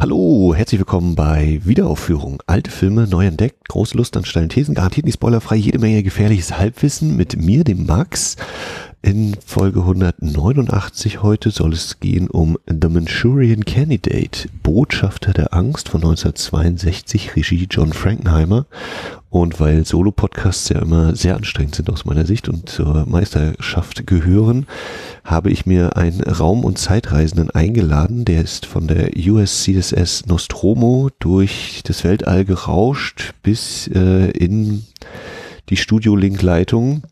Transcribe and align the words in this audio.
Hallo, 0.00 0.54
herzlich 0.54 0.78
willkommen 0.78 1.16
bei 1.16 1.60
Wiederaufführung. 1.64 2.40
Alte 2.46 2.70
Filme 2.70 3.08
neu 3.08 3.26
entdeckt, 3.26 3.68
große 3.68 3.96
Lust 3.96 4.16
an 4.16 4.24
steilen 4.24 4.48
Thesen, 4.48 4.76
garantiert 4.76 5.04
nicht 5.04 5.14
spoilerfrei, 5.14 5.56
jede 5.56 5.80
Menge 5.80 6.04
gefährliches 6.04 6.56
Halbwissen 6.56 7.16
mit 7.16 7.36
mir, 7.36 7.64
dem 7.64 7.84
Max. 7.84 8.36
In 9.02 9.36
Folge 9.44 9.80
189 9.80 11.24
heute 11.24 11.50
soll 11.50 11.72
es 11.72 11.98
gehen 11.98 12.30
um 12.30 12.56
The 12.68 12.88
Manchurian 12.88 13.64
Candidate, 13.64 14.48
Botschafter 14.62 15.32
der 15.32 15.52
Angst 15.52 15.88
von 15.88 16.00
1962, 16.00 17.34
Regie 17.34 17.66
John 17.68 17.92
Frankenheimer. 17.92 18.66
Und 19.30 19.60
weil 19.60 19.84
Solo-Podcasts 19.84 20.70
ja 20.70 20.80
immer 20.80 21.14
sehr 21.14 21.36
anstrengend 21.36 21.74
sind 21.74 21.90
aus 21.90 22.06
meiner 22.06 22.24
Sicht 22.24 22.48
und 22.48 22.68
zur 22.68 23.04
Meisterschaft 23.06 24.06
gehören, 24.06 24.66
habe 25.22 25.50
ich 25.50 25.66
mir 25.66 25.98
einen 25.98 26.22
Raum- 26.22 26.64
und 26.64 26.78
Zeitreisenden 26.78 27.50
eingeladen. 27.50 28.24
Der 28.24 28.40
ist 28.42 28.64
von 28.64 28.88
der 28.88 29.10
USCSS 29.16 30.26
Nostromo 30.26 31.10
durch 31.18 31.82
das 31.84 32.04
Weltall 32.04 32.46
gerauscht 32.46 33.34
bis 33.42 33.88
äh, 33.88 34.30
in 34.30 34.84
die 35.68 35.76
Studio-Link-Leitung 35.76 37.02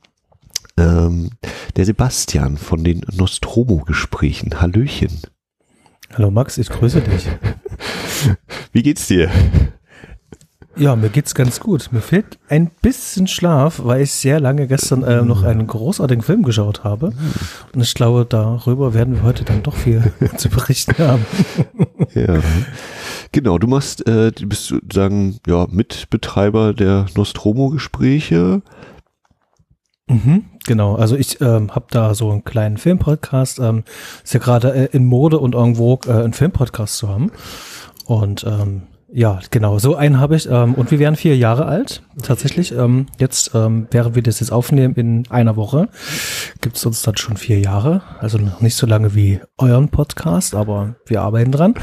ähm, 0.79 1.31
der 1.77 1.85
Sebastian 1.85 2.57
von 2.57 2.83
den 2.83 3.03
Nostromo-Gesprächen. 3.13 4.63
Hallöchen. 4.63 5.21
Hallo 6.15 6.31
Max, 6.31 6.57
ich 6.57 6.71
grüße 6.71 7.03
dich. 7.03 7.29
Wie 8.73 8.83
geht's 8.83 9.07
dir? 9.07 9.31
Ja, 10.79 10.95
mir 10.95 11.09
geht's 11.09 11.35
ganz 11.35 11.59
gut. 11.59 11.89
Mir 11.91 12.03
fehlt 12.03 12.39
ein 12.51 12.71
bisschen 12.83 13.27
Schlaf, 13.27 13.81
weil 13.83 14.03
ich 14.03 14.13
sehr 14.13 14.41
lange 14.41 14.67
gestern 14.67 15.03
äh, 15.03 15.23
noch 15.23 15.43
einen 15.43 15.67
großartigen 15.67 16.23
Film 16.23 16.43
geschaut 16.43 16.85
habe. 16.85 17.13
Und 17.75 17.81
ich 17.81 17.95
glaube, 17.95 18.27
darüber 18.29 18.93
werden 18.93 19.15
wir 19.15 19.23
heute 19.23 19.45
dann 19.45 19.63
doch 19.63 19.75
viel 19.75 20.13
zu 20.37 20.51
berichten 20.51 20.99
haben. 20.99 21.25
Ja. 22.15 22.41
Genau, 23.33 23.59
du 23.59 23.67
machst, 23.67 24.07
äh, 24.07 24.33
du 24.33 24.47
bist 24.47 24.67
sozusagen 24.67 25.39
ja, 25.47 25.67
Mitbetreiber 25.71 26.75
der 26.75 27.07
Nostromo-Gespräche. 27.15 28.61
Mhm, 30.09 30.45
genau, 30.67 30.95
also 30.95 31.17
ich 31.17 31.41
ähm, 31.41 31.75
habe 31.75 31.87
da 31.91 32.15
so 32.15 32.31
einen 32.31 32.45
kleinen 32.45 32.77
Filmpodcast. 32.77 33.59
Ähm, 33.61 33.85
ist 34.23 34.35
ja 34.35 34.41
gerade 34.41 34.75
äh, 34.75 34.89
in 34.93 35.07
Mode 35.07 35.39
und 35.39 35.55
en 35.55 35.77
vogue, 35.77 36.13
äh, 36.13 36.23
einen 36.23 36.35
Filmpodcast 36.35 36.99
zu 36.99 37.09
haben. 37.09 37.33
Und 38.05 38.45
ähm, 38.45 38.83
ja, 39.13 39.39
genau, 39.51 39.79
so 39.79 39.95
einen 39.95 40.19
habe 40.21 40.37
ich. 40.37 40.49
Ähm, 40.51 40.75
und 40.75 40.91
wir 40.91 40.99
wären 40.99 41.17
vier 41.17 41.37
Jahre 41.37 41.67
alt, 41.67 42.03
tatsächlich. 42.23 42.73
Ähm, 42.73 43.07
jetzt, 43.19 43.53
ähm, 43.55 43.87
während 43.91 44.15
wir 44.15 44.23
das 44.23 44.41
jetzt 44.41 44.51
aufnehmen, 44.51 44.95
in 44.95 45.25
einer 45.31 45.57
Woche, 45.57 45.89
gibt 46.61 46.77
es 46.77 46.85
uns 46.87 47.03
dann 47.03 47.17
schon 47.17 47.37
vier 47.37 47.61
Jahre. 47.61 48.03
Also 48.21 48.39
noch 48.39 48.61
nicht 48.61 48.77
so 48.77 48.87
lange 48.87 49.15
wie 49.15 49.41
euren 49.59 49.89
Podcast, 49.89 50.55
aber 50.55 50.97
wir 51.07 51.23
arbeiten 51.23 51.53
dran. 51.53 51.75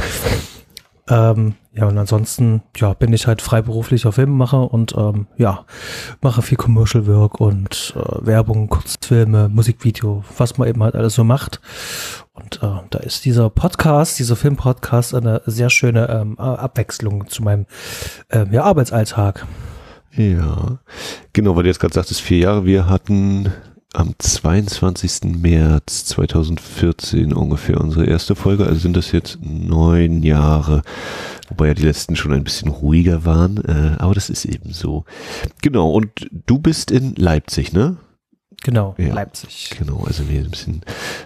Ähm, 1.09 1.55
ja, 1.73 1.85
und 1.87 1.97
ansonsten, 1.97 2.61
ja, 2.77 2.93
bin 2.93 3.11
ich 3.11 3.27
halt 3.27 3.41
freiberuflicher 3.41 4.11
Filmemacher 4.11 4.71
und 4.71 4.95
ähm, 4.95 5.27
ja, 5.37 5.65
mache 6.21 6.41
viel 6.41 6.57
Commercial 6.57 7.07
Work 7.07 7.41
und 7.41 7.93
äh, 7.97 8.25
Werbung, 8.25 8.69
Kurzfilme, 8.69 9.49
Musikvideo, 9.49 10.23
was 10.37 10.57
man 10.57 10.67
eben 10.69 10.81
halt 10.81 10.95
alles 10.95 11.15
so 11.15 11.23
macht. 11.23 11.59
Und 12.33 12.63
äh, 12.63 12.81
da 12.89 12.99
ist 12.99 13.25
dieser 13.25 13.49
Podcast, 13.49 14.17
dieser 14.19 14.35
Filmpodcast 14.35 15.13
eine 15.13 15.41
sehr 15.45 15.69
schöne 15.69 16.07
ähm, 16.09 16.39
Abwechslung 16.39 17.27
zu 17.27 17.43
meinem 17.43 17.65
äh, 18.29 18.45
ja, 18.51 18.63
Arbeitsalltag. 18.63 19.45
Ja, 20.15 20.79
genau, 21.33 21.55
weil 21.55 21.63
du 21.63 21.69
jetzt 21.69 21.79
gerade 21.79 21.93
sagtest, 21.93 22.21
vier 22.21 22.37
Jahre. 22.37 22.65
Wir 22.65 22.87
hatten 22.87 23.51
am 23.93 24.13
22. 24.17 25.35
März 25.41 26.05
2014 26.05 27.33
ungefähr 27.33 27.79
unsere 27.79 28.05
erste 28.05 28.35
Folge. 28.35 28.65
Also 28.65 28.79
sind 28.79 28.97
das 28.97 29.11
jetzt 29.11 29.37
neun 29.41 30.23
Jahre, 30.23 30.81
wobei 31.49 31.67
ja 31.67 31.73
die 31.73 31.83
letzten 31.83 32.15
schon 32.15 32.33
ein 32.33 32.43
bisschen 32.43 32.69
ruhiger 32.69 33.23
waren. 33.25 33.57
Äh, 33.63 33.95
aber 33.99 34.13
das 34.15 34.29
ist 34.29 34.45
eben 34.45 34.73
so. 34.73 35.05
Genau, 35.61 35.91
und 35.91 36.09
du 36.45 36.59
bist 36.59 36.91
in 36.91 37.15
Leipzig, 37.15 37.73
ne? 37.73 37.97
Genau, 38.63 38.95
Ja. 38.97 39.13
Leipzig. 39.13 39.71
Genau, 39.77 40.05
also 40.05 40.29
wir 40.29 40.39
ein 40.39 40.49
bisschen, 40.49 40.81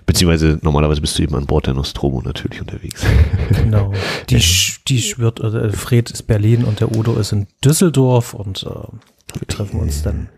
beziehungsweise 0.07 0.57
normalerweise 0.63 1.01
bist 1.01 1.19
du 1.19 1.23
eben 1.23 1.35
an 1.35 1.45
Bord 1.45 1.67
der 1.67 1.75
Nostromo 1.75 2.21
natürlich 2.21 2.61
unterwegs. 2.61 3.03
Genau. 3.49 3.93
Die, 4.29 4.39
Sch- 4.39 4.79
die 4.87 5.01
schwirrt, 5.01 5.39
äh, 5.39 5.69
Fred 5.71 6.09
ist 6.09 6.23
Berlin 6.23 6.63
und 6.63 6.79
der 6.79 6.95
Udo 6.95 7.15
ist 7.15 7.31
in 7.33 7.47
Düsseldorf 7.63 8.33
und 8.33 8.63
äh, 8.63 8.69
wir 9.39 9.47
treffen 9.47 9.79
uns 9.81 10.01
dann 10.03 10.29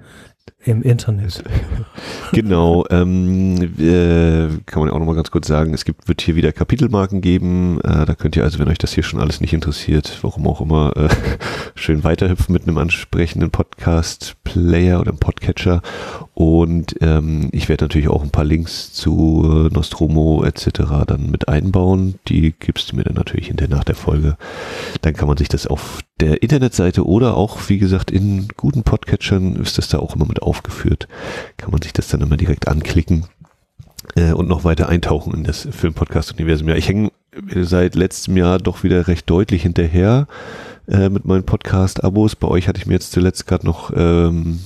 im 0.63 0.81
Internet. 0.81 1.43
Genau, 2.31 2.85
ähm, 2.91 3.55
äh, 3.79 4.47
kann 4.67 4.81
man 4.81 4.91
auch 4.91 4.99
nochmal 4.99 5.15
ganz 5.15 5.31
kurz 5.31 5.47
sagen, 5.47 5.73
es 5.73 5.83
gibt, 5.83 6.07
wird 6.07 6.21
hier 6.21 6.35
wieder 6.35 6.51
Kapitelmarken 6.51 7.21
geben, 7.21 7.81
äh, 7.81 8.05
da 8.05 8.13
könnt 8.13 8.35
ihr 8.35 8.43
also, 8.43 8.59
wenn 8.59 8.67
euch 8.67 8.77
das 8.77 8.93
hier 8.93 9.01
schon 9.01 9.19
alles 9.19 9.41
nicht 9.41 9.53
interessiert, 9.53 10.19
warum 10.21 10.47
auch 10.47 10.61
immer, 10.61 10.95
äh, 10.95 11.09
schön 11.75 12.03
weiterhüpfen 12.03 12.53
mit 12.53 12.63
einem 12.63 12.77
ansprechenden 12.77 13.49
Podcast-Player 13.49 14.99
oder 14.99 15.09
einem 15.09 15.19
Podcatcher 15.19 15.81
und 16.35 16.95
ähm, 17.01 17.49
ich 17.51 17.67
werde 17.67 17.85
natürlich 17.85 18.09
auch 18.09 18.21
ein 18.21 18.29
paar 18.29 18.45
Links 18.45 18.93
zu 18.93 19.69
Nostromo 19.73 20.43
etc. 20.43 21.05
dann 21.07 21.31
mit 21.31 21.47
einbauen, 21.47 22.19
die 22.27 22.53
gibst 22.57 22.91
du 22.91 22.95
mir 22.95 23.03
dann 23.03 23.15
natürlich 23.15 23.47
hinterher 23.47 23.75
nach 23.75 23.83
der 23.83 23.95
Folge, 23.95 24.38
dann 25.01 25.15
kann 25.15 25.27
man 25.27 25.38
sich 25.38 25.49
das 25.49 25.65
auf 25.65 26.01
der 26.19 26.43
Internetseite 26.43 27.05
oder 27.05 27.35
auch, 27.38 27.69
wie 27.69 27.77
gesagt, 27.77 28.11
in 28.11 28.47
guten 28.57 28.83
Podcatchern 28.83 29.55
ist 29.55 29.77
das 29.77 29.88
da 29.88 29.99
auch 29.99 30.15
immer 30.15 30.25
mit 30.25 30.38
aufgeführt 30.39 31.07
kann 31.57 31.72
man 31.72 31.81
sich 31.81 31.94
das 31.94 32.07
dann 32.07 32.22
immer 32.22 32.38
direkt 32.38 32.67
anklicken 32.67 33.25
äh, 34.16 34.33
und 34.33 34.47
noch 34.47 34.63
weiter 34.63 34.89
eintauchen 34.89 35.33
in 35.33 35.44
das 35.44 35.67
Filmpodcast-Universum. 35.72 36.69
Ja, 36.69 36.75
ich 36.75 36.88
hänge 36.88 37.11
seit 37.55 37.95
letztem 37.95 38.38
Jahr 38.38 38.57
doch 38.57 38.83
wieder 38.83 39.07
recht 39.07 39.29
deutlich 39.29 39.63
hinterher 39.63 40.27
äh, 40.88 41.09
mit 41.09 41.25
meinen 41.25 41.44
Podcast-Abos. 41.44 42.35
Bei 42.35 42.47
euch 42.47 42.67
hatte 42.67 42.79
ich 42.79 42.88
mir 42.88 42.94
jetzt 42.94 43.11
zuletzt 43.11 43.47
gerade 43.47 43.66
noch, 43.66 43.91
ähm, 43.95 44.59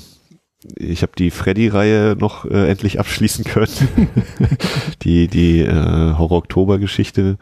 ich 0.76 1.02
habe 1.02 1.12
die 1.18 1.30
Freddy-Reihe 1.30 2.16
noch 2.18 2.46
äh, 2.46 2.70
endlich 2.70 3.00
abschließen 3.00 3.44
können. 3.44 3.68
die 5.02 5.28
die 5.28 5.60
äh, 5.62 6.14
Horror-Oktober-Geschichte 6.18 7.38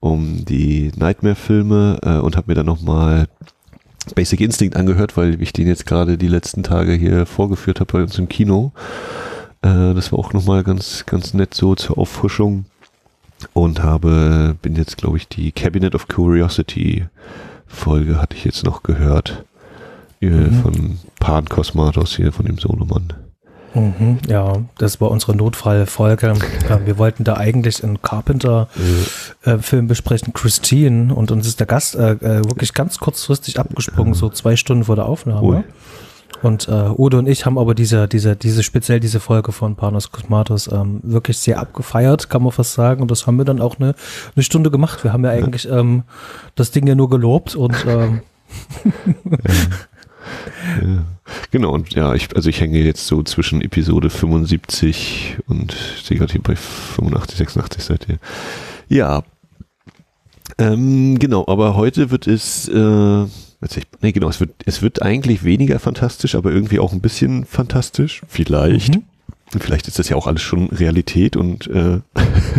um 0.00 0.44
die 0.44 0.92
Nightmare-Filme 0.96 1.98
äh, 2.02 2.18
und 2.18 2.36
habe 2.36 2.50
mir 2.50 2.54
dann 2.54 2.66
nochmal 2.66 3.28
Basic 4.14 4.40
Instinct 4.40 4.76
angehört, 4.76 5.16
weil 5.16 5.40
ich 5.42 5.52
den 5.52 5.66
jetzt 5.66 5.86
gerade 5.86 6.16
die 6.18 6.28
letzten 6.28 6.62
Tage 6.62 6.92
hier 6.92 7.26
vorgeführt 7.26 7.80
habe 7.80 7.92
bei 7.92 8.02
uns 8.02 8.18
im 8.18 8.28
Kino. 8.28 8.72
Äh, 9.62 9.94
das 9.94 10.12
war 10.12 10.18
auch 10.18 10.32
nochmal 10.32 10.62
ganz, 10.64 11.04
ganz 11.06 11.34
nett 11.34 11.54
so 11.54 11.74
zur 11.74 11.98
Auffrischung. 11.98 12.66
Und 13.52 13.82
habe, 13.82 14.56
bin 14.62 14.76
jetzt, 14.76 14.96
glaube 14.96 15.18
ich, 15.18 15.28
die 15.28 15.52
Cabinet 15.52 15.94
of 15.94 16.08
Curiosity 16.08 17.04
Folge 17.66 18.20
hatte 18.20 18.36
ich 18.36 18.44
jetzt 18.44 18.64
noch 18.64 18.82
gehört. 18.82 19.44
Äh, 20.20 20.30
Mhm. 20.30 20.62
Von 20.62 20.98
Pan 21.20 21.44
Cosmatos 21.44 22.16
hier, 22.16 22.32
von 22.32 22.46
dem 22.46 22.58
Sohnemann. 22.58 23.12
Mhm, 23.76 24.18
ja, 24.26 24.54
das 24.78 25.02
war 25.02 25.10
unsere 25.10 25.36
Notfallfolge. 25.36 26.32
Ja, 26.68 26.80
wir 26.86 26.96
wollten 26.96 27.24
da 27.24 27.34
eigentlich 27.36 27.84
einen 27.84 28.00
Carpenter-Film 28.00 29.86
besprechen, 29.86 30.32
Christine, 30.32 31.14
und 31.14 31.30
uns 31.30 31.46
ist 31.46 31.60
der 31.60 31.66
Gast 31.66 31.94
äh, 31.94 32.12
äh, 32.12 32.44
wirklich 32.44 32.72
ganz 32.72 32.98
kurzfristig 32.98 33.60
abgesprungen, 33.60 34.14
so 34.14 34.30
zwei 34.30 34.56
Stunden 34.56 34.84
vor 34.84 34.96
der 34.96 35.06
Aufnahme. 35.06 35.42
Ui. 35.42 35.64
Und 36.42 36.68
äh, 36.68 36.90
Udo 36.96 37.18
und 37.18 37.28
ich 37.28 37.44
haben 37.44 37.58
aber 37.58 37.74
diese, 37.74 38.08
diese, 38.08 38.34
diese, 38.34 38.62
speziell 38.62 39.00
diese 39.00 39.20
Folge 39.20 39.52
von 39.52 39.76
Panos 39.76 40.10
Cosmatos 40.10 40.70
ähm, 40.72 41.00
wirklich 41.02 41.38
sehr 41.38 41.58
abgefeiert, 41.60 42.30
kann 42.30 42.42
man 42.42 42.52
fast 42.52 42.74
sagen. 42.74 43.02
Und 43.02 43.10
das 43.10 43.26
haben 43.26 43.36
wir 43.36 43.44
dann 43.44 43.60
auch 43.60 43.78
eine, 43.78 43.94
eine 44.34 44.42
Stunde 44.42 44.70
gemacht. 44.70 45.04
Wir 45.04 45.12
haben 45.12 45.24
ja 45.24 45.30
eigentlich 45.30 45.68
ähm, 45.68 46.04
das 46.54 46.70
Ding 46.70 46.86
ja 46.86 46.94
nur 46.94 47.10
gelobt 47.10 47.54
und 47.56 47.74
ähm, 47.86 48.20
Ja. 50.82 51.04
Genau, 51.50 51.72
und 51.72 51.94
ja, 51.94 52.14
ich, 52.14 52.34
also 52.36 52.48
ich 52.48 52.60
hänge 52.60 52.78
jetzt 52.78 53.06
so 53.06 53.22
zwischen 53.22 53.60
Episode 53.60 54.10
75 54.10 55.38
und 55.48 55.72
stehe 55.72 56.18
gerade 56.18 56.32
hier 56.32 56.42
bei 56.42 56.56
85, 56.56 57.38
86 57.38 57.84
seid 57.84 58.08
ihr. 58.08 58.18
Ja. 58.88 59.22
Ähm, 60.58 61.18
genau, 61.18 61.44
aber 61.48 61.76
heute 61.76 62.10
wird 62.10 62.26
es, 62.26 62.68
äh, 62.68 63.24
ich, 63.24 63.86
nee, 64.00 64.12
genau, 64.12 64.28
es 64.28 64.40
wird, 64.40 64.50
es 64.64 64.82
wird 64.82 65.02
eigentlich 65.02 65.44
weniger 65.44 65.78
fantastisch, 65.80 66.34
aber 66.34 66.52
irgendwie 66.52 66.78
auch 66.78 66.92
ein 66.92 67.00
bisschen 67.00 67.44
fantastisch. 67.44 68.22
Vielleicht. 68.28 68.94
Mhm. 68.94 69.02
Vielleicht 69.60 69.86
ist 69.88 69.98
das 69.98 70.08
ja 70.08 70.16
auch 70.16 70.26
alles 70.26 70.42
schon 70.42 70.68
Realität 70.68 71.36
und 71.36 71.68
äh, 71.68 72.00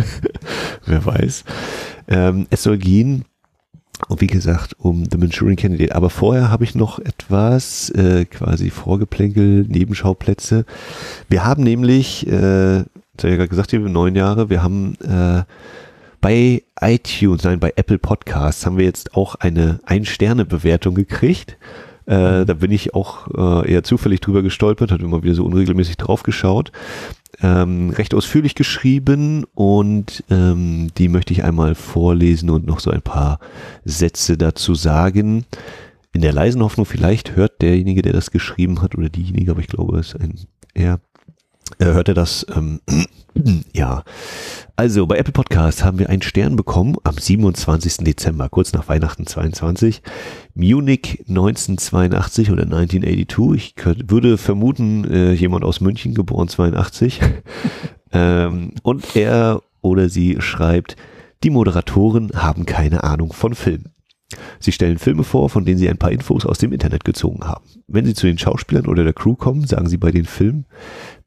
wer 0.86 1.04
weiß. 1.04 1.44
Ähm, 2.08 2.46
es 2.50 2.62
soll 2.62 2.78
gehen, 2.78 3.24
und 4.06 4.20
wie 4.20 4.26
gesagt, 4.28 4.76
um 4.78 5.04
The 5.10 5.18
Manchurian 5.18 5.56
Candidate. 5.56 5.94
Aber 5.94 6.10
vorher 6.10 6.50
habe 6.50 6.64
ich 6.64 6.74
noch 6.74 6.98
etwas, 6.98 7.90
äh, 7.90 8.24
quasi 8.24 8.70
Vorgeplänkel, 8.70 9.66
Nebenschauplätze. 9.68 10.64
Wir 11.28 11.44
haben 11.44 11.64
nämlich, 11.64 12.26
äh, 12.26 12.80
ich 12.80 12.84
ja 13.24 13.36
gerade 13.36 13.48
gesagt, 13.48 13.70
hier 13.70 13.80
neun 13.80 14.14
Jahre, 14.14 14.50
wir 14.50 14.62
haben 14.62 14.94
äh, 15.02 15.42
bei 16.20 16.62
iTunes, 16.80 17.44
nein, 17.44 17.60
bei 17.60 17.72
Apple 17.76 17.98
Podcasts 17.98 18.64
haben 18.64 18.78
wir 18.78 18.84
jetzt 18.84 19.14
auch 19.14 19.34
eine 19.36 19.80
Ein-Sterne-Bewertung 19.84 20.94
gekriegt. 20.94 21.56
Äh, 22.06 22.46
da 22.46 22.54
bin 22.54 22.70
ich 22.70 22.94
auch 22.94 23.28
äh, 23.36 23.70
eher 23.70 23.82
zufällig 23.82 24.20
drüber 24.20 24.42
gestolpert, 24.42 24.90
hatte 24.90 25.04
immer 25.04 25.22
wieder 25.22 25.34
so 25.34 25.44
unregelmäßig 25.44 25.98
drauf 25.98 26.22
geschaut. 26.22 26.72
Ähm, 27.40 27.90
recht 27.90 28.14
ausführlich 28.14 28.54
geschrieben 28.54 29.44
und 29.54 30.24
ähm, 30.30 30.88
die 30.96 31.08
möchte 31.08 31.32
ich 31.32 31.44
einmal 31.44 31.74
vorlesen 31.74 32.50
und 32.50 32.66
noch 32.66 32.80
so 32.80 32.90
ein 32.90 33.02
paar 33.02 33.38
Sätze 33.84 34.36
dazu 34.36 34.74
sagen. 34.74 35.44
In 36.12 36.22
der 36.22 36.32
leisen 36.32 36.62
Hoffnung, 36.62 36.86
vielleicht 36.86 37.36
hört 37.36 37.62
derjenige, 37.62 38.02
der 38.02 38.12
das 38.12 38.30
geschrieben 38.30 38.82
hat 38.82 38.96
oder 38.96 39.08
diejenige, 39.08 39.50
aber 39.50 39.60
ich 39.60 39.68
glaube, 39.68 39.98
es 39.98 40.14
ist 40.14 40.20
ein 40.20 40.34
er, 40.74 41.00
äh, 41.78 41.86
hört 41.86 42.08
er 42.08 42.14
das. 42.14 42.46
Ähm, 42.54 42.80
ja, 43.74 44.04
also 44.76 45.06
bei 45.06 45.18
Apple 45.18 45.32
Podcasts 45.32 45.84
haben 45.84 45.98
wir 45.98 46.08
einen 46.08 46.22
Stern 46.22 46.56
bekommen 46.56 46.96
am 47.04 47.18
27. 47.18 47.98
Dezember, 47.98 48.48
kurz 48.48 48.72
nach 48.72 48.88
Weihnachten 48.88 49.26
22. 49.26 50.02
Munich 50.58 51.24
1982 51.28 52.50
oder 52.50 52.64
1982. 52.64 53.54
Ich 53.54 53.76
könnte, 53.76 54.10
würde 54.10 54.36
vermuten, 54.36 55.04
äh, 55.04 55.32
jemand 55.32 55.64
aus 55.64 55.80
München, 55.80 56.14
geboren 56.14 56.48
82. 56.48 57.20
ähm, 58.12 58.72
und 58.82 59.14
er 59.14 59.62
oder 59.82 60.08
sie 60.08 60.40
schreibt, 60.40 60.96
die 61.44 61.50
Moderatoren 61.50 62.32
haben 62.34 62.66
keine 62.66 63.04
Ahnung 63.04 63.32
von 63.32 63.54
Film. 63.54 63.84
Sie 64.58 64.72
stellen 64.72 64.98
Filme 64.98 65.22
vor, 65.22 65.48
von 65.48 65.64
denen 65.64 65.78
sie 65.78 65.88
ein 65.88 65.96
paar 65.96 66.10
Infos 66.10 66.44
aus 66.44 66.58
dem 66.58 66.72
Internet 66.72 67.04
gezogen 67.04 67.46
haben. 67.46 67.64
Wenn 67.86 68.04
sie 68.04 68.14
zu 68.14 68.26
den 68.26 68.36
Schauspielern 68.36 68.86
oder 68.86 69.04
der 69.04 69.12
Crew 69.12 69.36
kommen, 69.36 69.64
sagen 69.64 69.88
sie 69.88 69.96
bei 69.96 70.10
den 70.10 70.24
Filmen, 70.24 70.66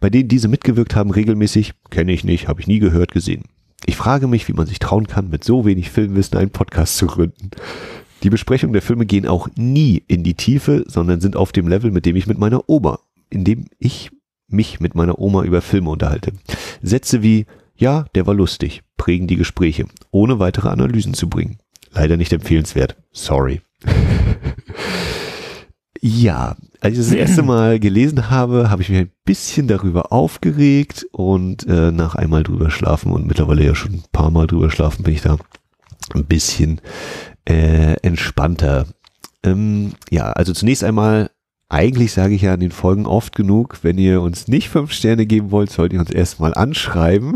bei 0.02 0.10
denen 0.10 0.28
diese 0.28 0.50
mitgewirkt 0.50 0.94
haben, 0.94 1.10
regelmäßig, 1.10 1.74
kenne 1.90 2.12
ich 2.12 2.26
nicht, 2.26 2.50
habe 2.50 2.60
ich 2.60 2.68
nie 2.68 2.80
gehört, 2.80 3.14
gesehen. 3.14 3.46
Ich 3.86 3.96
frage 3.96 4.28
mich, 4.28 4.48
wie 4.48 4.54
man 4.54 4.68
sich 4.68 4.78
trauen 4.78 5.08
kann, 5.08 5.30
mit 5.30 5.44
so 5.44 5.66
wenig 5.66 5.90
Filmwissen 5.90 6.38
einen 6.38 6.52
Podcast 6.52 6.98
zu 6.98 7.08
gründen. 7.08 7.50
Die 8.24 8.30
Besprechungen 8.30 8.74
der 8.74 8.82
Filme 8.82 9.06
gehen 9.06 9.28
auch 9.28 9.50
nie 9.56 10.04
in 10.08 10.24
die 10.24 10.36
Tiefe, 10.36 10.84
sondern 10.88 11.22
sind 11.22 11.36
auf 11.36 11.52
dem 11.52 11.68
Level, 11.68 11.92
mit 11.92 12.06
dem 12.06 12.16
ich 12.16 12.28
mit 12.28 12.38
meiner 12.38 12.70
Oma, 12.70 13.00
in 13.30 13.44
dem 13.44 13.66
ich 13.80 14.12
mich 14.48 14.80
mit 14.80 14.96
meiner 14.96 15.20
Oma 15.20 15.44
über 15.44 15.62
Filme 15.62 15.90
unterhalte. 15.90 16.34
Sätze 16.84 17.24
wie, 17.24 17.46
ja, 17.76 18.06
der 18.14 18.28
war 18.28 18.34
lustig, 18.34 18.84
prägen 18.98 19.28
die 19.28 19.38
Gespräche, 19.38 19.86
ohne 20.12 20.40
weitere 20.40 20.70
Analysen 20.70 21.14
zu 21.14 21.30
bringen. 21.30 21.58
Leider 21.92 22.16
nicht 22.16 22.32
empfehlenswert. 22.32 22.96
Sorry. 23.12 23.62
ja, 26.02 26.56
als 26.80 26.94
ich 26.94 27.00
das 27.00 27.12
erste 27.12 27.44
Mal 27.44 27.80
gelesen 27.80 28.30
habe, 28.30 28.70
habe 28.70 28.82
ich 28.82 28.90
mich 28.90 29.00
ein 29.00 29.12
bisschen 29.26 29.68
darüber 29.68 30.12
aufgeregt 30.12 31.08
und 31.12 31.66
äh, 31.68 31.92
nach 31.92 32.16
einmal 32.16 32.44
drüber 32.44 32.70
schlafen 32.70 33.12
und 33.12 33.28
mittlerweile 33.28 33.66
ja 33.66 33.76
schon 33.76 33.94
ein 33.94 34.04
paar 34.12 34.32
Mal 34.32 34.48
drüber 34.48 34.70
schlafen, 34.70 35.04
bin 35.04 35.14
ich 35.14 35.22
da 35.22 35.38
ein 36.14 36.26
bisschen 36.26 36.82
äh, 37.46 37.94
entspannter. 38.02 38.88
Ähm, 39.44 39.94
ja, 40.10 40.32
also 40.32 40.54
zunächst 40.54 40.84
einmal 40.84 41.30
eigentlich 41.72 42.12
sage 42.12 42.34
ich 42.34 42.42
ja 42.42 42.54
in 42.54 42.60
den 42.60 42.72
Folgen 42.72 43.06
oft 43.06 43.34
genug, 43.34 43.80
wenn 43.82 43.98
ihr 43.98 44.22
uns 44.22 44.50
nicht 44.50 44.68
fünf 44.68 44.92
Sterne 44.92 45.26
geben 45.26 45.52
wollt, 45.52 45.72
sollt 45.72 45.94
ihr 45.94 46.02
uns 46.02 46.12
erstmal 46.12 46.54
anschreiben, 46.54 47.36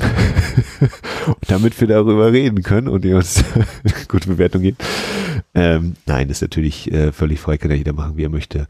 damit 1.47 1.79
wir 1.79 1.87
darüber 1.87 2.33
reden 2.33 2.61
können 2.61 2.89
und 2.89 3.05
ihr 3.05 3.15
uns 3.15 3.45
gute 4.09 4.27
Bewertung 4.27 4.61
geben. 4.61 4.77
Ähm, 5.53 5.93
nein, 6.05 6.29
ist 6.29 6.41
natürlich 6.41 6.91
äh, 6.91 7.13
völlig 7.13 7.39
frei, 7.39 7.57
kann 7.57 7.71
ja 7.71 7.77
jeder 7.77 7.93
machen, 7.93 8.17
wie 8.17 8.23
er 8.23 8.29
möchte. 8.29 8.67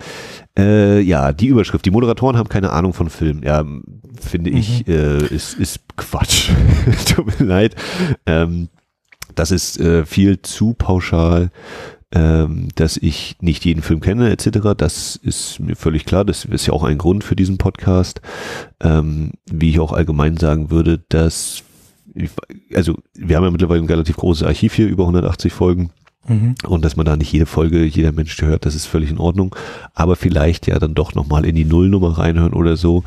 Äh, 0.57 1.01
ja, 1.01 1.33
die 1.33 1.47
Überschrift. 1.47 1.83
Die 1.83 1.91
Moderatoren 1.91 2.37
haben 2.37 2.49
keine 2.49 2.69
Ahnung 2.69 2.93
von 2.93 3.09
Film. 3.09 3.41
Ja, 3.43 3.65
finde 4.21 4.51
mhm. 4.51 4.57
ich, 4.57 4.87
äh, 4.87 5.25
ist, 5.25 5.55
ist 5.55 5.79
Quatsch. 5.95 6.51
Tut 7.07 7.39
mir 7.39 7.45
leid. 7.45 7.75
Ähm, 8.27 8.69
das 9.35 9.51
ist 9.51 9.79
äh, 9.79 10.05
viel 10.05 10.41
zu 10.41 10.73
pauschal 10.73 11.51
ähm, 12.15 12.69
dass 12.75 12.95
ich 12.97 13.35
nicht 13.41 13.65
jeden 13.65 13.81
Film 13.81 13.99
kenne 13.99 14.29
etc. 14.29 14.73
Das 14.77 15.17
ist 15.17 15.59
mir 15.59 15.75
völlig 15.75 16.05
klar. 16.05 16.23
Das 16.23 16.45
ist 16.45 16.65
ja 16.65 16.73
auch 16.73 16.83
ein 16.83 16.97
Grund 16.97 17.23
für 17.23 17.35
diesen 17.35 17.57
Podcast. 17.57 18.21
Ähm, 18.81 19.31
wie 19.51 19.69
ich 19.69 19.79
auch 19.79 19.91
allgemein 19.91 20.37
sagen 20.37 20.71
würde, 20.71 21.03
dass 21.09 21.63
also 22.73 22.97
wir 23.13 23.35
haben 23.35 23.43
ja 23.43 23.51
mittlerweile 23.51 23.81
ein 23.81 23.89
relativ 23.89 24.15
großes 24.15 24.47
Archiv 24.47 24.73
hier, 24.73 24.87
über 24.87 25.03
180 25.03 25.51
Folgen. 25.51 25.89
Mhm. 26.27 26.55
Und 26.65 26.85
dass 26.85 26.95
man 26.95 27.05
da 27.05 27.17
nicht 27.17 27.31
jede 27.33 27.45
Folge, 27.45 27.83
jeder 27.83 28.13
Mensch 28.13 28.41
hört, 28.41 28.65
das 28.65 28.75
ist 28.75 28.85
völlig 28.85 29.11
in 29.11 29.19
Ordnung. 29.19 29.53
Aber 29.93 30.15
vielleicht 30.15 30.67
ja 30.67 30.79
dann 30.79 30.93
doch 30.93 31.13
nochmal 31.13 31.45
in 31.45 31.55
die 31.55 31.65
Nullnummer 31.65 32.17
reinhören 32.17 32.53
oder 32.53 32.77
so. 32.77 33.03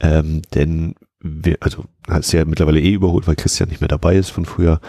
Ähm, 0.00 0.42
denn 0.54 0.94
wir, 1.22 1.56
also 1.60 1.84
ist 2.08 2.32
ja 2.32 2.44
mittlerweile 2.44 2.80
eh 2.80 2.92
überholt, 2.92 3.26
weil 3.26 3.36
Christian 3.36 3.68
nicht 3.68 3.80
mehr 3.80 3.88
dabei 3.88 4.16
ist 4.16 4.30
von 4.30 4.44
früher. 4.44 4.80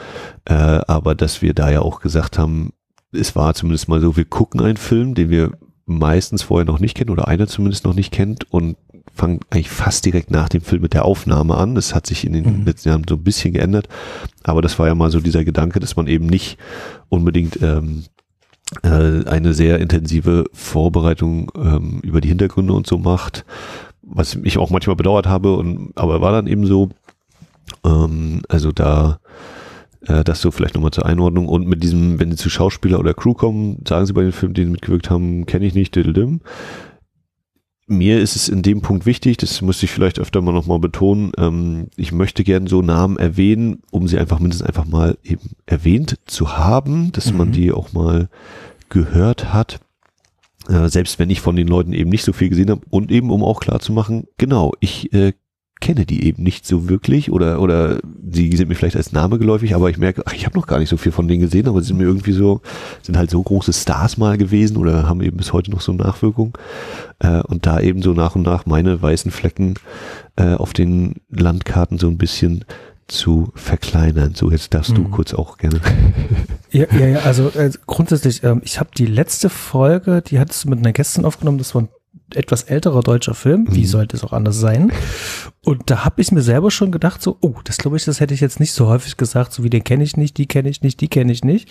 Äh, 0.45 0.53
aber 0.53 1.15
dass 1.15 1.41
wir 1.41 1.53
da 1.53 1.69
ja 1.71 1.81
auch 1.81 1.99
gesagt 1.99 2.37
haben, 2.37 2.73
es 3.11 3.35
war 3.35 3.53
zumindest 3.53 3.87
mal 3.87 4.01
so, 4.01 4.17
wir 4.17 4.25
gucken 4.25 4.61
einen 4.61 4.77
Film, 4.77 5.13
den 5.13 5.29
wir 5.29 5.51
meistens 5.85 6.43
vorher 6.43 6.65
noch 6.65 6.79
nicht 6.79 6.95
kennen 6.95 7.09
oder 7.09 7.27
einer 7.27 7.47
zumindest 7.47 7.85
noch 7.85 7.93
nicht 7.93 8.11
kennt 8.11 8.51
und 8.51 8.77
fangen 9.13 9.41
eigentlich 9.49 9.69
fast 9.69 10.05
direkt 10.05 10.31
nach 10.31 10.49
dem 10.49 10.61
Film 10.61 10.81
mit 10.81 10.93
der 10.93 11.05
Aufnahme 11.05 11.55
an. 11.55 11.75
Das 11.75 11.93
hat 11.93 12.07
sich 12.07 12.25
in 12.25 12.33
den 12.33 12.59
mhm. 12.59 12.65
letzten 12.65 12.89
Jahren 12.89 13.05
so 13.07 13.15
ein 13.15 13.23
bisschen 13.23 13.53
geändert, 13.53 13.87
aber 14.43 14.61
das 14.61 14.79
war 14.79 14.87
ja 14.87 14.95
mal 14.95 15.11
so 15.11 15.19
dieser 15.19 15.43
Gedanke, 15.43 15.79
dass 15.79 15.95
man 15.95 16.07
eben 16.07 16.25
nicht 16.25 16.57
unbedingt 17.09 17.61
ähm, 17.61 18.05
äh, 18.81 19.25
eine 19.25 19.53
sehr 19.53 19.79
intensive 19.79 20.45
Vorbereitung 20.53 21.51
ähm, 21.55 21.99
über 22.01 22.21
die 22.21 22.29
Hintergründe 22.29 22.73
und 22.73 22.87
so 22.87 22.97
macht, 22.97 23.45
was 24.13 24.35
ich 24.43 24.57
auch 24.57 24.69
manchmal 24.69 24.95
bedauert 24.95 25.27
habe 25.27 25.55
und 25.55 25.91
aber 25.95 26.21
war 26.21 26.31
dann 26.31 26.47
eben 26.47 26.65
so. 26.65 26.89
Ähm, 27.85 28.41
also 28.49 28.71
da 28.71 29.19
äh, 30.07 30.23
das 30.23 30.41
so 30.41 30.51
vielleicht 30.51 30.75
nochmal 30.75 30.91
zur 30.91 31.05
Einordnung. 31.05 31.47
Und 31.47 31.67
mit 31.67 31.83
diesem, 31.83 32.19
wenn 32.19 32.31
sie 32.31 32.37
zu 32.37 32.49
Schauspieler 32.49 32.99
oder 32.99 33.13
Crew 33.13 33.33
kommen, 33.33 33.83
sagen 33.87 34.05
sie 34.05 34.13
bei 34.13 34.23
den 34.23 34.31
Filmen, 34.31 34.53
die 34.53 34.65
mitgewirkt 34.65 35.09
haben, 35.09 35.45
kenne 35.45 35.65
ich 35.65 35.73
nicht, 35.73 35.95
diddledim. 35.95 36.41
Mir 37.85 38.21
ist 38.21 38.35
es 38.35 38.47
in 38.47 38.61
dem 38.61 38.81
Punkt 38.81 39.05
wichtig, 39.05 39.37
das 39.37 39.61
muss 39.61 39.83
ich 39.83 39.91
vielleicht 39.91 40.17
öfter 40.17 40.41
mal 40.41 40.53
nochmal 40.53 40.79
betonen, 40.79 41.33
ähm, 41.37 41.87
ich 41.97 42.13
möchte 42.13 42.45
gerne 42.45 42.69
so 42.69 42.81
Namen 42.81 43.17
erwähnen, 43.17 43.81
um 43.91 44.07
sie 44.07 44.17
einfach 44.17 44.39
mindestens 44.39 44.67
einfach 44.67 44.85
mal 44.85 45.17
eben 45.21 45.51
erwähnt 45.65 46.17
zu 46.25 46.57
haben, 46.57 47.11
dass 47.11 47.31
mhm. 47.31 47.37
man 47.37 47.51
die 47.51 47.73
auch 47.73 47.91
mal 47.91 48.29
gehört 48.87 49.53
hat. 49.53 49.81
Äh, 50.69 50.87
selbst 50.89 51.19
wenn 51.19 51.29
ich 51.29 51.41
von 51.41 51.55
den 51.55 51.67
Leuten 51.67 51.93
eben 51.93 52.09
nicht 52.09 52.23
so 52.23 52.33
viel 52.33 52.49
gesehen 52.49 52.69
habe 52.69 52.81
und 52.89 53.11
eben 53.11 53.31
um 53.31 53.43
auch 53.43 53.59
klar 53.59 53.79
zu 53.79 53.93
machen, 53.93 54.27
genau, 54.37 54.71
ich 54.79 55.11
äh, 55.13 55.33
kenne 55.83 56.05
die 56.05 56.25
eben 56.25 56.43
nicht 56.43 56.65
so 56.65 56.87
wirklich 56.87 57.29
oder 57.29 57.59
oder 57.59 57.99
sie 58.31 58.55
sind 58.55 58.69
mir 58.69 58.75
vielleicht 58.75 58.95
als 58.95 59.11
Name 59.11 59.37
geläufig, 59.37 59.75
aber 59.75 59.89
ich 59.89 59.97
merke, 59.97 60.23
ach, 60.25 60.33
ich 60.33 60.45
habe 60.45 60.57
noch 60.57 60.65
gar 60.65 60.79
nicht 60.79 60.87
so 60.87 60.95
viel 60.95 61.11
von 61.11 61.27
denen 61.27 61.41
gesehen, 61.41 61.67
aber 61.67 61.81
sie 61.81 61.87
sind 61.87 61.97
mir 61.97 62.05
irgendwie 62.05 62.31
so, 62.31 62.61
sind 63.01 63.17
halt 63.17 63.29
so 63.29 63.43
große 63.43 63.73
Stars 63.73 64.17
mal 64.17 64.37
gewesen 64.37 64.77
oder 64.77 65.09
haben 65.09 65.21
eben 65.21 65.35
bis 65.35 65.51
heute 65.51 65.71
noch 65.71 65.81
so 65.81 65.91
Nachwirkung. 65.91 66.57
Äh, 67.19 67.41
und 67.41 67.65
da 67.65 67.81
eben 67.81 68.01
so 68.01 68.13
nach 68.13 68.37
und 68.37 68.43
nach 68.43 68.65
meine 68.65 69.01
weißen 69.01 69.29
Flecken 69.29 69.73
äh, 70.37 70.53
auf 70.53 70.71
den 70.71 71.15
Landkarten 71.29 71.97
so 71.97 72.07
ein 72.07 72.17
bisschen 72.17 72.63
zu 73.07 73.51
verkleinern. 73.55 74.35
So, 74.35 74.51
jetzt 74.51 74.73
darfst 74.73 74.91
mhm. 74.91 74.95
du 74.95 75.09
kurz 75.09 75.33
auch 75.33 75.57
gerne. 75.57 75.79
Ja, 76.71 76.87
ja, 76.91 77.05
ja 77.05 77.19
also 77.19 77.49
äh, 77.49 77.69
grundsätzlich, 77.85 78.43
ähm, 78.43 78.61
ich 78.63 78.79
habe 78.79 78.89
die 78.97 79.05
letzte 79.05 79.51
Folge, 79.51 80.23
die 80.23 80.39
hattest 80.39 80.63
du 80.63 80.69
mit 80.69 80.79
einer 80.79 80.91
Gästin 80.91 81.23
aufgenommen, 81.23 81.59
das 81.59 81.75
war 81.75 81.83
ein 81.83 81.89
etwas 82.35 82.63
älterer 82.63 83.01
deutscher 83.01 83.33
Film. 83.33 83.67
Wie 83.69 83.81
mhm. 83.81 83.87
sollte 83.87 84.17
es 84.17 84.23
auch 84.23 84.33
anders 84.33 84.59
sein? 84.59 84.91
Und 85.65 85.89
da 85.89 86.03
habe 86.03 86.21
ich 86.21 86.31
mir 86.31 86.41
selber 86.41 86.71
schon 86.71 86.91
gedacht, 86.91 87.21
so, 87.21 87.37
oh, 87.39 87.55
das 87.63 87.77
glaube 87.77 87.95
ich, 87.95 88.03
das 88.03 88.19
hätte 88.19 88.33
ich 88.33 88.41
jetzt 88.41 88.59
nicht 88.59 88.73
so 88.73 88.87
häufig 88.87 89.15
gesagt, 89.15 89.53
so 89.53 89.63
wie 89.63 89.69
den 89.69 89.83
kenne 89.83 90.03
ich 90.03 90.17
nicht, 90.17 90.37
die 90.37 90.45
kenne 90.45 90.69
ich 90.69 90.81
nicht, 90.81 90.99
die 90.99 91.07
kenne 91.07 91.31
ich 91.31 91.43
nicht. 91.43 91.69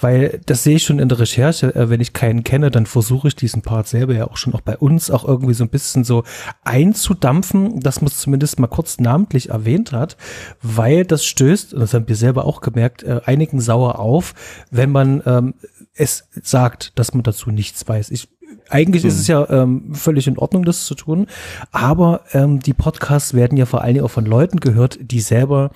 Weil 0.00 0.40
das 0.46 0.64
sehe 0.64 0.76
ich 0.76 0.82
schon 0.82 0.98
in 0.98 1.08
der 1.08 1.20
Recherche, 1.20 1.74
äh, 1.74 1.88
wenn 1.88 2.00
ich 2.00 2.12
keinen 2.12 2.42
kenne, 2.42 2.70
dann 2.70 2.86
versuche 2.86 3.28
ich 3.28 3.36
diesen 3.36 3.62
Part 3.62 3.86
selber 3.86 4.14
ja 4.14 4.28
auch 4.28 4.36
schon 4.36 4.54
auch 4.54 4.60
bei 4.60 4.76
uns 4.76 5.10
auch 5.10 5.24
irgendwie 5.24 5.54
so 5.54 5.64
ein 5.64 5.70
bisschen 5.70 6.02
so 6.02 6.24
einzudampfen, 6.64 7.80
dass 7.80 8.00
man 8.00 8.08
es 8.08 8.18
zumindest 8.18 8.58
mal 8.58 8.66
kurz 8.66 8.98
namentlich 8.98 9.50
erwähnt 9.50 9.92
hat, 9.92 10.16
weil 10.60 11.04
das 11.04 11.24
stößt, 11.24 11.74
und 11.74 11.80
das 11.80 11.94
haben 11.94 12.08
wir 12.08 12.16
selber 12.16 12.44
auch 12.44 12.60
gemerkt, 12.60 13.04
äh, 13.04 13.20
einigen 13.24 13.60
sauer 13.60 14.00
auf, 14.00 14.34
wenn 14.70 14.90
man 14.90 15.22
ähm, 15.26 15.54
es 15.94 16.28
sagt, 16.42 16.98
dass 16.98 17.14
man 17.14 17.22
dazu 17.22 17.50
nichts 17.50 17.86
weiß. 17.86 18.10
Ich 18.10 18.28
eigentlich 18.70 19.04
mhm. 19.04 19.08
ist 19.08 19.18
es 19.18 19.26
ja 19.26 19.48
ähm, 19.50 19.94
völlig 19.94 20.26
in 20.26 20.38
Ordnung, 20.38 20.64
das 20.64 20.84
zu 20.84 20.94
tun. 20.94 21.26
Aber 21.72 22.22
ähm, 22.32 22.60
die 22.60 22.74
Podcasts 22.74 23.34
werden 23.34 23.56
ja 23.56 23.66
vor 23.66 23.82
allen 23.82 23.94
Dingen 23.94 24.06
auch 24.06 24.10
von 24.10 24.26
Leuten 24.26 24.60
gehört, 24.60 24.98
die 25.00 25.20
selber 25.20 25.70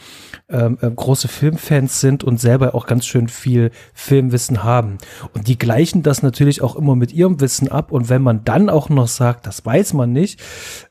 ähm, 0.49 0.79
äh, 0.81 0.91
große 0.91 1.29
Filmfans 1.29 2.01
sind 2.01 2.25
und 2.25 2.41
selber 2.41 2.75
auch 2.75 2.87
ganz 2.87 3.07
schön 3.07 3.29
viel 3.29 3.71
Filmwissen 3.95 4.65
haben. 4.65 4.99
Und 5.35 5.49
die 5.49 5.59
gleichen 5.59 6.03
das 6.03 6.23
natürlich 6.23 6.63
auch 6.63 6.77
immer 6.77 6.97
mit 6.97 7.13
ihrem 7.13 7.41
Wissen 7.41 7.69
ab. 7.69 7.93
Und 7.93 8.09
wenn 8.09 8.23
man 8.23 8.45
dann 8.45 8.69
auch 8.69 8.89
noch 8.89 9.09
sagt, 9.09 9.47
das 9.47 9.65
weiß 9.65 9.95
man 9.95 10.13
nicht, 10.13 10.41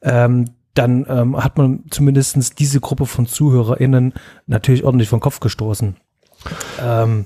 ähm, 0.02 0.46
dann 0.74 1.06
ähm, 1.10 1.38
hat 1.38 1.58
man 1.58 1.84
zumindestens 1.90 2.52
diese 2.52 2.80
Gruppe 2.80 3.06
von 3.06 3.26
ZuhörerInnen 3.26 4.14
natürlich 4.48 4.84
ordentlich 4.84 5.10
vom 5.10 5.20
Kopf 5.20 5.40
gestoßen. 5.42 5.98
Ähm, 6.82 7.26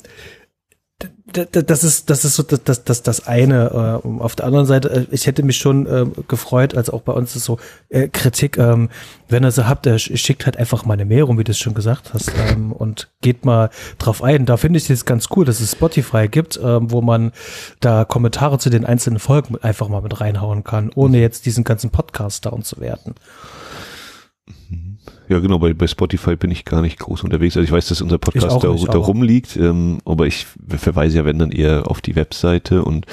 das 1.35 1.83
ist, 1.83 2.09
das 2.09 2.25
ist 2.25 2.35
so 2.35 2.43
das, 2.43 2.83
das, 2.83 3.03
das 3.03 3.27
eine. 3.27 4.01
Äh, 4.03 4.07
auf 4.07 4.35
der 4.35 4.45
anderen 4.45 4.65
Seite, 4.65 4.89
äh, 4.89 5.05
ich 5.11 5.27
hätte 5.27 5.43
mich 5.43 5.57
schon 5.57 5.85
äh, 5.85 6.05
gefreut, 6.27 6.75
als 6.75 6.89
auch 6.89 7.01
bei 7.01 7.13
uns 7.13 7.35
ist 7.35 7.45
so 7.45 7.59
äh, 7.89 8.07
Kritik, 8.07 8.57
ähm, 8.57 8.89
wenn 9.27 9.43
ihr 9.43 9.51
so 9.51 9.67
habt, 9.67 9.87
äh, 9.87 9.99
schickt 9.99 10.45
halt 10.45 10.57
einfach 10.57 10.85
mal 10.85 10.99
eine 10.99 11.21
rum, 11.21 11.37
wie 11.37 11.43
du 11.43 11.51
es 11.51 11.59
schon 11.59 11.73
gesagt 11.73 12.13
hast, 12.13 12.31
ähm, 12.49 12.71
und 12.71 13.09
geht 13.21 13.45
mal 13.45 13.69
drauf 13.97 14.23
ein. 14.23 14.45
Da 14.45 14.57
finde 14.57 14.77
ich 14.77 14.89
es 14.89 15.05
ganz 15.05 15.27
cool, 15.35 15.45
dass 15.45 15.59
es 15.59 15.71
Spotify 15.71 16.27
gibt, 16.27 16.59
ähm, 16.63 16.91
wo 16.91 17.01
man 17.01 17.31
da 17.79 18.05
Kommentare 18.05 18.57
zu 18.59 18.69
den 18.69 18.85
einzelnen 18.85 19.19
Folgen 19.19 19.57
einfach 19.61 19.87
mal 19.89 20.01
mit 20.01 20.19
reinhauen 20.21 20.63
kann, 20.63 20.91
ohne 20.95 21.19
jetzt 21.19 21.45
diesen 21.45 21.63
ganzen 21.63 21.89
Podcast 21.89 22.45
down 22.45 22.63
zu 22.63 22.79
werten. 22.79 23.15
Mhm. 24.69 24.84
Ja 25.27 25.39
genau, 25.39 25.59
bei, 25.59 25.73
bei 25.73 25.87
Spotify 25.87 26.35
bin 26.35 26.51
ich 26.51 26.65
gar 26.65 26.81
nicht 26.81 26.99
groß 26.99 27.23
unterwegs. 27.23 27.57
Also 27.57 27.65
ich 27.65 27.71
weiß, 27.71 27.87
dass 27.87 28.01
unser 28.01 28.17
Podcast 28.17 28.63
da, 28.63 28.69
nicht, 28.69 28.87
da 28.87 28.97
rumliegt, 28.97 29.57
ähm, 29.57 29.99
aber 30.05 30.27
ich 30.27 30.45
verweise 30.67 31.17
ja, 31.17 31.25
wenn 31.25 31.39
dann 31.39 31.51
eher 31.51 31.89
auf 31.89 32.01
die 32.01 32.15
Webseite 32.15 32.83
und 32.83 33.05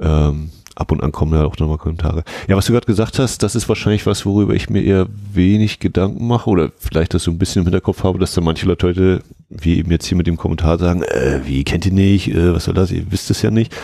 ähm, 0.00 0.50
ab 0.78 0.92
und 0.92 1.02
an 1.02 1.12
kommen 1.12 1.34
ja 1.34 1.44
auch 1.44 1.56
nochmal 1.58 1.78
Kommentare. 1.78 2.22
Ja, 2.46 2.56
was 2.56 2.66
du 2.66 2.72
gerade 2.72 2.86
gesagt 2.86 3.18
hast, 3.18 3.42
das 3.42 3.54
ist 3.54 3.68
wahrscheinlich 3.68 4.06
was, 4.06 4.24
worüber 4.24 4.54
ich 4.54 4.70
mir 4.70 4.82
eher 4.82 5.06
wenig 5.32 5.80
Gedanken 5.80 6.26
mache 6.26 6.48
oder 6.48 6.70
vielleicht 6.76 7.14
das 7.14 7.24
so 7.24 7.30
ein 7.30 7.38
bisschen 7.38 7.60
im 7.60 7.66
Hinterkopf 7.66 8.04
habe, 8.04 8.18
dass 8.18 8.34
da 8.34 8.40
manche 8.40 8.66
Leute 8.66 8.86
heute, 8.86 9.22
wie 9.48 9.78
eben 9.78 9.90
jetzt 9.90 10.06
hier 10.06 10.16
mit 10.16 10.26
dem 10.26 10.36
Kommentar 10.36 10.78
sagen, 10.78 11.02
äh, 11.02 11.40
wie 11.44 11.64
kennt 11.64 11.86
ihr 11.86 11.92
nicht, 11.92 12.28
äh, 12.28 12.54
was 12.54 12.64
soll 12.64 12.74
das, 12.74 12.92
ihr 12.92 13.10
wisst 13.10 13.30
es 13.30 13.42
ja 13.42 13.50
nicht. 13.50 13.74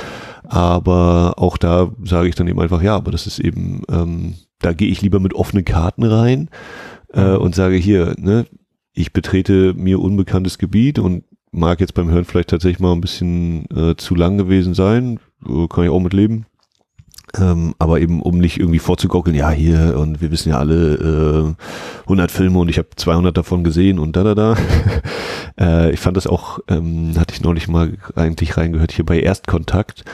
Aber 0.45 1.35
auch 1.37 1.57
da 1.57 1.91
sage 2.05 2.29
ich 2.29 2.35
dann 2.35 2.49
eben 2.49 2.61
einfach, 2.61 2.83
ja, 2.83 2.95
aber 2.95 3.11
das 3.11 3.27
ist 3.27 3.41
eben, 3.41 3.83
ähm, 3.91 4.35
da 4.61 4.73
gehe 4.73 4.89
ich 4.89 5.03
lieber 5.03 5.21
mit 5.21 5.35
offenen 5.35 5.65
Karten 5.65 6.05
rein 6.05 6.49
äh, 7.15 7.37
und 7.37 7.55
sage 7.55 7.77
hier, 7.77 8.15
ne, 8.19 8.47
ich 8.93 9.13
betrete 9.13 9.75
mir 9.75 10.01
unbekanntes 10.01 10.59
Gebiet 10.59 10.99
und 10.99 11.25
mag 11.51 11.81
jetzt 11.81 11.95
beim 11.95 12.11
Hören 12.11 12.25
vielleicht 12.25 12.51
tatsächlich 12.51 12.81
mal 12.81 12.93
ein 12.93 13.01
bisschen 13.01 13.67
äh, 13.71 13.97
zu 13.97 14.15
lang 14.15 14.39
gewesen 14.39 14.75
sein, 14.75 15.21
kann 15.69 15.85
ich 15.85 15.91
auch 15.91 16.01
mit 16.01 16.13
leben. 16.13 16.47
Ähm, 17.37 17.75
aber 17.79 18.01
eben 18.01 18.23
um 18.23 18.39
nicht 18.39 18.61
irgendwie 18.61 18.79
vorzugaukeln, 18.79 19.35
ja 19.35 19.51
hier 19.51 19.97
und 19.99 20.21
wir 20.21 20.31
wissen 20.31 20.51
ja 20.51 20.59
alle 20.59 21.57
äh, 21.57 22.03
100 22.03 22.31
Filme 22.31 22.61
und 22.61 22.69
ich 22.69 22.79
habe 22.79 22.89
200 22.95 23.37
davon 23.37 23.65
gesehen 23.65 23.99
und 23.99 24.15
da 24.15 24.23
da 24.23 24.35
da. 24.35 24.57
äh, 25.61 25.93
ich 25.93 25.99
fand 25.99 26.17
das 26.17 26.29
auch, 26.29 26.61
ähm, 26.69 27.15
hatte 27.19 27.35
ich 27.35 27.43
neulich 27.43 27.67
mal 27.67 27.97
eigentlich 28.15 28.57
reingehört 28.57 28.93
hier 28.93 29.05
bei 29.05 29.19
Erstkontakt. 29.19 30.05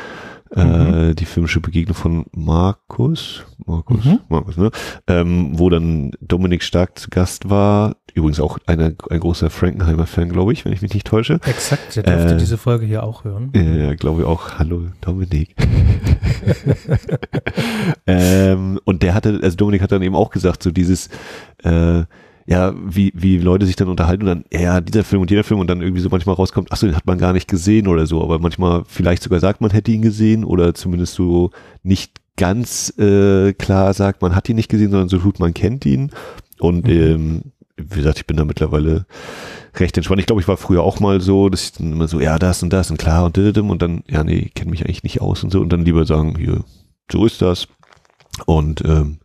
Äh, 0.54 0.64
mhm. 0.64 1.14
die 1.14 1.26
filmische 1.26 1.60
Begegnung 1.60 1.94
von 1.94 2.26
Markus, 2.34 3.44
Markus, 3.66 4.04
mhm. 4.04 4.18
Markus, 4.28 4.56
ne? 4.56 4.72
Ähm, 5.06 5.56
wo 5.56 5.70
dann 5.70 6.10
Dominik 6.20 6.64
Stark 6.64 6.98
zu 6.98 7.08
Gast 7.08 7.48
war, 7.48 7.94
übrigens 8.14 8.40
auch 8.40 8.58
eine, 8.66 8.96
ein 9.10 9.20
großer 9.20 9.48
Frankenheimer-Fan, 9.48 10.30
glaube 10.30 10.52
ich, 10.52 10.64
wenn 10.64 10.72
ich 10.72 10.82
mich 10.82 10.92
nicht 10.92 11.06
täusche. 11.06 11.34
Exakt, 11.46 11.94
der 11.94 12.02
dürfte 12.02 12.34
äh, 12.34 12.36
diese 12.36 12.58
Folge 12.58 12.84
hier 12.84 13.04
auch 13.04 13.22
hören. 13.22 13.52
Ja, 13.54 13.94
glaube 13.94 14.22
ich 14.22 14.26
auch. 14.26 14.58
Hallo 14.58 14.86
Dominik. 15.00 15.54
ähm, 18.08 18.80
und 18.84 19.04
der 19.04 19.14
hatte, 19.14 19.38
also 19.42 19.56
Dominik 19.56 19.82
hat 19.82 19.92
dann 19.92 20.02
eben 20.02 20.16
auch 20.16 20.30
gesagt, 20.30 20.64
so 20.64 20.72
dieses, 20.72 21.10
äh, 21.62 22.02
ja, 22.50 22.74
wie, 22.84 23.12
wie 23.14 23.38
Leute 23.38 23.64
sich 23.64 23.76
dann 23.76 23.88
unterhalten 23.88 24.22
und 24.22 24.26
dann, 24.26 24.44
ja, 24.52 24.80
dieser 24.80 25.04
Film 25.04 25.22
und 25.22 25.30
jeder 25.30 25.44
Film 25.44 25.60
und 25.60 25.70
dann 25.70 25.82
irgendwie 25.82 26.02
so 26.02 26.08
manchmal 26.10 26.34
rauskommt, 26.34 26.70
ach 26.72 26.76
so, 26.76 26.88
den 26.88 26.96
hat 26.96 27.06
man 27.06 27.16
gar 27.16 27.32
nicht 27.32 27.46
gesehen 27.46 27.86
oder 27.86 28.06
so, 28.06 28.20
aber 28.24 28.40
manchmal 28.40 28.82
vielleicht 28.88 29.22
sogar 29.22 29.38
sagt, 29.38 29.60
man 29.60 29.70
hätte 29.70 29.92
ihn 29.92 30.02
gesehen 30.02 30.42
oder 30.42 30.74
zumindest 30.74 31.14
so 31.14 31.52
nicht 31.84 32.20
ganz 32.36 32.92
äh, 32.98 33.52
klar 33.52 33.94
sagt, 33.94 34.20
man 34.20 34.34
hat 34.34 34.48
ihn 34.48 34.56
nicht 34.56 34.68
gesehen, 34.68 34.90
sondern 34.90 35.08
so 35.08 35.18
tut, 35.18 35.38
man 35.38 35.54
kennt 35.54 35.86
ihn. 35.86 36.10
Und 36.58 36.88
mhm. 36.88 36.90
ähm, 36.90 37.42
wie 37.76 37.98
gesagt, 37.98 38.18
ich 38.18 38.26
bin 38.26 38.36
da 38.36 38.44
mittlerweile 38.44 39.06
recht 39.76 39.96
entspannt. 39.96 40.18
Ich 40.18 40.26
glaube, 40.26 40.42
ich 40.42 40.48
war 40.48 40.56
früher 40.56 40.82
auch 40.82 40.98
mal 40.98 41.20
so, 41.20 41.50
dass 41.50 41.62
ich 41.62 41.72
dann 41.74 41.92
immer 41.92 42.08
so, 42.08 42.18
ja, 42.18 42.36
das 42.36 42.64
und 42.64 42.72
das 42.72 42.90
und 42.90 42.96
klar 42.96 43.26
und 43.26 43.38
und 43.38 43.80
dann, 43.80 44.02
ja, 44.08 44.24
nee, 44.24 44.46
ich 44.46 44.54
kenne 44.54 44.72
mich 44.72 44.84
eigentlich 44.84 45.04
nicht 45.04 45.20
aus 45.20 45.44
und 45.44 45.52
so 45.52 45.60
und 45.60 45.72
dann 45.72 45.84
lieber 45.84 46.04
sagen, 46.04 46.34
hier, 46.36 46.64
so 47.12 47.24
ist 47.26 47.42
das. 47.42 47.68
Und 48.46 48.84
ähm, 48.84 49.18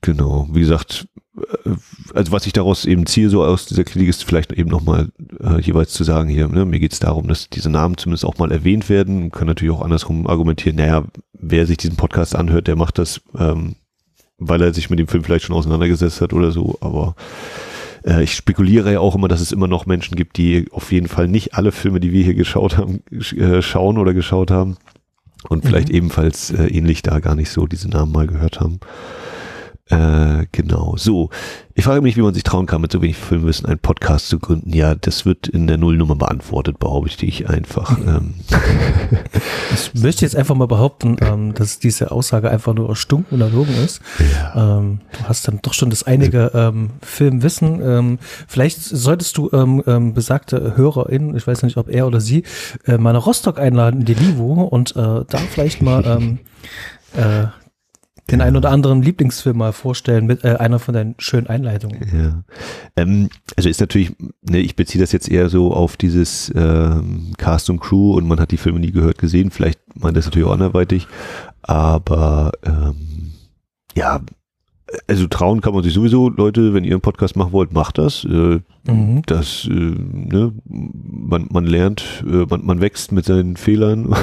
genau, 0.00 0.48
wie 0.52 0.60
gesagt, 0.60 1.06
äh, 1.36 1.70
also 2.14 2.32
was 2.32 2.46
ich 2.46 2.52
daraus 2.52 2.84
eben 2.84 3.06
ziehe, 3.06 3.30
so 3.30 3.44
aus 3.44 3.66
dieser 3.66 3.84
Kritik, 3.84 4.08
ist 4.08 4.24
vielleicht 4.24 4.52
eben 4.52 4.70
nochmal 4.70 5.10
äh, 5.40 5.60
jeweils 5.60 5.92
zu 5.92 6.04
sagen, 6.04 6.28
hier, 6.28 6.48
ne, 6.48 6.64
mir 6.64 6.80
geht 6.80 6.92
es 6.92 7.00
darum, 7.00 7.28
dass 7.28 7.48
diese 7.48 7.70
Namen 7.70 7.96
zumindest 7.96 8.24
auch 8.24 8.38
mal 8.38 8.52
erwähnt 8.52 8.88
werden. 8.88 9.20
Man 9.20 9.30
kann 9.30 9.46
natürlich 9.46 9.74
auch 9.74 9.82
andersrum 9.82 10.26
argumentieren, 10.26 10.76
naja, 10.76 11.04
wer 11.32 11.66
sich 11.66 11.76
diesen 11.76 11.96
Podcast 11.96 12.34
anhört, 12.34 12.66
der 12.66 12.76
macht 12.76 12.98
das, 12.98 13.20
ähm, 13.38 13.76
weil 14.38 14.62
er 14.62 14.74
sich 14.74 14.90
mit 14.90 14.98
dem 14.98 15.08
Film 15.08 15.24
vielleicht 15.24 15.44
schon 15.44 15.56
auseinandergesetzt 15.56 16.20
hat 16.20 16.32
oder 16.32 16.50
so, 16.50 16.78
aber 16.80 17.14
äh, 18.04 18.22
ich 18.22 18.34
spekuliere 18.34 18.92
ja 18.92 19.00
auch 19.00 19.14
immer, 19.14 19.28
dass 19.28 19.40
es 19.40 19.52
immer 19.52 19.68
noch 19.68 19.86
Menschen 19.86 20.16
gibt, 20.16 20.36
die 20.36 20.66
auf 20.70 20.92
jeden 20.92 21.08
Fall 21.08 21.28
nicht 21.28 21.54
alle 21.54 21.72
Filme, 21.72 22.00
die 22.00 22.12
wir 22.12 22.24
hier 22.24 22.34
geschaut 22.34 22.76
haben, 22.76 23.02
äh, 23.10 23.62
schauen 23.62 23.98
oder 23.98 24.14
geschaut 24.14 24.50
haben 24.50 24.76
und 25.48 25.64
vielleicht 25.64 25.88
mhm. 25.88 25.94
ebenfalls 25.94 26.50
äh, 26.50 26.66
ähnlich 26.66 27.02
da 27.02 27.20
gar 27.20 27.34
nicht 27.34 27.50
so 27.50 27.66
diese 27.66 27.88
Namen 27.88 28.12
mal 28.12 28.26
gehört 28.26 28.60
haben. 28.60 28.80
Äh, 29.90 30.46
genau, 30.52 30.94
so. 30.96 31.30
Ich 31.74 31.84
frage 31.84 32.00
mich, 32.00 32.16
wie 32.16 32.22
man 32.22 32.34
sich 32.34 32.42
trauen 32.42 32.66
kann, 32.66 32.80
mit 32.80 32.92
so 32.92 33.02
wenig 33.02 33.16
Filmwissen 33.16 33.66
einen 33.66 33.78
Podcast 33.78 34.28
zu 34.28 34.38
gründen. 34.38 34.72
Ja, 34.72 34.94
das 34.94 35.24
wird 35.24 35.48
in 35.48 35.66
der 35.66 35.78
Nullnummer 35.78 36.14
beantwortet, 36.14 36.78
behaupte 36.78 37.26
ich 37.26 37.48
einfach. 37.48 37.98
Ähm. 37.98 38.34
Ich 39.72 40.02
möchte 40.02 40.24
jetzt 40.24 40.34
einfach 40.34 40.56
mal 40.56 40.66
behaupten, 40.66 41.16
ähm, 41.20 41.54
dass 41.54 41.78
diese 41.78 42.10
Aussage 42.10 42.50
einfach 42.50 42.74
nur 42.74 42.94
stunk 42.96 43.26
und 43.30 43.40
erlogen 43.40 43.74
ist. 43.76 44.00
Ja. 44.18 44.78
Ähm, 44.78 45.00
du 45.12 45.28
hast 45.28 45.46
dann 45.46 45.60
doch 45.62 45.74
schon 45.74 45.90
das 45.90 46.02
einige 46.02 46.50
ähm, 46.54 46.90
Filmwissen. 47.02 47.80
Ähm, 47.80 48.18
vielleicht 48.48 48.82
solltest 48.82 49.38
du 49.38 49.48
ähm, 49.52 50.12
besagte 50.12 50.76
HörerInnen, 50.76 51.36
ich 51.36 51.46
weiß 51.46 51.62
nicht, 51.62 51.76
ob 51.76 51.88
er 51.88 52.08
oder 52.08 52.20
sie, 52.20 52.42
äh, 52.84 52.98
mal 52.98 53.12
nach 53.12 53.26
Rostock 53.26 53.58
einladen, 53.58 54.04
die 54.04 54.14
Livo, 54.14 54.54
und 54.64 54.96
äh, 54.96 55.24
da 55.28 55.38
vielleicht 55.50 55.82
mal 55.82 56.38
äh, 57.16 57.46
den 58.30 58.40
einen 58.40 58.56
oder 58.56 58.70
anderen 58.70 59.02
Lieblingsfilm 59.02 59.58
mal 59.58 59.72
vorstellen 59.72 60.26
mit 60.26 60.44
äh, 60.44 60.56
einer 60.56 60.78
von 60.78 60.94
deinen 60.94 61.14
schönen 61.18 61.46
Einleitungen. 61.46 62.00
Ja. 62.12 62.42
Ähm, 62.96 63.28
also 63.56 63.68
ist 63.68 63.80
natürlich, 63.80 64.12
ne, 64.42 64.58
ich 64.58 64.76
beziehe 64.76 65.02
das 65.02 65.12
jetzt 65.12 65.28
eher 65.28 65.48
so 65.48 65.72
auf 65.72 65.96
dieses 65.96 66.52
ähm, 66.54 67.32
Cast 67.38 67.70
und 67.70 67.80
Crew 67.80 68.14
und 68.14 68.26
man 68.26 68.40
hat 68.40 68.50
die 68.50 68.56
Filme 68.56 68.80
nie 68.80 68.92
gehört, 68.92 69.18
gesehen. 69.18 69.50
Vielleicht 69.50 69.80
meint 69.94 70.16
das 70.16 70.26
natürlich 70.26 70.48
auch 70.48 70.52
anderweitig, 70.52 71.06
aber 71.62 72.52
ähm, 72.64 73.32
ja, 73.96 74.20
also 75.06 75.26
trauen 75.26 75.60
kann 75.60 75.74
man 75.74 75.82
sich 75.82 75.94
sowieso, 75.94 76.28
Leute, 76.28 76.74
wenn 76.74 76.84
ihr 76.84 76.92
einen 76.92 77.00
Podcast 77.00 77.36
machen 77.36 77.52
wollt, 77.52 77.72
macht 77.72 77.98
das. 77.98 78.24
Äh, 78.24 78.60
mhm. 78.90 79.22
Das, 79.26 79.66
äh, 79.70 79.72
ne, 79.72 80.52
man, 80.64 81.48
man 81.50 81.66
lernt, 81.66 82.24
äh, 82.26 82.46
man, 82.48 82.64
man 82.64 82.80
wächst 82.80 83.12
mit 83.12 83.24
seinen 83.24 83.56
Fehlern. 83.56 84.14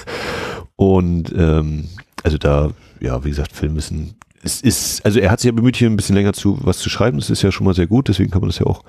und 0.76 1.32
ähm, 1.36 1.84
also 2.22 2.38
da 2.38 2.70
ja, 3.04 3.24
wie 3.24 3.30
gesagt, 3.30 3.52
Film 3.52 3.76
ist 3.76 3.90
ein, 3.90 4.14
es 4.42 4.60
ist, 4.60 5.04
also 5.04 5.20
er 5.20 5.30
hat 5.30 5.40
sich 5.40 5.48
ja 5.48 5.52
bemüht, 5.52 5.76
hier 5.76 5.88
ein 5.88 5.96
bisschen 5.96 6.16
länger 6.16 6.32
zu 6.32 6.58
was 6.62 6.78
zu 6.78 6.90
schreiben. 6.90 7.18
Das 7.18 7.30
ist 7.30 7.42
ja 7.42 7.52
schon 7.52 7.64
mal 7.64 7.74
sehr 7.74 7.86
gut, 7.86 8.08
deswegen 8.08 8.30
kann 8.30 8.40
man 8.40 8.50
das 8.50 8.58
ja 8.58 8.66
auch, 8.66 8.82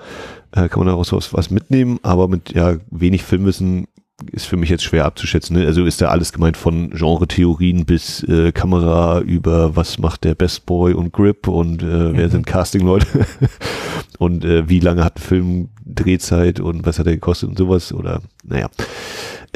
äh, 0.52 0.68
kann 0.68 0.80
man 0.80 0.88
daraus 0.88 1.12
was, 1.12 1.32
was 1.32 1.50
mitnehmen, 1.50 1.98
aber 2.02 2.28
mit 2.28 2.52
ja 2.52 2.76
wenig 2.90 3.22
Filmwissen 3.22 3.86
ist 4.32 4.46
für 4.46 4.56
mich 4.56 4.70
jetzt 4.70 4.84
schwer 4.84 5.04
abzuschätzen. 5.04 5.56
Ne? 5.56 5.66
Also 5.66 5.84
ist 5.84 6.00
da 6.00 6.08
alles 6.08 6.32
gemeint 6.32 6.56
von 6.56 6.90
Genre-Theorien 6.90 7.84
bis 7.84 8.22
äh, 8.24 8.50
Kamera 8.52 9.20
über 9.20 9.76
was 9.76 9.98
macht 9.98 10.24
der 10.24 10.34
Best 10.34 10.64
Boy 10.64 10.94
und 10.94 11.12
Grip 11.12 11.48
und 11.48 11.82
äh, 11.82 12.16
wer 12.16 12.26
mhm. 12.26 12.30
sind 12.30 12.46
Casting-Leute 12.46 13.26
und 14.18 14.44
äh, 14.44 14.68
wie 14.68 14.80
lange 14.80 15.04
hat 15.04 15.18
ein 15.18 15.22
Film 15.22 15.68
Drehzeit 15.84 16.60
und 16.60 16.86
was 16.86 16.98
hat 16.98 17.06
er 17.06 17.14
gekostet 17.14 17.50
und 17.50 17.58
sowas 17.58 17.92
oder 17.92 18.22
naja. 18.42 18.68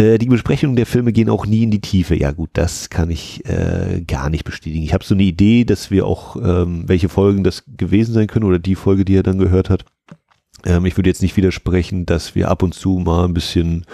Äh, 0.00 0.18
die 0.18 0.26
Besprechungen 0.26 0.76
der 0.76 0.86
Filme 0.86 1.12
gehen 1.12 1.28
auch 1.28 1.44
nie 1.44 1.64
in 1.64 1.70
die 1.70 1.80
Tiefe. 1.80 2.16
Ja 2.16 2.32
gut, 2.32 2.50
das 2.54 2.88
kann 2.88 3.10
ich 3.10 3.44
äh, 3.44 4.02
gar 4.06 4.30
nicht 4.30 4.44
bestätigen. 4.44 4.82
Ich 4.82 4.94
habe 4.94 5.04
so 5.04 5.14
eine 5.14 5.24
Idee, 5.24 5.64
dass 5.64 5.90
wir 5.90 6.06
auch, 6.06 6.36
ähm, 6.36 6.84
welche 6.86 7.10
Folgen 7.10 7.44
das 7.44 7.64
gewesen 7.76 8.14
sein 8.14 8.26
können 8.26 8.46
oder 8.46 8.58
die 8.58 8.76
Folge, 8.76 9.04
die 9.04 9.14
er 9.14 9.22
dann 9.22 9.38
gehört 9.38 9.68
hat. 9.68 9.84
Ähm, 10.64 10.86
ich 10.86 10.96
würde 10.96 11.10
jetzt 11.10 11.22
nicht 11.22 11.36
widersprechen, 11.36 12.06
dass 12.06 12.34
wir 12.34 12.48
ab 12.48 12.62
und 12.62 12.72
zu 12.72 12.98
mal 12.98 13.26
ein 13.26 13.34
bisschen 13.34 13.84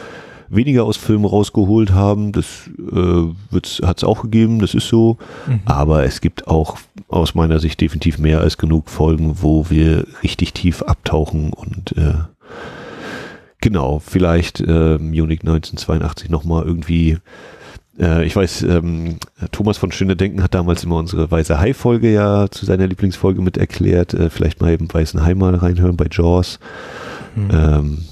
weniger 0.49 0.85
aus 0.85 0.97
Filmen 0.97 1.25
rausgeholt 1.25 1.93
haben. 1.93 2.31
Das 2.31 2.71
äh, 2.79 3.85
hat 3.85 3.99
es 3.99 4.05
auch 4.05 4.23
gegeben, 4.23 4.61
das 4.61 4.75
ist 4.75 4.87
so. 4.87 5.19
Mhm. 5.49 5.61
Aber 5.65 6.05
es 6.05 6.21
gibt 6.21 6.47
auch 6.47 6.79
aus 7.09 7.35
meiner 7.35 7.59
Sicht 7.59 7.81
definitiv 7.81 8.19
mehr 8.19 8.41
als 8.41 8.59
genug 8.59 8.91
Folgen, 8.91 9.43
wo 9.43 9.71
wir 9.71 10.07
richtig 10.23 10.53
tief 10.53 10.83
abtauchen 10.83 11.53
und 11.53 11.97
äh, 11.97 12.15
Genau, 13.67 13.99
vielleicht 13.99 14.61
äh, 14.61 14.97
Munich 14.97 15.41
1982 15.41 16.31
nochmal 16.31 16.65
irgendwie 16.65 17.19
ich 17.99 18.37
weiß, 18.37 18.63
ähm, 18.63 19.17
Thomas 19.51 19.79
von 19.79 19.91
Schöne 19.91 20.15
Denken 20.15 20.43
hat 20.43 20.55
damals 20.55 20.85
immer 20.85 20.97
unsere 20.97 21.31
Weiße 21.31 21.59
Hai-Folge 21.59 22.13
ja 22.13 22.47
zu 22.49 22.65
seiner 22.65 22.87
Lieblingsfolge 22.87 23.41
mit 23.43 23.57
erklärt. 23.57 24.15
Äh, 24.15 24.31
vielleicht 24.31 24.61
mal 24.61 24.71
eben 24.71 24.93
Weißen 24.93 25.25
Hai 25.25 25.35
mal 25.35 25.55
reinhören 25.55 25.97
bei 25.97 26.07
Jaws. 26.09 26.61
Mhm. 27.35 27.51
Ähm, 27.51 28.05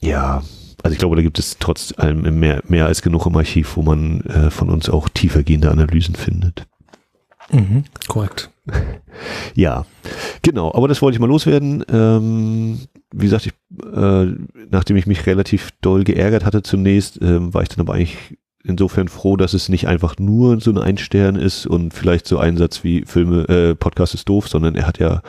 ja, 0.00 0.42
also 0.82 0.92
ich 0.92 0.98
glaube, 0.98 1.16
da 1.16 1.22
gibt 1.22 1.38
es 1.38 1.56
trotz 1.58 1.94
allem 1.96 2.38
mehr, 2.38 2.62
mehr 2.68 2.84
als 2.84 3.00
genug 3.00 3.24
im 3.24 3.36
Archiv, 3.36 3.76
wo 3.78 3.82
man 3.82 4.20
äh, 4.22 4.50
von 4.50 4.68
uns 4.68 4.90
auch 4.90 5.08
tiefergehende 5.08 5.70
Analysen 5.70 6.16
findet. 6.16 6.66
Mhm, 7.52 7.84
korrekt. 8.08 8.50
ja, 9.54 9.84
genau. 10.42 10.72
Aber 10.74 10.88
das 10.88 11.02
wollte 11.02 11.16
ich 11.16 11.20
mal 11.20 11.28
loswerden. 11.28 11.84
Ähm, 11.88 12.80
wie 13.12 13.26
gesagt, 13.26 13.46
ich, 13.46 13.52
äh, 13.94 14.26
nachdem 14.70 14.96
ich 14.96 15.06
mich 15.06 15.26
relativ 15.26 15.70
doll 15.80 16.04
geärgert 16.04 16.44
hatte 16.44 16.62
zunächst, 16.62 17.20
ähm, 17.20 17.52
war 17.52 17.62
ich 17.62 17.68
dann 17.68 17.80
aber 17.80 17.94
eigentlich 17.94 18.38
insofern 18.64 19.08
froh, 19.08 19.36
dass 19.36 19.54
es 19.54 19.68
nicht 19.68 19.86
einfach 19.88 20.16
nur 20.18 20.60
so 20.60 20.70
ein 20.70 20.78
Einstern 20.78 21.36
ist 21.36 21.66
und 21.66 21.92
vielleicht 21.92 22.26
so 22.26 22.38
ein 22.38 22.56
Satz 22.56 22.84
wie 22.84 23.04
Filme, 23.04 23.48
äh, 23.48 23.74
Podcast 23.74 24.14
ist 24.14 24.28
doof, 24.28 24.48
sondern 24.48 24.74
er 24.76 24.86
hat 24.86 24.98
ja 24.98 25.22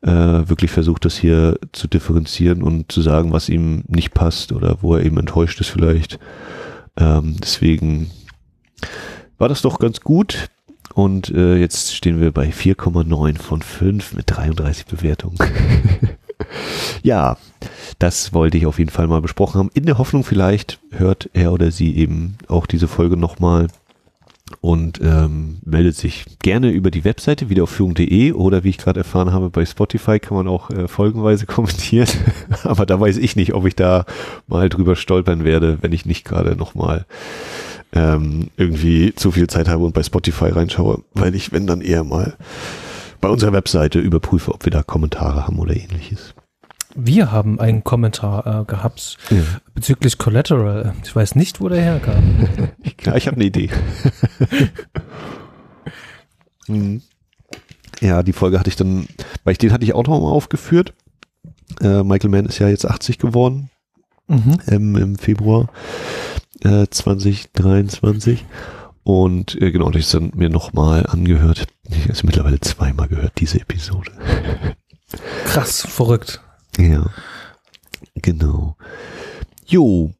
äh, 0.00 0.48
wirklich 0.48 0.70
versucht, 0.70 1.04
das 1.04 1.16
hier 1.16 1.58
zu 1.72 1.86
differenzieren 1.86 2.62
und 2.62 2.90
zu 2.90 3.02
sagen, 3.02 3.32
was 3.32 3.48
ihm 3.48 3.84
nicht 3.86 4.14
passt 4.14 4.52
oder 4.52 4.78
wo 4.80 4.96
er 4.96 5.04
eben 5.04 5.18
enttäuscht 5.18 5.60
ist 5.60 5.68
vielleicht. 5.68 6.18
Ähm, 6.96 7.36
deswegen 7.40 8.10
war 9.38 9.48
das 9.48 9.62
doch 9.62 9.78
ganz 9.78 10.00
gut. 10.00 10.48
Und 10.94 11.30
äh, 11.30 11.56
jetzt 11.56 11.94
stehen 11.94 12.20
wir 12.20 12.32
bei 12.32 12.48
4,9 12.48 13.38
von 13.38 13.62
5 13.62 14.14
mit 14.14 14.24
33 14.26 14.86
Bewertungen. 14.86 15.38
ja, 17.02 17.36
das 17.98 18.32
wollte 18.32 18.58
ich 18.58 18.66
auf 18.66 18.78
jeden 18.78 18.90
Fall 18.90 19.06
mal 19.06 19.22
besprochen 19.22 19.58
haben. 19.58 19.70
In 19.74 19.86
der 19.86 19.98
Hoffnung, 19.98 20.24
vielleicht 20.24 20.78
hört 20.90 21.30
er 21.32 21.52
oder 21.52 21.70
sie 21.70 21.96
eben 21.96 22.36
auch 22.48 22.66
diese 22.66 22.88
Folge 22.88 23.16
nochmal 23.16 23.68
und 24.60 25.00
ähm, 25.02 25.58
meldet 25.64 25.96
sich 25.96 26.26
gerne 26.40 26.70
über 26.70 26.90
die 26.90 27.04
Webseite 27.04 27.48
wiederaufführung.de 27.48 28.32
oder 28.32 28.64
wie 28.64 28.68
ich 28.68 28.78
gerade 28.78 29.00
erfahren 29.00 29.32
habe, 29.32 29.50
bei 29.50 29.64
Spotify 29.64 30.18
kann 30.18 30.36
man 30.36 30.48
auch 30.48 30.70
äh, 30.70 30.88
folgenweise 30.88 31.46
kommentieren. 31.46 32.08
Aber 32.64 32.86
da 32.86 33.00
weiß 33.00 33.16
ich 33.16 33.36
nicht, 33.36 33.54
ob 33.54 33.66
ich 33.66 33.76
da 33.76 34.04
mal 34.46 34.68
drüber 34.68 34.96
stolpern 34.96 35.44
werde, 35.44 35.78
wenn 35.80 35.92
ich 35.92 36.06
nicht 36.06 36.24
gerade 36.24 36.56
nochmal 36.56 37.06
ähm, 37.92 38.48
irgendwie 38.56 39.14
zu 39.14 39.30
viel 39.30 39.46
Zeit 39.48 39.68
habe 39.68 39.84
und 39.84 39.94
bei 39.94 40.02
Spotify 40.02 40.46
reinschaue, 40.46 41.02
weil 41.12 41.34
ich, 41.34 41.52
wenn 41.52 41.66
dann 41.66 41.80
eher 41.80 42.04
mal 42.04 42.36
bei 43.20 43.28
unserer 43.28 43.52
Webseite 43.52 43.98
überprüfe, 43.98 44.52
ob 44.52 44.64
wir 44.64 44.72
da 44.72 44.82
Kommentare 44.82 45.46
haben 45.46 45.58
oder 45.58 45.76
ähnliches. 45.76 46.34
Wir 46.94 47.32
haben 47.32 47.58
einen 47.60 47.84
Kommentar 47.84 48.62
äh, 48.62 48.64
gehabt 48.64 49.16
ja. 49.30 49.42
bezüglich 49.74 50.18
Collateral. 50.18 50.94
Ich 51.04 51.14
weiß 51.14 51.36
nicht, 51.36 51.60
wo 51.60 51.68
der 51.68 51.80
herkam. 51.80 52.48
ja, 53.04 53.14
ich 53.16 53.26
habe 53.26 53.36
eine 53.36 53.44
Idee. 53.44 53.70
Hm. 56.66 57.02
ja, 58.00 58.22
die 58.22 58.32
Folge 58.32 58.56
hatte 58.56 58.70
ich 58.70 58.76
dann, 58.76 59.08
weil 59.42 59.50
ich 59.50 59.58
den 59.58 59.72
hatte 59.72 59.82
ich 59.82 59.94
auch 59.94 60.06
noch 60.06 60.20
mal 60.20 60.30
aufgeführt. 60.30 60.94
Äh, 61.80 62.04
Michael 62.04 62.30
Mann 62.30 62.46
ist 62.46 62.60
ja 62.60 62.68
jetzt 62.68 62.86
80 62.86 63.18
geworden 63.18 63.68
mhm. 64.32 64.58
ähm, 64.68 64.96
im 64.96 65.16
Februar 65.16 65.68
äh, 66.64 66.86
2023. 66.88 68.44
Und 69.04 69.60
äh, 69.60 69.72
genau, 69.72 69.90
das 69.90 70.02
ist 70.02 70.14
dann 70.14 70.32
mir 70.34 70.48
nochmal 70.48 71.06
angehört. 71.06 71.66
Ich 71.88 72.02
habe 72.02 72.12
es 72.12 72.22
mittlerweile 72.22 72.60
zweimal 72.60 73.08
gehört, 73.08 73.32
diese 73.38 73.60
Episode. 73.60 74.12
Krass, 75.44 75.82
verrückt. 75.82 76.40
Ja, 76.78 77.10
genau. 78.14 78.76
Jo, 79.66 80.12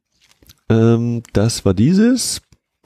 ähm, 0.69 1.23
das 1.33 1.65
war 1.65 1.73
dieses. 1.73 2.41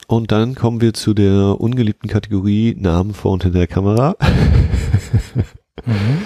Und 0.08 0.32
dann 0.32 0.56
kommen 0.56 0.80
wir 0.80 0.94
zu 0.94 1.14
der 1.14 1.60
ungeliebten 1.60 2.10
Kategorie 2.10 2.76
Namen 2.80 3.14
vor 3.14 3.34
und 3.34 3.44
hinter 3.44 3.60
der 3.60 3.68
Kamera. 3.68 4.16
mhm. 5.86 6.22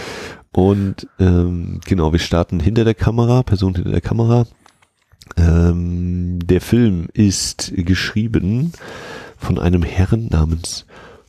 Und 0.54 1.08
ähm, 1.18 1.80
genau, 1.86 2.12
wir 2.12 2.20
starten 2.20 2.60
hinter 2.60 2.84
der 2.84 2.94
Kamera, 2.94 3.42
Person 3.42 3.74
hinter 3.74 3.92
der 3.92 4.02
Kamera. 4.02 4.46
Ähm, 5.38 6.40
der 6.44 6.62
Film 6.62 7.08
ist 7.14 7.74
geschrieben 7.76 8.74
von 9.38 9.60
einem 9.60 9.84
Herrn 9.84 10.28
namens 10.28 10.86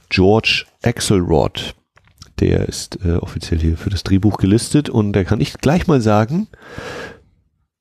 George 0.08 0.64
Axelrod 0.82 1.74
der 2.42 2.68
ist 2.68 2.98
äh, 3.04 3.14
offiziell 3.14 3.60
hier 3.60 3.76
für 3.76 3.90
das 3.90 4.02
Drehbuch 4.02 4.36
gelistet 4.36 4.90
und 4.90 5.12
da 5.12 5.22
kann 5.22 5.40
ich 5.40 5.54
gleich 5.54 5.86
mal 5.86 6.00
sagen, 6.00 6.48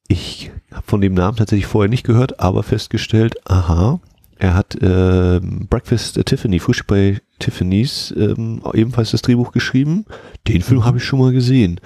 ich 0.07 0.51
habe 0.71 0.85
von 0.85 1.01
dem 1.01 1.15
Namen 1.15 1.37
tatsächlich 1.37 1.65
vorher 1.65 1.89
nicht 1.89 2.05
gehört, 2.05 2.39
aber 2.39 2.63
festgestellt, 2.63 3.35
aha, 3.45 3.99
er 4.37 4.53
hat 4.53 4.75
äh, 4.75 5.39
Breakfast 5.41 6.17
at 6.17 6.27
Tiffany, 6.27 6.59
Frühstück 6.59 6.87
bei 6.87 7.21
Tiffany's, 7.39 8.13
ähm, 8.15 8.61
ebenfalls 8.73 9.11
das 9.11 9.21
Drehbuch 9.21 9.51
geschrieben. 9.51 10.05
Den 10.47 10.61
Film 10.61 10.83
habe 10.85 10.97
ich 10.97 11.03
schon 11.03 11.19
mal 11.19 11.31
gesehen. 11.31 11.79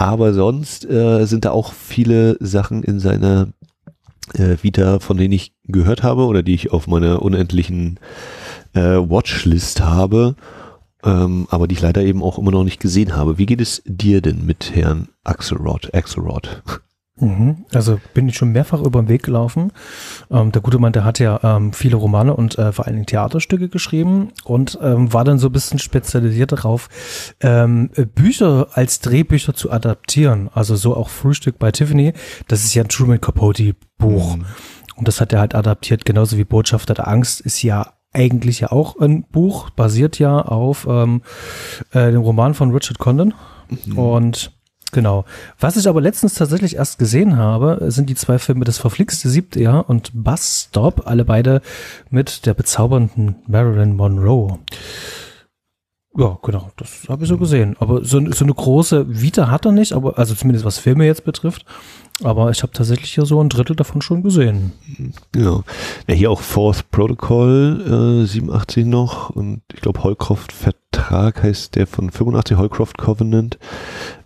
Aber 0.00 0.32
sonst 0.32 0.88
äh, 0.88 1.26
sind 1.26 1.44
da 1.44 1.50
auch 1.50 1.72
viele 1.74 2.36
Sachen 2.40 2.82
in 2.82 3.00
seiner 3.00 3.48
äh, 4.34 4.56
Vita, 4.62 4.98
von 4.98 5.16
denen 5.16 5.32
ich 5.32 5.52
gehört 5.64 6.02
habe 6.02 6.24
oder 6.24 6.42
die 6.42 6.54
ich 6.54 6.72
auf 6.72 6.86
meiner 6.86 7.22
unendlichen 7.22 8.00
äh, 8.72 8.80
Watchlist 8.80 9.80
habe 9.80 10.36
ähm, 11.04 11.46
aber 11.50 11.66
die 11.66 11.74
ich 11.74 11.80
leider 11.80 12.02
eben 12.02 12.22
auch 12.22 12.38
immer 12.38 12.50
noch 12.50 12.64
nicht 12.64 12.80
gesehen 12.80 13.16
habe. 13.16 13.38
Wie 13.38 13.46
geht 13.46 13.60
es 13.60 13.82
dir 13.86 14.20
denn 14.20 14.44
mit 14.44 14.74
Herrn 14.74 15.08
Axelrod? 15.24 15.94
Axelrod? 15.94 16.62
Mhm. 17.20 17.64
Also 17.72 18.00
bin 18.14 18.28
ich 18.28 18.36
schon 18.36 18.52
mehrfach 18.52 18.80
über 18.80 19.02
den 19.02 19.08
Weg 19.08 19.22
gelaufen. 19.22 19.72
Ähm, 20.30 20.52
der 20.52 20.62
gute 20.62 20.78
Mann, 20.78 20.92
der 20.92 21.04
hat 21.04 21.18
ja 21.18 21.38
ähm, 21.42 21.72
viele 21.72 21.96
Romane 21.96 22.34
und 22.34 22.58
äh, 22.58 22.72
vor 22.72 22.86
allen 22.86 22.96
Dingen 22.96 23.06
Theaterstücke 23.06 23.68
geschrieben 23.68 24.32
und 24.44 24.78
ähm, 24.82 25.12
war 25.12 25.24
dann 25.24 25.38
so 25.38 25.48
ein 25.48 25.52
bisschen 25.52 25.78
spezialisiert 25.78 26.52
darauf, 26.52 26.88
ähm, 27.40 27.90
Bücher 28.14 28.68
als 28.72 29.00
Drehbücher 29.00 29.54
zu 29.54 29.70
adaptieren. 29.70 30.48
Also 30.52 30.76
so 30.76 30.96
auch 30.96 31.08
Frühstück 31.08 31.58
bei 31.58 31.70
Tiffany. 31.70 32.12
Das 32.48 32.64
ist 32.64 32.74
ja 32.74 32.82
ein 32.82 32.88
Truman 32.88 33.20
Capote 33.20 33.74
Buch. 33.98 34.36
Mhm. 34.36 34.46
Und 34.96 35.08
das 35.08 35.20
hat 35.20 35.32
er 35.32 35.40
halt 35.40 35.54
adaptiert, 35.54 36.04
genauso 36.04 36.36
wie 36.36 36.44
Botschafter 36.44 36.94
der 36.94 37.08
Angst 37.08 37.40
ist 37.40 37.62
ja 37.62 37.94
eigentlich 38.12 38.60
ja 38.60 38.72
auch 38.72 38.98
ein 38.98 39.24
Buch, 39.30 39.70
basiert 39.70 40.18
ja 40.18 40.40
auf 40.40 40.86
ähm, 40.88 41.22
äh, 41.92 42.10
dem 42.10 42.20
Roman 42.20 42.54
von 42.54 42.72
Richard 42.72 42.98
Condon. 42.98 43.34
Mhm. 43.86 43.98
Und 43.98 44.59
genau. 44.92 45.24
Was 45.58 45.76
ich 45.76 45.88
aber 45.88 46.00
letztens 46.00 46.34
tatsächlich 46.34 46.76
erst 46.76 46.98
gesehen 46.98 47.36
habe, 47.36 47.86
sind 47.88 48.08
die 48.10 48.14
zwei 48.14 48.38
Filme 48.38 48.64
Das 48.64 48.78
verflixte 48.78 49.28
siebte 49.28 49.60
Jahr 49.60 49.88
und 49.88 50.10
Bus 50.14 50.68
Stop, 50.68 51.06
alle 51.06 51.24
beide 51.24 51.60
mit 52.10 52.46
der 52.46 52.54
bezaubernden 52.54 53.36
Marilyn 53.46 53.96
Monroe. 53.96 54.58
Ja, 56.16 56.38
genau, 56.42 56.70
das 56.76 57.08
habe 57.08 57.22
ich 57.22 57.28
so 57.28 57.38
gesehen. 57.38 57.76
Aber 57.78 58.04
so, 58.04 58.20
so 58.32 58.44
eine 58.44 58.54
große 58.54 59.20
Vita 59.20 59.48
hat 59.50 59.64
er 59.64 59.72
nicht, 59.72 59.92
aber 59.92 60.18
also 60.18 60.34
zumindest 60.34 60.64
was 60.64 60.78
Filme 60.78 61.06
jetzt 61.06 61.24
betrifft. 61.24 61.64
Aber 62.22 62.50
ich 62.50 62.62
habe 62.62 62.72
tatsächlich 62.72 63.14
hier 63.14 63.24
so 63.24 63.42
ein 63.42 63.48
Drittel 63.48 63.76
davon 63.76 64.02
schon 64.02 64.22
gesehen. 64.22 64.72
Genau. 65.32 65.64
Ja, 66.06 66.14
hier 66.14 66.30
auch 66.30 66.40
Fourth 66.40 66.90
Protocol 66.90 68.22
äh, 68.24 68.26
87 68.26 68.84
noch 68.84 69.30
und 69.30 69.62
ich 69.72 69.80
glaube 69.80 70.02
Holcroft 70.02 70.52
Vertrag 70.52 71.42
heißt 71.42 71.76
der 71.76 71.86
von 71.86 72.10
85 72.10 72.58
Holcroft 72.58 72.98
Covenant. 72.98 73.58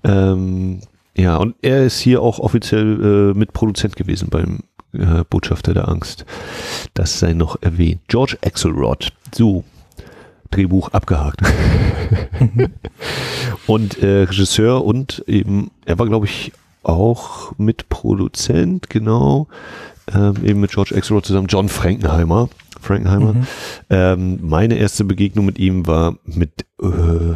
Ähm, 0.03 0.81
ja, 1.17 1.37
und 1.37 1.55
er 1.63 1.85
ist 1.85 2.01
hier 2.01 2.21
auch 2.21 2.41
offiziell 2.41 3.33
äh, 3.33 3.39
Mitproduzent 3.39 3.95
gewesen 3.95 4.29
beim 4.29 4.65
äh, 4.93 5.23
Botschafter 5.29 5.73
der 5.75 5.89
Angst. 5.89 6.25
Das 6.95 7.21
sei 7.21 7.33
noch 7.33 7.63
erwähnt. 7.63 8.01
George 8.09 8.37
Axelrod. 8.45 9.13
So, 9.33 9.63
Drehbuch 10.51 10.89
abgehakt. 10.89 11.41
und 13.67 14.03
äh, 14.03 14.23
Regisseur 14.23 14.85
und 14.85 15.23
eben, 15.29 15.71
er 15.85 15.99
war, 15.99 16.07
glaube 16.07 16.27
ich, 16.27 16.53
auch 16.85 17.57
Mitproduzent, 17.59 18.91
genau, 18.91 19.49
ähm, 20.13 20.35
eben 20.45 20.61
mit 20.61 20.73
George 20.73 20.95
Axelrod 20.97 21.27
zusammen, 21.27 21.49
John 21.49 21.69
Frankenheimer. 21.69 22.49
Frankenheimer. 22.81 23.33
Mhm. 23.33 23.47
Ähm, 23.91 24.39
meine 24.43 24.77
erste 24.77 25.05
Begegnung 25.05 25.47
mit 25.47 25.59
ihm 25.59 25.87
war 25.87 26.19
mit 26.25 26.67
äh, 26.83 27.35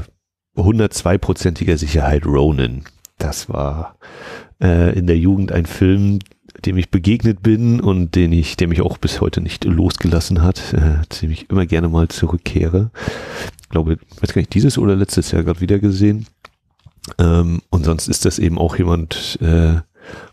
102-prozentiger 0.56 1.78
Sicherheit 1.78 2.26
Ronin. 2.26 2.84
Das 3.16 3.48
war 3.48 3.96
äh, 4.62 4.96
in 4.98 5.06
der 5.06 5.16
Jugend 5.16 5.52
ein 5.52 5.66
Film, 5.66 6.18
dem 6.64 6.76
ich 6.76 6.90
begegnet 6.90 7.42
bin 7.42 7.80
und 7.80 8.14
den 8.14 8.32
ich, 8.32 8.56
der 8.56 8.68
mich 8.68 8.80
auch 8.80 8.98
bis 8.98 9.20
heute 9.20 9.40
nicht 9.40 9.64
losgelassen 9.64 10.42
hat, 10.42 10.74
äh, 10.74 11.02
dem 11.20 11.30
ich 11.30 11.48
immer 11.50 11.66
gerne 11.66 11.88
mal 11.88 12.08
zurückkehre. 12.08 12.90
Ich 13.62 13.68
glaube, 13.68 13.98
weiß 14.20 14.32
gar 14.32 14.40
nicht, 14.40 14.54
dieses 14.54 14.78
oder 14.78 14.96
letztes 14.96 15.30
Jahr 15.30 15.44
gerade 15.44 15.60
wieder 15.60 15.78
gesehen. 15.78 16.26
Ähm, 17.18 17.60
und 17.70 17.84
sonst 17.84 18.08
ist 18.08 18.24
das 18.24 18.38
eben 18.38 18.58
auch 18.58 18.76
jemand, 18.76 19.38
äh, 19.40 19.80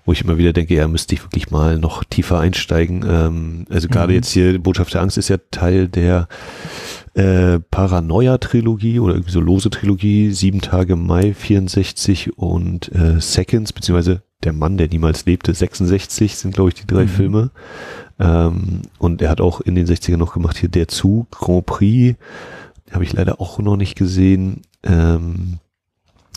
wo 0.06 0.12
ich 0.12 0.22
immer 0.22 0.38
wieder 0.38 0.54
denke, 0.54 0.76
ja, 0.76 0.88
müsste 0.88 1.16
ich 1.16 1.24
wirklich 1.24 1.52
mal 1.52 1.78
noch 1.78 2.04
tiefer 2.04 2.40
einsteigen. 2.40 3.06
Ähm, 3.08 3.66
also 3.70 3.88
gerade 3.88 4.10
mhm. 4.10 4.16
jetzt 4.16 4.32
hier, 4.32 4.60
Botschaft 4.60 4.94
der 4.94 5.02
Angst 5.02 5.18
ist 5.18 5.30
ja 5.30 5.38
Teil 5.52 5.88
der 5.88 6.28
äh, 7.16 7.60
Paranoia-Trilogie 7.60 9.00
oder 9.00 9.14
irgendwie 9.14 9.32
so 9.32 9.40
lose 9.40 9.70
Trilogie, 9.70 10.32
Sieben 10.32 10.62
Tage 10.62 10.96
Mai 10.96 11.34
64 11.34 12.38
und 12.38 12.94
äh, 12.94 13.20
Seconds, 13.20 13.74
beziehungsweise 13.74 14.22
Der 14.44 14.54
Mann, 14.54 14.78
der 14.78 14.90
niemals 14.90 15.26
lebte, 15.26 15.54
66 15.54 16.36
sind, 16.36 16.54
glaube 16.54 16.70
ich, 16.70 16.76
die 16.76 16.88
drei 16.88 17.04
mhm. 17.04 17.10
Filme. 17.10 17.52
Ähm, 18.20 18.82
und 19.00 19.22
er 19.22 19.30
hat 19.30 19.42
auch 19.42 19.62
in 19.62 19.76
den 19.76 19.88
60ern 19.88 20.18
noch 20.18 20.34
gemacht 20.34 20.58
hier 20.58 20.70
Der 20.70 20.88
Zug, 20.88 21.32
Grand 21.32 21.66
Prix, 21.66 22.18
habe 22.92 23.04
ich 23.04 23.14
leider 23.14 23.42
auch 23.42 23.60
noch 23.60 23.78
nicht 23.78 23.96
gesehen. 23.96 24.62
Ähm, 24.84 25.60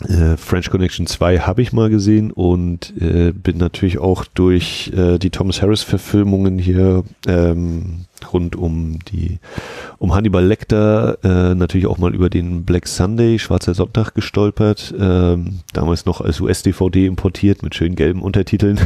äh, 0.07 0.37
French 0.37 0.69
Connection 0.69 1.07
2 1.07 1.39
habe 1.39 1.61
ich 1.61 1.73
mal 1.73 1.89
gesehen 1.89 2.31
und 2.31 2.93
äh, 3.01 3.31
bin 3.31 3.57
natürlich 3.57 3.97
auch 3.97 4.25
durch 4.25 4.91
äh, 4.95 5.17
die 5.17 5.29
Thomas 5.29 5.61
Harris 5.61 5.81
Verfilmungen 5.81 6.57
hier 6.57 7.03
ähm, 7.27 8.05
rund 8.31 8.55
um 8.55 8.99
die 9.11 9.39
um 9.97 10.13
Hannibal 10.13 10.45
Lecter 10.45 11.17
äh, 11.23 11.55
natürlich 11.55 11.87
auch 11.87 11.97
mal 11.97 12.15
über 12.15 12.29
den 12.29 12.63
Black 12.63 12.87
Sunday 12.87 13.39
Schwarzer 13.39 13.73
Sonntag 13.73 14.13
gestolpert 14.13 14.93
ähm, 14.97 15.59
damals 15.73 16.05
noch 16.05 16.21
als 16.21 16.39
US 16.39 16.63
DVD 16.63 17.05
importiert 17.05 17.61
mit 17.63 17.75
schönen 17.75 17.95
gelben 17.95 18.21
Untertiteln 18.21 18.79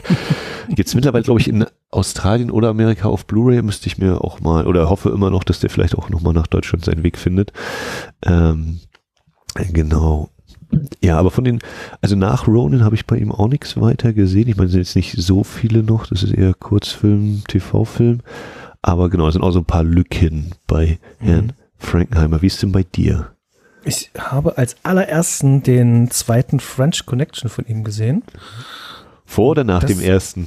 gibt's 0.68 0.94
mittlerweile 0.94 1.24
glaube 1.24 1.40
ich 1.40 1.48
in 1.48 1.64
Australien 1.90 2.50
oder 2.50 2.68
Amerika 2.68 3.08
auf 3.08 3.26
Blu-ray 3.26 3.62
müsste 3.62 3.86
ich 3.86 3.98
mir 3.98 4.24
auch 4.24 4.40
mal 4.40 4.66
oder 4.66 4.88
hoffe 4.90 5.10
immer 5.10 5.30
noch 5.30 5.44
dass 5.44 5.60
der 5.60 5.70
vielleicht 5.70 5.96
auch 5.96 6.08
noch 6.10 6.22
mal 6.22 6.32
nach 6.32 6.48
Deutschland 6.48 6.84
seinen 6.84 7.04
Weg 7.04 7.18
findet 7.18 7.52
ähm, 8.24 8.80
Genau. 9.54 10.30
Ja, 11.02 11.18
aber 11.18 11.30
von 11.30 11.44
den, 11.44 11.60
also 12.00 12.16
nach 12.16 12.46
Ronin 12.46 12.84
habe 12.84 12.94
ich 12.94 13.06
bei 13.06 13.16
ihm 13.16 13.32
auch 13.32 13.48
nichts 13.48 13.80
weiter 13.80 14.12
gesehen. 14.12 14.48
Ich 14.48 14.56
meine, 14.56 14.66
es 14.66 14.72
sind 14.72 14.82
jetzt 14.82 14.96
nicht 14.96 15.14
so 15.16 15.44
viele 15.44 15.82
noch, 15.82 16.06
das 16.06 16.22
ist 16.22 16.32
eher 16.32 16.54
Kurzfilm, 16.54 17.42
TV-Film. 17.48 18.20
Aber 18.82 19.10
genau, 19.10 19.28
es 19.28 19.34
sind 19.34 19.42
auch 19.42 19.50
so 19.50 19.60
ein 19.60 19.64
paar 19.64 19.84
Lücken 19.84 20.52
bei 20.66 20.98
Herrn 21.18 21.46
mhm. 21.46 21.52
Frankenheimer. 21.78 22.42
Wie 22.42 22.46
ist 22.46 22.62
denn 22.62 22.72
bei 22.72 22.82
dir? 22.82 23.32
Ich 23.84 24.10
habe 24.18 24.58
als 24.58 24.76
allerersten 24.82 25.62
den 25.62 26.10
zweiten 26.10 26.60
French 26.60 27.06
Connection 27.06 27.48
von 27.48 27.66
ihm 27.66 27.84
gesehen. 27.84 28.22
Vor 29.24 29.50
oder 29.50 29.64
nach 29.64 29.80
das, 29.82 29.92
dem 29.92 30.00
ersten? 30.00 30.46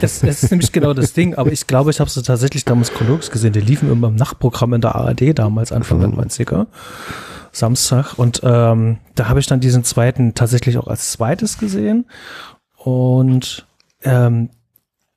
Das, 0.00 0.20
das, 0.20 0.42
ist 0.42 0.50
nämlich 0.50 0.72
genau 0.72 0.94
das 0.94 1.12
Ding, 1.12 1.34
aber 1.34 1.52
ich 1.52 1.66
glaube, 1.66 1.90
ich 1.90 2.00
habe 2.00 2.08
sie 2.08 2.22
tatsächlich 2.22 2.64
damals 2.64 2.92
chronologisch 2.92 3.30
gesehen. 3.30 3.52
Die 3.52 3.60
liefen 3.60 3.90
immer 3.92 4.08
im 4.08 4.16
Nachtprogramm 4.16 4.72
in 4.74 4.80
der 4.80 4.94
ARD 4.94 5.38
damals, 5.38 5.72
Anfang 5.72 6.00
der 6.00 6.08
90er. 6.08 6.66
Samstag. 7.58 8.18
Und 8.18 8.40
ähm, 8.44 8.98
da 9.14 9.28
habe 9.28 9.40
ich 9.40 9.46
dann 9.46 9.60
diesen 9.60 9.84
zweiten 9.84 10.34
tatsächlich 10.34 10.78
auch 10.78 10.88
als 10.88 11.12
zweites 11.12 11.58
gesehen. 11.58 12.06
Und 12.76 13.66
ähm, 14.02 14.50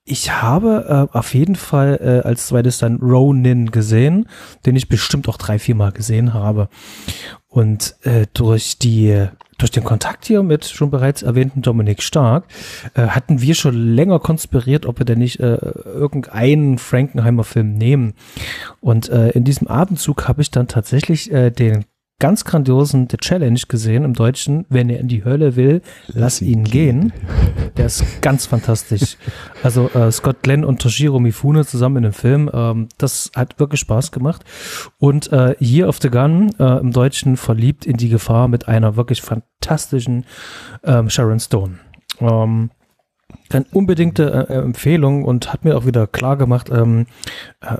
ich 0.03 0.31
habe 0.41 1.09
äh, 1.13 1.17
auf 1.17 1.33
jeden 1.33 1.55
Fall 1.55 1.99
äh, 2.01 2.27
als 2.27 2.47
zweites 2.47 2.79
dann 2.79 2.97
Ronin 2.97 3.71
gesehen, 3.71 4.27
den 4.65 4.75
ich 4.75 4.89
bestimmt 4.89 5.29
auch 5.29 5.37
drei, 5.37 5.59
vier 5.59 5.75
Mal 5.75 5.91
gesehen 5.91 6.33
habe. 6.33 6.69
Und 7.47 7.95
äh, 8.03 8.25
durch 8.33 8.77
die 8.77 9.27
durch 9.61 9.71
den 9.71 9.83
Kontakt 9.83 10.25
hier 10.25 10.41
mit 10.41 10.65
schon 10.65 10.89
bereits 10.89 11.21
erwähnten 11.21 11.61
Dominik 11.61 12.01
Stark 12.01 12.45
äh, 12.95 13.07
hatten 13.07 13.41
wir 13.41 13.53
schon 13.53 13.75
länger 13.75 14.19
konspiriert, 14.19 14.87
ob 14.87 14.97
wir 14.97 15.05
denn 15.05 15.19
nicht 15.19 15.39
äh, 15.39 15.57
irgendeinen 15.85 16.79
Frankenheimer 16.79 17.43
Film 17.43 17.75
nehmen. 17.77 18.13
Und 18.79 19.09
äh, 19.09 19.29
in 19.29 19.43
diesem 19.43 19.67
Abendzug 19.67 20.27
habe 20.27 20.41
ich 20.41 20.49
dann 20.49 20.67
tatsächlich 20.67 21.31
äh, 21.31 21.51
den 21.51 21.85
ganz 22.21 22.45
grandiosen 22.45 23.07
The 23.09 23.17
Challenge 23.17 23.59
gesehen 23.67 24.05
im 24.05 24.13
Deutschen. 24.13 24.65
Wenn 24.69 24.89
er 24.89 24.99
in 24.99 25.07
die 25.07 25.25
Hölle 25.25 25.55
will, 25.55 25.81
lass, 26.07 26.15
lass 26.15 26.41
ihn 26.41 26.63
gehen. 26.63 27.11
Der 27.77 27.87
ist 27.87 28.21
ganz 28.21 28.45
fantastisch. 28.45 29.17
Also 29.63 29.89
äh, 29.89 30.11
Scott 30.11 30.43
Glenn 30.43 30.63
und 30.63 30.81
Toshiro 30.81 31.19
Mifune 31.19 31.65
zusammen 31.65 31.97
in 31.97 32.03
dem 32.03 32.13
Film. 32.13 32.49
Ähm, 32.53 32.89
das 32.99 33.31
hat 33.35 33.59
wirklich 33.59 33.81
Spaß 33.81 34.11
gemacht. 34.11 34.45
Und 34.99 35.31
äh, 35.33 35.55
Year 35.59 35.89
of 35.89 35.97
the 36.01 36.09
Gun 36.09 36.53
äh, 36.59 36.79
im 36.79 36.91
Deutschen 36.91 37.37
verliebt 37.37 37.85
in 37.85 37.97
die 37.97 38.09
Gefahr 38.09 38.47
mit 38.47 38.67
einer 38.67 38.95
wirklich 38.95 39.21
fantastischen 39.21 40.25
ähm, 40.83 41.09
Sharon 41.09 41.39
Stone. 41.39 41.79
Ähm, 42.19 42.69
eine 43.53 43.65
unbedingte 43.71 44.47
äh, 44.49 44.53
Empfehlung 44.53 45.25
und 45.25 45.51
hat 45.53 45.65
mir 45.65 45.77
auch 45.77 45.85
wieder 45.85 46.07
klar 46.07 46.37
gemacht, 46.37 46.69
ähm, 46.71 47.05
äh, 47.61 47.77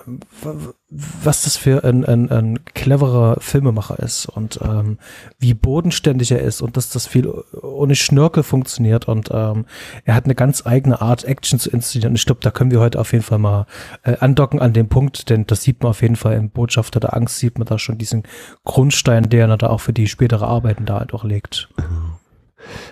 was 0.90 1.44
das 1.44 1.56
für 1.56 1.84
ein, 1.84 2.04
ein, 2.06 2.30
ein 2.30 2.66
cleverer 2.66 3.38
Filmemacher 3.40 4.00
ist 4.00 4.26
und 4.26 4.60
ähm, 4.62 4.98
wie 5.40 5.54
bodenständig 5.54 6.32
er 6.32 6.42
ist 6.42 6.62
und 6.62 6.76
dass 6.76 6.90
das 6.90 7.08
viel 7.08 7.28
ohne 7.62 7.96
Schnörkel 7.96 8.44
funktioniert 8.44 9.08
und 9.08 9.30
ähm, 9.32 9.66
er 10.04 10.16
hat 10.16 10.26
eine 10.26 10.36
ganz 10.36 10.66
eigene 10.66 11.02
Art, 11.02 11.24
Action 11.24 11.60
zu 11.60 11.70
inszenieren. 11.70 12.16
Ich 12.16 12.26
glaube, 12.26 12.42
da 12.42 12.52
können 12.52 12.72
wir 12.72 12.82
heute 12.82 13.00
auf 13.00 13.14
jeden 13.14 13.24
Fall 13.24 13.40
mal 13.40 13.68
äh, 14.04 14.18
andocken 14.20 14.60
an 14.60 14.74
dem 14.74 14.90
Punkt, 14.90 15.30
denn 15.30 15.48
das 15.48 15.64
sieht 15.64 15.82
man 15.82 15.92
auf 15.92 16.02
jeden 16.02 16.18
Fall 16.18 16.36
im 16.36 16.50
Botschafter 16.50 17.00
der 17.00 17.16
Angst, 17.16 17.38
sieht 17.40 17.58
man 17.58 17.68
da 17.68 17.80
schon 17.80 17.98
diesen 17.98 18.24
Grundstein, 18.66 19.30
der 19.30 19.48
er 19.48 19.58
da 19.58 19.68
auch 19.68 19.80
für 19.80 19.94
die 19.94 20.08
spätere 20.08 20.46
Arbeiten 20.46 20.86
da 20.86 21.00
halt 21.00 21.14
auch 21.14 21.24
legt. 21.24 21.70
Mhm. 21.78 22.11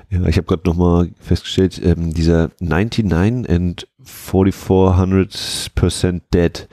Ja, 0.10 0.26
ich 0.26 0.38
habe 0.38 0.48
gerade 0.48 0.64
nochmal 0.66 1.10
festgestellt, 1.20 1.80
ähm, 1.84 2.14
dieser 2.14 2.50
99 2.60 3.50
and 3.50 3.88
4400% 4.04 6.22
Dead 6.34 6.68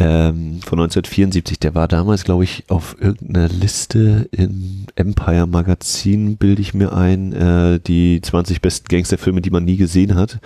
ähm, 0.00 0.60
von 0.62 0.78
1974, 0.78 1.58
der 1.58 1.74
war 1.74 1.88
damals, 1.88 2.22
glaube 2.22 2.44
ich, 2.44 2.62
auf 2.68 2.96
irgendeiner 3.00 3.48
Liste 3.48 4.28
im 4.30 4.86
Empire 4.94 5.48
Magazin, 5.48 6.36
bilde 6.36 6.62
ich 6.62 6.72
mir 6.72 6.92
ein, 6.92 7.32
äh, 7.32 7.80
die 7.80 8.20
20 8.20 8.60
besten 8.60 8.86
Gangsterfilme, 8.86 9.40
die 9.40 9.50
man 9.50 9.64
nie 9.64 9.76
gesehen 9.76 10.14
hat. 10.14 10.38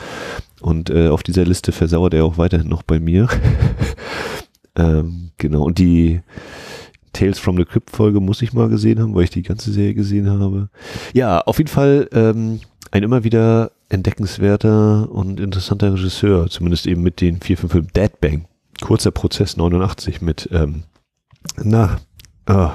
Und 0.62 0.88
äh, 0.88 1.08
auf 1.08 1.22
dieser 1.22 1.44
Liste 1.44 1.72
versauert 1.72 2.14
er 2.14 2.24
auch 2.24 2.38
weiterhin 2.38 2.68
noch 2.68 2.82
bei 2.82 2.98
mir. 2.98 3.28
ähm, 4.74 5.32
genau, 5.36 5.64
und 5.64 5.78
die 5.78 6.22
Tales 7.12 7.38
from 7.38 7.56
the 7.56 7.64
Crypt 7.64 7.90
Folge 7.90 8.20
muss 8.20 8.42
ich 8.42 8.52
mal 8.52 8.68
gesehen 8.68 9.00
haben, 9.00 9.14
weil 9.14 9.24
ich 9.24 9.30
die 9.30 9.42
ganze 9.42 9.72
Serie 9.72 9.94
gesehen 9.94 10.30
habe. 10.30 10.68
Ja, 11.12 11.40
auf 11.40 11.58
jeden 11.58 11.68
Fall 11.68 12.08
ähm, 12.12 12.60
ein 12.90 13.02
immer 13.02 13.24
wieder 13.24 13.72
entdeckenswerter 13.88 15.10
und 15.10 15.40
interessanter 15.40 15.94
Regisseur, 15.94 16.48
zumindest 16.48 16.86
eben 16.86 17.02
mit 17.02 17.20
den 17.20 17.40
vier, 17.40 17.58
fünf 17.58 17.72
Filmen 17.72 17.88
Dead 17.94 18.20
Bang. 18.20 18.46
Kurzer 18.80 19.10
Prozess 19.10 19.56
89 19.56 20.22
mit, 20.22 20.48
ähm, 20.52 20.84
na, 21.62 21.98
oh, 22.48 22.70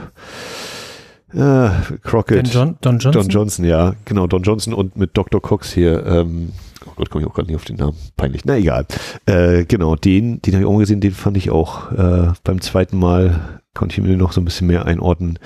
äh, 1.34 1.70
Crockett. 2.04 2.48
John, 2.48 2.78
Don 2.82 3.00
Johnson? 3.00 3.12
Don 3.12 3.30
Johnson, 3.30 3.66
ja, 3.66 3.96
genau, 4.06 4.28
Don 4.28 4.44
Johnson 4.44 4.74
und 4.74 4.96
mit 4.96 5.18
Dr. 5.18 5.42
Cox 5.42 5.74
hier, 5.74 6.06
ähm, 6.06 6.54
oh 6.86 6.92
Gott, 6.96 7.10
komme 7.10 7.24
ich 7.24 7.30
auch 7.30 7.34
gerade 7.34 7.48
nicht 7.48 7.58
auf 7.58 7.66
den 7.66 7.76
Namen, 7.76 7.98
peinlich, 8.16 8.46
na 8.46 8.56
egal. 8.58 8.86
Äh, 9.26 9.66
genau, 9.66 9.96
den, 9.96 10.42
den 10.42 10.54
habe 10.54 10.64
ich 10.64 10.70
auch 10.70 10.78
gesehen, 10.78 11.02
den 11.02 11.12
fand 11.12 11.36
ich 11.36 11.50
auch 11.50 11.92
äh, 11.92 12.32
beim 12.44 12.62
zweiten 12.62 12.98
Mal 12.98 13.62
konnte 13.78 14.00
ich 14.00 14.06
mir 14.06 14.18
noch 14.18 14.34
so 14.34 14.42
ein 14.42 14.46
bisschen 14.46 14.68
mehr 14.68 14.86
einordnen. 14.86 15.40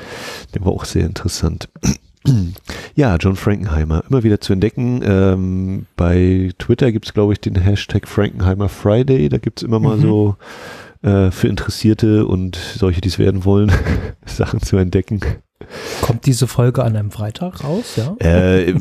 Der 0.56 0.65
war 0.65 0.72
auch 0.72 0.86
sehr 0.86 1.06
interessant. 1.06 1.70
Ja, 2.94 3.15
John 3.15 3.36
Frankenheimer, 3.36 4.04
immer 4.08 4.22
wieder 4.22 4.39
zu 4.39 4.54
entdecken. 4.54 5.02
Ähm, 5.04 5.88
bei 5.96 6.52
Twitter 6.60 6.91
gibt 6.91 7.08
es, 7.08 7.15
glaube 7.15 7.34
ich, 7.34 7.39
den 7.39 7.56
Hashtag 7.56 8.08
Frankenheimer 8.08 8.70
Friday. 8.70 9.28
Da 9.28 9.39
gibt 9.39 9.60
es 9.60 9.63
immer 9.63 9.80
mal 9.80 9.98
mhm. 9.98 10.02
so 10.02 10.36
äh, 11.02 11.32
für 11.32 11.48
Interessierte 11.48 12.28
und 12.28 12.56
solche, 12.56 13.02
die 13.02 13.08
es 13.08 13.17
werden 13.17 13.44
wollen, 13.44 13.72
Sachen 14.26 14.62
zu 14.62 14.78
entdecken. 14.78 15.22
Kommt 16.02 16.26
diese 16.26 16.47
Folge 16.47 16.84
an 16.84 16.95
einem 16.95 17.12
Freitag 17.12 17.63
raus, 17.63 17.95
ja? 17.95 18.15
Äh, 18.19 18.76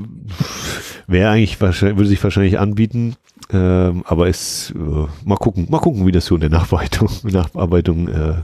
Wäre 1.07 1.31
eigentlich 1.31 1.61
wahrscheinlich, 1.61 1.99
würde 1.99 2.09
sich 2.09 2.23
wahrscheinlich 2.23 2.59
anbieten. 2.59 3.17
Ähm, 3.53 4.05
aber 4.07 4.29
es, 4.29 4.73
äh, 4.77 5.07
mal 5.25 5.37
gucken, 5.37 5.67
mal 5.71 5.81
gucken, 5.81 6.07
wie 6.07 6.13
das 6.13 6.27
so 6.27 6.37
in 6.37 6.41
der 6.41 6.51
Nachbearbeitung, 6.51 7.09
Nachbearbeitung 7.25 8.09
äh, 8.09 8.35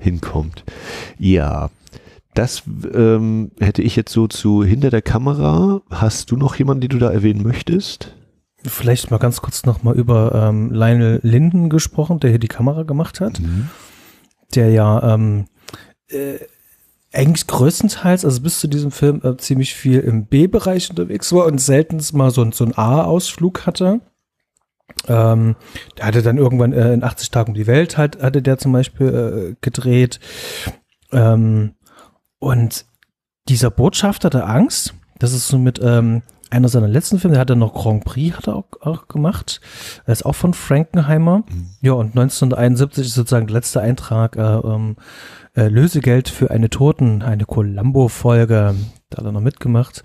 hinkommt. 0.00 0.64
Ja, 1.18 1.70
das 2.34 2.62
ähm, 2.92 3.52
hätte 3.60 3.82
ich 3.82 3.94
jetzt 3.96 4.12
so 4.12 4.26
zu 4.26 4.64
hinter 4.64 4.90
der 4.90 5.02
Kamera. 5.02 5.80
Hast 5.90 6.30
du 6.30 6.36
noch 6.36 6.56
jemanden, 6.56 6.82
den 6.82 6.90
du 6.90 6.98
da 6.98 7.10
erwähnen 7.10 7.42
möchtest? 7.42 8.14
Vielleicht 8.64 9.10
mal 9.10 9.18
ganz 9.18 9.40
kurz 9.40 9.64
noch 9.64 9.84
mal 9.84 9.94
über 9.94 10.34
ähm, 10.34 10.72
Lionel 10.72 11.20
Linden 11.22 11.70
gesprochen, 11.70 12.18
der 12.18 12.30
hier 12.30 12.38
die 12.40 12.48
Kamera 12.48 12.82
gemacht 12.82 13.20
hat. 13.20 13.38
Mhm. 13.38 13.68
Der 14.54 14.70
ja 14.70 15.14
ähm, 15.14 15.46
äh, 16.10 16.38
eigentlich 17.12 17.46
größtenteils, 17.46 18.24
also 18.24 18.42
bis 18.42 18.60
zu 18.60 18.68
diesem 18.68 18.90
Film, 18.90 19.20
äh, 19.24 19.36
ziemlich 19.36 19.74
viel 19.74 20.00
im 20.00 20.26
B-Bereich 20.26 20.90
unterwegs 20.90 21.32
war 21.32 21.46
und 21.46 21.58
selten 21.58 22.00
mal 22.12 22.30
so, 22.30 22.50
so 22.52 22.64
einen 22.64 22.76
A-Ausflug 22.76 23.66
hatte. 23.66 24.00
Ähm, 25.06 25.56
der 25.96 26.06
hatte 26.06 26.22
dann 26.22 26.38
irgendwann 26.38 26.72
äh, 26.72 26.92
in 26.92 27.02
80 27.02 27.30
Tagen 27.30 27.52
um 27.52 27.54
die 27.54 27.66
Welt 27.66 27.96
halt, 27.96 28.22
hatte 28.22 28.42
der 28.42 28.58
zum 28.58 28.72
Beispiel 28.72 29.06
äh, 29.08 29.56
gedreht. 29.60 30.20
Ähm, 31.12 31.74
und 32.38 32.84
dieser 33.48 33.70
Botschafter 33.70 34.28
der 34.30 34.48
Angst, 34.48 34.94
das 35.18 35.32
ist 35.32 35.48
so 35.48 35.58
mit 35.58 35.80
ähm, 35.82 36.22
einer 36.50 36.68
seiner 36.68 36.88
letzten 36.88 37.18
Filme, 37.18 37.34
der 37.34 37.40
hat 37.40 37.50
er 37.50 37.56
noch 37.56 37.74
Grand 37.74 38.04
Prix 38.04 38.36
hat 38.36 38.48
er 38.48 38.56
auch, 38.56 38.66
auch 38.80 39.08
gemacht. 39.08 39.60
Er 40.06 40.12
ist 40.12 40.24
auch 40.24 40.34
von 40.34 40.54
Frankenheimer. 40.54 41.38
Mhm. 41.38 41.70
Ja, 41.80 41.92
und 41.92 42.16
1971 42.16 43.06
ist 43.06 43.14
sozusagen 43.14 43.46
der 43.46 43.54
letzte 43.54 43.80
Eintrag 43.80 44.36
äh, 44.36 44.40
ähm, 44.40 44.96
äh, 45.54 45.68
Lösegeld 45.68 46.28
für 46.28 46.50
eine 46.50 46.70
Toten, 46.70 47.22
eine 47.22 47.44
Columbo-Folge. 47.44 48.74
Da 49.10 49.16
hat 49.16 49.24
er 49.24 49.32
noch 49.32 49.40
mitgemacht 49.40 50.04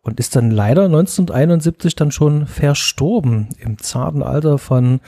und 0.00 0.18
ist 0.18 0.34
dann 0.34 0.50
leider 0.50 0.84
1971 0.84 1.96
dann 1.96 2.10
schon 2.10 2.46
verstorben 2.46 3.48
im 3.58 3.78
zarten 3.78 4.22
Alter 4.22 4.58
von 4.58 5.00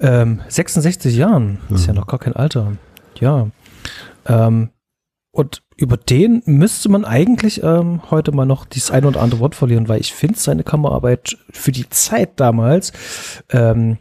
ähm, 0.00 0.42
66 0.48 1.16
Jahren. 1.16 1.58
Mhm. 1.68 1.76
Ist 1.76 1.86
ja 1.86 1.92
mhm. 1.92 2.00
noch 2.00 2.06
gar 2.06 2.18
kein 2.18 2.34
Alter. 2.34 2.72
Ja. 3.20 3.48
Ähm, 4.26 4.70
und 5.32 5.62
über 5.76 5.96
den 5.96 6.42
müsste 6.46 6.88
man 6.88 7.04
eigentlich 7.04 7.62
ähm, 7.62 8.02
heute 8.10 8.30
mal 8.30 8.46
noch 8.46 8.66
dieses 8.66 8.92
ein 8.92 9.04
oder 9.04 9.20
andere 9.20 9.40
Wort 9.40 9.56
verlieren, 9.56 9.88
weil 9.88 10.00
ich 10.00 10.14
finde 10.14 10.38
seine 10.38 10.62
Kameraarbeit 10.62 11.36
für 11.50 11.72
die 11.72 11.88
Zeit 11.88 12.38
damals 12.38 12.92
ähm, 13.50 13.98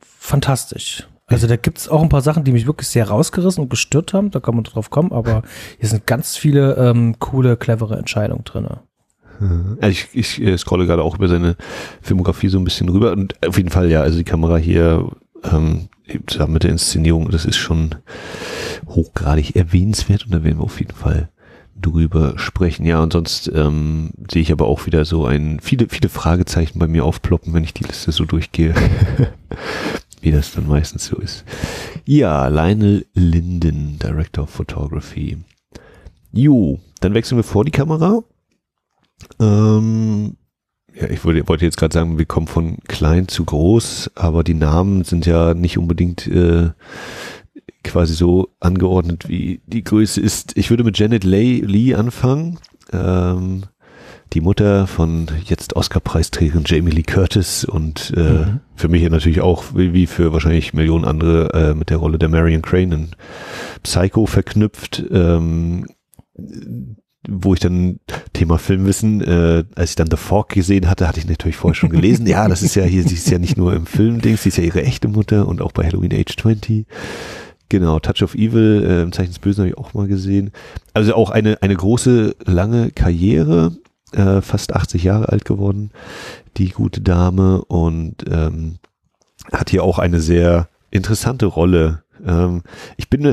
fantastisch. 0.00 1.06
Also 1.26 1.48
da 1.48 1.56
gibt 1.56 1.78
es 1.78 1.88
auch 1.88 2.02
ein 2.02 2.08
paar 2.08 2.22
Sachen, 2.22 2.44
die 2.44 2.52
mich 2.52 2.66
wirklich 2.66 2.88
sehr 2.88 3.08
rausgerissen 3.08 3.62
und 3.62 3.68
gestört 3.68 4.14
haben. 4.14 4.30
Da 4.30 4.38
kann 4.38 4.54
man 4.54 4.64
drauf 4.64 4.90
kommen, 4.90 5.12
aber 5.12 5.42
hier 5.78 5.88
sind 5.88 6.06
ganz 6.06 6.36
viele 6.36 6.74
ähm, 6.76 7.18
coole, 7.18 7.56
clevere 7.56 7.98
Entscheidungen 7.98 8.44
drin. 8.44 8.68
Ich, 9.82 10.08
ich 10.12 10.40
äh, 10.40 10.56
scrolle 10.56 10.86
gerade 10.86 11.02
auch 11.02 11.16
über 11.16 11.28
seine 11.28 11.56
Filmografie 12.00 12.48
so 12.48 12.58
ein 12.58 12.64
bisschen 12.64 12.88
rüber 12.88 13.12
und 13.12 13.34
auf 13.46 13.58
jeden 13.58 13.70
Fall 13.70 13.90
ja, 13.90 14.00
also 14.00 14.16
die 14.16 14.24
Kamera 14.24 14.56
hier 14.56 15.10
ähm, 15.44 15.88
zusammen 16.26 16.54
mit 16.54 16.62
der 16.62 16.70
Inszenierung, 16.70 17.30
das 17.30 17.44
ist 17.44 17.56
schon 17.56 17.96
hochgradig 18.86 19.56
erwähnenswert 19.56 20.24
und 20.24 20.32
da 20.32 20.42
werden 20.42 20.58
wir 20.58 20.64
auf 20.64 20.78
jeden 20.78 20.94
Fall 20.94 21.28
drüber 21.80 22.34
sprechen. 22.38 22.86
Ja, 22.86 23.02
und 23.02 23.12
sonst 23.12 23.50
ähm, 23.54 24.10
sehe 24.30 24.42
ich 24.42 24.52
aber 24.52 24.66
auch 24.66 24.86
wieder 24.86 25.04
so 25.04 25.26
ein 25.26 25.60
viele, 25.60 25.88
viele 25.88 26.08
Fragezeichen 26.08 26.78
bei 26.78 26.86
mir 26.86 27.04
aufploppen, 27.04 27.52
wenn 27.52 27.64
ich 27.64 27.74
die 27.74 27.84
Liste 27.84 28.12
so 28.12 28.24
durchgehe. 28.24 28.74
wie 30.26 30.32
das 30.32 30.50
dann 30.50 30.66
meistens 30.66 31.06
so 31.06 31.16
ist. 31.18 31.44
Ja, 32.04 32.48
Lionel 32.48 33.06
Linden, 33.14 33.96
Director 34.00 34.42
of 34.42 34.50
Photography. 34.50 35.38
Jo, 36.32 36.80
dann 37.00 37.14
wechseln 37.14 37.38
wir 37.38 37.44
vor 37.44 37.64
die 37.64 37.70
Kamera. 37.70 38.24
Ähm, 39.40 40.36
Ja, 41.00 41.08
ich 41.10 41.24
wollte, 41.24 41.46
wollte 41.46 41.64
jetzt 41.64 41.76
gerade 41.76 41.94
sagen, 41.94 42.18
wir 42.18 42.24
kommen 42.26 42.48
von 42.48 42.78
klein 42.88 43.28
zu 43.28 43.44
groß, 43.44 44.10
aber 44.16 44.42
die 44.42 44.54
Namen 44.54 45.04
sind 45.04 45.26
ja 45.26 45.54
nicht 45.54 45.78
unbedingt 45.78 46.26
äh, 46.26 46.70
quasi 47.84 48.14
so 48.14 48.48
angeordnet, 48.58 49.28
wie 49.28 49.60
die 49.66 49.84
Größe 49.84 50.20
ist. 50.20 50.56
Ich 50.56 50.70
würde 50.70 50.82
mit 50.82 50.98
Janet 50.98 51.22
Lee 51.22 51.94
anfangen. 51.94 52.58
Ähm, 52.92 53.62
die 54.36 54.42
Mutter 54.42 54.86
von 54.86 55.28
jetzt 55.46 55.76
Oscar-Preisträgerin 55.76 56.64
Jamie 56.66 56.90
Lee 56.90 57.04
Curtis 57.04 57.64
und 57.64 58.12
äh, 58.14 58.20
mhm. 58.20 58.60
für 58.74 58.88
mich 58.88 59.08
natürlich 59.08 59.40
auch, 59.40 59.64
wie 59.74 60.06
für 60.06 60.34
wahrscheinlich 60.34 60.74
Millionen 60.74 61.06
andere, 61.06 61.54
äh, 61.54 61.74
mit 61.74 61.88
der 61.88 61.96
Rolle 61.96 62.18
der 62.18 62.28
Marion 62.28 62.60
Crane 62.60 62.92
in 62.92 63.08
Psycho 63.82 64.26
verknüpft. 64.26 65.02
Ähm, 65.10 65.86
wo 67.28 67.54
ich 67.54 67.60
dann 67.60 67.98
Thema 68.34 68.58
Filmwissen, 68.58 69.22
äh, 69.22 69.64
als 69.74 69.90
ich 69.90 69.96
dann 69.96 70.10
The 70.10 70.18
Fork 70.18 70.50
gesehen 70.50 70.90
hatte, 70.90 71.08
hatte 71.08 71.18
ich 71.18 71.26
natürlich 71.26 71.56
vorher 71.56 71.74
schon 71.74 71.88
gelesen. 71.88 72.26
ja, 72.26 72.46
das 72.46 72.62
ist 72.62 72.74
ja 72.74 72.84
hier, 72.84 73.04
sie 73.04 73.14
ist 73.14 73.30
ja 73.30 73.38
nicht 73.38 73.56
nur 73.56 73.72
im 73.72 73.86
Film-Dings, 73.86 74.42
sie 74.42 74.50
ist 74.50 74.58
ja 74.58 74.64
ihre 74.64 74.82
echte 74.82 75.08
Mutter 75.08 75.48
und 75.48 75.62
auch 75.62 75.72
bei 75.72 75.86
Halloween 75.86 76.12
Age 76.12 76.36
20. 76.36 76.84
Genau, 77.70 77.98
Touch 78.00 78.22
of 78.22 78.34
Evil, 78.34 78.84
äh, 78.86 79.02
im 79.02 79.12
Zeichen 79.12 79.30
des 79.30 79.38
Bösen 79.38 79.62
habe 79.62 79.70
ich 79.70 79.78
auch 79.78 79.94
mal 79.94 80.06
gesehen. 80.06 80.50
Also 80.92 81.14
auch 81.14 81.30
eine, 81.30 81.62
eine 81.62 81.74
große, 81.74 82.36
lange 82.44 82.90
Karriere, 82.90 83.72
äh, 84.12 84.40
fast 84.40 84.74
80 84.74 85.04
Jahre 85.04 85.28
alt 85.28 85.44
geworden, 85.44 85.90
die 86.56 86.70
gute 86.70 87.00
Dame 87.00 87.64
und 87.64 88.24
ähm, 88.30 88.78
hat 89.52 89.70
hier 89.70 89.84
auch 89.84 89.98
eine 89.98 90.20
sehr 90.20 90.68
interessante 90.90 91.46
Rolle. 91.46 92.02
Ähm, 92.24 92.62
ich 92.96 93.10
bin, 93.10 93.24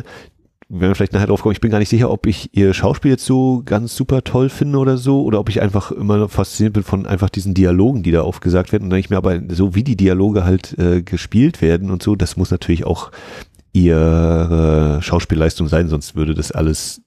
wenn 0.70 0.90
wir 0.90 0.96
vielleicht 0.96 1.14
nachher 1.14 1.28
drauf 1.28 1.42
kommen, 1.42 1.54
ich 1.54 1.62
bin 1.62 1.72
gar 1.72 1.80
nicht 1.80 1.90
sicher, 1.90 2.10
ob 2.10 2.26
ich 2.26 2.56
ihr 2.58 2.74
Schauspiel 2.74 3.12
jetzt 3.12 3.26
so 3.26 3.62
ganz 3.64 3.96
super 3.96 4.24
toll 4.24 4.50
finde 4.50 4.80
oder 4.80 4.98
so, 4.98 5.24
oder 5.24 5.40
ob 5.40 5.50
ich 5.50 5.62
einfach 5.62 5.92
immer 5.92 6.28
fasziniert 6.30 6.74
bin 6.74 6.84
von 6.84 7.06
einfach 7.06 7.30
diesen 7.30 7.54
Dialogen, 7.54 8.04
die 8.04 8.12
da 8.12 8.22
aufgesagt 8.22 8.72
werden. 8.72 8.86
Und 8.86 8.90
dann 8.90 9.00
ich 9.00 9.10
mir 9.10 9.18
aber 9.18 9.40
so, 9.50 9.76
wie 9.76 9.84
die 9.84 9.98
Dialoge 9.98 10.44
halt 10.44 10.78
äh, 10.80 11.02
gespielt 11.04 11.62
werden 11.62 11.92
und 11.92 12.02
so, 12.02 12.16
das 12.16 12.38
muss 12.38 12.52
natürlich 12.52 12.86
auch 12.86 13.12
ihre 13.74 15.00
Schauspielleistung 15.02 15.68
sein, 15.68 15.88
sonst 15.88 16.16
würde 16.16 16.36
das 16.36 16.52
alles 16.52 17.03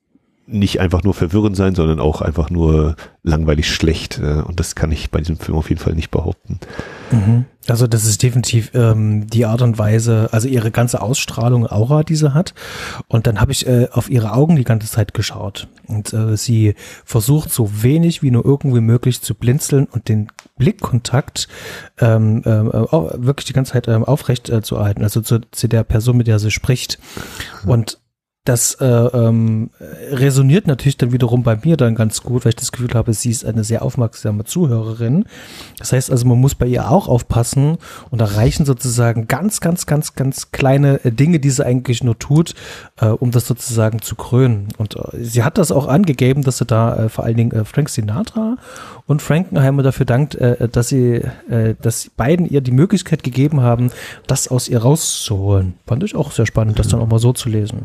nicht 0.47 0.81
einfach 0.81 1.03
nur 1.03 1.15
verwirrend 1.15 1.57
sein, 1.57 1.75
sondern 1.75 2.01
auch 2.01 2.23
einfach 2.23 2.51
nur 2.51 2.97
langweilig 3.23 3.69
schlecht. 3.69 4.19
Äh, 4.19 4.43
und 4.43 4.61
das 4.61 4.75
kann 4.75 4.93
ich 4.93 5.11
bei 5.11 5.19
diesem 5.19 5.39
Film 5.39 5.59
auf 5.59 5.69
jeden 5.69 5.81
Fall 5.81 5.95
nicht 5.95 6.11
behaupten. 6.11 6.61
Mhm. 7.11 7.45
Also 7.69 7.89
das 7.89 8.05
ist 8.05 8.23
definitiv 8.23 8.71
ähm, 8.75 9.27
die 9.27 9.45
Art 9.45 9.61
und 9.61 9.77
Weise, 9.77 10.29
also 10.31 10.47
ihre 10.47 10.71
ganze 10.71 11.03
Ausstrahlung, 11.03 11.67
Aura, 11.67 12.05
die 12.05 12.15
sie 12.15 12.33
hat. 12.33 12.55
Und 13.09 13.27
dann 13.27 13.41
habe 13.41 13.51
ich 13.51 13.67
äh, 13.67 13.89
auf 13.91 14.09
ihre 14.09 14.33
Augen 14.33 14.55
die 14.55 14.65
ganze 14.65 14.89
Zeit 14.89 15.15
geschaut. 15.15 15.67
Und 15.89 16.13
äh, 16.13 16.37
sie 16.37 16.75
versucht 17.05 17.51
so 17.51 17.83
wenig 17.83 18.23
wie 18.23 18.31
nur 18.31 18.45
irgendwie 18.45 18.81
möglich 18.81 19.21
zu 19.21 19.35
blinzeln 19.35 19.87
und 19.87 20.09
den 20.09 20.29
Blickkontakt 20.59 21.49
ähm, 21.99 22.43
äh, 22.45 22.53
wirklich 22.53 23.47
die 23.47 23.53
ganze 23.53 23.73
Zeit 23.73 23.89
ähm, 23.89 24.05
aufrecht 24.05 24.49
äh, 24.49 24.63
zu 24.63 24.77
erhalten, 24.77 25.03
also 25.03 25.21
zu, 25.21 25.41
zu 25.51 25.69
der 25.69 25.83
Person, 25.83 26.17
mit 26.17 26.29
der 26.29 26.39
sie 26.39 26.53
spricht. 26.53 26.99
Und 27.67 27.99
das 28.49 28.75
äh, 28.75 28.87
ähm, 28.87 29.71
resoniert 30.11 30.67
natürlich 30.67 30.97
dann 30.97 31.13
wiederum 31.13 31.43
bei 31.43 31.59
mir 31.63 31.77
dann 31.77 31.95
ganz 31.95 32.23
gut, 32.23 32.45
weil 32.45 32.51
ich 32.51 32.57
das 32.57 32.73
Gefühl 32.73 32.95
habe, 32.95 33.13
sie 33.13 33.31
ist 33.31 33.45
eine 33.45 33.65
sehr 33.65 33.83
aufmerksame 33.83 34.45
Zuhörerin. 34.45 35.25
Das 35.79 35.93
heißt 35.93 36.11
also, 36.11 36.27
man 36.27 36.41
muss 36.41 36.55
bei 36.55 36.67
ihr 36.67 36.91
auch 36.91 37.09
aufpassen 37.09 37.77
und 38.11 38.21
da 38.21 38.25
reichen 38.25 38.65
sozusagen 38.65 39.27
ganz, 39.27 39.61
ganz, 39.61 39.87
ganz, 39.87 40.15
ganz 40.15 40.53
kleine 40.53 41.05
äh, 41.05 41.13
Dinge, 41.13 41.41
die 41.41 41.51
sie 41.51 41.67
eigentlich 41.67 42.05
nur 42.05 42.19
tut, 42.19 42.55
äh, 43.01 43.07
um 43.07 43.31
das 43.31 43.47
sozusagen 43.47 44.01
zu 44.01 44.17
krönen. 44.17 44.69
Und 44.79 44.97
äh, 44.97 45.23
sie 45.23 45.43
hat 45.43 45.59
das 45.59 45.71
auch 45.71 45.87
angegeben, 45.87 46.43
dass 46.43 46.59
sie 46.59 46.65
da 46.65 46.97
äh, 46.97 47.09
vor 47.09 47.25
allen 47.25 47.37
Dingen 47.37 47.53
äh, 47.53 47.65
Frank 47.65 47.89
Sinatra 47.89 48.57
und 49.07 49.23
Frankenheimer 49.23 49.83
dafür 49.83 50.07
dankt, 50.07 50.35
äh, 50.37 50.69
dass 50.69 50.89
sie, 50.89 51.23
äh, 51.51 51.75
dass 51.81 52.11
beiden 52.17 52.49
ihr 52.49 52.61
die 52.61 52.73
Möglichkeit 52.73 53.23
gegeben 53.23 53.61
haben, 53.61 53.91
das 54.27 54.49
aus 54.49 54.69
ihr 54.69 54.79
rauszuholen. 54.79 55.75
Fand 55.87 56.03
ich 56.03 56.15
auch 56.15 56.33
sehr 56.33 56.47
spannend, 56.47 56.79
das 56.79 56.89
dann 56.89 57.01
auch 57.01 57.09
mal 57.09 57.19
so 57.19 57.33
zu 57.33 57.49
lesen. 57.49 57.83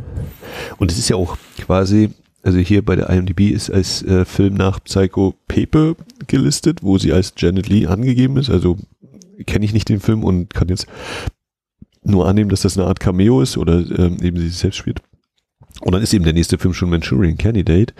Und 0.77 0.91
es 0.91 0.97
ist 0.97 1.09
ja 1.09 1.15
auch 1.15 1.37
quasi, 1.59 2.11
also 2.43 2.57
hier 2.59 2.83
bei 2.83 2.95
der 2.95 3.09
IMDb 3.09 3.51
ist 3.51 3.69
als 3.69 4.03
äh, 4.03 4.25
Film 4.25 4.55
nach 4.55 4.79
Psycho 4.83 5.35
Pepe 5.47 5.95
gelistet, 6.27 6.83
wo 6.83 6.97
sie 6.97 7.13
als 7.13 7.33
Janet 7.37 7.67
Lee 7.69 7.87
angegeben 7.87 8.37
ist. 8.37 8.49
Also 8.49 8.77
kenne 9.45 9.65
ich 9.65 9.73
nicht 9.73 9.89
den 9.89 9.99
Film 9.99 10.23
und 10.23 10.53
kann 10.53 10.69
jetzt 10.69 10.87
nur 12.03 12.27
annehmen, 12.27 12.49
dass 12.49 12.61
das 12.61 12.77
eine 12.77 12.87
Art 12.87 12.99
Cameo 12.99 13.41
ist 13.41 13.57
oder 13.57 13.77
ähm, 13.97 14.17
eben 14.21 14.37
sie 14.37 14.49
selbst 14.49 14.77
spielt. 14.77 15.01
Und 15.81 15.93
dann 15.93 16.01
ist 16.01 16.13
eben 16.13 16.23
der 16.23 16.33
nächste 16.33 16.57
Film 16.57 16.73
schon 16.73 16.89
Manchurian 16.89 17.37
Candidate. 17.37 17.93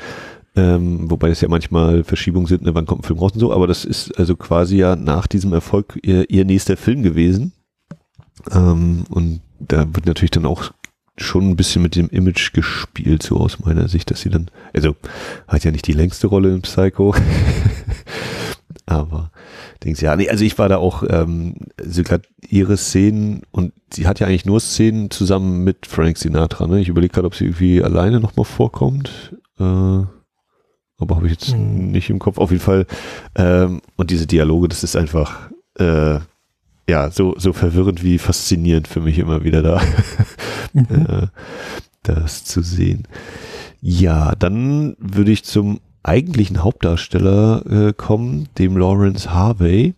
Ähm, 0.56 1.10
wobei 1.10 1.30
es 1.30 1.40
ja 1.40 1.48
manchmal 1.48 2.04
Verschiebungen 2.04 2.48
sind, 2.48 2.64
ne, 2.64 2.76
wann 2.76 2.86
kommt 2.86 3.02
ein 3.02 3.08
Film 3.08 3.20
raus 3.20 3.32
und 3.34 3.40
so, 3.40 3.54
aber 3.54 3.68
das 3.68 3.86
ist 3.86 4.12
also 4.20 4.36
quasi 4.36 4.78
ja 4.78 4.98
nach 4.98 5.26
diesem 5.26 5.54
Erfolg 5.54 5.98
ihr, 6.04 6.30
ihr 6.30 6.44
nächster 6.44 6.76
Film 6.76 7.04
gewesen. 7.04 7.54
Ähm, 8.52 9.06
und 9.10 9.42
da 9.60 9.86
wird 9.94 10.06
natürlich 10.06 10.32
dann 10.32 10.46
auch 10.46 10.72
schon 11.18 11.50
ein 11.50 11.56
bisschen 11.56 11.82
mit 11.82 11.96
dem 11.96 12.10
Image 12.10 12.52
gespielt, 12.54 13.24
so 13.24 13.38
aus 13.38 13.60
meiner 13.60 13.88
Sicht, 13.88 14.12
dass 14.12 14.22
sie 14.22 14.30
dann, 14.30 14.50
also 14.74 14.96
hat 15.48 15.64
ja 15.64 15.72
nicht 15.72 15.88
die 15.88 15.94
längste 15.94 16.28
Rolle 16.28 16.54
im 16.54 16.62
Psycho, 16.62 17.16
aber 18.86 19.32
denkst 19.84 20.02
ja, 20.02 20.16
nee, 20.16 20.30
also 20.30 20.44
ich 20.44 20.58
war 20.58 20.70
da 20.70 20.78
auch, 20.78 21.04
ähm, 21.08 21.56
sie 21.82 22.04
gerade 22.04 22.28
ihre 22.42 22.78
Szenen 22.78 23.44
und 23.52 23.74
sie 23.94 24.08
hat 24.08 24.20
ja 24.20 24.28
eigentlich 24.28 24.46
nur 24.46 24.60
Szenen 24.60 25.12
zusammen 25.12 25.64
mit 25.64 25.86
Frank 25.86 26.18
Sinatra, 26.18 26.68
ne? 26.68 26.82
Ich 26.82 26.90
überlege 26.90 27.14
gerade, 27.14 27.28
ob 27.28 27.36
sie 27.36 27.46
irgendwie 27.46 27.84
alleine 27.84 28.20
nochmal 28.20 28.46
vorkommt, 28.46 29.36
äh, 29.60 29.64
aber 29.64 31.16
habe 31.16 31.26
ich 31.26 31.32
jetzt 31.32 31.54
hm. 31.54 31.92
nicht 31.92 32.10
im 32.10 32.20
Kopf. 32.20 32.38
Auf 32.38 32.52
jeden 32.52 32.64
Fall, 32.64 32.86
ähm, 33.36 33.82
und 33.96 34.12
diese 34.12 34.28
Dialoge, 34.28 34.68
das 34.68 34.84
ist 34.84 34.96
einfach, 34.96 35.50
äh, 35.78 36.20
ja, 36.90 37.10
so, 37.10 37.36
so 37.38 37.54
verwirrend 37.54 38.04
wie 38.04 38.18
faszinierend 38.18 38.88
für 38.88 39.02
mich 39.02 39.18
immer 39.20 39.44
wieder 39.44 39.62
da, 39.62 39.82
mhm. 40.74 41.06
äh, 41.08 41.28
das 42.04 42.44
zu 42.44 42.62
sehen. 42.62 43.08
Ja, 43.80 44.36
dann 44.36 44.96
würde 45.00 45.32
ich 45.32 45.44
zum 45.44 45.80
eigentlichen 46.04 46.64
Hauptdarsteller 46.64 47.66
äh, 47.66 47.94
kommen, 47.94 48.50
dem 48.58 48.78
Lawrence 48.78 49.34
Harvey, 49.34 49.96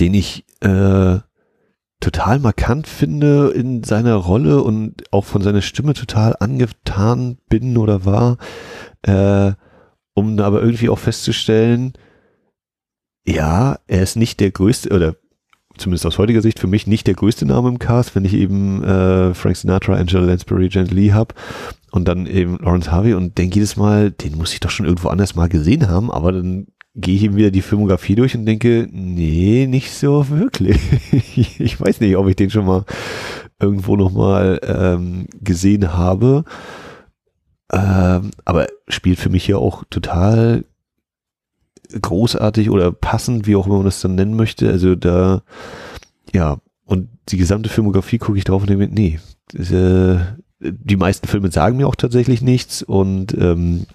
den 0.00 0.14
ich 0.14 0.44
äh, 0.60 1.18
total 2.00 2.38
markant 2.38 2.86
finde 2.86 3.50
in 3.50 3.84
seiner 3.84 4.16
Rolle 4.16 4.62
und 4.62 5.12
auch 5.12 5.24
von 5.24 5.42
seiner 5.42 5.62
Stimme 5.62 5.94
total 5.94 6.36
angetan 6.38 7.38
bin 7.48 7.76
oder 7.78 8.04
war, 8.04 8.38
äh, 9.02 9.52
um 10.14 10.38
aber 10.38 10.62
irgendwie 10.62 10.88
auch 10.88 10.98
festzustellen, 10.98 11.92
ja, 13.26 13.78
er 13.86 14.02
ist 14.02 14.16
nicht 14.16 14.40
der 14.40 14.50
größte 14.50 14.90
oder 14.90 15.16
zumindest 15.78 16.06
aus 16.06 16.18
heutiger 16.18 16.42
Sicht 16.42 16.58
für 16.58 16.66
mich 16.66 16.86
nicht 16.86 17.06
der 17.06 17.14
größte 17.14 17.46
Name 17.46 17.68
im 17.68 17.78
Cast, 17.78 18.14
wenn 18.14 18.24
ich 18.24 18.34
eben 18.34 18.82
äh, 18.84 19.34
Frank 19.34 19.56
Sinatra, 19.56 19.94
Angela 19.94 20.24
Lansbury, 20.24 20.68
Jen 20.70 20.86
Lee 20.86 21.12
habe 21.12 21.34
und 21.90 22.06
dann 22.08 22.26
eben 22.26 22.58
Lawrence 22.58 22.90
Harvey 22.90 23.14
und 23.14 23.38
denke 23.38 23.56
jedes 23.56 23.76
Mal, 23.76 24.10
den 24.10 24.36
muss 24.36 24.52
ich 24.52 24.60
doch 24.60 24.70
schon 24.70 24.86
irgendwo 24.86 25.08
anders 25.08 25.34
mal 25.34 25.48
gesehen 25.48 25.88
haben, 25.88 26.10
aber 26.10 26.32
dann 26.32 26.66
gehe 26.94 27.14
ich 27.14 27.24
eben 27.24 27.36
wieder 27.36 27.50
die 27.50 27.62
Filmografie 27.62 28.14
durch 28.14 28.34
und 28.34 28.46
denke, 28.46 28.88
nee, 28.90 29.66
nicht 29.66 29.92
so 29.92 30.28
wirklich. 30.30 30.80
ich 31.36 31.80
weiß 31.80 32.00
nicht, 32.00 32.16
ob 32.16 32.28
ich 32.28 32.36
den 32.36 32.50
schon 32.50 32.64
mal 32.64 32.84
irgendwo 33.60 33.96
nochmal 33.96 34.60
ähm, 34.62 35.26
gesehen 35.40 35.92
habe. 35.92 36.44
Ähm, 37.72 38.30
aber 38.44 38.66
spielt 38.88 39.18
für 39.18 39.28
mich 39.28 39.44
hier 39.44 39.58
auch 39.58 39.84
total 39.90 40.64
großartig 42.00 42.70
oder 42.70 42.92
passend, 42.92 43.46
wie 43.46 43.56
auch 43.56 43.66
immer 43.66 43.76
man 43.76 43.84
das 43.84 44.00
dann 44.00 44.14
nennen 44.14 44.36
möchte. 44.36 44.68
Also 44.70 44.94
da, 44.94 45.42
ja, 46.32 46.58
und 46.84 47.08
die 47.28 47.36
gesamte 47.36 47.68
Filmografie 47.68 48.18
gucke 48.18 48.38
ich 48.38 48.44
drauf 48.44 48.62
und 48.62 48.70
denke, 48.70 48.88
nee, 48.88 49.20
das, 49.52 49.70
äh, 49.70 50.18
die 50.60 50.96
meisten 50.96 51.26
Filme 51.28 51.50
sagen 51.50 51.76
mir 51.76 51.86
auch 51.86 51.96
tatsächlich 51.96 52.40
nichts 52.40 52.82
und 52.82 53.36
ähm, 53.38 53.86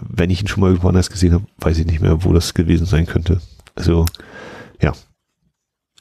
wenn 0.00 0.30
ich 0.30 0.42
ihn 0.42 0.48
schon 0.48 0.60
mal 0.60 0.68
irgendwo 0.68 0.88
anders 0.88 1.10
gesehen 1.10 1.32
habe, 1.32 1.44
weiß 1.58 1.78
ich 1.78 1.86
nicht 1.86 2.00
mehr, 2.00 2.24
wo 2.24 2.32
das 2.32 2.54
gewesen 2.54 2.86
sein 2.86 3.06
könnte. 3.06 3.40
Also, 3.74 4.04
ja. 4.80 4.92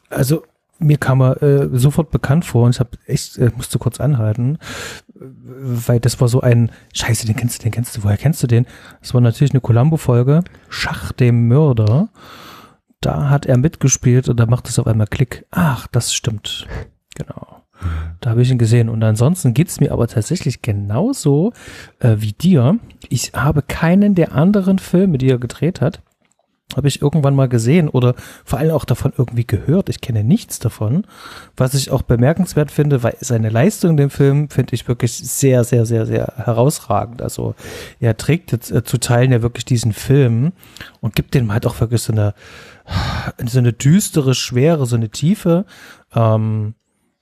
Also 0.09 0.43
mir 0.79 0.97
kam 0.97 1.21
er 1.21 1.41
äh, 1.41 1.69
sofort 1.73 2.11
bekannt 2.11 2.45
vor 2.45 2.65
und 2.65 2.75
ich 2.75 2.79
habe 2.79 2.91
echt 3.05 3.37
äh, 3.37 3.51
musste 3.55 3.79
kurz 3.79 3.99
anhalten, 3.99 4.57
weil 5.13 5.99
das 5.99 6.19
war 6.21 6.27
so 6.27 6.41
ein 6.41 6.71
Scheiße, 6.93 7.25
den 7.25 7.35
kennst 7.35 7.59
du, 7.59 7.63
den 7.63 7.71
kennst 7.71 7.97
du, 7.97 8.03
woher 8.03 8.17
kennst 8.17 8.43
du 8.43 8.47
den? 8.47 8.65
Das 9.01 9.13
war 9.13 9.21
natürlich 9.21 9.51
eine 9.51 9.61
Columbo-Folge, 9.61 10.43
Schach 10.69 11.11
dem 11.11 11.47
Mörder. 11.47 12.09
Da 13.01 13.29
hat 13.29 13.45
er 13.45 13.57
mitgespielt 13.57 14.27
und 14.27 14.39
da 14.39 14.47
macht 14.47 14.67
es 14.67 14.79
auf 14.79 14.87
einmal 14.87 15.07
Klick. 15.07 15.45
Ach, 15.51 15.87
das 15.87 16.13
stimmt. 16.13 16.67
Genau. 17.15 17.63
Da 18.21 18.31
habe 18.31 18.41
ich 18.41 18.49
ihn 18.49 18.57
gesehen. 18.57 18.89
Und 18.89 19.03
ansonsten 19.03 19.53
geht's 19.53 19.79
mir 19.79 19.91
aber 19.91 20.07
tatsächlich 20.07 20.61
genauso 20.61 21.53
äh, 21.99 22.15
wie 22.17 22.33
dir. 22.33 22.79
Ich 23.09 23.33
habe 23.33 23.61
keinen 23.61 24.15
der 24.15 24.33
anderen 24.33 24.79
Filme, 24.79 25.17
die 25.17 25.29
er 25.29 25.37
gedreht 25.37 25.81
hat, 25.81 26.01
habe 26.75 26.89
ich 26.89 27.01
irgendwann 27.01 27.35
mal 27.35 27.47
gesehen 27.47 27.87
oder 27.87 28.13
vor 28.43 28.59
allem 28.59 28.71
auch 28.71 28.83
davon 28.83 29.13
irgendwie 29.17 29.47
gehört. 29.47 29.87
Ich 29.87 30.01
kenne 30.01 30.23
nichts 30.23 30.59
davon. 30.59 31.05
Was 31.55 31.73
ich 31.73 31.91
auch 31.91 32.01
bemerkenswert 32.01 32.71
finde, 32.71 33.03
weil 33.03 33.15
seine 33.21 33.49
Leistung 33.49 33.91
in 33.91 33.97
dem 33.97 34.09
Film 34.09 34.49
finde 34.49 34.73
ich 34.73 34.87
wirklich 34.87 35.13
sehr, 35.13 35.63
sehr, 35.63 35.85
sehr, 35.85 36.05
sehr 36.05 36.33
herausragend. 36.35 37.21
Also 37.21 37.55
er 38.01 38.17
trägt 38.17 38.51
jetzt 38.51 38.71
äh, 38.71 38.83
zu 38.83 38.97
Teilen 38.97 39.31
ja 39.31 39.41
wirklich 39.41 39.65
diesen 39.65 39.93
Film 39.93 40.51
und 40.99 41.15
gibt 41.15 41.35
dem 41.35 41.53
halt 41.53 41.65
auch 41.65 41.79
wirklich 41.79 42.01
so 42.01 42.11
eine, 42.11 42.33
so 43.45 43.59
eine 43.59 43.71
düstere 43.71 44.35
Schwere, 44.35 44.85
so 44.85 44.97
eine 44.97 45.09
Tiefe. 45.09 45.65
Ähm, 46.13 46.73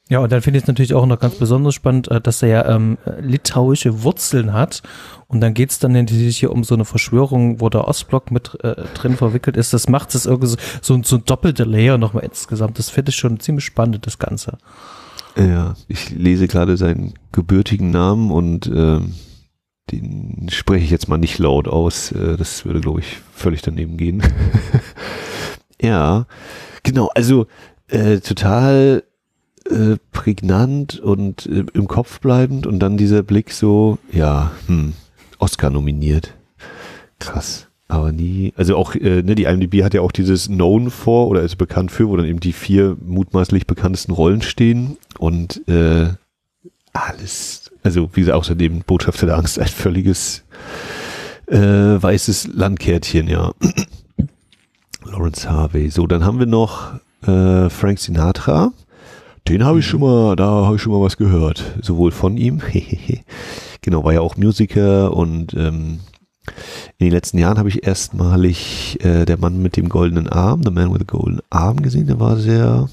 ja, 0.07 0.19
und 0.19 0.31
dann 0.31 0.41
finde 0.41 0.57
ich 0.57 0.63
es 0.63 0.67
natürlich 0.67 0.93
auch 0.93 1.07
noch 1.07 1.19
ganz 1.19 1.35
besonders 1.35 1.73
spannend, 1.73 2.09
äh, 2.11 2.21
dass 2.21 2.43
er 2.43 2.49
ja 2.49 2.75
ähm, 2.75 2.97
litauische 3.19 4.03
Wurzeln 4.03 4.53
hat. 4.53 4.83
Und 5.27 5.41
dann 5.41 5.55
geht 5.55 5.71
es 5.71 5.79
dann 5.79 5.93
natürlich 5.93 6.37
hier 6.37 6.51
um 6.51 6.63
so 6.63 6.75
eine 6.75 6.85
Verschwörung, 6.85 7.59
wo 7.59 7.69
der 7.69 7.87
Ostblock 7.87 8.29
mit 8.29 8.55
äh, 8.63 8.75
drin 8.93 9.17
verwickelt 9.17 9.57
ist. 9.57 9.73
Das 9.73 9.89
macht 9.89 10.13
es 10.13 10.27
irgendwie 10.27 10.47
so, 10.47 10.57
so, 10.81 11.01
so 11.03 11.15
ein 11.15 11.23
doppelter 11.25 11.65
Layer 11.65 11.97
nochmal 11.97 12.23
insgesamt. 12.23 12.77
Das 12.77 12.91
finde 12.91 13.09
ich 13.09 13.15
schon 13.15 13.39
ziemlich 13.39 13.65
spannend, 13.65 14.05
das 14.05 14.19
Ganze. 14.19 14.59
Ja, 15.35 15.73
ich 15.87 16.11
lese 16.11 16.47
gerade 16.47 16.77
seinen 16.77 17.15
gebürtigen 17.31 17.89
Namen 17.89 18.29
und 18.29 18.67
ähm, 18.67 19.15
den 19.91 20.47
spreche 20.49 20.85
ich 20.85 20.91
jetzt 20.91 21.09
mal 21.09 21.17
nicht 21.17 21.39
laut 21.39 21.67
aus. 21.67 22.11
Äh, 22.11 22.37
das 22.37 22.63
würde, 22.63 22.79
glaube 22.79 22.99
ich, 22.99 23.17
völlig 23.33 23.63
daneben 23.63 23.97
gehen. 23.97 24.21
ja, 25.81 26.27
genau. 26.83 27.09
Also 27.15 27.47
äh, 27.87 28.19
total 28.19 29.03
äh, 29.69 29.97
prägnant 30.11 30.99
und 30.99 31.45
äh, 31.47 31.65
im 31.73 31.87
Kopf 31.87 32.19
bleibend 32.19 32.67
und 32.67 32.79
dann 32.79 32.97
dieser 32.97 33.23
Blick 33.23 33.51
so, 33.51 33.97
ja, 34.11 34.51
hm, 34.67 34.93
Oscar 35.39 35.69
nominiert. 35.69 36.33
Krass. 37.19 37.67
Aber 37.87 38.11
nie, 38.11 38.51
also 38.57 38.75
auch, 38.77 38.95
äh, 38.95 39.21
ne, 39.21 39.35
die 39.35 39.43
IMDb 39.43 39.83
hat 39.83 39.93
ja 39.93 40.01
auch 40.01 40.11
dieses 40.11 40.47
Known 40.47 40.89
vor 40.89 41.27
oder 41.27 41.43
ist 41.43 41.55
bekannt 41.57 41.91
für, 41.91 42.09
wo 42.09 42.17
dann 42.17 42.25
eben 42.25 42.39
die 42.39 42.53
vier 42.53 42.97
mutmaßlich 43.05 43.67
bekanntesten 43.67 44.11
Rollen 44.11 44.41
stehen 44.41 44.97
und 45.19 45.67
äh, 45.67 46.09
alles, 46.93 47.71
also 47.83 48.09
wie 48.13 48.21
gesagt, 48.21 48.37
außerdem 48.37 48.81
Botschafter 48.87 49.27
der 49.27 49.37
Angst, 49.37 49.59
ein 49.59 49.67
völliges 49.67 50.43
äh, 51.47 51.57
weißes 51.57 52.49
Landkärtchen, 52.53 53.27
ja. 53.27 53.51
Lawrence 55.05 55.49
Harvey. 55.49 55.89
So, 55.89 56.07
dann 56.07 56.25
haben 56.25 56.39
wir 56.39 56.47
noch 56.47 56.93
äh, 57.27 57.69
Frank 57.69 57.99
Sinatra. 57.99 58.71
Den 59.47 59.63
habe 59.63 59.79
ich 59.79 59.85
schon 59.85 60.01
mal, 60.01 60.35
da 60.35 60.65
habe 60.65 60.75
ich 60.75 60.81
schon 60.81 60.91
mal 60.91 61.01
was 61.01 61.17
gehört. 61.17 61.63
Sowohl 61.81 62.11
von 62.11 62.35
ihm, 62.35 62.61
genau, 63.81 64.03
war 64.03 64.13
ja 64.13 64.21
auch 64.21 64.37
Musiker 64.37 65.15
und 65.15 65.53
ähm, 65.53 65.99
in 66.97 67.07
den 67.07 67.11
letzten 67.11 67.37
Jahren 67.37 67.57
habe 67.57 67.69
ich 67.69 67.85
erstmalig 67.85 68.97
äh, 69.03 69.25
der 69.25 69.37
Mann 69.37 69.61
mit 69.61 69.77
dem 69.77 69.89
goldenen 69.89 70.29
Arm, 70.29 70.63
The 70.63 70.71
Man 70.71 70.91
with 70.91 70.99
the 70.99 71.05
Golden 71.05 71.41
Arm 71.49 71.81
gesehen. 71.81 72.07
Der 72.07 72.19
war 72.19 72.37
sehr 72.37 72.89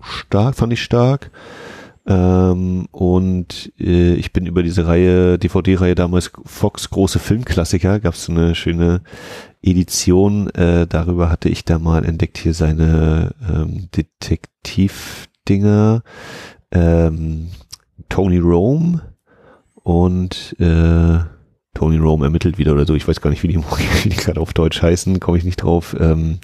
stark, 0.00 0.56
fand 0.56 0.72
ich 0.72 0.82
stark. 0.82 1.30
Ähm, 2.06 2.86
und 2.90 3.72
äh, 3.78 4.14
ich 4.14 4.32
bin 4.32 4.46
über 4.46 4.62
diese 4.62 4.86
Reihe, 4.86 5.38
DVD-Reihe 5.38 5.94
damals 5.94 6.32
Fox 6.44 6.90
große 6.90 7.18
Filmklassiker, 7.18 8.00
gab 8.00 8.14
es 8.14 8.24
so 8.24 8.32
eine 8.32 8.54
schöne 8.54 9.00
Edition. 9.62 10.50
Äh, 10.50 10.86
darüber 10.86 11.30
hatte 11.30 11.48
ich 11.48 11.64
da 11.64 11.78
mal 11.78 12.04
entdeckt 12.04 12.38
hier 12.38 12.52
seine 12.52 13.34
ähm, 13.48 13.88
Detektiv 13.96 15.28
Dinger, 15.48 16.02
ähm, 16.70 17.48
Tony 18.08 18.38
Rome 18.38 19.02
und 19.82 20.56
äh, 20.58 21.18
Tony 21.74 21.98
Rome 21.98 22.24
ermittelt 22.24 22.56
wieder 22.56 22.72
oder 22.72 22.86
so. 22.86 22.94
Ich 22.94 23.06
weiß 23.06 23.20
gar 23.20 23.30
nicht, 23.30 23.42
wie 23.42 23.48
die, 23.48 23.58
wie 24.02 24.08
die 24.08 24.16
gerade 24.16 24.40
auf 24.40 24.52
Deutsch 24.52 24.80
heißen, 24.80 25.20
komme 25.20 25.38
ich 25.38 25.44
nicht 25.44 25.62
drauf. 25.62 25.94
Ähm, 25.98 26.38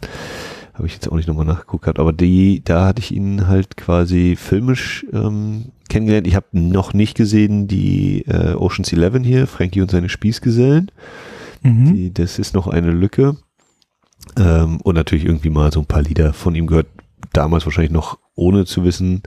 Habe 0.75 0.87
ich 0.87 0.95
jetzt 0.95 1.11
auch 1.11 1.17
nicht 1.17 1.29
nochmal 1.29 1.47
nachgeguckt 1.47 1.85
gehabt. 1.85 1.99
Aber 1.99 2.13
die, 2.13 2.63
da 2.65 2.87
hatte 2.87 3.01
ich 3.01 3.13
ihn 3.13 3.47
halt 3.47 3.77
quasi 3.77 4.37
filmisch 4.37 5.07
ähm, 5.13 5.67
kennengelernt. 5.89 6.27
Ich 6.27 6.35
habe 6.35 6.47
noch 6.53 6.93
nicht 6.93 7.17
gesehen 7.17 7.69
die 7.69 8.23
äh, 8.27 8.55
Ocean's 8.55 8.93
Eleven 8.93 9.25
hier, 9.25 9.47
Frankie 9.47 9.81
und 9.81 9.91
seine 9.91 10.09
Spießgesellen. 10.09 10.91
Mhm. 11.63 11.95
Die, 11.95 12.13
das 12.13 12.39
ist 12.39 12.55
noch 12.55 12.67
eine 12.67 12.91
Lücke. 12.91 13.37
Ähm, 14.37 14.81
und 14.83 14.95
natürlich 14.95 15.25
irgendwie 15.25 15.51
mal 15.51 15.73
so 15.73 15.81
ein 15.81 15.87
paar 15.87 16.03
Lieder 16.03 16.33
von 16.33 16.55
ihm 16.55 16.67
gehört 16.67 16.87
damals 17.33 17.65
wahrscheinlich 17.65 17.93
noch 17.93 18.19
ohne 18.41 18.65
zu 18.65 18.85
wissen, 18.85 19.23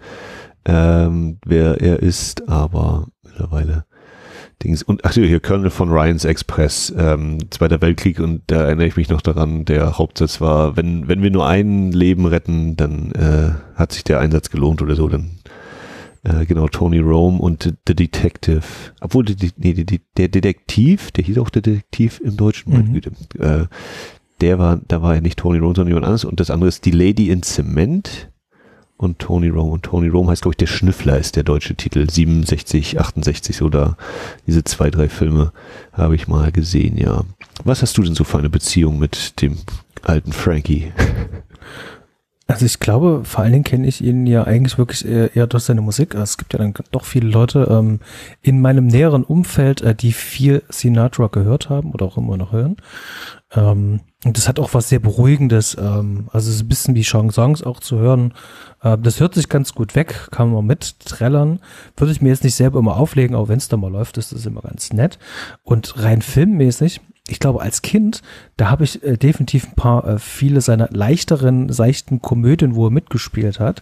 ähm, 0.66 1.38
wer 1.46 1.82
er 1.82 2.00
ist, 2.00 2.50
aber 2.50 3.08
mittlerweile 3.24 3.86
Dings. 4.64 4.84
Und 4.84 5.06
ach 5.06 5.14
hier, 5.14 5.40
Colonel 5.40 5.70
von 5.70 5.90
Ryan's 5.90 6.26
Express, 6.26 6.94
ähm, 6.98 7.38
Zweiter 7.50 7.82
Weltkrieg, 7.82 8.20
und 8.20 8.44
da 8.48 8.64
erinnere 8.64 8.88
ich 8.88 8.96
mich 8.96 9.10
noch 9.10 9.22
daran, 9.22 9.66
der 9.66 9.98
Hauptsatz 9.98 10.42
war, 10.42 10.78
wenn, 10.78 11.08
wenn 11.08 11.22
wir 11.22 11.32
nur 11.32 11.48
ein 11.48 11.92
Leben 11.92 12.26
retten, 12.26 12.76
dann 12.76 13.12
äh, 13.12 13.52
hat 13.76 13.92
sich 13.92 14.04
der 14.04 14.20
Einsatz 14.20 14.50
gelohnt 14.50 14.82
oder 14.82 14.96
so, 14.96 15.08
dann 15.10 15.32
äh, 16.24 16.46
genau, 16.46 16.68
Tony 16.68 17.00
Rome 17.00 17.40
und 17.40 17.74
The 17.88 17.96
Detective. 17.96 18.64
Obwohl, 19.02 19.26
die, 19.26 19.52
nee, 19.58 19.74
die, 19.74 20.02
der 20.18 20.30
Detektiv, 20.30 21.12
der 21.12 21.26
hieß 21.26 21.38
auch 21.40 21.50
der 21.50 21.62
Detektiv 21.62 22.22
im 22.24 22.38
Deutschen, 22.38 22.74
mhm. 22.74 22.94
Güte, 22.94 23.12
äh, 23.40 23.66
der 24.42 24.60
war, 24.60 24.80
da 24.88 25.02
war 25.02 25.16
ja 25.16 25.22
nicht 25.22 25.40
Tony 25.40 25.60
Rome, 25.60 25.76
sondern 25.76 25.90
jemand 25.90 26.06
anderes. 26.06 26.26
Und 26.26 26.40
das 26.40 26.50
andere 26.50 26.70
ist 26.70 26.86
Die 26.86 26.92
Lady 26.92 27.30
in 27.30 27.44
Cement 27.44 28.30
und 28.98 29.20
Tony 29.20 29.50
Rome. 29.50 29.72
Und 29.72 29.84
Tony 29.84 30.08
Rome 30.08 30.32
heißt, 30.32 30.44
glaube 30.44 30.54
ich, 30.54 30.58
der 30.58 30.68
Schnüffler 30.68 31.18
ist 31.18 31.36
der 31.36 31.44
deutsche 31.44 31.76
Titel. 31.76 32.10
67, 32.10 33.00
68 33.00 33.62
oder 33.62 33.98
diese 34.48 34.64
zwei, 34.64 34.90
drei 34.90 35.10
Filme 35.10 35.52
habe 35.92 36.16
ich 36.16 36.28
mal 36.28 36.52
gesehen, 36.52 36.98
ja. 36.98 37.24
Was 37.64 37.82
hast 37.82 37.98
du 37.98 38.04
denn 38.04 38.16
so 38.16 38.24
für 38.24 38.40
eine 38.40 38.50
Beziehung 38.50 39.00
mit 39.00 39.42
dem 39.42 39.58
alten 40.02 40.32
Frankie? 40.34 40.92
Also 42.46 42.66
ich 42.66 42.80
glaube, 42.80 43.22
vor 43.24 43.42
allen 43.42 43.54
Dingen 43.54 43.64
kenne 43.64 43.88
ich 43.88 44.04
ihn 44.04 44.28
ja 44.28 44.44
eigentlich 44.44 44.78
wirklich 44.78 45.06
eher, 45.08 45.34
eher, 45.34 45.48
durch 45.48 45.64
seine 45.64 45.82
Musik. 45.82 46.14
Also 46.14 46.24
es 46.24 46.38
gibt 46.38 46.52
ja 46.52 46.60
dann 46.60 46.74
doch 46.92 47.06
viele 47.06 47.30
Leute 47.30 47.68
ähm, 47.72 48.00
in 48.42 48.60
meinem 48.60 48.86
näheren 48.86 49.24
Umfeld, 49.24 49.82
äh, 49.82 49.96
die 49.96 50.12
viel 50.12 50.62
Sinatra 50.68 51.28
gehört 51.28 51.70
haben 51.70 51.94
oder 51.94 52.06
auch 52.06 52.18
immer 52.18 52.36
noch 52.36 52.52
hören. 52.52 52.76
Ähm, 53.56 54.02
und 54.26 54.38
das 54.38 54.48
hat 54.48 54.60
auch 54.60 54.74
was 54.74 54.90
sehr 54.90 55.00
Beruhigendes. 55.00 55.78
Ähm, 55.80 56.28
also 56.32 56.50
es 56.50 56.58
ist 56.58 56.64
ein 56.64 56.68
bisschen 56.68 56.96
wie 56.96 57.04
Chansons 57.04 57.64
auch 57.64 57.80
zu 57.80 57.98
hören. 57.98 58.34
Äh, 58.82 58.98
das 58.98 59.20
hört 59.20 59.36
sich 59.36 59.50
ganz 59.50 59.74
gut 59.74 59.96
weg, 59.96 60.30
kann 60.32 60.52
man 60.52 60.66
mit 60.66 61.00
trällern. 61.00 61.60
Würde 61.98 62.12
ich 62.12 62.22
mir 62.22 62.30
jetzt 62.30 62.44
nicht 62.44 62.56
selber 62.56 62.80
immer 62.80 62.98
auflegen, 62.98 63.36
auch 63.36 63.50
wenn 63.50 63.58
es 63.58 63.68
da 63.68 63.78
mal 63.78 63.92
läuft, 63.92 64.18
ist 64.18 64.32
das 64.32 64.46
immer 64.46 64.62
ganz 64.62 64.94
nett. 64.94 65.20
Und 65.64 66.02
rein 66.02 66.22
filmmäßig 66.22 67.02
ich 67.30 67.40
glaube, 67.40 67.62
als 67.62 67.82
Kind, 67.82 68.22
da 68.58 68.70
habe 68.70 68.84
ich 68.84 69.02
äh, 69.02 69.18
definitiv 69.18 69.70
ein 69.70 69.76
paar, 69.76 70.06
äh, 70.06 70.20
viele 70.20 70.60
seiner 70.60 70.90
leichteren, 70.92 71.72
seichten 71.72 72.22
Komödien, 72.22 72.76
wo 72.76 72.88
er 72.88 72.92
mitgespielt 72.92 73.62
hat, 73.62 73.82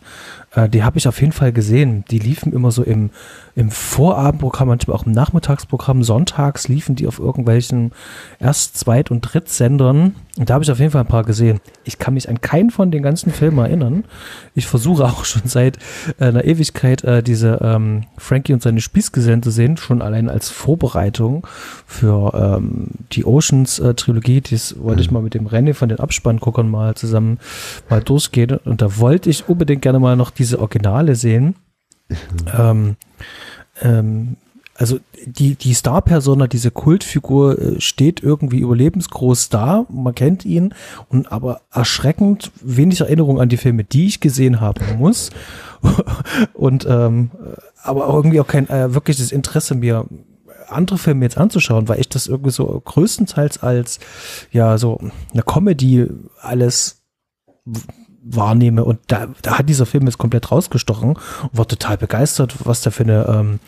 äh, 0.54 0.70
die 0.70 0.84
habe 0.84 0.98
ich 0.98 1.08
auf 1.08 1.20
jeden 1.22 1.34
Fall 1.34 1.52
gesehen. 1.52 2.04
Die 2.12 2.20
liefen 2.20 2.54
immer 2.54 2.72
so 2.72 2.84
im, 2.84 3.10
im 3.56 3.72
Vorabendprogramm, 3.72 4.68
manchmal 4.68 4.98
auch 4.98 5.06
im 5.06 5.12
Nachmittagsprogramm. 5.12 6.04
Sonntags 6.04 6.68
liefen 6.68 6.96
die 6.96 7.08
auf 7.08 7.20
irgendwelchen 7.20 7.92
Erst-, 8.40 8.78
Zweit- 8.78 9.12
und 9.12 9.22
Drittsendern. 9.22 10.16
Und 10.38 10.50
da 10.50 10.54
habe 10.54 10.64
ich 10.64 10.72
auf 10.72 10.80
jeden 10.80 10.92
Fall 10.92 11.02
ein 11.02 11.08
paar 11.08 11.24
gesehen. 11.24 11.60
Ich 11.84 12.00
kann 12.00 12.14
mich 12.14 12.30
an 12.30 12.40
keinen 12.40 12.72
von 12.72 12.92
den 12.92 13.04
ganzen 13.04 13.32
Filmen 13.32 13.60
erinnern. 13.60 14.06
Ich 14.56 14.68
versuche 14.68 15.06
auch 15.06 15.26
schon 15.26 15.44
seit 15.46 15.78
äh, 16.20 16.26
einer 16.26 16.46
Ewigkeit 16.46 17.04
äh, 17.04 17.24
diese 17.24 17.60
ähm, 17.62 18.04
Frankie 18.18 18.54
und 18.54 18.62
seine 18.62 18.82
Spießgesellen 18.82 19.44
zu 19.44 19.52
sehen, 19.52 19.78
schon 19.78 20.02
allein 20.02 20.30
als 20.30 20.50
Vorbereitung 20.50 21.48
für 21.86 22.34
ähm, 22.34 22.88
die 23.12 23.26
Oceans-Trilogie. 23.26 24.38
Äh, 24.38 24.42
das 24.42 24.76
wollte 24.80 25.02
ich 25.02 25.12
mhm. 25.12 25.16
mal 25.16 25.24
mit 25.24 25.34
dem 25.34 25.48
René 25.48 25.74
von 25.74 25.90
den 25.90 26.00
Abspannguckern 26.00 26.70
mal 26.70 26.96
zusammen 26.96 27.40
mal 27.90 28.02
durchgehen. 28.02 28.60
Und 28.66 28.82
da 28.82 28.98
wollte 28.98 29.30
ich 29.30 29.48
unbedingt 29.50 29.82
gerne 29.82 30.00
mal 30.00 30.16
noch 30.16 30.32
diese 30.42 30.60
Originale 30.60 31.16
sehen. 31.16 31.56
Ähm, 32.54 32.98
ähm, 33.82 34.36
also 34.76 35.00
die, 35.26 35.56
die 35.56 35.74
Star-Persona, 35.74 36.48
diese 36.48 36.72
Kultfigur 36.72 37.58
äh, 37.58 37.80
steht 37.80 38.22
irgendwie 38.22 38.60
überlebensgroß 38.60 39.50
da, 39.50 39.86
man 39.90 40.16
kennt 40.16 40.44
ihn, 40.44 40.74
und 41.08 41.32
aber 41.32 41.62
erschreckend 41.72 42.52
wenig 42.62 43.00
Erinnerung 43.00 43.40
an 43.40 43.48
die 43.48 43.58
Filme, 43.58 43.84
die 43.84 44.08
ich 44.08 44.20
gesehen 44.20 44.60
haben 44.60 44.98
muss. 44.98 45.30
und 46.54 46.86
ähm, 46.90 47.32
aber 47.84 48.08
irgendwie 48.08 48.42
auch 48.42 48.48
kein 48.48 48.68
äh, 48.70 48.94
wirkliches 48.94 49.32
Interesse 49.32 49.76
mir 49.76 50.06
andere 50.68 50.98
Filme 50.98 51.26
jetzt 51.26 51.38
anzuschauen, 51.38 51.88
weil 51.88 52.00
ich 52.00 52.10
das 52.10 52.28
irgendwie 52.28 52.52
so 52.52 52.82
größtentehils 52.84 53.62
als 53.62 54.00
ja 54.52 54.78
so 54.78 55.00
eine 55.32 55.44
Comedy 55.44 56.08
alles 56.42 57.04
wahrnehme. 58.24 58.84
Und 58.84 59.00
da, 59.08 59.28
da 59.42 59.58
hat 59.58 59.70
dieser 59.70 59.86
Film 59.86 60.06
jetzt 60.06 60.18
komplett 60.18 60.52
rausgestochen 60.52 61.12
und 61.12 61.50
war 61.52 61.68
total 61.68 61.98
begeistert, 61.98 62.56
was 62.64 62.82
der 62.82 62.92
für 62.92 63.04
eine, 63.04 63.26
ähm, 63.28 63.60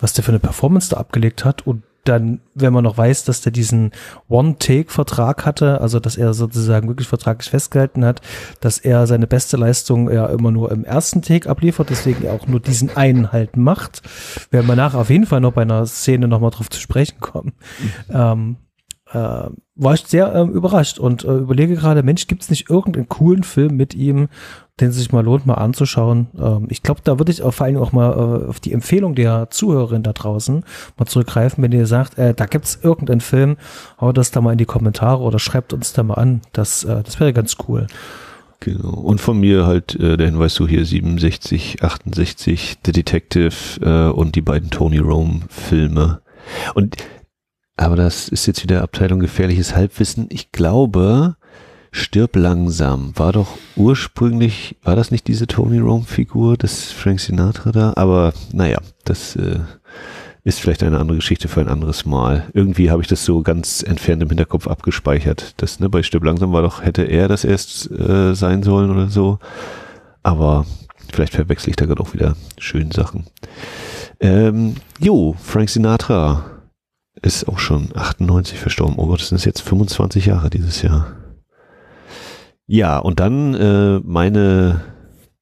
was 0.00 0.12
der 0.12 0.24
für 0.24 0.32
eine 0.32 0.38
Performance 0.38 0.90
da 0.90 0.96
abgelegt 0.96 1.44
hat. 1.44 1.66
Und 1.66 1.82
dann, 2.04 2.40
wenn 2.54 2.72
man 2.72 2.84
noch 2.84 2.96
weiß, 2.96 3.24
dass 3.24 3.42
der 3.42 3.52
diesen 3.52 3.92
One-Take-Vertrag 4.28 5.44
hatte, 5.44 5.80
also 5.80 6.00
dass 6.00 6.16
er 6.16 6.32
sozusagen 6.32 6.88
wirklich 6.88 7.08
vertraglich 7.08 7.50
festgehalten 7.50 8.04
hat, 8.04 8.22
dass 8.60 8.78
er 8.78 9.06
seine 9.06 9.26
beste 9.26 9.56
Leistung 9.56 10.10
ja 10.10 10.26
immer 10.26 10.50
nur 10.50 10.72
im 10.72 10.84
ersten 10.84 11.22
Take 11.22 11.48
abliefert, 11.48 11.90
deswegen 11.90 12.28
auch 12.28 12.46
nur 12.46 12.60
diesen 12.60 12.96
einen 12.96 13.32
halt 13.32 13.56
macht, 13.56 14.02
werden 14.50 14.66
wir 14.66 14.76
nachher 14.76 14.98
auf 14.98 15.10
jeden 15.10 15.26
Fall 15.26 15.40
noch 15.40 15.52
bei 15.52 15.62
einer 15.62 15.86
Szene 15.86 16.26
nochmal 16.26 16.50
drauf 16.50 16.70
zu 16.70 16.80
sprechen 16.80 17.20
kommen. 17.20 17.52
Mhm. 17.78 18.14
Ähm, 18.14 18.56
äh, 19.12 19.48
war 19.82 19.94
ich 19.94 20.06
sehr 20.06 20.34
ähm, 20.34 20.50
überrascht 20.50 20.98
und 20.98 21.24
äh, 21.24 21.32
überlege 21.38 21.74
gerade, 21.74 22.02
Mensch, 22.02 22.26
gibt 22.26 22.42
es 22.42 22.50
nicht 22.50 22.70
irgendeinen 22.70 23.08
coolen 23.08 23.42
Film 23.42 23.76
mit 23.76 23.94
ihm, 23.94 24.28
den 24.78 24.90
es 24.90 24.96
sich 24.96 25.10
mal 25.10 25.24
lohnt, 25.24 25.46
mal 25.46 25.54
anzuschauen? 25.54 26.28
Ähm, 26.38 26.66
ich 26.68 26.82
glaube, 26.82 27.00
da 27.02 27.18
würde 27.18 27.32
ich 27.32 27.42
auch 27.42 27.52
vor 27.52 27.66
allem 27.66 27.78
auch 27.78 27.92
mal 27.92 28.12
äh, 28.12 28.48
auf 28.48 28.60
die 28.60 28.72
Empfehlung 28.72 29.14
der 29.14 29.50
Zuhörerin 29.50 30.02
da 30.02 30.12
draußen 30.12 30.64
mal 30.98 31.06
zurückgreifen, 31.06 31.62
wenn 31.64 31.72
ihr 31.72 31.86
sagt, 31.86 32.18
äh, 32.18 32.34
da 32.34 32.46
gibt 32.46 32.66
es 32.66 32.78
irgendeinen 32.82 33.20
Film, 33.20 33.56
haut 34.00 34.16
das 34.16 34.30
da 34.30 34.40
mal 34.40 34.52
in 34.52 34.58
die 34.58 34.64
Kommentare 34.64 35.22
oder 35.22 35.38
schreibt 35.38 35.72
uns 35.72 35.92
da 35.92 36.02
mal 36.02 36.14
an. 36.14 36.42
Das, 36.52 36.84
äh, 36.84 37.02
das 37.02 37.18
wäre 37.18 37.32
ganz 37.32 37.56
cool. 37.68 37.86
Genau. 38.60 38.90
Und 38.90 39.22
von 39.22 39.40
mir 39.40 39.66
halt 39.66 39.94
äh, 39.94 40.18
der 40.18 40.26
Hinweis 40.26 40.54
so 40.54 40.68
hier 40.68 40.84
67, 40.84 41.82
68, 41.82 42.78
The 42.84 42.92
Detective 42.92 43.54
äh, 43.80 44.10
und 44.10 44.34
die 44.36 44.42
beiden 44.42 44.70
Tony 44.70 44.98
Rome 44.98 45.40
Filme. 45.48 46.20
Und 46.74 46.96
aber 47.80 47.96
das 47.96 48.28
ist 48.28 48.44
jetzt 48.46 48.62
wieder 48.62 48.82
Abteilung 48.82 49.20
gefährliches 49.20 49.74
Halbwissen. 49.74 50.26
Ich 50.28 50.52
glaube, 50.52 51.36
Stirb 51.92 52.36
langsam 52.36 53.14
war 53.16 53.32
doch 53.32 53.56
ursprünglich, 53.74 54.76
war 54.82 54.96
das 54.96 55.10
nicht 55.10 55.26
diese 55.26 55.46
Tony 55.46 55.78
Rome 55.78 56.04
Figur 56.04 56.58
des 56.58 56.92
Frank 56.92 57.20
Sinatra 57.20 57.72
da? 57.72 57.94
Aber 57.96 58.34
naja, 58.52 58.78
das 59.06 59.34
äh, 59.36 59.60
ist 60.44 60.60
vielleicht 60.60 60.82
eine 60.82 60.98
andere 60.98 61.16
Geschichte 61.16 61.48
für 61.48 61.62
ein 61.62 61.68
anderes 61.68 62.04
Mal. 62.04 62.44
Irgendwie 62.52 62.90
habe 62.90 63.00
ich 63.00 63.08
das 63.08 63.24
so 63.24 63.40
ganz 63.40 63.82
entfernt 63.82 64.22
im 64.22 64.28
Hinterkopf 64.28 64.68
abgespeichert. 64.68 65.54
Das, 65.56 65.80
ne, 65.80 65.88
bei 65.88 66.02
Stirb 66.02 66.24
langsam 66.24 66.52
war 66.52 66.60
doch, 66.60 66.82
hätte 66.82 67.04
er 67.04 67.28
das 67.28 67.44
erst 67.44 67.90
äh, 67.90 68.34
sein 68.34 68.62
sollen 68.62 68.90
oder 68.90 69.08
so. 69.08 69.38
Aber 70.22 70.66
vielleicht 71.10 71.32
verwechsel 71.32 71.70
ich 71.70 71.76
da 71.76 71.86
gerade 71.86 72.02
auch 72.02 72.12
wieder 72.12 72.36
schöne 72.58 72.92
Sachen. 72.92 73.24
Ähm, 74.20 74.74
jo, 74.98 75.34
Frank 75.42 75.70
Sinatra 75.70 76.44
ist 77.22 77.48
auch 77.48 77.58
schon 77.58 77.90
98 77.94 78.58
verstorben. 78.58 78.96
Oh 78.98 79.06
Gott, 79.06 79.20
das 79.20 79.28
sind 79.28 79.44
jetzt 79.44 79.62
25 79.62 80.26
Jahre 80.26 80.50
dieses 80.50 80.82
Jahr. 80.82 81.16
Ja, 82.66 82.98
und 82.98 83.20
dann 83.20 83.54
äh, 83.54 84.00
meine 84.04 84.80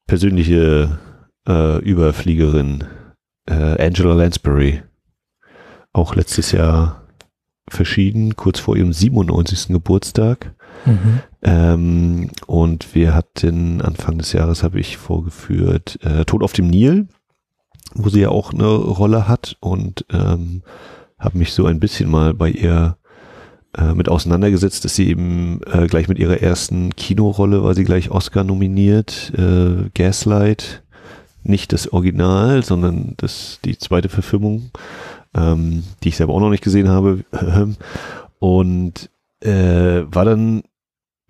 persönliche 0.07 0.99
äh, 1.47 1.79
Überfliegerin, 1.79 2.85
äh, 3.47 3.85
Angela 3.85 4.15
Lansbury 4.15 4.83
auch 5.93 6.15
letztes 6.15 6.53
Jahr 6.53 7.03
verschieden, 7.69 8.37
kurz 8.37 8.61
vor 8.61 8.77
ihrem 8.77 8.93
97. 8.93 9.69
Geburtstag. 9.69 10.55
Mhm. 10.87 11.21
Ähm, 11.43 12.31
und 12.47 12.95
wir 12.95 13.15
hatten 13.15 13.81
Anfang 13.83 14.19
des 14.19 14.33
Jahres 14.33 14.63
habe 14.63 14.81
ich 14.81 14.97
vorgeführt 14.97 15.99
äh, 16.03 16.25
Tod 16.25 16.43
auf 16.43 16.53
dem 16.53 16.69
Nil, 16.69 17.09
wo 17.95 18.09
sie 18.09 18.21
ja 18.21 18.31
auch 18.31 18.53
eine 18.53 18.67
Rolle 18.67 19.29
hat 19.29 19.57
und 19.61 20.05
ähm, 20.11 20.63
habe 21.19 21.39
mich 21.39 21.53
so 21.53 21.67
ein 21.67 21.81
bisschen 21.81 22.11
mal 22.11 22.35
bei 22.35 22.51
ihr 22.51 22.97
äh, 23.77 23.95
mit 23.95 24.09
auseinandergesetzt, 24.09 24.85
dass 24.85 24.95
sie 24.95 25.09
eben 25.09 25.61
äh, 25.71 25.87
gleich 25.87 26.09
mit 26.09 26.19
ihrer 26.19 26.41
ersten 26.41 26.95
Kinorolle 26.97 27.63
war 27.63 27.75
sie 27.75 27.85
gleich 27.85 28.11
Oscar 28.11 28.45
nominiert, 28.45 29.33
äh, 29.37 29.91
Gaslight, 29.95 30.83
nicht 31.43 31.73
das 31.73 31.93
Original, 31.93 32.63
sondern 32.63 33.15
das 33.17 33.61
die 33.65 33.79
zweite 33.79 34.09
Verfilmung 34.09 34.71
ähm, 35.35 35.85
die 36.03 36.09
ich 36.09 36.17
selber 36.17 36.35
auch 36.35 36.41
noch 36.41 36.51
nicht 36.51 36.65
gesehen 36.65 36.89
habe. 36.89 37.25
Und 38.39 39.11
äh, 39.41 40.03
war 40.07 40.25
dann 40.25 40.63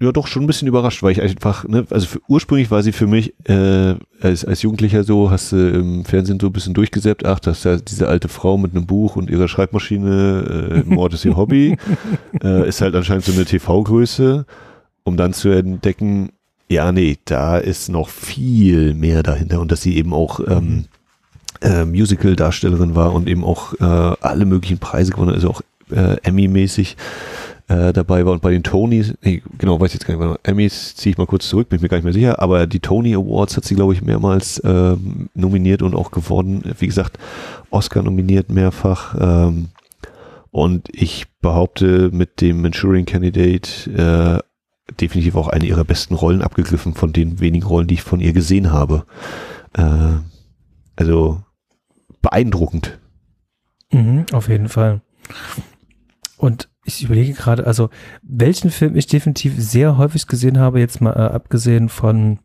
ja 0.00 0.12
doch 0.12 0.28
schon 0.28 0.44
ein 0.44 0.46
bisschen 0.46 0.68
überrascht, 0.68 1.02
weil 1.02 1.12
ich 1.12 1.20
einfach, 1.20 1.66
ne, 1.66 1.84
also 1.90 2.06
für, 2.06 2.20
ursprünglich 2.28 2.70
war 2.70 2.82
sie 2.82 2.92
für 2.92 3.06
mich 3.06 3.34
äh, 3.48 3.96
als, 4.20 4.44
als 4.44 4.62
Jugendlicher 4.62 5.02
so, 5.02 5.30
hast 5.30 5.52
du 5.52 5.56
im 5.56 6.04
Fernsehen 6.04 6.38
so 6.38 6.46
ein 6.46 6.52
bisschen 6.52 6.74
durchgesäppt, 6.74 7.26
ach, 7.26 7.40
das 7.40 7.58
ist 7.58 7.64
ja 7.64 7.76
diese 7.76 8.08
alte 8.08 8.28
Frau 8.28 8.58
mit 8.58 8.72
einem 8.72 8.86
Buch 8.86 9.16
und 9.16 9.28
ihrer 9.28 9.48
Schreibmaschine, 9.48 10.84
äh, 10.86 10.88
Mord 10.88 11.14
ist 11.14 11.24
ihr 11.24 11.36
Hobby, 11.36 11.76
äh, 12.42 12.68
ist 12.68 12.80
halt 12.80 12.94
anscheinend 12.94 13.24
so 13.24 13.32
eine 13.32 13.44
TV-Größe, 13.44 14.46
um 15.02 15.16
dann 15.16 15.32
zu 15.32 15.48
entdecken, 15.48 16.30
ja, 16.68 16.92
nee, 16.92 17.18
da 17.24 17.58
ist 17.58 17.88
noch 17.88 18.08
viel 18.08 18.94
mehr 18.94 19.22
dahinter 19.22 19.60
und 19.60 19.72
dass 19.72 19.82
sie 19.82 19.96
eben 19.96 20.12
auch 20.12 20.38
ähm, 20.46 20.84
äh, 21.60 21.84
Musical-Darstellerin 21.84 22.94
war 22.94 23.14
und 23.14 23.28
eben 23.28 23.42
auch 23.42 23.72
äh, 23.80 23.84
alle 23.84 24.44
möglichen 24.44 24.78
Preise 24.78 25.12
gewonnen, 25.12 25.34
also 25.34 25.50
auch 25.50 25.62
äh, 25.90 26.18
Emmy-mäßig 26.22 26.96
äh, 27.68 27.92
dabei 27.92 28.24
war 28.24 28.32
und 28.32 28.42
bei 28.42 28.50
den 28.50 28.62
Tonys, 28.62 29.14
nee, 29.22 29.42
genau, 29.58 29.80
weiß 29.80 29.88
ich 29.88 30.00
jetzt 30.00 30.06
gar 30.06 30.16
nicht, 30.16 30.40
Emmys 30.42 30.94
ziehe 30.96 31.12
ich 31.12 31.18
mal 31.18 31.26
kurz 31.26 31.48
zurück, 31.48 31.68
bin 31.68 31.76
ich 31.76 31.82
mir 31.82 31.88
gar 31.88 31.98
nicht 31.98 32.04
mehr 32.04 32.12
sicher, 32.12 32.40
aber 32.40 32.66
die 32.66 32.80
Tony 32.80 33.14
Awards 33.14 33.56
hat 33.56 33.64
sie, 33.64 33.74
glaube 33.74 33.92
ich, 33.92 34.02
mehrmals 34.02 34.60
ähm, 34.64 35.28
nominiert 35.34 35.82
und 35.82 35.94
auch 35.94 36.10
gewonnen. 36.10 36.62
Wie 36.78 36.86
gesagt, 36.86 37.18
Oscar 37.70 38.02
nominiert 38.02 38.50
mehrfach. 38.50 39.14
Ähm, 39.20 39.68
und 40.50 40.88
ich 40.92 41.26
behaupte, 41.40 42.10
mit 42.10 42.40
dem 42.40 42.62
Manchurian 42.62 43.04
Candidate 43.04 44.42
äh, 44.90 44.94
definitiv 44.94 45.36
auch 45.36 45.48
eine 45.48 45.66
ihrer 45.66 45.84
besten 45.84 46.14
Rollen 46.14 46.40
abgegriffen 46.40 46.94
von 46.94 47.12
den 47.12 47.40
wenigen 47.40 47.66
Rollen, 47.66 47.86
die 47.86 47.94
ich 47.94 48.02
von 48.02 48.20
ihr 48.20 48.32
gesehen 48.32 48.72
habe. 48.72 49.04
Äh, 49.74 50.16
also 50.96 51.42
beeindruckend. 52.22 52.98
Mhm, 53.92 54.24
auf 54.32 54.48
jeden 54.48 54.68
Fall. 54.68 55.02
Und 56.38 56.68
ich 56.88 57.04
überlege 57.04 57.34
gerade, 57.34 57.66
also 57.66 57.90
welchen 58.22 58.70
Film 58.70 58.96
ich 58.96 59.06
definitiv 59.06 59.54
sehr 59.56 59.96
häufig 59.98 60.26
gesehen 60.26 60.58
habe, 60.58 60.80
jetzt 60.80 61.00
mal 61.00 61.12
äh, 61.12 61.34
abgesehen 61.34 61.88
von 61.88 62.38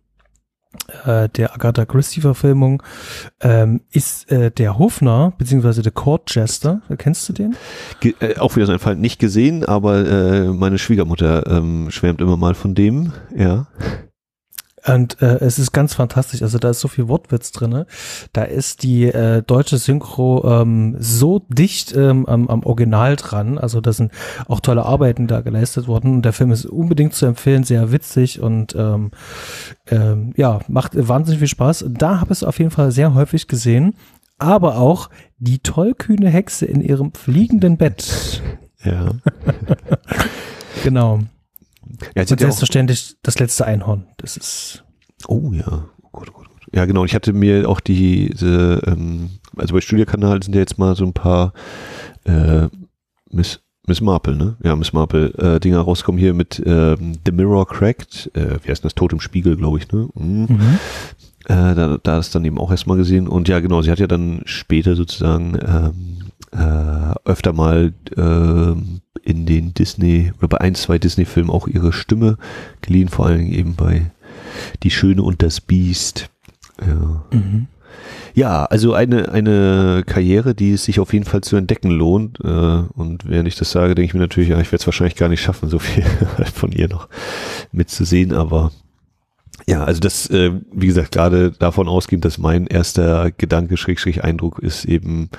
äh, 1.05 1.29
der 1.29 1.53
Agatha 1.53 1.85
Christie-Verfilmung, 1.85 2.83
ähm, 3.41 3.81
ist 3.91 4.31
äh, 4.31 4.51
der 4.51 4.77
Hofner, 4.77 5.33
beziehungsweise 5.37 5.81
der 5.81 5.91
Court 5.91 6.33
Jester. 6.33 6.81
Kennst 6.97 7.27
du 7.29 7.33
den? 7.33 7.55
Ge 7.99 8.15
äh, 8.19 8.37
auch 8.37 8.55
wieder 8.55 8.65
so 8.65 8.73
ein 8.73 8.79
Fall 8.79 8.95
nicht 8.95 9.19
gesehen, 9.19 9.65
aber 9.65 10.05
äh, 10.05 10.47
meine 10.47 10.77
Schwiegermutter 10.77 11.47
ähm, 11.47 11.89
schwärmt 11.89 12.21
immer 12.21 12.37
mal 12.37 12.55
von 12.55 12.75
dem, 12.75 13.13
ja. 13.35 13.67
Und 14.86 15.21
äh, 15.21 15.38
es 15.39 15.59
ist 15.59 15.71
ganz 15.71 15.93
fantastisch. 15.93 16.41
Also 16.41 16.59
da 16.59 16.71
ist 16.71 16.81
so 16.81 16.88
viel 16.88 17.07
Wortwitz 17.07 17.51
drinne. 17.51 17.86
Da 18.34 18.43
ist 18.43 18.84
die 18.84 19.05
äh, 19.05 19.41
deutsche 19.41 19.77
Synchro 19.77 20.43
ähm, 20.45 20.97
so 20.99 21.45
dicht 21.49 21.95
ähm, 21.95 22.25
am, 22.25 22.49
am 22.49 22.63
Original 22.63 23.15
dran. 23.15 23.57
Also 23.57 23.79
da 23.79 23.93
sind 23.93 24.11
auch 24.47 24.59
tolle 24.59 24.86
Arbeiten 24.86 25.27
da 25.27 25.41
geleistet 25.41 25.88
worden. 25.88 26.15
Und 26.15 26.21
der 26.23 26.34
Film 26.34 26.51
ist 26.51 26.65
unbedingt 26.65 27.13
zu 27.13 27.25
empfehlen, 27.25 27.63
sehr 27.63 27.91
witzig 27.91 28.41
und 28.41 28.75
ähm, 28.75 29.11
ähm, 29.88 30.34
ja, 30.36 30.59
macht 30.67 30.91
wahnsinnig 30.95 31.39
viel 31.39 31.47
Spaß. 31.47 31.86
Da 31.89 32.19
habe 32.19 32.34
ich 32.34 32.39
es 32.39 32.43
auf 32.43 32.59
jeden 32.59 32.71
Fall 32.71 32.91
sehr 32.91 33.13
häufig 33.13 33.47
gesehen. 33.47 33.95
Aber 34.38 34.77
auch 34.77 35.09
die 35.38 35.59
tollkühne 35.59 36.29
Hexe 36.29 36.65
in 36.65 36.81
ihrem 36.81 37.13
fliegenden 37.13 37.77
Bett. 37.77 38.41
Ja. 38.84 39.11
genau. 40.84 41.19
Ja, 42.16 42.22
und 42.24 42.39
selbstverständlich 42.39 43.16
das 43.24 43.39
letzte 43.39 43.66
Einhorn. 43.66 44.08
Das 44.18 44.38
ist. 44.38 44.84
Oh 45.28 45.51
ja. 45.54 45.86
Oh 46.01 46.10
Gott, 46.12 46.30
oh 46.30 46.38
Gott, 46.38 46.47
oh 46.49 46.54
Gott. 46.54 46.68
Ja, 46.74 46.86
genau. 46.86 47.06
Ich 47.06 47.16
hatte 47.16 47.34
mir 47.34 47.70
auch 47.70 47.80
diese, 47.80 48.82
ähm, 48.86 49.30
also 49.56 49.74
bei 49.74 49.82
Studiokanal 49.82 50.41
sind 50.41 50.54
ja 50.56 50.62
jetzt 50.62 50.78
mal 50.78 50.95
so 50.95 51.06
ein 51.06 51.14
paar 51.14 51.54
äh, 52.26 52.68
Miss, 53.30 53.62
Miss 53.86 54.01
Marple, 54.01 54.36
ne? 54.36 54.56
Ja, 54.64 54.76
Miss 54.76 54.93
Marple, 54.93 55.34
äh, 55.38 55.60
Dinger 55.60 55.82
rauskommen 55.82 56.20
hier 56.20 56.34
mit 56.34 56.62
ähm, 56.66 57.14
The 57.26 57.32
Mirror 57.32 57.68
Cracked, 57.68 58.32
äh, 58.34 58.58
wie 58.64 58.70
heißt 58.70 58.86
das? 58.86 58.95
Tod 58.95 59.14
im 59.14 59.20
Spiegel, 59.20 59.56
glaube 59.56 59.78
ich, 59.80 59.91
ne? 59.91 60.08
Mhm. 60.16 60.47
Mhm. 60.49 60.80
Äh, 61.45 61.76
da, 61.76 61.97
da 62.01 62.20
ist 62.20 62.34
dann 62.34 62.45
eben 62.45 62.58
auch 62.58 62.72
erstmal 62.72 62.97
gesehen. 62.97 63.28
Und 63.28 63.49
ja, 63.49 63.60
genau, 63.60 63.82
sie 63.82 63.91
hat 63.91 63.99
ja 63.99 64.08
dann 64.08 64.41
später 64.45 64.95
sozusagen 64.95 65.60
ähm, 65.62 66.24
äh, 66.54 67.14
öfter 67.26 67.51
mal 67.54 67.93
äh, 68.16 68.76
in 69.24 69.45
den 69.45 69.74
Disney 69.74 70.32
oder 70.38 70.47
bei 70.47 70.61
ein, 70.61 70.76
zwei 70.76 70.97
Disney-Filmen 70.97 71.49
auch 71.49 71.67
ihre 71.67 71.93
Stimme 71.93 72.38
geliehen, 72.82 73.09
vor 73.09 73.28
allem 73.28 73.51
eben 73.51 73.76
bei 73.76 74.11
Die 74.84 74.91
Schöne 74.91 75.24
und 75.24 75.41
das 75.41 75.61
Biest. 75.61 76.30
Ja. 76.80 77.24
Mhm. 77.32 77.67
Ja, 78.36 78.65
also 78.65 78.93
eine, 78.93 79.30
eine 79.30 80.03
Karriere, 80.05 80.55
die 80.55 80.74
es 80.74 80.86
sich 80.86 80.99
auf 80.99 81.13
jeden 81.13 81.26
Fall 81.26 81.41
zu 81.41 81.55
entdecken 81.55 81.91
lohnt. 81.91 82.39
Äh, 82.43 82.47
und 82.47 83.28
während 83.28 83.47
ich 83.47 83.55
das 83.55 83.71
sage, 83.71 83.93
denke 83.93 84.07
ich 84.07 84.13
mir 84.13 84.21
natürlich, 84.21 84.49
ja, 84.49 84.59
ich 84.59 84.71
werde 84.71 84.82
es 84.82 84.88
wahrscheinlich 84.88 85.15
gar 85.15 85.30
nicht 85.30 85.41
schaffen, 85.41 85.69
so 85.69 85.78
viel 85.78 86.03
von 86.53 86.71
ihr 86.71 86.89
noch 86.89 87.07
mitzusehen. 87.71 88.34
Aber 88.34 88.71
ja, 89.67 89.84
also 89.84 89.99
das, 89.99 90.30
äh, 90.32 90.51
wie 90.71 90.88
gesagt, 90.88 91.11
gerade 91.11 91.51
davon 91.51 91.88
ausgehend, 91.88 92.26
dass 92.26 92.39
mein 92.39 92.65
erster 92.65 93.32
Gedanke, 93.32 93.78
Schrägstrich 93.78 94.24
Eindruck 94.24 94.59
ist 94.59 94.86
eben, 94.86 95.30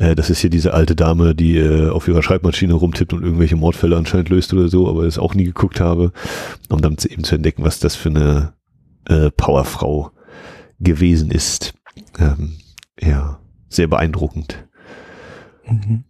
äh, 0.00 0.14
das 0.14 0.30
ist 0.30 0.40
hier 0.40 0.50
diese 0.50 0.72
alte 0.72 0.96
Dame, 0.96 1.34
die 1.34 1.58
äh, 1.58 1.90
auf 1.90 2.08
ihrer 2.08 2.22
Schreibmaschine 2.22 2.72
rumtippt 2.72 3.12
und 3.12 3.22
irgendwelche 3.22 3.56
Mordfälle 3.56 3.96
anscheinend 3.96 4.30
löst 4.30 4.52
oder 4.54 4.68
so, 4.68 4.88
aber 4.88 5.04
es 5.04 5.18
auch 5.18 5.34
nie 5.34 5.44
geguckt 5.44 5.78
habe, 5.78 6.12
um 6.70 6.80
dann 6.80 6.96
eben 7.08 7.22
zu 7.22 7.34
entdecken, 7.34 7.64
was 7.64 7.80
das 7.80 7.96
für 7.96 8.08
eine 8.08 8.54
äh, 9.06 9.30
Powerfrau 9.30 10.10
gewesen 10.78 11.30
ist. 11.30 11.74
Ähm, 12.18 12.56
ja, 12.98 13.40
sehr 13.68 13.88
beeindruckend. 13.88 14.66
Mhm. 15.68 16.04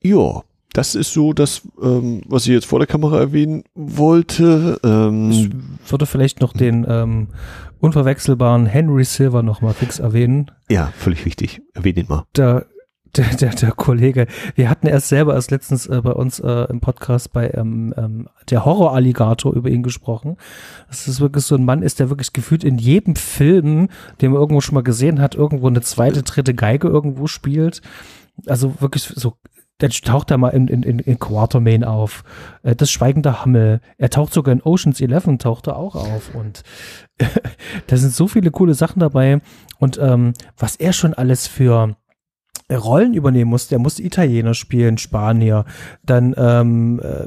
Ja, 0.00 0.42
das 0.72 0.94
ist 0.94 1.12
so 1.12 1.32
das, 1.32 1.62
ähm, 1.82 2.22
was 2.26 2.46
ich 2.46 2.52
jetzt 2.52 2.66
vor 2.66 2.78
der 2.78 2.86
Kamera 2.86 3.18
erwähnen 3.18 3.64
wollte. 3.74 4.78
Ähm, 4.84 5.30
ich 5.30 5.50
würde 5.90 6.06
vielleicht 6.06 6.40
noch 6.40 6.52
den 6.52 6.86
ähm, 6.88 7.28
unverwechselbaren 7.80 8.66
Henry 8.66 9.04
Silver 9.04 9.42
noch 9.42 9.60
mal 9.60 9.74
fix 9.74 9.98
erwähnen. 9.98 10.52
Ja, 10.68 10.92
völlig 10.96 11.26
richtig. 11.26 11.62
Erwähne 11.74 12.00
ihn 12.00 12.06
mal. 12.08 12.24
Da 12.32 12.64
der, 13.16 13.34
der, 13.36 13.50
der 13.50 13.72
Kollege, 13.72 14.26
wir 14.54 14.68
hatten 14.68 14.86
erst 14.86 15.08
selber 15.08 15.34
erst 15.34 15.50
letztens 15.50 15.86
äh, 15.86 16.00
bei 16.02 16.12
uns 16.12 16.40
äh, 16.40 16.66
im 16.70 16.80
Podcast 16.80 17.32
bei 17.32 17.50
ähm, 17.50 17.94
ähm, 17.96 18.28
der 18.50 18.64
Horror-Alligator 18.64 19.52
über 19.54 19.68
ihn 19.70 19.82
gesprochen. 19.82 20.36
Das 20.88 21.08
ist 21.08 21.20
wirklich 21.20 21.44
so 21.44 21.54
ein 21.54 21.64
Mann 21.64 21.82
ist, 21.82 22.00
der 22.00 22.10
wirklich 22.10 22.32
gefühlt 22.32 22.64
in 22.64 22.78
jedem 22.78 23.16
Film, 23.16 23.88
den 24.20 24.32
man 24.32 24.40
irgendwo 24.40 24.60
schon 24.60 24.74
mal 24.74 24.82
gesehen 24.82 25.20
hat, 25.20 25.34
irgendwo 25.34 25.68
eine 25.68 25.80
zweite, 25.82 26.22
dritte 26.22 26.54
Geige 26.54 26.88
irgendwo 26.88 27.26
spielt. 27.26 27.82
Also 28.46 28.80
wirklich 28.80 29.04
so 29.04 29.34
dann 29.78 29.90
taucht 29.90 30.30
er 30.30 30.38
mal 30.38 30.50
in, 30.50 30.68
in, 30.68 30.98
in 31.00 31.18
Quartermain 31.18 31.82
auf. 31.82 32.22
Äh, 32.62 32.76
das 32.76 32.90
schweigende 32.90 33.44
Hammel. 33.44 33.80
Er 33.98 34.10
taucht 34.10 34.32
sogar 34.32 34.52
in 34.52 34.62
Oceans 34.62 35.00
11, 35.00 35.38
taucht 35.38 35.66
er 35.66 35.76
auch 35.76 35.96
auf. 35.96 36.34
Und 36.34 36.62
da 37.86 37.96
sind 37.96 38.12
so 38.12 38.28
viele 38.28 38.50
coole 38.50 38.74
Sachen 38.74 39.00
dabei. 39.00 39.40
Und 39.78 39.98
ähm, 39.98 40.32
was 40.56 40.76
er 40.76 40.92
schon 40.92 41.14
alles 41.14 41.48
für 41.48 41.96
Rollen 42.70 43.14
übernehmen 43.14 43.50
musste, 43.50 43.76
er 43.76 43.78
musste 43.78 44.02
Italiener 44.02 44.54
spielen, 44.54 44.98
Spanier, 44.98 45.64
dann 46.04 46.34
ähm, 46.36 47.00
äh, 47.02 47.26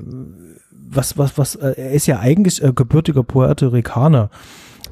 was, 0.72 1.18
was, 1.18 1.38
was, 1.38 1.56
äh, 1.56 1.74
er 1.78 1.92
ist 1.92 2.08
ja 2.08 2.20
eigentlich 2.20 2.64
äh, 2.64 2.72
gebürtiger 2.74 3.24
Puerto 3.24 3.68
Ricaner. 3.68 4.30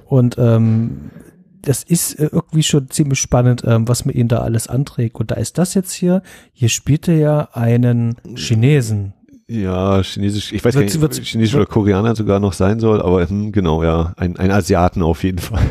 Und 0.05 0.37
ähm, 0.37 1.11
das 1.61 1.83
ist 1.83 2.15
äh, 2.15 2.29
irgendwie 2.31 2.63
schon 2.63 2.89
ziemlich 2.89 3.19
spannend, 3.19 3.63
ähm, 3.65 3.87
was 3.87 4.05
man 4.05 4.13
ihn 4.13 4.27
da 4.27 4.39
alles 4.39 4.67
anträgt. 4.67 5.15
Und 5.15 5.31
da 5.31 5.35
ist 5.35 5.57
das 5.57 5.73
jetzt 5.73 5.93
hier, 5.93 6.21
hier 6.53 6.69
spielt 6.69 7.07
er 7.07 7.17
ja 7.17 7.49
einen 7.53 8.15
Chinesen. 8.35 9.13
Ja, 9.47 10.01
chinesisch, 10.01 10.53
ich 10.53 10.65
weiß 10.65 10.73
gar 10.73 10.81
nicht, 10.81 10.99
wird's, 11.01 11.19
chinesisch 11.19 11.53
oder 11.53 11.67
Koreaner 11.67 12.15
sogar 12.15 12.39
noch 12.39 12.53
sein 12.53 12.79
soll, 12.79 12.99
aber 12.99 13.29
hm, 13.29 13.51
genau, 13.51 13.83
ja, 13.83 14.13
ein, 14.17 14.37
ein 14.37 14.49
Asiaten 14.49 15.03
auf 15.03 15.23
jeden 15.23 15.37
Fall. 15.37 15.61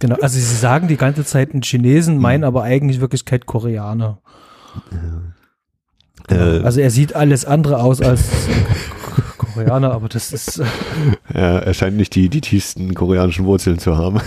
Genau, 0.00 0.16
also 0.20 0.38
sie 0.38 0.56
sagen 0.56 0.88
die 0.88 0.96
ganze 0.96 1.24
Zeit 1.24 1.52
einen 1.52 1.62
Chinesen, 1.62 2.18
meinen 2.18 2.40
mhm. 2.40 2.46
aber 2.46 2.62
eigentlich 2.62 3.00
Wirklichkeit 3.00 3.46
Koreaner. 3.46 4.18
Ja. 4.90 6.36
Äh, 6.36 6.62
also 6.62 6.80
er 6.80 6.90
sieht 6.90 7.14
alles 7.14 7.44
andere 7.44 7.78
aus 7.82 8.00
als 8.00 8.28
Koreaner, 9.38 9.92
aber 9.92 10.08
das 10.08 10.32
ist. 10.32 10.58
Äh 10.58 10.64
ja, 11.34 11.58
er 11.58 11.74
scheint 11.74 11.96
nicht 11.96 12.14
die, 12.14 12.28
die 12.28 12.40
tiefsten 12.40 12.94
koreanischen 12.94 13.44
Wurzeln 13.44 13.78
zu 13.78 13.96
haben. 13.96 14.20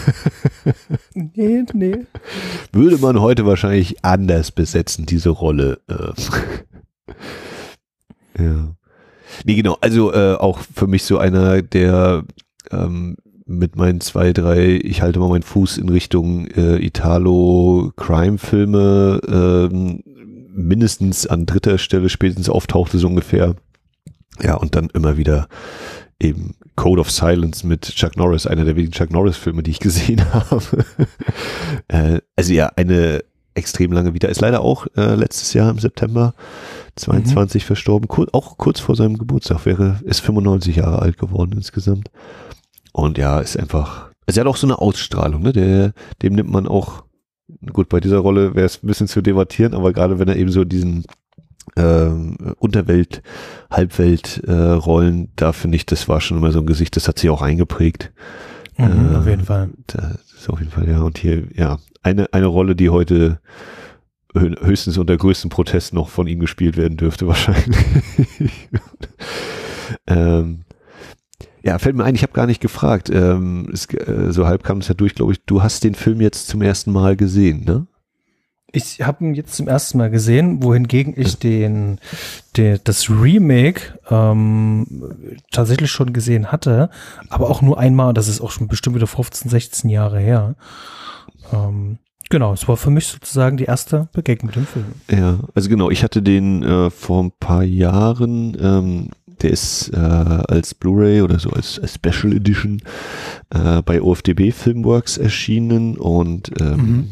nee, 1.14 1.64
nee. 1.74 2.06
Würde 2.72 2.98
man 2.98 3.20
heute 3.20 3.46
wahrscheinlich 3.46 4.04
anders 4.04 4.52
besetzen, 4.52 5.06
diese 5.06 5.30
Rolle. 5.30 5.80
Äh. 5.88 6.14
ja. 8.44 8.76
Nee, 9.44 9.56
genau. 9.56 9.78
Also 9.82 10.14
äh, 10.14 10.36
auch 10.36 10.60
für 10.60 10.88
mich 10.88 11.04
so 11.04 11.18
einer, 11.18 11.62
der 11.62 12.24
ähm, 12.72 13.18
mit 13.46 13.76
meinen 13.76 14.02
zwei, 14.02 14.34
drei, 14.34 14.80
ich 14.84 15.04
halte 15.04 15.20
mal 15.20 15.30
meinen 15.30 15.44
Fuß 15.44 15.78
in 15.78 15.90
Richtung 15.90 16.48
äh, 16.48 16.84
Italo-Crime-Filme 16.84 19.22
ähm, 19.28 20.02
mindestens 20.56 21.28
an 21.28 21.46
dritter 21.46 21.78
Stelle 21.78 22.10
spätestens 22.10 22.50
auftauchte 22.50 22.98
so 22.98 23.08
ungefähr. 23.08 23.56
Ja, 24.42 24.56
und 24.56 24.76
dann 24.76 24.90
immer 24.94 25.18
wieder 25.18 25.48
eben 26.20 26.56
Code 26.76 27.02
of 27.02 27.12
Silence 27.12 27.66
mit 27.66 27.84
Chuck 27.84 28.18
Norris, 28.18 28.48
einer 28.48 28.66
der 28.66 28.76
wenigen 28.76 28.94
Chuck 28.94 29.12
Norris-Filme, 29.12 29.64
die 29.64 29.72
ich 29.72 29.80
gesehen 29.80 30.22
habe. 30.34 30.86
äh, 31.88 32.20
also 32.36 32.54
ja, 32.54 32.72
eine 32.76 33.24
extrem 33.54 33.92
lange 33.92 34.14
Vita. 34.14 34.28
Ist 34.28 34.42
leider 34.42 34.62
auch 34.62 34.88
äh, 34.98 35.16
letztes 35.16 35.54
Jahr 35.54 35.70
im 35.70 35.80
September 35.80 36.34
22 36.96 37.64
mhm. 37.64 37.68
verstorben. 37.68 38.08
Kur 38.08 38.28
auch 38.34 38.58
kurz 38.58 38.80
vor 38.80 38.96
seinem 38.96 39.18
Geburtstag 39.18 39.66
wäre, 39.66 40.00
ist 40.04 40.22
95 40.22 40.78
Jahre 40.78 41.02
alt 41.02 41.18
geworden 41.18 41.54
insgesamt. 41.54 42.10
Und 42.96 43.18
ja, 43.18 43.42
ist 43.42 43.60
einfach, 43.60 44.10
also 44.26 44.40
er 44.40 44.46
hat 44.46 44.50
auch 44.50 44.56
so 44.56 44.66
eine 44.68 44.80
Ausstrahlung, 44.80 45.42
ne? 45.42 45.52
Der, 45.52 45.92
dem 46.22 46.34
nimmt 46.34 46.50
man 46.50 46.66
auch, 46.66 47.04
gut, 47.74 47.90
bei 47.90 48.00
dieser 48.00 48.20
Rolle 48.20 48.56
wäre 48.56 48.66
es 48.66 48.82
ein 48.82 48.88
bisschen 48.88 49.10
zu 49.10 49.22
debattieren, 49.22 49.74
aber 49.74 49.92
gerade 49.92 50.18
wenn 50.18 50.30
er 50.30 50.38
eben 50.38 50.50
so 50.50 50.64
diesen 50.64 51.04
äh, 51.76 52.08
Unterwelt, 52.58 53.22
Halbwelt-Rollen, 53.70 55.24
äh, 55.26 55.28
da 55.36 55.52
finde 55.52 55.76
ich, 55.76 55.86
das 55.86 56.08
war 56.08 56.22
schon 56.22 56.38
immer 56.38 56.54
so 56.54 56.60
ein 56.60 56.66
Gesicht, 56.66 56.96
das 56.96 57.10
hat 57.10 57.20
sich 57.20 57.30
auch 57.30 57.42
eingeprägt. 57.42 58.14
Mhm, 58.78 59.12
äh, 59.12 59.18
auf 59.18 59.28
jeden 59.28 59.44
Fall. 59.44 59.72
Das 59.88 60.22
ist 60.34 60.50
auf 60.50 60.60
jeden 60.60 60.72
Fall, 60.72 60.88
ja. 60.88 61.02
Und 61.02 61.18
hier, 61.18 61.50
ja, 61.54 61.80
eine, 62.02 62.32
eine 62.34 62.48
Rolle, 62.48 62.78
die 62.78 62.92
heute 62.92 63.42
höchstens 64.34 64.98
unter 64.98 65.18
größten 65.18 65.50
Protest 65.50 65.94
noch 65.94 66.08
von 66.08 66.28
ihm 66.28 66.40
gespielt 66.40 66.78
werden 66.78 66.96
dürfte, 66.96 67.28
wahrscheinlich. 67.28 68.70
ähm, 70.08 70.62
ja, 71.66 71.80
fällt 71.80 71.96
mir 71.96 72.04
ein, 72.04 72.14
ich 72.14 72.22
habe 72.22 72.34
gar 72.34 72.46
nicht 72.46 72.62
gefragt. 72.62 73.10
Ähm, 73.10 73.68
es, 73.74 73.88
äh, 73.88 74.32
so 74.32 74.46
halb 74.46 74.64
kam 74.64 74.78
es 74.78 74.88
ja 74.88 74.94
durch, 74.94 75.16
glaube 75.16 75.34
ich. 75.34 75.44
Du 75.46 75.64
hast 75.64 75.84
den 75.84 75.96
Film 75.96 76.22
jetzt 76.22 76.48
zum 76.48 76.62
ersten 76.62 76.92
Mal 76.92 77.16
gesehen, 77.16 77.66
ne? 77.66 77.88
Ich 78.72 79.02
habe 79.02 79.24
ihn 79.24 79.34
jetzt 79.34 79.56
zum 79.56 79.68
ersten 79.68 79.98
Mal 79.98 80.12
gesehen, 80.12 80.62
wohingegen 80.62 81.14
ich 81.18 81.40
den, 81.40 82.00
den 82.56 82.80
das 82.84 83.10
Remake 83.10 83.98
ähm, 84.12 85.42
tatsächlich 85.52 85.90
schon 85.90 86.14
gesehen 86.14 86.52
hatte, 86.52 86.90
aber 87.30 87.50
auch 87.50 87.62
nur 87.62 87.80
einmal. 87.80 88.14
Das 88.14 88.28
ist 88.28 88.42
auch 88.42 88.52
schon 88.52 88.68
bestimmt 88.68 88.98
wieder 88.98 89.08
15, 89.08 89.50
16 89.50 89.90
Jahre 89.90 90.20
her. 90.20 90.56
Ähm, 91.52 91.98
genau, 92.30 92.54
es 92.54 92.68
war 92.68 92.78
für 92.78 92.92
mich 92.92 93.08
sozusagen 93.08 93.58
die 93.58 93.64
erste 93.64 94.10
Begegnung 94.12 94.48
mit 94.48 94.56
dem 94.56 94.68
Film. 94.68 94.86
Ja, 95.10 95.40
also 95.56 95.70
genau, 95.70 95.90
ich 95.90 96.04
hatte 96.04 96.22
den 96.22 96.62
äh, 96.62 96.92
vor 96.92 97.24
ein 97.24 97.32
paar 97.32 97.64
Jahren. 97.64 98.56
Ähm, 98.60 99.10
der 99.42 99.52
ist 99.52 99.90
äh, 99.94 99.98
als 99.98 100.74
Blu-ray 100.74 101.22
oder 101.22 101.40
so 101.40 101.50
als, 101.50 101.80
als 101.80 101.96
Special 101.96 102.34
Edition 102.34 102.82
äh, 103.50 103.82
bei 103.82 104.02
OFDB 104.02 104.52
Filmworks 104.52 105.18
erschienen 105.18 105.98
und 105.98 106.52
ähm, 106.60 106.78
mhm 106.78 107.10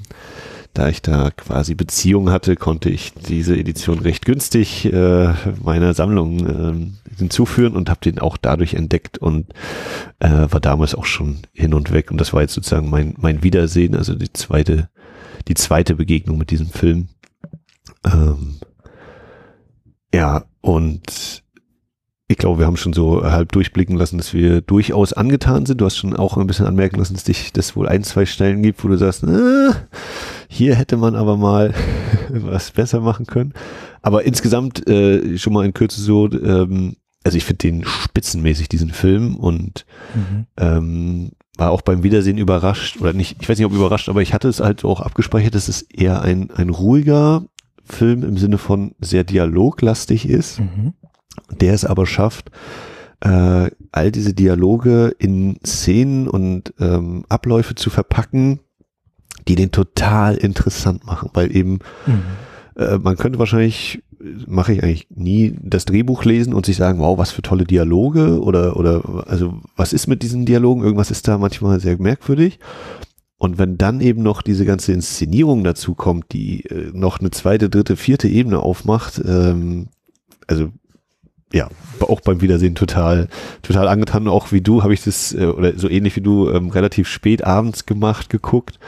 da 0.73 0.89
ich 0.89 1.01
da 1.03 1.29
quasi 1.29 1.75
Beziehung 1.75 2.31
hatte, 2.31 2.55
konnte 2.55 2.89
ich 2.89 3.13
diese 3.13 3.55
Edition 3.55 3.99
recht 3.99 4.25
günstig 4.25 4.91
äh, 4.91 5.33
meiner 5.61 5.93
Sammlung 5.93 6.47
äh, 6.47 7.17
hinzuführen 7.17 7.75
und 7.75 7.89
habe 7.89 7.99
den 8.03 8.17
auch 8.17 8.37
dadurch 8.37 8.73
entdeckt 8.73 9.19
und 9.19 9.53
äh, 10.19 10.47
war 10.49 10.59
damals 10.59 10.95
auch 10.95 11.05
schon 11.05 11.41
hin 11.53 11.75
und 11.75 11.91
weg. 11.91 12.09
Und 12.09 12.19
das 12.19 12.33
war 12.33 12.41
jetzt 12.41 12.55
sozusagen 12.55 12.89
mein, 12.89 13.13
mein 13.19 13.43
Wiedersehen, 13.43 13.95
also 13.95 14.15
die 14.15 14.33
zweite, 14.33 14.89
die 15.47 15.53
zweite 15.53 15.95
Begegnung 15.95 16.39
mit 16.39 16.49
diesem 16.49 16.67
Film. 16.67 17.09
Ähm, 18.03 18.55
ja, 20.11 20.45
und 20.61 21.42
ich 22.27 22.37
glaube, 22.37 22.59
wir 22.59 22.65
haben 22.65 22.77
schon 22.77 22.93
so 22.93 23.23
halb 23.23 23.51
durchblicken 23.51 23.97
lassen, 23.97 24.17
dass 24.17 24.33
wir 24.33 24.61
durchaus 24.61 25.13
angetan 25.13 25.65
sind. 25.65 25.81
Du 25.81 25.85
hast 25.85 25.97
schon 25.97 26.15
auch 26.15 26.37
ein 26.37 26.47
bisschen 26.47 26.65
anmerken 26.65 26.97
lassen, 26.97 27.13
dass 27.13 27.25
dich 27.25 27.51
das 27.51 27.75
wohl 27.75 27.87
ein, 27.87 28.03
zwei 28.03 28.25
Stellen 28.25 28.63
gibt, 28.63 28.83
wo 28.83 28.87
du 28.87 28.97
sagst, 28.97 29.23
äh, 29.23 29.71
hier 30.47 30.75
hätte 30.75 30.95
man 30.95 31.15
aber 31.15 31.35
mal 31.35 31.73
was 32.29 32.71
besser 32.71 33.01
machen 33.01 33.25
können. 33.25 33.53
Aber 34.01 34.23
insgesamt 34.23 34.87
äh, 34.87 35.37
schon 35.37 35.53
mal 35.53 35.65
in 35.65 35.73
Kürze 35.73 36.01
so, 36.01 36.31
ähm, 36.31 36.95
also 37.25 37.37
ich 37.37 37.43
finde 37.43 37.57
den 37.59 37.85
spitzenmäßig, 37.85 38.69
diesen 38.69 38.91
Film 38.91 39.35
und 39.35 39.85
mhm. 40.15 40.45
ähm, 40.57 41.31
war 41.57 41.71
auch 41.71 41.81
beim 41.81 42.03
Wiedersehen 42.03 42.37
überrascht 42.37 42.99
oder 42.99 43.13
nicht, 43.13 43.37
ich 43.41 43.47
weiß 43.47 43.57
nicht 43.57 43.67
ob 43.67 43.73
überrascht, 43.73 44.09
aber 44.09 44.21
ich 44.21 44.33
hatte 44.33 44.47
es 44.47 44.59
halt 44.59 44.83
auch 44.85 45.01
abgespeichert, 45.01 45.55
dass 45.55 45.67
es 45.67 45.83
eher 45.83 46.21
ein, 46.21 46.51
ein 46.51 46.69
ruhiger 46.69 47.43
Film 47.83 48.23
im 48.23 48.37
Sinne 48.37 48.57
von 48.57 48.95
sehr 48.99 49.23
dialoglastig 49.23 50.27
ist. 50.27 50.61
Mhm 50.61 50.93
der 51.51 51.73
es 51.73 51.85
aber 51.85 52.05
schafft, 52.05 52.51
äh, 53.21 53.69
all 53.91 54.11
diese 54.11 54.33
Dialoge 54.33 55.15
in 55.17 55.57
Szenen 55.65 56.27
und 56.27 56.73
ähm, 56.79 57.25
Abläufe 57.29 57.75
zu 57.75 57.89
verpacken, 57.89 58.59
die 59.47 59.55
den 59.55 59.71
total 59.71 60.35
interessant 60.35 61.05
machen, 61.05 61.29
weil 61.33 61.55
eben 61.55 61.79
mhm. 62.05 62.23
äh, 62.75 62.97
man 62.97 63.17
könnte 63.17 63.39
wahrscheinlich 63.39 64.03
mache 64.47 64.73
ich 64.73 64.83
eigentlich 64.83 65.07
nie 65.09 65.55
das 65.61 65.85
Drehbuch 65.85 66.23
lesen 66.23 66.53
und 66.53 66.65
sich 66.65 66.77
sagen, 66.77 66.99
wow, 66.99 67.17
was 67.17 67.31
für 67.31 67.41
tolle 67.41 67.65
Dialoge 67.65 68.41
oder 68.41 68.77
oder 68.77 69.25
also 69.27 69.59
was 69.75 69.93
ist 69.93 70.07
mit 70.07 70.23
diesen 70.23 70.45
Dialogen? 70.45 70.83
Irgendwas 70.83 71.11
ist 71.11 71.27
da 71.27 71.37
manchmal 71.37 71.79
sehr 71.79 71.99
merkwürdig. 71.99 72.59
Und 73.37 73.57
wenn 73.57 73.77
dann 73.77 73.99
eben 73.99 74.23
noch 74.23 74.41
diese 74.41 74.63
ganze 74.63 74.93
Inszenierung 74.93 75.65
dazu 75.65 75.95
kommt, 75.95 76.31
die 76.31 76.63
äh, 76.65 76.91
noch 76.93 77.19
eine 77.19 77.31
zweite, 77.31 77.69
dritte, 77.69 77.97
vierte 77.97 78.29
Ebene 78.29 78.59
aufmacht, 78.59 79.21
ähm, 79.25 79.89
also 80.47 80.69
ja, 81.53 81.69
auch 82.01 82.21
beim 82.21 82.41
Wiedersehen 82.41 82.75
total, 82.75 83.27
total 83.61 83.87
angetan. 83.87 84.27
Auch 84.27 84.51
wie 84.51 84.61
du 84.61 84.81
habe 84.81 84.93
ich 84.93 85.03
das, 85.03 85.33
äh, 85.33 85.45
oder 85.45 85.77
so 85.77 85.87
ähnlich 85.87 86.15
wie 86.15 86.21
du, 86.21 86.49
ähm, 86.49 86.69
relativ 86.69 87.07
spät 87.07 87.43
abends 87.43 87.85
gemacht, 87.85 88.29
geguckt 88.29 88.79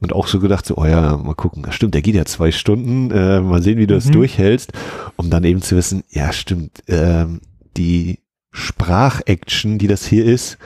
und 0.00 0.12
auch 0.12 0.26
so 0.26 0.40
gedacht, 0.40 0.64
so, 0.64 0.76
oh 0.76 0.86
ja, 0.86 1.16
mal 1.16 1.34
gucken, 1.34 1.64
stimmt, 1.70 1.94
der 1.94 2.02
geht 2.02 2.14
ja 2.14 2.24
zwei 2.24 2.50
Stunden, 2.50 3.10
äh, 3.10 3.40
mal 3.40 3.62
sehen, 3.62 3.78
wie 3.78 3.86
du 3.86 3.94
es 3.94 4.06
mhm. 4.06 4.12
durchhältst, 4.12 4.72
um 5.16 5.28
dann 5.28 5.44
eben 5.44 5.60
zu 5.60 5.76
wissen, 5.76 6.02
ja, 6.08 6.32
stimmt, 6.32 6.82
ähm, 6.88 7.42
die 7.76 8.20
Sprachaction, 8.50 9.76
die 9.76 9.86
das 9.86 10.06
hier 10.06 10.24
ist, 10.24 10.56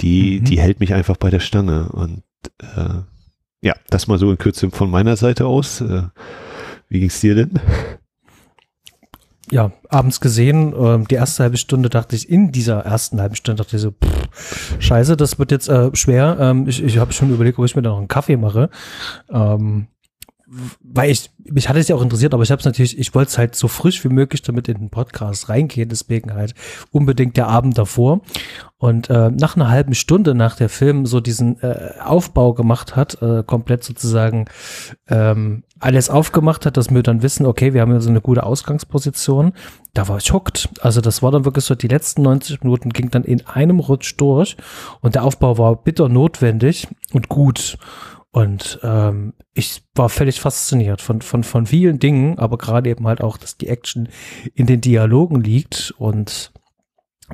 die, 0.00 0.40
mhm. 0.40 0.44
die 0.44 0.60
hält 0.60 0.78
mich 0.78 0.94
einfach 0.94 1.16
bei 1.16 1.30
der 1.30 1.40
Stange 1.40 1.88
und 1.90 2.22
äh, 2.60 3.02
ja, 3.60 3.74
das 3.90 4.06
mal 4.06 4.18
so 4.18 4.30
in 4.30 4.38
Kürze 4.38 4.70
von 4.70 4.90
meiner 4.90 5.16
Seite 5.16 5.46
aus. 5.46 5.80
Äh, 5.80 6.02
wie 6.88 7.00
ging's 7.00 7.20
dir 7.20 7.34
denn? 7.34 7.60
Ja, 9.52 9.70
abends 9.90 10.20
gesehen, 10.20 10.72
äh, 10.72 11.04
die 11.06 11.14
erste 11.14 11.42
halbe 11.42 11.58
Stunde 11.58 11.90
dachte 11.90 12.16
ich, 12.16 12.30
in 12.30 12.52
dieser 12.52 12.80
ersten 12.80 13.20
halben 13.20 13.34
Stunde 13.34 13.62
dachte 13.62 13.76
ich 13.76 13.82
so, 13.82 13.90
pff, 13.90 14.80
scheiße, 14.80 15.14
das 15.14 15.38
wird 15.38 15.50
jetzt 15.50 15.68
äh, 15.68 15.94
schwer. 15.94 16.38
Ähm, 16.40 16.66
ich 16.66 16.82
ich 16.82 16.96
habe 16.96 17.12
schon 17.12 17.28
überlegt, 17.28 17.58
ob 17.58 17.66
ich 17.66 17.76
mir 17.76 17.82
da 17.82 17.90
noch 17.90 17.98
einen 17.98 18.08
Kaffee 18.08 18.38
mache. 18.38 18.70
Ähm, 19.30 19.88
weil 20.82 21.10
ich, 21.10 21.30
mich 21.44 21.68
hat 21.68 21.76
es 21.76 21.88
ja 21.88 21.96
auch 21.96 22.02
interessiert, 22.02 22.34
aber 22.34 22.42
ich 22.42 22.50
habe 22.50 22.60
es 22.60 22.66
natürlich, 22.66 22.98
ich 22.98 23.14
wollte 23.14 23.30
es 23.30 23.38
halt 23.38 23.54
so 23.54 23.68
frisch 23.68 24.04
wie 24.04 24.08
möglich 24.08 24.42
damit 24.42 24.68
in 24.68 24.78
den 24.78 24.90
Podcast 24.90 25.48
reingehen, 25.48 25.88
deswegen 25.88 26.34
halt 26.34 26.54
unbedingt 26.90 27.36
der 27.36 27.48
Abend 27.48 27.78
davor. 27.78 28.20
Und 28.76 29.08
äh, 29.10 29.30
nach 29.30 29.54
einer 29.56 29.68
halben 29.68 29.94
Stunde, 29.94 30.34
nach 30.34 30.56
der 30.56 30.68
Film 30.68 31.06
so 31.06 31.20
diesen 31.20 31.62
äh, 31.62 31.92
Aufbau 32.04 32.52
gemacht 32.52 32.96
hat, 32.96 33.22
äh, 33.22 33.44
komplett 33.46 33.84
sozusagen 33.84 34.46
ähm, 35.08 35.62
alles 35.78 36.10
aufgemacht 36.10 36.66
hat, 36.66 36.76
dass 36.76 36.90
wir 36.90 37.02
dann 37.02 37.22
wissen, 37.22 37.46
okay, 37.46 37.74
wir 37.74 37.80
haben 37.80 37.92
ja 37.92 38.00
so 38.00 38.10
eine 38.10 38.20
gute 38.20 38.42
Ausgangsposition, 38.42 39.52
da 39.94 40.08
war 40.08 40.18
ich 40.18 40.32
hooked. 40.32 40.68
Also 40.80 41.00
das 41.00 41.22
war 41.22 41.30
dann 41.30 41.44
wirklich 41.44 41.64
so, 41.64 41.74
die 41.74 41.88
letzten 41.88 42.22
90 42.22 42.62
Minuten 42.62 42.90
ging 42.90 43.10
dann 43.10 43.24
in 43.24 43.46
einem 43.46 43.78
Rutsch 43.78 44.14
durch 44.16 44.56
und 45.00 45.14
der 45.14 45.24
Aufbau 45.24 45.58
war 45.58 45.76
bitter 45.76 46.08
notwendig 46.08 46.88
und 47.12 47.28
gut. 47.28 47.78
Und 48.32 48.80
ähm, 48.82 49.34
ich 49.52 49.82
war 49.94 50.08
völlig 50.08 50.40
fasziniert 50.40 51.02
von, 51.02 51.20
von, 51.20 51.44
von 51.44 51.66
vielen 51.66 51.98
Dingen, 51.98 52.38
aber 52.38 52.56
gerade 52.56 52.88
eben 52.88 53.06
halt 53.06 53.20
auch, 53.20 53.36
dass 53.36 53.58
die 53.58 53.68
Action 53.68 54.08
in 54.54 54.66
den 54.66 54.80
Dialogen 54.80 55.42
liegt 55.42 55.92
und 55.98 56.50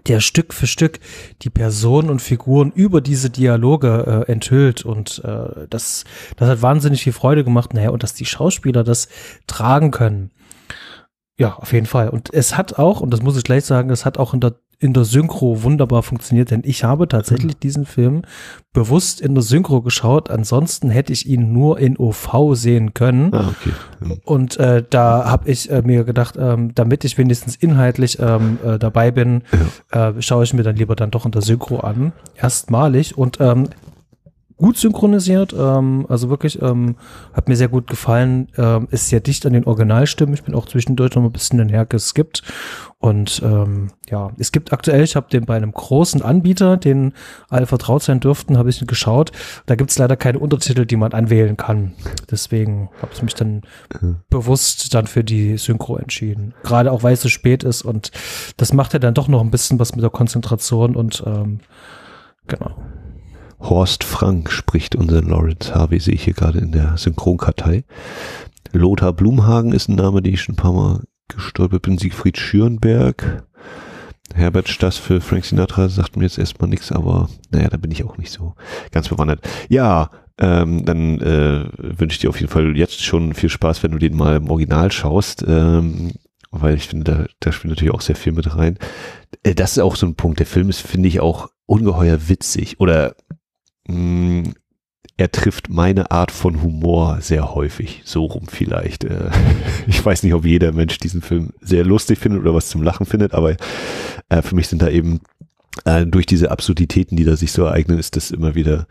der 0.06 0.20
Stück 0.20 0.52
für 0.52 0.66
Stück 0.66 0.98
die 1.42 1.50
Personen 1.50 2.10
und 2.10 2.20
Figuren 2.20 2.72
über 2.72 3.00
diese 3.00 3.30
Dialoge 3.30 4.24
äh, 4.28 4.32
enthüllt 4.32 4.84
und 4.84 5.22
äh, 5.24 5.66
das, 5.70 6.04
das 6.36 6.48
hat 6.48 6.62
wahnsinnig 6.62 7.02
viel 7.02 7.12
Freude 7.12 7.44
gemacht. 7.44 7.74
Naja, 7.74 7.90
und 7.90 8.02
dass 8.02 8.14
die 8.14 8.26
Schauspieler 8.26 8.82
das 8.82 9.08
tragen 9.46 9.92
können. 9.92 10.32
Ja, 11.38 11.54
auf 11.54 11.72
jeden 11.72 11.86
Fall. 11.86 12.08
Und 12.08 12.32
es 12.34 12.56
hat 12.56 12.78
auch, 12.78 13.00
und 13.00 13.10
das 13.10 13.22
muss 13.22 13.36
ich 13.36 13.44
gleich 13.44 13.64
sagen, 13.64 13.90
es 13.90 14.04
hat 14.04 14.18
auch 14.18 14.34
in 14.34 14.40
der 14.40 14.56
in 14.80 14.92
der 14.92 15.04
Synchro 15.04 15.64
wunderbar 15.64 16.02
funktioniert, 16.02 16.52
denn 16.52 16.62
ich 16.64 16.84
habe 16.84 17.08
tatsächlich 17.08 17.54
mhm. 17.54 17.60
diesen 17.60 17.86
Film 17.86 18.22
bewusst 18.72 19.20
in 19.20 19.34
der 19.34 19.42
Synchro 19.42 19.82
geschaut. 19.82 20.30
Ansonsten 20.30 20.88
hätte 20.90 21.12
ich 21.12 21.28
ihn 21.28 21.52
nur 21.52 21.80
in 21.80 21.98
OV 21.98 22.54
sehen 22.54 22.94
können. 22.94 23.34
Ah, 23.34 23.48
okay. 23.48 23.74
Mhm. 24.00 24.20
Und 24.24 24.56
äh, 24.58 24.84
da 24.88 25.24
habe 25.28 25.50
ich 25.50 25.70
äh, 25.70 25.82
mir 25.82 26.04
gedacht, 26.04 26.36
ähm, 26.38 26.74
damit 26.74 27.04
ich 27.04 27.18
wenigstens 27.18 27.56
inhaltlich 27.56 28.18
ähm, 28.20 28.58
äh, 28.64 28.78
dabei 28.78 29.10
bin, 29.10 29.42
ja. 29.92 30.10
Äh, 30.10 30.22
schaue 30.22 30.44
ich 30.44 30.54
mir 30.54 30.62
dann 30.62 30.76
lieber 30.76 30.94
dann 30.94 31.10
doch 31.10 31.24
in 31.24 31.32
der 31.32 31.42
Synchro 31.42 31.80
an. 31.80 32.12
Erstmalig. 32.36 33.18
Und 33.18 33.40
ähm, 33.40 33.68
gut 34.58 34.76
synchronisiert, 34.76 35.54
ähm, 35.56 36.04
also 36.08 36.28
wirklich, 36.28 36.60
ähm, 36.60 36.96
hat 37.32 37.48
mir 37.48 37.56
sehr 37.56 37.68
gut 37.68 37.86
gefallen, 37.86 38.48
ähm, 38.58 38.88
ist 38.90 39.08
sehr 39.08 39.20
dicht 39.20 39.46
an 39.46 39.52
den 39.52 39.64
Originalstimmen. 39.64 40.34
Ich 40.34 40.42
bin 40.42 40.54
auch 40.54 40.66
zwischendurch 40.66 41.14
noch 41.14 41.22
ein 41.22 41.32
bisschen 41.32 41.58
den 41.58 41.68
hergeskippt. 41.68 42.42
Und 43.00 43.40
ähm, 43.44 43.92
ja, 44.10 44.32
es 44.38 44.50
gibt 44.50 44.72
aktuell, 44.72 45.04
ich 45.04 45.14
habe 45.14 45.30
den 45.30 45.46
bei 45.46 45.56
einem 45.56 45.72
großen 45.72 46.20
Anbieter, 46.20 46.76
den 46.76 47.12
alle 47.48 47.66
vertraut 47.66 48.02
sein 48.02 48.18
dürften, 48.18 48.58
habe 48.58 48.70
ich 48.70 48.80
ihn 48.80 48.88
geschaut. 48.88 49.30
Da 49.66 49.76
gibt 49.76 49.90
es 49.90 49.98
leider 49.98 50.16
keine 50.16 50.40
Untertitel, 50.40 50.84
die 50.84 50.96
man 50.96 51.12
anwählen 51.12 51.56
kann. 51.56 51.94
Deswegen 52.28 52.90
habe 53.00 53.12
ich 53.14 53.22
mich 53.22 53.34
dann 53.34 53.62
mhm. 54.00 54.16
bewusst 54.28 54.92
dann 54.94 55.06
für 55.06 55.22
die 55.22 55.56
Synchro 55.58 55.96
entschieden. 55.96 56.54
Gerade 56.64 56.90
auch, 56.90 57.04
weil 57.04 57.14
es 57.14 57.22
so 57.22 57.28
spät 57.28 57.62
ist 57.62 57.82
und 57.82 58.10
das 58.56 58.72
macht 58.72 58.92
ja 58.94 58.98
dann 58.98 59.14
doch 59.14 59.28
noch 59.28 59.42
ein 59.42 59.52
bisschen 59.52 59.78
was 59.78 59.94
mit 59.94 60.02
der 60.02 60.10
Konzentration 60.10 60.96
und 60.96 61.22
ähm, 61.24 61.60
genau. 62.48 62.74
Horst 63.60 64.04
Frank 64.04 64.50
spricht 64.50 64.96
unseren 64.96 65.28
Lawrence 65.28 65.74
Harvey, 65.74 65.98
sehe 65.98 66.14
ich 66.14 66.24
hier 66.24 66.34
gerade 66.34 66.58
in 66.58 66.72
der 66.72 66.96
Synchronkartei. 66.96 67.84
Lothar 68.72 69.12
Blumhagen 69.12 69.72
ist 69.72 69.88
ein 69.88 69.96
Name, 69.96 70.22
den 70.22 70.34
ich 70.34 70.42
schon 70.42 70.54
ein 70.54 70.56
paar 70.56 70.72
Mal 70.72 71.02
gestolpert 71.28 71.82
bin. 71.82 71.98
Siegfried 71.98 72.38
Schürenberg. 72.38 73.44
Herbert 74.34 74.68
Stass 74.68 74.98
für 74.98 75.20
Frank 75.20 75.44
Sinatra 75.44 75.88
sagt 75.88 76.16
mir 76.16 76.24
jetzt 76.24 76.38
erstmal 76.38 76.68
nichts, 76.68 76.92
aber 76.92 77.28
naja, 77.50 77.68
da 77.68 77.76
bin 77.78 77.90
ich 77.90 78.04
auch 78.04 78.18
nicht 78.18 78.30
so 78.30 78.54
ganz 78.90 79.08
bewandert. 79.08 79.40
Ja, 79.68 80.10
ähm, 80.38 80.84
dann 80.84 81.20
äh, 81.20 81.68
wünsche 81.78 82.14
ich 82.14 82.20
dir 82.20 82.30
auf 82.30 82.40
jeden 82.40 82.52
Fall 82.52 82.76
jetzt 82.76 83.02
schon 83.02 83.34
viel 83.34 83.48
Spaß, 83.48 83.82
wenn 83.82 83.92
du 83.92 83.98
den 83.98 84.16
mal 84.16 84.36
im 84.36 84.50
Original 84.50 84.92
schaust, 84.92 85.44
ähm, 85.48 86.12
weil 86.50 86.76
ich 86.76 86.86
finde, 86.88 87.04
da, 87.04 87.26
da 87.40 87.52
spielt 87.52 87.70
natürlich 87.70 87.94
auch 87.94 88.02
sehr 88.02 88.16
viel 88.16 88.32
mit 88.32 88.54
rein. 88.54 88.78
Äh, 89.42 89.54
das 89.54 89.72
ist 89.72 89.82
auch 89.82 89.96
so 89.96 90.06
ein 90.06 90.14
Punkt. 90.14 90.38
Der 90.38 90.46
Film 90.46 90.68
ist, 90.68 90.80
finde 90.80 91.08
ich, 91.08 91.20
auch 91.20 91.48
ungeheuer 91.66 92.28
witzig 92.28 92.80
oder 92.80 93.16
mm, 93.88 94.52
er 95.18 95.32
trifft 95.32 95.68
meine 95.68 96.12
Art 96.12 96.30
von 96.30 96.62
Humor 96.62 97.18
sehr 97.20 97.54
häufig. 97.54 98.02
So 98.04 98.24
rum 98.24 98.44
vielleicht. 98.46 99.04
Äh, 99.04 99.30
ich 99.86 100.04
weiß 100.04 100.22
nicht, 100.22 100.32
ob 100.32 100.46
jeder 100.46 100.72
Mensch 100.72 100.98
diesen 100.98 101.20
Film 101.20 101.50
sehr 101.60 101.84
lustig 101.84 102.18
findet 102.18 102.40
oder 102.40 102.54
was 102.54 102.68
zum 102.68 102.82
Lachen 102.82 103.04
findet, 103.04 103.34
aber 103.34 103.56
äh, 104.28 104.42
für 104.42 104.54
mich 104.54 104.68
sind 104.68 104.80
da 104.80 104.88
eben 104.88 105.20
äh, 105.84 106.06
durch 106.06 106.24
diese 106.24 106.52
Absurditäten, 106.52 107.16
die 107.16 107.24
da 107.24 107.34
sich 107.34 107.50
so 107.50 107.64
ereignen, 107.64 107.98
ist 107.98 108.14
das 108.14 108.30
immer 108.30 108.54
wieder 108.54 108.86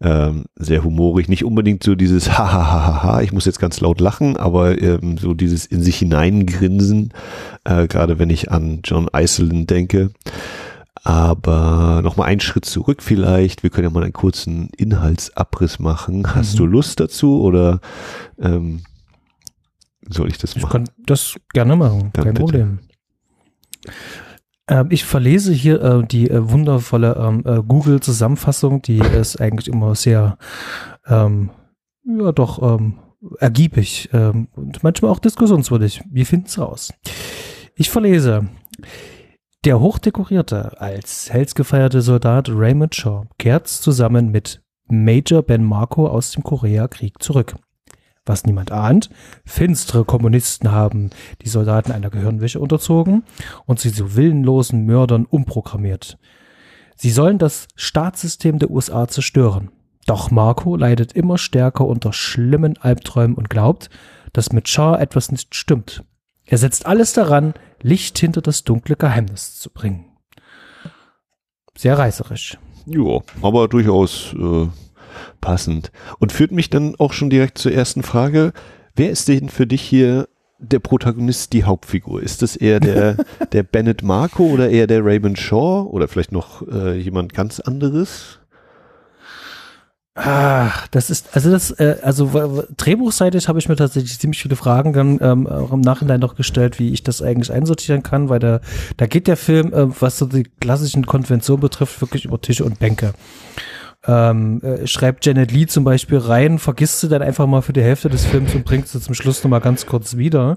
ähm, 0.00 0.46
sehr 0.56 0.84
humorig. 0.84 1.28
Nicht 1.28 1.44
unbedingt 1.44 1.82
so 1.82 1.94
dieses 1.94 2.38
ha 2.38 2.50
ha 2.50 2.70
ha 2.70 2.86
ha 2.86 3.02
ha, 3.02 3.20
ich 3.20 3.32
muss 3.32 3.44
jetzt 3.44 3.60
ganz 3.60 3.80
laut 3.80 4.00
lachen, 4.00 4.38
aber 4.38 4.80
ähm, 4.80 5.18
so 5.18 5.34
dieses 5.34 5.66
in 5.66 5.82
sich 5.82 5.96
hineingrinsen, 5.96 7.12
gerade 7.64 8.18
wenn 8.18 8.30
ich 8.30 8.50
an 8.50 8.80
John 8.84 9.08
Iselin 9.14 9.66
denke. 9.66 10.10
Aber 11.04 12.00
nochmal 12.02 12.28
einen 12.28 12.40
Schritt 12.40 12.64
zurück 12.64 13.02
vielleicht. 13.02 13.62
Wir 13.62 13.70
können 13.70 13.88
ja 13.88 13.90
mal 13.90 14.02
einen 14.02 14.12
kurzen 14.12 14.68
Inhaltsabriss 14.76 15.78
machen. 15.78 16.34
Hast 16.34 16.54
mhm. 16.54 16.58
du 16.58 16.66
Lust 16.66 17.00
dazu 17.00 17.40
oder 17.42 17.80
ähm, 18.38 18.80
soll 20.08 20.28
ich 20.28 20.38
das 20.38 20.56
machen? 20.56 20.64
Ich 20.66 20.70
kann 20.70 20.84
das 21.06 21.36
gerne 21.52 21.76
machen, 21.76 22.10
Dann 22.12 22.24
kein 22.24 22.34
bitte. 22.34 22.44
Problem. 22.44 22.78
Ähm, 24.68 24.88
ich 24.90 25.04
verlese 25.04 25.52
hier 25.52 25.82
äh, 25.82 26.06
die 26.06 26.30
äh, 26.30 26.50
wundervolle 26.50 27.16
ähm, 27.16 27.42
äh, 27.44 27.62
Google-Zusammenfassung, 27.62 28.82
die 28.82 28.98
ist 28.98 29.40
eigentlich 29.40 29.68
immer 29.68 29.94
sehr, 29.94 30.38
ähm, 31.06 31.50
ja 32.04 32.32
doch, 32.32 32.62
ähm, 32.62 32.98
ergiebig 33.40 34.08
und 34.12 34.84
manchmal 34.84 35.10
auch 35.10 35.18
diskussionswürdig. 35.18 36.02
Wir 36.08 36.24
finden 36.24 36.46
es 36.46 36.56
raus. 36.56 36.94
Ich 37.74 37.90
verlese. 37.90 38.46
Der 39.64 39.80
hochdekorierte, 39.80 40.80
als 40.80 41.32
Helds 41.32 41.56
gefeierte 41.56 42.00
Soldat 42.00 42.48
Raymond 42.48 42.94
Shaw 42.94 43.24
kehrt 43.38 43.66
zusammen 43.66 44.30
mit 44.30 44.62
Major 44.88 45.42
Ben 45.42 45.64
Marco 45.64 46.06
aus 46.06 46.30
dem 46.30 46.44
Koreakrieg 46.44 47.20
zurück. 47.20 47.56
Was 48.24 48.44
niemand 48.44 48.70
ahnt, 48.70 49.10
finstere 49.44 50.04
Kommunisten 50.04 50.70
haben 50.70 51.10
die 51.42 51.48
Soldaten 51.48 51.90
einer 51.90 52.08
Gehirnwäsche 52.08 52.60
unterzogen 52.60 53.24
und 53.66 53.80
sie 53.80 53.92
zu 53.92 54.14
willenlosen 54.14 54.86
Mördern 54.86 55.26
umprogrammiert. 55.26 56.18
Sie 56.94 57.10
sollen 57.10 57.38
das 57.38 57.66
Staatssystem 57.74 58.60
der 58.60 58.70
USA 58.70 59.08
zerstören. 59.08 59.70
Doch 60.06 60.30
Marco 60.30 60.76
leidet 60.76 61.14
immer 61.14 61.36
stärker 61.36 61.84
unter 61.84 62.12
schlimmen 62.12 62.76
Albträumen 62.78 63.36
und 63.36 63.50
glaubt, 63.50 63.90
dass 64.32 64.52
mit 64.52 64.68
Shaw 64.68 64.96
etwas 65.00 65.32
nicht 65.32 65.56
stimmt. 65.56 66.04
Er 66.44 66.58
setzt 66.58 66.86
alles 66.86 67.12
daran, 67.12 67.54
Licht 67.82 68.18
hinter 68.18 68.40
das 68.40 68.64
dunkle 68.64 68.96
Geheimnis 68.96 69.58
zu 69.58 69.70
bringen. 69.70 70.06
Sehr 71.76 71.96
reißerisch. 71.96 72.58
Ja, 72.86 73.20
aber 73.42 73.68
durchaus 73.68 74.34
äh, 74.34 74.66
passend. 75.40 75.92
Und 76.18 76.32
führt 76.32 76.52
mich 76.52 76.70
dann 76.70 76.94
auch 76.98 77.12
schon 77.12 77.30
direkt 77.30 77.58
zur 77.58 77.72
ersten 77.72 78.02
Frage. 78.02 78.52
Wer 78.96 79.10
ist 79.10 79.28
denn 79.28 79.48
für 79.48 79.66
dich 79.66 79.82
hier 79.82 80.28
der 80.58 80.80
Protagonist, 80.80 81.52
die 81.52 81.64
Hauptfigur? 81.64 82.22
Ist 82.22 82.42
das 82.42 82.56
eher 82.56 82.80
der, 82.80 83.16
der 83.52 83.62
Bennett 83.62 84.02
Marco 84.02 84.44
oder 84.44 84.70
eher 84.70 84.86
der 84.86 85.04
Raymond 85.04 85.38
Shaw 85.38 85.88
oder 85.88 86.08
vielleicht 86.08 86.32
noch 86.32 86.66
äh, 86.66 86.98
jemand 86.98 87.32
ganz 87.32 87.60
anderes? 87.60 88.37
Ach, 90.20 90.88
das 90.88 91.10
ist, 91.10 91.28
also 91.36 91.50
das, 91.50 91.70
äh, 91.70 91.96
also 92.02 92.64
drehbuchseitig 92.76 93.46
habe 93.46 93.60
ich 93.60 93.68
mir 93.68 93.76
tatsächlich 93.76 94.18
ziemlich 94.18 94.42
viele 94.42 94.56
Fragen 94.56 94.92
dann 94.92 95.18
ähm, 95.22 95.46
auch 95.46 95.72
im 95.72 95.80
Nachhinein 95.80 96.18
noch 96.18 96.34
gestellt, 96.34 96.80
wie 96.80 96.92
ich 96.92 97.04
das 97.04 97.22
eigentlich 97.22 97.52
einsortieren 97.52 98.02
kann, 98.02 98.28
weil 98.28 98.40
da, 98.40 98.60
da 98.96 99.06
geht 99.06 99.28
der 99.28 99.36
Film, 99.36 99.72
äh, 99.72 99.86
was 100.00 100.18
so 100.18 100.26
die 100.26 100.42
klassischen 100.60 101.06
Konventionen 101.06 101.60
betrifft, 101.60 102.00
wirklich 102.00 102.24
über 102.24 102.40
Tische 102.40 102.64
und 102.64 102.80
Bänke. 102.80 103.12
Ähm, 104.06 104.60
äh, 104.62 104.86
schreibt 104.86 105.24
Janet 105.24 105.52
Lee 105.52 105.66
zum 105.66 105.84
Beispiel 105.84 106.18
rein, 106.18 106.58
vergisst 106.58 107.02
du 107.02 107.08
dann 107.08 107.22
einfach 107.22 107.46
mal 107.46 107.62
für 107.62 107.72
die 107.72 107.82
Hälfte 107.82 108.08
des 108.08 108.24
Films 108.24 108.54
und 108.54 108.64
bringst 108.64 108.94
du 108.94 109.00
zum 109.00 109.14
Schluss 109.14 109.44
nochmal 109.44 109.60
ganz 109.60 109.86
kurz 109.86 110.16
wieder. 110.16 110.56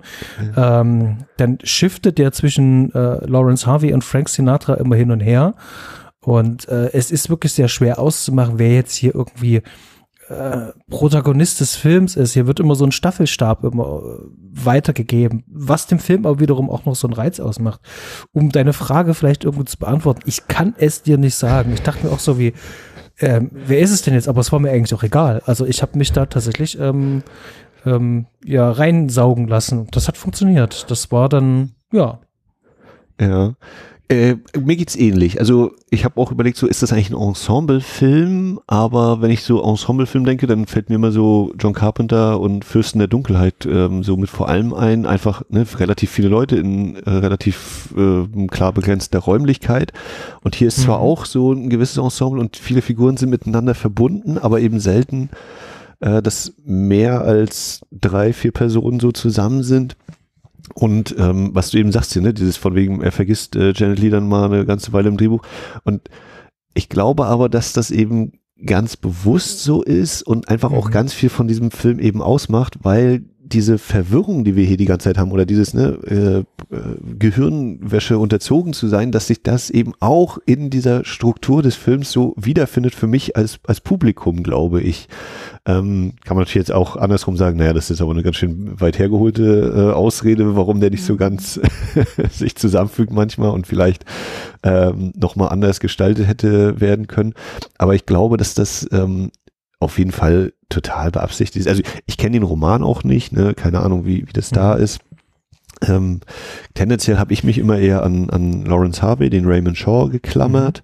Ja. 0.55 0.81
Ähm, 0.81 1.25
dann 1.37 1.59
shiftet 1.63 2.17
der 2.17 2.31
zwischen 2.31 2.93
äh, 2.93 3.25
Lawrence 3.25 3.67
Harvey 3.67 3.93
und 3.93 4.03
Frank 4.03 4.29
Sinatra 4.29 4.75
immer 4.75 4.95
hin 4.95 5.11
und 5.11 5.19
her. 5.19 5.53
Und 6.23 6.67
äh, 6.69 6.91
es 6.93 7.11
ist 7.11 7.29
wirklich 7.29 7.53
sehr 7.53 7.67
schwer 7.67 7.99
auszumachen, 7.99 8.59
wer 8.59 8.75
jetzt 8.75 8.95
hier 8.95 9.15
irgendwie 9.15 9.63
äh, 10.29 10.71
Protagonist 10.89 11.59
des 11.59 11.75
Films 11.75 12.15
ist. 12.15 12.33
Hier 12.33 12.45
wird 12.45 12.59
immer 12.59 12.75
so 12.75 12.85
ein 12.85 12.91
Staffelstab 12.91 13.63
immer 13.63 14.01
äh, 14.03 14.65
weitergegeben, 14.65 15.43
was 15.47 15.87
dem 15.87 15.97
Film 15.97 16.25
aber 16.25 16.39
wiederum 16.39 16.69
auch 16.69 16.85
noch 16.85 16.95
so 16.95 17.07
einen 17.07 17.15
Reiz 17.15 17.39
ausmacht. 17.39 17.81
Um 18.31 18.51
deine 18.51 18.73
Frage 18.73 19.15
vielleicht 19.15 19.43
irgendwo 19.43 19.63
zu 19.63 19.79
beantworten, 19.79 20.21
ich 20.25 20.47
kann 20.47 20.75
es 20.77 21.01
dir 21.01 21.17
nicht 21.17 21.35
sagen. 21.35 21.73
Ich 21.73 21.81
dachte 21.81 22.05
mir 22.05 22.13
auch 22.13 22.19
so 22.19 22.37
wie, 22.37 22.53
ähm, 23.19 23.49
wer 23.51 23.79
ist 23.79 23.91
es 23.91 24.03
denn 24.03 24.13
jetzt? 24.13 24.27
Aber 24.27 24.41
es 24.41 24.51
war 24.51 24.59
mir 24.59 24.71
eigentlich 24.71 24.93
auch 24.93 25.03
egal. 25.03 25.41
Also 25.45 25.65
ich 25.65 25.81
habe 25.81 25.97
mich 25.97 26.11
da 26.11 26.27
tatsächlich 26.27 26.79
ähm, 26.79 27.23
ähm, 27.83 28.27
ja 28.45 28.71
reinsaugen 28.71 29.47
lassen. 29.47 29.87
Das 29.91 30.07
hat 30.07 30.17
funktioniert. 30.17 30.89
Das 30.91 31.11
war 31.11 31.29
dann, 31.29 31.71
ja. 31.91 32.19
Ja 33.19 33.55
Äh, 34.11 34.35
mir 34.59 34.75
geht's 34.75 34.97
ähnlich. 34.97 35.39
Also 35.39 35.71
ich 35.89 36.03
habe 36.03 36.19
auch 36.19 36.33
überlegt, 36.33 36.57
so 36.57 36.67
ist 36.67 36.83
das 36.83 36.91
eigentlich 36.91 37.11
ein 37.11 37.15
Ensemble-Film, 37.17 38.59
aber 38.67 39.21
wenn 39.21 39.31
ich 39.31 39.43
so 39.43 39.63
Ensemble-Film 39.63 40.25
denke, 40.25 40.47
dann 40.47 40.65
fällt 40.65 40.89
mir 40.89 40.95
immer 40.95 41.13
so 41.13 41.53
John 41.57 41.71
Carpenter 41.71 42.37
und 42.41 42.65
Fürsten 42.65 42.99
der 42.99 43.07
Dunkelheit 43.07 43.65
ähm, 43.65 44.03
so 44.03 44.17
mit 44.17 44.29
vor 44.29 44.49
allem 44.49 44.73
ein, 44.73 45.05
einfach 45.05 45.43
ne, 45.47 45.65
relativ 45.77 46.11
viele 46.11 46.27
Leute 46.27 46.57
in 46.57 46.97
äh, 46.97 47.09
relativ 47.09 47.93
äh, 47.95 48.47
klar 48.47 48.73
begrenzter 48.73 49.19
Räumlichkeit. 49.19 49.93
Und 50.43 50.55
hier 50.55 50.67
ist 50.67 50.79
mhm. 50.79 50.83
zwar 50.83 50.99
auch 50.99 51.23
so 51.23 51.53
ein 51.53 51.69
gewisses 51.69 51.95
Ensemble 51.95 52.41
und 52.41 52.57
viele 52.57 52.81
Figuren 52.81 53.15
sind 53.15 53.29
miteinander 53.29 53.75
verbunden, 53.75 54.37
aber 54.37 54.59
eben 54.59 54.81
selten, 54.81 55.29
äh, 56.01 56.21
dass 56.21 56.51
mehr 56.65 57.21
als 57.21 57.79
drei, 57.91 58.33
vier 58.33 58.51
Personen 58.51 58.99
so 58.99 59.13
zusammen 59.13 59.63
sind. 59.63 59.95
Und 60.73 61.15
ähm, 61.17 61.51
was 61.53 61.71
du 61.71 61.77
eben 61.77 61.91
sagst 61.91 62.13
hier, 62.13 62.21
ne, 62.21 62.33
dieses 62.33 62.57
von 62.57 62.75
wegen, 62.75 63.01
er 63.01 63.11
vergisst 63.11 63.55
äh, 63.55 63.73
Janet 63.75 63.99
Lee 63.99 64.09
dann 64.09 64.27
mal 64.27 64.45
eine 64.45 64.65
ganze 64.65 64.93
Weile 64.93 65.09
im 65.09 65.17
Drehbuch. 65.17 65.43
Und 65.83 66.09
ich 66.73 66.89
glaube 66.89 67.25
aber, 67.25 67.49
dass 67.49 67.73
das 67.73 67.91
eben 67.91 68.33
ganz 68.65 68.95
bewusst 68.95 69.63
so 69.63 69.81
ist 69.81 70.21
und 70.23 70.49
einfach 70.49 70.69
mhm. 70.69 70.77
auch 70.77 70.91
ganz 70.91 71.13
viel 71.13 71.29
von 71.29 71.47
diesem 71.47 71.71
Film 71.71 71.99
eben 71.99 72.21
ausmacht, 72.21 72.79
weil 72.83 73.23
diese 73.53 73.77
Verwirrung, 73.77 74.43
die 74.43 74.55
wir 74.55 74.65
hier 74.65 74.77
die 74.77 74.85
ganze 74.85 75.05
Zeit 75.05 75.17
haben, 75.17 75.31
oder 75.31 75.45
dieses 75.45 75.73
ne, 75.73 75.97
äh, 76.05 76.75
äh, 76.75 76.81
Gehirnwäsche 77.19 78.17
unterzogen 78.17 78.73
zu 78.73 78.87
sein, 78.87 79.11
dass 79.11 79.27
sich 79.27 79.43
das 79.43 79.69
eben 79.69 79.93
auch 79.99 80.37
in 80.45 80.69
dieser 80.69 81.05
Struktur 81.05 81.61
des 81.61 81.75
Films 81.75 82.11
so 82.11 82.33
wiederfindet 82.37 82.95
für 82.95 83.07
mich 83.07 83.35
als, 83.35 83.59
als 83.65 83.81
Publikum, 83.81 84.43
glaube 84.43 84.81
ich. 84.81 85.07
Ähm, 85.65 86.13
kann 86.25 86.35
man 86.35 86.43
natürlich 86.43 86.67
jetzt 86.67 86.71
auch 86.71 86.95
andersrum 86.95 87.37
sagen, 87.37 87.57
naja, 87.57 87.73
das 87.73 87.91
ist 87.91 88.01
aber 88.01 88.11
eine 88.11 88.23
ganz 88.23 88.37
schön 88.37 88.79
weit 88.79 88.97
hergeholte 88.97 89.73
äh, 89.75 89.93
Ausrede, 89.93 90.55
warum 90.55 90.79
der 90.79 90.89
nicht 90.89 91.03
so 91.03 91.17
ganz 91.17 91.59
sich 92.31 92.55
zusammenfügt 92.55 93.11
manchmal 93.11 93.51
und 93.51 93.67
vielleicht 93.67 94.05
ähm, 94.63 95.13
nochmal 95.15 95.49
anders 95.49 95.79
gestaltet 95.79 96.27
hätte 96.27 96.79
werden 96.79 97.07
können. 97.07 97.33
Aber 97.77 97.95
ich 97.95 98.05
glaube, 98.05 98.37
dass 98.37 98.53
das 98.53 98.87
ähm, 98.91 99.31
auf 99.81 99.97
jeden 99.97 100.11
Fall 100.11 100.53
total 100.69 101.11
beabsichtigt 101.11 101.65
ist. 101.65 101.67
Also 101.67 101.81
ich 102.05 102.17
kenne 102.17 102.33
den 102.33 102.43
Roman 102.43 102.83
auch 102.83 103.03
nicht, 103.03 103.33
ne? 103.33 103.53
keine 103.53 103.81
Ahnung, 103.81 104.05
wie, 104.05 104.27
wie 104.27 104.33
das 104.33 104.51
da 104.51 104.75
mhm. 104.75 104.83
ist. 104.83 104.99
Ähm, 105.81 106.21
tendenziell 106.75 107.17
habe 107.17 107.33
ich 107.33 107.43
mich 107.43 107.57
immer 107.57 107.79
eher 107.79 108.03
an, 108.03 108.29
an 108.29 108.63
Lawrence 108.63 109.01
Harvey, 109.01 109.31
den 109.31 109.47
Raymond 109.47 109.77
Shaw, 109.77 110.09
geklammert 110.09 110.83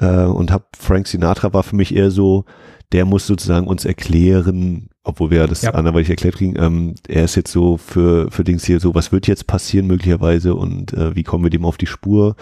mhm. 0.00 0.06
äh, 0.06 0.24
und 0.26 0.52
habe 0.52 0.64
Frank 0.78 1.08
Sinatra 1.08 1.52
war 1.52 1.64
für 1.64 1.74
mich 1.74 1.94
eher 1.94 2.12
so, 2.12 2.44
der 2.92 3.04
muss 3.04 3.26
sozusagen 3.26 3.66
uns 3.66 3.84
erklären, 3.84 4.88
obwohl 5.02 5.32
wir 5.32 5.48
das 5.48 5.62
ja. 5.62 5.74
anderweitig 5.74 6.10
erklärt 6.10 6.36
kriegen, 6.36 6.54
ähm, 6.56 6.94
er 7.08 7.24
ist 7.24 7.34
jetzt 7.34 7.50
so 7.50 7.78
für, 7.78 8.30
für 8.30 8.44
Dings 8.44 8.64
hier 8.64 8.78
so, 8.78 8.94
was 8.94 9.10
wird 9.10 9.26
jetzt 9.26 9.48
passieren 9.48 9.88
möglicherweise 9.88 10.54
und 10.54 10.92
äh, 10.92 11.16
wie 11.16 11.24
kommen 11.24 11.44
wir 11.44 11.50
dem 11.50 11.64
auf 11.64 11.78
die 11.78 11.86
Spur? 11.86 12.36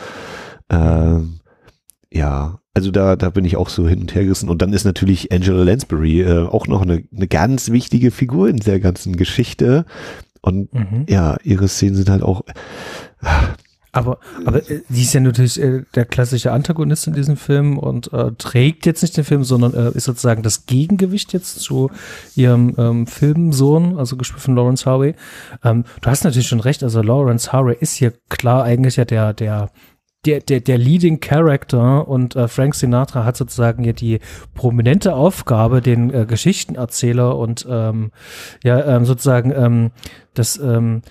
Äh, 0.68 1.20
ja, 2.12 2.60
also 2.74 2.90
da, 2.90 3.16
da 3.16 3.30
bin 3.30 3.44
ich 3.44 3.56
auch 3.56 3.68
so 3.68 3.88
hin 3.88 4.00
und 4.00 4.14
her 4.14 4.24
gerissen. 4.24 4.48
Und 4.48 4.62
dann 4.62 4.72
ist 4.72 4.84
natürlich 4.84 5.32
Angela 5.32 5.64
Lansbury 5.64 6.22
äh, 6.22 6.46
auch 6.46 6.66
noch 6.66 6.82
eine, 6.82 7.04
eine 7.14 7.28
ganz 7.28 7.70
wichtige 7.70 8.10
Figur 8.10 8.48
in 8.48 8.58
der 8.58 8.80
ganzen 8.80 9.16
Geschichte. 9.16 9.84
Und 10.40 10.72
mhm. 10.72 11.04
ja, 11.08 11.36
ihre 11.42 11.68
Szenen 11.68 11.96
sind 11.96 12.08
halt 12.08 12.22
auch. 12.22 12.42
Aber, 13.90 14.18
aber 14.44 14.58
äh, 14.70 14.82
sie 14.88 15.02
ist 15.02 15.14
ja 15.14 15.20
natürlich 15.20 15.60
äh, 15.60 15.82
der 15.94 16.04
klassische 16.04 16.52
Antagonist 16.52 17.06
in 17.06 17.14
diesem 17.14 17.36
Film 17.36 17.78
und 17.78 18.12
äh, 18.12 18.32
trägt 18.38 18.86
jetzt 18.86 19.02
nicht 19.02 19.16
den 19.16 19.24
Film, 19.24 19.44
sondern 19.44 19.74
äh, 19.74 19.96
ist 19.96 20.04
sozusagen 20.04 20.42
das 20.42 20.66
Gegengewicht 20.66 21.32
jetzt 21.32 21.60
zu 21.60 21.90
ihrem 22.36 22.74
ähm, 22.78 23.06
Filmsohn, 23.06 23.98
also 23.98 24.16
gespielt 24.16 24.42
von 24.42 24.54
Lawrence 24.54 24.86
Harvey. 24.86 25.14
Ähm, 25.64 25.84
du 26.00 26.10
hast 26.10 26.24
natürlich 26.24 26.48
schon 26.48 26.60
recht, 26.60 26.82
also 26.82 27.02
Lawrence 27.02 27.52
Harvey 27.52 27.76
ist 27.80 27.94
hier 27.94 28.12
klar 28.28 28.62
eigentlich 28.62 28.96
ja 28.96 29.04
der, 29.04 29.32
der, 29.32 29.70
der, 30.24 30.40
der, 30.40 30.60
der 30.60 30.78
Leading 30.78 31.20
Character 31.20 32.08
und 32.08 32.34
äh, 32.34 32.48
Frank 32.48 32.74
Sinatra 32.74 33.24
hat 33.24 33.36
sozusagen 33.36 33.84
ja 33.84 33.92
die 33.92 34.18
prominente 34.54 35.14
Aufgabe, 35.14 35.80
den 35.80 36.12
äh, 36.12 36.26
Geschichtenerzähler 36.26 37.36
und 37.36 37.66
ähm, 37.70 38.10
ja 38.64 38.84
ähm, 38.84 39.04
sozusagen 39.04 39.52
ähm, 39.52 39.90
das 40.34 40.58
ähm, 40.58 41.02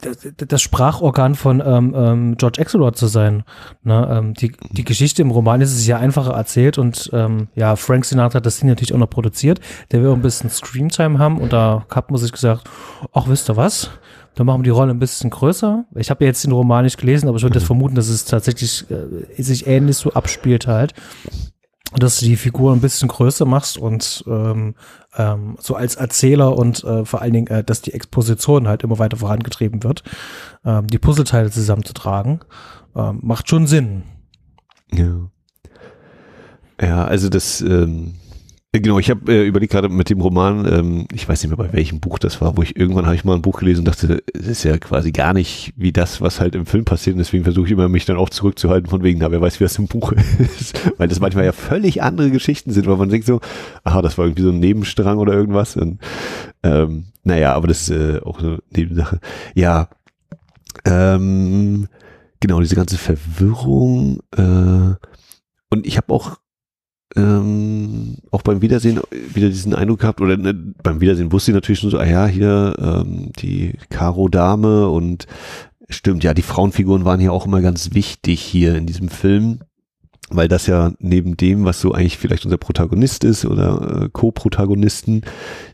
das, 0.00 0.28
das 0.36 0.62
Sprachorgan 0.62 1.34
von 1.34 1.60
ähm, 1.64 1.94
ähm, 1.96 2.36
George 2.36 2.60
Axelrod 2.60 2.96
zu 2.96 3.08
sein. 3.08 3.42
Ne, 3.82 4.08
ähm, 4.10 4.34
die, 4.34 4.52
die 4.70 4.84
Geschichte 4.84 5.22
im 5.22 5.30
Roman 5.30 5.60
ist 5.60 5.72
es 5.72 5.86
ja 5.86 5.98
einfacher 5.98 6.32
erzählt 6.32 6.78
und 6.78 7.10
ähm, 7.12 7.48
ja, 7.54 7.74
Frank 7.76 8.04
Sinatra 8.04 8.36
hat 8.36 8.46
das 8.46 8.58
Ding 8.58 8.68
natürlich 8.68 8.94
auch 8.94 8.98
noch 8.98 9.10
produziert. 9.10 9.60
Der 9.90 10.00
will 10.00 10.10
auch 10.10 10.14
ein 10.14 10.22
bisschen 10.22 10.50
Screamtime 10.50 11.18
haben 11.18 11.38
und 11.38 11.52
da 11.52 11.86
hat 11.90 12.10
man 12.10 12.20
sich 12.20 12.30
gesagt, 12.30 12.70
ach, 13.12 13.26
wisst 13.26 13.50
ihr 13.50 13.56
was? 13.56 13.90
Dann 14.34 14.46
machen 14.46 14.60
wir 14.60 14.64
die 14.64 14.70
Rolle 14.70 14.90
ein 14.90 14.98
bisschen 14.98 15.30
größer. 15.30 15.84
Ich 15.94 16.10
habe 16.10 16.24
ja 16.24 16.28
jetzt 16.28 16.44
den 16.44 16.52
Roman 16.52 16.84
nicht 16.84 16.98
gelesen, 16.98 17.28
aber 17.28 17.36
ich 17.36 17.42
würde 17.42 17.60
mhm. 17.60 17.64
vermuten, 17.64 17.94
dass 17.94 18.08
es 18.08 18.24
tatsächlich 18.24 18.84
äh, 18.90 19.42
sich 19.42 19.66
ähnlich 19.66 19.96
so 19.96 20.12
abspielt 20.12 20.66
halt 20.66 20.94
dass 21.96 22.18
du 22.18 22.26
die 22.26 22.36
Figur 22.36 22.72
ein 22.72 22.80
bisschen 22.80 23.08
größer 23.08 23.44
machst 23.44 23.78
und 23.78 24.24
ähm, 24.26 24.74
ähm, 25.16 25.56
so 25.60 25.74
als 25.76 25.94
Erzähler 25.94 26.56
und 26.56 26.82
äh, 26.84 27.04
vor 27.04 27.22
allen 27.22 27.32
Dingen, 27.32 27.46
äh, 27.48 27.62
dass 27.62 27.82
die 27.82 27.92
Exposition 27.92 28.68
halt 28.68 28.82
immer 28.82 28.98
weiter 28.98 29.16
vorangetrieben 29.16 29.82
wird, 29.82 30.02
ähm, 30.64 30.86
die 30.88 30.98
Puzzleteile 30.98 31.50
zusammenzutragen, 31.50 32.40
ähm, 32.96 33.20
macht 33.22 33.48
schon 33.48 33.66
Sinn. 33.66 34.02
Ja. 34.92 35.30
Ja, 36.80 37.04
also 37.04 37.28
das, 37.28 37.60
ähm, 37.60 38.16
Genau, 38.76 38.98
ich 38.98 39.08
habe 39.08 39.32
äh, 39.32 39.46
überlegt 39.46 39.70
gerade 39.70 39.88
mit 39.88 40.10
dem 40.10 40.20
Roman, 40.20 40.66
ähm, 40.66 41.06
ich 41.12 41.28
weiß 41.28 41.40
nicht 41.44 41.56
mehr 41.56 41.64
bei 41.64 41.72
welchem 41.72 42.00
Buch 42.00 42.18
das 42.18 42.40
war, 42.40 42.56
wo 42.56 42.62
ich 42.62 42.74
irgendwann 42.76 43.06
habe 43.06 43.14
ich 43.14 43.24
mal 43.24 43.36
ein 43.36 43.42
Buch 43.42 43.60
gelesen 43.60 43.82
und 43.82 43.84
dachte, 43.84 44.24
es 44.32 44.48
ist 44.48 44.64
ja 44.64 44.76
quasi 44.78 45.12
gar 45.12 45.32
nicht 45.32 45.72
wie 45.76 45.92
das, 45.92 46.20
was 46.20 46.40
halt 46.40 46.56
im 46.56 46.66
Film 46.66 46.84
passiert. 46.84 47.14
Und 47.14 47.18
deswegen 47.18 47.44
versuche 47.44 47.66
ich 47.66 47.72
immer 47.72 47.88
mich 47.88 48.04
dann 48.04 48.16
auch 48.16 48.30
zurückzuhalten 48.30 48.90
von 48.90 49.04
wegen, 49.04 49.20
na, 49.20 49.30
wer 49.30 49.40
weiß, 49.40 49.60
wie 49.60 49.64
das 49.64 49.78
im 49.78 49.86
Buch 49.86 50.10
ist. 50.58 50.74
weil 50.98 51.06
das 51.06 51.20
manchmal 51.20 51.44
ja 51.44 51.52
völlig 51.52 52.02
andere 52.02 52.32
Geschichten 52.32 52.72
sind, 52.72 52.88
weil 52.88 52.96
man 52.96 53.10
denkt 53.10 53.28
so, 53.28 53.40
aha, 53.84 54.02
das 54.02 54.18
war 54.18 54.24
irgendwie 54.24 54.42
so 54.42 54.50
ein 54.50 54.58
Nebenstrang 54.58 55.18
oder 55.18 55.34
irgendwas. 55.34 55.76
Und, 55.76 56.00
ähm, 56.64 57.04
naja, 57.22 57.54
aber 57.54 57.68
das 57.68 57.88
ist 57.88 57.90
äh, 57.90 58.22
auch 58.24 58.40
eine 58.40 58.58
Nebensache. 58.74 59.20
Ja, 59.54 59.88
ähm, 60.84 61.86
genau, 62.40 62.58
diese 62.58 62.74
ganze 62.74 62.98
Verwirrung. 62.98 64.18
Äh, 64.36 64.96
und 65.70 65.86
ich 65.86 65.96
habe 65.96 66.12
auch 66.12 66.38
ähm, 67.16 68.16
auch 68.30 68.42
beim 68.42 68.60
Wiedersehen 68.62 69.00
wieder 69.32 69.48
diesen 69.48 69.74
Eindruck 69.74 70.00
gehabt, 70.00 70.20
oder 70.20 70.36
ne, 70.36 70.54
beim 70.54 71.00
Wiedersehen 71.00 71.32
wusste 71.32 71.50
ich 71.50 71.54
natürlich 71.54 71.78
schon 71.78 71.90
so, 71.90 71.98
ah 71.98 72.06
ja, 72.06 72.26
hier 72.26 72.74
ähm, 72.78 73.30
die 73.38 73.78
Karo-Dame 73.90 74.88
und 74.88 75.26
stimmt, 75.88 76.24
ja, 76.24 76.34
die 76.34 76.42
Frauenfiguren 76.42 77.04
waren 77.04 77.20
hier 77.20 77.32
auch 77.32 77.46
immer 77.46 77.60
ganz 77.60 77.94
wichtig 77.94 78.40
hier 78.40 78.74
in 78.74 78.86
diesem 78.86 79.08
Film, 79.08 79.60
weil 80.30 80.48
das 80.48 80.66
ja 80.66 80.92
neben 80.98 81.36
dem, 81.36 81.64
was 81.64 81.80
so 81.80 81.92
eigentlich 81.92 82.18
vielleicht 82.18 82.44
unser 82.44 82.56
Protagonist 82.56 83.24
ist 83.24 83.44
oder 83.44 84.04
äh, 84.04 84.08
Co-Protagonisten, 84.10 85.22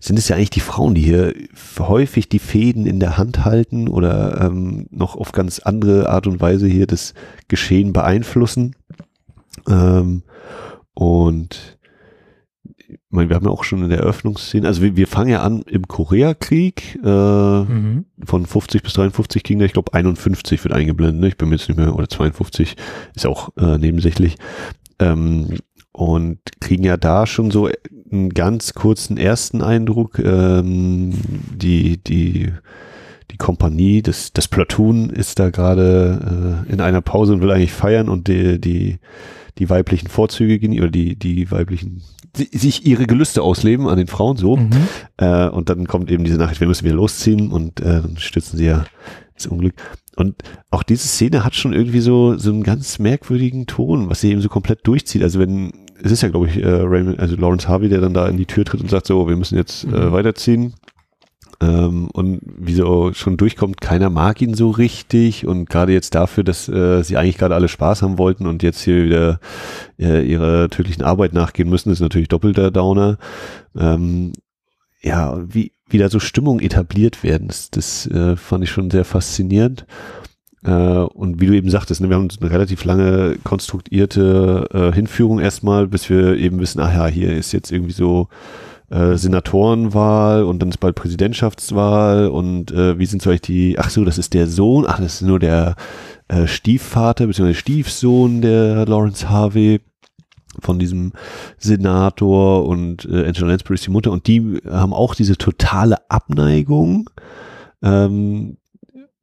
sind 0.01 0.19
es 0.19 0.29
ja 0.29 0.37
eigentlich 0.37 0.51
die 0.51 0.61
Frauen, 0.61 0.95
die 0.95 1.03
hier 1.03 1.35
häufig 1.79 2.29
die 2.29 2.41
Fäden 2.41 2.85
in 2.85 3.01
der 3.01 3.17
Hand 3.17 3.45
halten 3.45 3.89
oder 3.89 4.41
ähm, 4.43 4.87
noch 4.91 5.17
auf 5.17 5.33
ganz 5.33 5.61
andere 5.61 6.11
Art 6.11 6.27
und 6.27 6.41
Weise 6.41 6.67
hier 6.67 6.87
das 6.87 7.15
Geschehen 7.49 7.93
beeinflussen. 7.93 8.75
Ähm, 9.69 10.23
und 11.01 11.79
ich 12.77 12.99
meine, 13.09 13.31
wir 13.31 13.37
haben 13.37 13.47
ja 13.47 13.51
auch 13.51 13.65
schon 13.65 13.83
in 13.83 13.89
der 13.89 14.01
Eröffnungsszene, 14.01 14.67
also 14.67 14.83
wir, 14.83 14.97
wir 14.97 15.07
fangen 15.07 15.31
ja 15.31 15.41
an 15.41 15.63
im 15.63 15.89
Koreakrieg, 15.89 16.99
äh, 17.03 17.09
mhm. 17.09 18.05
von 18.23 18.45
50 18.45 18.83
bis 18.83 18.93
53 18.93 19.43
ging 19.43 19.59
da, 19.59 19.65
ich 19.65 19.73
glaube 19.73 19.95
51 19.95 20.63
wird 20.63 20.75
eingeblendet, 20.75 21.19
ne? 21.19 21.29
ich 21.29 21.39
bin 21.39 21.49
mir 21.49 21.55
jetzt 21.57 21.71
nicht 21.71 21.79
mehr, 21.79 21.95
oder 21.95 22.07
52, 22.07 22.77
ist 23.15 23.27
auch 23.27 23.49
äh, 23.57 23.79
nebensächlich. 23.79 24.37
Ähm, 24.99 25.57
und 25.93 26.39
kriegen 26.61 26.85
ja 26.85 26.99
da 26.99 27.27
schon 27.27 27.51
so 27.51 27.71
einen 28.13 28.29
ganz 28.35 28.75
kurzen 28.75 29.17
ersten 29.17 29.63
Eindruck, 29.63 30.19
ähm, 30.19 31.15
die, 31.57 31.97
die, 31.97 32.53
die 33.31 33.37
Kompanie, 33.37 34.03
das, 34.03 34.33
das 34.33 34.49
Platoon 34.49 35.11
ist 35.11 35.39
da 35.39 35.51
gerade 35.51 36.65
äh, 36.69 36.73
in 36.73 36.81
einer 36.81 37.01
Pause 37.01 37.35
und 37.35 37.41
will 37.41 37.51
eigentlich 37.51 37.73
feiern 37.73 38.09
und 38.09 38.29
die, 38.29 38.61
die 38.61 38.99
die 39.59 39.69
weiblichen 39.69 40.09
Vorzüge 40.09 40.59
genießen 40.59 40.83
oder 40.83 40.91
die, 40.91 41.17
die 41.17 41.51
weiblichen, 41.51 42.03
sich 42.35 42.87
ihre 42.87 43.07
Gelüste 43.07 43.43
ausleben 43.43 43.89
an 43.89 43.99
den 43.99 44.07
Frauen 44.07 44.37
so. 44.37 44.57
Mhm. 44.57 44.71
Äh, 45.19 45.49
und 45.49 45.69
dann 45.69 45.87
kommt 45.87 46.11
eben 46.11 46.25
diese 46.25 46.39
Nachricht, 46.39 46.61
wir 46.61 46.69
müssen 46.69 46.85
wieder 46.85 46.95
losziehen 46.95 47.53
und 47.53 47.81
äh, 47.81 48.01
dann 48.01 48.17
stützen 48.17 48.57
sie 48.57 48.67
ja 48.67 48.85
ins 49.35 49.47
Unglück. 49.47 49.75
Und 50.17 50.37
auch 50.71 50.83
diese 50.83 51.07
Szene 51.07 51.45
hat 51.45 51.55
schon 51.55 51.73
irgendwie 51.73 52.01
so, 52.01 52.37
so 52.37 52.51
einen 52.51 52.63
ganz 52.63 52.99
merkwürdigen 52.99 53.67
Ton, 53.67 54.09
was 54.11 54.21
sie 54.21 54.31
eben 54.31 54.41
so 54.41 54.49
komplett 54.49 54.87
durchzieht. 54.87 55.23
Also 55.23 55.39
wenn, 55.39 55.73
es 56.03 56.13
ist 56.13 56.23
ja, 56.23 56.29
glaube 56.29 56.49
ich, 56.49 56.57
äh, 56.57 56.67
Raymond, 56.67 57.21
also 57.21 57.37
Lawrence 57.37 57.69
Harvey, 57.69 57.89
der 57.89 58.01
dann 58.01 58.15
da 58.15 58.29
in 58.29 58.37
die 58.37 58.47
Tür 58.47 58.65
tritt 58.65 58.81
und 58.81 58.91
sagt, 58.91 59.07
so, 59.07 59.29
wir 59.29 59.37
müssen 59.37 59.57
jetzt 59.57 59.85
äh, 59.85 59.89
mhm. 59.89 59.95
äh, 59.95 60.13
weiterziehen. 60.13 60.75
Ähm, 61.63 62.09
und 62.13 62.41
wie 62.43 62.73
so 62.73 63.13
schon 63.13 63.37
durchkommt, 63.37 63.81
keiner 63.83 64.09
mag 64.09 64.41
ihn 64.41 64.55
so 64.55 64.71
richtig 64.71 65.47
und 65.47 65.69
gerade 65.69 65.93
jetzt 65.93 66.15
dafür, 66.15 66.43
dass 66.43 66.69
äh, 66.69 67.03
sie 67.03 67.19
eigentlich 67.19 67.37
gerade 67.37 67.55
alle 67.55 67.69
Spaß 67.69 68.01
haben 68.03 68.17
wollten 68.17 68.47
und 68.47 68.63
jetzt 68.63 68.81
hier 68.83 69.05
wieder 69.05 69.41
äh, 69.99 70.27
ihrer 70.27 70.71
tödlichen 70.71 71.03
Arbeit 71.03 71.35
nachgehen 71.35 71.69
müssen, 71.69 71.91
ist 71.91 72.01
natürlich 72.01 72.29
doppelter 72.29 72.71
Downer. 72.71 73.19
Ähm, 73.77 74.33
ja, 75.03 75.39
wie, 75.47 75.73
wie 75.89 75.99
da 75.99 76.09
so 76.09 76.19
Stimmung 76.19 76.61
etabliert 76.61 77.23
werden, 77.23 77.49
das, 77.49 77.71
das 77.71 78.07
äh, 78.07 78.37
fand 78.37 78.65
ich 78.65 78.71
schon 78.71 78.91
sehr 78.91 79.05
faszinierend. 79.05 79.87
äh, 80.65 80.71
und 80.71 81.41
wie 81.41 81.47
du 81.47 81.53
eben 81.55 81.71
sagtest, 81.71 82.01
ne, 82.01 82.09
wir 82.09 82.17
haben 82.17 82.29
eine 82.41 82.51
relativ 82.51 82.85
lange 82.85 83.37
konstruierte 83.45 84.69
äh, 84.73 84.95
Hinführung 84.95 85.41
erstmal, 85.41 85.87
bis 85.87 86.09
wir 86.09 86.37
eben 86.37 86.59
wissen, 86.61 86.81
ach 86.81 86.95
ja, 86.95 87.07
hier 87.07 87.35
ist 87.35 87.53
jetzt 87.53 87.71
irgendwie 87.71 87.93
so 87.93 88.29
äh, 88.91 89.17
Senatorenwahl 89.17 90.43
und 90.43 90.61
dann 90.61 90.69
ist 90.69 90.79
bald 90.79 90.97
Präsidentschaftswahl 90.97 92.29
und 92.29 92.73
äh, 92.73 92.99
wie 92.99 93.07
sind 93.07 93.23
so 93.23 93.31
eigentlich 93.31 93.41
die, 93.43 93.79
ach 93.79 93.91
so, 93.91 94.05
das 94.05 94.19
ist 94.19 94.35
der 94.35 94.47
Sohn, 94.47 94.85
ach, 94.87 94.99
das 94.99 95.15
ist 95.15 95.23
nur 95.23 95.39
der 95.39 95.77
äh, 96.29 96.47
Stiefvater 96.47 97.27
bzw. 97.27 97.55
Stiefsohn 97.55 98.43
der 98.43 98.87
Lawrence 98.87 99.29
Harvey 99.29 99.81
von 100.59 100.79
diesem 100.79 101.13
Senator 101.59 102.67
und 102.67 103.05
äh, 103.05 103.27
Angela 103.27 103.49
Lansbury 103.49 103.75
ist 103.77 103.87
die 103.87 103.93
Mutter 103.93 104.11
und 104.11 104.27
die 104.27 104.61
haben 104.69 104.93
auch 104.93 105.15
diese 105.15 105.37
totale 105.37 106.11
Abneigung 106.11 107.09
ähm, 107.83 108.57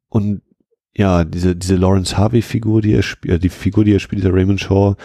und 0.09 0.41
ja, 0.95 1.25
diese, 1.25 1.55
diese 1.55 1.75
Lawrence 1.75 2.17
Harvey-Figur, 2.17 2.81
die 2.81 2.93
er 2.93 3.03
spielt, 3.03 3.35
äh, 3.35 3.39
die 3.39 3.49
Figur, 3.49 3.85
die 3.85 3.93
er 3.93 3.99
spielt, 3.99 4.23
der 4.23 4.33
Raymond 4.33 4.59
Shaw, 4.59 4.95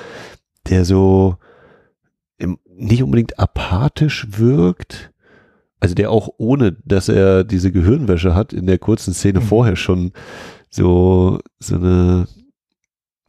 der 0.69 0.85
so 0.85 1.37
nicht 2.83 3.03
unbedingt 3.03 3.39
apathisch 3.39 4.27
wirkt, 4.31 5.13
also 5.81 5.95
der 5.95 6.11
auch 6.11 6.29
ohne, 6.39 6.77
dass 6.85 7.09
er 7.09 7.45
diese 7.45 7.73
Gehirnwäsche 7.73 8.35
hat, 8.35 8.53
in 8.53 8.67
der 8.67 8.79
kurzen 8.79 9.15
Szene 9.15 9.41
mhm. 9.41 9.45
vorher 9.45 9.77
schon 9.77 10.13
so, 10.71 11.41
so 11.59 11.75
eine, 11.77 12.29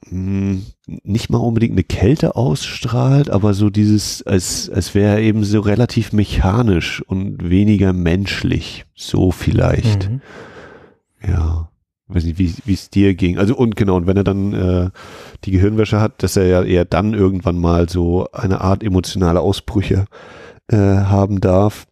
hm, 0.07 0.63
nicht 0.85 1.29
mal 1.29 1.39
unbedingt 1.39 1.73
eine 1.73 1.83
Kälte 1.83 2.35
ausstrahlt, 2.35 3.29
aber 3.29 3.53
so 3.53 3.69
dieses, 3.69 4.21
als, 4.23 4.69
als 4.69 4.93
wäre 4.93 5.15
er 5.15 5.21
eben 5.21 5.43
so 5.43 5.61
relativ 5.61 6.13
mechanisch 6.13 7.01
und 7.01 7.49
weniger 7.49 7.91
menschlich. 7.91 8.85
So 8.95 9.31
vielleicht. 9.31 10.09
Mhm. 10.09 10.21
Ja. 11.27 11.69
Weiß 12.13 12.23
nicht, 12.23 12.37
wie 12.37 12.73
es 12.73 12.89
dir 12.89 13.15
ging. 13.15 13.37
Also 13.37 13.55
und 13.55 13.75
genau, 13.75 13.95
und 13.95 14.07
wenn 14.07 14.17
er 14.17 14.23
dann 14.23 14.53
äh, 14.53 14.89
die 15.45 15.51
Gehirnwäsche 15.51 15.99
hat, 15.99 16.21
dass 16.21 16.37
er 16.37 16.45
ja 16.45 16.63
eher 16.63 16.85
dann 16.85 17.13
irgendwann 17.13 17.57
mal 17.57 17.89
so 17.89 18.27
eine 18.31 18.61
Art 18.61 18.83
emotionale 18.83 19.39
Ausbrüche 19.39 20.05
äh, 20.67 20.77
haben 20.77 21.41
darf. 21.41 21.87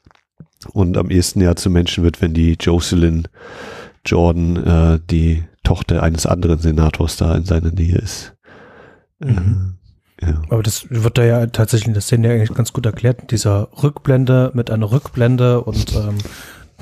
Und 0.73 0.97
am 0.97 1.09
ehesten 1.09 1.41
ja 1.41 1.55
zu 1.55 1.71
Menschen 1.71 2.03
wird, 2.03 2.21
wenn 2.21 2.33
die 2.33 2.55
Jocelyn 2.59 3.27
Jordan, 4.05 4.57
äh, 4.57 4.99
die 5.09 5.43
Tochter 5.63 6.03
eines 6.03 6.25
anderen 6.25 6.59
Senators 6.59 7.17
da 7.17 7.35
in 7.35 7.45
seiner 7.45 7.71
Nähe 7.71 7.97
ist. 7.97 8.33
Mhm. 9.19 9.77
Äh, 10.17 10.27
ja. 10.27 10.41
Aber 10.49 10.61
das 10.61 10.85
wird 10.89 11.17
da 11.17 11.23
ja 11.23 11.47
tatsächlich 11.47 11.87
in 11.87 11.93
der 11.93 12.01
Szene 12.01 12.27
ja 12.27 12.33
eigentlich 12.35 12.55
ganz 12.55 12.73
gut 12.73 12.85
erklärt. 12.85 13.31
Dieser 13.31 13.69
Rückblende 13.81 14.51
mit 14.53 14.69
einer 14.69 14.91
Rückblende 14.91 15.61
und 15.61 15.95
ähm, 15.95 16.17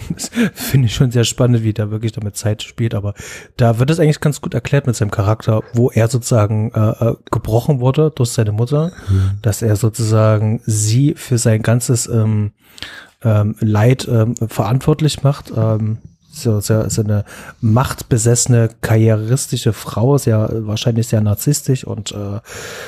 das 0.09 0.31
finde 0.53 0.87
ich 0.87 0.95
schon 0.95 1.11
sehr 1.11 1.23
spannend, 1.23 1.63
wie 1.63 1.73
da 1.73 1.91
wirklich 1.91 2.11
damit 2.11 2.35
Zeit 2.35 2.63
spielt. 2.63 2.93
Aber 2.93 3.13
da 3.57 3.79
wird 3.79 3.89
es 3.89 3.99
eigentlich 3.99 4.19
ganz 4.19 4.41
gut 4.41 4.53
erklärt 4.53 4.87
mit 4.87 4.95
seinem 4.95 5.11
Charakter, 5.11 5.61
wo 5.73 5.89
er 5.89 6.07
sozusagen 6.07 6.71
äh, 6.73 7.09
äh 7.09 7.15
gebrochen 7.31 7.79
wurde 7.79 8.11
durch 8.11 8.29
seine 8.31 8.51
Mutter, 8.51 8.91
mhm. 9.09 9.31
dass 9.41 9.61
er 9.61 9.75
sozusagen 9.75 10.61
sie 10.65 11.13
für 11.15 11.37
sein 11.37 11.61
ganzes 11.61 12.07
ähm, 12.07 12.51
ähm, 13.23 13.55
Leid 13.59 14.07
ähm, 14.09 14.35
verantwortlich 14.35 15.23
macht. 15.23 15.51
Ähm, 15.55 15.97
so, 16.41 16.59
so, 16.59 16.87
so 16.89 17.01
eine 17.01 17.25
machtbesessene, 17.61 18.69
karrieristische 18.81 19.73
Frau, 19.73 20.17
sehr 20.17 20.49
wahrscheinlich 20.67 21.07
sehr 21.07 21.21
narzisstisch 21.21 21.83
und 21.83 22.11
äh, 22.11 22.39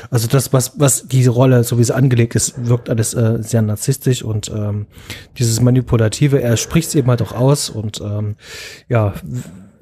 also 0.09 0.27
das, 0.27 0.53
was, 0.53 0.79
was 0.79 1.07
diese 1.07 1.31
Rolle, 1.31 1.63
so 1.63 1.77
wie 1.77 1.83
sie 1.83 1.95
angelegt 1.95 2.35
ist, 2.35 2.67
wirkt 2.67 2.89
alles 2.89 3.13
äh, 3.13 3.37
sehr 3.41 3.61
narzisstisch 3.61 4.23
und 4.23 4.49
ähm, 4.49 4.87
dieses 5.37 5.61
Manipulative, 5.61 6.41
er 6.41 6.57
spricht 6.57 6.89
es 6.89 6.95
eben 6.95 7.09
halt 7.09 7.21
auch 7.21 7.33
aus 7.33 7.69
und 7.69 8.01
ähm, 8.01 8.35
ja, 8.89 9.13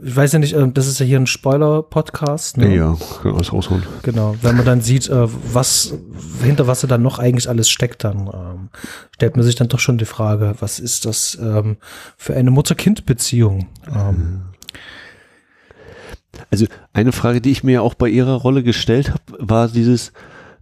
ich 0.02 0.16
weiß 0.16 0.34
ja 0.34 0.40
nicht, 0.40 0.54
äh, 0.54 0.68
das 0.72 0.88
ist 0.88 1.00
ja 1.00 1.06
hier 1.06 1.20
ein 1.20 1.28
Spoiler-Podcast. 1.28 2.58
Ne? 2.58 2.76
Ja, 2.76 2.98
kann 3.22 3.36
alles 3.36 3.52
rausholen. 3.52 3.84
Genau, 4.04 4.36
wenn 4.42 4.56
man 4.56 4.66
dann 4.66 4.82
sieht, 4.82 5.10
äh, 5.10 5.28
was 5.54 5.94
hinter 6.42 6.68
was 6.68 6.82
dann 6.82 7.02
noch 7.02 7.20
eigentlich 7.20 7.50
alles 7.50 7.70
steckt, 7.70 8.04
dann 8.04 8.30
ähm, 8.34 8.70
stellt 9.16 9.36
man 9.36 9.46
sich 9.46 9.56
dann 9.56 9.68
doch 9.68 9.80
schon 9.80 9.98
die 9.98 10.06
Frage, 10.06 10.56
was 10.60 10.80
ist 10.80 11.06
das 11.06 11.38
ähm, 11.42 11.78
für 12.18 12.36
eine 12.36 12.52
Mutter-Kind-Beziehung? 12.52 13.68
Ähm, 13.94 14.42
also 16.52 16.66
eine 16.94 17.12
Frage, 17.12 17.42
die 17.42 17.52
ich 17.52 17.64
mir 17.64 17.74
ja 17.74 17.82
auch 17.82 17.96
bei 17.96 18.08
ihrer 18.08 18.36
Rolle 18.36 18.64
gestellt 18.64 19.10
habe, 19.10 19.24
war 19.40 19.68
dieses, 19.68 20.14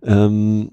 ähm, 0.03 0.71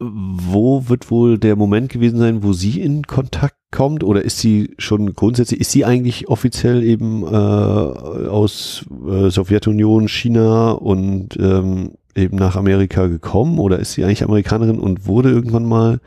wo 0.00 0.88
wird 0.88 1.10
wohl 1.10 1.38
der 1.38 1.56
Moment 1.56 1.90
gewesen 1.90 2.18
sein, 2.18 2.42
wo 2.42 2.54
sie 2.54 2.80
in 2.80 3.02
Kontakt 3.02 3.56
kommt? 3.70 4.02
Oder 4.02 4.24
ist 4.24 4.38
sie 4.38 4.74
schon 4.78 5.12
grundsätzlich, 5.14 5.60
ist 5.60 5.72
sie 5.72 5.84
eigentlich 5.84 6.28
offiziell 6.28 6.82
eben 6.82 7.22
äh, 7.22 7.28
aus 7.28 8.86
äh, 9.06 9.30
Sowjetunion, 9.30 10.08
China 10.08 10.72
und 10.72 11.36
ähm, 11.38 11.92
eben 12.14 12.36
nach 12.38 12.56
Amerika 12.56 13.08
gekommen? 13.08 13.58
Oder 13.58 13.78
ist 13.78 13.92
sie 13.92 14.04
eigentlich 14.04 14.24
Amerikanerin 14.24 14.78
und 14.78 15.06
wurde 15.06 15.30
irgendwann 15.30 15.66
mal 15.66 16.00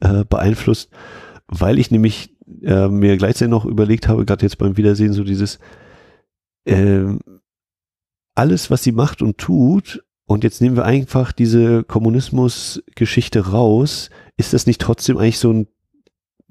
äh, 0.00 0.24
beeinflusst, 0.24 0.90
weil 1.46 1.78
ich 1.78 1.92
nämlich 1.92 2.34
äh, 2.62 2.88
mir 2.88 3.16
gleichzeitig 3.16 3.50
noch 3.50 3.64
überlegt 3.64 4.08
habe, 4.08 4.24
gerade 4.24 4.44
jetzt 4.44 4.58
beim 4.58 4.76
Wiedersehen, 4.76 5.12
so 5.12 5.22
dieses 5.22 5.60
äh, 6.64 7.04
alles, 8.34 8.70
was 8.70 8.82
sie 8.82 8.92
macht 8.92 9.22
und 9.22 9.38
tut, 9.38 10.04
und 10.28 10.44
jetzt 10.44 10.60
nehmen 10.60 10.76
wir 10.76 10.84
einfach 10.84 11.32
diese 11.32 11.84
Kommunismus-Geschichte 11.84 13.48
raus. 13.48 14.10
Ist 14.36 14.52
das 14.52 14.66
nicht 14.66 14.78
trotzdem 14.78 15.16
eigentlich 15.16 15.38
so 15.38 15.50
ein, 15.50 15.68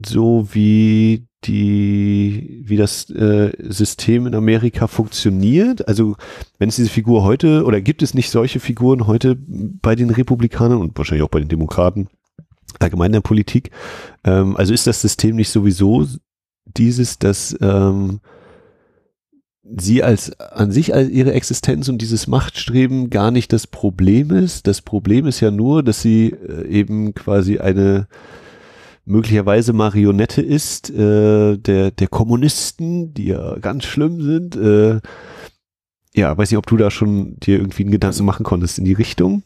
so 0.04 0.48
wie 0.52 1.28
die, 1.44 2.64
wie 2.66 2.76
das 2.76 3.08
äh, 3.12 3.52
System 3.60 4.26
in 4.26 4.34
Amerika 4.34 4.88
funktioniert? 4.88 5.88
Also, 5.88 6.16
wenn 6.58 6.70
es 6.70 6.78
diese 6.78 6.90
Figur 6.90 7.24
heute, 7.24 7.66
oder 7.66 7.80
gibt 7.80 8.02
es 8.02 8.16
nicht 8.16 8.32
solche 8.32 8.60
Figuren 8.60 9.06
heute 9.06 9.38
bei 9.38 9.96
den 9.96 10.10
Republikanern 10.10 10.80
und 10.80 10.98
wahrscheinlich 10.98 11.24
auch 11.24 11.30
bei 11.30 11.40
den 11.40 11.50
Demokraten, 11.50 12.08
allgemein 12.80 13.10
in 13.10 13.14
der 13.14 13.22
Politik? 13.22 13.70
Ähm, 14.24 14.58
also 14.58 14.74
ist 14.74 14.88
das 14.88 15.02
System 15.02 15.36
nicht 15.36 15.50
sowieso 15.50 16.08
dieses, 16.66 17.20
dass 17.20 17.56
ähm, 17.62 18.22
sie 19.76 20.04
als 20.04 20.40
an 20.40 20.72
sich 20.72 20.94
als 20.94 21.10
ihre 21.10 21.34
Existenz 21.34 21.90
und 21.90 22.02
dieses 22.02 22.28
Machtstreben 22.28 23.10
gar 23.10 23.32
nicht 23.32 23.52
das 23.54 23.68
Problem 23.68 24.32
ist. 24.32 24.68
Das 24.68 24.82
Problem 24.82 25.26
ist 25.26 25.40
ja 25.40 25.52
nur, 25.52 25.84
dass 25.84 26.02
sie 26.02 26.30
äh, 26.30 26.68
eben 26.68 27.14
quasi 27.14 27.60
eine 27.60 28.08
möglicherweise 29.06 29.74
Marionette 29.74 30.42
ist 30.42 30.90
äh, 30.90 31.58
der 31.58 31.92
der 31.92 32.08
Kommunisten, 32.08 33.14
die 33.14 33.28
ja 33.28 33.58
ganz 33.60 33.86
schlimm 33.86 34.22
sind. 34.22 34.56
Äh, 34.56 35.00
ja, 36.14 36.36
weiß 36.38 36.50
nicht, 36.50 36.58
ob 36.58 36.68
du 36.68 36.78
da 36.78 36.90
schon 36.90 37.40
dir 37.40 37.58
irgendwie 37.58 37.84
einen 37.84 37.92
Gedanken 37.92 38.26
machen 38.26 38.44
konntest 38.44 38.80
in 38.80 38.86
die 38.86 38.94
Richtung. 38.94 39.44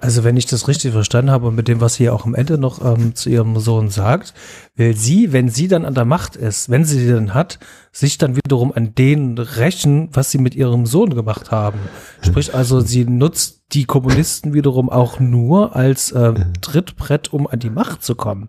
Also 0.00 0.24
wenn 0.24 0.38
ich 0.38 0.46
das 0.46 0.66
richtig 0.66 0.92
verstanden 0.92 1.30
habe 1.30 1.48
und 1.48 1.54
mit 1.54 1.68
dem, 1.68 1.82
was 1.82 1.94
sie 1.94 2.08
auch 2.08 2.24
am 2.24 2.34
Ende 2.34 2.56
noch 2.56 2.82
ähm, 2.82 3.14
zu 3.14 3.28
ihrem 3.28 3.58
Sohn 3.60 3.90
sagt, 3.90 4.32
will 4.74 4.96
sie, 4.96 5.32
wenn 5.32 5.50
sie 5.50 5.68
dann 5.68 5.84
an 5.84 5.94
der 5.94 6.06
Macht 6.06 6.36
ist, 6.36 6.70
wenn 6.70 6.86
sie 6.86 6.98
sie 6.98 7.12
dann 7.12 7.34
hat, 7.34 7.58
sich 7.92 8.16
dann 8.16 8.34
wiederum 8.34 8.72
an 8.72 8.94
denen 8.94 9.36
rächen, 9.36 10.08
was 10.12 10.30
sie 10.30 10.38
mit 10.38 10.54
ihrem 10.54 10.86
Sohn 10.86 11.14
gemacht 11.14 11.50
haben. 11.50 11.78
Sprich 12.22 12.54
also, 12.54 12.80
sie 12.80 13.04
nutzt 13.04 13.60
die 13.72 13.84
Kommunisten 13.84 14.54
wiederum 14.54 14.88
auch 14.88 15.20
nur 15.20 15.76
als 15.76 16.12
äh, 16.12 16.32
Trittbrett, 16.62 17.32
um 17.32 17.46
an 17.46 17.58
die 17.58 17.70
Macht 17.70 18.02
zu 18.02 18.14
kommen. 18.14 18.48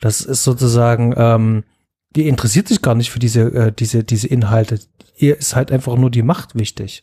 Das 0.00 0.20
ist 0.20 0.44
sozusagen, 0.44 1.14
ähm, 1.16 1.64
die 2.14 2.28
interessiert 2.28 2.68
sich 2.68 2.82
gar 2.82 2.94
nicht 2.94 3.10
für 3.10 3.18
diese, 3.18 3.40
äh, 3.40 3.72
diese, 3.72 4.04
diese 4.04 4.28
Inhalte. 4.28 4.78
Ihr 5.16 5.38
ist 5.38 5.56
halt 5.56 5.72
einfach 5.72 5.96
nur 5.96 6.10
die 6.10 6.22
Macht 6.22 6.54
wichtig. 6.54 7.02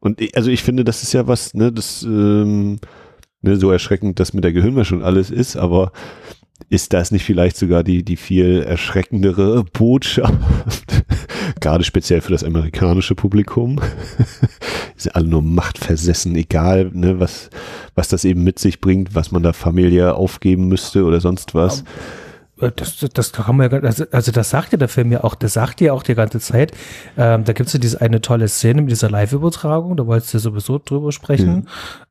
Und 0.00 0.20
ich, 0.20 0.36
also 0.36 0.50
ich 0.50 0.62
finde, 0.62 0.84
das 0.84 1.02
ist 1.02 1.12
ja 1.12 1.26
was, 1.26 1.54
ne, 1.54 1.72
das 1.72 2.02
ähm, 2.02 2.78
ne, 3.42 3.56
so 3.56 3.70
erschreckend 3.70 4.20
das 4.20 4.32
mit 4.32 4.44
der 4.44 4.52
Gehirnwäsche 4.52 4.94
und 4.94 5.02
alles 5.02 5.30
ist, 5.30 5.56
aber 5.56 5.92
ist 6.68 6.92
das 6.92 7.10
nicht 7.10 7.24
vielleicht 7.24 7.56
sogar 7.56 7.84
die, 7.84 8.02
die 8.02 8.16
viel 8.16 8.62
erschreckendere 8.62 9.64
Botschaft? 9.64 10.34
Gerade 11.60 11.84
speziell 11.84 12.20
für 12.20 12.32
das 12.32 12.44
amerikanische 12.44 13.14
Publikum. 13.14 13.80
sind 14.96 15.14
alle 15.14 15.28
nur 15.28 15.42
machtversessen, 15.42 16.34
egal, 16.36 16.90
ne, 16.92 17.20
was, 17.20 17.50
was 17.94 18.08
das 18.08 18.24
eben 18.24 18.42
mit 18.42 18.58
sich 18.58 18.80
bringt, 18.80 19.14
was 19.14 19.30
man 19.30 19.42
da 19.42 19.52
familiär 19.52 20.16
aufgeben 20.16 20.68
müsste 20.68 21.04
oder 21.04 21.20
sonst 21.20 21.54
was. 21.54 21.84
Äh, 22.60 22.70
das, 22.74 22.98
das 23.12 23.32
kann 23.32 23.56
man 23.56 23.70
ja, 23.70 23.78
also, 23.80 24.04
also 24.10 24.32
das 24.32 24.50
sagt 24.50 24.72
ja 24.72 24.78
der 24.78 24.88
Film 24.88 25.12
ja 25.12 25.24
auch, 25.24 25.34
das 25.34 25.54
sagt 25.54 25.80
ja 25.80 25.92
auch 25.92 26.02
die 26.02 26.14
ganze 26.14 26.40
Zeit. 26.40 26.72
Ähm, 27.16 27.44
da 27.44 27.52
gibt 27.52 27.68
es 27.68 27.72
ja 27.72 27.78
diese 27.78 28.00
eine 28.00 28.20
tolle 28.20 28.48
Szene 28.48 28.82
mit 28.82 28.90
dieser 28.90 29.10
Live-Übertragung, 29.10 29.96
da 29.96 30.06
wolltest 30.06 30.32
du 30.32 30.38
ja 30.38 30.42
sowieso 30.42 30.78
drüber 30.78 31.12
sprechen, 31.12 31.54
mhm. 31.54 31.64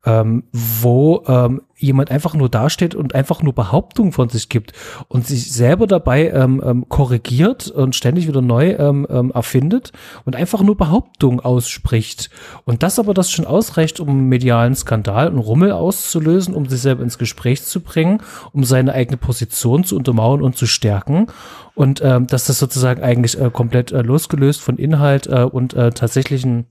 ähm, 0.04 0.44
wo 0.52 1.22
ähm, 1.26 1.62
jemand 1.78 2.10
einfach 2.10 2.34
nur 2.34 2.48
dasteht 2.48 2.94
und 2.94 3.14
einfach 3.14 3.42
nur 3.42 3.54
Behauptungen 3.54 4.12
von 4.12 4.28
sich 4.28 4.48
gibt 4.48 4.72
und 5.08 5.26
sich 5.26 5.52
selber 5.52 5.86
dabei 5.86 6.30
ähm, 6.30 6.62
ähm, 6.64 6.88
korrigiert 6.88 7.68
und 7.68 7.94
ständig 7.94 8.26
wieder 8.26 8.40
neu 8.40 8.72
ähm, 8.72 9.06
ähm, 9.10 9.30
erfindet 9.30 9.92
und 10.24 10.36
einfach 10.36 10.62
nur 10.62 10.76
Behauptungen 10.76 11.40
ausspricht. 11.40 12.30
Und 12.64 12.82
das 12.82 12.98
aber 12.98 13.12
das 13.12 13.30
schon 13.30 13.46
ausreicht, 13.46 14.00
um 14.00 14.08
einen 14.08 14.28
medialen 14.28 14.74
Skandal 14.74 15.28
und 15.28 15.38
Rummel 15.38 15.72
auszulösen, 15.72 16.54
um 16.54 16.66
sich 16.66 16.80
selber 16.80 17.02
ins 17.02 17.18
Gespräch 17.18 17.62
zu 17.64 17.80
bringen, 17.80 18.22
um 18.52 18.64
seine 18.64 18.92
eigene 18.94 19.18
Position 19.18 19.84
zu 19.84 19.96
untermauern 19.96 20.42
und 20.42 20.56
zu 20.56 20.66
stärken. 20.66 21.26
Und 21.74 22.00
ähm, 22.02 22.26
dass 22.26 22.46
das 22.46 22.58
sozusagen 22.58 23.02
eigentlich 23.02 23.38
äh, 23.38 23.50
komplett 23.50 23.92
äh, 23.92 24.00
losgelöst 24.00 24.62
von 24.62 24.78
Inhalt 24.78 25.26
äh, 25.26 25.42
und 25.42 25.74
äh, 25.74 25.90
tatsächlichen 25.90 26.66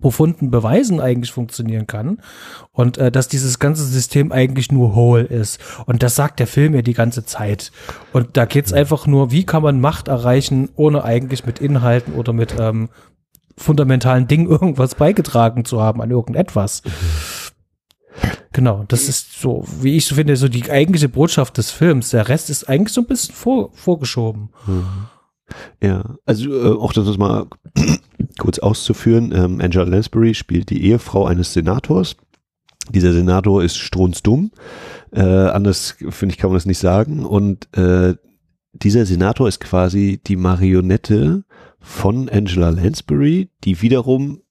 profunden 0.00 0.50
Beweisen 0.50 1.00
eigentlich 1.00 1.32
funktionieren 1.32 1.86
kann 1.86 2.18
und 2.72 2.98
äh, 2.98 3.10
dass 3.10 3.28
dieses 3.28 3.58
ganze 3.58 3.84
System 3.84 4.32
eigentlich 4.32 4.70
nur 4.70 4.94
hohl 4.94 5.22
ist 5.22 5.60
und 5.86 6.02
das 6.02 6.14
sagt 6.14 6.40
der 6.40 6.46
Film 6.46 6.74
ja 6.74 6.82
die 6.82 6.94
ganze 6.94 7.24
Zeit 7.24 7.72
und 8.12 8.36
da 8.36 8.44
geht's 8.44 8.72
einfach 8.72 9.06
nur, 9.06 9.30
wie 9.30 9.44
kann 9.44 9.62
man 9.62 9.80
Macht 9.80 10.08
erreichen, 10.08 10.68
ohne 10.76 11.04
eigentlich 11.04 11.46
mit 11.46 11.58
Inhalten 11.58 12.14
oder 12.14 12.32
mit 12.32 12.54
ähm, 12.58 12.88
fundamentalen 13.56 14.28
Dingen 14.28 14.46
irgendwas 14.50 14.94
beigetragen 14.94 15.64
zu 15.64 15.80
haben 15.80 16.00
an 16.00 16.10
irgendetwas. 16.10 16.82
Genau, 18.52 18.84
das 18.88 19.08
ist 19.08 19.40
so, 19.40 19.64
wie 19.80 19.96
ich 19.96 20.06
so 20.06 20.14
finde, 20.14 20.36
so 20.36 20.48
die 20.48 20.70
eigentliche 20.70 21.08
Botschaft 21.08 21.58
des 21.58 21.70
Films. 21.70 22.10
Der 22.10 22.28
Rest 22.28 22.50
ist 22.50 22.68
eigentlich 22.68 22.92
so 22.92 23.02
ein 23.02 23.06
bisschen 23.06 23.34
vor, 23.34 23.70
vorgeschoben. 23.74 24.50
Mhm. 24.66 25.06
Ja, 25.82 26.16
also 26.26 26.50
äh, 26.50 26.78
auch 26.78 26.92
das 26.92 27.16
mal 27.18 27.46
kurz 28.38 28.58
auszuführen. 28.58 29.32
Ähm, 29.34 29.60
Angela 29.60 29.84
Lansbury 29.84 30.34
spielt 30.34 30.70
die 30.70 30.84
Ehefrau 30.84 31.26
eines 31.26 31.52
Senators. 31.52 32.16
Dieser 32.90 33.12
Senator 33.12 33.62
ist 33.62 33.76
strunzdumm. 33.76 34.50
Äh, 35.12 35.22
anders, 35.22 35.96
finde 36.10 36.34
ich, 36.34 36.38
kann 36.38 36.50
man 36.50 36.56
das 36.56 36.66
nicht 36.66 36.78
sagen. 36.78 37.24
Und 37.24 37.68
äh, 37.76 38.14
dieser 38.72 39.06
Senator 39.06 39.48
ist 39.48 39.60
quasi 39.60 40.20
die 40.26 40.36
Marionette 40.36 41.44
von 41.80 42.28
Angela 42.28 42.70
Lansbury, 42.70 43.50
die 43.64 43.82
wiederum 43.82 44.42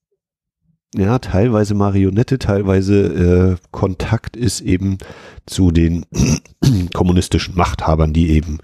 ja, 0.96 1.20
teilweise 1.20 1.74
Marionette, 1.74 2.40
teilweise 2.40 3.56
äh, 3.56 3.68
Kontakt 3.72 4.38
ist 4.38 4.62
eben 4.62 4.98
zu 5.46 5.72
den 5.72 6.06
kommunistischen 6.94 7.56
Machthabern, 7.56 8.14
die 8.14 8.30
eben 8.30 8.60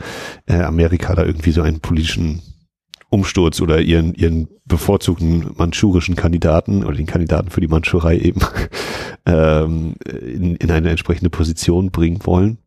äh, 0.46 0.62
Amerika 0.62 1.16
da 1.16 1.26
irgendwie 1.26 1.52
so 1.52 1.62
einen 1.62 1.82
politischen 1.82 2.42
Umsturz 3.10 3.62
oder 3.62 3.80
ihren, 3.82 4.16
ihren 4.16 4.48
bevorzugten 4.66 5.52
manchurischen 5.56 6.16
Kandidaten 6.16 6.84
oder 6.84 6.96
den 6.96 7.06
Kandidaten 7.06 7.50
für 7.50 7.62
die 7.62 7.68
Mandschurei 7.68 8.18
eben 8.18 8.42
ähm, 9.26 9.96
in, 10.10 10.56
in 10.56 10.72
eine 10.72 10.90
entsprechende 10.90 11.30
Position 11.30 11.92
bringen 11.92 12.22
wollen. 12.24 12.58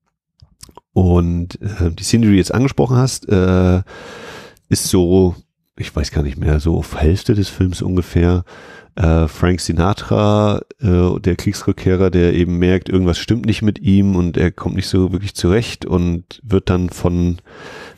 Und 0.93 1.61
äh, 1.61 1.91
die 1.91 2.05
Szene, 2.05 2.27
die 2.27 2.33
du 2.33 2.39
jetzt 2.39 2.55
angesprochen 2.55 2.97
hast, 2.97 3.29
äh, 3.29 3.83
ist 4.69 4.85
so, 4.85 5.35
ich 5.77 5.95
weiß 5.95 6.11
gar 6.11 6.23
nicht 6.23 6.39
mehr, 6.39 6.61
so 6.61 6.77
auf 6.77 6.97
Hälfte 6.97 7.35
des 7.35 7.49
Films 7.49 7.83
ungefähr, 7.83 8.45
äh, 8.97 9.29
Frank 9.29 9.61
Sinatra, 9.61 10.63
äh, 10.81 11.21
der 11.21 11.37
Kriegsrückkehrer, 11.37 12.11
der 12.11 12.35
eben 12.35 12.59
merkt, 12.59 12.89
irgendwas 12.89 13.19
stimmt 13.19 13.47
nicht 13.47 13.63
mit 13.63 13.79
ihm 13.79 14.17
und 14.17 14.37
er 14.37 14.51
kommt 14.51 14.77
nicht 14.77 14.89
so 14.89 15.13
wirklich 15.13 15.35
zurecht 15.35 15.85
und 15.85 16.41
wird 16.43 16.71
dann 16.71 16.89
von 16.89 17.39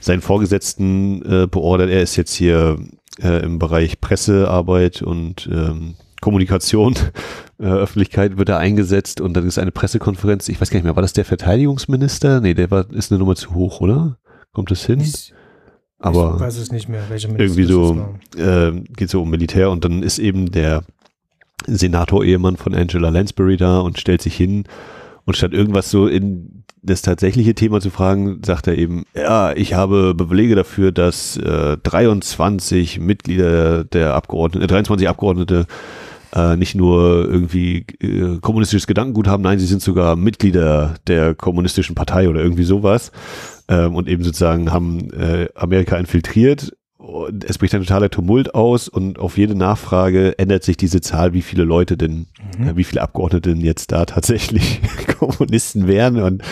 seinen 0.00 0.20
Vorgesetzten 0.20 1.22
äh, 1.22 1.46
beordert. 1.46 1.90
Er 1.90 2.02
ist 2.02 2.16
jetzt 2.16 2.34
hier 2.34 2.78
äh, 3.22 3.42
im 3.44 3.58
Bereich 3.58 4.00
Pressearbeit 4.00 5.02
und 5.02 5.48
ähm, 5.52 5.94
Kommunikation, 6.20 6.94
äh, 7.60 7.66
Öffentlichkeit 7.66 8.36
wird 8.36 8.48
er 8.48 8.58
eingesetzt 8.58 9.20
und 9.20 9.34
dann 9.34 9.46
ist 9.46 9.58
eine 9.58 9.72
Pressekonferenz. 9.72 10.48
Ich 10.48 10.60
weiß 10.60 10.70
gar 10.70 10.78
nicht 10.78 10.84
mehr, 10.84 10.96
war 10.96 11.02
das 11.02 11.12
der 11.12 11.24
Verteidigungsminister? 11.24 12.40
Nee, 12.40 12.54
der 12.54 12.70
war, 12.72 12.90
ist 12.92 13.12
eine 13.12 13.20
Nummer 13.20 13.36
zu 13.36 13.54
hoch, 13.54 13.80
oder? 13.80 14.18
Kommt 14.52 14.72
das 14.72 14.84
hin? 14.84 15.00
Ich 15.00 15.32
aber 15.98 16.34
ich 16.36 16.40
weiß 16.40 16.58
es 16.58 16.72
nicht 16.72 16.88
mehr, 16.88 17.02
welche 17.08 17.28
irgendwie 17.28 17.64
so 17.64 18.14
äh, 18.36 18.72
geht 18.96 19.10
so 19.10 19.22
um 19.22 19.30
Militär 19.30 19.70
und 19.70 19.84
dann 19.84 20.02
ist 20.02 20.18
eben 20.18 20.50
der 20.50 20.84
Senator-Ehemann 21.66 22.56
von 22.56 22.74
Angela 22.74 23.08
Lansbury 23.08 23.56
da 23.56 23.80
und 23.80 23.98
stellt 23.98 24.22
sich 24.22 24.36
hin 24.36 24.64
und 25.24 25.36
statt 25.36 25.52
irgendwas 25.52 25.90
so 25.90 26.06
in 26.06 26.64
das 26.82 27.02
tatsächliche 27.02 27.54
Thema 27.54 27.80
zu 27.80 27.90
fragen, 27.90 28.40
sagt 28.44 28.68
er 28.68 28.78
eben, 28.78 29.04
ja, 29.14 29.52
ich 29.52 29.74
habe 29.74 30.14
Belege 30.14 30.54
dafür, 30.54 30.92
dass 30.92 31.36
äh, 31.36 31.76
23 31.76 33.00
Mitglieder 33.00 33.84
der 33.84 34.14
Abgeordneten, 34.14 34.64
äh, 34.64 34.68
23 34.68 35.08
Abgeordnete 35.08 35.66
äh, 36.34 36.56
nicht 36.56 36.74
nur 36.74 37.28
irgendwie 37.28 37.84
äh, 38.00 38.38
kommunistisches 38.40 38.86
Gedankengut 38.86 39.26
haben, 39.26 39.42
nein, 39.42 39.58
sie 39.58 39.66
sind 39.66 39.82
sogar 39.82 40.14
Mitglieder 40.16 40.94
der 41.06 41.34
kommunistischen 41.34 41.94
Partei 41.94 42.28
oder 42.28 42.40
irgendwie 42.40 42.64
sowas 42.64 43.10
ähm, 43.68 43.94
und 43.94 44.08
eben 44.08 44.24
sozusagen 44.24 44.72
haben 44.72 45.12
äh, 45.12 45.48
Amerika 45.54 45.96
infiltriert. 45.96 46.72
Und 46.98 47.44
es 47.44 47.58
bricht 47.58 47.74
ein 47.74 47.82
totaler 47.82 48.10
Tumult 48.10 48.54
aus 48.54 48.88
und 48.88 49.20
auf 49.20 49.38
jede 49.38 49.54
Nachfrage 49.54 50.36
ändert 50.38 50.64
sich 50.64 50.76
diese 50.76 51.00
Zahl, 51.00 51.32
wie 51.32 51.42
viele 51.42 51.62
Leute 51.62 51.96
denn, 51.96 52.26
mhm. 52.58 52.68
äh, 52.68 52.76
wie 52.76 52.84
viele 52.84 53.02
Abgeordnete 53.02 53.50
denn 53.50 53.60
jetzt 53.60 53.92
da 53.92 54.04
tatsächlich 54.04 54.80
Kommunisten 55.18 55.86
wären. 55.86 56.20
Und 56.20 56.42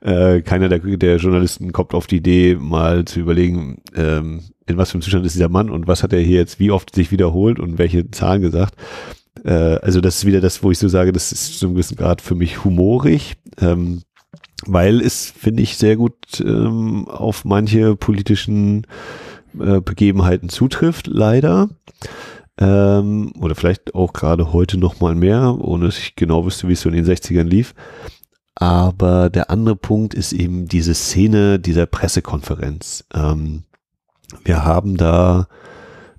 äh, 0.00 0.40
keiner 0.40 0.68
der, 0.70 0.78
der 0.78 1.16
Journalisten 1.18 1.72
kommt 1.72 1.94
auf 1.94 2.06
die 2.06 2.16
Idee, 2.16 2.56
mal 2.58 3.04
zu 3.04 3.20
überlegen, 3.20 3.82
ähm, 3.94 4.40
in 4.66 4.78
was 4.78 4.90
für 4.90 4.94
einem 4.94 5.02
Zustand 5.02 5.26
ist 5.26 5.34
dieser 5.34 5.50
Mann 5.50 5.68
und 5.68 5.86
was 5.86 6.02
hat 6.02 6.12
er 6.12 6.20
hier 6.20 6.38
jetzt 6.38 6.58
wie 6.58 6.70
oft 6.70 6.94
sich 6.94 7.10
wiederholt 7.10 7.58
und 7.58 7.78
welche 7.78 8.10
Zahlen 8.10 8.40
gesagt. 8.40 8.74
Äh, 9.44 9.52
also 9.52 10.00
das 10.00 10.16
ist 10.16 10.26
wieder 10.26 10.40
das, 10.40 10.62
wo 10.62 10.70
ich 10.70 10.78
so 10.78 10.88
sage, 10.88 11.12
das 11.12 11.32
ist 11.32 11.58
zu 11.58 11.66
einem 11.66 11.74
gewissen 11.74 11.96
Grad 11.96 12.20
für 12.20 12.34
mich 12.34 12.64
humorig. 12.64 13.34
Ähm, 13.60 14.02
weil 14.66 15.00
es, 15.00 15.30
finde 15.30 15.62
ich, 15.62 15.76
sehr 15.76 15.96
gut 15.96 16.16
ähm, 16.40 17.08
auf 17.08 17.44
manche 17.44 17.96
politischen 17.96 18.86
äh, 19.58 19.80
Begebenheiten 19.80 20.48
zutrifft, 20.48 21.06
leider. 21.06 21.68
Ähm, 22.58 23.32
oder 23.40 23.54
vielleicht 23.54 23.94
auch 23.94 24.12
gerade 24.12 24.52
heute 24.52 24.78
noch 24.78 25.00
mal 25.00 25.14
mehr, 25.14 25.56
ohne 25.58 25.86
dass 25.86 25.98
ich 25.98 26.16
genau 26.16 26.44
wüsste, 26.44 26.68
wie 26.68 26.74
es 26.74 26.82
so 26.82 26.88
in 26.88 26.94
den 26.94 27.06
60ern 27.06 27.44
lief. 27.44 27.74
Aber 28.54 29.30
der 29.30 29.50
andere 29.50 29.76
Punkt 29.76 30.14
ist 30.14 30.32
eben 30.32 30.68
diese 30.68 30.94
Szene 30.94 31.58
dieser 31.58 31.86
Pressekonferenz. 31.86 33.04
Ähm, 33.14 33.64
wir 34.44 34.64
haben 34.64 34.96
da 34.96 35.48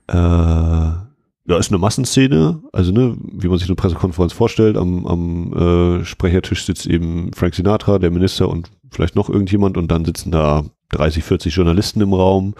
äh, 0.07 1.12
ja, 1.45 1.57
ist 1.57 1.71
eine 1.71 1.77
Massenszene, 1.77 2.61
also 2.71 2.91
ne, 2.91 3.17
wie 3.19 3.47
man 3.47 3.57
sich 3.57 3.67
eine 3.67 3.75
Pressekonferenz 3.75 4.31
vorstellt, 4.31 4.77
am, 4.77 5.05
am 5.05 5.53
äh, 6.01 6.05
Sprechertisch 6.05 6.65
sitzt 6.65 6.85
eben 6.85 7.31
Frank 7.33 7.53
Sinatra, 7.53 7.99
der 7.99 8.11
Minister 8.11 8.47
und 8.47 8.71
vielleicht 8.91 9.15
noch 9.15 9.29
irgendjemand 9.29 9.77
und 9.77 9.91
dann 9.91 10.05
sitzen 10.05 10.31
da 10.31 10.63
30, 10.89 11.23
40 11.23 11.53
Journalisten 11.53 11.99
im 12.01 12.13
Raum, 12.13 12.53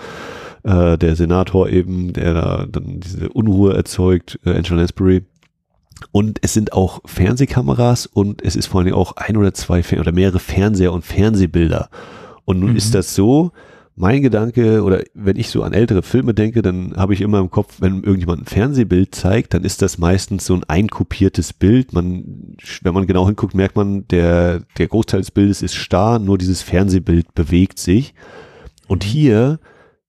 äh, 0.64 0.98
der 0.98 1.16
Senator 1.16 1.70
eben, 1.70 2.12
der 2.12 2.34
da 2.34 2.66
dann 2.70 3.00
diese 3.00 3.30
Unruhe 3.30 3.74
erzeugt, 3.74 4.40
äh, 4.46 4.50
Angela 4.50 4.78
Lansbury. 4.78 5.24
Und 6.12 6.40
es 6.42 6.54
sind 6.54 6.74
auch 6.74 7.02
Fernsehkameras 7.06 8.08
und 8.08 8.44
es 8.44 8.58
ist 8.58 8.66
vor 8.66 8.82
allem 8.82 8.94
auch 8.94 9.16
ein 9.16 9.38
oder 9.38 9.54
zwei 9.54 9.84
Fer 9.84 10.02
oder 10.02 10.12
mehrere 10.12 10.40
Fernseher 10.40 10.92
und 10.92 11.06
Fernsehbilder. 11.06 11.90
Und 12.44 12.60
nun 12.60 12.72
mhm. 12.72 12.76
ist 12.76 12.94
das 12.94 13.16
so, 13.16 13.52
mein 13.96 14.24
Gedanke 14.24 14.84
oder 14.84 15.04
wenn 15.14 15.38
ich 15.38 15.50
so 15.50 15.62
an 15.62 15.74
ältere 15.74 16.02
Filme 16.02 16.34
denke, 16.34 16.62
dann 16.62 16.96
habe 16.96 17.14
ich 17.14 17.22
immer 17.22 17.40
im 17.40 17.52
Kopf, 17.52 17.76
wenn 17.80 18.04
irgendjemand 18.04 18.42
ein 18.42 18.46
Fernsehbild 18.46 19.14
zeigt, 19.14 19.54
dann 19.54 19.64
ist 19.64 19.82
das 19.82 19.98
meistens 20.00 20.46
so 20.46 20.56
ein 20.56 20.64
einkopiertes 20.64 21.54
Bild. 21.54 21.94
Man, 21.94 22.56
wenn 22.82 22.94
man 22.94 23.06
genau 23.06 23.28
hinguckt, 23.28 23.54
merkt 23.54 23.76
man, 23.76 24.08
der, 24.08 24.62
der 24.78 24.88
Großteil 24.88 25.22
des 25.22 25.32
Bildes 25.32 25.62
ist 25.62 25.76
starr, 25.76 26.18
nur 26.18 26.38
dieses 26.38 26.64
Fernsehbild 26.64 27.36
bewegt 27.36 27.78
sich. 27.78 28.16
Und 28.88 29.04
hier 29.04 29.60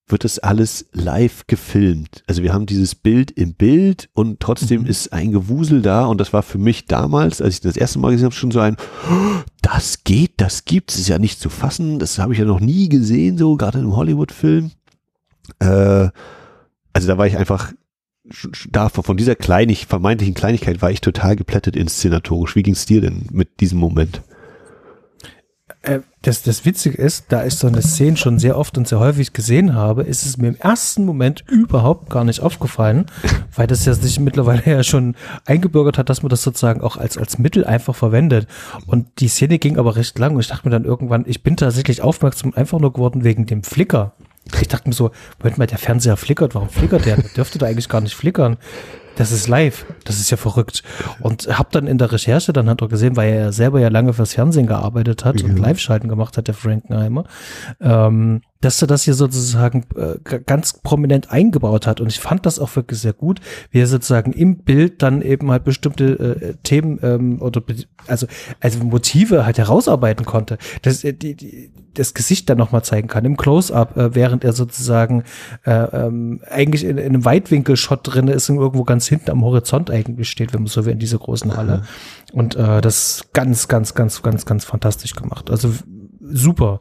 wird 0.06 0.24
das 0.24 0.38
alles 0.38 0.86
live 0.92 1.46
gefilmt. 1.46 2.22
Also 2.26 2.42
wir 2.42 2.52
haben 2.52 2.66
dieses 2.66 2.94
Bild 2.94 3.30
im 3.30 3.54
Bild 3.54 4.10
und 4.12 4.40
trotzdem 4.40 4.82
mhm. 4.82 4.86
ist 4.86 5.12
ein 5.12 5.32
Gewusel 5.32 5.80
da 5.80 6.04
und 6.06 6.20
das 6.20 6.32
war 6.32 6.42
für 6.42 6.58
mich 6.58 6.86
damals, 6.86 7.40
als 7.40 7.54
ich 7.54 7.60
das 7.60 7.76
erste 7.76 7.98
Mal 7.98 8.10
gesehen 8.10 8.26
habe, 8.26 8.34
schon 8.34 8.50
so 8.50 8.60
ein, 8.60 8.76
das 9.62 10.04
geht, 10.04 10.32
das 10.38 10.66
gibt 10.66 10.90
es, 10.90 10.98
ist 10.98 11.08
ja 11.08 11.18
nicht 11.18 11.40
zu 11.40 11.48
fassen, 11.48 11.98
das 11.98 12.18
habe 12.18 12.34
ich 12.34 12.38
ja 12.38 12.44
noch 12.44 12.60
nie 12.60 12.88
gesehen, 12.88 13.38
so 13.38 13.56
gerade 13.56 13.78
in 13.78 13.84
einem 13.84 13.96
Hollywood-Film. 13.96 14.72
Äh, 15.60 16.08
also 16.92 17.08
da 17.08 17.18
war 17.18 17.26
ich 17.26 17.36
einfach 17.38 17.72
da 18.70 18.88
von 18.88 19.16
dieser 19.16 19.34
kleinig, 19.34 19.86
vermeintlichen 19.86 20.34
Kleinigkeit 20.34 20.80
war 20.80 20.90
ich 20.90 21.02
total 21.02 21.36
geplättet 21.36 21.76
inszenatorisch. 21.76 22.56
Wie 22.56 22.62
ging 22.62 22.72
es 22.72 22.86
dir 22.86 23.00
denn 23.00 23.26
mit 23.30 23.60
diesem 23.60 23.78
Moment? 23.78 24.22
Äh, 25.84 26.00
das, 26.22 26.42
das 26.42 26.64
Witzige 26.64 26.96
ist, 26.96 27.26
da 27.28 27.44
ich 27.44 27.54
so 27.54 27.66
eine 27.66 27.82
Szene 27.82 28.16
schon 28.16 28.38
sehr 28.38 28.56
oft 28.56 28.78
und 28.78 28.88
sehr 28.88 28.98
häufig 28.98 29.34
gesehen 29.34 29.74
habe, 29.74 30.04
ist 30.04 30.24
es 30.24 30.38
mir 30.38 30.48
im 30.48 30.56
ersten 30.56 31.04
Moment 31.04 31.44
überhaupt 31.46 32.08
gar 32.08 32.24
nicht 32.24 32.40
aufgefallen, 32.40 33.04
weil 33.54 33.66
das 33.66 33.84
ja 33.84 33.92
sich 33.92 34.18
mittlerweile 34.18 34.64
ja 34.64 34.82
schon 34.82 35.16
eingebürgert 35.44 35.98
hat, 35.98 36.08
dass 36.08 36.22
man 36.22 36.30
das 36.30 36.42
sozusagen 36.42 36.80
auch 36.80 36.96
als, 36.96 37.18
als 37.18 37.38
Mittel 37.38 37.66
einfach 37.66 37.94
verwendet. 37.94 38.48
Und 38.86 39.20
die 39.20 39.28
Szene 39.28 39.58
ging 39.58 39.76
aber 39.76 39.96
recht 39.96 40.18
lang 40.18 40.34
und 40.34 40.40
ich 40.40 40.48
dachte 40.48 40.66
mir 40.66 40.72
dann 40.72 40.86
irgendwann, 40.86 41.24
ich 41.26 41.42
bin 41.42 41.58
tatsächlich 41.58 42.00
aufmerksam 42.00 42.54
einfach 42.54 42.80
nur 42.80 42.94
geworden 42.94 43.22
wegen 43.22 43.44
dem 43.44 43.62
Flicker. 43.62 44.12
Ich 44.60 44.68
dachte 44.68 44.88
mir 44.88 44.94
so, 44.94 45.10
Moment 45.40 45.58
mal, 45.58 45.66
der 45.66 45.78
Fernseher 45.78 46.16
flickert, 46.16 46.54
warum 46.54 46.70
flickert 46.70 47.04
der? 47.04 47.16
Der 47.16 47.30
dürfte 47.30 47.58
da 47.58 47.66
eigentlich 47.66 47.88
gar 47.88 48.00
nicht 48.00 48.14
flickern. 48.14 48.56
Das 49.16 49.32
ist 49.32 49.48
live. 49.48 49.86
Das 50.04 50.18
ist 50.18 50.30
ja 50.30 50.36
verrückt. 50.36 50.82
Und 51.20 51.46
hab 51.58 51.70
dann 51.72 51.86
in 51.86 51.98
der 51.98 52.12
Recherche 52.12 52.52
dann 52.52 52.68
hat 52.68 52.82
er 52.82 52.88
gesehen, 52.88 53.16
weil 53.16 53.32
er 53.32 53.52
selber 53.52 53.80
ja 53.80 53.88
lange 53.88 54.12
fürs 54.12 54.34
Fernsehen 54.34 54.66
gearbeitet 54.66 55.24
hat 55.24 55.40
ja. 55.40 55.46
und 55.46 55.58
Live-Schalten 55.58 56.08
gemacht 56.08 56.36
hat, 56.36 56.48
der 56.48 56.54
Frankenheimer, 56.54 57.24
ähm, 57.80 58.42
dass 58.64 58.80
er 58.80 58.88
das 58.88 59.02
hier 59.02 59.14
sozusagen 59.14 59.84
äh, 59.94 60.38
ganz 60.40 60.72
prominent 60.72 61.30
eingebaut 61.30 61.86
hat. 61.86 62.00
Und 62.00 62.08
ich 62.08 62.18
fand 62.18 62.46
das 62.46 62.58
auch 62.58 62.74
wirklich 62.76 62.98
sehr 63.00 63.12
gut, 63.12 63.40
wie 63.70 63.80
er 63.80 63.86
sozusagen 63.86 64.32
im 64.32 64.58
Bild 64.58 65.02
dann 65.02 65.20
eben 65.20 65.50
halt 65.50 65.64
bestimmte 65.64 66.04
äh, 66.14 66.54
Themen 66.62 66.98
ähm, 67.02 67.42
oder 67.42 67.62
also, 68.06 68.26
also 68.60 68.78
Motive 68.84 69.44
halt 69.44 69.58
herausarbeiten 69.58 70.24
konnte. 70.24 70.56
Das, 70.82 71.04
äh, 71.04 71.12
die, 71.12 71.34
die, 71.34 71.70
das 71.92 72.14
Gesicht 72.14 72.48
dann 72.48 72.58
nochmal 72.58 72.82
zeigen 72.82 73.06
kann 73.06 73.24
im 73.24 73.36
Close-up, 73.36 73.96
äh, 73.96 74.14
während 74.14 74.44
er 74.44 74.54
sozusagen 74.54 75.24
äh, 75.64 75.72
ähm, 75.72 76.40
eigentlich 76.50 76.84
in, 76.84 76.96
in 76.96 77.06
einem 77.06 77.24
Weitwinkel-Shot 77.24 78.00
drin 78.02 78.28
ist 78.28 78.48
und 78.48 78.56
irgendwo 78.56 78.84
ganz 78.84 79.06
hinten 79.06 79.30
am 79.30 79.44
Horizont 79.44 79.90
eigentlich 79.90 80.30
steht, 80.30 80.54
wenn 80.54 80.62
man 80.62 80.68
so 80.68 80.86
wie 80.86 80.90
in 80.90 80.98
dieser 80.98 81.18
großen 81.18 81.54
Halle. 81.56 81.82
Mhm. 82.32 82.38
Und 82.38 82.56
äh, 82.56 82.80
das 82.80 83.26
ganz, 83.32 83.68
ganz, 83.68 83.94
ganz, 83.94 84.22
ganz, 84.22 84.46
ganz 84.46 84.64
fantastisch 84.64 85.14
gemacht. 85.14 85.50
Also 85.50 85.70
super. 86.24 86.80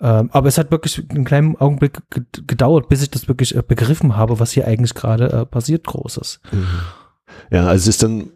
Ähm, 0.00 0.30
aber 0.32 0.48
es 0.48 0.58
hat 0.58 0.70
wirklich 0.70 1.02
einen 1.10 1.24
kleinen 1.24 1.56
Augenblick 1.56 1.98
gedauert, 2.46 2.88
bis 2.88 3.02
ich 3.02 3.10
das 3.10 3.28
wirklich 3.28 3.54
äh, 3.54 3.62
begriffen 3.66 4.16
habe, 4.16 4.40
was 4.40 4.52
hier 4.52 4.66
eigentlich 4.66 4.94
gerade 4.94 5.30
äh, 5.32 5.46
passiert, 5.46 5.86
Großes. 5.86 6.40
Mhm. 6.52 6.66
Ja, 7.50 7.66
also 7.66 7.82
es 7.82 7.86
ist 7.88 8.02
dann 8.02 8.30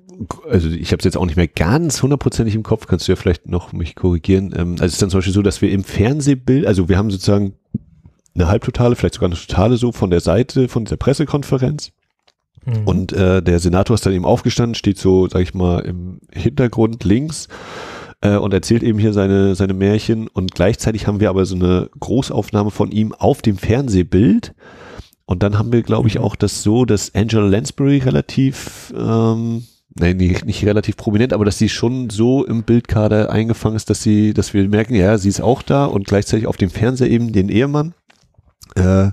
also 0.49 0.69
ich 0.69 0.93
habe 0.93 1.01
es 1.01 1.05
jetzt 1.05 1.17
auch 1.17 1.27
nicht 1.27 1.37
mehr 1.37 1.49
ganz 1.49 2.03
hundertprozentig 2.03 2.55
im 2.55 2.63
Kopf, 2.63 2.87
kannst 2.87 3.09
du 3.09 3.13
ja 3.13 3.17
vielleicht 3.17 3.49
noch 3.49 3.73
mich 3.73 3.97
korrigieren. 3.97 4.55
Ähm, 4.57 4.73
also 4.73 4.85
es 4.85 4.93
ist 4.95 5.03
dann 5.03 5.11
zum 5.11 5.19
Beispiel 5.19 5.35
so, 5.35 5.43
dass 5.43 5.61
wir 5.61 5.71
im 5.71 5.85
Fernsehbild, 5.85 6.67
also 6.67 6.89
wir 6.89 6.99
haben 6.99 7.11
sozusagen 7.11 7.55
eine 8.35 8.49
halbtotale, 8.49 8.97
vielleicht 8.97 9.15
sogar 9.15 9.29
eine 9.29 9.39
totale 9.39 9.77
so 9.77 9.93
von 9.93 10.11
der 10.11 10.21
Seite 10.21 10.69
von 10.69 10.85
dieser 10.85 10.97
Pressekonferenz. 10.97 11.93
Mhm. 12.65 12.87
Und 12.87 13.13
äh, 13.13 13.43
der 13.43 13.59
Senator 13.59 13.95
ist 13.95 14.07
dann 14.07 14.13
eben 14.13 14.25
aufgestanden, 14.25 14.75
steht 14.75 14.99
so, 14.99 15.29
sag 15.29 15.43
ich 15.43 15.55
mal, 15.55 15.81
im 15.81 16.21
Hintergrund 16.33 17.05
links 17.05 17.49
äh, 18.25 18.37
und 18.37 18.53
erzählt 18.53 18.83
eben 18.83 18.99
hier 18.99 19.13
seine, 19.13 19.55
seine 19.55 19.75
Märchen. 19.75 20.27
Und 20.27 20.55
gleichzeitig 20.55 21.07
haben 21.07 21.21
wir 21.21 21.31
aber 21.31 21.47
so 21.47 21.55
eine 21.55 21.91
Großaufnahme 22.01 22.73
von 22.73 22.91
ihm 22.91 23.13
auf 23.13 23.43
dem 23.43 23.59
Fernsehbild. 23.59 24.55
Und 25.27 25.43
dann 25.43 25.59
haben 25.59 25.73
wir, 25.73 25.83
glaube 25.83 26.09
ich, 26.09 26.17
mhm. 26.17 26.25
auch 26.25 26.35
das 26.35 26.63
so, 26.63 26.85
dass 26.85 27.15
Angela 27.15 27.47
Lansbury 27.47 27.99
relativ 27.99 28.93
ähm, 28.97 29.65
nein, 29.95 30.17
nicht, 30.17 30.45
nicht 30.45 30.65
relativ 30.65 30.97
prominent, 30.97 31.33
aber 31.33 31.45
dass 31.45 31.59
sie 31.59 31.69
schon 31.69 32.11
so 32.11 32.45
im 32.45 32.65
Bildkader 32.65 33.31
eingefangen 33.31 33.77
ist, 33.77 33.91
dass 33.91 34.03
sie, 34.03 34.35
dass 34.35 34.55
wir 34.55 34.69
merken, 34.69 34.95
ja, 34.95 35.17
sie 35.19 35.29
ist 35.29 35.41
auch 35.41 35.63
da 35.63 35.85
und 35.85 36.07
gleichzeitig 36.07 36.47
auf 36.47 36.57
dem 36.57 36.71
Fernseher 36.71 37.11
eben 37.11 37.33
den 37.33 37.49
Ehemann, 37.49 37.95
äh, 38.75 39.11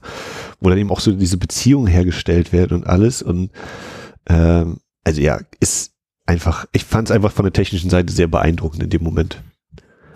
wo 0.60 0.70
dann 0.70 0.78
eben 0.78 0.90
auch 0.90 1.00
so 1.00 1.12
diese 1.12 1.38
Beziehung 1.38 1.88
hergestellt 1.88 2.52
wird 2.52 2.72
und 2.72 2.88
alles 2.88 3.22
und 3.22 3.52
ähm, 4.28 4.80
also 5.04 5.22
ja, 5.22 5.40
ist 5.60 5.91
einfach, 6.32 6.66
ich 6.72 6.86
fand 6.86 7.10
es 7.10 7.12
einfach 7.16 7.32
von 7.32 7.44
der 7.44 7.54
technischen 7.54 7.90
Seite 7.90 8.12
sehr 8.12 8.28
beeindruckend 8.28 8.84
in 8.84 8.90
dem 8.90 9.04
Moment. 9.04 9.42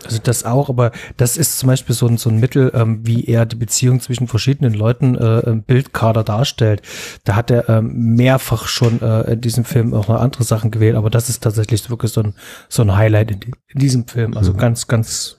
Also 0.06 0.20
das 0.20 0.46
auch, 0.46 0.70
aber 0.70 0.92
das 1.18 1.36
ist 1.36 1.58
zum 1.58 1.68
Beispiel 1.68 1.96
so 1.96 2.08
ein, 2.08 2.18
so 2.18 2.30
ein 2.30 2.40
Mittel, 2.40 2.72
ähm, 2.76 3.00
wie 3.06 3.26
er 3.26 3.46
die 3.46 3.56
Beziehung 3.56 4.00
zwischen 4.00 4.28
verschiedenen 4.28 4.74
Leuten 4.74 5.16
äh, 5.16 5.40
im 5.40 5.64
Bildkader 5.64 6.24
darstellt. 6.24 6.84
Da 7.24 7.36
hat 7.36 7.50
er 7.50 7.68
ähm, 7.70 8.16
mehrfach 8.16 8.68
schon 8.68 9.02
äh, 9.02 9.34
in 9.34 9.42
diesem 9.42 9.66
Film 9.66 9.94
auch 9.94 10.08
noch 10.08 10.22
andere 10.22 10.44
Sachen 10.44 10.70
gewählt, 10.70 10.96
aber 10.96 11.10
das 11.10 11.30
ist 11.30 11.42
tatsächlich 11.42 11.90
wirklich 11.90 12.12
so 12.12 12.22
ein, 12.22 12.36
so 12.70 12.84
ein 12.84 12.96
Highlight 12.96 13.32
in, 13.32 13.40
die, 13.40 13.52
in 13.70 13.80
diesem 13.80 14.08
Film. 14.08 14.38
Also 14.38 14.54
mhm. 14.54 14.58
ganz, 14.58 14.88
ganz 14.88 15.38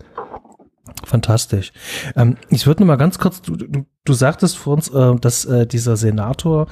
fantastisch. 1.04 1.72
Ähm, 2.16 2.36
ich 2.50 2.66
würde 2.66 2.82
nur 2.82 2.88
mal 2.88 2.96
ganz 2.96 3.18
kurz, 3.18 3.42
du, 3.42 3.56
du, 3.56 3.86
du 4.04 4.12
sagtest 4.12 4.58
vor 4.58 4.74
uns, 4.74 4.88
äh, 4.88 5.14
dass 5.20 5.44
äh, 5.44 5.66
dieser 5.66 5.96
Senator 5.96 6.66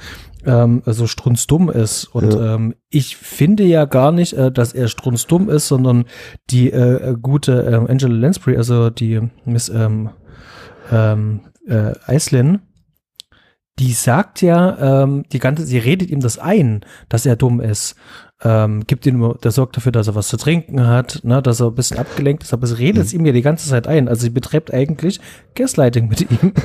ähm, 0.45 0.81
so 0.85 1.07
strunzdumm 1.07 1.69
ist. 1.69 2.05
Und 2.05 2.33
ja. 2.33 2.55
ähm, 2.55 2.75
ich 2.89 3.17
finde 3.17 3.63
ja 3.63 3.85
gar 3.85 4.11
nicht, 4.11 4.33
äh, 4.33 4.51
dass 4.51 4.73
er 4.73 4.87
strunzdumm 4.87 5.49
ist, 5.49 5.67
sondern 5.67 6.05
die 6.49 6.71
äh, 6.71 7.15
gute 7.21 7.63
äh, 7.65 7.91
Angela 7.91 8.15
Lansbury, 8.15 8.57
also 8.57 8.89
die 8.89 9.21
Miss 9.45 9.69
ähm, 9.69 10.09
ähm, 10.91 11.41
äh, 11.67 11.93
Aislinn, 12.05 12.59
die 13.79 13.91
sagt 13.91 14.41
ja, 14.41 15.03
ähm, 15.03 15.25
die 15.31 15.39
ganze, 15.39 15.65
sie 15.65 15.77
redet 15.77 16.09
ihm 16.09 16.21
das 16.21 16.39
ein, 16.39 16.85
dass 17.09 17.25
er 17.25 17.35
dumm 17.35 17.59
ist. 17.59 17.95
Ähm, 18.43 18.85
gibt 18.85 19.05
ihm, 19.05 19.33
der 19.43 19.51
sorgt 19.51 19.77
dafür, 19.77 19.91
dass 19.91 20.07
er 20.07 20.15
was 20.15 20.27
zu 20.27 20.37
trinken 20.37 20.85
hat, 20.85 21.21
ne, 21.23 21.41
dass 21.41 21.61
er 21.61 21.67
ein 21.67 21.75
bisschen 21.75 21.97
abgelenkt 21.97 22.43
ist, 22.43 22.53
aber 22.53 22.67
sie 22.67 22.77
redet 22.77 23.05
es 23.05 23.13
mhm. 23.13 23.21
ihm 23.21 23.25
ja 23.27 23.31
die 23.33 23.41
ganze 23.41 23.69
Zeit 23.69 23.87
ein. 23.87 24.07
Also 24.07 24.23
sie 24.23 24.29
betreibt 24.29 24.73
eigentlich 24.73 25.19
Gaslighting 25.55 26.07
mit 26.07 26.21
ihm. 26.21 26.53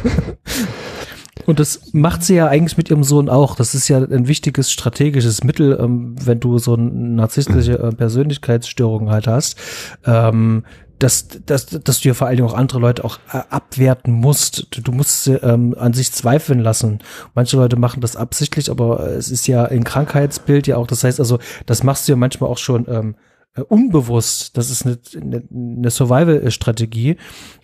Und 1.46 1.60
das 1.60 1.92
macht 1.92 2.22
sie 2.22 2.34
ja 2.34 2.46
eigentlich 2.48 2.76
mit 2.76 2.90
ihrem 2.90 3.04
Sohn 3.04 3.28
auch. 3.28 3.56
Das 3.56 3.74
ist 3.74 3.88
ja 3.88 3.98
ein 3.98 4.28
wichtiges 4.28 4.70
strategisches 4.70 5.44
Mittel, 5.44 5.78
ähm, 5.80 6.14
wenn 6.22 6.40
du 6.40 6.58
so 6.58 6.74
eine 6.74 6.90
narzisstische 6.90 7.78
äh, 7.78 7.90
Persönlichkeitsstörung 7.92 9.10
halt 9.10 9.26
hast. 9.26 9.56
Ähm, 10.04 10.64
dass, 11.00 11.28
dass, 11.46 11.66
dass 11.66 12.00
du 12.00 12.08
ja 12.08 12.14
vor 12.14 12.26
allen 12.26 12.36
Dingen 12.36 12.48
auch 12.48 12.54
andere 12.54 12.78
Leute 12.78 13.04
auch 13.04 13.18
äh, 13.32 13.38
abwerten 13.48 14.12
musst. 14.12 14.66
Du, 14.70 14.82
du 14.82 14.92
musst 14.92 15.24
sie 15.24 15.32
ähm, 15.32 15.74
an 15.78 15.94
sich 15.94 16.12
zweifeln 16.12 16.60
lassen. 16.60 16.98
Manche 17.34 17.56
Leute 17.56 17.76
machen 17.76 18.02
das 18.02 18.16
absichtlich, 18.16 18.70
aber 18.70 19.00
es 19.06 19.30
ist 19.30 19.46
ja 19.46 19.64
ein 19.64 19.84
Krankheitsbild 19.84 20.66
ja 20.66 20.76
auch. 20.76 20.86
Das 20.86 21.02
heißt 21.02 21.18
also, 21.18 21.38
das 21.64 21.82
machst 21.82 22.06
du 22.06 22.12
ja 22.12 22.16
manchmal 22.16 22.50
auch 22.50 22.58
schon 22.58 22.86
ähm, 22.88 23.14
äh, 23.14 23.29
unbewusst. 23.68 24.56
Das 24.56 24.70
ist 24.70 24.86
eine, 24.86 24.98
eine, 25.16 25.42
eine 25.50 25.90
Survival-Strategie. 25.90 27.16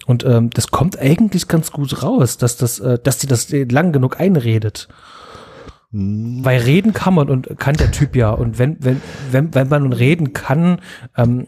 Und 0.07 0.25
ähm, 0.25 0.51
das 0.51 0.71
kommt 0.71 0.99
eigentlich 0.99 1.49
ganz 1.49 1.71
gut 1.71 2.03
raus, 2.03 2.39
dass 2.39 2.57
das, 2.57 2.79
äh, 2.81 2.99
dass 2.99 3.19
die 3.19 3.27
das 3.27 3.51
lang 3.51 3.93
genug 3.93 4.21
einredet. 4.21 4.89
Weil 5.99 6.61
reden 6.61 6.93
kann 6.93 7.15
man 7.15 7.31
und 7.31 7.59
kann 7.59 7.75
der 7.75 7.91
Typ 7.91 8.17
ja. 8.17 8.31
Und 8.31 8.59
wenn, 8.59 8.77
wenn, 8.81 9.01
wenn, 9.31 9.55
wenn 9.55 9.69
man 9.69 9.95
reden 9.95 10.35
kann, 10.35 10.79
ähm, 11.17 11.47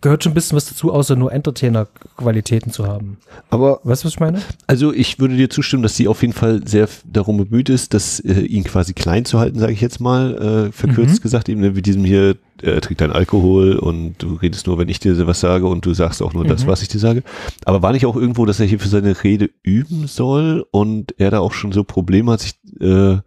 gehört 0.00 0.24
schon 0.24 0.32
ein 0.32 0.34
bisschen 0.34 0.56
was 0.56 0.66
dazu, 0.66 0.92
außer 0.92 1.14
nur 1.14 1.32
Entertainer-Qualitäten 1.32 2.72
zu 2.72 2.88
haben. 2.88 3.18
Aber 3.50 3.80
weißt 3.84 4.02
du, 4.02 4.06
was 4.06 4.14
ich 4.14 4.20
meine? 4.20 4.40
Also 4.66 4.92
ich 4.92 5.20
würde 5.20 5.36
dir 5.36 5.48
zustimmen, 5.48 5.84
dass 5.84 5.94
sie 5.94 6.08
auf 6.08 6.22
jeden 6.22 6.32
Fall 6.32 6.66
sehr 6.66 6.88
darum 7.04 7.36
bemüht 7.36 7.68
ist, 7.68 7.94
dass 7.94 8.18
äh, 8.18 8.40
ihn 8.40 8.64
quasi 8.64 8.94
klein 8.94 9.24
zu 9.26 9.38
halten, 9.38 9.60
sage 9.60 9.72
ich 9.72 9.80
jetzt 9.80 10.00
mal, 10.00 10.68
äh, 10.68 10.72
verkürzt 10.72 11.20
mhm. 11.20 11.22
gesagt, 11.22 11.48
eben 11.48 11.76
wie 11.76 11.82
diesem 11.82 12.04
hier, 12.04 12.36
er 12.62 12.80
trinkt 12.80 13.00
dein 13.00 13.12
Alkohol 13.12 13.76
und 13.76 14.16
du 14.18 14.34
redest 14.34 14.66
nur, 14.66 14.78
wenn 14.78 14.88
ich 14.88 14.98
dir 14.98 15.24
was 15.26 15.38
sage 15.38 15.66
und 15.66 15.86
du 15.86 15.94
sagst 15.94 16.20
auch 16.20 16.32
nur 16.32 16.44
mhm. 16.44 16.48
das, 16.48 16.66
was 16.66 16.82
ich 16.82 16.88
dir 16.88 16.98
sage. 16.98 17.22
Aber 17.64 17.80
war 17.80 17.92
nicht 17.92 18.06
auch 18.06 18.16
irgendwo, 18.16 18.44
dass 18.44 18.58
er 18.58 18.66
hier 18.66 18.80
für 18.80 18.88
seine 18.88 19.22
Rede 19.22 19.50
üben 19.62 20.08
soll 20.08 20.66
und 20.72 21.14
er 21.18 21.30
da 21.30 21.38
auch 21.38 21.52
schon 21.52 21.70
so 21.70 21.84
Probleme 21.84 22.32
hat, 22.32 22.40
sich 22.40 22.54
äh, 22.80 23.18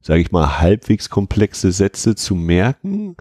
sage 0.00 0.20
ich 0.20 0.32
mal, 0.32 0.60
halbwegs 0.60 1.10
komplexe 1.10 1.72
Sätze 1.72 2.14
zu 2.14 2.34
merken. 2.34 3.16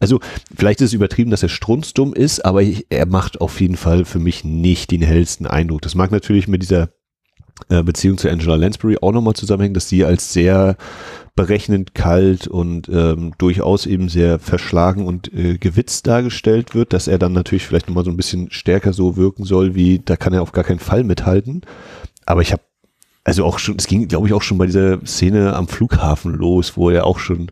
Also 0.00 0.20
vielleicht 0.54 0.80
ist 0.80 0.88
es 0.88 0.94
übertrieben, 0.94 1.30
dass 1.30 1.42
er 1.42 1.48
strunzdumm 1.48 2.14
ist, 2.14 2.44
aber 2.44 2.62
er 2.62 3.06
macht 3.06 3.40
auf 3.40 3.60
jeden 3.60 3.76
Fall 3.76 4.04
für 4.04 4.18
mich 4.18 4.44
nicht 4.44 4.90
den 4.90 5.02
hellsten 5.02 5.46
Eindruck. 5.46 5.82
Das 5.82 5.94
mag 5.94 6.10
natürlich 6.10 6.48
mit 6.48 6.62
dieser 6.62 6.90
äh, 7.68 7.82
Beziehung 7.82 8.18
zu 8.18 8.28
Angela 8.28 8.56
Lansbury 8.56 8.98
auch 9.00 9.12
nochmal 9.12 9.34
zusammenhängen, 9.34 9.74
dass 9.74 9.88
sie 9.88 10.04
als 10.04 10.32
sehr 10.32 10.76
berechnend 11.36 11.94
kalt 11.94 12.46
und 12.48 12.88
ähm, 12.88 13.32
durchaus 13.38 13.86
eben 13.86 14.08
sehr 14.08 14.38
verschlagen 14.38 15.06
und 15.06 15.32
äh, 15.32 15.58
gewitzt 15.58 16.06
dargestellt 16.06 16.74
wird, 16.74 16.92
dass 16.92 17.08
er 17.08 17.18
dann 17.18 17.32
natürlich 17.32 17.66
vielleicht 17.66 17.88
nochmal 17.88 18.04
so 18.04 18.10
ein 18.10 18.16
bisschen 18.16 18.50
stärker 18.50 18.92
so 18.92 19.16
wirken 19.16 19.44
soll, 19.44 19.74
wie 19.74 20.00
da 20.00 20.16
kann 20.16 20.32
er 20.32 20.42
auf 20.42 20.52
gar 20.52 20.64
keinen 20.64 20.80
Fall 20.80 21.04
mithalten. 21.04 21.62
Aber 22.26 22.42
ich 22.42 22.52
habe 22.52 22.62
also 23.24 23.44
auch 23.44 23.58
schon, 23.58 23.76
es 23.78 23.86
ging, 23.86 24.06
glaube 24.06 24.26
ich, 24.26 24.34
auch 24.34 24.42
schon 24.42 24.58
bei 24.58 24.66
dieser 24.66 25.04
Szene 25.06 25.56
am 25.56 25.66
Flughafen 25.66 26.34
los, 26.34 26.76
wo 26.76 26.90
er 26.90 27.06
auch 27.06 27.18
schon, 27.18 27.50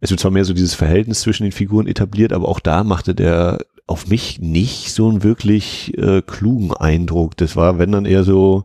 es 0.00 0.10
wird 0.10 0.20
zwar 0.20 0.30
mehr 0.30 0.44
so 0.44 0.54
dieses 0.54 0.74
Verhältnis 0.74 1.20
zwischen 1.20 1.44
den 1.44 1.52
Figuren 1.52 1.86
etabliert, 1.86 2.32
aber 2.32 2.48
auch 2.48 2.60
da 2.60 2.82
machte 2.82 3.14
der 3.14 3.58
auf 3.86 4.06
mich 4.06 4.40
nicht 4.40 4.92
so 4.92 5.08
einen 5.08 5.22
wirklich 5.22 5.96
äh, 5.98 6.22
klugen 6.22 6.72
Eindruck. 6.72 7.36
Das 7.36 7.56
war, 7.56 7.78
wenn 7.78 7.92
dann 7.92 8.06
eher 8.06 8.24
so, 8.24 8.64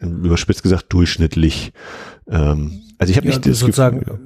überspitzt 0.00 0.62
gesagt, 0.62 0.92
durchschnittlich. 0.92 1.72
Ähm, 2.28 2.82
also 2.98 3.10
ich 3.10 3.16
habe 3.16 3.28
ja, 3.28 3.32
nicht 3.32 3.46
das 3.46 3.60
sozusagen 3.60 4.00
Gefühl, 4.00 4.18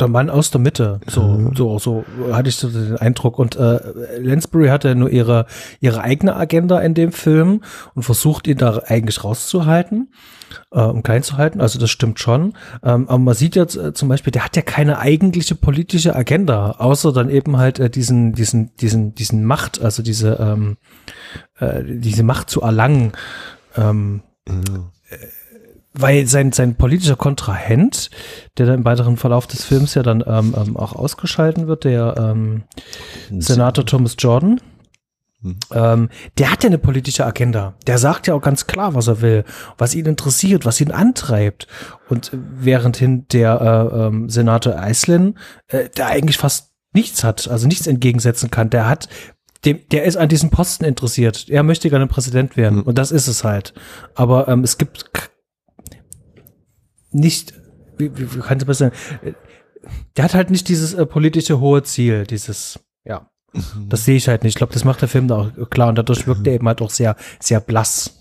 der 0.00 0.08
Mann 0.08 0.28
aus 0.28 0.50
der 0.50 0.60
Mitte, 0.60 1.00
so, 1.06 1.52
so, 1.54 1.78
so 1.78 2.04
hatte 2.32 2.48
ich 2.48 2.56
so 2.56 2.68
den 2.68 2.96
Eindruck. 2.96 3.38
Und 3.38 3.54
äh, 3.54 3.78
Lansbury 4.18 4.68
hatte 4.68 4.96
nur 4.96 5.08
ihre 5.08 5.46
ihre 5.78 6.00
eigene 6.00 6.34
Agenda 6.34 6.80
in 6.80 6.94
dem 6.94 7.12
Film 7.12 7.60
und 7.94 8.02
versucht 8.02 8.48
ihn 8.48 8.58
da 8.58 8.82
eigentlich 8.86 9.22
rauszuhalten 9.22 10.08
äh, 10.70 10.80
um 10.80 11.02
klein 11.02 11.22
zu 11.22 11.36
halten. 11.36 11.60
Also 11.60 11.78
das 11.78 11.90
stimmt 11.90 12.18
schon. 12.20 12.54
Ähm, 12.82 13.08
aber 13.08 13.18
man 13.18 13.34
sieht 13.34 13.56
jetzt 13.56 13.76
äh, 13.76 13.92
zum 13.92 14.08
Beispiel, 14.08 14.30
der 14.30 14.44
hat 14.44 14.56
ja 14.56 14.62
keine 14.62 14.98
eigentliche 14.98 15.54
politische 15.54 16.14
Agenda, 16.14 16.72
außer 16.72 17.12
dann 17.12 17.30
eben 17.30 17.56
halt 17.56 17.78
äh, 17.78 17.90
diesen, 17.90 18.32
diesen, 18.32 18.74
diesen, 18.76 19.14
diesen 19.14 19.44
Macht, 19.44 19.82
also 19.82 20.02
diese, 20.02 20.38
ähm, 20.40 20.76
äh, 21.58 21.82
diese 21.84 22.22
Macht 22.22 22.50
zu 22.50 22.62
erlangen. 22.62 23.12
Ähm, 23.76 24.22
mhm. 24.48 24.90
weil 25.94 26.26
sein, 26.26 26.52
sein 26.52 26.76
politischer 26.76 27.16
Kontrahent, 27.16 28.10
der 28.56 28.66
dann 28.66 28.76
im 28.76 28.84
weiteren 28.84 29.16
Verlauf 29.16 29.46
des 29.46 29.64
Films 29.64 29.94
ja 29.94 30.02
dann 30.02 30.22
ähm, 30.26 30.54
ähm, 30.56 30.76
auch 30.76 30.94
ausgeschalten 30.94 31.66
wird, 31.66 31.84
der 31.84 32.14
ähm, 32.16 32.62
Senator 33.30 33.84
Thomas 33.84 34.14
Jordan, 34.18 34.60
Mhm. 35.44 35.56
Ähm, 35.72 36.08
der 36.38 36.50
hat 36.50 36.64
ja 36.64 36.68
eine 36.68 36.78
politische 36.78 37.24
Agenda. 37.24 37.74
Der 37.86 37.98
sagt 37.98 38.26
ja 38.26 38.34
auch 38.34 38.40
ganz 38.40 38.66
klar, 38.66 38.94
was 38.94 39.06
er 39.06 39.20
will, 39.20 39.44
was 39.76 39.94
ihn 39.94 40.06
interessiert, 40.06 40.64
was 40.64 40.80
ihn 40.80 40.90
antreibt. 40.90 41.68
Und 42.08 42.30
währendhin 42.32 43.28
der 43.28 43.60
äh, 43.92 44.06
ähm, 44.06 44.30
Senator 44.30 44.76
Eislin, 44.76 45.38
äh, 45.68 45.90
der 45.90 46.08
eigentlich 46.08 46.38
fast 46.38 46.72
nichts 46.94 47.24
hat, 47.24 47.48
also 47.48 47.68
nichts 47.68 47.86
entgegensetzen 47.86 48.50
kann, 48.50 48.70
der 48.70 48.88
hat 48.88 49.08
dem, 49.64 49.80
der 49.90 50.04
ist 50.04 50.16
an 50.16 50.28
diesem 50.28 50.50
Posten 50.50 50.84
interessiert. 50.84 51.48
Er 51.48 51.62
möchte 51.62 51.90
gerne 51.90 52.06
Präsident 52.06 52.56
werden. 52.56 52.78
Mhm. 52.78 52.84
Und 52.84 52.98
das 52.98 53.12
ist 53.12 53.28
es 53.28 53.44
halt. 53.44 53.74
Aber 54.14 54.48
ähm, 54.48 54.64
es 54.64 54.78
gibt 54.78 55.10
nicht, 57.10 57.54
wie, 57.98 58.16
wie, 58.16 58.34
wie 58.34 58.40
kann 58.40 58.58
ich 58.58 58.64
das 58.64 58.78
sagen? 58.78 58.94
Der 60.16 60.24
hat 60.24 60.34
halt 60.34 60.50
nicht 60.50 60.68
dieses 60.68 60.94
äh, 60.94 61.04
politische 61.04 61.60
hohe 61.60 61.82
Ziel, 61.82 62.24
dieses, 62.24 62.80
ja. 63.04 63.30
Mhm. 63.54 63.88
Das 63.88 64.04
sehe 64.04 64.16
ich 64.16 64.28
halt 64.28 64.42
nicht. 64.42 64.52
Ich 64.52 64.58
glaube, 64.58 64.72
das 64.72 64.84
macht 64.84 65.00
der 65.00 65.08
Film 65.08 65.28
da 65.28 65.36
auch 65.36 65.70
klar 65.70 65.88
und 65.88 65.96
dadurch 65.96 66.26
wirkt 66.26 66.46
er 66.46 66.54
eben 66.54 66.66
halt 66.66 66.82
auch 66.82 66.90
sehr, 66.90 67.16
sehr 67.40 67.60
blass. 67.60 68.14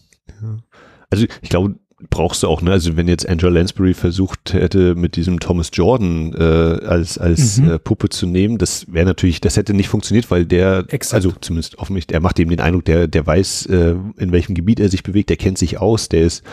Also 1.09 1.25
ich 1.41 1.49
glaube, 1.49 1.75
brauchst 2.09 2.43
du 2.43 2.47
auch, 2.47 2.61
ne? 2.61 2.71
Also 2.71 2.95
wenn 2.95 3.07
jetzt 3.07 3.27
Angela 3.27 3.51
Lansbury 3.51 3.93
versucht 3.93 4.53
hätte, 4.53 4.95
mit 4.95 5.15
diesem 5.15 5.39
Thomas 5.39 5.69
Jordan 5.73 6.33
äh, 6.33 6.85
als 6.85 7.17
als 7.17 7.57
mhm. 7.57 7.71
äh, 7.71 7.79
Puppe 7.79 8.09
zu 8.09 8.25
nehmen, 8.25 8.57
das 8.57 8.91
wäre 8.91 9.05
natürlich, 9.05 9.41
das 9.41 9.57
hätte 9.57 9.73
nicht 9.73 9.89
funktioniert, 9.89 10.29
weil 10.31 10.45
der, 10.45 10.85
Exakt. 10.89 11.13
also 11.13 11.33
zumindest 11.39 11.77
offensichtlich, 11.79 12.15
er 12.15 12.21
macht 12.21 12.39
eben 12.39 12.49
den 12.49 12.59
Eindruck, 12.59 12.85
der 12.85 13.07
der 13.07 13.25
weiß, 13.25 13.67
äh, 13.67 13.95
in 14.17 14.31
welchem 14.31 14.55
Gebiet 14.55 14.79
er 14.79 14.89
sich 14.89 15.03
bewegt, 15.03 15.29
der 15.29 15.37
kennt 15.37 15.57
sich 15.57 15.79
aus, 15.79 16.09
der 16.09 16.23
ist, 16.23 16.43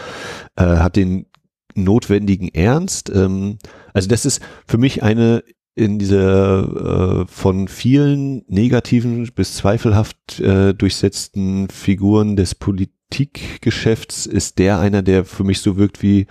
äh, 0.56 0.62
hat 0.62 0.96
den 0.96 1.26
notwendigen 1.74 2.48
Ernst. 2.48 3.10
Ähm, 3.10 3.58
also 3.92 4.08
das 4.08 4.26
ist 4.26 4.40
für 4.66 4.78
mich 4.78 5.02
eine 5.02 5.42
in 5.80 5.98
dieser 5.98 7.22
äh, 7.22 7.26
von 7.26 7.66
vielen 7.68 8.44
negativen 8.48 9.28
bis 9.34 9.54
zweifelhaft 9.54 10.38
äh, 10.40 10.74
durchsetzten 10.74 11.68
Figuren 11.70 12.36
des 12.36 12.54
Politikgeschäfts 12.54 14.26
ist 14.26 14.58
der 14.58 14.78
einer, 14.78 15.02
der 15.02 15.24
für 15.24 15.44
mich 15.44 15.60
so 15.60 15.76
wirkt 15.76 16.02
wie, 16.02 16.26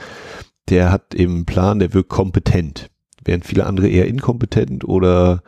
der 0.69 0.91
hat 0.91 1.15
eben 1.15 1.35
einen 1.35 1.45
Plan, 1.45 1.79
der 1.79 1.93
wirkt 1.93 2.09
kompetent, 2.09 2.89
während 3.25 3.45
viele 3.45 3.65
andere 3.65 3.87
eher 3.87 4.07
inkompetent 4.07 4.85
oder 4.85 5.41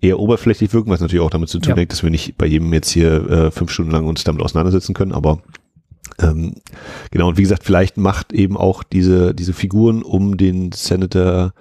eher 0.00 0.18
oberflächlich 0.18 0.72
wirken, 0.72 0.90
was 0.90 1.00
natürlich 1.00 1.24
auch 1.24 1.30
damit 1.30 1.48
zu 1.48 1.58
tun 1.58 1.76
ja. 1.76 1.82
hat, 1.82 1.92
dass 1.92 2.02
wir 2.02 2.10
nicht 2.10 2.36
bei 2.36 2.46
jedem 2.46 2.72
jetzt 2.72 2.90
hier 2.90 3.30
äh, 3.30 3.50
fünf 3.50 3.70
Stunden 3.70 3.90
lang 3.90 4.06
uns 4.06 4.24
damit 4.24 4.42
auseinandersetzen 4.42 4.94
können, 4.94 5.12
aber 5.12 5.42
ähm, 6.18 6.54
genau, 7.10 7.28
und 7.28 7.38
wie 7.38 7.42
gesagt, 7.42 7.64
vielleicht 7.64 7.96
macht 7.96 8.32
eben 8.32 8.56
auch 8.56 8.82
diese, 8.82 9.34
diese 9.34 9.52
Figuren 9.52 10.02
um 10.02 10.36
den 10.36 10.72
Senator 10.72 11.52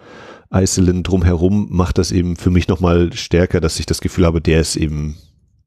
Iselin 0.53 1.03
drumherum, 1.03 1.67
macht 1.69 1.97
das 1.97 2.11
eben 2.11 2.35
für 2.35 2.49
mich 2.49 2.67
nochmal 2.67 3.13
stärker, 3.13 3.59
dass 3.59 3.79
ich 3.79 3.85
das 3.85 4.01
Gefühl 4.01 4.25
habe, 4.25 4.41
der 4.41 4.61
ist 4.61 4.75
eben 4.75 5.17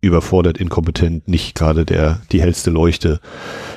überfordert, 0.00 0.58
inkompetent, 0.58 1.28
nicht 1.28 1.54
gerade 1.54 1.84
der, 1.84 2.20
die 2.32 2.42
hellste 2.42 2.70
Leuchte. 2.70 3.20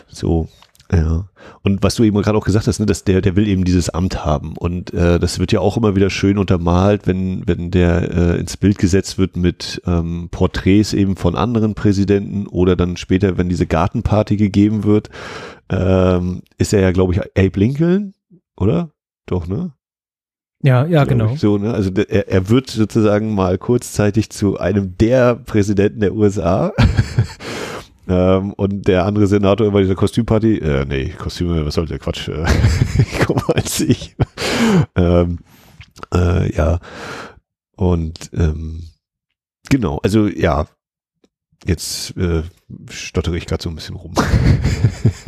So, 0.08 0.50
ja. 0.92 1.30
Und 1.62 1.84
was 1.84 1.96
du 1.96 2.04
eben 2.04 2.20
gerade 2.22 2.38
auch 2.38 2.46
gesagt 2.46 2.68
hast, 2.68 2.80
ne, 2.80 2.86
dass 2.86 3.04
der, 3.04 3.22
der 3.22 3.36
will 3.36 3.48
eben 3.48 3.66
dieses 3.66 3.90
Amt 3.90 4.26
haben. 4.26 4.56
Und 4.58 4.94
äh, 4.94 5.20
das 5.20 5.40
wird 5.40 5.52
ja 5.52 5.60
auch 5.60 5.78
immer 5.78 5.96
wieder 5.96 6.10
schön 6.10 6.38
untermalt, 6.38 7.06
wenn, 7.06 7.48
wenn 7.48 7.72
der 7.72 8.12
äh, 8.12 8.40
ins 8.40 8.58
Bild 8.58 8.78
gesetzt 8.78 9.18
wird 9.18 9.36
mit 9.36 9.82
ähm, 9.86 10.30
Porträts 10.32 10.94
eben 10.94 11.16
von 11.16 11.36
anderen 11.36 11.76
Präsidenten 11.76 12.48
oder 12.48 12.76
dann 12.76 12.98
später, 12.98 13.38
wenn 13.38 13.50
diese 13.50 13.68
Gartenparty 13.68 14.38
gegeben 14.38 14.84
wird, 14.84 15.10
ähm, 15.70 16.42
ist 16.58 16.74
er 16.74 16.82
ja, 16.82 16.92
glaube 16.92 17.14
ich, 17.14 17.22
Abe 17.22 17.60
Lincoln, 17.60 18.14
oder? 18.56 18.92
Doch, 19.28 19.48
ne? 19.48 19.74
Ja, 20.66 20.84
ja, 20.88 21.04
genau. 21.04 21.36
So, 21.36 21.60
ne? 21.60 21.76
Also 21.76 21.92
er, 21.92 22.28
er 22.28 22.50
wird 22.50 22.72
sozusagen 22.72 23.36
mal 23.36 23.60
kurzzeitig 23.60 24.32
zu 24.32 24.58
einem 24.58 24.98
der 24.98 25.36
Präsidenten 25.36 26.00
der 26.02 26.14
USA. 26.14 26.74
Ähm, 28.08 28.54
und 28.54 28.88
der 28.88 29.04
andere 29.08 29.26
Senator 29.26 29.72
bei 29.72 29.82
dieser 29.82 29.96
Kostümparty, 29.96 30.60
äh, 30.60 30.86
nee, 30.86 31.10
Kostüme, 31.18 31.66
was 31.66 31.74
soll 31.74 31.88
der 31.88 31.98
Quatsch, 31.98 32.28
äh, 32.28 32.46
guck 33.26 33.38
mal 33.38 33.56
als 33.56 33.80
ich. 33.80 34.16
ähm, 34.96 35.40
äh, 36.14 36.56
ja. 36.56 36.78
Und 37.76 38.30
ähm, 38.34 38.84
genau, 39.72 39.98
also 40.04 40.28
ja, 40.28 40.68
Jetzt 41.68 42.16
äh, 42.16 42.44
stottere 42.90 43.38
ich 43.38 43.48
gerade 43.48 43.64
so 43.64 43.70
ein 43.70 43.76
bisschen 43.76 43.96
rum. 43.96 44.14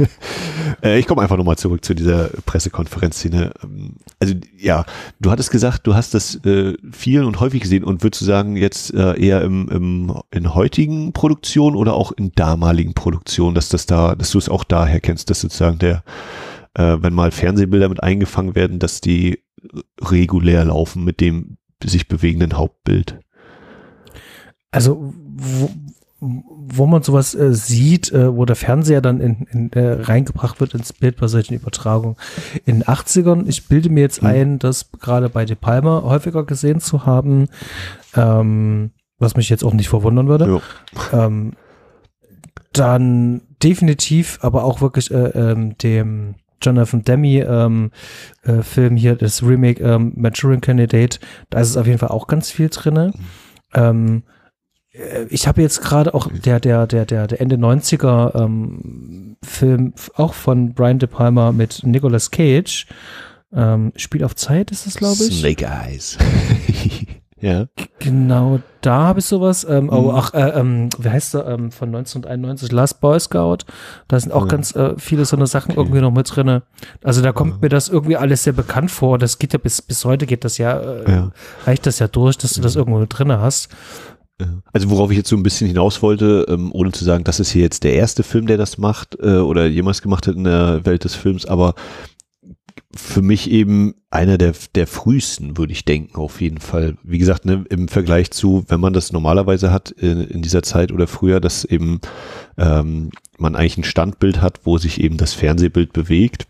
äh, 0.83 0.99
ich 0.99 1.07
komme 1.07 1.23
einfach 1.23 1.37
nochmal 1.37 1.57
zurück 1.57 1.83
zu 1.83 1.95
dieser 1.95 2.29
Pressekonferenzszene. 2.45 3.53
Ähm, 3.63 3.95
also 4.19 4.35
ja, 4.55 4.85
du 5.19 5.31
hattest 5.31 5.49
gesagt, 5.49 5.87
du 5.87 5.95
hast 5.95 6.13
das 6.13 6.35
äh, 6.45 6.75
viel 6.91 7.23
und 7.23 7.39
häufig 7.39 7.61
gesehen 7.61 7.83
und 7.83 8.03
würdest 8.03 8.21
du 8.21 8.25
sagen, 8.25 8.55
jetzt 8.55 8.93
äh, 8.93 9.19
eher 9.19 9.41
im, 9.41 9.67
im, 9.69 10.21
in 10.29 10.53
heutigen 10.53 11.11
Produktionen 11.11 11.75
oder 11.75 11.93
auch 11.95 12.11
in 12.11 12.31
damaligen 12.33 12.93
Produktionen, 12.93 13.55
dass 13.55 13.69
das 13.69 13.87
da, 13.87 14.13
dass 14.13 14.29
du 14.29 14.37
es 14.37 14.47
auch 14.47 14.63
daher 14.63 14.99
kennst, 14.99 15.31
dass 15.31 15.41
sozusagen 15.41 15.79
der, 15.79 16.03
äh, 16.75 16.97
wenn 17.01 17.13
mal 17.13 17.31
Fernsehbilder 17.31 17.89
mit 17.89 18.03
eingefangen 18.03 18.53
werden, 18.53 18.77
dass 18.77 19.01
die 19.01 19.39
regulär 19.99 20.65
laufen 20.65 21.03
mit 21.03 21.19
dem 21.19 21.57
sich 21.83 22.07
bewegenden 22.07 22.57
Hauptbild? 22.57 23.19
Also 24.71 25.13
wo, 25.37 25.69
wo 26.19 26.87
man 26.87 27.03
sowas 27.03 27.35
äh, 27.35 27.53
sieht, 27.53 28.11
äh, 28.11 28.35
wo 28.35 28.45
der 28.45 28.55
Fernseher 28.55 29.01
dann 29.01 29.19
in, 29.19 29.47
in, 29.51 29.71
äh, 29.73 30.01
reingebracht 30.01 30.59
wird 30.59 30.73
ins 30.73 30.91
Bild 30.91 31.17
bei 31.17 31.27
solchen 31.27 31.53
Übertragungen. 31.53 32.15
In 32.65 32.79
den 32.79 32.83
80ern, 32.83 33.47
ich 33.47 33.67
bilde 33.67 33.89
mir 33.89 34.01
jetzt 34.01 34.23
mhm. 34.23 34.29
ein, 34.29 34.59
das 34.59 34.91
gerade 34.99 35.29
bei 35.29 35.45
De 35.45 35.55
Palma 35.55 36.01
häufiger 36.03 36.43
gesehen 36.43 36.79
zu 36.79 37.05
haben, 37.05 37.49
ähm, 38.15 38.91
was 39.19 39.35
mich 39.35 39.49
jetzt 39.49 39.63
auch 39.63 39.73
nicht 39.73 39.89
verwundern 39.89 40.27
würde. 40.27 40.61
Ähm, 41.13 41.53
dann 42.73 43.41
definitiv, 43.61 44.39
aber 44.41 44.63
auch 44.63 44.81
wirklich 44.81 45.11
äh, 45.11 45.29
ähm, 45.29 45.77
dem 45.77 46.35
Jonathan 46.61 47.03
Demi 47.03 47.39
ähm, 47.41 47.91
äh, 48.43 48.63
Film 48.63 48.95
hier, 48.97 49.15
das 49.15 49.43
Remake 49.43 49.83
ähm, 49.83 50.13
Maturing 50.15 50.61
Candidate, 50.61 51.19
da 51.51 51.59
ist 51.59 51.69
es 51.69 51.77
auf 51.77 51.85
jeden 51.85 51.99
Fall 51.99 52.09
auch 52.09 52.25
ganz 52.25 52.49
viel 52.49 52.69
drinne. 52.69 53.13
Mhm. 53.15 53.23
Ähm, 53.75 54.23
äh, 54.23 54.36
ich 55.29 55.47
habe 55.47 55.61
jetzt 55.61 55.81
gerade 55.81 56.13
auch 56.13 56.27
der, 56.31 56.59
der, 56.59 56.87
der, 56.87 57.05
der, 57.05 57.27
der 57.27 57.41
Ende 57.41 57.55
90er 57.55 58.35
ähm, 58.41 59.37
Film, 59.43 59.93
auch 60.15 60.33
von 60.33 60.73
Brian 60.73 60.99
De 60.99 61.07
Palma 61.07 61.51
mit 61.51 61.81
Nicolas 61.83 62.31
Cage. 62.31 62.87
Ähm, 63.53 63.93
Spiel 63.95 64.23
auf 64.23 64.35
Zeit 64.35 64.71
ist 64.71 64.87
es, 64.87 64.95
glaube 64.95 65.23
ich. 65.23 65.39
Snake 65.39 65.65
Eyes. 65.65 66.17
ja. 67.39 67.67
Genau, 67.99 68.59
da 68.81 69.03
habe 69.03 69.19
ich 69.19 69.25
sowas. 69.25 69.65
Ähm, 69.69 69.89
oh, 69.89 70.11
ach, 70.13 70.33
äh, 70.33 70.49
ähm, 70.59 70.89
wie 70.97 71.09
heißt 71.09 71.33
der 71.33 71.45
ähm, 71.47 71.71
von 71.71 71.89
1991? 71.89 72.71
Last 72.71 72.99
Boy 72.99 73.19
Scout. 73.19 73.59
Da 74.07 74.19
sind 74.19 74.33
auch 74.33 74.43
ja. 74.43 74.47
ganz 74.47 74.75
äh, 74.75 74.95
viele 74.97 75.23
so 75.25 75.37
eine 75.37 75.47
Sachen 75.47 75.71
okay. 75.71 75.79
irgendwie 75.79 76.01
noch 76.01 76.11
mit 76.11 76.35
drinne. 76.35 76.63
Also 77.03 77.21
da 77.21 77.31
kommt 77.31 77.53
ja. 77.53 77.57
mir 77.61 77.69
das 77.69 77.87
irgendwie 77.87 78.17
alles 78.17 78.43
sehr 78.43 78.53
bekannt 78.53 78.91
vor. 78.91 79.17
Das 79.17 79.39
geht 79.39 79.53
ja 79.53 79.59
bis, 79.59 79.81
bis 79.81 80.03
heute 80.03 80.25
geht 80.25 80.43
das 80.43 80.57
ja, 80.57 80.77
äh, 80.79 81.11
ja. 81.11 81.31
reicht 81.65 81.85
das 81.85 81.99
ja 81.99 82.07
durch, 82.07 82.37
dass 82.37 82.53
du 82.53 82.61
das 82.61 82.75
irgendwo 82.75 82.99
mit 82.99 83.17
drinne 83.17 83.39
hast. 83.39 83.69
Also 84.71 84.89
worauf 84.91 85.09
ich 85.09 85.17
jetzt 85.17 85.29
so 85.29 85.35
ein 85.35 85.43
bisschen 85.43 85.67
hinaus 85.67 86.03
wollte, 86.03 86.45
ähm, 86.47 86.71
ohne 86.71 86.91
zu 86.91 87.03
sagen, 87.03 87.23
das 87.23 87.39
ist 87.39 87.51
hier 87.51 87.63
jetzt 87.63 87.83
der 87.83 87.93
erste 87.93 88.21
Film, 88.21 88.45
der 88.45 88.57
das 88.57 88.77
macht 88.77 89.17
äh, 89.19 89.37
oder 89.37 89.65
jemals 89.65 90.01
gemacht 90.01 90.27
hat 90.27 90.35
in 90.35 90.43
der 90.43 90.85
Welt 90.85 91.03
des 91.03 91.15
Films, 91.15 91.45
aber 91.45 91.73
für 92.93 93.21
mich 93.21 93.49
eben 93.49 93.95
einer 94.09 94.37
der, 94.37 94.53
der 94.75 94.87
frühesten, 94.87 95.57
würde 95.57 95.73
ich 95.73 95.85
denken, 95.85 96.15
auf 96.15 96.41
jeden 96.41 96.59
Fall. 96.59 96.97
Wie 97.03 97.17
gesagt, 97.17 97.45
ne, 97.45 97.65
im 97.69 97.87
Vergleich 97.87 98.31
zu, 98.31 98.63
wenn 98.67 98.79
man 98.79 98.93
das 98.93 99.11
normalerweise 99.11 99.71
hat 99.71 99.91
in, 99.91 100.21
in 100.21 100.41
dieser 100.41 100.63
Zeit 100.63 100.91
oder 100.91 101.07
früher, 101.07 101.39
dass 101.39 101.65
eben 101.65 101.99
ähm, 102.57 103.09
man 103.37 103.55
eigentlich 103.55 103.77
ein 103.77 103.83
Standbild 103.83 104.41
hat, 104.41 104.61
wo 104.63 104.77
sich 104.77 105.01
eben 105.01 105.17
das 105.17 105.33
Fernsehbild 105.33 105.93
bewegt, 105.93 106.47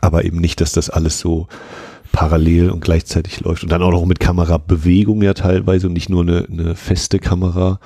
aber 0.00 0.24
eben 0.24 0.40
nicht, 0.40 0.60
dass 0.60 0.72
das 0.72 0.90
alles 0.90 1.18
so 1.18 1.48
parallel 2.12 2.70
und 2.70 2.80
gleichzeitig 2.80 3.40
läuft. 3.40 3.62
Und 3.62 3.72
dann 3.72 3.82
auch 3.82 3.90
noch 3.90 4.04
mit 4.04 4.20
Kamerabewegung 4.20 5.22
ja 5.22 5.34
teilweise 5.34 5.86
und 5.86 5.92
nicht 5.92 6.08
nur 6.08 6.22
eine, 6.22 6.46
eine 6.50 6.74
feste 6.74 7.18
Kamera. 7.18 7.80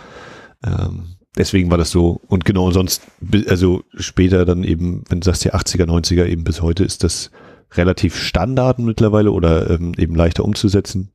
Ähm, 0.64 1.16
deswegen 1.36 1.70
war 1.70 1.78
das 1.78 1.90
so. 1.90 2.20
Und 2.26 2.44
genau, 2.44 2.70
sonst, 2.70 3.02
also 3.48 3.82
später 3.94 4.44
dann 4.44 4.64
eben, 4.64 5.04
wenn 5.08 5.20
du 5.20 5.24
sagst 5.24 5.44
ja 5.44 5.54
80er, 5.54 5.86
90er, 5.86 6.26
eben 6.26 6.44
bis 6.44 6.62
heute 6.62 6.84
ist 6.84 7.04
das 7.04 7.30
relativ 7.72 8.16
Standard 8.16 8.78
mittlerweile 8.78 9.30
oder 9.32 9.70
ähm, 9.70 9.92
eben 9.96 10.14
leichter 10.14 10.44
umzusetzen. 10.44 11.12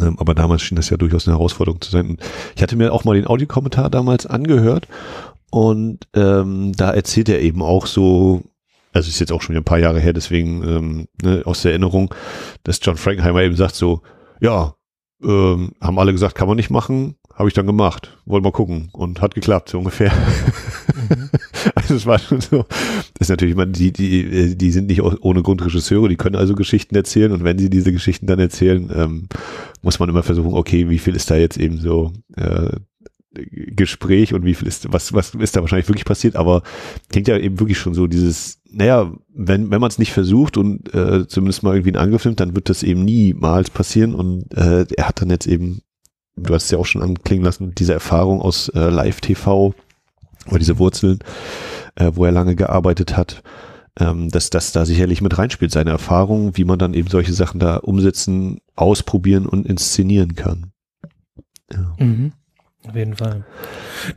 Ähm, 0.00 0.18
aber 0.18 0.34
damals 0.34 0.62
schien 0.62 0.76
das 0.76 0.90
ja 0.90 0.96
durchaus 0.96 1.26
eine 1.26 1.36
Herausforderung 1.36 1.80
zu 1.80 1.90
sein. 1.90 2.10
Und 2.10 2.20
ich 2.56 2.62
hatte 2.62 2.76
mir 2.76 2.92
auch 2.92 3.04
mal 3.04 3.14
den 3.14 3.26
Audiokommentar 3.26 3.90
damals 3.90 4.26
angehört 4.26 4.88
und 5.50 6.06
ähm, 6.14 6.72
da 6.76 6.90
erzählt 6.92 7.28
er 7.28 7.40
eben 7.40 7.62
auch 7.62 7.86
so 7.86 8.42
also 8.92 9.08
ist 9.08 9.20
jetzt 9.20 9.32
auch 9.32 9.42
schon 9.42 9.54
wieder 9.54 9.60
ein 9.60 9.64
paar 9.64 9.78
Jahre 9.78 10.00
her, 10.00 10.12
deswegen 10.12 10.62
ähm, 10.62 11.08
ne, 11.22 11.42
aus 11.44 11.62
der 11.62 11.72
Erinnerung, 11.72 12.14
dass 12.64 12.80
John 12.82 12.96
Frankenheimer 12.96 13.42
eben 13.42 13.56
sagt 13.56 13.74
so, 13.74 14.02
ja, 14.40 14.74
ähm, 15.22 15.72
haben 15.80 15.98
alle 15.98 16.12
gesagt, 16.12 16.34
kann 16.34 16.48
man 16.48 16.56
nicht 16.56 16.70
machen, 16.70 17.16
habe 17.34 17.48
ich 17.48 17.54
dann 17.54 17.66
gemacht, 17.66 18.18
wollen 18.24 18.42
mal 18.42 18.52
gucken 18.52 18.88
und 18.92 19.20
hat 19.20 19.34
geklappt, 19.34 19.68
so 19.68 19.78
ungefähr. 19.78 20.12
Mhm. 20.12 21.30
also 21.74 21.94
es 21.94 22.06
war 22.06 22.18
schon 22.18 22.40
so, 22.40 22.64
das 23.14 23.28
ist 23.28 23.30
natürlich, 23.30 23.54
man, 23.54 23.72
die, 23.72 23.92
die, 23.92 24.56
die 24.56 24.70
sind 24.70 24.86
nicht 24.86 25.02
ohne 25.02 25.42
Grund 25.42 25.64
Regisseure, 25.64 26.08
die 26.08 26.16
können 26.16 26.36
also 26.36 26.54
Geschichten 26.54 26.94
erzählen 26.94 27.32
und 27.32 27.44
wenn 27.44 27.58
sie 27.58 27.70
diese 27.70 27.92
Geschichten 27.92 28.26
dann 28.26 28.38
erzählen, 28.38 28.90
ähm, 28.94 29.28
muss 29.82 29.98
man 29.98 30.08
immer 30.08 30.22
versuchen, 30.22 30.54
okay, 30.54 30.88
wie 30.88 30.98
viel 30.98 31.14
ist 31.14 31.30
da 31.30 31.36
jetzt 31.36 31.58
eben 31.58 31.78
so 31.78 32.12
äh, 32.36 32.70
Gespräch 33.32 34.34
und 34.34 34.44
wie 34.44 34.54
viel 34.54 34.66
ist, 34.66 34.92
was, 34.92 35.12
was 35.12 35.34
ist 35.34 35.54
da 35.54 35.60
wahrscheinlich 35.60 35.88
wirklich 35.88 36.04
passiert, 36.04 36.34
aber 36.34 36.62
klingt 37.10 37.28
ja 37.28 37.38
eben 37.38 37.60
wirklich 37.60 37.78
schon 37.78 37.94
so 37.94 38.08
dieses, 38.08 38.60
naja, 38.68 39.12
wenn, 39.32 39.70
wenn 39.70 39.80
man 39.80 39.88
es 39.88 39.98
nicht 39.98 40.12
versucht 40.12 40.56
und 40.56 40.92
äh, 40.92 41.28
zumindest 41.28 41.62
mal 41.62 41.74
irgendwie 41.74 41.96
einen 41.96 42.04
Angriff 42.04 42.24
nimmt, 42.24 42.40
dann 42.40 42.56
wird 42.56 42.68
das 42.68 42.82
eben 42.82 43.04
niemals 43.04 43.70
passieren 43.70 44.14
und 44.14 44.52
äh, 44.56 44.84
er 44.96 45.08
hat 45.08 45.20
dann 45.20 45.30
jetzt 45.30 45.46
eben, 45.46 45.82
du 46.36 46.52
hast 46.52 46.64
es 46.64 46.70
ja 46.72 46.78
auch 46.78 46.86
schon 46.86 47.02
anklingen 47.02 47.44
lassen, 47.44 47.72
diese 47.76 47.92
Erfahrung 47.92 48.40
aus 48.42 48.68
äh, 48.70 48.90
Live-TV 48.90 49.74
oder 50.48 50.58
diese 50.58 50.78
Wurzeln, 50.78 51.20
äh, 51.94 52.10
wo 52.14 52.24
er 52.24 52.32
lange 52.32 52.56
gearbeitet 52.56 53.16
hat, 53.16 53.44
ähm, 54.00 54.28
dass 54.30 54.50
das 54.50 54.72
da 54.72 54.84
sicherlich 54.84 55.20
mit 55.20 55.38
reinspielt, 55.38 55.70
seine 55.70 55.90
Erfahrung, 55.90 56.56
wie 56.56 56.64
man 56.64 56.80
dann 56.80 56.94
eben 56.94 57.08
solche 57.08 57.32
Sachen 57.32 57.60
da 57.60 57.76
umsetzen, 57.76 58.58
ausprobieren 58.74 59.46
und 59.46 59.66
inszenieren 59.66 60.34
kann. 60.34 60.72
Ja. 61.72 61.94
Mhm. 62.00 62.32
Auf 62.88 62.94
jeden 62.94 63.16
Fall. 63.16 63.44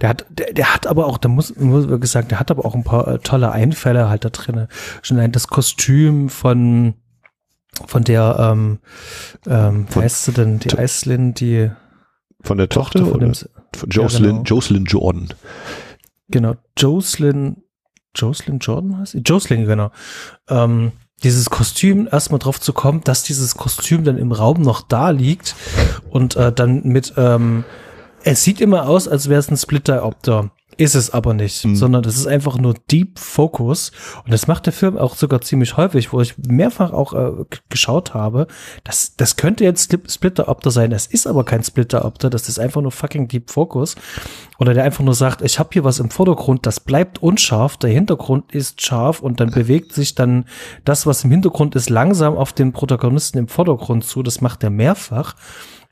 Der 0.02 0.10
hat, 0.10 0.26
der, 0.30 0.54
der 0.54 0.74
hat 0.74 0.88
aber 0.88 1.08
auch, 1.08 1.18
da 1.18 1.28
muss, 1.28 1.56
muss 1.58 1.90
wirklich 1.90 2.12
sagen, 2.12 2.30
der 2.30 2.40
hat 2.40 2.50
aber 2.50 2.66
auch 2.66 2.76
ein 2.76 2.84
paar 2.84 3.08
äh, 3.08 3.20
tolle 3.20 3.52
Einfälle 3.52 4.10
halt 4.10 4.24
da 4.24 4.30
drin. 4.30 4.68
Schon 5.02 5.20
ein 5.20 5.32
das 5.32 5.48
Kostüm 5.48 6.30
von 6.30 6.96
von 7.88 8.04
der, 8.04 8.38
ähm, 8.40 8.80
ähm, 9.48 9.88
wie 9.90 10.00
heißt 10.00 10.26
sie 10.26 10.32
denn, 10.32 10.60
die 10.60 10.78
Eislin, 10.78 11.34
die 11.34 11.72
von 12.42 12.58
der 12.58 12.70
Tochter, 12.70 13.00
Tochter 13.00 13.12
von, 13.12 13.20
dem, 13.20 13.34
von 13.34 13.90
Jocelyn, 13.90 14.24
ja, 14.24 14.32
genau. 14.32 14.44
Jocelyn 14.44 14.86
Jordan. 14.86 15.30
Genau, 16.30 16.56
Jocelyn, 16.78 17.64
Jocelyn 18.16 18.60
Jordan 18.60 19.00
heißt 19.00 19.14
sie? 19.14 19.20
Jocelyn, 19.20 19.66
genau. 19.66 19.92
Ähm, 20.50 20.92
dieses 21.24 21.50
Kostüm 21.50 22.08
erstmal 22.12 22.40
drauf 22.40 22.60
zu 22.60 22.74
kommen, 22.74 23.02
dass 23.04 23.24
dieses 23.24 23.56
Kostüm 23.56 24.04
dann 24.04 24.18
im 24.18 24.32
Raum 24.32 24.62
noch 24.62 24.82
da 24.82 25.10
liegt 25.10 25.56
und 26.10 26.36
äh, 26.36 26.52
dann 26.52 26.84
mit 26.84 27.14
ähm, 27.18 27.64
es 28.24 28.44
sieht 28.44 28.62
immer 28.62 28.88
aus, 28.88 29.08
als 29.08 29.30
wäre 29.30 29.40
es 29.40 29.50
ein 29.50 29.58
Splitter-Opter. 29.58 30.52
Ist 30.78 30.96
es 30.96 31.12
aber 31.12 31.34
nicht, 31.34 31.66
mhm. 31.66 31.76
sondern 31.76 32.02
das 32.02 32.16
ist 32.16 32.26
einfach 32.26 32.58
nur 32.58 32.74
Deep 32.90 33.20
Focus. 33.20 33.92
Und 34.26 34.34
das 34.34 34.48
macht 34.48 34.66
der 34.66 34.74
Film 34.74 34.98
auch 34.98 35.16
sogar 35.16 35.42
ziemlich 35.42 35.78
häufig, 35.78 36.12
wo 36.12 36.22
ich 36.22 36.36
mehrfach 36.38 36.94
auch 36.94 37.14
äh, 37.14 37.46
geschaut 37.70 38.14
habe. 38.14 38.48
Das, 38.84 39.16
das 39.16 39.36
könnte 39.36 39.64
jetzt 39.64 39.96
Splitter-Opter 40.10 40.72
sein. 40.72 40.92
Es 40.92 41.06
ist 41.06 41.28
aber 41.28 41.44
kein 41.44 41.64
Splitter-Opter. 41.64 42.30
Das 42.30 42.50
ist 42.50 42.60
einfach 42.60 42.82
nur 42.82 42.92
fucking 42.92 43.28
Deep 43.28 43.52
Focus. 43.52 43.96
Oder 44.58 44.74
der 44.74 44.84
einfach 44.84 45.04
nur 45.04 45.14
sagt, 45.14 45.42
ich 45.42 45.60
habe 45.60 45.70
hier 45.74 45.84
was 45.84 46.00
im 46.00 46.10
Vordergrund, 46.10 46.66
das 46.66 46.80
bleibt 46.80 47.22
unscharf. 47.22 47.78
Der 47.78 47.92
Hintergrund 47.92 48.52
ist 48.52 48.82
scharf 48.82 49.20
und 49.20 49.40
dann 49.40 49.52
bewegt 49.52 49.94
sich 49.94 50.16
dann 50.16 50.46
das, 50.86 51.06
was 51.06 51.24
im 51.24 51.32
Hintergrund 51.32 51.76
ist, 51.76 51.90
langsam 51.90 52.36
auf 52.36 52.54
den 52.54 52.74
Protagonisten 52.74 53.38
im 53.38 53.48
Vordergrund 53.48 54.06
zu. 54.06 54.24
Das 54.24 54.42
macht 54.42 54.64
er 54.64 54.72
mehrfach. 54.72 55.36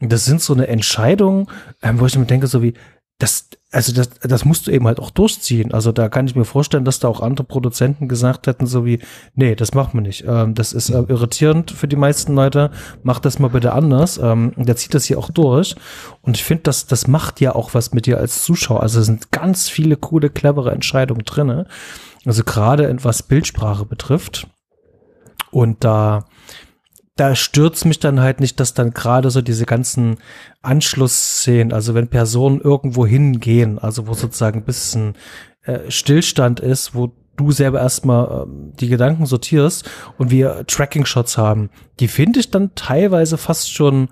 Das 0.02 0.26
sind 0.26 0.41
so 0.41 0.53
eine 0.53 0.68
Entscheidung, 0.68 1.49
ähm, 1.82 1.99
wo 1.99 2.06
ich 2.06 2.18
mir 2.18 2.26
denke, 2.26 2.48
so 2.48 2.61
wie, 2.61 2.73
das, 3.22 3.49
also 3.72 3.94
das, 3.94 4.10
das 4.22 4.45
musst 4.45 4.65
du 4.65 4.72
eben 4.72 4.88
halt 4.88 4.99
auch 4.99 5.11
durchziehen. 5.11 5.73
Also 5.73 5.91
da 5.91 6.10
kann 6.10 6.26
ich 6.26 6.36
mir 6.36 6.44
vorstellen, 6.44 6.86
dass 6.86 6.99
da 6.99 7.07
auch 7.07 7.22
andere 7.22 7.45
Produzenten 7.45 8.07
gesagt 8.07 8.48
hätten, 8.48 8.65
so 8.65 8.84
wie, 8.84 8.99
nee, 9.36 9.53
das 9.53 9.76
machen 9.76 9.94
wir 9.94 10.02
nicht. 10.02 10.26
Ähm, 10.28 10.56
das 10.56 10.73
ist 10.73 10.90
äh, 10.90 11.03
irritierend 11.07 11.69
für 11.69 11.88
die 11.88 11.95
meisten 11.95 12.34
Leute. 12.34 12.72
Mach 13.03 13.19
das 13.19 13.38
mal 13.38 13.49
bitte 13.49 13.73
anders. 13.73 14.18
Ähm, 14.18 14.53
der 14.57 14.76
zieht 14.76 14.95
das 14.95 15.06
hier 15.06 15.19
auch 15.19 15.30
durch. 15.30 15.76
Und 16.22 16.36
ich 16.36 16.44
finde, 16.44 16.64
das, 16.64 16.88
das 16.88 17.07
macht 17.07 17.40
ja 17.41 17.53
auch 17.53 17.76
was 17.76 17.94
mit 17.94 18.07
dir 18.07 18.18
als 18.18 18.44
Zuschauer. 18.44 18.82
Also 18.82 18.99
es 18.99 19.06
sind 19.06 19.32
ganz 19.32 19.69
viele 19.69 19.98
coole, 19.98 20.32
clevere 20.32 20.72
Entscheidungen 20.72 21.23
drinne. 21.23 21.68
Also 22.26 22.44
gerade 22.44 22.91
was 23.03 23.23
Bildsprache 23.23 23.86
betrifft. 23.86 24.48
Und 25.52 25.84
da, 25.84 26.26
da 27.15 27.35
stürzt 27.35 27.85
mich 27.85 27.99
dann 27.99 28.21
halt 28.21 28.39
nicht, 28.39 28.59
dass 28.59 28.73
dann 28.73 28.91
gerade 28.91 29.29
so 29.29 29.41
diese 29.41 29.65
ganzen 29.65 30.17
Anschlussszenen, 30.61 31.73
also 31.73 31.93
wenn 31.93 32.07
Personen 32.07 32.61
irgendwo 32.61 33.05
hingehen, 33.05 33.79
also 33.79 34.07
wo 34.07 34.13
sozusagen 34.13 34.61
ein 34.61 34.65
bisschen 34.65 35.15
äh, 35.63 35.91
Stillstand 35.91 36.59
ist, 36.59 36.95
wo 36.95 37.11
du 37.35 37.51
selber 37.51 37.79
erstmal 37.79 38.43
ähm, 38.43 38.73
die 38.79 38.88
Gedanken 38.88 39.25
sortierst 39.25 39.89
und 40.17 40.31
wir 40.31 40.65
Tracking-Shots 40.67 41.38
haben, 41.38 41.69
die 41.99 42.07
finde 42.07 42.39
ich 42.39 42.51
dann 42.51 42.75
teilweise 42.75 43.38
fast 43.38 43.73
schon 43.73 44.09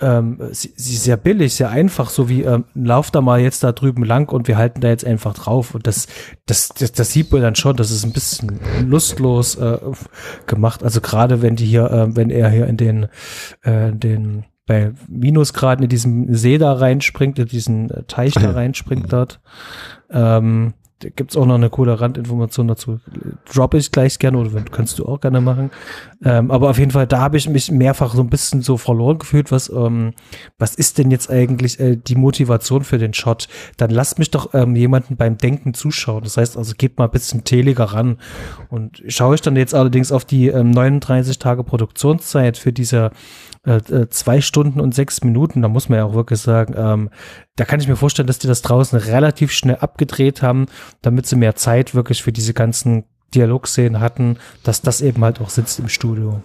ähm, 0.00 0.38
sie, 0.52 0.72
sie 0.76 0.96
sehr 0.96 1.16
billig, 1.16 1.54
sehr 1.54 1.70
einfach, 1.70 2.10
so 2.10 2.28
wie 2.28 2.42
ähm, 2.42 2.64
lauf 2.74 3.10
da 3.10 3.20
mal 3.20 3.40
jetzt 3.40 3.62
da 3.62 3.72
drüben 3.72 4.04
lang 4.04 4.30
und 4.32 4.48
wir 4.48 4.56
halten 4.56 4.80
da 4.80 4.88
jetzt 4.88 5.04
einfach 5.04 5.34
drauf. 5.34 5.74
Und 5.74 5.86
das, 5.86 6.06
das, 6.46 6.68
das, 6.68 6.92
das 6.92 7.12
sieht 7.12 7.32
man 7.32 7.42
dann 7.42 7.54
schon, 7.54 7.76
das 7.76 7.90
ist 7.90 8.04
ein 8.04 8.12
bisschen 8.12 8.60
lustlos 8.86 9.56
äh, 9.56 9.78
gemacht. 10.46 10.82
Also 10.82 11.00
gerade 11.00 11.42
wenn 11.42 11.56
die 11.56 11.66
hier, 11.66 11.90
äh, 11.90 12.16
wenn 12.16 12.30
er 12.30 12.50
hier 12.50 12.66
in 12.66 12.76
den, 12.76 13.08
äh, 13.62 13.92
den 13.92 14.44
bei 14.66 14.92
Minusgraden 15.08 15.82
in 15.82 15.88
diesem 15.88 16.32
See 16.34 16.56
da 16.56 16.72
reinspringt, 16.72 17.38
in 17.38 17.46
diesen 17.46 17.90
äh, 17.90 18.04
Teich 18.04 18.34
da 18.34 18.50
reinspringt 18.52 19.12
dort. 19.12 19.40
Ähm, 20.10 20.74
gibt's 21.00 21.36
auch 21.36 21.46
noch 21.46 21.54
eine 21.54 21.70
coole 21.70 22.00
Randinformation 22.00 22.68
dazu. 22.68 23.00
Droppe 23.52 23.78
ich 23.78 23.90
gleich 23.90 24.18
gerne 24.18 24.38
oder 24.38 24.62
kannst 24.70 24.98
du 24.98 25.06
auch 25.06 25.20
gerne 25.20 25.40
machen. 25.40 25.70
Ähm, 26.22 26.50
aber 26.50 26.68
auf 26.70 26.78
jeden 26.78 26.90
Fall, 26.90 27.06
da 27.06 27.20
habe 27.20 27.38
ich 27.38 27.48
mich 27.48 27.70
mehrfach 27.70 28.14
so 28.14 28.22
ein 28.22 28.28
bisschen 28.28 28.60
so 28.60 28.76
verloren 28.76 29.18
gefühlt, 29.18 29.50
was, 29.50 29.70
ähm, 29.70 30.12
was 30.58 30.74
ist 30.74 30.98
denn 30.98 31.10
jetzt 31.10 31.30
eigentlich 31.30 31.80
äh, 31.80 31.96
die 31.96 32.14
Motivation 32.14 32.84
für 32.84 32.98
den 32.98 33.14
Shot? 33.14 33.48
Dann 33.78 33.90
lasst 33.90 34.18
mich 34.18 34.30
doch 34.30 34.52
ähm, 34.52 34.76
jemanden 34.76 35.16
beim 35.16 35.38
Denken 35.38 35.72
zuschauen. 35.72 36.22
Das 36.22 36.36
heißt 36.36 36.58
also, 36.58 36.74
gebt 36.76 36.98
mal 36.98 37.06
ein 37.06 37.10
bisschen 37.10 37.44
teliger 37.44 37.84
ran. 37.84 38.18
Und 38.68 39.02
schaue 39.08 39.34
ich 39.34 39.40
dann 39.40 39.56
jetzt 39.56 39.74
allerdings 39.74 40.12
auf 40.12 40.26
die 40.26 40.48
ähm, 40.48 40.70
39 40.70 41.38
Tage 41.38 41.64
Produktionszeit 41.64 42.58
für 42.58 42.72
diese 42.72 43.12
äh, 43.66 43.76
äh, 43.76 44.08
zwei 44.08 44.40
Stunden 44.40 44.80
und 44.80 44.94
sechs 44.94 45.22
Minuten, 45.22 45.60
da 45.60 45.68
muss 45.68 45.90
man 45.90 45.98
ja 45.98 46.04
auch 46.06 46.14
wirklich 46.14 46.40
sagen, 46.40 46.74
ähm, 46.78 47.10
da 47.56 47.66
kann 47.66 47.78
ich 47.78 47.88
mir 47.88 47.96
vorstellen, 47.96 48.26
dass 48.26 48.38
die 48.38 48.46
das 48.46 48.62
draußen 48.62 48.98
relativ 48.98 49.52
schnell 49.52 49.76
abgedreht 49.76 50.40
haben, 50.40 50.64
damit 51.02 51.26
sie 51.26 51.36
mehr 51.36 51.56
Zeit 51.56 51.94
wirklich 51.94 52.22
für 52.22 52.32
diese 52.32 52.54
ganzen 52.54 53.04
Dialogszenen 53.34 54.00
hatten, 54.00 54.38
dass 54.62 54.82
das 54.82 55.00
eben 55.00 55.22
halt 55.24 55.40
auch 55.40 55.50
sitzt 55.50 55.78
im 55.78 55.88
Studio. 55.88 56.42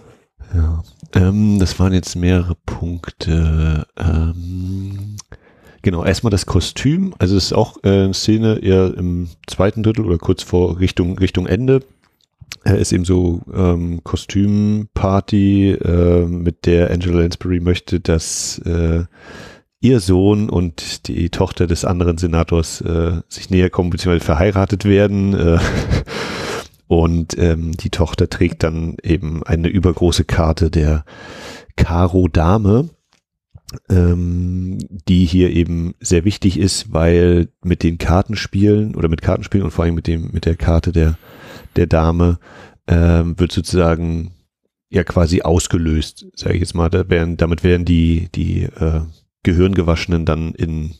Ja, 0.53 0.83
ähm, 1.13 1.59
das 1.59 1.79
waren 1.79 1.93
jetzt 1.93 2.15
mehrere 2.15 2.55
Punkte. 2.65 3.87
Ähm, 3.97 5.17
genau, 5.81 6.03
erstmal 6.03 6.31
das 6.31 6.45
Kostüm. 6.45 7.15
Also 7.17 7.35
es 7.35 7.45
ist 7.45 7.53
auch 7.53 7.77
äh, 7.83 7.89
eine 7.89 8.13
Szene 8.13 8.59
eher 8.59 8.95
im 8.95 9.29
zweiten 9.47 9.83
Drittel 9.83 10.05
oder 10.05 10.17
kurz 10.17 10.43
vor 10.43 10.79
Richtung 10.79 11.17
Richtung 11.17 11.47
Ende 11.47 11.81
er 12.65 12.79
ist 12.79 12.91
eben 12.91 13.05
so 13.05 13.41
ähm, 13.53 14.03
Kostümparty, 14.03 15.71
äh, 15.71 16.25
mit 16.25 16.65
der 16.65 16.89
Angela 16.89 17.19
Lansbury 17.19 17.59
möchte, 17.59 17.99
dass 17.99 18.57
äh, 18.65 19.03
ihr 19.81 19.99
Sohn 19.99 20.49
und 20.49 21.07
die 21.07 21.29
Tochter 21.29 21.67
des 21.67 21.85
anderen 21.85 22.17
Senators 22.17 22.81
äh, 22.81 23.21
sich 23.29 23.51
näher 23.51 23.69
kommen 23.69 23.91
bzw. 23.91 24.19
verheiratet 24.19 24.83
werden. 24.83 25.35
Äh, 25.35 25.59
und 26.87 27.37
ähm, 27.37 27.71
die 27.71 27.89
Tochter 27.89 28.29
trägt 28.29 28.63
dann 28.63 28.97
eben 29.01 29.43
eine 29.43 29.67
übergroße 29.67 30.25
Karte 30.25 30.69
der 30.69 31.05
Karo 31.75 32.27
Dame, 32.27 32.89
ähm, 33.89 34.77
die 34.89 35.25
hier 35.25 35.51
eben 35.51 35.95
sehr 35.99 36.25
wichtig 36.25 36.59
ist, 36.59 36.93
weil 36.93 37.49
mit 37.63 37.83
den 37.83 37.97
Kartenspielen 37.97 38.95
oder 38.95 39.09
mit 39.09 39.21
Kartenspielen 39.21 39.65
und 39.65 39.71
vor 39.71 39.85
allem 39.85 39.95
mit 39.95 40.07
dem 40.07 40.31
mit 40.31 40.45
der 40.45 40.55
Karte 40.55 40.91
der 40.91 41.17
der 41.75 41.87
Dame 41.87 42.39
ähm, 42.87 43.39
wird 43.39 43.51
sozusagen 43.51 44.31
ja 44.89 45.03
quasi 45.03 45.41
ausgelöst, 45.41 46.25
sage 46.35 46.55
ich 46.55 46.61
jetzt 46.61 46.75
mal. 46.75 46.89
Da 46.89 47.09
werden, 47.09 47.37
damit 47.37 47.63
werden 47.63 47.85
die, 47.85 48.29
die 48.33 48.63
äh, 48.63 49.01
Gehirngewaschenen 49.43 50.25
dann 50.25 50.53
in 50.53 50.95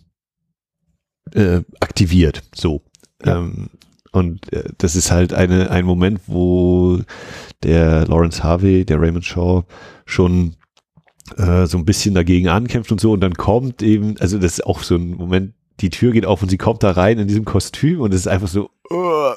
äh, 1.33 1.61
aktiviert. 1.79 2.43
So. 2.53 2.83
Ja. 3.23 3.39
Ähm, 3.39 3.69
und 4.15 4.51
äh, 4.53 4.69
das 4.77 4.95
ist 4.95 5.11
halt 5.11 5.33
eine, 5.33 5.69
ein 5.69 5.85
Moment, 5.85 6.21
wo 6.27 6.99
der 7.63 8.07
Lawrence 8.07 8.43
Harvey, 8.43 8.85
der 8.85 9.01
Raymond 9.01 9.25
Shaw, 9.25 9.63
schon 10.05 10.55
äh, 11.37 11.65
so 11.65 11.77
ein 11.77 11.85
bisschen 11.85 12.15
dagegen 12.15 12.47
ankämpft 12.47 12.91
und 12.91 13.01
so. 13.01 13.11
Und 13.11 13.21
dann 13.21 13.33
kommt 13.33 13.81
eben, 13.81 14.15
also 14.19 14.37
das 14.37 14.53
ist 14.53 14.65
auch 14.65 14.83
so 14.83 14.95
ein 14.95 15.11
Moment, 15.11 15.53
die 15.81 15.89
Tür 15.89 16.11
geht 16.13 16.25
auf 16.25 16.41
und 16.41 16.49
sie 16.49 16.57
kommt 16.57 16.83
da 16.83 16.91
rein 16.91 17.19
in 17.19 17.27
diesem 17.27 17.43
Kostüm 17.43 17.99
und 17.99 18.13
es 18.13 18.21
ist 18.21 18.27
einfach 18.27 18.47
so, 18.47 18.69
uh, 18.91 19.33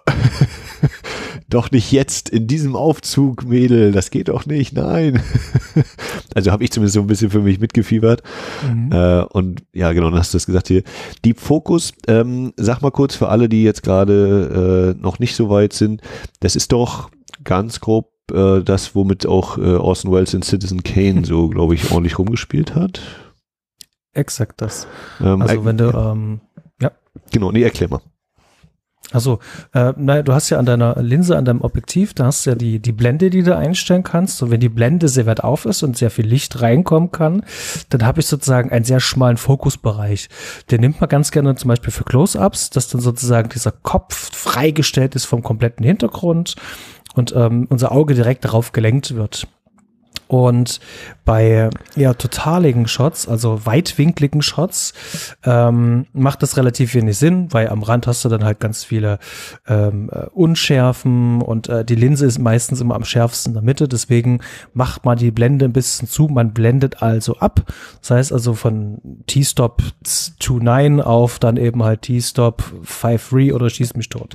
doch 1.49 1.71
nicht 1.71 1.93
jetzt 1.93 2.29
in 2.29 2.47
diesem 2.47 2.77
Aufzug, 2.77 3.45
Mädel, 3.45 3.93
das 3.93 4.11
geht 4.11 4.29
doch 4.29 4.45
nicht, 4.45 4.75
nein. 4.75 5.23
also 6.35 6.53
habe 6.53 6.63
ich 6.63 6.71
zumindest 6.71 6.95
so 6.95 7.01
ein 7.01 7.07
bisschen 7.07 7.31
für 7.31 7.41
mich 7.41 7.59
mitgefiebert. 7.59 8.23
Mhm. 8.71 8.93
Äh, 8.93 9.23
und 9.23 9.63
ja, 9.73 9.93
genau, 9.93 10.11
dann 10.11 10.19
hast 10.19 10.35
du 10.35 10.37
das 10.37 10.47
gesagt 10.47 10.69
hier. 10.69 10.83
Deep 11.25 11.41
Focus, 11.41 11.93
ähm, 12.07 12.53
sag 12.57 12.83
mal 12.83 12.91
kurz 12.91 13.15
für 13.15 13.31
alle, 13.31 13.49
die 13.49 13.63
jetzt 13.63 13.83
gerade 13.83 14.95
äh, 14.97 15.01
noch 15.01 15.19
nicht 15.19 15.37
so 15.37 15.49
weit 15.49 15.73
sind, 15.73 16.03
das 16.41 16.55
ist 16.55 16.73
doch 16.73 17.11
ganz 17.45 17.81
grob 17.81 18.13
äh, 18.33 18.61
das, 18.63 18.95
womit 18.95 19.27
auch 19.27 19.57
äh, 19.59 19.77
Orson 19.77 20.13
Welles 20.13 20.35
in 20.35 20.43
Citizen 20.43 20.83
Kane 20.83 21.25
so, 21.25 21.49
glaube 21.49 21.75
ich, 21.75 21.91
ordentlich 21.91 22.19
rumgespielt 22.19 22.75
hat. 22.75 23.01
Exakt 24.13 24.61
das. 24.61 24.87
Ähm, 25.21 25.43
also 25.43 25.65
wenn 25.65 25.79
du, 25.79 25.91
ähm, 25.91 26.41
ja. 26.81 26.93
Genau, 27.33 27.53
nee, 27.53 27.63
erklär 27.63 27.89
mal. 27.89 28.01
Also, 29.11 29.39
äh, 29.73 29.95
naja, 29.97 30.23
du 30.23 30.35
hast 30.35 30.51
ja 30.51 30.59
an 30.59 30.67
deiner 30.67 31.01
Linse, 31.01 31.37
an 31.37 31.47
deinem 31.47 31.63
Objektiv, 31.63 32.13
da 32.13 32.27
hast 32.27 32.45
du 32.45 32.51
ja 32.51 32.57
die, 32.57 32.79
die 32.79 32.93
Blende, 32.93 33.31
die 33.31 33.43
du 33.43 33.57
einstellen 33.57 34.03
kannst. 34.03 34.43
Und 34.43 34.51
wenn 34.51 34.61
die 34.61 34.69
Blende 34.69 35.09
sehr 35.09 35.25
weit 35.27 35.43
auf 35.43 35.65
ist 35.65 35.83
und 35.83 35.97
sehr 35.97 36.11
viel 36.11 36.27
Licht 36.27 36.61
reinkommen 36.61 37.11
kann, 37.11 37.43
dann 37.89 38.05
habe 38.05 38.21
ich 38.21 38.27
sozusagen 38.27 38.71
einen 38.71 38.85
sehr 38.85 39.01
schmalen 39.01 39.39
Fokusbereich. 39.39 40.29
Den 40.71 40.83
nimmt 40.83 41.01
man 41.01 41.09
ganz 41.09 41.31
gerne 41.31 41.55
zum 41.55 41.69
Beispiel 41.69 41.93
für 41.93 42.05
Close-Ups, 42.05 42.71
dass 42.71 42.89
dann 42.89 43.01
sozusagen 43.01 43.49
dieser 43.49 43.73
Kopf 43.73 44.37
freigestellt 44.37 45.15
ist 45.15 45.25
vom 45.25 45.43
kompletten 45.43 45.85
Hintergrund 45.85 46.57
und 47.15 47.35
ähm, 47.35 47.67
unser 47.71 47.93
Auge 47.93 48.15
direkt 48.15 48.45
darauf 48.45 48.73
gelenkt 48.73 49.15
wird. 49.15 49.47
Und 50.29 50.81
bei 51.25 51.71
eher 51.97 52.17
totaligen 52.17 52.87
Shots, 52.87 53.27
also 53.27 53.67
weitwinkligen 53.67 54.43
Shots, 54.43 54.93
ähm, 55.45 56.07
macht 56.13 56.43
das 56.43 56.57
relativ 56.57 56.95
wenig 56.95 57.19
Sinn, 57.19 57.49
weil 57.51 57.69
am 57.69 57.83
Rand 57.83 58.07
hast 58.07 58.25
du 58.25 58.29
dann 58.29 58.45
halt 58.45 58.61
ganz 58.61 58.85
viele 58.85 59.19
ähm, 59.67 60.11
äh, 60.13 60.27
Unschärfen 60.33 61.41
und 61.43 61.69
äh, 61.69 61.85
die 61.85 61.95
Linse 61.95 62.27
ist 62.27 62.39
meistens 62.39 62.81
immer 62.81 62.95
am 62.95 63.05
schärfsten 63.05 63.51
in 63.51 63.55
der 63.55 63.63
Mitte. 63.63 63.89
Deswegen 63.89 64.41
macht 64.75 65.05
man 65.05 65.19
die 65.19 65.31
Blende 65.31 65.65
ein 65.65 65.73
bisschen 65.73 66.09
zu. 66.09 66.29
Man 66.29 66.53
blendet 66.53 67.03
also 67.03 67.37
ab. 67.39 67.65
Das 68.01 68.11
heißt 68.11 68.33
also 68.33 68.55
von 68.55 69.01
T-Stop 69.27 69.83
2.9 70.05 71.01
auf 71.01 71.39
dann 71.39 71.57
eben 71.57 71.83
halt 71.83 72.03
T-Stop 72.03 72.63
5.3 72.85 73.55
oder 73.55 73.71
schieß 73.71 73.95
mich 73.95 74.09
tot. 74.09 74.35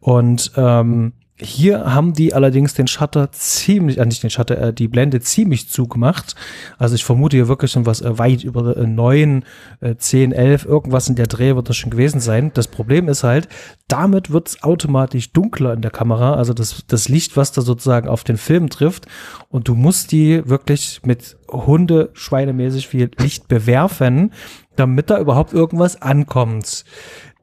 Und 0.00 0.52
ähm, 0.56 1.12
hier 1.40 1.92
haben 1.92 2.12
die 2.12 2.34
allerdings 2.34 2.74
den 2.74 2.86
Shutter 2.86 3.32
ziemlich, 3.32 3.98
äh, 3.98 4.06
nicht 4.06 4.22
den 4.22 4.30
Shutter, 4.30 4.58
äh, 4.58 4.72
die 4.72 4.88
Blende 4.88 5.20
ziemlich 5.20 5.68
zugemacht. 5.68 6.34
Also 6.78 6.94
ich 6.94 7.04
vermute 7.04 7.36
hier 7.36 7.48
wirklich 7.48 7.72
schon 7.72 7.86
was 7.86 8.00
äh, 8.00 8.18
weit 8.18 8.44
über 8.44 8.76
äh, 8.76 8.86
neun, 8.86 9.44
äh, 9.80 9.96
zehn, 9.96 10.32
elf, 10.32 10.64
irgendwas 10.64 11.08
in 11.08 11.16
der 11.16 11.26
Dreh 11.26 11.56
wird 11.56 11.68
das 11.68 11.76
schon 11.76 11.90
gewesen 11.90 12.20
sein. 12.20 12.50
Das 12.54 12.68
Problem 12.68 13.08
ist 13.08 13.24
halt, 13.24 13.48
damit 13.88 14.30
wird 14.30 14.48
es 14.48 14.62
automatisch 14.62 15.32
dunkler 15.32 15.72
in 15.72 15.82
der 15.82 15.90
Kamera. 15.90 16.34
Also 16.34 16.52
das, 16.52 16.84
das 16.86 17.08
Licht, 17.08 17.36
was 17.36 17.52
da 17.52 17.62
sozusagen 17.62 18.08
auf 18.08 18.24
den 18.24 18.36
Film 18.36 18.68
trifft. 18.68 19.06
Und 19.48 19.68
du 19.68 19.74
musst 19.74 20.12
die 20.12 20.48
wirklich 20.48 21.00
mit 21.04 21.36
Hunde, 21.50 22.10
Schweinemäßig 22.12 22.88
viel 22.88 23.10
Licht 23.18 23.48
bewerfen, 23.48 24.32
damit 24.76 25.10
da 25.10 25.18
überhaupt 25.18 25.52
irgendwas 25.52 26.00
ankommt 26.00 26.84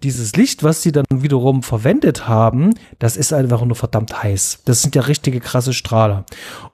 dieses 0.03 0.35
Licht, 0.35 0.63
was 0.63 0.81
sie 0.81 0.91
dann 0.91 1.05
wiederum 1.09 1.63
verwendet 1.63 2.27
haben, 2.27 2.73
das 2.99 3.17
ist 3.17 3.33
einfach 3.33 3.63
nur 3.65 3.75
verdammt 3.75 4.23
heiß. 4.23 4.61
Das 4.65 4.81
sind 4.81 4.95
ja 4.95 5.01
richtige 5.03 5.39
krasse 5.39 5.73
Strahler. 5.73 6.25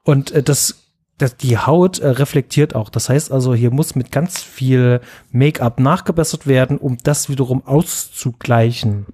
Und 0.03 0.31
äh, 0.31 0.43
das 0.43 0.83
das, 1.17 1.37
die 1.37 1.57
Haut 1.57 1.99
äh, 1.99 2.07
reflektiert 2.07 2.75
auch. 2.75 2.89
Das 2.89 3.09
heißt 3.09 3.31
also, 3.31 3.53
hier 3.53 3.71
muss 3.71 3.95
mit 3.95 4.11
ganz 4.11 4.41
viel 4.41 4.99
Make-up 5.31 5.79
nachgebessert 5.79 6.47
werden, 6.47 6.77
um 6.77 6.97
das 7.03 7.29
wiederum 7.29 7.65
auszugleichen. 7.65 9.05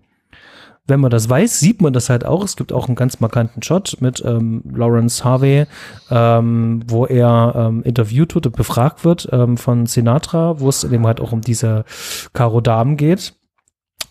Wenn 0.87 1.01
man 1.01 1.11
das 1.11 1.29
weiß, 1.29 1.59
sieht 1.59 1.81
man 1.81 1.93
das 1.93 2.09
halt 2.09 2.25
auch. 2.25 2.43
Es 2.43 2.55
gibt 2.55 2.73
auch 2.73 2.87
einen 2.87 2.95
ganz 2.95 3.19
markanten 3.19 3.61
Shot 3.61 3.97
mit 3.99 4.23
ähm, 4.25 4.63
Lawrence 4.73 5.23
Harvey, 5.23 5.65
ähm, 6.09 6.81
wo 6.87 7.05
er 7.05 7.53
ähm, 7.55 7.83
interviewt 7.83 8.33
wird 8.33 8.47
und 8.47 8.55
befragt 8.55 9.05
wird 9.05 9.29
ähm, 9.31 9.57
von 9.57 9.85
Sinatra, 9.85 10.59
wo 10.59 10.67
es 10.67 10.83
eben 10.83 11.05
halt 11.05 11.21
auch 11.21 11.31
um 11.31 11.41
diese 11.41 11.85
Caro 12.33 12.59
Damen 12.59 12.97
geht. 12.97 13.35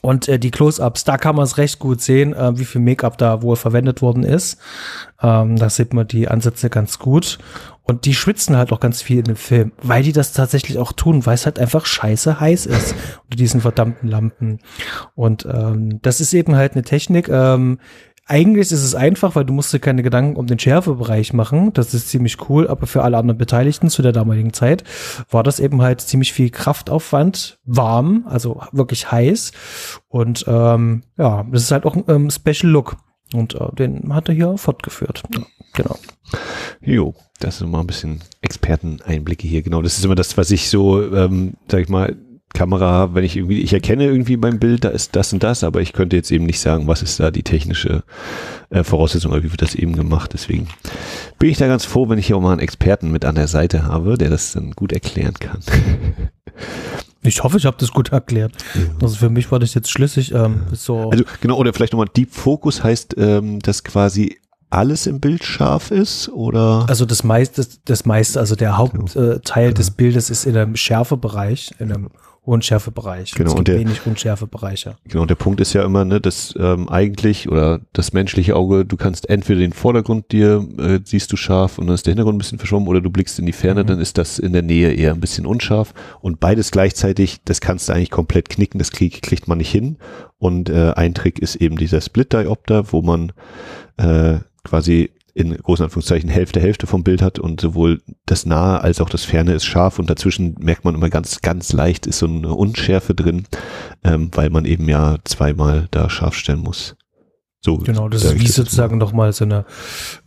Und 0.00 0.28
äh, 0.28 0.38
die 0.38 0.50
Close-Ups, 0.50 1.04
da 1.04 1.16
kann 1.16 1.36
man 1.36 1.44
es 1.44 1.58
recht 1.58 1.78
gut 1.78 2.00
sehen, 2.00 2.32
äh, 2.34 2.58
wie 2.58 2.64
viel 2.64 2.80
Make-up 2.80 3.18
da 3.18 3.42
wohl 3.42 3.56
verwendet 3.56 4.02
worden 4.02 4.22
ist. 4.22 4.58
Ähm, 5.20 5.56
da 5.56 5.68
sieht 5.70 5.92
man 5.92 6.06
die 6.06 6.28
Ansätze 6.28 6.70
ganz 6.70 6.98
gut. 6.98 7.38
Und 7.82 8.04
die 8.04 8.14
schwitzen 8.14 8.56
halt 8.56 8.70
auch 8.70 8.80
ganz 8.80 9.00
viel 9.00 9.18
in 9.18 9.24
dem 9.24 9.36
Film, 9.36 9.72
weil 9.80 10.02
die 10.02 10.12
das 10.12 10.34
tatsächlich 10.34 10.76
auch 10.76 10.92
tun, 10.92 11.24
weil 11.24 11.34
es 11.34 11.46
halt 11.46 11.58
einfach 11.58 11.86
scheiße 11.86 12.38
heiß 12.38 12.66
ist 12.66 12.94
unter 13.24 13.36
diesen 13.36 13.62
verdammten 13.62 14.10
Lampen. 14.10 14.60
Und 15.14 15.46
ähm, 15.46 15.98
das 16.02 16.20
ist 16.20 16.34
eben 16.34 16.54
halt 16.54 16.72
eine 16.74 16.82
Technik, 16.82 17.30
ähm, 17.30 17.78
eigentlich 18.28 18.70
ist 18.70 18.84
es 18.84 18.94
einfach, 18.94 19.34
weil 19.34 19.44
du 19.44 19.52
musst 19.52 19.72
dir 19.72 19.78
keine 19.78 20.02
Gedanken 20.02 20.36
um 20.36 20.46
den 20.46 20.59
Schärfebereich 20.59 21.32
machen. 21.32 21.72
Das 21.72 21.94
ist 21.94 22.10
ziemlich 22.10 22.48
cool, 22.48 22.68
aber 22.68 22.86
für 22.86 23.02
alle 23.02 23.16
anderen 23.16 23.38
Beteiligten 23.38 23.88
zu 23.88 24.02
der 24.02 24.12
damaligen 24.12 24.52
Zeit 24.52 24.84
war 25.30 25.42
das 25.42 25.60
eben 25.60 25.80
halt 25.82 26.02
ziemlich 26.02 26.32
viel 26.32 26.50
Kraftaufwand, 26.50 27.59
warm, 27.64 28.26
also 28.28 28.60
wirklich 28.72 29.10
heiß. 29.10 29.52
Und 30.09 30.44
ähm, 30.46 31.02
ja, 31.16 31.46
das 31.50 31.62
ist 31.62 31.70
halt 31.70 31.86
auch 31.86 31.96
ein 31.96 32.05
ähm, 32.09 32.30
Special 32.30 32.70
Look. 32.70 32.96
Und 33.32 33.55
äh, 33.55 33.74
den 33.74 34.14
hat 34.14 34.28
er 34.28 34.34
hier 34.34 34.56
fortgeführt. 34.56 35.22
Ja, 35.34 35.42
genau. 35.74 35.98
Jo, 36.80 37.14
das 37.40 37.59
sind 37.59 37.70
mal 37.70 37.80
ein 37.80 37.86
bisschen 37.86 38.20
Experteneinblicke 38.40 39.46
hier. 39.46 39.62
Genau, 39.62 39.82
das 39.82 39.98
ist 39.98 40.05
immer 40.05 40.14
das, 40.14 40.36
was 40.36 40.50
ich 40.50 40.68
so, 40.68 41.02
ähm, 41.14 41.55
sag 41.70 41.80
ich 41.80 41.88
mal, 41.88 42.16
Kamera, 42.54 43.14
wenn 43.14 43.24
ich 43.24 43.36
irgendwie, 43.36 43.60
ich 43.60 43.72
erkenne 43.72 44.04
irgendwie 44.04 44.36
beim 44.36 44.58
Bild, 44.58 44.84
da 44.84 44.88
ist 44.88 45.14
das 45.16 45.32
und 45.32 45.42
das, 45.42 45.62
aber 45.64 45.80
ich 45.80 45.92
könnte 45.92 46.16
jetzt 46.16 46.30
eben 46.30 46.46
nicht 46.46 46.60
sagen, 46.60 46.86
was 46.86 47.02
ist 47.02 47.20
da 47.20 47.30
die 47.30 47.42
technische 47.42 48.02
äh, 48.70 48.82
Voraussetzung 48.82 49.32
oder 49.32 49.42
wie 49.42 49.50
wird 49.50 49.62
das 49.62 49.74
eben 49.74 49.94
gemacht. 49.94 50.32
Deswegen 50.32 50.68
bin 51.38 51.50
ich 51.50 51.58
da 51.58 51.66
ganz 51.66 51.84
froh, 51.84 52.08
wenn 52.08 52.18
ich 52.18 52.26
hier 52.26 52.36
auch 52.36 52.40
mal 52.40 52.52
einen 52.52 52.60
Experten 52.60 53.10
mit 53.10 53.24
an 53.24 53.34
der 53.34 53.48
Seite 53.48 53.84
habe, 53.84 54.18
der 54.18 54.30
das 54.30 54.52
dann 54.52 54.72
gut 54.72 54.92
erklären 54.92 55.34
kann. 55.34 55.60
Ich 57.22 57.42
hoffe, 57.42 57.58
ich 57.58 57.66
habe 57.66 57.76
das 57.78 57.90
gut 57.90 58.12
erklärt. 58.12 58.52
Ja. 58.74 58.80
Also 59.02 59.16
für 59.16 59.28
mich 59.28 59.50
war 59.50 59.58
das 59.58 59.74
jetzt 59.74 59.90
schlüssig. 59.90 60.32
Ähm, 60.32 60.62
so. 60.72 61.10
Also 61.10 61.24
genau, 61.40 61.56
oder 61.56 61.72
vielleicht 61.72 61.92
nochmal 61.92 62.08
Deep 62.16 62.32
Focus 62.32 62.84
heißt, 62.84 63.16
ähm, 63.18 63.58
dass 63.58 63.82
quasi 63.82 64.38
alles 64.70 65.06
im 65.06 65.20
Bild 65.20 65.44
scharf 65.44 65.90
ist 65.90 66.28
oder? 66.28 66.86
Also 66.88 67.06
das 67.06 67.24
meiste, 67.24 67.66
das 67.86 68.06
meiste, 68.06 68.38
also 68.38 68.54
der 68.54 68.76
Hauptteil 68.76 69.70
äh, 69.70 69.74
des 69.74 69.90
Bildes 69.90 70.30
ist 70.30 70.46
in 70.46 70.56
einem 70.56 70.76
Schärfebereich, 70.76 71.72
in 71.78 71.92
einem 71.92 72.10
Unschärfebereich. 72.48 73.32
Genau, 73.32 73.52
und, 73.52 73.58
und 73.58 73.68
der, 73.68 73.78
wenig 73.78 74.06
Unschärfebereiche. 74.06 74.96
Genau, 75.06 75.22
und 75.22 75.30
der 75.30 75.34
Punkt 75.34 75.60
ist 75.60 75.74
ja 75.74 75.84
immer, 75.84 76.06
ne, 76.06 76.18
dass 76.20 76.54
ähm, 76.58 76.88
eigentlich 76.88 77.48
oder 77.48 77.80
das 77.92 78.14
menschliche 78.14 78.56
Auge, 78.56 78.86
du 78.86 78.96
kannst 78.96 79.28
entweder 79.28 79.60
den 79.60 79.74
Vordergrund 79.74 80.32
dir 80.32 80.66
äh, 80.78 81.00
siehst 81.04 81.30
du 81.30 81.36
scharf 81.36 81.78
und 81.78 81.86
dann 81.86 81.94
ist 81.94 82.06
der 82.06 82.12
Hintergrund 82.12 82.36
ein 82.36 82.38
bisschen 82.38 82.58
verschwommen 82.58 82.88
oder 82.88 83.02
du 83.02 83.10
blickst 83.10 83.38
in 83.38 83.44
die 83.44 83.52
Ferne, 83.52 83.82
mhm. 83.82 83.88
dann 83.88 84.00
ist 84.00 84.16
das 84.16 84.38
in 84.38 84.54
der 84.54 84.62
Nähe 84.62 84.92
eher 84.94 85.12
ein 85.12 85.20
bisschen 85.20 85.44
unscharf 85.44 85.92
und 86.20 86.40
beides 86.40 86.70
gleichzeitig, 86.70 87.38
das 87.44 87.60
kannst 87.60 87.88
du 87.88 87.92
eigentlich 87.92 88.10
komplett 88.10 88.48
knicken, 88.48 88.78
das 88.78 88.92
krieg, 88.92 89.20
kriegt 89.20 89.46
man 89.46 89.58
nicht 89.58 89.70
hin 89.70 89.98
und 90.38 90.70
äh, 90.70 90.92
ein 90.96 91.12
Trick 91.12 91.38
ist 91.40 91.56
eben 91.56 91.76
dieser 91.76 92.00
Split-Diopter, 92.00 92.92
wo 92.92 93.02
man 93.02 93.32
äh, 93.98 94.38
quasi 94.64 95.10
in 95.39 95.56
großen 95.56 95.85
Anführungszeichen 95.85 96.28
Hälfte 96.28 96.60
Hälfte 96.60 96.86
vom 96.89 97.05
Bild 97.05 97.23
hat 97.23 97.39
und 97.39 97.60
sowohl 97.60 98.02
das 98.27 98.44
Nahe 98.44 98.81
als 98.81 99.01
auch 99.01 99.09
das 99.09 99.24
Ferne 99.24 99.55
ist 99.55 99.65
scharf 99.65 99.98
und 99.98 100.10
dazwischen 100.10 100.56
merkt 100.59 100.85
man 100.85 100.97
immer 100.97 101.10
ganz, 101.10 101.40
ganz 101.40 101.73
leicht 101.73 102.06
ist 102.06 102.19
so 102.19 102.27
eine 102.27 102.52
Unschärfe 102.52 103.15
drin, 103.15 103.47
ähm, 104.02 104.31
weil 104.35 104.51
man 104.51 104.65
eben 104.65 104.89
ja 104.89 105.16
zweimal 105.24 105.86
da 105.93 106.10
scharf 106.10 106.35
stellen 106.35 106.59
muss. 106.59 106.97
So, 107.60 107.78
genau, 107.78 108.09
das 108.09 108.24
ist 108.24 108.40
wie 108.40 108.47
sozusagen 108.47 108.98
nochmal 108.98 109.32
so 109.32 109.44
eine, 109.44 109.65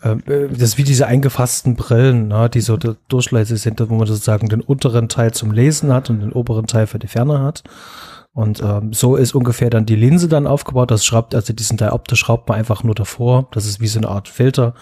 äh, 0.01 0.15
das 0.49 0.61
ist 0.61 0.77
wie 0.77 0.83
diese 0.83 1.07
eingefassten 1.07 1.75
Brillen, 1.75 2.27
ne, 2.27 2.49
die 2.49 2.61
so 2.61 2.77
durchleise 2.77 3.57
sind, 3.57 3.79
wo 3.79 3.95
man 3.95 4.07
sozusagen 4.07 4.47
den 4.47 4.61
unteren 4.61 5.09
Teil 5.09 5.33
zum 5.33 5.51
Lesen 5.51 5.93
hat 5.93 6.09
und 6.09 6.21
den 6.21 6.33
oberen 6.33 6.67
Teil 6.67 6.87
für 6.87 6.99
die 6.99 7.07
Ferne 7.07 7.39
hat. 7.39 7.63
Und 8.33 8.61
ähm, 8.63 8.93
so 8.93 9.17
ist 9.17 9.35
ungefähr 9.35 9.69
dann 9.69 9.85
die 9.85 9.95
Linse 9.95 10.29
dann 10.29 10.47
aufgebaut. 10.47 10.89
Das 10.89 11.05
schraubt, 11.05 11.35
also 11.35 11.51
diesen 11.51 11.75
Diopter 11.75 12.15
schraubt 12.15 12.47
man 12.47 12.57
einfach 12.57 12.81
nur 12.83 12.95
davor. 12.95 13.49
Das 13.51 13.65
ist 13.65 13.81
wie 13.81 13.87
so 13.87 13.99
eine 13.99 14.07
Art 14.07 14.29
Filter. 14.29 14.73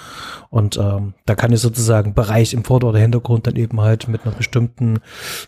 Und 0.51 0.77
ähm, 0.77 1.15
da 1.25 1.33
kann 1.33 1.51
ich 1.51 1.59
sozusagen 1.59 2.13
Bereich 2.13 2.53
im 2.53 2.63
Vorder- 2.63 2.89
oder 2.89 2.99
Hintergrund 2.99 3.47
dann 3.47 3.55
eben 3.55 3.81
halt 3.81 4.07
mit 4.07 4.23
einer 4.23 4.35
bestimmten 4.35 4.99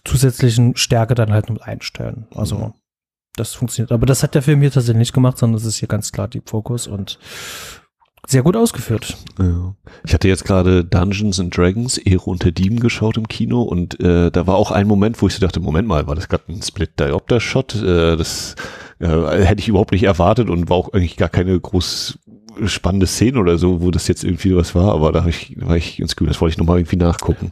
zusätzlichen 0.04 0.76
Stärke 0.76 1.14
dann 1.14 1.32
halt 1.32 1.50
mit 1.52 1.62
einstellen. 1.62 2.26
Also 2.34 2.56
mhm. 2.56 2.74
das 3.36 3.54
funktioniert. 3.54 3.92
Aber 3.92 4.08
das 4.08 4.24
hat 4.24 4.34
der 4.34 4.42
Film 4.42 4.62
hier 4.62 4.72
tatsächlich 4.72 4.98
nicht 4.98 5.14
gemacht, 5.14 5.38
sondern 5.38 5.60
das 5.60 5.68
ist 5.68 5.78
hier 5.78 5.88
ganz 5.88 6.12
klar 6.12 6.28
Deep 6.28 6.50
Focus 6.50 6.88
und 6.88 7.20
sehr 8.28 8.44
gut 8.44 8.56
ausgeführt. 8.56 9.18
Ja. 9.40 9.76
Ich 10.06 10.14
hatte 10.14 10.28
jetzt 10.28 10.46
gerade 10.46 10.86
Dungeons 10.86 11.40
and 11.40 11.56
Dragons, 11.56 11.98
Ehre 11.98 12.30
unter 12.30 12.52
Dieben 12.52 12.80
geschaut 12.80 13.18
im 13.18 13.28
Kino 13.28 13.62
und 13.62 14.00
äh, 14.00 14.32
da 14.32 14.48
war 14.48 14.56
auch 14.56 14.72
ein 14.72 14.88
Moment, 14.88 15.22
wo 15.22 15.28
ich 15.28 15.34
so 15.34 15.40
dachte, 15.40 15.60
Moment 15.60 15.88
mal, 15.88 16.08
war 16.08 16.16
das 16.16 16.30
gerade 16.30 16.44
ein 16.50 16.62
Split-Diopter-Shot? 16.62 17.76
Äh, 17.76 18.18
das 18.18 18.56
äh, 19.00 19.08
hätte 19.08 19.62
ich 19.62 19.68
überhaupt 19.68 19.92
nicht 19.92 20.04
erwartet 20.04 20.50
und 20.50 20.70
war 20.70 20.78
auch 20.78 20.94
eigentlich 20.94 21.18
gar 21.18 21.30
keine 21.30 21.60
groß 21.60 22.20
spannende 22.66 23.08
Szene 23.08 23.40
oder 23.40 23.58
so, 23.58 23.82
wo 23.82 23.92
das 23.92 24.08
jetzt 24.08 24.24
irgendwie 24.24 24.56
was 24.56 24.76
war, 24.76 24.94
aber 24.94 25.12
da, 25.12 25.26
ich, 25.26 25.56
war 25.60 25.78
ich 25.78 25.98
ganz 25.98 26.16
gut, 26.16 26.30
das 26.30 26.42
wollte 26.42 26.54
ich 26.54 26.58
nochmal 26.58 26.80
irgendwie 26.80 26.98
nachgucken. 26.98 27.52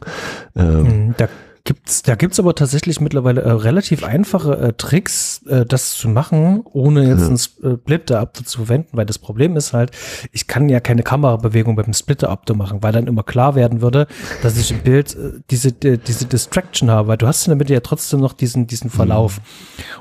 Ähm, 0.54 0.82
mhm, 1.06 1.14
da 1.16 1.28
Gibt's, 1.64 2.02
da 2.02 2.14
gibt's 2.14 2.40
aber 2.40 2.54
tatsächlich 2.54 3.00
mittlerweile 3.00 3.42
äh, 3.42 3.50
relativ 3.50 4.02
einfache 4.02 4.56
äh, 4.56 4.72
Tricks, 4.72 5.42
äh, 5.46 5.66
das 5.66 5.90
zu 5.90 6.08
machen, 6.08 6.62
ohne 6.64 7.06
jetzt 7.06 7.20
ja. 7.20 7.26
einen 7.26 7.38
Splitter-Adapter 7.38 8.44
zu 8.44 8.64
verwenden, 8.64 8.96
weil 8.96 9.04
das 9.04 9.18
Problem 9.18 9.56
ist 9.56 9.74
halt, 9.74 9.90
ich 10.32 10.46
kann 10.46 10.70
ja 10.70 10.80
keine 10.80 11.02
Kamerabewegung 11.02 11.76
beim 11.76 11.92
Splitter-Adapter 11.92 12.54
machen, 12.54 12.82
weil 12.82 12.92
dann 12.92 13.06
immer 13.06 13.24
klar 13.24 13.56
werden 13.56 13.82
würde, 13.82 14.06
dass 14.42 14.56
ich 14.56 14.70
im 14.70 14.78
Bild 14.78 15.14
äh, 15.14 15.40
diese, 15.50 15.72
die, 15.72 15.98
diese 15.98 16.24
Distraction 16.24 16.90
habe, 16.90 17.08
weil 17.08 17.18
du 17.18 17.26
hast 17.26 17.46
in 17.46 17.50
der 17.50 17.56
Mitte 17.56 17.74
ja 17.74 17.80
trotzdem 17.80 18.20
noch 18.20 18.32
diesen, 18.32 18.66
diesen 18.66 18.88
Verlauf. 18.88 19.38
Mhm. 19.38 19.42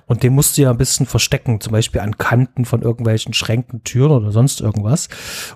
Und 0.07 0.23
den 0.23 0.33
musst 0.33 0.57
du 0.57 0.61
ja 0.61 0.71
ein 0.71 0.77
bisschen 0.77 1.07
verstecken, 1.07 1.59
zum 1.59 1.73
Beispiel 1.73 1.99
an 1.99 2.17
Kanten 2.17 2.63
von 2.63 2.81
irgendwelchen 2.81 3.33
Schränken, 3.33 3.83
Türen 3.83 4.11
oder 4.11 4.31
sonst 4.31 4.61
irgendwas. 4.61 5.09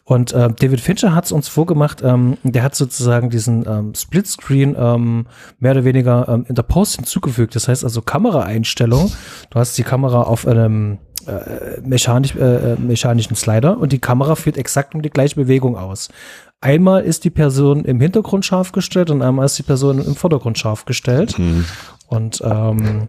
Und 0.03 0.33
äh, 0.33 0.49
David 0.49 0.81
Fincher 0.81 1.15
hat's 1.15 1.31
uns 1.31 1.47
vorgemacht, 1.47 2.01
ähm, 2.03 2.37
der 2.43 2.63
hat 2.63 2.75
sozusagen 2.75 3.29
diesen 3.29 3.65
ähm, 3.65 3.95
Splitscreen 3.95 4.75
ähm, 4.77 5.27
mehr 5.59 5.71
oder 5.71 5.85
weniger 5.85 5.92
weniger 5.93 6.27
ähm, 6.27 6.45
in 6.47 6.55
der 6.55 6.63
Post 6.63 6.95
hinzugefügt. 6.95 7.55
Das 7.55 7.67
heißt 7.67 7.83
also 7.83 8.01
Kameraeinstellung. 8.01 9.11
Du 9.49 9.59
hast 9.59 9.77
die 9.77 9.83
Kamera 9.83 10.23
auf 10.23 10.47
einem 10.47 10.97
äh, 11.27 11.79
mechanisch, 11.81 12.35
äh, 12.35 12.75
mechanischen 12.75 13.35
Slider 13.35 13.77
und 13.77 13.91
die 13.91 13.99
Kamera 13.99 14.35
führt 14.35 14.57
exakt 14.57 14.95
um 14.95 15.01
die 15.01 15.09
gleiche 15.09 15.35
Bewegung 15.35 15.77
aus. 15.77 16.09
Einmal 16.59 17.03
ist 17.03 17.25
die 17.25 17.29
Person 17.29 17.83
im 17.83 17.99
Hintergrund 17.99 18.45
scharf 18.45 18.71
gestellt 18.71 19.09
und 19.09 19.21
einmal 19.21 19.45
ist 19.45 19.57
die 19.57 19.63
Person 19.63 19.99
im 19.99 20.15
Vordergrund 20.15 20.57
scharf 20.57 20.85
gestellt. 20.85 21.37
Mhm. 21.37 21.65
Und 22.07 22.41
ähm, 22.45 23.07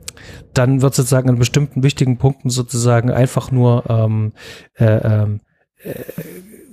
dann 0.55 0.83
wird 0.83 0.95
sozusagen 0.95 1.29
an 1.29 1.39
bestimmten 1.39 1.83
wichtigen 1.83 2.19
Punkten 2.19 2.51
sozusagen 2.51 3.11
einfach 3.11 3.51
nur 3.51 3.85
ähm, 3.89 4.33
äh, 4.77 4.85
ähm, 4.85 5.41
äh, 5.85 5.93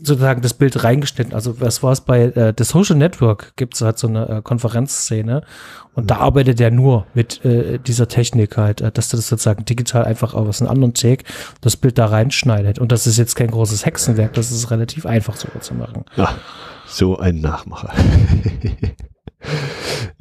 sozusagen 0.03 0.41
das 0.41 0.53
Bild 0.53 0.83
reingeschnitten. 0.83 1.33
Also 1.33 1.59
was 1.59 1.83
war 1.83 1.91
es 1.91 2.01
bei 2.01 2.23
äh, 2.23 2.53
The 2.57 2.63
Social 2.63 2.95
Network 2.95 3.53
gibt 3.55 3.75
es 3.75 3.81
halt 3.81 3.97
so 3.97 4.07
eine 4.07 4.27
äh, 4.27 4.41
Konferenzszene 4.41 5.43
und 5.93 6.09
da 6.09 6.17
arbeitet 6.17 6.59
er 6.59 6.71
nur 6.71 7.05
mit 7.13 7.43
äh, 7.45 7.77
dieser 7.79 8.07
Technik 8.07 8.57
halt, 8.57 8.81
äh, 8.81 8.91
dass 8.91 9.09
du 9.09 9.17
das 9.17 9.27
sozusagen 9.27 9.65
digital 9.65 10.05
einfach 10.05 10.33
aus 10.33 10.61
einem 10.61 10.71
anderen 10.71 10.93
Take 10.93 11.23
das 11.61 11.77
Bild 11.77 11.97
da 11.97 12.07
reinschneidet. 12.07 12.79
Und 12.79 12.91
das 12.91 13.07
ist 13.07 13.17
jetzt 13.17 13.35
kein 13.35 13.51
großes 13.51 13.85
Hexenwerk, 13.85 14.33
das 14.33 14.51
ist 14.51 14.71
relativ 14.71 15.05
einfach 15.05 15.35
so 15.35 15.47
zu 15.59 15.73
machen. 15.75 16.05
Ja, 16.15 16.35
so 16.87 17.17
ein 17.17 17.41
Nachmacher. 17.41 17.93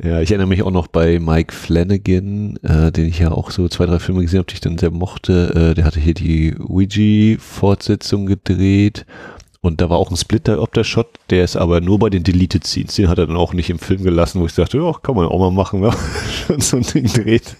Ja, 0.03 0.23
ich 0.23 0.31
erinnere 0.31 0.49
mich 0.49 0.63
auch 0.63 0.71
noch 0.71 0.87
bei 0.87 1.19
Mike 1.19 1.55
Flanagan, 1.55 2.57
äh, 2.63 2.91
den 2.91 3.07
ich 3.07 3.19
ja 3.19 3.33
auch 3.33 3.51
so 3.51 3.69
zwei, 3.69 3.85
drei 3.85 3.99
Filme 3.99 4.23
gesehen 4.23 4.39
habe, 4.39 4.47
die 4.47 4.55
ich 4.55 4.63
dann 4.63 4.79
sehr 4.79 4.91
mochte. 4.91 5.53
Äh, 5.55 5.75
der 5.75 5.85
hatte 5.85 6.01
hier 6.01 6.15
die 6.15 6.57
Ouija-Fortsetzung 6.59 8.25
gedreht 8.25 9.05
und 9.63 9.81
da 9.81 9.91
war 9.91 9.99
auch 9.99 10.11
ein 10.11 10.17
Splitter-Opter-Shot, 10.17 11.09
der 11.29 11.45
ist 11.45 11.57
aber 11.57 11.83
nur 11.83 11.99
bei 11.99 12.09
den 12.09 12.23
Deleted 12.23 12.67
Scenes. 12.67 12.95
Den 12.95 13.09
hat 13.09 13.19
er 13.19 13.27
dann 13.27 13.37
auch 13.37 13.53
nicht 13.53 13.69
im 13.69 13.79
Film 13.79 14.03
gelassen, 14.03 14.41
wo 14.41 14.47
ich 14.47 14.55
dachte, 14.55 14.79
ja, 14.79 14.93
kann 15.03 15.15
man 15.15 15.27
auch 15.27 15.39
mal 15.39 15.51
machen, 15.51 15.83
wenn 15.83 15.93
man 16.49 16.61
so 16.61 16.79
ein 16.79 16.83
Ding 16.83 17.07
dreht. 17.07 17.57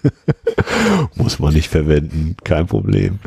Muss 1.15 1.37
man 1.37 1.53
nicht 1.53 1.69
verwenden, 1.69 2.35
kein 2.43 2.65
Problem. 2.65 3.19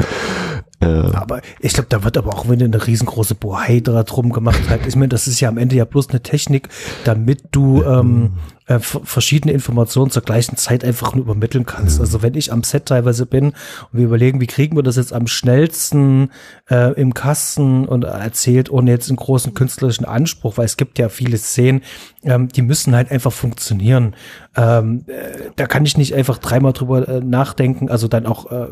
Äh, 0.85 1.17
aber 1.17 1.41
ich 1.61 1.73
glaube, 1.73 1.89
da 1.89 2.05
wird 2.05 2.17
aber 2.17 2.35
auch 2.35 2.49
wenn 2.49 2.63
eine 2.63 2.87
riesengroße 2.87 3.35
Bohai 3.35 3.81
drum 3.81 4.33
gemacht. 4.33 4.61
Ich 4.87 4.97
meine, 4.97 5.09
das 5.09 5.27
ist 5.27 5.41
ja 5.41 5.49
am 5.49 5.59
Ende 5.59 5.77
ja 5.77 5.85
bloß 5.85 6.11
eine 6.11 6.23
Technik, 6.23 6.69
damit 7.05 7.43
du 7.53 7.83
ähm, 7.83 8.33
äh, 8.67 8.79
verschiedene 8.79 9.53
Informationen 9.53 10.11
zur 10.11 10.23
gleichen 10.23 10.57
Zeit 10.57 10.85
einfach 10.85 11.15
nur 11.15 11.25
übermitteln 11.25 11.67
kannst. 11.67 12.01
Also 12.01 12.23
wenn 12.23 12.35
ich 12.35 12.51
am 12.53 12.63
Set 12.63 12.87
teilweise 12.87 13.27
bin 13.27 13.49
und 13.49 13.55
wir 13.93 14.07
überlegen, 14.07 14.41
wie 14.41 14.47
kriegen 14.47 14.77
wir 14.77 14.83
das 14.83 14.97
jetzt 14.97 15.13
am 15.13 15.27
schnellsten 15.27 16.31
äh, 16.71 16.99
im 16.99 17.13
Kasten 17.13 17.87
und 17.87 18.05
erzählt, 18.05 18.71
ohne 18.71 18.91
jetzt 18.91 19.11
einen 19.11 19.17
großen 19.17 19.53
künstlerischen 19.53 20.07
Anspruch, 20.07 20.57
weil 20.57 20.65
es 20.65 20.77
gibt 20.77 20.99
ja 20.99 21.11
viele 21.11 21.37
Szenen, 21.37 21.83
ähm, 22.23 22.49
die 22.49 22.63
müssen 22.63 22.95
halt 22.95 23.11
einfach 23.11 23.33
funktionieren. 23.33 24.17
Ähm, 24.57 25.05
äh, 25.09 25.51
da 25.57 25.67
kann 25.67 25.85
ich 25.85 25.99
nicht 25.99 26.15
einfach 26.15 26.39
dreimal 26.39 26.73
drüber 26.73 27.07
äh, 27.07 27.21
nachdenken, 27.21 27.91
also 27.91 28.09
dann 28.09 28.25
auch, 28.25 28.51
äh, 28.51 28.69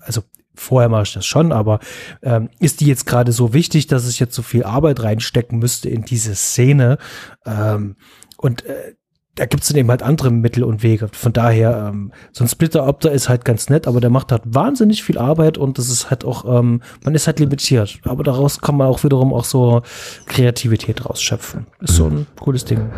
also 0.00 0.22
vorher 0.54 0.88
mache 0.88 1.04
ich 1.04 1.14
das 1.14 1.26
schon, 1.26 1.52
aber 1.52 1.80
ähm, 2.22 2.48
ist 2.60 2.80
die 2.80 2.86
jetzt 2.86 3.06
gerade 3.06 3.32
so 3.32 3.52
wichtig, 3.52 3.86
dass 3.86 4.08
ich 4.08 4.20
jetzt 4.20 4.34
so 4.34 4.42
viel 4.42 4.64
Arbeit 4.64 5.02
reinstecken 5.02 5.58
müsste 5.58 5.88
in 5.88 6.02
diese 6.02 6.34
Szene? 6.34 6.98
Ähm, 7.44 7.96
und 8.36 8.64
äh, 8.66 8.94
da 9.34 9.46
gibt's 9.46 9.68
dann 9.68 9.76
eben 9.76 9.90
halt 9.90 10.02
andere 10.02 10.30
Mittel 10.30 10.62
und 10.62 10.82
Wege. 10.82 11.08
Von 11.12 11.32
daher, 11.32 11.88
ähm, 11.88 12.12
so 12.32 12.44
ein 12.44 12.48
Splitter-Opter 12.48 13.10
ist 13.10 13.28
halt 13.28 13.44
ganz 13.44 13.68
nett, 13.68 13.88
aber 13.88 14.00
der 14.00 14.10
macht 14.10 14.30
halt 14.30 14.42
wahnsinnig 14.46 15.02
viel 15.02 15.18
Arbeit 15.18 15.58
und 15.58 15.78
das 15.78 15.88
ist 15.88 16.10
halt 16.10 16.24
auch, 16.24 16.44
ähm, 16.44 16.82
man 17.02 17.14
ist 17.14 17.26
halt 17.26 17.40
limitiert. 17.40 17.98
Aber 18.04 18.22
daraus 18.22 18.60
kann 18.60 18.76
man 18.76 18.86
auch 18.86 19.02
wiederum 19.02 19.34
auch 19.34 19.44
so 19.44 19.82
Kreativität 20.26 21.04
rausschöpfen. 21.04 21.66
Ist 21.80 21.96
so 21.96 22.06
ein 22.06 22.26
cooles 22.38 22.64
Ding. 22.64 22.90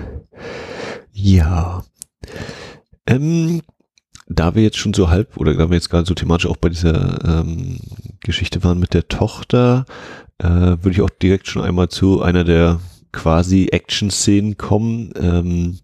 Ja. 1.13 1.85
Ähm, 3.07 3.63
da 4.29 4.55
wir 4.55 4.63
jetzt 4.63 4.79
schon 4.79 4.95
so 4.95 5.09
halb, 5.09 5.37
oder 5.37 5.55
da 5.55 5.71
wir 5.71 5.77
jetzt 5.77 5.91
gerade 5.91 6.07
so 6.07 6.15
thematisch 6.15 6.47
auch 6.47 6.57
bei 6.57 6.69
dieser 6.69 7.41
ähm, 7.41 7.79
Geschichte 8.21 8.65
waren 8.65 8.79
mit 8.79 8.95
der 8.95 9.09
Tochter, 9.09 9.87
äh, 10.39 10.47
würde 10.49 10.91
ich 10.91 11.03
auch 11.03 11.11
direkt 11.11 11.49
schon 11.49 11.63
einmal 11.63 11.89
zu 11.89 12.23
einer 12.23 12.45
der 12.45 12.81
quasi 13.13 13.69
Action-Szenen 13.71 14.57
kommen. 14.57 15.13
Ähm, 15.17 15.79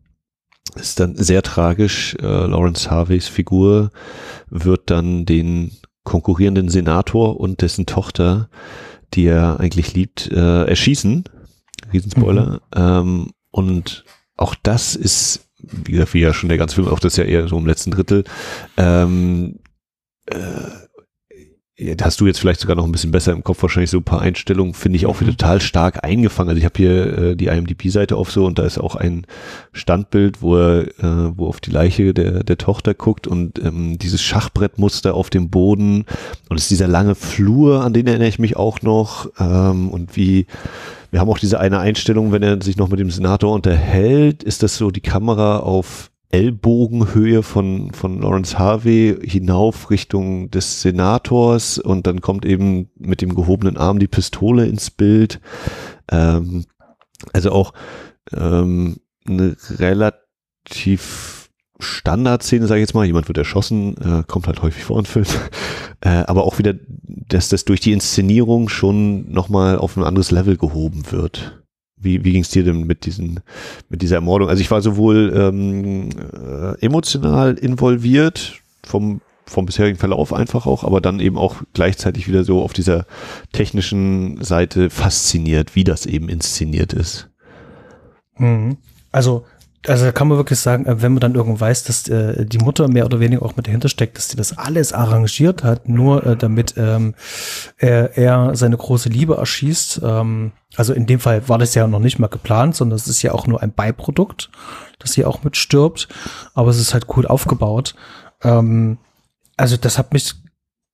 ist 0.74 1.00
dann 1.00 1.16
sehr 1.16 1.42
tragisch. 1.42 2.16
Äh, 2.20 2.26
Lawrence 2.26 2.90
Harveys 2.90 3.28
Figur 3.28 3.90
wird 4.48 4.90
dann 4.90 5.24
den 5.24 5.72
konkurrierenden 6.04 6.68
Senator 6.68 7.38
und 7.38 7.62
dessen 7.62 7.86
Tochter, 7.86 8.48
die 9.14 9.24
er 9.24 9.60
eigentlich 9.60 9.94
liebt, 9.94 10.30
äh, 10.30 10.64
erschießen. 10.64 11.24
Riesenspoiler. 11.92 12.62
Mhm. 12.74 12.80
Ähm, 12.80 13.30
und 13.50 14.04
auch 14.36 14.54
das 14.54 14.96
ist 14.96 15.48
wie 15.84 15.92
gesagt, 15.92 16.14
wie 16.14 16.20
ja 16.20 16.32
schon 16.32 16.48
der 16.48 16.58
ganze 16.58 16.76
Film, 16.76 16.88
auch 16.88 17.00
das 17.00 17.16
ja 17.16 17.24
eher 17.24 17.48
so 17.48 17.58
im 17.58 17.66
letzten 17.66 17.90
Drittel, 17.90 18.24
ähm, 18.76 19.58
äh, 20.26 20.36
hast 22.00 22.20
du 22.20 22.26
jetzt 22.26 22.38
vielleicht 22.38 22.60
sogar 22.60 22.76
noch 22.76 22.84
ein 22.84 22.92
bisschen 22.92 23.10
besser 23.10 23.32
im 23.32 23.42
Kopf, 23.42 23.62
wahrscheinlich 23.62 23.90
so 23.90 23.98
ein 23.98 24.04
paar 24.04 24.20
Einstellungen, 24.20 24.74
finde 24.74 24.96
ich 24.96 25.06
auch 25.06 25.20
wieder 25.20 25.32
mhm. 25.32 25.36
total 25.36 25.60
stark 25.60 26.04
eingefangen. 26.04 26.50
Also 26.50 26.58
ich 26.58 26.64
habe 26.64 26.76
hier 26.76 27.18
äh, 27.18 27.36
die 27.36 27.46
IMDb-Seite 27.46 28.16
auf 28.16 28.30
so 28.30 28.44
und 28.44 28.58
da 28.58 28.64
ist 28.64 28.78
auch 28.78 28.94
ein 28.94 29.26
Standbild, 29.72 30.42
wo 30.42 30.56
er, 30.56 30.82
äh, 30.98 31.32
wo 31.36 31.46
auf 31.46 31.60
die 31.60 31.70
Leiche 31.70 32.14
der, 32.14 32.44
der 32.44 32.58
Tochter 32.58 32.94
guckt 32.94 33.26
und 33.26 33.58
ähm, 33.58 33.98
dieses 33.98 34.22
Schachbrettmuster 34.22 35.14
auf 35.14 35.30
dem 35.30 35.50
Boden 35.50 36.04
und 36.48 36.56
es 36.56 36.64
ist 36.64 36.70
dieser 36.70 36.88
lange 36.88 37.14
Flur, 37.14 37.82
an 37.82 37.92
den 37.92 38.06
erinnere 38.06 38.28
ich 38.28 38.38
mich 38.38 38.56
auch 38.56 38.82
noch 38.82 39.30
ähm, 39.38 39.88
und 39.90 40.16
wie 40.16 40.46
wir 41.12 41.20
haben 41.20 41.28
auch 41.28 41.38
diese 41.38 41.60
eine 41.60 41.78
Einstellung, 41.78 42.32
wenn 42.32 42.42
er 42.42 42.60
sich 42.62 42.78
noch 42.78 42.88
mit 42.88 42.98
dem 42.98 43.10
Senator 43.10 43.52
unterhält, 43.52 44.42
ist 44.42 44.62
das 44.62 44.76
so 44.76 44.90
die 44.90 45.02
Kamera 45.02 45.58
auf 45.58 46.10
Ellbogenhöhe 46.30 47.42
von, 47.42 47.92
von 47.92 48.22
Lawrence 48.22 48.58
Harvey 48.58 49.18
hinauf 49.22 49.90
Richtung 49.90 50.50
des 50.50 50.80
Senators 50.80 51.76
und 51.76 52.06
dann 52.06 52.22
kommt 52.22 52.46
eben 52.46 52.90
mit 52.98 53.20
dem 53.20 53.34
gehobenen 53.34 53.76
Arm 53.76 53.98
die 53.98 54.08
Pistole 54.08 54.64
ins 54.64 54.90
Bild. 54.90 55.38
Ähm, 56.10 56.64
also 57.34 57.52
auch 57.52 57.74
ähm, 58.34 58.96
eine 59.26 59.54
relativ 59.68 61.41
Standardszene, 61.78 62.66
sage 62.66 62.80
ich 62.80 62.88
jetzt 62.88 62.94
mal. 62.94 63.06
Jemand 63.06 63.28
wird 63.28 63.38
erschossen, 63.38 63.96
äh, 63.98 64.22
kommt 64.26 64.46
halt 64.46 64.62
häufig 64.62 64.84
vor 64.84 64.98
in 64.98 65.06
Filmen. 65.06 65.28
äh, 66.00 66.08
aber 66.08 66.44
auch 66.44 66.58
wieder, 66.58 66.74
dass 67.04 67.48
das 67.48 67.64
durch 67.64 67.80
die 67.80 67.92
Inszenierung 67.92 68.68
schon 68.68 69.30
nochmal 69.30 69.78
auf 69.78 69.96
ein 69.96 70.04
anderes 70.04 70.30
Level 70.30 70.56
gehoben 70.56 71.10
wird. 71.10 71.62
Wie, 71.96 72.24
wie 72.24 72.32
ging 72.32 72.42
es 72.42 72.50
dir 72.50 72.64
denn 72.64 72.84
mit 72.84 73.06
diesen, 73.06 73.40
mit 73.88 74.02
dieser 74.02 74.16
Ermordung? 74.16 74.48
Also 74.48 74.60
ich 74.60 74.70
war 74.70 74.82
sowohl 74.82 75.32
ähm, 75.34 76.10
äh, 76.10 76.84
emotional 76.84 77.54
involviert 77.54 78.60
vom 78.84 79.20
vom 79.44 79.66
bisherigen 79.66 79.98
Verlauf 79.98 80.32
einfach 80.32 80.66
auch, 80.66 80.82
aber 80.82 81.00
dann 81.00 81.20
eben 81.20 81.36
auch 81.36 81.62
gleichzeitig 81.74 82.26
wieder 82.26 82.44
so 82.44 82.62
auf 82.62 82.72
dieser 82.72 83.06
technischen 83.52 84.42
Seite 84.42 84.88
fasziniert, 84.88 85.74
wie 85.74 85.84
das 85.84 86.06
eben 86.06 86.28
inszeniert 86.28 86.92
ist. 86.92 87.28
Mhm. 88.38 88.78
Also 89.10 89.44
also 89.86 90.04
da 90.04 90.12
kann 90.12 90.28
man 90.28 90.38
wirklich 90.38 90.60
sagen, 90.60 90.86
äh, 90.86 91.02
wenn 91.02 91.12
man 91.12 91.20
dann 91.20 91.34
irgendwo 91.34 91.60
weiß, 91.60 91.84
dass 91.84 92.08
äh, 92.08 92.46
die 92.46 92.58
Mutter 92.58 92.88
mehr 92.88 93.04
oder 93.04 93.20
weniger 93.20 93.42
auch 93.42 93.56
mit 93.56 93.66
dahinter 93.66 93.88
steckt, 93.88 94.16
dass 94.16 94.28
sie 94.28 94.36
das 94.36 94.56
alles 94.56 94.92
arrangiert 94.92 95.64
hat, 95.64 95.88
nur 95.88 96.24
äh, 96.24 96.36
damit 96.36 96.74
ähm, 96.76 97.14
er, 97.78 98.16
er 98.16 98.54
seine 98.54 98.76
große 98.76 99.08
Liebe 99.08 99.36
erschießt. 99.36 100.00
Ähm, 100.04 100.52
also 100.76 100.92
in 100.92 101.06
dem 101.06 101.20
Fall 101.20 101.48
war 101.48 101.58
das 101.58 101.74
ja 101.74 101.86
noch 101.86 101.98
nicht 101.98 102.18
mal 102.18 102.28
geplant, 102.28 102.76
sondern 102.76 102.96
es 102.96 103.08
ist 103.08 103.22
ja 103.22 103.32
auch 103.32 103.46
nur 103.46 103.62
ein 103.62 103.72
Beiprodukt, 103.72 104.50
dass 105.00 105.12
sie 105.12 105.24
auch 105.24 105.42
mit 105.42 105.56
stirbt. 105.56 106.08
Aber 106.54 106.70
es 106.70 106.78
ist 106.78 106.94
halt 106.94 107.06
cool 107.16 107.26
aufgebaut. 107.26 107.94
Ähm, 108.42 108.98
also 109.56 109.76
das 109.76 109.98
hat 109.98 110.12
mich 110.12 110.34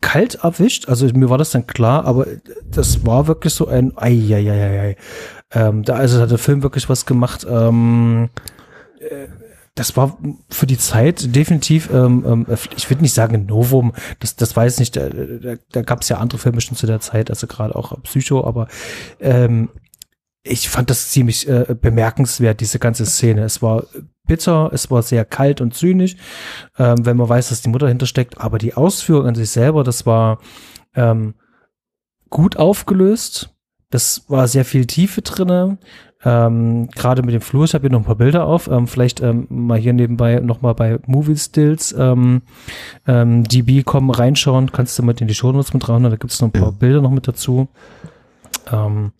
kalt 0.00 0.36
erwischt. 0.36 0.88
Also 0.88 1.06
mir 1.06 1.28
war 1.28 1.38
das 1.38 1.50
dann 1.50 1.66
klar, 1.66 2.06
aber 2.06 2.26
das 2.70 3.04
war 3.04 3.26
wirklich 3.26 3.52
so 3.52 3.68
ein 3.68 3.92
Eieieiei. 3.96 4.96
Ähm, 5.52 5.82
da 5.82 5.94
also 5.94 6.20
hat 6.20 6.30
der 6.30 6.38
Film 6.38 6.62
wirklich 6.62 6.88
was 6.88 7.04
gemacht. 7.04 7.46
Ähm, 7.48 8.30
das 9.74 9.96
war 9.96 10.18
für 10.48 10.66
die 10.66 10.78
Zeit 10.78 11.34
definitiv, 11.34 11.90
ähm, 11.92 12.24
ähm, 12.26 12.46
ich 12.76 12.90
würde 12.90 13.02
nicht 13.02 13.14
sagen 13.14 13.46
Novum, 13.46 13.92
das, 14.18 14.34
das 14.36 14.56
weiß 14.56 14.78
nicht, 14.80 14.96
da, 14.96 15.08
da, 15.08 15.54
da 15.70 15.82
gab 15.82 16.02
es 16.02 16.08
ja 16.08 16.18
andere 16.18 16.38
Filme 16.38 16.60
schon 16.60 16.76
zu 16.76 16.86
der 16.86 17.00
Zeit, 17.00 17.30
also 17.30 17.46
gerade 17.46 17.76
auch 17.76 18.00
Psycho, 18.02 18.44
aber 18.44 18.68
ähm, 19.20 19.68
ich 20.42 20.68
fand 20.68 20.90
das 20.90 21.10
ziemlich 21.10 21.48
äh, 21.48 21.76
bemerkenswert, 21.80 22.60
diese 22.60 22.78
ganze 22.78 23.06
Szene. 23.06 23.42
Es 23.42 23.60
war 23.62 23.84
bitter, 24.26 24.70
es 24.72 24.90
war 24.90 25.02
sehr 25.02 25.24
kalt 25.24 25.60
und 25.60 25.74
zynisch, 25.74 26.16
ähm, 26.78 27.04
wenn 27.04 27.16
man 27.16 27.28
weiß, 27.28 27.50
dass 27.50 27.62
die 27.62 27.68
Mutter 27.68 27.88
hintersteckt, 27.88 28.38
aber 28.38 28.58
die 28.58 28.74
Ausführung 28.74 29.26
an 29.26 29.34
sich 29.34 29.50
selber, 29.50 29.84
das 29.84 30.06
war 30.06 30.40
ähm, 30.94 31.34
gut 32.30 32.56
aufgelöst. 32.56 33.54
Das 33.90 34.24
war 34.28 34.48
sehr 34.48 34.66
viel 34.66 34.86
Tiefe 34.86 35.22
drinne. 35.22 35.78
Ähm, 36.24 36.88
Gerade 36.88 37.22
mit 37.22 37.32
dem 37.32 37.40
Flur, 37.40 37.64
ich 37.64 37.74
habe 37.74 37.82
hier 37.82 37.90
noch 37.90 38.00
ein 38.00 38.04
paar 38.04 38.16
Bilder 38.16 38.46
auf. 38.46 38.68
Ähm, 38.68 38.86
vielleicht 38.86 39.20
ähm, 39.20 39.46
mal 39.50 39.78
hier 39.78 39.92
nebenbei 39.92 40.40
nochmal 40.40 40.74
bei 40.74 40.98
Movie 41.06 41.36
Stills 41.36 41.94
ähm, 41.96 42.42
ähm, 43.06 43.44
DB 43.44 43.82
kommen 43.84 44.10
reinschauen. 44.10 44.72
Kannst 44.72 44.98
du 44.98 45.02
mit 45.02 45.20
in 45.20 45.28
die 45.28 45.34
Show 45.34 45.52
Notes 45.52 45.74
mit 45.74 45.88
rein. 45.88 46.02
Da 46.02 46.10
gibt 46.10 46.32
es 46.32 46.40
noch 46.40 46.48
ein 46.48 46.52
paar 46.52 46.70
ja. 46.70 46.76
Bilder 46.78 47.00
noch 47.00 47.10
mit 47.10 47.28
dazu. 47.28 47.68
Ähm, 48.72 49.12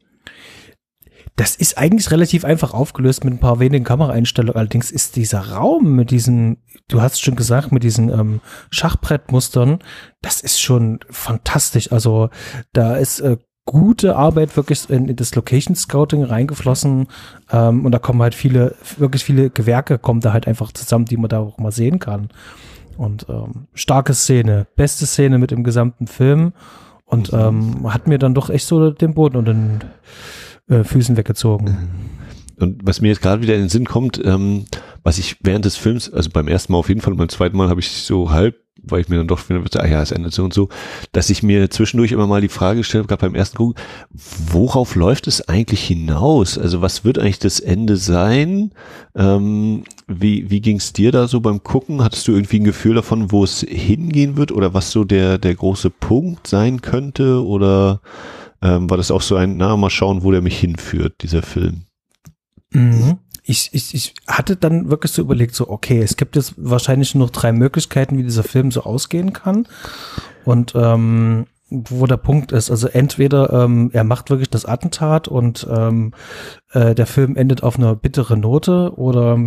das 1.39 1.55
ist 1.55 1.79
eigentlich 1.79 2.11
relativ 2.11 2.45
einfach 2.45 2.75
aufgelöst 2.75 3.25
mit 3.25 3.33
ein 3.33 3.39
paar 3.39 3.61
wenigen 3.61 3.85
Kameraeinstellungen. 3.85 4.57
Allerdings 4.57 4.91
ist 4.91 5.15
dieser 5.15 5.53
Raum 5.53 5.95
mit 5.95 6.11
diesen, 6.11 6.65
du 6.89 7.01
hast 7.01 7.23
schon 7.23 7.37
gesagt, 7.37 7.71
mit 7.71 7.85
diesen 7.85 8.09
ähm, 8.11 8.41
Schachbrettmustern, 8.71 9.79
das 10.21 10.41
ist 10.41 10.61
schon 10.61 10.99
fantastisch. 11.11 11.93
Also 11.93 12.31
da 12.73 12.97
ist 12.97 13.21
äh, 13.21 13.37
gute 13.69 14.17
Arbeit 14.17 14.57
wirklich 14.57 14.89
in, 14.89 15.09
in 15.09 15.17
das 15.17 15.35
Location 15.35 15.77
Scouting 15.77 16.25
reingeflossen 16.25 17.07
ähm, 17.53 17.85
und 17.85 17.93
da 17.93 17.99
kommen 17.99 18.23
halt 18.23 18.35
viele, 18.35 18.75
wirklich 18.97 19.23
viele 19.23 19.51
Gewerke 19.51 19.99
kommen 19.99 20.23
da 20.23 20.33
halt 20.33 20.49
einfach 20.49 20.73
zusammen, 20.73 21.05
die 21.05 21.19
man 21.19 21.29
da 21.29 21.41
auch 21.41 21.59
mal 21.59 21.71
sehen 21.71 21.99
kann. 21.99 22.31
Und 22.97 23.27
ähm, 23.29 23.67
starke 23.75 24.15
Szene, 24.15 24.67
beste 24.75 25.05
Szene 25.05 25.37
mit 25.37 25.51
dem 25.51 25.65
gesamten 25.65 26.07
Film 26.07 26.55
und 27.05 27.31
ähm, 27.35 27.93
hat 27.93 28.09
mir 28.09 28.19
dann 28.19 28.35
doch 28.35 28.49
echt 28.49 28.67
so 28.67 28.91
den 28.91 29.13
Boden 29.13 29.37
und 29.37 29.45
den 29.45 29.81
äh, 30.71 30.83
Füßen 30.83 31.19
weggezogen. 31.19 31.91
Und 32.59 32.81
was 32.83 33.03
mir 33.03 33.09
jetzt 33.09 33.21
gerade 33.21 33.43
wieder 33.43 33.55
in 33.55 33.61
den 33.61 33.69
Sinn 33.69 33.85
kommt, 33.85 34.19
ähm, 34.25 34.65
was 35.03 35.19
ich 35.19 35.37
während 35.43 35.67
des 35.67 35.77
Films, 35.77 36.11
also 36.11 36.31
beim 36.31 36.49
ersten 36.49 36.73
Mal 36.73 36.79
auf 36.79 36.89
jeden 36.89 37.03
Fall, 37.03 37.15
beim 37.15 37.29
zweiten 37.29 37.57
Mal 37.59 37.69
habe 37.69 37.81
ich 37.81 37.91
so 37.91 38.31
halb, 38.31 38.57
weil 38.83 39.01
ich 39.01 39.09
mir 39.09 39.17
dann 39.17 39.29
doch 39.29 39.49
wieder, 39.49 39.83
ah 39.83 39.87
ja, 39.87 40.03
es 40.03 40.13
endet 40.13 40.33
so 40.33 40.45
und 40.45 40.55
so, 40.55 40.69
dass 41.13 41.31
ich 41.31 41.43
mir 41.43 41.71
zwischendurch 41.71 42.13
immer 42.13 42.27
mal 42.27 42.41
die 42.41 42.49
Frage 42.49 42.79
gestellt 42.79 43.03
habe, 43.03 43.09
gerade 43.09 43.31
beim 43.31 43.35
ersten 43.35 43.57
Gucken, 43.57 43.83
worauf 44.13 44.95
läuft 44.95 45.27
es 45.27 45.49
eigentlich 45.49 45.83
hinaus? 45.85 46.59
Also 46.59 46.81
was 46.81 47.05
wird 47.05 47.19
eigentlich 47.19 47.39
das 47.39 47.61
Ende 47.61 47.97
sein? 47.97 48.73
Ähm, 49.15 49.85
wie 50.07 50.51
wie 50.51 50.61
ging 50.61 50.77
es 50.77 50.93
dir 50.93 51.13
da 51.13 51.29
so 51.29 51.41
beim 51.41 51.63
Gucken? 51.63 52.03
Hattest 52.03 52.29
du 52.29 52.33
irgendwie 52.33 52.61
ein 52.61 52.65
Gefühl 52.65 52.95
davon, 52.95 53.31
wo 53.33 53.45
es 53.45 53.61
hingehen 53.61 54.37
wird 54.37 54.53
oder 54.53 54.75
was 54.75 54.91
so 54.91 55.05
der, 55.05 55.39
der 55.39 55.55
große 55.55 55.91
Punkt 55.91 56.47
sein 56.47 56.81
könnte? 56.81 57.45
Oder 57.45 58.01
ähm, 58.63 58.89
war 58.89 58.97
das 58.97 59.11
auch 59.11 59.23
so 59.23 59.37
ein, 59.37 59.57
na, 59.57 59.77
mal 59.77 59.91
schauen, 59.91 60.23
wo 60.23 60.31
der 60.31 60.43
mich 60.43 60.59
hinführt, 60.59 61.23
dieser 61.23 61.43
Film? 61.43 61.83
Mhm. 62.73 63.19
Ich, 63.51 63.71
ich, 63.73 63.95
ich 63.95 64.15
hatte 64.27 64.57
dann 64.57 64.91
wirklich 64.91 65.13
so 65.13 65.23
überlegt, 65.23 65.55
so, 65.55 65.69
okay, 65.71 66.03
es 66.03 66.17
gibt 66.17 66.37
jetzt 66.37 66.55
wahrscheinlich 66.57 67.15
nur 67.15 67.29
drei 67.29 67.53
Möglichkeiten, 67.53 68.19
wie 68.19 68.23
dieser 68.23 68.45
Film 68.45 68.71
so 68.71 68.83
ausgehen 68.83 69.33
kann. 69.33 69.67
Und 70.45 70.75
ähm, 70.75 71.47
wo 71.71 72.07
der 72.07 72.17
Punkt 72.17 72.53
ist. 72.53 72.71
Also 72.71 72.89
entweder 72.89 73.53
ähm, 73.53 73.91
er 73.93 74.05
macht 74.05 74.31
wirklich 74.31 74.51
das 74.51 74.65
Attentat 74.65 75.29
und 75.29 75.67
ähm, 75.71 76.13
äh, 76.73 76.95
der 76.95 77.07
Film 77.07 77.37
endet 77.37 77.63
auf 77.63 77.79
einer 77.79 77.95
bitteren 77.95 78.41
Note 78.41 78.93
oder 78.97 79.39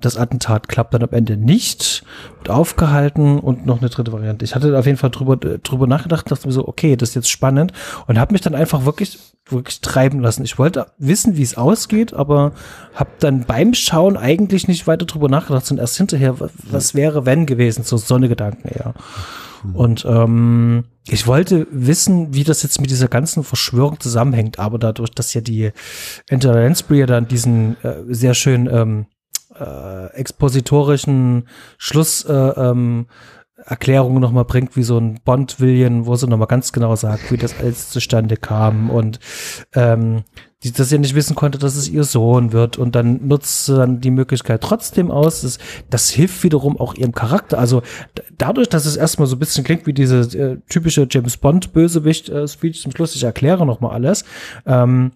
das 0.00 0.16
Attentat 0.16 0.68
klappt 0.68 0.92
dann 0.94 1.02
am 1.02 1.10
Ende 1.12 1.36
nicht, 1.36 2.04
wird 2.38 2.50
aufgehalten 2.50 3.38
und 3.38 3.64
noch 3.64 3.78
eine 3.78 3.88
dritte 3.88 4.12
Variante. 4.12 4.44
Ich 4.44 4.54
hatte 4.54 4.76
auf 4.76 4.86
jeden 4.86 4.98
Fall 4.98 5.10
drüber, 5.10 5.36
drüber 5.36 5.86
nachgedacht, 5.86 6.30
dachte 6.30 6.48
mir 6.48 6.52
so, 6.52 6.66
okay, 6.66 6.96
das 6.96 7.10
ist 7.10 7.14
jetzt 7.14 7.30
spannend 7.30 7.72
und 8.06 8.18
habe 8.18 8.32
mich 8.32 8.40
dann 8.40 8.54
einfach 8.54 8.84
wirklich, 8.84 9.18
wirklich 9.48 9.80
treiben 9.80 10.20
lassen. 10.20 10.44
Ich 10.44 10.58
wollte 10.58 10.88
wissen, 10.98 11.36
wie 11.36 11.42
es 11.42 11.56
ausgeht, 11.56 12.12
aber 12.12 12.52
habe 12.94 13.10
dann 13.20 13.44
beim 13.44 13.72
Schauen 13.72 14.16
eigentlich 14.16 14.66
nicht 14.66 14.86
weiter 14.86 15.06
drüber 15.06 15.28
nachgedacht, 15.28 15.66
sondern 15.66 15.84
erst 15.84 15.96
hinterher, 15.96 16.34
was 16.38 16.94
wäre, 16.94 17.24
wenn 17.24 17.46
gewesen, 17.46 17.84
so 17.84 17.96
Sonnegedanken 17.96 18.70
eher. 18.70 18.94
Und 19.74 20.04
ähm, 20.08 20.84
ich 21.08 21.26
wollte 21.26 21.66
wissen, 21.70 22.34
wie 22.34 22.44
das 22.44 22.62
jetzt 22.62 22.80
mit 22.80 22.90
dieser 22.90 23.08
ganzen 23.08 23.44
Verschwörung 23.44 23.98
zusammenhängt, 24.00 24.58
aber 24.58 24.78
dadurch, 24.78 25.10
dass 25.10 25.34
ja 25.34 25.40
die 25.40 25.70
Lansbury 26.30 27.00
ja 27.00 27.06
dann 27.06 27.28
diesen 27.28 27.76
äh, 27.82 28.02
sehr 28.08 28.34
schön 28.34 28.68
ähm, 28.70 29.06
äh, 29.54 30.06
expositorischen 30.14 31.48
Schluss 31.78 32.24
äh, 32.24 32.32
ähm, 32.32 33.06
nochmal 34.20 34.44
bringt, 34.44 34.76
wie 34.76 34.82
so 34.82 34.98
ein 34.98 35.20
Bond-Villian, 35.24 36.06
wo 36.06 36.14
sie 36.14 36.28
nochmal 36.28 36.46
ganz 36.46 36.72
genau 36.72 36.94
sagt, 36.96 37.30
wie 37.32 37.36
das 37.36 37.58
alles 37.58 37.90
zustande 37.90 38.36
kam 38.36 38.90
und 38.90 39.18
ähm, 39.74 40.24
die 40.64 40.72
das 40.72 40.90
ja 40.90 40.98
nicht 40.98 41.14
wissen 41.14 41.36
konnte, 41.36 41.58
dass 41.58 41.76
es 41.76 41.88
ihr 41.88 42.02
Sohn 42.02 42.52
wird 42.52 42.78
und 42.78 42.96
dann 42.96 43.26
nutzt 43.28 43.66
sie 43.66 43.76
dann 43.76 44.00
die 44.00 44.10
Möglichkeit 44.10 44.60
trotzdem 44.60 45.10
aus. 45.10 45.42
Das, 45.42 45.58
das 45.88 46.10
hilft 46.10 46.42
wiederum 46.42 46.78
auch 46.78 46.94
ihrem 46.94 47.12
Charakter. 47.12 47.58
Also 47.58 47.82
dadurch, 48.36 48.68
dass 48.68 48.84
es 48.84 48.96
erstmal 48.96 49.28
so 49.28 49.36
ein 49.36 49.38
bisschen 49.38 49.62
klingt 49.62 49.86
wie 49.86 49.92
diese 49.92 50.20
äh, 50.36 50.58
typische 50.68 51.06
James 51.08 51.36
Bond-Bösewicht-Speech 51.36 52.78
äh, 52.78 52.82
zum 52.82 52.92
Schluss, 52.92 53.14
ich 53.14 53.22
erkläre 53.22 53.66
nochmal 53.66 53.92
alles, 53.92 54.24
ähm, 54.66 55.12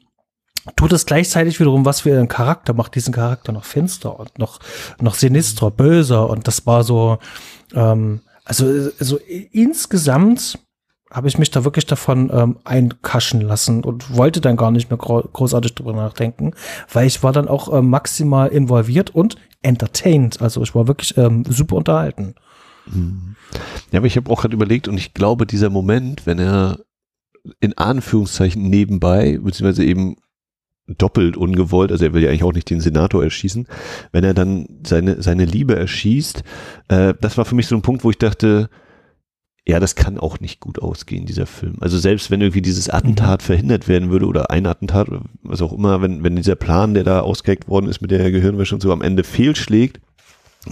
tut 0.76 0.92
es 0.92 1.06
gleichzeitig 1.06 1.58
wiederum 1.60 1.84
was 1.84 2.02
für 2.02 2.10
ihren 2.10 2.28
Charakter, 2.28 2.74
macht 2.74 2.94
diesen 2.94 3.12
Charakter 3.12 3.52
noch 3.52 3.64
finster 3.64 4.18
und 4.18 4.38
noch, 4.38 4.60
noch 5.00 5.14
sinistrer, 5.14 5.70
böser 5.70 6.28
und 6.30 6.46
das 6.46 6.66
war 6.66 6.84
so, 6.84 7.18
ähm, 7.74 8.20
also, 8.44 8.90
also 8.98 9.18
insgesamt 9.50 10.58
habe 11.10 11.28
ich 11.28 11.38
mich 11.38 11.50
da 11.50 11.64
wirklich 11.64 11.86
davon 11.86 12.30
ähm, 12.32 12.58
einkaschen 12.64 13.42
lassen 13.42 13.84
und 13.84 14.16
wollte 14.16 14.40
dann 14.40 14.56
gar 14.56 14.70
nicht 14.70 14.90
mehr 14.90 14.96
großartig 14.98 15.74
drüber 15.74 15.92
nachdenken, 15.92 16.52
weil 16.90 17.06
ich 17.06 17.22
war 17.22 17.32
dann 17.32 17.48
auch 17.48 17.72
ähm, 17.72 17.90
maximal 17.90 18.48
involviert 18.48 19.10
und 19.10 19.36
entertained. 19.60 20.40
Also 20.40 20.62
ich 20.62 20.74
war 20.74 20.88
wirklich 20.88 21.16
ähm, 21.18 21.44
super 21.48 21.76
unterhalten. 21.76 22.34
Ja, 23.92 23.98
aber 23.98 24.06
ich 24.06 24.16
habe 24.16 24.30
auch 24.30 24.40
gerade 24.40 24.54
überlegt 24.54 24.88
und 24.88 24.96
ich 24.96 25.14
glaube, 25.14 25.46
dieser 25.46 25.70
Moment, 25.70 26.26
wenn 26.26 26.38
er 26.38 26.78
in 27.60 27.76
Anführungszeichen 27.76 28.62
nebenbei, 28.62 29.38
beziehungsweise 29.42 29.84
eben 29.84 30.16
doppelt 30.98 31.36
ungewollt, 31.36 31.92
also 31.92 32.04
er 32.04 32.12
will 32.12 32.22
ja 32.22 32.30
eigentlich 32.30 32.44
auch 32.44 32.52
nicht 32.52 32.70
den 32.70 32.80
Senator 32.80 33.22
erschießen, 33.22 33.66
wenn 34.12 34.24
er 34.24 34.34
dann 34.34 34.66
seine, 34.86 35.22
seine 35.22 35.44
Liebe 35.44 35.76
erschießt, 35.76 36.42
äh, 36.88 37.14
das 37.20 37.38
war 37.38 37.44
für 37.44 37.54
mich 37.54 37.66
so 37.66 37.76
ein 37.76 37.82
Punkt, 37.82 38.04
wo 38.04 38.10
ich 38.10 38.18
dachte, 38.18 38.68
ja, 39.64 39.78
das 39.78 39.94
kann 39.94 40.18
auch 40.18 40.40
nicht 40.40 40.58
gut 40.58 40.80
ausgehen, 40.80 41.24
dieser 41.24 41.46
Film. 41.46 41.76
Also 41.80 41.96
selbst 41.96 42.32
wenn 42.32 42.40
irgendwie 42.40 42.62
dieses 42.62 42.90
Attentat 42.90 43.42
mhm. 43.42 43.46
verhindert 43.46 43.86
werden 43.86 44.10
würde 44.10 44.26
oder 44.26 44.50
ein 44.50 44.66
Attentat 44.66 45.08
was 45.42 45.62
auch 45.62 45.72
immer, 45.72 46.02
wenn, 46.02 46.24
wenn 46.24 46.34
dieser 46.34 46.56
Plan, 46.56 46.94
der 46.94 47.04
da 47.04 47.20
ausgeheckt 47.20 47.68
worden 47.68 47.88
ist 47.88 48.00
mit 48.00 48.10
der 48.10 48.30
Gehirnwäsche 48.32 48.74
und 48.74 48.80
so 48.80 48.92
am 48.92 49.02
Ende 49.02 49.22
fehlschlägt, 49.22 50.00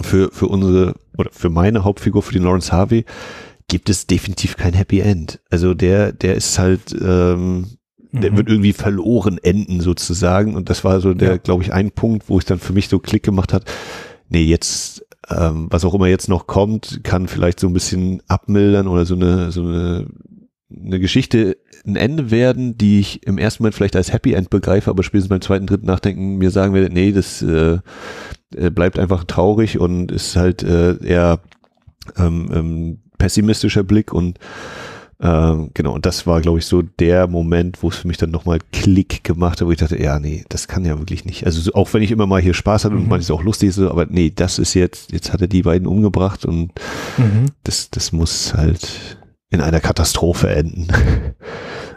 für, 0.01 0.31
für 0.31 0.47
unsere 0.47 0.95
oder 1.17 1.29
für 1.31 1.49
meine 1.49 1.83
Hauptfigur, 1.83 2.21
für 2.21 2.33
den 2.33 2.43
Lawrence 2.43 2.71
Harvey, 2.71 3.05
gibt 3.67 3.89
es 3.89 4.07
definitiv 4.07 4.57
kein 4.57 4.73
Happy 4.73 4.99
End. 4.99 5.39
Also 5.49 5.73
der, 5.73 6.11
der 6.11 6.35
ist 6.35 6.59
halt, 6.59 6.95
ähm, 7.01 7.77
der 8.11 8.31
mhm. 8.31 8.37
wird 8.37 8.49
irgendwie 8.49 8.73
verloren 8.73 9.37
enden 9.41 9.81
sozusagen. 9.81 10.55
Und 10.55 10.69
das 10.69 10.83
war 10.83 10.99
so 11.01 11.13
der, 11.13 11.31
ja. 11.31 11.37
glaube 11.37 11.63
ich, 11.63 11.73
ein 11.73 11.91
Punkt, 11.91 12.29
wo 12.29 12.37
es 12.37 12.45
dann 12.45 12.59
für 12.59 12.73
mich 12.73 12.87
so 12.87 12.99
Klick 12.99 13.23
gemacht 13.23 13.53
hat. 13.53 13.65
Nee, 14.29 14.43
jetzt, 14.43 15.05
ähm, 15.29 15.67
was 15.69 15.85
auch 15.85 15.93
immer 15.93 16.07
jetzt 16.07 16.29
noch 16.29 16.47
kommt, 16.47 17.01
kann 17.03 17.27
vielleicht 17.27 17.59
so 17.59 17.67
ein 17.67 17.73
bisschen 17.73 18.21
abmildern 18.27 18.87
oder 18.87 19.05
so 19.05 19.15
eine, 19.15 19.51
so 19.51 19.61
eine, 19.61 20.07
eine 20.69 20.99
Geschichte 20.99 21.57
ein 21.85 21.95
Ende 21.95 22.31
werden, 22.31 22.77
die 22.77 22.99
ich 22.99 23.25
im 23.25 23.37
ersten 23.37 23.63
Moment 23.63 23.75
vielleicht 23.75 23.95
als 23.95 24.13
Happy 24.13 24.33
End 24.33 24.49
begreife, 24.49 24.89
aber 24.89 25.03
spätestens 25.03 25.29
beim 25.29 25.41
zweiten, 25.41 25.67
dritten 25.67 25.87
Nachdenken 25.87 26.37
mir 26.37 26.51
sagen 26.51 26.73
werde, 26.73 26.93
nee, 26.93 27.11
das 27.11 27.41
äh, 27.41 27.79
äh 28.55 28.69
bleibt 28.69 28.99
einfach 28.99 29.23
traurig 29.23 29.79
und 29.79 30.11
ist 30.11 30.35
halt 30.35 30.63
äh, 30.63 31.03
eher 31.03 31.39
ähm, 32.17 32.49
ähm, 32.53 32.99
pessimistischer 33.17 33.83
Blick 33.83 34.13
und 34.13 34.37
ähm, 35.23 35.69
genau, 35.75 35.93
und 35.93 36.05
das 36.05 36.25
war, 36.25 36.41
glaube 36.41 36.57
ich, 36.57 36.65
so 36.65 36.81
der 36.81 37.27
Moment, 37.27 37.83
wo 37.83 37.89
es 37.89 37.97
für 37.97 38.07
mich 38.07 38.17
dann 38.17 38.31
nochmal 38.31 38.59
Klick 38.71 39.23
gemacht 39.23 39.61
hat, 39.61 39.67
wo 39.67 39.71
ich 39.71 39.77
dachte, 39.77 40.01
ja, 40.01 40.19
nee, 40.19 40.43
das 40.49 40.67
kann 40.67 40.83
ja 40.83 40.97
wirklich 40.97 41.25
nicht. 41.25 41.45
Also 41.45 41.61
so, 41.61 41.73
auch 41.73 41.93
wenn 41.93 42.01
ich 42.01 42.09
immer 42.09 42.25
mal 42.25 42.41
hier 42.41 42.55
Spaß 42.55 42.85
hatte 42.85 42.95
mhm. 42.95 43.01
und 43.01 43.09
manches 43.09 43.29
auch 43.29 43.43
lustig 43.43 43.69
ist, 43.69 43.79
aber 43.79 44.07
nee, 44.07 44.31
das 44.35 44.57
ist 44.57 44.73
jetzt, 44.73 45.11
jetzt 45.11 45.31
hat 45.31 45.41
er 45.41 45.47
die 45.47 45.61
beiden 45.61 45.87
umgebracht 45.87 46.43
und 46.43 46.71
mhm. 47.17 47.45
das, 47.63 47.91
das 47.91 48.11
muss 48.11 48.55
halt 48.55 49.17
in 49.51 49.61
einer 49.61 49.79
Katastrophe 49.79 50.49
enden. 50.49 50.87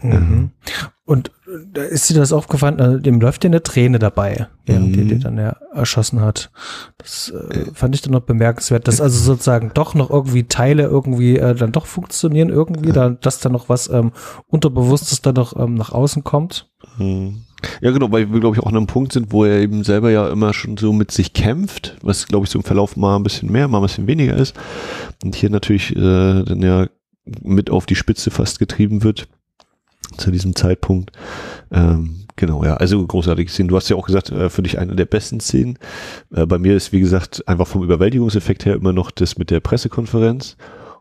Mhm. 0.02 0.50
Und 1.06 1.30
da 1.72 1.82
ist 1.82 2.08
dir 2.08 2.14
das 2.14 2.32
aufgefallen, 2.32 2.80
also 2.80 2.98
dem 2.98 3.20
läuft 3.20 3.44
ja 3.44 3.48
eine 3.48 3.62
Träne 3.62 3.98
dabei, 3.98 4.48
während 4.66 4.96
mhm. 4.96 5.08
die 5.08 5.18
dann 5.18 5.38
ja 5.38 5.56
erschossen 5.72 6.20
hat. 6.20 6.50
Das 6.98 7.32
äh, 7.34 7.60
äh, 7.60 7.66
fand 7.74 7.94
ich 7.94 8.02
dann 8.02 8.12
noch 8.12 8.22
bemerkenswert, 8.22 8.88
dass 8.88 9.00
also 9.00 9.18
sozusagen 9.18 9.70
doch 9.74 9.94
noch 9.94 10.10
irgendwie 10.10 10.44
Teile 10.44 10.84
irgendwie 10.84 11.38
äh, 11.38 11.54
dann 11.54 11.72
doch 11.72 11.86
funktionieren, 11.86 12.48
irgendwie, 12.48 12.92
da, 12.92 13.10
dass 13.10 13.40
da 13.40 13.48
noch 13.48 13.68
was 13.68 13.88
ähm, 13.88 14.12
Unterbewusstes 14.46 15.22
dann 15.22 15.34
noch 15.34 15.58
ähm, 15.58 15.74
nach 15.74 15.92
außen 15.92 16.24
kommt. 16.24 16.70
Mhm. 16.98 17.42
Ja, 17.80 17.90
genau, 17.92 18.12
weil 18.12 18.30
wir, 18.32 18.40
glaube 18.40 18.56
ich, 18.56 18.62
auch 18.62 18.66
an 18.66 18.76
einem 18.76 18.86
Punkt 18.86 19.12
sind, 19.12 19.32
wo 19.32 19.44
er 19.44 19.60
eben 19.60 19.84
selber 19.84 20.10
ja 20.10 20.28
immer 20.28 20.52
schon 20.52 20.76
so 20.76 20.92
mit 20.92 21.10
sich 21.10 21.32
kämpft, 21.32 21.96
was, 22.02 22.26
glaube 22.26 22.44
ich, 22.44 22.50
so 22.50 22.58
im 22.58 22.64
Verlauf 22.64 22.96
mal 22.96 23.16
ein 23.16 23.22
bisschen 23.22 23.50
mehr, 23.50 23.68
mal 23.68 23.78
ein 23.78 23.84
bisschen 23.84 24.06
weniger 24.06 24.36
ist. 24.36 24.54
Und 25.24 25.34
hier 25.34 25.48
natürlich 25.48 25.96
äh, 25.96 26.42
dann 26.42 26.60
ja 26.60 26.88
mit 27.42 27.70
auf 27.70 27.86
die 27.86 27.94
Spitze 27.94 28.30
fast 28.30 28.58
getrieben 28.58 29.02
wird 29.02 29.28
zu 30.16 30.30
diesem 30.30 30.54
Zeitpunkt. 30.56 31.12
Ähm, 31.72 32.26
genau, 32.36 32.64
ja, 32.64 32.76
also 32.76 33.04
großartige 33.06 33.50
Szenen. 33.50 33.68
Du 33.68 33.76
hast 33.76 33.88
ja 33.88 33.96
auch 33.96 34.06
gesagt, 34.06 34.30
äh, 34.30 34.50
für 34.50 34.62
dich 34.62 34.78
eine 34.78 34.96
der 34.96 35.06
besten 35.06 35.40
Szenen. 35.40 35.78
Äh, 36.34 36.46
bei 36.46 36.58
mir 36.58 36.76
ist, 36.76 36.92
wie 36.92 37.00
gesagt, 37.00 37.46
einfach 37.48 37.66
vom 37.66 37.82
Überwältigungseffekt 37.82 38.64
her 38.64 38.74
immer 38.74 38.92
noch 38.92 39.10
das 39.10 39.38
mit 39.38 39.50
der 39.50 39.60
Pressekonferenz. 39.60 40.56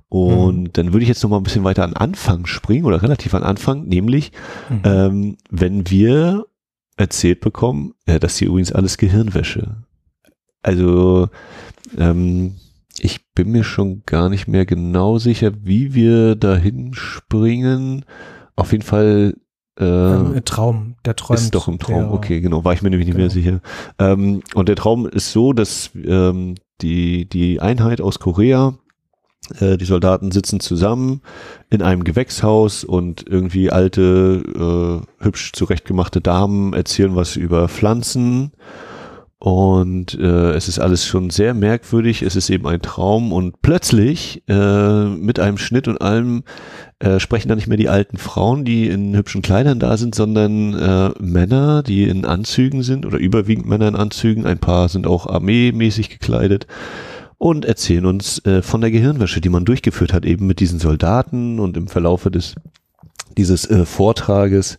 Und 0.10 0.64
mhm. 0.64 0.74
dann 0.74 0.94
würde 0.94 1.04
ich 1.04 1.10
jetzt 1.10 1.24
noch 1.24 1.30
mal 1.32 1.38
ein 1.38 1.44
bisschen 1.44 1.64
weiter 1.64 1.84
an 1.84 1.94
Anfang 1.94 2.46
springen 2.46 2.86
oder 2.86 3.02
relativ 3.02 3.34
an 3.34 3.42
Anfang, 3.42 3.86
nämlich 3.86 4.32
mhm. 4.70 4.82
ähm, 4.84 5.38
wenn 5.50 5.90
wir 5.90 6.46
erzählt 6.98 7.40
bekommen, 7.40 7.96
äh, 8.06 8.20
dass 8.20 8.38
hier 8.38 8.50
übrigens 8.50 8.72
alles 8.72 8.98
Gehirnwäsche. 8.98 9.78
Also 10.62 11.30
ähm, 11.98 12.56
ich 13.00 13.34
bin 13.34 13.52
mir 13.52 13.64
schon 13.64 14.04
gar 14.06 14.30
nicht 14.30 14.48
mehr 14.48 14.66
genau 14.66 15.18
sicher, 15.18 15.52
wie 15.64 15.94
wir 15.94 16.36
dahin 16.36 16.94
springen. 16.94 18.06
Auf 18.56 18.72
jeden 18.72 18.84
Fall 18.84 19.36
Äh, 19.76 20.42
Traum, 20.46 20.96
der 21.04 21.16
träumt. 21.16 21.40
Ist 21.40 21.56
doch 21.56 21.68
im 21.68 21.80
Traum, 21.80 22.12
okay, 22.12 22.42
genau, 22.42 22.64
war 22.64 22.74
ich 22.74 22.84
mir 22.84 22.92
nämlich 22.92 23.08
nicht 23.08 23.16
genau. 23.16 23.26
mehr 23.26 23.32
sicher. 23.32 23.60
Ähm, 23.98 24.44
und 24.54 24.70
der 24.70 24.76
Traum 24.76 25.08
ist 25.08 25.32
so, 25.32 25.52
dass 25.52 25.90
ähm, 25.96 26.56
die, 26.82 27.28
die 27.28 27.60
Einheit 27.60 28.00
aus 28.00 28.20
Korea, 28.20 28.76
äh, 29.60 29.78
die 29.78 29.86
Soldaten 29.86 30.32
sitzen 30.32 30.60
zusammen 30.60 31.22
in 31.72 31.82
einem 31.82 32.04
Gewächshaus 32.04 32.84
und 32.84 33.26
irgendwie 33.28 33.72
alte, 33.72 35.02
äh, 35.20 35.24
hübsch 35.24 35.54
zurechtgemachte 35.54 36.22
Damen 36.22 36.74
erzählen 36.74 37.16
was 37.16 37.36
über 37.36 37.68
Pflanzen 37.68 38.52
und 39.44 40.18
äh, 40.18 40.52
es 40.52 40.70
ist 40.70 40.80
alles 40.80 41.06
schon 41.06 41.30
sehr 41.30 41.54
merkwürdig, 41.54 42.22
es 42.22 42.38
ist 42.38 42.50
eben 42.50 42.66
ein 42.66 42.82
Traum. 42.82 43.34
Und 43.34 43.62
plötzlich 43.62 44.42
äh, 44.48 45.06
mit 45.06 45.38
einem 45.38 45.58
Schnitt 45.58 45.90
und 45.90 46.02
allem 46.02 46.44
äh, 47.00 47.20
sprechen 47.20 47.50
da 47.50 47.56
nicht 47.56 47.68
mehr 47.68 47.76
die 47.76 47.90
alten 47.90 48.16
Frauen, 48.16 48.64
die 48.64 48.88
in 48.88 49.14
hübschen 49.14 49.42
Kleidern 49.42 49.80
da 49.80 49.98
sind, 49.98 50.16
sondern 50.16 50.74
äh, 50.76 51.10
Männer, 51.20 51.84
die 51.84 52.08
in 52.08 52.24
Anzügen 52.24 52.84
sind 52.84 53.06
oder 53.06 53.18
überwiegend 53.18 53.68
Männer 53.68 53.90
in 53.90 53.98
Anzügen, 53.98 54.46
ein 54.46 54.60
paar 54.60 54.88
sind 54.88 55.06
auch 55.06 55.28
armeemäßig 55.28 56.08
gekleidet 56.08 56.66
und 57.38 57.66
erzählen 57.66 58.06
uns 58.06 58.40
äh, 58.46 58.62
von 58.62 58.80
der 58.80 58.92
Gehirnwäsche, 58.92 59.42
die 59.42 59.50
man 59.50 59.66
durchgeführt 59.66 60.14
hat, 60.14 60.24
eben 60.24 60.48
mit 60.48 60.62
diesen 60.62 60.80
Soldaten. 60.80 61.60
Und 61.60 61.76
im 61.76 61.90
Verlaufe 61.90 62.32
des 62.32 62.56
dieses 63.38 63.70
äh, 63.70 63.86
Vortrages 63.86 64.78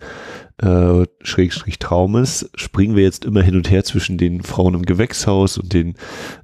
äh, 0.58 1.04
Schrägstrich 1.20 1.80
Traumes 1.80 2.48
springen 2.54 2.94
wir 2.94 3.02
jetzt 3.02 3.24
immer 3.24 3.42
hin 3.42 3.56
und 3.56 3.70
her 3.70 3.82
zwischen 3.82 4.18
den 4.18 4.42
Frauen 4.42 4.74
im 4.74 4.82
Gewächshaus 4.82 5.58
und 5.58 5.72
den 5.72 5.94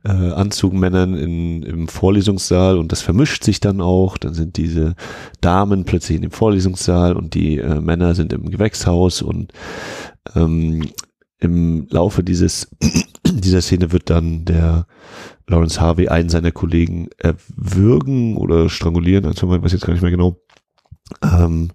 äh, 0.04 0.10
Anzugmännern 0.10 1.14
in, 1.14 1.62
im 1.62 1.86
Vorlesungssaal 1.86 2.78
und 2.78 2.90
das 2.90 3.02
vermischt 3.02 3.44
sich 3.44 3.60
dann 3.60 3.80
auch. 3.80 4.18
Dann 4.18 4.34
sind 4.34 4.56
diese 4.56 4.96
Damen 5.40 5.84
plötzlich 5.84 6.16
in 6.16 6.22
dem 6.22 6.32
Vorlesungssaal 6.32 7.14
und 7.14 7.34
die 7.34 7.58
äh, 7.58 7.80
Männer 7.80 8.14
sind 8.16 8.32
im 8.32 8.50
Gewächshaus 8.50 9.22
und 9.22 9.52
ähm, 10.34 10.90
im 11.38 11.86
Laufe 11.90 12.24
dieses 12.24 12.68
dieser 13.26 13.62
Szene 13.62 13.92
wird 13.92 14.10
dann 14.10 14.44
der 14.44 14.86
Lawrence 15.46 15.80
Harvey 15.80 16.08
einen 16.08 16.28
seiner 16.28 16.50
Kollegen 16.50 17.08
erwürgen 17.18 18.36
oder 18.36 18.68
strangulieren, 18.68 19.26
also 19.26 19.46
man 19.46 19.62
weiß 19.62 19.72
jetzt 19.72 19.86
gar 19.86 19.92
nicht 19.92 20.02
mehr 20.02 20.10
genau. 20.10 20.36
Ähm, 21.22 21.70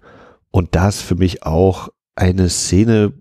und 0.50 0.74
das 0.74 1.00
für 1.00 1.16
mich 1.16 1.42
auch 1.42 1.90
eine 2.16 2.48
Szene, 2.48 3.12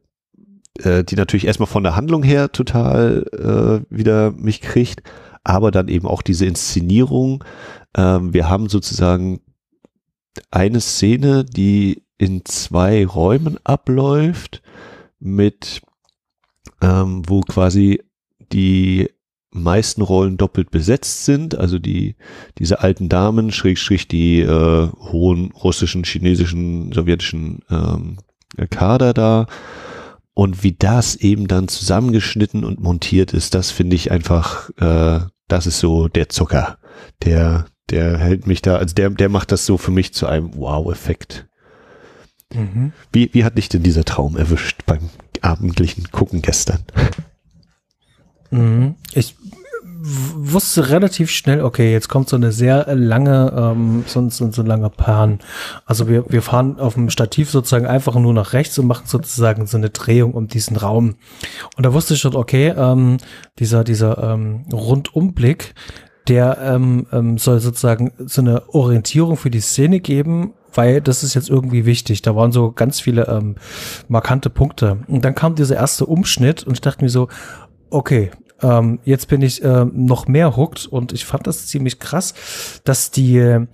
äh, 0.80 1.04
die 1.04 1.16
natürlich 1.16 1.46
erstmal 1.46 1.68
von 1.68 1.84
der 1.84 1.96
Handlung 1.96 2.24
her 2.24 2.52
total 2.52 3.86
äh, 3.90 3.96
wieder 3.96 4.32
mich 4.32 4.62
kriegt, 4.62 5.04
aber 5.44 5.72
dann 5.72 5.88
eben 5.88 6.08
auch 6.08 6.22
diese 6.22 6.46
Inszenierung. 6.46 7.44
Ähm, 7.96 8.34
wir 8.34 8.50
haben 8.50 8.70
sozusagen 8.70 9.42
eine 10.52 10.82
Szene, 10.82 11.46
die 11.46 12.04
in 12.18 12.44
zwei 12.46 13.06
Räumen 13.06 13.60
abläuft, 13.64 14.62
mit 15.20 15.82
ähm, 16.82 17.24
wo 17.28 17.42
quasi 17.42 18.02
die 18.52 19.10
meisten 19.52 20.02
Rollen 20.02 20.38
doppelt 20.38 20.70
besetzt 20.72 21.26
sind, 21.26 21.58
also 21.58 21.80
die 21.80 22.16
diese 22.58 22.82
alten 22.82 23.08
Damen, 23.08 23.52
Schrägstrich 23.52 24.08
die 24.08 24.42
äh, 24.42 24.90
hohen 24.90 25.52
russischen, 25.52 26.04
chinesischen, 26.04 26.92
sowjetischen 26.92 27.60
ähm, 27.70 28.18
Kader 28.70 29.14
da 29.14 29.48
und 30.34 30.64
wie 30.64 30.74
das 30.74 31.16
eben 31.16 31.48
dann 31.48 31.68
zusammengeschnitten 31.68 32.66
und 32.66 32.82
montiert 32.82 33.34
ist, 33.34 33.56
das 33.56 33.72
finde 33.72 33.96
ich 33.96 34.12
einfach, 34.12 34.70
äh, 34.78 35.22
das 35.48 35.68
ist 35.68 35.80
so 35.80 36.08
der 36.08 36.30
Zucker, 36.30 36.78
der, 37.24 37.66
der 37.90 38.18
hält 38.18 38.46
mich 38.46 38.62
da, 38.62 38.76
also 38.76 38.94
der, 38.94 39.10
der 39.12 39.30
macht 39.30 39.52
das 39.52 39.66
so 39.66 39.78
für 39.78 39.92
mich 39.92 40.14
zu 40.14 40.28
einem 40.28 40.56
Wow-Effekt. 40.56 41.48
Mhm. 42.54 42.92
Wie, 43.12 43.34
wie 43.34 43.44
hat 43.44 43.58
dich 43.58 43.70
denn 43.70 43.84
dieser 43.84 44.04
Traum 44.04 44.38
erwischt 44.38 44.82
beim 44.86 45.10
abendlichen 45.42 46.12
Gucken 46.12 46.42
gestern? 46.42 46.84
Mhm. 48.52 48.96
Ich 49.14 49.36
wusste 50.08 50.90
relativ 50.90 51.32
schnell, 51.32 51.62
okay, 51.62 51.92
jetzt 51.92 52.10
kommt 52.10 52.30
so 52.30 52.36
eine 52.36 52.52
sehr 52.52 52.94
lange, 52.96 53.54
ähm, 53.58 54.04
so, 54.06 54.30
so, 54.30 54.52
so 54.52 54.62
ein 54.62 54.68
langer 54.68 54.90
Pan. 54.90 55.40
Also 55.86 56.08
wir, 56.08 56.26
wir 56.30 56.42
fahren 56.42 56.80
auf 56.80 56.94
dem 56.94 57.10
Stativ 57.10 57.50
sozusagen 57.50 57.88
einfach 57.88 58.16
nur 58.16 58.34
nach 58.34 58.54
rechts 58.54 58.78
und 58.78 58.88
machen 58.88 59.08
sozusagen 59.08 59.66
so 59.68 59.78
eine 59.78 59.90
Drehung 59.90 60.34
um 60.34 60.48
diesen 60.48 60.78
Raum. 60.78 61.16
Und 61.76 61.86
da 61.86 61.94
wusste 61.94 62.14
ich 62.14 62.20
schon, 62.20 62.36
okay, 62.36 62.74
ähm, 62.78 63.18
dieser, 63.58 63.84
dieser 63.84 64.34
ähm, 64.34 64.66
Rundumblick, 64.72 65.74
der 66.28 66.58
ähm, 66.62 67.08
ähm, 67.12 67.38
soll 67.38 67.60
sozusagen 67.60 68.12
so 68.26 68.42
eine 68.42 68.70
Orientierung 68.70 69.38
für 69.38 69.50
die 69.52 69.60
Szene 69.60 70.00
geben, 70.00 70.54
weil 70.74 71.02
das 71.02 71.24
ist 71.24 71.34
jetzt 71.34 71.50
irgendwie 71.50 71.86
wichtig. 71.86 72.22
Da 72.22 72.36
waren 72.36 72.52
so 72.52 72.72
ganz 72.72 73.00
viele 73.00 73.28
ähm, 73.28 73.56
markante 74.08 74.50
Punkte. 74.50 75.00
Und 75.08 75.24
dann 75.24 75.36
kam 75.36 75.56
dieser 75.56 75.76
erste 75.76 76.06
Umschnitt 76.06 76.64
und 76.64 76.74
ich 76.74 76.82
dachte 76.82 77.04
mir 77.04 77.10
so, 77.10 77.28
okay, 77.90 78.32
ähm, 78.62 79.00
jetzt 79.04 79.28
bin 79.28 79.42
ich 79.42 79.64
äh, 79.64 79.86
noch 79.86 80.28
mehr 80.28 80.56
hooked 80.56 80.86
und 80.88 81.14
ich 81.14 81.26
fand 81.26 81.48
das 81.48 81.68
ziemlich 81.68 82.00
krass, 82.00 82.34
dass 82.84 83.12
die 83.12 83.66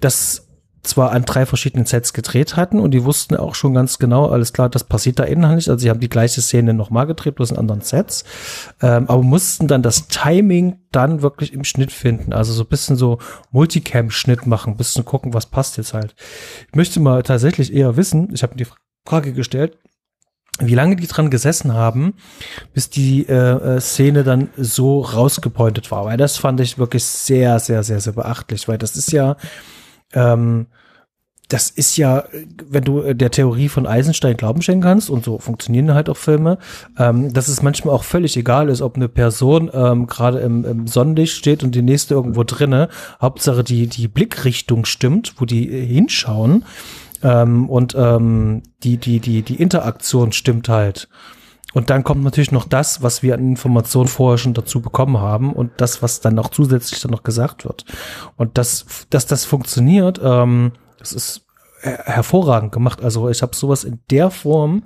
das 0.00 0.48
zwar 0.88 1.12
an 1.12 1.24
drei 1.24 1.46
verschiedenen 1.46 1.86
Sets 1.86 2.12
gedreht 2.12 2.56
hatten 2.56 2.80
und 2.80 2.92
die 2.92 3.04
wussten 3.04 3.36
auch 3.36 3.54
schon 3.54 3.74
ganz 3.74 3.98
genau, 3.98 4.26
alles 4.26 4.52
klar, 4.52 4.68
das 4.68 4.84
passiert 4.84 5.18
da 5.18 5.24
inhaltlich. 5.24 5.68
Also 5.68 5.82
sie 5.82 5.90
haben 5.90 6.00
die 6.00 6.08
gleiche 6.08 6.40
Szene 6.40 6.74
nochmal 6.74 7.06
gedreht, 7.06 7.36
bloß 7.36 7.52
in 7.52 7.58
anderen 7.58 7.82
Sets, 7.82 8.24
ähm, 8.80 9.08
aber 9.08 9.22
mussten 9.22 9.68
dann 9.68 9.82
das 9.82 10.08
Timing 10.08 10.78
dann 10.90 11.22
wirklich 11.22 11.52
im 11.52 11.64
Schnitt 11.64 11.92
finden. 11.92 12.32
Also 12.32 12.52
so 12.52 12.62
ein 12.62 12.68
bisschen 12.68 12.96
so 12.96 13.18
Multicam-Schnitt 13.50 14.46
machen, 14.46 14.76
bisschen 14.76 15.04
gucken, 15.04 15.34
was 15.34 15.46
passt 15.46 15.76
jetzt 15.76 15.94
halt. 15.94 16.14
Ich 16.68 16.74
möchte 16.74 17.00
mal 17.00 17.22
tatsächlich 17.22 17.72
eher 17.72 17.96
wissen, 17.96 18.30
ich 18.32 18.42
habe 18.42 18.56
die 18.56 18.66
Frage 19.04 19.32
gestellt, 19.32 19.78
wie 20.60 20.74
lange 20.74 20.96
die 20.96 21.06
dran 21.06 21.30
gesessen 21.30 21.72
haben, 21.72 22.14
bis 22.74 22.90
die 22.90 23.26
äh, 23.28 23.76
äh, 23.76 23.80
Szene 23.80 24.24
dann 24.24 24.48
so 24.56 25.00
rausgepointet 25.00 25.90
war. 25.90 26.04
Weil 26.04 26.16
das 26.16 26.36
fand 26.36 26.60
ich 26.60 26.78
wirklich 26.78 27.04
sehr, 27.04 27.58
sehr, 27.60 27.82
sehr, 27.82 28.00
sehr 28.00 28.12
beachtlich, 28.12 28.66
weil 28.68 28.78
das 28.78 28.96
ist 28.96 29.12
ja, 29.12 29.36
ähm, 30.12 30.66
das 31.48 31.70
ist 31.70 31.96
ja, 31.96 32.24
wenn 32.68 32.84
du 32.84 33.14
der 33.14 33.30
Theorie 33.30 33.70
von 33.70 33.86
Eisenstein 33.86 34.36
Glauben 34.36 34.60
schenken 34.60 34.82
kannst, 34.82 35.08
und 35.08 35.24
so 35.24 35.38
funktionieren 35.38 35.94
halt 35.94 36.10
auch 36.10 36.16
Filme, 36.16 36.58
ähm, 36.98 37.32
dass 37.32 37.48
es 37.48 37.62
manchmal 37.62 37.94
auch 37.94 38.04
völlig 38.04 38.36
egal 38.36 38.68
ist, 38.68 38.82
ob 38.82 38.96
eine 38.96 39.08
Person 39.08 39.70
ähm, 39.72 40.06
gerade 40.06 40.40
im, 40.40 40.64
im 40.66 40.86
Sonnenlicht 40.86 41.34
steht 41.34 41.64
und 41.64 41.74
die 41.74 41.82
nächste 41.82 42.14
irgendwo 42.14 42.44
drinne. 42.44 42.88
Hauptsache 43.20 43.64
die, 43.64 43.86
die 43.86 44.08
Blickrichtung 44.08 44.84
stimmt, 44.84 45.34
wo 45.38 45.46
die 45.46 45.64
hinschauen. 45.64 46.64
Ähm, 47.22 47.68
und 47.68 47.94
ähm, 47.96 48.62
die, 48.82 48.96
die, 48.96 49.20
die, 49.20 49.42
die 49.42 49.60
Interaktion 49.60 50.32
stimmt 50.32 50.68
halt. 50.68 51.08
Und 51.74 51.90
dann 51.90 52.02
kommt 52.02 52.24
natürlich 52.24 52.52
noch 52.52 52.66
das, 52.66 53.02
was 53.02 53.22
wir 53.22 53.34
an 53.34 53.40
Informationen 53.40 54.08
vorher 54.08 54.38
schon 54.38 54.54
dazu 54.54 54.80
bekommen 54.80 55.18
haben 55.18 55.52
und 55.52 55.72
das, 55.76 56.02
was 56.02 56.20
dann 56.20 56.34
noch 56.34 56.48
zusätzlich 56.48 57.00
dann 57.00 57.10
noch 57.10 57.22
gesagt 57.22 57.64
wird. 57.64 57.84
Und 58.36 58.56
das, 58.56 58.86
dass 59.10 59.26
das 59.26 59.44
funktioniert, 59.44 60.18
ähm, 60.22 60.72
das 60.98 61.12
ist 61.12 61.42
her 61.80 62.02
hervorragend 62.06 62.72
gemacht. 62.72 63.02
Also 63.02 63.28
ich 63.28 63.42
habe 63.42 63.54
sowas 63.54 63.84
in 63.84 64.00
der 64.10 64.30
Form 64.30 64.84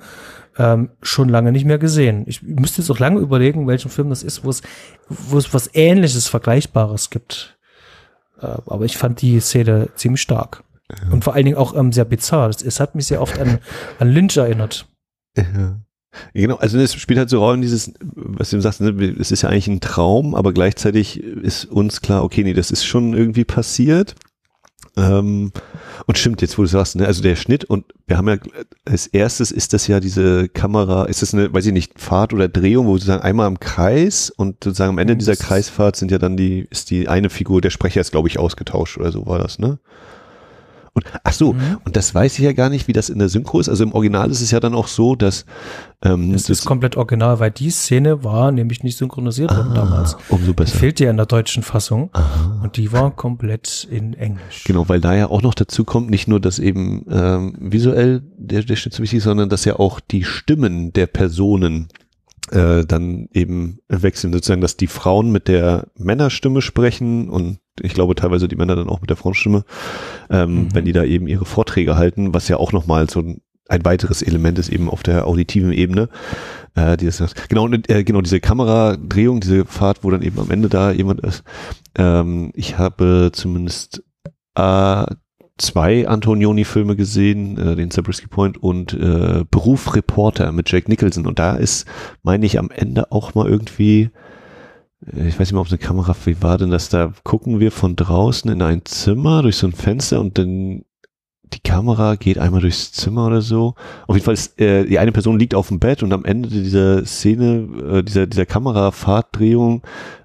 ähm, 0.59 0.91
schon 1.03 1.29
lange 1.29 1.53
nicht 1.53 1.65
mehr 1.65 1.79
gesehen. 1.79 2.25
Ich 2.27 2.43
müsste 2.43 2.83
jetzt 2.83 2.91
auch 2.91 2.99
lange 2.99 3.21
überlegen, 3.21 3.67
welchen 3.67 3.91
Film 3.91 4.11
das 4.11 4.23
ist, 4.23 4.45
wo 4.45 4.51
es, 4.51 4.63
wo 5.09 5.39
es 5.39 5.55
was 5.55 5.71
Ähnliches, 5.75 6.29
Vergleichbares 6.29 7.11
gibt. 7.11 7.57
Äh, 8.41 8.47
aber 8.67 8.85
ich 8.85 8.99
fand 8.99 9.23
die 9.23 9.41
Szene 9.41 9.89
ziemlich 9.95 10.21
stark. 10.21 10.65
Und 11.11 11.25
vor 11.25 11.35
allen 11.35 11.45
Dingen 11.45 11.57
auch 11.57 11.75
ähm, 11.77 11.93
sehr 11.93 12.05
bizarr. 12.05 12.51
Es 12.51 12.81
hat 12.81 12.95
mich 12.95 13.07
sehr 13.07 13.23
oft 13.23 13.39
an, 13.39 13.59
an 13.99 14.09
Lynch 14.09 14.37
erinnert. 14.37 14.87
Ja. 15.37 15.81
Genau, 16.35 16.57
also 16.57 16.79
es 16.79 16.95
spielt 16.95 17.19
halt 17.19 17.31
so 17.31 17.39
Rollen 17.39 17.63
dieses, 17.63 17.93
was 18.03 18.51
du 18.51 18.61
sagst, 18.61 18.81
ne, 18.83 18.91
es 19.19 19.31
ist 19.31 19.43
ja 19.43 19.49
eigentlich 19.49 19.69
ein 19.69 19.81
Traum, 19.81 20.35
aber 20.35 20.53
gleichzeitig 20.53 21.23
ist 21.23 21.65
uns 21.65 22.03
klar, 22.03 22.23
okay, 22.23 22.45
nee, 22.45 22.53
das 22.53 22.71
ist 22.71 22.85
schon 22.85 23.15
irgendwie 23.15 23.45
passiert. 23.45 24.15
Ähm, 24.95 25.53
und 26.07 26.19
stimmt, 26.19 26.43
jetzt 26.43 26.59
wo 26.59 26.63
du 26.63 26.69
sagst, 26.69 26.97
ne, 26.97 27.07
also 27.07 27.23
der 27.23 27.37
Schnitt 27.37 27.65
und 27.65 27.87
wir 28.07 28.19
haben 28.19 28.29
ja 28.29 28.37
als 28.85 29.07
erstes 29.07 29.51
ist 29.51 29.73
das 29.73 29.87
ja 29.87 30.01
diese 30.01 30.51
Kamera, 30.51 31.07
ist 31.07 31.23
das 31.23 31.33
eine, 31.33 31.51
weiß 31.53 31.65
ich 31.65 31.73
nicht, 31.73 31.99
Fahrt 31.99 32.35
oder 32.35 32.49
Drehung, 32.49 32.87
wo 32.87 32.95
sozusagen 32.95 33.23
einmal 33.23 33.49
im 33.49 33.59
Kreis 33.59 34.29
und 34.29 34.63
sozusagen 34.63 34.91
am 34.91 34.99
Ende 34.99 35.17
dieser 35.17 35.37
Kreisfahrt 35.37 35.97
sind 35.97 36.11
ja 36.11 36.19
dann 36.19 36.37
die, 36.37 36.67
ist 36.69 36.91
die 36.91 37.09
eine 37.09 37.31
Figur, 37.31 37.63
der 37.63 37.71
Sprecher 37.71 38.03
ist 38.03 38.11
glaube 38.11 38.29
ich 38.29 38.39
ausgetauscht 38.39 38.99
oder 38.99 39.13
so 39.13 39.27
war 39.27 39.39
das, 39.39 39.59
ne? 39.59 39.79
Und 40.95 41.07
ach 41.25 41.33
so, 41.33 41.55
mhm. 41.55 41.79
und 41.85 41.97
das 41.97 42.15
weiß 42.15 42.39
ich 42.39 42.45
ja 42.45 42.53
gar 42.53 42.69
nicht, 42.69 42.87
wie 42.87 42.93
das 42.93 43.09
in 43.09 43.19
der 43.19 43.31
Synchro 43.31 43.61
ist. 43.61 43.71
Also 43.71 43.83
im 43.83 43.93
Original 43.93 44.31
ist 44.31 44.43
es 44.43 44.51
ja 44.51 44.61
dann 44.61 44.75
auch 44.75 44.89
so, 44.89 45.17
dass 45.17 45.47
ähm, 46.03 46.33
das, 46.33 46.45
das 46.45 46.59
ist 46.59 46.65
komplett 46.67 46.99
original, 46.99 47.41
weil 47.41 47.51
die 47.51 47.71
Szene 47.71 48.25
war 48.25 48.53
nämlich 48.53 48.83
nicht 48.83 48.99
synchronisiert 48.99 49.51
ah, 49.53 49.57
worden 49.57 49.75
damals. 49.75 50.19
Umso 50.29 50.53
besser. 50.53 50.73
Die 50.73 50.79
fehlte 50.79 51.05
ja 51.05 51.11
in 51.11 51.17
der 51.17 51.27
deutschen 51.27 51.63
Fassung 51.63 52.11
Aha. 52.13 52.61
und 52.63 52.77
die 52.77 52.93
war 52.93 53.11
komplett 53.11 53.89
in 53.91 54.13
Englisch. 54.13 54.65
Genau, 54.65 54.87
weil 54.89 55.01
da 55.01 55.15
ja 55.15 55.29
auch 55.31 55.41
noch 55.41 55.55
dazu 55.55 55.85
kommt, 55.85 56.11
nicht 56.11 56.29
nur, 56.29 56.41
dass 56.41 56.59
eben 56.59 57.07
ähm, 57.11 57.57
visuell 57.59 58.23
der, 58.37 58.63
der 58.63 58.77
Schnitt 58.77 58.93
so 58.93 59.03
wichtig 59.03 59.19
ist, 59.19 59.25
sondern 59.25 59.49
dass 59.49 59.65
ja 59.65 59.79
auch 59.79 59.99
die 59.99 60.25
Stimmen 60.25 60.93
der 60.93 61.07
Personen 61.07 61.89
äh, 62.53 62.85
dann 62.85 63.29
eben 63.33 63.79
wechseln, 63.89 64.33
sozusagen, 64.33 64.61
dass 64.61 64.77
die 64.77 64.87
Frauen 64.87 65.33
mit 65.33 65.49
der 65.49 65.89
Männerstimme 65.97 66.63
sprechen 66.63 67.29
und 67.29 67.59
ich 67.81 67.95
glaube 67.95 68.15
teilweise 68.15 68.49
die 68.49 68.57
Männer 68.57 68.77
dann 68.77 68.89
auch 68.89 69.01
mit 69.01 69.11
der 69.11 69.17
Frauenstimme, 69.17 69.65
ähm, 70.31 70.55
mhm. 70.55 70.75
wenn 70.75 70.85
die 70.85 70.93
da 70.93 71.05
eben 71.05 71.27
ihre 71.27 71.47
Vorträge 71.47 71.97
halten, 71.97 72.35
was 72.35 72.49
ja 72.49 72.59
auch 72.59 72.73
nochmal 72.73 73.09
so 73.09 73.21
ein 73.21 73.41
ein 73.69 73.85
weiteres 73.85 74.21
Element 74.21 74.59
ist 74.59 74.69
eben 74.69 74.91
auf 74.91 75.03
der 75.03 75.27
auditiven 75.27 75.73
Ebene. 75.73 76.09
Äh, 76.75 76.97
die 76.97 77.07
das, 77.07 77.35
genau, 77.49 77.69
äh, 77.69 78.05
genau, 78.05 78.21
diese 78.21 78.41
Kameradrehung, 78.41 79.41
diese 79.41 79.65
Fahrt, 79.65 80.05
wo 80.05 80.11
dann 80.11 80.23
eben 80.23 80.39
am 80.39 80.51
Ende 80.51 80.69
da 80.69 80.91
jemand 80.91 81.21
ist. 81.21 81.43
Ähm, 81.97 82.51
ich 82.55 82.77
habe 82.77 83.31
zumindest 83.33 84.03
äh, 84.57 85.05
zwei 85.59 86.09
Antonioni-Filme 86.09 86.97
gesehen, 86.97 87.59
äh, 87.59 87.77
den 87.77 87.91
Zabriskie 87.91 88.27
Point 88.27 88.63
und 88.63 88.95
äh, 88.95 89.45
Beruf 89.51 89.95
Reporter 89.95 90.53
mit 90.53 90.71
Jack 90.71 90.89
Nicholson. 90.89 91.27
Und 91.27 91.39
da 91.39 91.57
ist, 91.57 91.87
meine 92.23 92.47
ich, 92.47 92.59
am 92.59 92.71
Ende 92.71 93.13
auch 93.13 93.35
mal 93.35 93.49
irgendwie, 93.49 94.11
äh, 95.07 95.29
ich 95.29 95.35
weiß 95.35 95.41
nicht 95.41 95.53
mehr, 95.53 95.61
ob 95.61 95.69
eine 95.69 95.79
Kamera, 95.79 96.17
wie 96.25 96.43
war 96.43 96.59
denn 96.59 96.71
das? 96.71 96.89
Da 96.89 97.13
gucken 97.23 97.61
wir 97.61 97.71
von 97.71 97.97
draußen 97.97 98.51
in 98.51 98.63
ein 98.63 98.85
Zimmer 98.85 99.43
durch 99.43 99.57
so 99.57 99.67
ein 99.67 99.73
Fenster 99.73 100.21
und 100.21 100.39
dann 100.39 100.85
die 101.53 101.61
Kamera 101.61 102.15
geht 102.15 102.39
einmal 102.39 102.61
durchs 102.61 102.93
Zimmer 102.93 103.27
oder 103.27 103.43
so. 103.43 103.75
Auf 104.07 104.17
jeden 104.17 104.25
Fall 104.25 104.35
ist, 104.35 104.59
äh, 104.61 104.87
die 104.87 104.99
eine 104.99 105.13
Person 105.13 105.39
liegt 105.39 105.55
auf 105.55 105.69
dem 105.69 105.79
Bett 105.79 106.03
und 106.03 106.13
am 106.13 106.25
Ende 106.25 106.49
dieser 106.49 107.05
Szene, 107.05 107.99
äh, 107.99 108.03
dieser, 108.03 108.27
dieser 108.27 108.47
Kamerafahrtdrehung, 108.47 109.83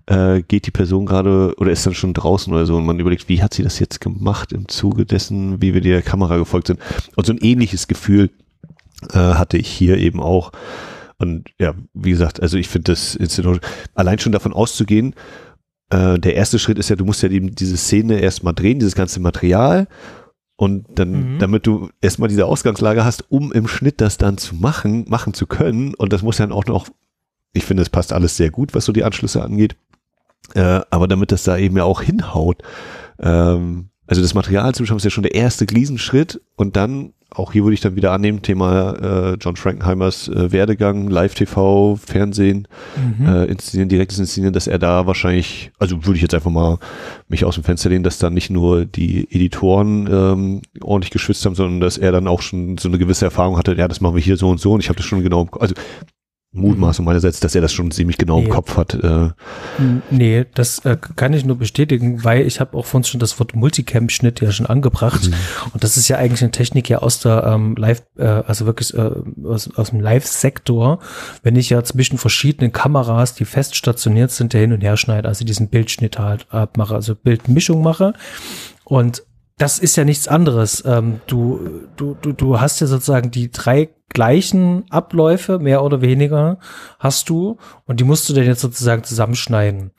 äh, 0.07 0.41
geht 0.41 0.65
die 0.65 0.71
Person 0.71 1.05
gerade 1.05 1.53
oder 1.57 1.71
ist 1.71 1.85
dann 1.85 1.93
schon 1.93 2.13
draußen 2.13 2.51
oder 2.51 2.65
so 2.65 2.75
und 2.75 2.85
man 2.85 2.99
überlegt, 2.99 3.29
wie 3.29 3.41
hat 3.41 3.53
sie 3.53 3.63
das 3.63 3.79
jetzt 3.79 4.01
gemacht 4.01 4.53
im 4.53 4.67
Zuge 4.67 5.05
dessen, 5.05 5.61
wie 5.61 5.73
wir 5.73 5.81
der 5.81 6.01
Kamera 6.01 6.37
gefolgt 6.37 6.67
sind. 6.67 6.79
Und 7.15 7.25
so 7.25 7.33
ein 7.33 7.39
ähnliches 7.39 7.87
Gefühl 7.87 8.29
äh, 9.11 9.17
hatte 9.17 9.57
ich 9.57 9.67
hier 9.67 9.97
eben 9.97 10.21
auch. 10.21 10.51
Und 11.19 11.49
ja, 11.59 11.73
wie 11.93 12.11
gesagt, 12.11 12.41
also 12.41 12.57
ich 12.57 12.67
finde 12.67 12.91
das 12.91 13.17
allein 13.95 14.19
schon 14.19 14.31
davon 14.31 14.53
auszugehen, 14.53 15.13
äh, 15.89 16.19
der 16.19 16.35
erste 16.35 16.59
Schritt 16.59 16.77
ist 16.77 16.89
ja, 16.89 16.95
du 16.95 17.05
musst 17.05 17.23
ja 17.23 17.29
eben 17.29 17.55
diese 17.55 17.77
Szene 17.77 18.19
erstmal 18.19 18.53
drehen, 18.53 18.79
dieses 18.79 18.95
ganze 18.95 19.19
Material 19.19 19.87
und 20.57 20.85
dann, 20.95 21.35
mhm. 21.35 21.39
damit 21.39 21.67
du 21.67 21.89
erstmal 22.01 22.29
diese 22.29 22.45
Ausgangslage 22.45 23.05
hast, 23.05 23.25
um 23.29 23.51
im 23.51 23.67
Schnitt 23.67 24.01
das 24.01 24.17
dann 24.17 24.37
zu 24.37 24.55
machen, 24.55 25.05
machen 25.07 25.33
zu 25.33 25.47
können. 25.47 25.93
Und 25.93 26.13
das 26.13 26.23
muss 26.23 26.37
dann 26.37 26.51
auch 26.51 26.65
noch, 26.65 26.87
ich 27.53 27.63
finde, 27.63 27.83
es 27.83 27.89
passt 27.89 28.11
alles 28.11 28.37
sehr 28.37 28.51
gut, 28.51 28.73
was 28.73 28.85
so 28.85 28.91
die 28.91 29.03
Anschlüsse 29.03 29.43
angeht. 29.43 29.75
Äh, 30.53 30.81
aber 30.89 31.07
damit 31.07 31.31
das 31.31 31.43
da 31.43 31.57
eben 31.57 31.77
ja 31.77 31.83
auch 31.83 32.01
hinhaut. 32.01 32.61
Ähm, 33.19 33.89
also 34.05 34.21
das 34.21 34.33
Material 34.33 34.73
zu 34.73 34.85
schaffen 34.85 34.97
ist 34.97 35.03
ja 35.03 35.09
schon 35.09 35.23
der 35.23 35.35
erste 35.35 35.65
Riesenschritt. 35.69 36.41
Und 36.55 36.75
dann 36.75 37.13
auch 37.29 37.51
hier 37.51 37.63
würde 37.63 37.73
ich 37.73 37.81
dann 37.81 37.95
wieder 37.95 38.13
annehmen, 38.13 38.41
Thema 38.41 38.93
äh, 38.93 39.37
John 39.39 39.57
Frankenheimers 39.57 40.29
äh, 40.29 40.51
Werdegang, 40.51 41.09
Live-TV, 41.09 41.97
Fernsehen, 41.97 42.67
mhm. 42.95 43.27
äh, 43.27 43.45
inszenieren, 43.45 43.89
direktes 43.89 44.17
Inszenieren, 44.17 44.53
dass 44.53 44.67
er 44.67 44.79
da 44.79 45.05
wahrscheinlich, 45.07 45.71
also 45.77 46.05
würde 46.05 46.15
ich 46.15 46.21
jetzt 46.21 46.33
einfach 46.33 46.51
mal 46.51 46.79
mich 47.27 47.43
aus 47.43 47.55
dem 47.55 47.65
Fenster 47.65 47.89
lehnen, 47.89 48.03
dass 48.03 48.17
da 48.17 48.29
nicht 48.29 48.49
nur 48.49 48.85
die 48.85 49.27
Editoren 49.29 50.07
ähm, 50.09 50.61
ordentlich 50.81 51.11
geschwitzt 51.11 51.45
haben, 51.45 51.55
sondern 51.55 51.81
dass 51.81 51.97
er 51.97 52.13
dann 52.13 52.27
auch 52.27 52.41
schon 52.41 52.77
so 52.77 52.87
eine 52.87 52.97
gewisse 52.97 53.25
Erfahrung 53.25 53.57
hatte, 53.57 53.75
ja, 53.75 53.89
das 53.89 53.99
machen 53.99 54.15
wir 54.15 54.21
hier 54.21 54.37
so 54.37 54.49
und 54.49 54.61
so 54.61 54.73
und 54.73 54.79
ich 54.79 54.87
habe 54.87 54.97
das 54.97 55.05
schon 55.05 55.21
genau, 55.21 55.49
also 55.59 55.75
Mutmaßung 56.57 57.05
meinerseits, 57.05 57.39
dass 57.39 57.55
er 57.55 57.61
das 57.61 57.73
schon 57.73 57.91
ziemlich 57.91 58.17
genau 58.17 58.39
nee. 58.39 58.45
im 58.45 58.49
Kopf 58.49 58.77
hat. 58.77 58.93
Äh. 58.93 59.29
Nee, 60.09 60.45
das 60.53 60.79
äh, 60.85 60.97
kann 61.15 61.33
ich 61.33 61.45
nur 61.45 61.57
bestätigen, 61.57 62.23
weil 62.23 62.45
ich 62.45 62.59
habe 62.59 62.77
auch 62.77 62.85
vorhin 62.85 63.05
schon 63.05 63.19
das 63.19 63.39
Wort 63.39 63.55
Multicam-Schnitt 63.55 64.41
ja 64.41 64.51
schon 64.51 64.65
angebracht. 64.65 65.27
Mhm. 65.27 65.33
Und 65.73 65.83
das 65.83 65.97
ist 65.97 66.07
ja 66.07 66.17
eigentlich 66.17 66.41
eine 66.41 66.51
Technik 66.51 66.89
ja 66.89 66.99
aus 66.99 67.19
der 67.19 67.43
ähm, 67.45 67.75
Live, 67.75 68.03
äh, 68.17 68.25
also 68.25 68.65
wirklich 68.65 68.93
äh, 68.93 69.11
aus, 69.45 69.69
aus 69.75 69.91
dem 69.91 70.01
Live-Sektor, 70.01 70.99
wenn 71.43 71.55
ich 71.55 71.69
ja 71.69 71.83
zwischen 71.83 72.17
verschiedenen 72.17 72.71
Kameras, 72.71 73.35
die 73.35 73.45
fest 73.45 73.75
stationiert 73.75 74.31
sind, 74.31 74.53
der 74.53 74.61
hin 74.61 74.73
und 74.73 74.81
her 74.81 74.97
schneide, 74.97 75.27
also 75.27 75.45
diesen 75.45 75.69
Bildschnitt 75.69 76.19
halt 76.19 76.47
abmache, 76.51 76.95
also 76.95 77.15
Bildmischung 77.15 77.81
mache. 77.81 78.13
Und 78.83 79.23
das 79.57 79.79
ist 79.79 79.95
ja 79.95 80.05
nichts 80.05 80.27
anderes. 80.27 80.83
Ähm, 80.85 81.21
du, 81.27 81.59
du, 81.95 82.15
du, 82.21 82.31
du 82.31 82.59
hast 82.59 82.79
ja 82.79 82.87
sozusagen 82.87 83.31
die 83.31 83.51
drei 83.51 83.89
gleichen 84.09 84.85
Abläufe, 84.89 85.59
mehr 85.59 85.83
oder 85.83 86.01
weniger, 86.01 86.59
hast 86.99 87.29
du 87.29 87.57
und 87.85 87.99
die 87.99 88.03
musst 88.03 88.27
du 88.29 88.33
dann 88.33 88.45
jetzt 88.45 88.61
sozusagen 88.61 89.03
zusammenschneiden. 89.03 89.91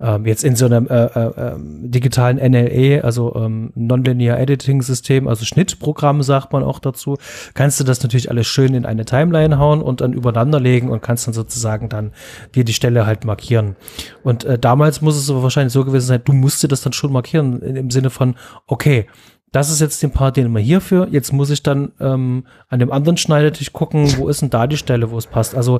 Ähm, 0.00 0.26
jetzt 0.26 0.42
in 0.42 0.56
so 0.56 0.66
einem 0.66 0.88
äh, 0.88 1.04
äh, 1.04 1.30
ähm, 1.36 1.90
digitalen 1.90 2.38
NLE, 2.38 3.04
also 3.04 3.36
ähm, 3.36 3.72
Nonlinear 3.76 4.38
Editing 4.40 4.82
System, 4.82 5.28
also 5.28 5.44
Schnittprogramm 5.44 6.22
sagt 6.24 6.52
man 6.52 6.64
auch 6.64 6.80
dazu, 6.80 7.18
kannst 7.54 7.78
du 7.78 7.84
das 7.84 8.02
natürlich 8.02 8.28
alles 8.28 8.48
schön 8.48 8.74
in 8.74 8.84
eine 8.84 9.04
Timeline 9.04 9.58
hauen 9.58 9.80
und 9.80 10.00
dann 10.00 10.12
übereinander 10.12 10.58
legen 10.58 10.90
und 10.90 11.02
kannst 11.02 11.28
dann 11.28 11.34
sozusagen 11.34 11.88
dann 11.88 12.12
dir 12.56 12.64
die 12.64 12.72
Stelle 12.72 13.06
halt 13.06 13.24
markieren. 13.24 13.76
Und 14.24 14.44
äh, 14.44 14.58
damals 14.58 15.02
muss 15.02 15.16
es 15.16 15.30
aber 15.30 15.44
wahrscheinlich 15.44 15.72
so 15.72 15.84
gewesen 15.84 16.06
sein, 16.06 16.22
du 16.24 16.32
musstest 16.32 16.72
das 16.72 16.82
dann 16.82 16.92
schon 16.92 17.12
markieren 17.12 17.62
im 17.62 17.90
Sinne 17.92 18.10
von, 18.10 18.34
okay, 18.66 19.06
das 19.52 19.70
ist 19.70 19.80
jetzt 19.80 20.02
den 20.02 20.10
Part, 20.10 20.38
den 20.38 20.52
wir 20.52 20.60
hierfür. 20.60 21.08
Jetzt 21.10 21.32
muss 21.32 21.50
ich 21.50 21.62
dann 21.62 21.92
ähm, 22.00 22.44
an 22.68 22.78
dem 22.78 22.90
anderen 22.90 23.18
Schneidetisch 23.18 23.72
gucken, 23.72 24.16
wo 24.16 24.28
ist 24.28 24.40
denn 24.40 24.50
da 24.50 24.66
die 24.66 24.78
Stelle, 24.78 25.10
wo 25.10 25.18
es 25.18 25.26
passt. 25.26 25.54
Also 25.54 25.78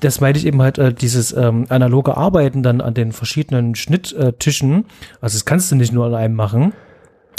das 0.00 0.20
meine 0.20 0.36
ich 0.36 0.46
eben 0.46 0.60
halt, 0.60 0.78
äh, 0.78 0.92
dieses 0.92 1.32
ähm, 1.32 1.64
analoge 1.70 2.16
Arbeiten 2.16 2.62
dann 2.62 2.82
an 2.82 2.92
den 2.92 3.12
verschiedenen 3.12 3.74
Schnitttischen. 3.74 4.84
Also 5.22 5.36
das 5.36 5.46
kannst 5.46 5.72
du 5.72 5.76
nicht 5.76 5.92
nur 5.92 6.06
an 6.06 6.14
einem 6.14 6.34
machen. 6.34 6.74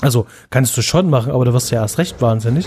Also 0.02 0.26
kannst 0.50 0.76
du 0.78 0.82
schon 0.82 1.10
machen, 1.10 1.32
aber 1.32 1.46
da 1.46 1.54
wirst 1.54 1.72
du 1.72 1.76
ja 1.76 1.82
erst 1.82 1.98
recht 1.98 2.22
wahnsinnig. 2.22 2.66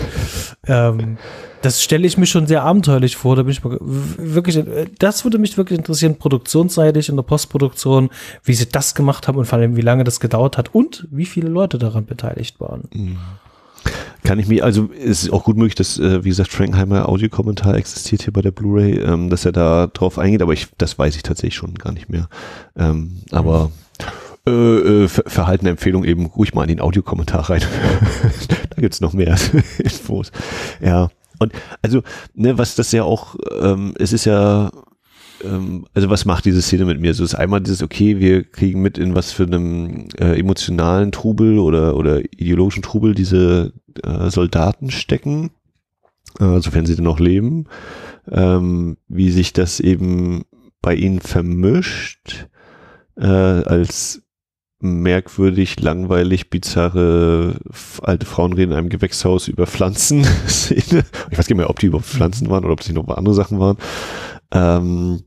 Ähm, 0.67 1.17
das 1.61 1.83
stelle 1.83 2.07
ich 2.07 2.17
mir 2.17 2.25
schon 2.25 2.47
sehr 2.47 2.63
abenteuerlich 2.63 3.17
vor. 3.17 3.35
Da 3.35 3.43
bin 3.43 3.51
ich 3.51 3.61
wirklich, 3.63 4.63
das 4.97 5.23
würde 5.23 5.37
mich 5.37 5.57
wirklich 5.57 5.77
interessieren, 5.77 6.17
produktionsseitig 6.17 7.09
in 7.09 7.15
der 7.15 7.23
Postproduktion, 7.23 8.09
wie 8.43 8.53
sie 8.53 8.67
das 8.67 8.95
gemacht 8.95 9.27
haben 9.27 9.37
und 9.37 9.45
vor 9.45 9.59
allem, 9.59 9.75
wie 9.75 9.81
lange 9.81 10.03
das 10.03 10.19
gedauert 10.19 10.57
hat 10.57 10.73
und 10.73 11.07
wie 11.11 11.25
viele 11.25 11.49
Leute 11.49 11.77
daran 11.77 12.05
beteiligt 12.05 12.59
waren. 12.59 12.83
Mhm. 12.93 13.17
Kann 14.23 14.37
ich 14.37 14.47
mir, 14.47 14.65
also 14.65 14.89
es 14.93 15.23
ist 15.23 15.31
auch 15.31 15.45
gut 15.45 15.55
möglich, 15.55 15.75
dass, 15.75 15.97
äh, 15.97 16.23
wie 16.23 16.29
gesagt, 16.29 16.51
Frankheimer 16.51 17.07
Audiokommentar 17.07 17.75
existiert 17.75 18.23
hier 18.23 18.33
bei 18.33 18.41
der 18.41 18.51
Blu-ray, 18.51 18.99
ähm, 18.99 19.29
dass 19.29 19.45
er 19.45 19.53
da 19.53 19.87
drauf 19.87 20.19
eingeht, 20.19 20.41
aber 20.41 20.53
ich, 20.53 20.67
das 20.77 20.99
weiß 20.99 21.15
ich 21.15 21.23
tatsächlich 21.23 21.55
schon 21.55 21.75
gar 21.75 21.93
nicht 21.93 22.09
mehr. 22.09 22.27
Ähm, 22.77 23.19
aber 23.31 23.71
äh, 23.99 24.03
äh, 24.45 25.07
verhaltene 25.07 25.71
Empfehlung 25.71 26.03
eben 26.03 26.25
ruhig 26.25 26.53
mal 26.53 26.63
in 26.63 26.69
den 26.69 26.81
Audiokommentar 26.81 27.49
rein. 27.49 27.61
da 28.69 28.81
gibt's 28.81 29.01
noch 29.01 29.13
mehr 29.13 29.37
Infos. 29.79 30.31
Ja. 30.81 31.09
Und 31.39 31.53
also, 31.81 32.03
ne, 32.33 32.57
was 32.57 32.75
das 32.75 32.91
ja 32.91 33.03
auch, 33.03 33.35
ähm, 33.61 33.93
es 33.97 34.11
ist 34.13 34.25
ja, 34.25 34.71
ähm, 35.43 35.85
also 35.93 36.09
was 36.09 36.25
macht 36.25 36.45
diese 36.45 36.61
Szene 36.61 36.85
mit 36.85 36.99
mir? 36.99 37.13
So 37.13 37.23
ist 37.23 37.35
einmal 37.35 37.61
dieses, 37.61 37.81
okay, 37.81 38.19
wir 38.19 38.43
kriegen 38.43 38.81
mit 38.81 38.97
in 38.97 39.15
was 39.15 39.31
für 39.31 39.43
einem 39.43 40.07
äh, 40.17 40.37
emotionalen 40.37 41.11
Trubel 41.11 41.59
oder, 41.59 41.95
oder 41.95 42.21
ideologischen 42.33 42.83
Trubel 42.83 43.15
diese 43.15 43.73
äh, 44.03 44.29
Soldaten 44.29 44.91
stecken, 44.91 45.51
äh, 46.39 46.59
sofern 46.59 46.85
sie 46.85 46.95
denn 46.95 47.05
noch 47.05 47.19
leben, 47.19 47.65
ähm, 48.29 48.97
wie 49.07 49.31
sich 49.31 49.53
das 49.53 49.79
eben 49.79 50.43
bei 50.81 50.95
ihnen 50.95 51.19
vermischt, 51.19 52.47
äh, 53.17 53.25
als 53.25 54.23
merkwürdig, 54.79 55.79
langweilig, 55.81 56.49
bizarre 56.49 57.55
alte 58.01 58.25
Frauen 58.25 58.53
reden 58.53 58.71
in 58.71 58.77
einem 58.77 58.89
Gewächshaus 58.89 59.47
über 59.47 59.67
Pflanzen. 59.67 60.21
ich 60.47 60.93
weiß 60.93 61.03
gar 61.29 61.37
nicht 61.37 61.55
mehr, 61.55 61.69
ob 61.69 61.79
die 61.79 61.87
über 61.87 62.01
Pflanzen 62.01 62.49
waren 62.49 62.63
oder 62.63 62.73
ob 62.73 62.81
es 62.81 62.87
nicht 62.87 62.95
noch 62.95 63.07
andere 63.15 63.35
Sachen 63.35 63.59
waren. 63.59 63.77
Ähm, 64.51 65.23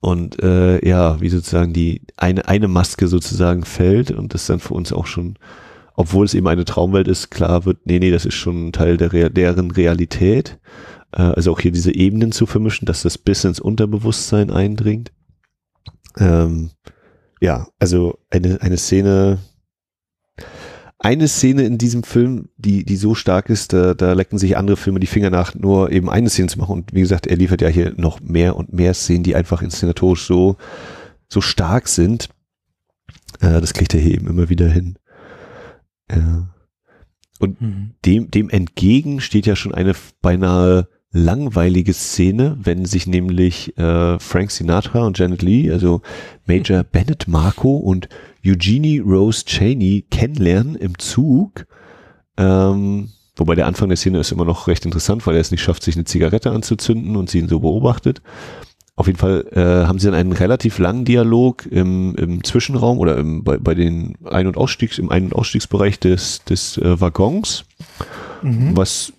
und 0.00 0.42
äh, 0.42 0.86
ja, 0.86 1.20
wie 1.20 1.28
sozusagen 1.28 1.72
die 1.72 2.02
eine, 2.16 2.46
eine 2.46 2.68
Maske 2.68 3.08
sozusagen 3.08 3.64
fällt 3.64 4.10
und 4.10 4.34
das 4.34 4.46
dann 4.46 4.60
für 4.60 4.74
uns 4.74 4.92
auch 4.92 5.06
schon, 5.06 5.38
obwohl 5.96 6.26
es 6.26 6.34
eben 6.34 6.46
eine 6.46 6.64
Traumwelt 6.64 7.08
ist, 7.08 7.30
klar 7.30 7.64
wird, 7.64 7.86
nee, 7.86 7.98
nee, 7.98 8.10
das 8.10 8.26
ist 8.26 8.34
schon 8.34 8.68
ein 8.68 8.72
Teil 8.72 8.96
der, 8.96 9.30
deren 9.30 9.70
Realität. 9.70 10.58
Äh, 11.12 11.22
also 11.22 11.52
auch 11.52 11.60
hier 11.60 11.72
diese 11.72 11.94
Ebenen 11.94 12.32
zu 12.32 12.46
vermischen, 12.46 12.86
dass 12.86 13.02
das 13.02 13.18
bis 13.18 13.44
ins 13.44 13.60
Unterbewusstsein 13.60 14.50
eindringt. 14.50 15.10
Ähm, 16.18 16.70
ja, 17.40 17.68
also 17.78 18.18
eine, 18.30 18.60
eine 18.62 18.76
Szene, 18.76 19.38
eine 20.98 21.28
Szene 21.28 21.62
in 21.62 21.78
diesem 21.78 22.02
Film, 22.02 22.48
die, 22.56 22.84
die 22.84 22.96
so 22.96 23.14
stark 23.14 23.50
ist, 23.50 23.72
da, 23.72 23.94
da 23.94 24.14
lecken 24.14 24.38
sich 24.38 24.56
andere 24.56 24.76
Filme 24.76 25.00
die 25.00 25.06
Finger 25.06 25.30
nach, 25.30 25.54
nur 25.54 25.92
eben 25.92 26.10
eine 26.10 26.28
Szene 26.28 26.48
zu 26.48 26.58
machen. 26.58 26.72
Und 26.72 26.92
wie 26.92 27.00
gesagt, 27.00 27.26
er 27.26 27.36
liefert 27.36 27.62
ja 27.62 27.68
hier 27.68 27.94
noch 27.96 28.20
mehr 28.20 28.56
und 28.56 28.72
mehr 28.72 28.94
Szenen, 28.94 29.22
die 29.22 29.36
einfach 29.36 29.62
inszenatorisch 29.62 30.26
so, 30.26 30.56
so 31.28 31.40
stark 31.40 31.88
sind. 31.88 32.28
Äh, 33.40 33.60
das 33.60 33.74
kriegt 33.74 33.94
er 33.94 34.00
hier 34.00 34.14
eben 34.14 34.26
immer 34.26 34.48
wieder 34.48 34.68
hin. 34.68 34.98
Ja. 36.10 36.48
Und 37.38 37.60
mhm. 37.60 37.94
dem, 38.04 38.30
dem 38.30 38.50
entgegen 38.50 39.20
steht 39.20 39.46
ja 39.46 39.54
schon 39.54 39.74
eine 39.74 39.94
beinahe 40.20 40.88
langweilige 41.10 41.94
Szene, 41.94 42.58
wenn 42.62 42.84
sich 42.84 43.06
nämlich 43.06 43.76
äh, 43.78 44.18
Frank 44.18 44.50
Sinatra 44.50 45.06
und 45.06 45.18
Janet 45.18 45.42
Lee, 45.42 45.70
also 45.70 46.02
Major 46.46 46.84
Bennett 46.84 47.28
Marco 47.28 47.76
und 47.76 48.08
Eugenie 48.44 48.98
Rose 48.98 49.44
Cheney 49.44 50.04
kennenlernen 50.10 50.74
im 50.76 50.98
Zug. 50.98 51.66
Ähm, 52.36 53.10
wobei 53.36 53.54
der 53.54 53.66
Anfang 53.66 53.88
der 53.88 53.96
Szene 53.96 54.20
ist 54.20 54.32
immer 54.32 54.44
noch 54.44 54.68
recht 54.68 54.84
interessant, 54.84 55.26
weil 55.26 55.34
er 55.34 55.40
es 55.40 55.50
nicht 55.50 55.62
schafft, 55.62 55.82
sich 55.82 55.96
eine 55.96 56.04
Zigarette 56.04 56.50
anzuzünden 56.50 57.16
und 57.16 57.30
sie 57.30 57.38
ihn 57.38 57.48
so 57.48 57.60
beobachtet. 57.60 58.20
Auf 58.94 59.06
jeden 59.06 59.18
Fall 59.18 59.46
äh, 59.52 59.86
haben 59.86 60.00
sie 60.00 60.06
dann 60.06 60.14
einen 60.18 60.32
relativ 60.32 60.78
langen 60.78 61.04
Dialog 61.04 61.64
im, 61.66 62.16
im 62.16 62.42
Zwischenraum 62.42 62.98
oder 62.98 63.16
im, 63.16 63.44
bei, 63.44 63.56
bei 63.56 63.74
den 63.74 64.16
Ein- 64.24 64.48
und 64.48 64.56
Ausstiegs, 64.56 64.98
im 64.98 65.10
Ein- 65.10 65.26
und 65.26 65.34
Ausstiegsbereich 65.34 66.00
des, 66.00 66.44
des 66.44 66.78
äh, 66.78 67.00
Waggons, 67.00 67.64
mhm. 68.42 68.76
was 68.76 69.12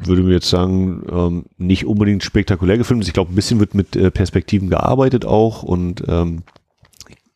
würde 0.00 0.22
mir 0.22 0.32
jetzt 0.32 0.48
sagen, 0.48 1.02
ähm, 1.10 1.44
nicht 1.58 1.86
unbedingt 1.86 2.22
spektakulär 2.22 2.78
gefilmt. 2.78 3.06
Ich 3.06 3.12
glaube, 3.12 3.32
ein 3.32 3.34
bisschen 3.34 3.60
wird 3.60 3.74
mit 3.74 3.96
äh, 3.96 4.10
Perspektiven 4.10 4.70
gearbeitet 4.70 5.24
auch 5.24 5.62
und 5.62 6.02
ähm, 6.08 6.42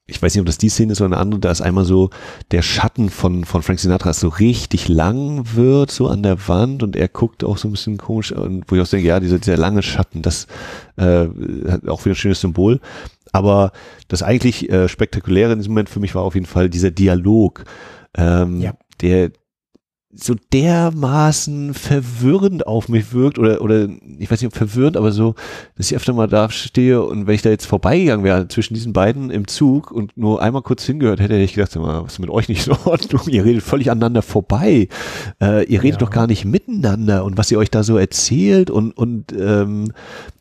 ich 0.09 0.23
weiß 0.23 0.35
nicht, 0.35 0.41
ob 0.41 0.47
das 0.47 0.59
die 0.59 0.69
Szene 0.69 0.93
ist 0.93 1.01
oder 1.01 1.09
eine 1.09 1.21
andere, 1.21 1.41
da 1.41 1.51
ist 1.51 1.61
einmal 1.61 1.85
so 1.85 2.11
der 2.53 2.63
Schatten 2.63 3.11
von, 3.11 3.45
von 3.45 3.63
Frank 3.63 3.81
Sinatra 3.81 4.13
so 4.13 4.29
richtig 4.29 4.87
lang 4.87 5.55
wird, 5.55 5.91
so 5.91 6.07
an 6.07 6.23
der 6.23 6.49
Wand 6.49 6.85
und 6.85 6.95
er 6.95 7.09
guckt 7.09 7.43
auch 7.43 7.59
so 7.59 7.67
ein 7.67 7.73
bisschen 7.73 7.97
komisch 7.97 8.31
und 8.31 8.65
wo 8.69 8.77
ich 8.77 8.83
auch 8.83 8.89
denke, 8.89 9.09
ja, 9.09 9.19
dieser, 9.19 9.39
dieser 9.39 9.57
lange 9.57 9.83
Schatten, 9.83 10.23
das 10.23 10.47
äh, 10.97 11.27
hat 11.69 11.89
auch 11.89 12.05
wieder 12.05 12.15
ein 12.15 12.17
schönes 12.17 12.41
Symbol. 12.41 12.81
Aber 13.33 13.73
das 14.07 14.23
eigentlich 14.23 14.71
äh, 14.71 14.89
Spektakuläre 14.89 15.53
in 15.53 15.59
diesem 15.59 15.73
Moment 15.73 15.89
für 15.89 16.01
mich 16.01 16.15
war 16.15 16.23
auf 16.23 16.35
jeden 16.35 16.47
Fall 16.47 16.71
dieser 16.71 16.93
Dialog, 16.93 17.65
ähm, 18.17 18.61
ja. 18.61 18.75
der, 19.01 19.33
so 20.19 20.35
dermaßen 20.53 21.75
verwirrend 21.75 22.67
auf 22.67 22.89
mich 22.89 23.13
wirkt 23.13 23.39
oder, 23.39 23.61
oder 23.61 23.89
ich 24.19 24.31
weiß 24.31 24.41
nicht, 24.41 24.53
ob 24.53 24.57
verwirrend, 24.57 24.97
aber 24.97 25.13
so, 25.13 25.35
dass 25.77 25.91
ich 25.91 25.97
öfter 25.97 26.13
mal 26.13 26.27
da 26.27 26.49
stehe 26.51 27.03
und 27.03 27.27
wenn 27.27 27.35
ich 27.35 27.43
da 27.43 27.51
jetzt 27.51 27.67
vorbeigegangen 27.67 28.25
wäre 28.25 28.49
zwischen 28.49 28.75
diesen 28.75 28.93
beiden 28.93 29.31
im 29.31 29.47
Zug 29.47 29.91
und 29.91 30.17
nur 30.17 30.41
einmal 30.43 30.63
kurz 30.63 30.85
hingehört 30.85 31.21
hätte, 31.21 31.35
hätte 31.35 31.45
ich 31.45 31.55
gedacht, 31.55 31.77
was 31.77 32.15
ist 32.15 32.19
mit 32.19 32.31
euch 32.31 32.49
nicht 32.49 32.67
in 32.67 32.73
Ordnung? 32.85 33.23
Ihr 33.29 33.45
redet 33.45 33.63
völlig 33.63 33.91
aneinander 33.91 34.23
vorbei. 34.23 34.89
Äh, 35.41 35.65
ihr 35.67 35.83
redet 35.83 36.01
ja. 36.01 36.07
doch 36.07 36.11
gar 36.11 36.27
nicht 36.27 36.45
miteinander 36.45 37.25
und 37.25 37.37
was 37.37 37.51
ihr 37.51 37.59
euch 37.59 37.71
da 37.71 37.83
so 37.83 37.99
erzählt 37.99 38.71
und, 38.71 38.93
und 38.93 39.33
ähm, 39.33 39.93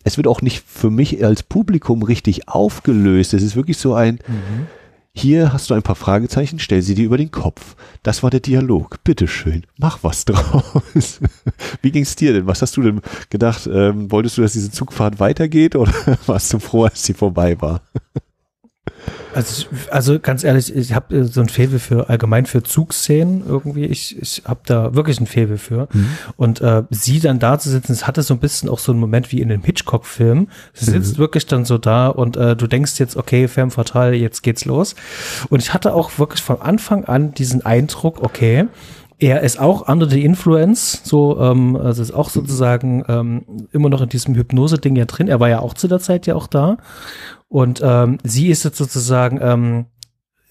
es 0.04 0.18
wird 0.18 0.28
auch 0.28 0.42
nicht 0.42 0.64
für 0.66 0.90
mich 0.90 1.24
als 1.26 1.44
Publikum 1.44 2.04
richtig 2.04 2.48
aufgelöst. 2.48 3.34
Es 3.34 3.44
ist 3.44 3.56
wirklich 3.56 3.78
so 3.78 3.94
ein, 3.94 4.20
mhm 4.28 4.68
hier 5.18 5.54
hast 5.54 5.70
du 5.70 5.74
ein 5.74 5.82
paar 5.82 5.96
Fragezeichen, 5.96 6.60
stell 6.60 6.82
sie 6.82 6.94
dir 6.94 7.06
über 7.06 7.18
den 7.18 7.32
Kopf. 7.32 7.78
Das 8.04 8.22
war 8.22 8.30
der 8.30 8.42
Dialog. 8.42 9.02
Bitteschön, 9.06 9.66
mach 9.78 10.04
was 10.04 10.26
draus. 10.26 11.22
Wie 11.82 11.92
ging's 11.92 12.18
dir 12.18 12.34
denn? 12.34 12.48
Was 12.48 12.62
hast 12.62 12.76
du 12.76 12.82
denn 12.82 13.02
gedacht? 13.30 13.66
Ähm, 13.66 14.12
wolltest 14.12 14.38
du, 14.38 14.42
dass 14.42 14.52
diese 14.52 14.72
Zugfahrt 14.72 15.22
weitergeht 15.22 15.78
oder 15.78 15.94
warst 16.26 16.52
du 16.54 16.60
froh, 16.60 16.84
als 16.84 17.04
sie 17.04 17.14
vorbei 17.14 17.60
war? 17.62 17.82
Also, 19.34 19.66
also 19.92 20.20
ganz 20.20 20.46
ehrlich, 20.46 20.74
ich 20.74 20.94
habe 20.94 21.16
äh, 21.16 21.24
so 21.26 21.42
ein 21.42 21.50
Faible 21.50 21.80
für 21.80 22.10
allgemein 22.10 22.46
für 22.46 22.64
Zugszenen 22.64 23.44
irgendwie. 23.46 23.86
Ich, 23.86 24.18
ich 24.18 24.44
habe 24.46 24.62
da 24.66 24.96
wirklich 24.96 25.20
ein 25.20 25.28
Faible 25.28 25.58
für. 25.58 25.90
Mhm. 25.92 26.08
Und 26.38 26.62
äh, 26.62 26.84
sie 26.90 27.20
dann 27.20 27.40
da 27.40 27.60
zu 27.60 27.70
sitzen, 27.70 27.92
es 27.92 28.08
hatte 28.08 28.24
so 28.24 28.34
ein 28.34 28.40
bisschen 28.40 28.70
auch 28.70 28.80
so 28.80 28.94
einen 28.94 29.02
Moment 29.02 29.32
wie 29.32 29.42
in 29.42 29.52
einem 29.52 29.64
Hitchcock-Film. 29.64 30.48
Sie 30.74 30.86
sitzt 30.86 31.16
mhm. 31.16 31.18
wirklich 31.18 31.46
dann 31.48 31.66
so 31.66 31.78
da 31.78 32.08
und 32.08 32.38
äh, 32.38 32.56
du 32.56 32.68
denkst 32.68 32.98
jetzt, 33.00 33.18
okay, 33.18 33.48
Femme 33.48 33.72
Fatale, 33.72 34.16
jetzt 34.16 34.42
geht's 34.42 34.64
los. 34.64 34.96
Und 35.50 35.62
ich 35.62 35.74
hatte 35.74 35.94
auch 35.94 36.18
wirklich 36.18 36.42
von 36.42 36.62
Anfang 36.62 37.04
an 37.06 37.34
diesen 37.34 37.66
Eindruck, 37.66 38.24
okay, 38.24 38.68
er 39.18 39.42
ist 39.42 39.60
auch 39.60 39.88
under 39.88 40.10
the 40.10 40.24
influence, 40.24 41.02
so, 41.04 41.40
ähm, 41.40 41.78
also 41.78 42.02
ist 42.02 42.14
auch 42.14 42.30
sozusagen 42.30 43.06
ähm, 43.08 43.46
immer 43.72 43.90
noch 43.90 44.02
in 44.02 44.10
diesem 44.10 44.36
Hypnose-Ding 44.36 44.96
ja 44.98 45.06
drin. 45.06 45.28
Er 45.28 45.40
war 45.40 45.48
ja 45.48 45.60
auch 45.60 45.74
zu 45.74 45.88
der 45.88 46.00
Zeit 46.00 46.28
ja 46.28 46.36
auch 46.36 46.48
da. 46.48 46.78
Und 47.48 47.82
ähm, 47.84 48.18
sie 48.24 48.50
ist 48.50 48.64
jetzt 48.64 48.78
sozusagen 48.78 49.40
ähm, 49.42 49.86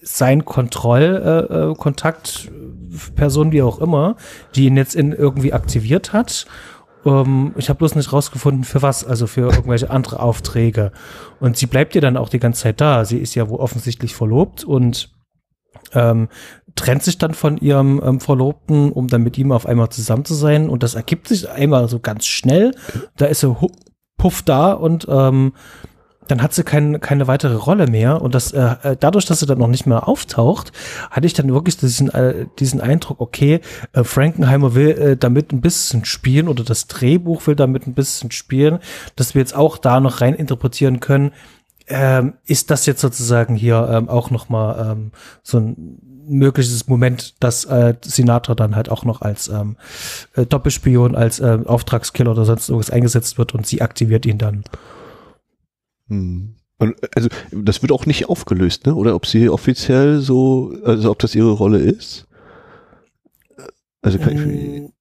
sein 0.01 0.45
Kontrollkontakt, 0.45 2.51
äh, 2.51 3.11
Person, 3.15 3.51
wie 3.51 3.61
auch 3.61 3.79
immer, 3.79 4.15
die 4.55 4.65
ihn 4.65 4.77
jetzt 4.77 4.95
in 4.95 5.11
irgendwie 5.11 5.53
aktiviert 5.53 6.13
hat. 6.13 6.45
Ähm, 7.05 7.53
ich 7.57 7.69
habe 7.69 7.79
bloß 7.79 7.95
nicht 7.95 8.13
rausgefunden, 8.13 8.63
für 8.63 8.81
was, 8.81 9.05
also 9.05 9.27
für 9.27 9.41
irgendwelche 9.41 9.89
andere 9.89 10.19
Aufträge. 10.19 10.91
Und 11.39 11.57
sie 11.57 11.67
bleibt 11.67 11.95
ja 11.95 12.01
dann 12.01 12.17
auch 12.17 12.29
die 12.29 12.39
ganze 12.39 12.63
Zeit 12.63 12.81
da. 12.81 13.05
Sie 13.05 13.17
ist 13.17 13.35
ja 13.35 13.49
wohl 13.49 13.59
offensichtlich 13.59 14.15
verlobt 14.15 14.63
und 14.63 15.11
ähm, 15.93 16.29
trennt 16.75 17.03
sich 17.03 17.17
dann 17.17 17.33
von 17.33 17.57
ihrem 17.57 18.01
ähm, 18.03 18.19
Verlobten, 18.19 18.91
um 18.91 19.07
dann 19.07 19.23
mit 19.23 19.37
ihm 19.37 19.51
auf 19.51 19.65
einmal 19.65 19.89
zusammen 19.89 20.25
zu 20.25 20.33
sein. 20.33 20.69
Und 20.69 20.83
das 20.83 20.95
ergibt 20.95 21.27
sich 21.27 21.49
einmal 21.49 21.87
so 21.87 21.99
ganz 21.99 22.25
schnell. 22.25 22.71
Da 23.17 23.25
ist 23.25 23.43
er 23.43 23.55
puff 24.17 24.41
da 24.41 24.73
und 24.73 25.05
ähm, 25.09 25.53
dann 26.27 26.41
hat 26.41 26.53
sie 26.53 26.63
kein, 26.63 26.99
keine 26.99 27.27
weitere 27.27 27.55
Rolle 27.55 27.87
mehr. 27.87 28.21
Und 28.21 28.35
das 28.35 28.51
äh, 28.51 28.75
äh, 28.83 28.97
dadurch, 28.99 29.25
dass 29.25 29.39
sie 29.39 29.45
dann 29.45 29.57
noch 29.57 29.67
nicht 29.67 29.85
mehr 29.85 30.07
auftaucht, 30.07 30.71
hatte 31.11 31.27
ich 31.27 31.33
dann 31.33 31.53
wirklich 31.53 31.77
diesen, 31.77 32.09
äh, 32.09 32.45
diesen 32.59 32.81
Eindruck, 32.81 33.21
okay, 33.21 33.61
äh, 33.93 34.03
Frankenheimer 34.03 34.75
will 34.75 34.89
äh, 34.89 35.17
damit 35.17 35.51
ein 35.51 35.61
bisschen 35.61 36.05
spielen 36.05 36.47
oder 36.47 36.63
das 36.63 36.87
Drehbuch 36.87 37.45
will 37.47 37.55
damit 37.55 37.87
ein 37.87 37.93
bisschen 37.93 38.31
spielen, 38.31 38.79
dass 39.15 39.35
wir 39.35 39.41
jetzt 39.41 39.55
auch 39.55 39.77
da 39.77 39.99
noch 39.99 40.21
rein 40.21 40.33
interpretieren 40.33 40.99
können, 40.99 41.31
ähm, 41.87 42.33
ist 42.45 42.71
das 42.71 42.85
jetzt 42.85 43.01
sozusagen 43.01 43.55
hier 43.55 43.87
ähm, 43.91 44.09
auch 44.09 44.31
noch 44.31 44.49
mal 44.49 44.91
ähm, 44.91 45.11
so 45.43 45.59
ein 45.59 45.99
mögliches 46.27 46.87
Moment, 46.87 47.35
dass 47.39 47.65
äh, 47.65 47.93
Sinatra 48.03 48.55
dann 48.55 48.75
halt 48.75 48.89
auch 48.89 49.05
noch 49.05 49.21
als 49.21 49.47
ähm, 49.47 49.77
äh, 50.35 50.45
Doppelspion, 50.45 51.15
als 51.15 51.39
äh, 51.39 51.59
Auftragskiller 51.65 52.31
oder 52.31 52.45
sonst 52.45 52.69
irgendwas 52.69 52.89
eingesetzt 52.89 53.37
wird 53.37 53.53
und 53.53 53.67
sie 53.67 53.81
aktiviert 53.81 54.25
ihn 54.25 54.39
dann. 54.39 54.63
Hm. 56.07 56.55
Also 57.15 57.29
das 57.51 57.81
wird 57.81 57.91
auch 57.91 58.05
nicht 58.05 58.27
aufgelöst, 58.27 58.85
ne? 58.85 58.95
Oder 58.95 59.15
ob 59.15 59.25
sie 59.25 59.47
offiziell 59.49 60.19
so, 60.19 60.73
also 60.83 61.09
ob 61.09 61.19
das 61.19 61.33
ihre 61.33 61.51
Rolle 61.51 61.79
ist? 61.79 62.27
Also 64.01 64.19
kann 64.19 64.33
ich, 64.33 64.41
ähm, 64.41 64.91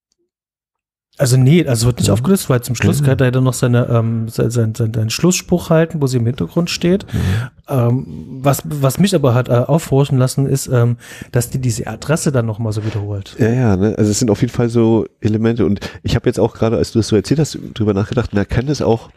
also 1.16 1.36
nee, 1.36 1.64
also 1.64 1.86
wird 1.86 1.98
nicht 1.98 2.09
mhm. 2.09 2.14
aufgelöst, 2.14 2.51
weil 2.51 2.60
zum 2.62 2.74
Schluss 2.74 3.01
mhm. 3.01 3.06
kann 3.06 3.18
er 3.20 3.31
dann 3.31 3.44
noch 3.44 3.52
seine, 3.52 3.86
ähm, 3.86 4.28
sein, 4.28 4.51
sein, 4.51 4.74
sein, 4.74 4.93
seinen 4.93 5.10
Schlussspruch 5.10 5.70
halten, 5.70 6.02
wo 6.02 6.09
sie 6.09 6.16
im 6.16 6.26
Hintergrund 6.26 6.70
steht. 6.70 7.06
Mhm. 7.12 7.20
Ähm, 7.68 8.06
was, 8.43 8.62
was 8.64 8.98
mich 8.98 9.14
aber 9.14 9.32
hat 9.32 9.48
äh, 9.48 9.52
aufhorchen 9.52 10.18
lassen, 10.18 10.47
ist, 10.47 10.66
ähm, 10.66 10.97
dass 11.31 11.51
die 11.51 11.60
diese 11.60 11.86
Adresse 11.86 12.32
dann 12.32 12.47
nochmal 12.47 12.72
so 12.72 12.85
wiederholt. 12.85 13.36
Ja, 13.39 13.48
ja, 13.48 13.76
ne? 13.76 13.94
also 13.97 14.10
es 14.10 14.18
sind 14.18 14.31
auf 14.31 14.40
jeden 14.40 14.52
Fall 14.52 14.68
so 14.68 15.06
Elemente 15.20 15.64
und 15.64 15.78
ich 16.02 16.16
habe 16.16 16.28
jetzt 16.28 16.40
auch 16.40 16.52
gerade, 16.52 16.76
als 16.78 16.90
du 16.90 16.98
das 16.98 17.06
so 17.06 17.14
erzählt 17.14 17.39
hast, 17.39 17.59
drüber 17.74 17.94
nachgedacht, 17.94 18.31
na 18.32 18.44
kann 18.44 18.66
es 18.66 18.82
auch 18.82 19.10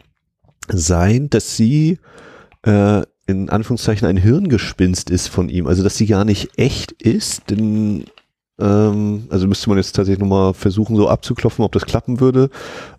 sein, 0.72 1.30
dass 1.30 1.56
sie 1.56 1.98
äh, 2.64 3.02
in 3.26 3.50
Anführungszeichen 3.50 4.08
ein 4.08 4.16
Hirngespinst 4.16 5.10
ist 5.10 5.28
von 5.28 5.48
ihm, 5.48 5.66
also 5.66 5.82
dass 5.82 5.96
sie 5.96 6.06
gar 6.06 6.24
nicht 6.24 6.58
echt 6.58 6.92
ist, 6.92 7.50
denn 7.50 8.04
ähm, 8.60 9.26
also 9.30 9.46
müsste 9.46 9.68
man 9.68 9.78
jetzt 9.78 9.94
tatsächlich 9.94 10.20
nochmal 10.20 10.54
versuchen, 10.54 10.96
so 10.96 11.08
abzuklopfen, 11.08 11.64
ob 11.64 11.72
das 11.72 11.84
klappen 11.84 12.20
würde, 12.20 12.50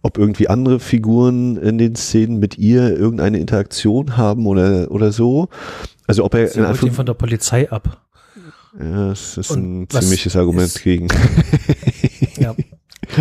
ob 0.02 0.18
irgendwie 0.18 0.48
andere 0.48 0.80
Figuren 0.80 1.58
in 1.58 1.78
den 1.78 1.96
Szenen 1.96 2.40
mit 2.40 2.58
ihr 2.58 2.98
irgendeine 2.98 3.40
Interaktion 3.40 4.16
haben 4.16 4.46
oder, 4.48 4.90
oder 4.92 5.12
so. 5.12 5.50
Also 6.08 6.24
ob 6.24 6.34
er 6.36 6.48
Sie 6.48 6.66
holt 6.66 6.82
ihn 6.84 6.92
von 6.92 7.06
der 7.06 7.14
Polizei 7.14 7.70
ab. 7.70 8.06
Ja, 8.80 9.10
das 9.10 9.38
ist 9.38 9.52
Und 9.52 9.84
ein 9.84 9.90
ziemliches 9.90 10.36
Argument 10.36 10.68
ist, 10.68 10.84
gegen. 10.84 11.08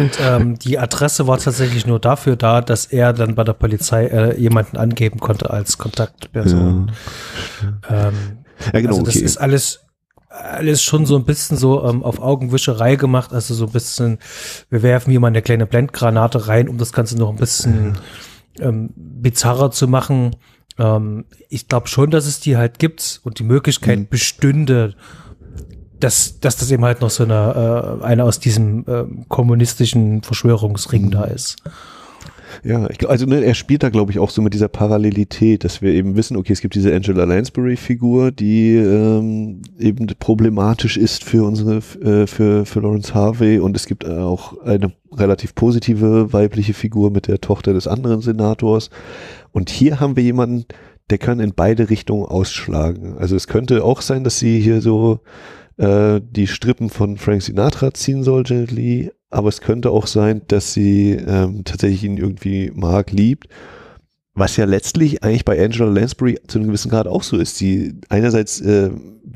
Und 0.01 0.19
ähm, 0.20 0.59
die 0.59 0.79
Adresse 0.79 1.27
war 1.27 1.39
tatsächlich 1.39 1.87
nur 1.87 1.99
dafür 1.99 2.37
da, 2.37 2.61
dass 2.61 2.87
er 2.87 3.12
dann 3.12 3.35
bei 3.35 3.45
der 3.45 3.53
Polizei 3.53 4.07
äh, 4.07 4.41
jemanden 4.41 4.77
angeben 4.77 5.20
konnte 5.20 5.51
als 5.51 5.79
Kontaktperson. 5.79 6.93
Ja, 7.89 8.09
ähm, 8.09 8.15
ja 8.73 8.81
genau. 8.81 8.93
Also 8.93 9.03
das 9.03 9.16
okay. 9.16 9.25
ist 9.25 9.37
alles 9.39 9.81
alles 10.31 10.83
schon 10.83 11.07
so 11.07 11.16
ein 11.16 11.25
bisschen 11.25 11.57
so 11.57 11.85
ähm, 11.85 12.03
auf 12.03 12.20
Augenwischerei 12.20 12.97
gemacht, 12.97 13.33
also 13.33 13.55
so 13.55 13.66
ein 13.66 13.73
bisschen, 13.73 14.19
wir 14.70 14.83
werfen 14.83 15.11
hier 15.11 15.20
mal 15.20 15.29
eine 15.29 15.43
kleine 15.43 15.66
Blendgranate 15.66 16.49
rein, 16.49 16.69
um 16.69 16.79
das 16.79 16.93
Ganze 16.93 17.16
noch 17.16 17.31
ein 17.31 17.37
bisschen 17.37 17.99
ähm, 18.61 18.91
bizarrer 18.95 19.70
zu 19.70 19.89
machen. 19.89 20.37
Ähm, 20.79 21.25
ich 21.49 21.69
glaube 21.69 21.89
schon, 21.89 22.11
dass 22.11 22.27
es 22.27 22.41
die 22.41 22.57
halt 22.57 22.79
gibt 22.79 23.20
und 23.25 23.39
die 23.39 23.45
Möglichkeit 23.45 23.99
mhm. 23.99 24.09
bestünde, 24.09 24.95
dass, 26.01 26.41
dass 26.41 26.57
das 26.57 26.70
eben 26.70 26.85
halt 26.85 27.01
noch 27.01 27.11
so 27.11 27.25
eine, 27.25 27.99
äh, 28.01 28.05
eine 28.05 28.25
aus 28.25 28.39
diesem 28.41 28.85
äh, 28.87 29.05
kommunistischen 29.29 30.23
Verschwörungsring 30.23 31.07
mhm. 31.07 31.11
da 31.11 31.25
ist. 31.25 31.57
Ja, 32.65 32.89
ich, 32.91 33.09
also 33.09 33.27
ne, 33.27 33.45
er 33.45 33.55
spielt 33.55 33.83
da, 33.83 33.89
glaube 33.91 34.11
ich, 34.11 34.19
auch 34.19 34.31
so 34.31 34.43
mit 34.43 34.55
dieser 34.55 34.69
Parallelität, 34.69 35.65
dass 35.65 35.83
wir 35.83 35.93
eben 35.93 36.16
wissen, 36.16 36.37
okay, 36.37 36.53
es 36.53 36.61
gibt 36.61 36.75
diese 36.75 36.95
Angela 36.95 37.25
Lansbury-Figur, 37.25 38.33
die 38.33 38.75
ähm, 38.75 39.62
eben 39.79 40.07
problematisch 40.19 40.97
ist 40.97 41.25
für 41.25 41.45
unsere, 41.45 41.77
äh, 41.77 42.27
für, 42.27 42.66
für 42.66 42.81
Lawrence 42.81 43.15
Harvey 43.15 43.59
und 43.59 43.77
es 43.77 43.87
gibt 43.87 44.07
auch 44.07 44.61
eine 44.62 44.93
relativ 45.12 45.55
positive 45.55 46.33
weibliche 46.33 46.75
Figur 46.75 47.11
mit 47.11 47.29
der 47.29 47.41
Tochter 47.41 47.73
des 47.73 47.87
anderen 47.87 48.20
Senators. 48.20 48.91
Und 49.53 49.70
hier 49.70 50.01
haben 50.01 50.16
wir 50.16 50.23
jemanden, 50.23 50.65
der 51.11 51.19
kann 51.19 51.41
in 51.41 51.55
beide 51.55 51.91
Richtungen 51.91 52.27
ausschlagen. 52.27 53.16
Also 53.19 53.37
es 53.37 53.47
könnte 53.47 53.85
auch 53.85 54.03
sein, 54.03 54.25
dass 54.25 54.39
sie 54.39 54.61
hier 54.61 54.83
so 54.83 55.20
äh, 55.78 56.20
die 56.22 56.46
Strippen 56.46 56.90
von 56.90 57.16
Frank 57.16 57.42
Sinatra 57.42 57.94
ziehen 57.94 58.22
soll, 58.22 58.42
Janet 58.46 58.70
Lee, 58.70 59.10
aber 59.30 59.48
es 59.48 59.60
könnte 59.60 59.90
auch 59.90 60.06
sein, 60.06 60.42
dass 60.48 60.72
sie 60.74 61.12
ähm, 61.12 61.64
tatsächlich 61.64 62.05
ihn 62.05 62.16
irgendwie 62.16 62.70
mag, 62.74 63.10
liebt. 63.10 63.48
Was 64.34 64.56
ja 64.56 64.66
letztlich 64.66 65.24
eigentlich 65.24 65.44
bei 65.44 65.62
Angela 65.62 65.90
Lansbury 65.90 66.38
zu 66.46 66.59
einem 66.59 66.68
gewissen 66.68 66.90
Grad 66.90 67.09
auch 67.09 67.24
so 67.24 67.38
ist. 67.38 67.56
Sie 67.56 67.96
einerseits 68.09 68.60
äh, 68.60 68.90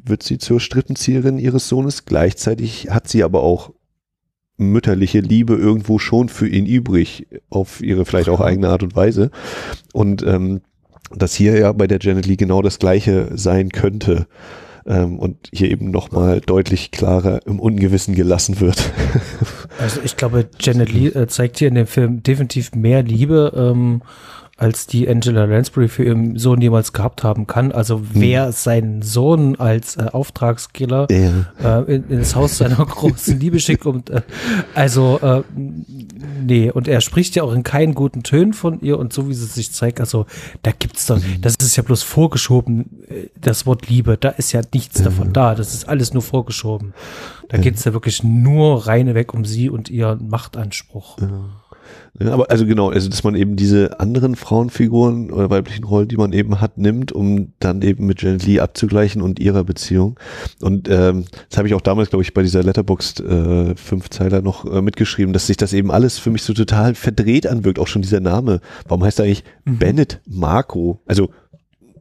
wird 0.05 0.23
sie 0.23 0.39
zur 0.39 0.61
Strippenzieherin 0.61 1.39
ihres 1.39 1.69
Sohnes, 1.69 2.05
gleichzeitig 2.05 2.89
hat 2.91 3.09
sie 3.09 3.25
aber 3.25 3.43
auch 3.43 3.73
mütterliche 4.57 5.21
Liebe 5.21 5.55
irgendwo 5.55 5.99
schon 5.99 6.29
für 6.29 6.47
ihn 6.49 6.67
übrig, 6.67 7.27
auf 7.51 7.83
ihre 7.83 8.05
vielleicht 8.05 8.29
auch 8.29 8.41
eigene 8.41 8.69
Art 8.69 8.83
und 8.83 8.95
Weise. 8.95 9.31
Und 9.93 10.23
ähm, 10.23 10.61
dass 11.15 11.35
hier 11.35 11.59
ja 11.59 11.73
bei 11.73 11.87
der 11.87 11.99
Janet 12.01 12.27
Lee 12.27 12.37
genau 12.37 12.63
das 12.63 12.79
Gleiche 12.79 13.31
sein 13.35 13.71
könnte. 13.71 14.27
Ähm, 14.87 15.19
und 15.19 15.49
hier 15.53 15.71
eben 15.71 15.91
nochmal 15.91 16.41
deutlich 16.41 16.91
klarer 16.91 17.41
im 17.47 17.61
Ungewissen 17.61 18.15
gelassen 18.15 18.61
wird. 18.61 18.93
Also 19.79 20.01
ich 20.05 20.17
glaube, 20.17 20.49
Janet 20.61 20.93
Lee 20.93 21.09
äh, 21.09 21.27
zeigt 21.27 21.59
hier 21.59 21.69
in 21.69 21.75
dem 21.75 21.87
Film 21.87 22.23
definitiv 22.23 22.75
mehr 22.75 23.03
Liebe 23.03 23.53
ähm, 23.57 24.03
als 24.63 24.87
die 24.87 25.09
Angela 25.09 25.45
Lansbury 25.47 25.89
für 25.89 26.05
ihren 26.05 26.39
Sohn 26.39 26.61
jemals 26.61 26.93
gehabt 26.93 27.25
haben 27.25 27.49
kann. 27.49 27.73
Also 27.73 27.99
hm. 27.99 28.09
wer 28.13 28.47
hm. 28.47 28.53
seinen 28.53 29.03
Sohn 29.03 29.57
als 29.57 29.97
äh, 29.97 30.07
Auftragskiller 30.13 31.09
ja. 31.11 31.81
äh, 31.81 31.97
in, 31.97 32.09
ins 32.09 32.37
Haus 32.37 32.59
seiner 32.59 32.77
großen 32.87 33.41
Liebe 33.41 33.59
schickt 33.59 33.87
und 33.87 34.09
äh, 34.11 34.23
also 34.73 35.19
äh, 35.21 35.43
nee, 36.41 36.71
und 36.71 36.87
er 36.87 37.01
spricht 37.01 37.35
ja 37.35 37.43
auch 37.43 37.53
in 37.53 37.65
keinen 37.65 37.95
guten 37.95 38.23
Tönen 38.23 38.53
von 38.53 38.81
ihr 38.81 39.01
und 39.01 39.13
so 39.13 39.29
wie 39.29 39.35
sie 39.35 39.47
sich 39.47 39.73
zeigt, 39.73 39.99
also 39.99 40.27
da 40.63 40.71
gibt's 40.71 41.07
doch, 41.07 41.19
mhm. 41.19 41.41
das 41.41 41.57
ist 41.61 41.75
ja 41.75 41.83
bloß 41.83 42.05
vorgeschoben, 42.05 43.03
äh, 43.09 43.31
das 43.41 43.67
Wort 43.67 43.89
Liebe, 43.89 44.17
da 44.17 44.29
ist 44.29 44.53
ja 44.53 44.61
nichts 44.73 45.01
mhm. 45.01 45.05
davon 45.05 45.33
da, 45.33 45.57
das 45.57 45.75
ist 45.75 45.89
alles 45.89 46.15
nur 46.15 46.23
vorgeschoben. 46.23 46.95
Da 47.49 47.59
mhm. 47.59 47.63
geht's 47.63 47.85
ja 47.85 47.93
wirklich 47.93 48.23
nur 48.23 48.87
reine 48.87 49.17
weg 49.17 49.35
um 49.35 49.45
sie 49.45 49.69
und 49.69 49.91
ihren 49.91 50.29
Machtanspruch. 50.29 51.19
Ja. 51.21 51.62
Ja, 52.21 52.33
aber 52.33 52.51
also 52.51 52.67
genau, 52.67 52.91
also 52.91 53.09
dass 53.09 53.25
man 53.25 53.35
eben 53.35 53.57
diese 53.57 53.99
anderen 54.01 54.37
Frauenfiguren 54.37 55.31
oder 55.31 55.51
weiblichen 55.51 55.85
Rollen, 55.85 56.09
die 56.09 56.17
man 56.17 56.33
eben 56.33 56.61
hat, 56.61 56.79
nimmt, 56.79 57.13
um 57.13 57.53
dann 57.59 57.81
eben 57.83 58.07
mit 58.07 58.23
Janet 58.23 58.45
Lee 58.45 58.61
abzugleichen 58.61 59.23
und 59.23 59.41
ihrer 59.41 59.65
Beziehung. 59.65 60.19
Und 60.61 60.89
ähm, 60.91 61.25
das 61.49 61.59
habe 61.59 61.69
ich 61.69 61.75
auch 61.75 61.81
damals, 61.81 62.11
glaube 62.11 62.23
ich, 62.23 62.35
bei 62.35 62.43
dieser 62.43 62.63
Letterboxd 62.63 63.21
äh, 63.21 63.77
Fünfzeiler 63.77 64.43
noch 64.43 64.71
äh, 64.71 64.83
mitgeschrieben, 64.83 65.33
dass 65.33 65.47
sich 65.47 65.57
das 65.57 65.73
eben 65.73 65.91
alles 65.91 66.19
für 66.19 66.31
mich 66.31 66.43
so 66.43 66.53
total 66.53 66.95
verdreht 66.95 67.47
anwirkt, 67.47 67.79
auch 67.79 67.89
schon 67.89 68.03
dieser 68.03 68.21
Name. 68.21 68.61
Warum 68.87 69.05
heißt 69.05 69.19
er 69.19 69.25
eigentlich 69.25 69.45
mhm. 69.65 69.79
Bennett 69.79 70.21
Marco? 70.27 71.01
Also 71.07 71.31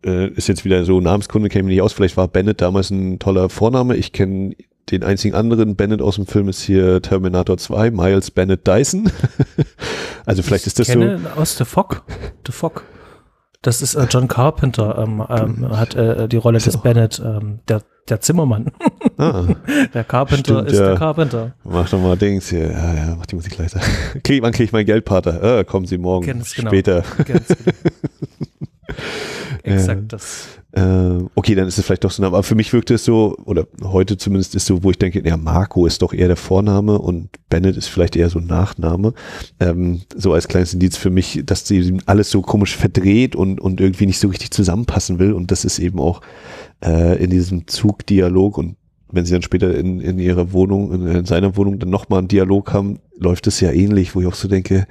äh, 0.06 0.28
ist 0.30 0.48
jetzt 0.48 0.65
wieder 0.65 0.86
so 0.86 0.99
Namenskunde 1.02 1.49
käme 1.49 1.69
nicht 1.69 1.82
aus. 1.82 1.94
Vielleicht 1.94 2.18
war 2.18 2.28
Bennett 2.28 2.61
damals 2.61 2.90
ein 2.90 3.19
toller 3.19 3.49
Vorname. 3.49 3.95
Ich 3.95 4.11
kenne 4.11 4.56
den 4.90 5.03
einzigen 5.03 5.36
anderen 5.36 5.76
Bennett 5.76 6.02
aus 6.02 6.15
dem 6.15 6.26
Film 6.26 6.49
ist 6.49 6.61
hier 6.61 7.02
Terminator 7.02 7.57
2, 7.57 7.91
Miles 7.91 8.32
Bennett 8.32 8.68
Dyson. 8.68 9.10
also 10.26 10.41
vielleicht 10.44 10.64
ich 10.64 10.68
ist 10.68 10.80
das 10.80 10.88
kenne 10.88 11.19
so. 11.19 11.41
aus 11.41 11.57
The 11.57 11.65
Fog. 11.65 12.03
The 12.45 12.52
Fog. 12.52 12.84
Das 13.61 13.82
ist 13.82 13.94
äh, 13.94 14.07
John 14.10 14.28
Carpenter, 14.28 14.98
ähm, 14.98 15.23
ähm, 15.30 15.78
hat 15.78 15.94
äh, 15.94 16.28
die 16.28 16.38
Rolle 16.38 16.57
des 16.57 16.78
Bennett, 16.78 17.22
ähm, 17.23 17.60
der, 17.68 17.84
der 18.10 18.19
Zimmermann. 18.19 18.72
Ah, 19.18 19.45
der 19.94 20.03
Carpenter 20.03 20.56
stimmt, 20.56 20.72
ist 20.72 20.80
ja. 20.80 20.88
der 20.88 20.95
Carpenter. 20.95 21.53
Mach 21.64 21.88
doch 21.88 22.02
mal 22.02 22.18
Dings 22.18 22.49
hier. 22.49 22.72
Ja, 22.72 22.94
ja, 22.95 23.15
mach 23.15 23.28
die 23.28 23.36
Musik 23.36 23.56
leiser. 23.60 23.80
Krieg, 24.23 24.41
wann 24.41 24.52
krieg 24.52 24.65
ich 24.65 24.72
mein 24.72 24.86
Geld, 24.86 25.06
Pater? 25.06 25.60
Äh, 25.60 25.64
kommen 25.64 25.86
Sie 25.86 25.99
morgen. 25.99 26.26
Ganz 26.26 26.56
genau. 26.56 26.69
Später. 26.69 27.03
Ganz 27.23 27.48
genau. 27.48 27.72
Exakt 29.73 30.14
das. 30.14 30.48
Äh, 30.73 31.23
okay, 31.35 31.56
dann 31.56 31.68
ist 31.68 31.77
es 31.77 31.85
vielleicht 31.85 32.03
doch 32.03 32.11
so, 32.11 32.23
aber 32.23 32.43
für 32.43 32.56
mich 32.56 32.72
wirkte 32.72 32.93
es 32.93 33.03
so, 33.03 33.35
oder 33.43 33.68
heute 33.84 34.18
zumindest 34.18 34.56
ist 34.56 34.65
so, 34.65 34.84
wo 34.84 34.91
ich 34.91 34.98
denke, 34.98 35.22
ja, 35.27 35.35
Marco 35.35 35.85
ist 35.85 36.02
doch 36.02 36.14
eher 36.14 36.27
der 36.27 36.38
Vorname 36.38 36.98
und 36.98 37.30
Bennett 37.49 37.76
ist 37.76 37.88
vielleicht 37.88 38.15
eher 38.15 38.30
so 38.30 38.39
ein 38.39 38.48
Nachname. 38.48 39.14
Ähm, 39.60 40.02
so 40.15 40.34
als 40.34 40.48
kleines 40.48 40.73
Indiz 40.73 40.95
für 40.95 41.10
mich, 41.10 41.41
dass 41.45 41.68
sie 41.68 41.98
alles 42.06 42.31
so 42.31 42.41
komisch 42.41 42.77
verdreht 42.77 43.35
und, 43.35 43.60
und 43.60 43.81
irgendwie 43.81 44.06
nicht 44.06 44.19
so 44.19 44.30
richtig 44.30 44.52
zusammenpassen 44.52 45.19
will 45.19 45.34
und 45.34 45.52
das 45.52 45.65
ist 45.65 45.80
eben 45.80 45.99
auch 45.99 46.22
äh, 46.84 47.22
in 47.22 47.30
diesem 47.30 47.68
Zugdialog 47.68 48.57
und 48.57 48.77
wenn 49.14 49.26
sie 49.26 49.34
dann 49.34 49.41
später 49.41 49.76
in, 49.76 49.99
in 49.99 50.19
ihrer 50.19 50.53
Wohnung, 50.53 50.93
in, 50.93 51.07
in 51.07 51.26
seiner 51.26 51.57
Wohnung 51.57 51.80
dann 51.80 51.89
nochmal 51.89 52.19
einen 52.19 52.30
Dialog 52.30 52.72
haben, 52.72 52.99
läuft 53.18 53.45
es 53.48 53.60
ja 53.60 53.72
ähnlich, 53.72 54.15
wo 54.15 54.22
ich 54.22 54.27
auch 54.27 54.35
so 54.35 54.48
denke, 54.48 54.76
äh, 54.76 54.85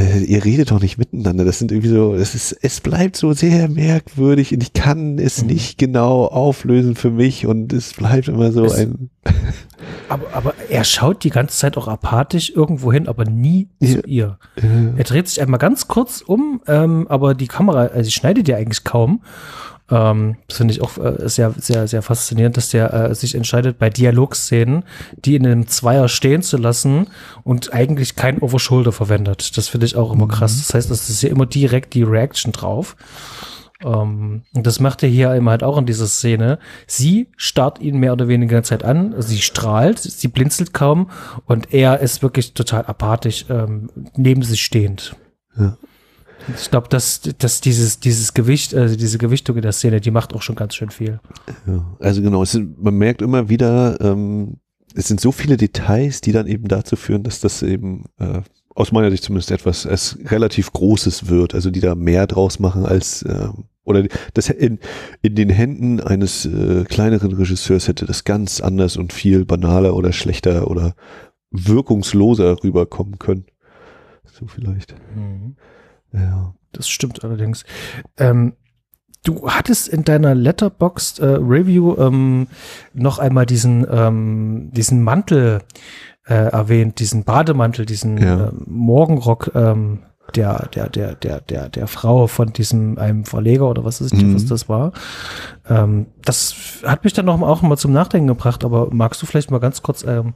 ihr 0.00 0.44
redet 0.44 0.70
doch 0.70 0.80
nicht 0.80 0.96
miteinander. 0.96 1.44
Das 1.44 1.58
sind 1.58 1.70
irgendwie 1.70 1.90
so, 1.90 2.14
es 2.14 2.34
ist, 2.34 2.52
es 2.62 2.80
bleibt 2.80 3.16
so 3.16 3.32
sehr 3.34 3.68
merkwürdig 3.68 4.54
und 4.54 4.62
ich 4.62 4.72
kann 4.72 5.18
es 5.18 5.42
mhm. 5.42 5.48
nicht 5.48 5.76
genau 5.76 6.24
auflösen 6.26 6.94
für 6.94 7.10
mich 7.10 7.46
und 7.46 7.72
es 7.72 7.92
bleibt 7.92 8.28
immer 8.28 8.52
so 8.52 8.64
es, 8.64 8.74
ein. 8.74 9.10
aber, 10.08 10.26
aber 10.32 10.54
er 10.70 10.84
schaut 10.84 11.24
die 11.24 11.30
ganze 11.30 11.58
Zeit 11.58 11.76
auch 11.76 11.88
apathisch 11.88 12.50
irgendwo 12.50 12.90
hin, 12.90 13.06
aber 13.06 13.24
nie 13.24 13.68
ja. 13.80 13.88
zu 13.88 14.00
ihr. 14.06 14.38
Ja. 14.56 14.68
Er 14.96 15.04
dreht 15.04 15.28
sich 15.28 15.42
einmal 15.42 15.58
ganz 15.58 15.88
kurz 15.88 16.22
um, 16.22 16.62
ähm, 16.66 17.06
aber 17.08 17.34
die 17.34 17.48
Kamera, 17.48 17.86
also 17.86 18.04
sie 18.04 18.12
schneidet 18.12 18.48
ja 18.48 18.56
eigentlich 18.56 18.84
kaum. 18.84 19.22
Ähm, 19.92 20.36
das 20.48 20.56
finde 20.56 20.72
ich 20.72 20.80
auch 20.80 20.96
äh, 20.96 21.28
sehr, 21.28 21.52
sehr, 21.58 21.86
sehr 21.86 22.00
faszinierend, 22.00 22.56
dass 22.56 22.70
der 22.70 22.92
äh, 22.94 23.14
sich 23.14 23.34
entscheidet, 23.34 23.78
bei 23.78 23.90
Dialogszenen, 23.90 24.84
die 25.22 25.36
in 25.36 25.46
einem 25.46 25.68
Zweier 25.68 26.08
stehen 26.08 26.42
zu 26.42 26.56
lassen 26.56 27.08
und 27.44 27.74
eigentlich 27.74 28.16
kein 28.16 28.38
Overshoulder 28.38 28.92
verwendet. 28.92 29.56
Das 29.58 29.68
finde 29.68 29.84
ich 29.84 29.96
auch 29.96 30.12
immer 30.12 30.24
mhm. 30.24 30.30
krass. 30.30 30.56
Das 30.56 30.72
heißt, 30.74 30.90
es 30.90 31.10
ist 31.10 31.22
ja 31.22 31.28
immer 31.28 31.44
direkt 31.44 31.92
die 31.92 32.04
Reaction 32.04 32.52
drauf. 32.52 32.96
Ähm, 33.84 34.42
und 34.54 34.66
das 34.66 34.80
macht 34.80 35.02
er 35.02 35.10
hier 35.10 35.34
eben 35.34 35.50
halt 35.50 35.62
auch 35.62 35.76
in 35.76 35.84
dieser 35.84 36.06
Szene. 36.06 36.58
Sie 36.86 37.28
starrt 37.36 37.78
ihn 37.80 37.98
mehr 37.98 38.14
oder 38.14 38.28
weniger 38.28 38.62
Zeit 38.62 38.84
an, 38.84 39.14
sie 39.18 39.42
strahlt, 39.42 39.98
sie 39.98 40.28
blinzelt 40.28 40.72
kaum 40.72 41.10
und 41.44 41.74
er 41.74 42.00
ist 42.00 42.22
wirklich 42.22 42.54
total 42.54 42.86
apathisch 42.86 43.44
ähm, 43.50 43.90
neben 44.16 44.42
sich 44.42 44.62
stehend. 44.62 45.16
Ja. 45.58 45.76
Ich 46.56 46.70
glaube, 46.70 46.88
dass, 46.88 47.20
dass 47.38 47.60
dieses, 47.60 48.00
dieses 48.00 48.34
Gewicht, 48.34 48.74
also 48.74 48.96
diese 48.96 49.18
Gewichtung 49.18 49.56
in 49.56 49.62
der 49.62 49.72
Szene, 49.72 50.00
die 50.00 50.10
macht 50.10 50.34
auch 50.34 50.42
schon 50.42 50.56
ganz 50.56 50.74
schön 50.74 50.90
viel. 50.90 51.20
Ja, 51.66 51.84
also 52.00 52.22
genau, 52.22 52.44
sind, 52.44 52.82
man 52.82 52.94
merkt 52.94 53.22
immer 53.22 53.48
wieder, 53.48 54.00
ähm, 54.00 54.58
es 54.94 55.08
sind 55.08 55.20
so 55.20 55.32
viele 55.32 55.56
Details, 55.56 56.20
die 56.20 56.32
dann 56.32 56.46
eben 56.46 56.68
dazu 56.68 56.96
führen, 56.96 57.22
dass 57.22 57.40
das 57.40 57.62
eben 57.62 58.04
äh, 58.18 58.40
aus 58.74 58.92
meiner 58.92 59.10
Sicht 59.10 59.24
zumindest 59.24 59.50
etwas 59.50 59.86
als 59.86 60.18
relativ 60.24 60.72
Großes 60.72 61.28
wird, 61.28 61.54
also 61.54 61.70
die 61.70 61.80
da 61.80 61.94
mehr 61.94 62.26
draus 62.26 62.58
machen 62.58 62.86
als 62.86 63.22
äh, 63.22 63.48
oder 63.84 64.06
das 64.34 64.48
in, 64.48 64.78
in 65.22 65.34
den 65.34 65.50
Händen 65.50 66.00
eines 66.00 66.46
äh, 66.46 66.84
kleineren 66.84 67.32
Regisseurs 67.32 67.88
hätte 67.88 68.06
das 68.06 68.24
ganz 68.24 68.60
anders 68.60 68.96
und 68.96 69.12
viel 69.12 69.44
banaler 69.44 69.96
oder 69.96 70.12
schlechter 70.12 70.70
oder 70.70 70.94
wirkungsloser 71.50 72.62
rüberkommen 72.62 73.18
können. 73.18 73.46
So 74.24 74.46
vielleicht. 74.46 74.94
Mhm. 75.14 75.56
Ja. 76.12 76.54
Das 76.72 76.88
stimmt 76.88 77.22
allerdings. 77.22 77.64
Ähm, 78.16 78.54
du 79.24 79.48
hattest 79.48 79.88
in 79.88 80.04
deiner 80.04 80.34
Letterboxd 80.34 81.20
äh, 81.20 81.26
Review 81.26 81.96
ähm, 81.98 82.48
noch 82.94 83.18
einmal 83.18 83.46
diesen, 83.46 83.86
ähm, 83.90 84.70
diesen 84.72 85.02
Mantel 85.02 85.60
äh, 86.26 86.34
erwähnt, 86.34 86.98
diesen 86.98 87.24
Bademantel, 87.24 87.86
diesen 87.86 88.18
ja. 88.18 88.48
äh, 88.48 88.52
Morgenrock, 88.66 89.52
ähm, 89.54 90.04
der, 90.36 90.68
der, 90.74 90.88
der, 90.88 91.14
der, 91.14 91.40
der, 91.40 91.68
der 91.68 91.86
Frau 91.86 92.26
von 92.26 92.52
diesem 92.52 92.98
einem 92.98 93.24
Verleger 93.24 93.68
oder 93.68 93.84
was 93.84 94.00
ist 94.00 94.14
mhm. 94.14 94.34
was 94.34 94.46
das 94.46 94.68
war. 94.68 94.92
Ähm, 95.68 96.06
das 96.24 96.54
hat 96.84 97.04
mich 97.04 97.12
dann 97.12 97.26
noch 97.26 97.36
mal 97.36 97.48
auch 97.48 97.62
mal 97.62 97.76
zum 97.76 97.92
Nachdenken 97.92 98.28
gebracht, 98.28 98.64
aber 98.64 98.88
magst 98.92 99.22
du 99.22 99.26
vielleicht 99.26 99.50
mal 99.50 99.58
ganz 99.58 99.82
kurz 99.82 100.04
ähm, 100.04 100.34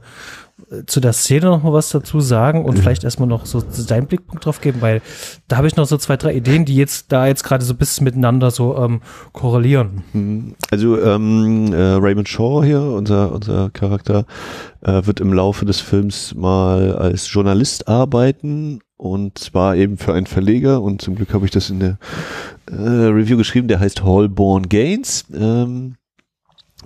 zu 0.87 0.99
der 0.99 1.13
Szene 1.13 1.45
noch 1.45 1.61
mal 1.61 1.73
was 1.73 1.89
dazu 1.89 2.19
sagen 2.19 2.65
und 2.65 2.77
mhm. 2.77 2.81
vielleicht 2.81 3.03
erstmal 3.03 3.27
noch 3.27 3.45
so 3.45 3.61
deinen 3.61 4.07
Blickpunkt 4.07 4.45
drauf 4.45 4.59
geben, 4.59 4.81
weil 4.81 5.01
da 5.47 5.57
habe 5.57 5.67
ich 5.67 5.75
noch 5.75 5.85
so 5.85 5.97
zwei, 5.97 6.17
drei 6.17 6.33
Ideen, 6.33 6.65
die 6.65 6.75
jetzt 6.75 7.11
da 7.11 7.27
jetzt 7.27 7.43
gerade 7.43 7.63
so 7.63 7.73
ein 7.73 7.77
bisschen 7.77 8.05
miteinander 8.05 8.49
so 8.49 8.75
ähm, 8.77 9.01
korrelieren. 9.33 10.03
Mhm. 10.13 10.55
Also 10.71 10.99
ähm, 10.99 11.71
äh, 11.73 11.77
Raymond 11.77 12.27
Shaw 12.27 12.63
hier, 12.63 12.81
unser, 12.81 13.31
unser 13.31 13.69
Charakter, 13.69 14.25
äh, 14.81 15.05
wird 15.05 15.19
im 15.19 15.31
Laufe 15.31 15.65
des 15.65 15.79
Films 15.79 16.33
mal 16.35 16.95
als 16.95 17.31
Journalist 17.31 17.87
arbeiten 17.87 18.79
und 18.97 19.37
zwar 19.37 19.75
eben 19.75 19.97
für 19.97 20.13
einen 20.13 20.25
Verleger. 20.25 20.81
Und 20.81 21.01
zum 21.01 21.15
Glück 21.15 21.33
habe 21.33 21.45
ich 21.45 21.51
das 21.51 21.69
in 21.69 21.79
der 21.79 21.97
äh, 22.69 22.73
Review 22.73 23.37
geschrieben, 23.37 23.67
der 23.67 23.79
heißt 23.79 24.03
Hallborn 24.03 24.69
Gaines. 24.69 25.25
Ähm, 25.33 25.95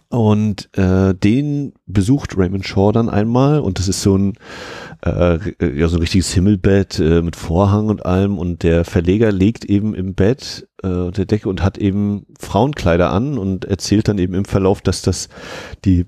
und 0.09 0.69
äh, 0.77 1.13
den 1.13 1.73
besucht 1.85 2.37
Raymond 2.37 2.67
Shaw 2.67 2.91
dann 2.91 3.09
einmal. 3.09 3.61
Und 3.61 3.79
das 3.79 3.87
ist 3.87 4.01
so 4.01 4.17
ein 4.17 4.33
äh, 5.05 5.39
ja 5.61 5.87
so 5.87 5.97
ein 5.97 6.01
richtiges 6.01 6.33
Himmelbett 6.33 6.99
äh, 6.99 7.21
mit 7.21 7.37
Vorhang 7.37 7.87
und 7.87 8.05
allem. 8.05 8.37
Und 8.37 8.63
der 8.63 8.83
Verleger 8.83 9.31
legt 9.31 9.63
eben 9.63 9.93
im 9.93 10.13
Bett 10.13 10.67
äh, 10.83 11.11
der 11.11 11.25
Decke 11.25 11.47
und 11.47 11.63
hat 11.63 11.77
eben 11.77 12.25
Frauenkleider 12.39 13.09
an 13.11 13.37
und 13.37 13.65
erzählt 13.65 14.09
dann 14.09 14.17
eben 14.17 14.33
im 14.33 14.45
Verlauf, 14.45 14.81
dass 14.81 15.01
das 15.01 15.29
die 15.85 16.05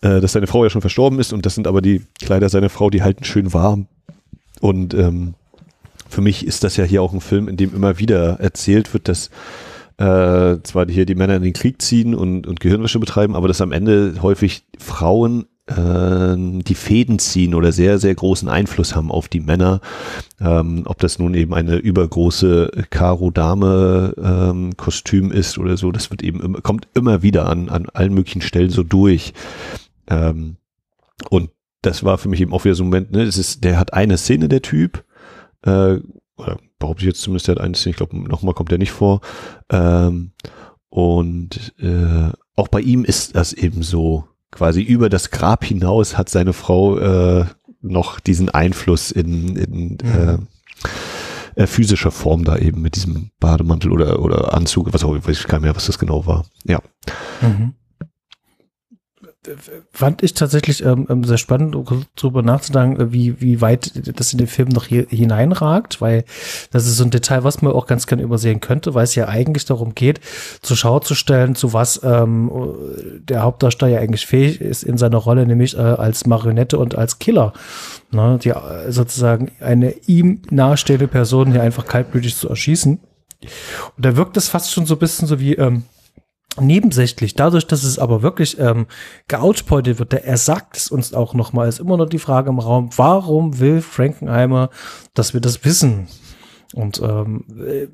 äh, 0.00 0.20
dass 0.20 0.32
seine 0.32 0.46
Frau 0.46 0.64
ja 0.64 0.70
schon 0.70 0.80
verstorben 0.80 1.18
ist. 1.18 1.34
Und 1.34 1.44
das 1.44 1.54
sind 1.54 1.66
aber 1.66 1.82
die 1.82 2.02
Kleider 2.18 2.48
seiner 2.48 2.70
Frau, 2.70 2.88
die 2.88 3.02
halten 3.02 3.24
schön 3.24 3.52
warm 3.52 3.88
und 4.60 4.94
ähm, 4.94 5.34
für 6.08 6.20
mich 6.20 6.46
ist 6.46 6.64
das 6.64 6.76
ja 6.76 6.84
hier 6.84 7.02
auch 7.02 7.12
ein 7.12 7.20
Film, 7.20 7.48
in 7.48 7.56
dem 7.56 7.74
immer 7.74 7.98
wieder 7.98 8.40
erzählt 8.40 8.94
wird, 8.94 9.08
dass 9.08 9.30
äh, 9.98 10.56
zwar 10.62 10.86
hier 10.88 11.04
die 11.06 11.14
Männer 11.14 11.36
in 11.36 11.42
den 11.42 11.52
Krieg 11.52 11.80
ziehen 11.82 12.14
und, 12.14 12.46
und 12.46 12.60
Gehirnwäsche 12.60 12.98
betreiben, 12.98 13.36
aber 13.36 13.48
dass 13.48 13.60
am 13.60 13.72
Ende 13.72 14.14
häufig 14.22 14.64
Frauen 14.78 15.46
äh, 15.66 16.34
die 16.36 16.74
Fäden 16.74 17.18
ziehen 17.18 17.54
oder 17.54 17.72
sehr, 17.72 17.98
sehr 17.98 18.14
großen 18.14 18.48
Einfluss 18.48 18.94
haben 18.94 19.10
auf 19.10 19.28
die 19.28 19.40
Männer. 19.40 19.80
Ähm, 20.40 20.84
ob 20.86 20.98
das 20.98 21.18
nun 21.18 21.34
eben 21.34 21.52
eine 21.52 21.76
übergroße 21.76 22.70
Karo-Dame-Kostüm 22.90 25.24
ähm, 25.26 25.32
ist 25.32 25.58
oder 25.58 25.76
so, 25.76 25.92
das 25.92 26.10
wird 26.10 26.22
eben 26.22 26.40
immer, 26.40 26.60
kommt 26.60 26.86
immer 26.94 27.22
wieder 27.22 27.48
an, 27.48 27.68
an 27.68 27.88
allen 27.92 28.14
möglichen 28.14 28.42
Stellen 28.42 28.70
so 28.70 28.84
durch. 28.84 29.34
Ähm, 30.08 30.56
und 31.28 31.50
das 31.82 32.04
war 32.04 32.18
für 32.18 32.28
mich 32.28 32.40
eben 32.40 32.52
auch 32.52 32.64
wieder 32.64 32.74
so 32.74 32.82
ein 32.84 32.88
Moment, 32.88 33.12
ne, 33.12 33.24
das 33.24 33.38
ist, 33.38 33.64
der 33.64 33.78
hat 33.78 33.92
eine 33.92 34.18
Szene, 34.18 34.48
der 34.48 34.62
Typ, 34.62 35.04
äh, 35.62 35.98
oder 36.36 36.58
behaupte 36.78 37.02
ich 37.02 37.08
jetzt 37.08 37.20
zumindest, 37.20 37.48
der 37.48 37.56
hat 37.56 37.62
eine 37.62 37.74
Szene, 37.74 37.90
ich 37.92 37.96
glaube, 37.96 38.16
nochmal 38.16 38.54
kommt 38.54 38.70
der 38.70 38.78
nicht 38.78 38.92
vor. 38.92 39.20
Ähm, 39.70 40.32
und 40.88 41.74
äh, 41.78 42.30
auch 42.56 42.68
bei 42.68 42.80
ihm 42.80 43.04
ist 43.04 43.36
das 43.36 43.52
eben 43.52 43.82
so, 43.82 44.24
quasi 44.50 44.82
über 44.82 45.08
das 45.08 45.30
Grab 45.30 45.64
hinaus 45.64 46.16
hat 46.16 46.28
seine 46.28 46.52
Frau 46.52 46.98
äh, 46.98 47.44
noch 47.82 48.18
diesen 48.18 48.48
Einfluss 48.48 49.10
in, 49.10 49.56
in 49.56 49.98
mhm. 50.02 50.48
äh, 51.56 51.62
äh, 51.62 51.66
physischer 51.66 52.10
Form 52.10 52.44
da 52.44 52.56
eben 52.56 52.80
mit 52.80 52.96
diesem 52.96 53.30
Bademantel 53.40 53.92
oder, 53.92 54.20
oder 54.20 54.54
Anzug, 54.54 54.92
was 54.92 55.04
auch, 55.04 55.14
ich 55.14 55.26
weiß 55.26 55.44
gar 55.44 55.58
nicht 55.58 55.64
mehr, 55.64 55.76
was 55.76 55.86
das 55.86 55.98
genau 55.98 56.26
war. 56.26 56.46
Ja. 56.64 56.80
Mhm 57.42 57.74
fand 59.92 60.22
ich 60.22 60.34
tatsächlich 60.34 60.84
ähm, 60.84 61.06
ähm 61.08 61.24
sehr 61.24 61.38
spannend, 61.38 61.76
darüber 62.16 62.42
nachzudenken, 62.42 63.00
äh, 63.00 63.12
wie, 63.12 63.40
wie 63.40 63.60
weit 63.60 63.92
das 64.18 64.32
in 64.32 64.38
den 64.38 64.46
Film 64.46 64.68
noch 64.68 64.86
hier 64.86 65.06
hineinragt, 65.08 66.00
weil 66.00 66.24
das 66.70 66.86
ist 66.86 66.96
so 66.96 67.04
ein 67.04 67.10
Detail, 67.10 67.44
was 67.44 67.62
man 67.62 67.72
auch 67.72 67.86
ganz 67.86 68.06
gerne 68.06 68.22
übersehen 68.22 68.60
könnte, 68.60 68.94
weil 68.94 69.04
es 69.04 69.14
ja 69.14 69.28
eigentlich 69.28 69.64
darum 69.64 69.94
geht, 69.94 70.20
zur 70.62 70.76
Schau 70.76 70.98
zu 70.98 71.14
stellen, 71.14 71.54
zu 71.54 71.72
was 71.72 72.00
ähm, 72.02 72.50
der 73.20 73.42
Hauptdarsteller 73.42 74.00
eigentlich 74.00 74.26
fähig 74.26 74.60
ist 74.60 74.82
in 74.82 74.98
seiner 74.98 75.18
Rolle, 75.18 75.46
nämlich 75.46 75.76
äh, 75.76 75.80
als 75.80 76.26
Marionette 76.26 76.78
und 76.78 76.96
als 76.96 77.18
Killer. 77.18 77.52
Ne, 78.10 78.38
die 78.42 78.50
äh, 78.50 78.90
sozusagen 78.90 79.52
eine 79.60 79.92
ihm 80.06 80.40
nahestehende 80.50 81.08
Person 81.08 81.52
hier 81.52 81.62
einfach 81.62 81.86
kaltblütig 81.86 82.36
zu 82.36 82.48
erschießen. 82.48 82.98
Und 83.96 84.04
da 84.04 84.16
wirkt 84.16 84.36
es 84.36 84.48
fast 84.48 84.72
schon 84.72 84.86
so 84.86 84.94
ein 84.94 84.98
bisschen 84.98 85.28
so 85.28 85.38
wie, 85.38 85.54
ähm, 85.54 85.84
nebensächlich. 86.60 87.34
Dadurch, 87.34 87.66
dass 87.66 87.84
es 87.84 87.98
aber 87.98 88.22
wirklich 88.22 88.58
ähm, 88.58 88.86
geoutpointet 89.28 89.98
wird, 89.98 90.12
der, 90.12 90.24
er 90.24 90.36
sagt 90.36 90.76
es 90.76 90.90
uns 90.90 91.14
auch 91.14 91.34
nochmal, 91.34 91.68
ist 91.68 91.80
immer 91.80 91.96
noch 91.96 92.08
die 92.08 92.18
Frage 92.18 92.50
im 92.50 92.58
Raum, 92.58 92.90
warum 92.96 93.58
will 93.58 93.80
Frankenheimer, 93.80 94.70
dass 95.14 95.34
wir 95.34 95.40
das 95.40 95.64
wissen? 95.64 96.08
Und 96.74 97.00
ähm, 97.02 97.44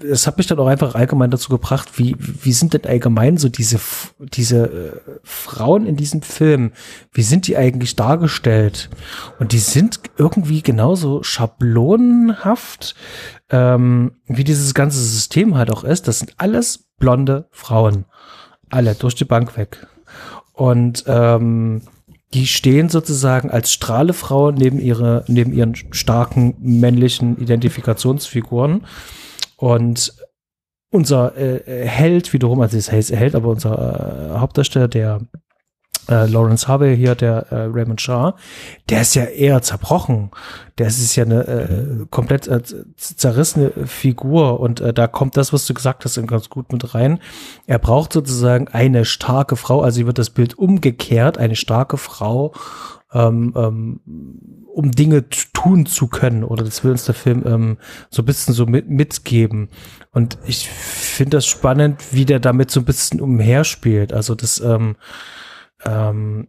es 0.02 0.26
hat 0.26 0.36
mich 0.36 0.48
dann 0.48 0.58
auch 0.58 0.66
einfach 0.66 0.96
allgemein 0.96 1.30
dazu 1.30 1.48
gebracht, 1.48 1.96
wie, 1.96 2.16
wie 2.18 2.52
sind 2.52 2.74
denn 2.74 2.84
allgemein 2.84 3.36
so 3.36 3.48
diese, 3.48 3.78
diese 4.18 4.64
äh, 4.66 5.00
Frauen 5.22 5.86
in 5.86 5.96
diesem 5.96 6.22
Film, 6.22 6.72
wie 7.12 7.22
sind 7.22 7.46
die 7.46 7.56
eigentlich 7.56 7.94
dargestellt? 7.94 8.90
Und 9.38 9.52
die 9.52 9.60
sind 9.60 10.00
irgendwie 10.16 10.60
genauso 10.62 11.22
schablonenhaft, 11.22 12.96
ähm, 13.50 14.16
wie 14.26 14.44
dieses 14.44 14.74
ganze 14.74 14.98
System 14.98 15.54
halt 15.54 15.70
auch 15.70 15.84
ist. 15.84 16.08
Das 16.08 16.18
sind 16.18 16.34
alles 16.38 16.88
blonde 16.98 17.46
Frauen. 17.52 18.06
Alle, 18.74 18.94
durch 18.94 19.14
die 19.14 19.24
Bank 19.24 19.56
weg. 19.56 19.86
Und 20.52 21.04
ähm, 21.06 21.82
die 22.32 22.46
stehen 22.46 22.88
sozusagen 22.88 23.50
als 23.50 23.72
Strahlefrau 23.72 24.50
neben, 24.50 24.80
ihre, 24.80 25.24
neben 25.28 25.52
ihren 25.52 25.76
starken 25.92 26.56
männlichen 26.58 27.38
Identifikationsfiguren. 27.38 28.84
Und 29.56 30.12
unser 30.90 31.36
äh, 31.36 31.86
Held 31.86 32.32
wiederum, 32.32 32.60
also 32.60 32.76
es 32.76 32.90
heißt 32.90 33.12
Held, 33.12 33.36
aber 33.36 33.48
unser 33.48 34.32
äh, 34.34 34.38
Hauptdarsteller, 34.38 34.88
der 34.88 35.20
äh, 36.08 36.26
Lawrence 36.26 36.68
Harvey 36.68 36.96
hier, 36.96 37.14
der 37.14 37.46
äh, 37.50 37.64
Raymond 37.66 38.00
Shah, 38.00 38.34
der 38.88 39.02
ist 39.02 39.14
ja 39.14 39.24
eher 39.24 39.62
zerbrochen. 39.62 40.30
Der 40.78 40.88
ist 40.88 41.14
ja 41.16 41.24
eine 41.24 41.46
äh, 41.46 42.06
komplett 42.10 42.48
äh, 42.48 42.62
zerrissene 42.96 43.70
Figur 43.86 44.60
und 44.60 44.80
äh, 44.80 44.92
da 44.92 45.06
kommt 45.06 45.36
das, 45.36 45.52
was 45.52 45.66
du 45.66 45.74
gesagt 45.74 46.04
hast, 46.04 46.20
ganz 46.26 46.48
gut 46.48 46.72
mit 46.72 46.94
rein. 46.94 47.20
Er 47.66 47.78
braucht 47.78 48.12
sozusagen 48.12 48.68
eine 48.68 49.04
starke 49.04 49.56
Frau, 49.56 49.82
also 49.82 49.96
hier 49.98 50.06
wird 50.06 50.18
das 50.18 50.30
Bild 50.30 50.58
umgekehrt, 50.58 51.38
eine 51.38 51.56
starke 51.56 51.96
Frau, 51.96 52.52
ähm, 53.12 53.52
ähm, 53.56 54.00
um 54.74 54.90
Dinge 54.90 55.28
tun 55.28 55.86
zu 55.86 56.08
können 56.08 56.42
oder 56.42 56.64
das 56.64 56.82
will 56.82 56.90
uns 56.90 57.04
der 57.04 57.14
Film 57.14 57.44
ähm, 57.46 57.78
so 58.10 58.22
ein 58.22 58.24
bisschen 58.24 58.52
so 58.54 58.66
mit, 58.66 58.90
mitgeben. 58.90 59.68
Und 60.10 60.36
ich 60.44 60.68
finde 60.68 61.36
das 61.36 61.46
spannend, 61.46 62.12
wie 62.12 62.24
der 62.24 62.40
damit 62.40 62.72
so 62.72 62.80
ein 62.80 62.84
bisschen 62.84 63.20
umherspielt. 63.20 64.12
Also 64.12 64.34
das 64.34 64.60
ähm, 64.60 64.96
ähm, 65.84 66.48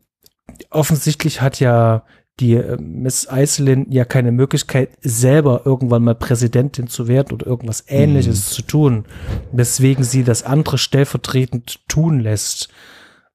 offensichtlich 0.70 1.42
hat 1.42 1.60
ja 1.60 2.04
die 2.40 2.56
äh, 2.56 2.78
Miss 2.80 3.28
Iselin 3.32 3.92
ja 3.92 4.06
keine 4.06 4.32
Möglichkeit, 4.32 4.90
selber 5.02 5.62
irgendwann 5.66 6.04
mal 6.04 6.16
Präsidentin 6.16 6.88
zu 6.88 7.08
werden 7.08 7.34
oder 7.34 7.48
irgendwas 7.48 7.86
ähnliches 7.88 8.50
mhm. 8.50 8.54
zu 8.54 8.62
tun, 8.64 9.06
weswegen 9.52 10.04
sie 10.04 10.24
das 10.24 10.44
andere 10.44 10.78
stellvertretend 10.78 11.88
tun 11.88 12.20
lässt. 12.20 12.70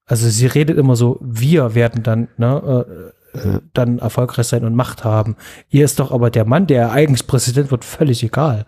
Also 0.05 0.28
sie 0.28 0.47
redet 0.47 0.77
immer 0.77 0.97
so, 0.97 1.18
wir 1.22 1.74
werden 1.74 2.02
dann, 2.02 2.28
ne, 2.36 3.12
äh, 3.35 3.39
äh, 3.39 3.60
dann 3.72 4.01
erfolgreich 4.01 4.48
sein 4.48 4.64
und 4.64 4.74
Macht 4.74 5.05
haben. 5.05 5.36
Ihr 5.68 5.85
ist 5.85 6.01
doch 6.01 6.10
aber 6.10 6.31
der 6.31 6.44
Mann, 6.44 6.66
der 6.66 6.90
eigentlich 6.93 7.27
Präsident 7.27 7.70
wird, 7.70 7.85
völlig 7.85 8.22
egal. 8.22 8.66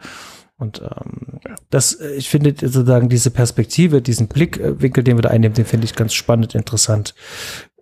Und 0.63 0.81
ähm, 0.81 1.41
das, 1.71 1.95
äh, 1.95 2.15
ich 2.15 2.29
finde 2.29 2.55
sozusagen 2.57 3.09
diese 3.09 3.33
Perspektive, 3.33 4.01
diesen 4.01 4.29
Blickwinkel, 4.29 5.03
den 5.03 5.17
wir 5.17 5.23
da 5.23 5.31
einnehmen, 5.31 5.55
den 5.55 5.65
finde 5.65 5.87
ich 5.87 5.97
ganz 5.97 6.15
spannend, 6.15 6.55
interessant. 6.55 7.17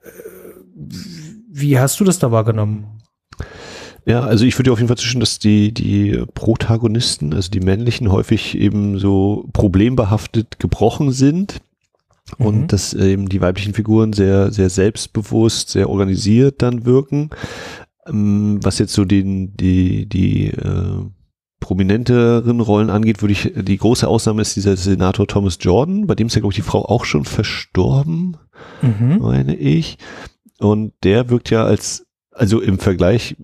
Äh, 0.02 0.08
wie 1.52 1.78
hast 1.78 2.00
du 2.00 2.04
das 2.04 2.18
da 2.18 2.32
wahrgenommen? 2.32 2.86
Ja, 4.06 4.22
also 4.22 4.46
ich 4.46 4.58
würde 4.58 4.72
auf 4.72 4.78
jeden 4.78 4.88
Fall 4.88 4.96
zwischen, 4.96 5.20
dass 5.20 5.38
die, 5.38 5.74
die 5.74 6.24
Protagonisten, 6.32 7.34
also 7.34 7.50
die 7.50 7.60
männlichen, 7.60 8.10
häufig 8.10 8.56
eben 8.56 8.98
so 8.98 9.46
problembehaftet 9.52 10.58
gebrochen 10.58 11.12
sind 11.12 11.60
mhm. 12.38 12.46
und 12.46 12.72
dass 12.72 12.94
eben 12.94 13.28
die 13.28 13.42
weiblichen 13.42 13.74
Figuren 13.74 14.14
sehr, 14.14 14.52
sehr 14.52 14.70
selbstbewusst, 14.70 15.68
sehr 15.68 15.90
organisiert 15.90 16.62
dann 16.62 16.86
wirken. 16.86 17.28
Ähm, 18.06 18.58
was 18.62 18.78
jetzt 18.78 18.94
so 18.94 19.04
den, 19.04 19.54
die, 19.54 20.06
die 20.06 20.46
äh, 20.46 21.04
prominenteren 21.60 22.60
Rollen 22.60 22.90
angeht, 22.90 23.22
würde 23.22 23.32
ich, 23.32 23.52
die 23.54 23.76
große 23.76 24.08
Ausnahme 24.08 24.42
ist 24.42 24.56
dieser 24.56 24.76
Senator 24.76 25.26
Thomas 25.26 25.58
Jordan, 25.60 26.06
bei 26.06 26.14
dem 26.14 26.26
ist 26.26 26.34
ja, 26.34 26.40
glaube 26.40 26.52
ich, 26.52 26.56
die 26.56 26.62
Frau 26.62 26.84
auch 26.84 27.04
schon 27.04 27.24
verstorben, 27.24 28.36
mhm. 28.82 29.18
meine 29.20 29.54
ich. 29.54 29.98
Und 30.58 30.92
der 31.04 31.30
wirkt 31.30 31.50
ja 31.50 31.64
als, 31.64 32.06
also 32.32 32.60
im 32.60 32.78
Vergleich 32.78 33.36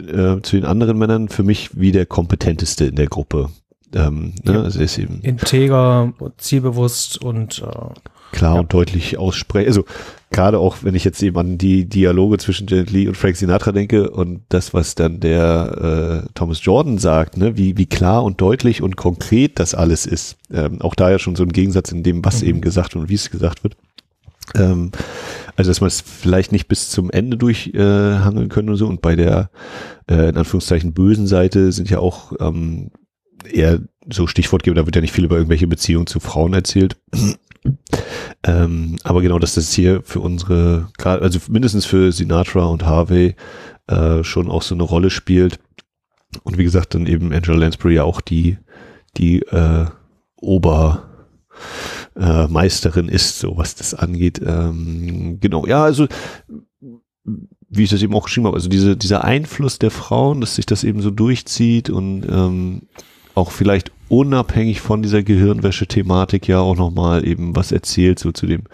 äh, 0.00 0.40
zu 0.42 0.56
den 0.56 0.64
anderen 0.64 0.98
Männern 0.98 1.28
für 1.28 1.42
mich 1.42 1.78
wie 1.78 1.92
der 1.92 2.06
kompetenteste 2.06 2.84
in 2.84 2.96
der 2.96 3.08
Gruppe. 3.08 3.50
Ähm, 3.94 4.34
ne? 4.44 4.54
ja. 4.54 4.62
also 4.62 4.80
ist 4.80 4.98
eben 4.98 5.20
integer, 5.20 6.12
zielbewusst 6.38 7.22
und 7.22 7.62
äh, 7.62 8.32
klar 8.32 8.54
ja. 8.54 8.60
und 8.60 8.72
deutlich 8.72 9.18
aussprechen. 9.18 9.68
Also 9.68 9.84
gerade 10.30 10.58
auch, 10.58 10.78
wenn 10.82 10.94
ich 10.94 11.04
jetzt 11.04 11.22
eben 11.22 11.36
an 11.38 11.58
die 11.58 11.84
Dialoge 11.84 12.38
zwischen 12.38 12.66
Janet 12.66 12.90
Lee 12.90 13.06
und 13.06 13.16
Frank 13.16 13.36
Sinatra 13.36 13.72
denke 13.72 14.10
und 14.10 14.42
das, 14.48 14.74
was 14.74 14.94
dann 14.94 15.20
der 15.20 16.24
äh, 16.24 16.28
Thomas 16.34 16.64
Jordan 16.64 16.98
sagt, 16.98 17.36
ne, 17.36 17.56
wie, 17.56 17.76
wie 17.76 17.86
klar 17.86 18.24
und 18.24 18.40
deutlich 18.40 18.82
und 18.82 18.96
konkret 18.96 19.58
das 19.58 19.74
alles 19.74 20.06
ist. 20.06 20.36
Ähm, 20.52 20.80
auch 20.80 20.94
da 20.94 21.10
ja 21.10 21.18
schon 21.18 21.36
so 21.36 21.44
ein 21.44 21.52
Gegensatz 21.52 21.92
in 21.92 22.02
dem, 22.02 22.24
was 22.24 22.42
mhm. 22.42 22.48
eben 22.48 22.60
gesagt 22.62 22.96
und 22.96 23.08
wie 23.08 23.14
es 23.14 23.30
gesagt 23.30 23.62
wird. 23.62 23.76
Ähm, 24.54 24.90
also, 25.56 25.70
dass 25.70 25.80
man 25.80 25.88
es 25.88 26.00
vielleicht 26.00 26.52
nicht 26.52 26.66
bis 26.66 26.90
zum 26.90 27.10
Ende 27.10 27.36
durchhangeln 27.36 28.46
äh, 28.46 28.48
können 28.48 28.70
und 28.70 28.76
so. 28.76 28.86
Und 28.86 29.02
bei 29.02 29.16
der, 29.16 29.50
äh, 30.10 30.30
in 30.30 30.36
Anführungszeichen, 30.36 30.94
bösen 30.94 31.26
Seite 31.26 31.72
sind 31.72 31.90
ja 31.90 31.98
auch 31.98 32.32
ähm, 32.40 32.90
eher 33.50 33.80
so 34.10 34.26
Stichwortgeber, 34.26 34.74
da 34.74 34.86
wird 34.86 34.96
ja 34.96 35.02
nicht 35.02 35.12
viel 35.12 35.24
über 35.24 35.36
irgendwelche 35.36 35.66
Beziehungen 35.66 36.06
zu 36.06 36.20
Frauen 36.20 36.54
erzählt. 36.54 36.96
Ähm, 38.44 38.96
aber 39.04 39.22
genau, 39.22 39.38
dass 39.38 39.54
das 39.54 39.72
hier 39.72 40.02
für 40.02 40.18
unsere, 40.18 40.88
also 41.04 41.38
mindestens 41.48 41.86
für 41.86 42.10
Sinatra 42.10 42.64
und 42.64 42.84
Harvey 42.84 43.36
äh, 43.86 44.24
schon 44.24 44.50
auch 44.50 44.62
so 44.62 44.74
eine 44.74 44.82
Rolle 44.82 45.10
spielt. 45.10 45.60
Und 46.42 46.58
wie 46.58 46.64
gesagt, 46.64 46.96
dann 46.96 47.06
eben 47.06 47.32
Angela 47.32 47.58
Lansbury 47.58 47.94
ja 47.94 48.02
auch 48.02 48.20
die, 48.20 48.58
die 49.16 49.42
äh, 49.42 49.86
Obermeisterin 50.36 53.08
äh, 53.08 53.14
ist, 53.14 53.38
so 53.38 53.56
was 53.56 53.76
das 53.76 53.94
angeht. 53.94 54.40
Ähm, 54.44 55.38
genau, 55.40 55.64
ja, 55.64 55.84
also 55.84 56.08
wie 57.68 57.84
ich 57.84 57.90
das 57.90 58.02
eben 58.02 58.14
auch 58.14 58.24
geschrieben 58.24 58.46
habe, 58.46 58.56
also 58.56 58.68
diese, 58.68 58.96
dieser 58.96 59.24
Einfluss 59.24 59.78
der 59.78 59.90
Frauen, 59.90 60.40
dass 60.40 60.56
sich 60.56 60.66
das 60.66 60.84
eben 60.84 61.00
so 61.00 61.10
durchzieht 61.10 61.90
und 61.90 62.26
ähm, 62.28 62.82
auch 63.34 63.50
vielleicht 63.50 63.92
unabhängig 64.08 64.80
von 64.80 65.02
dieser 65.02 65.22
Gehirnwäsche-Thematik 65.22 66.46
ja 66.46 66.60
auch 66.60 66.76
nochmal 66.76 67.26
eben 67.26 67.56
was 67.56 67.72
erzählt, 67.72 68.18
so 68.18 68.30
zu 68.32 68.46
dem 68.46 68.64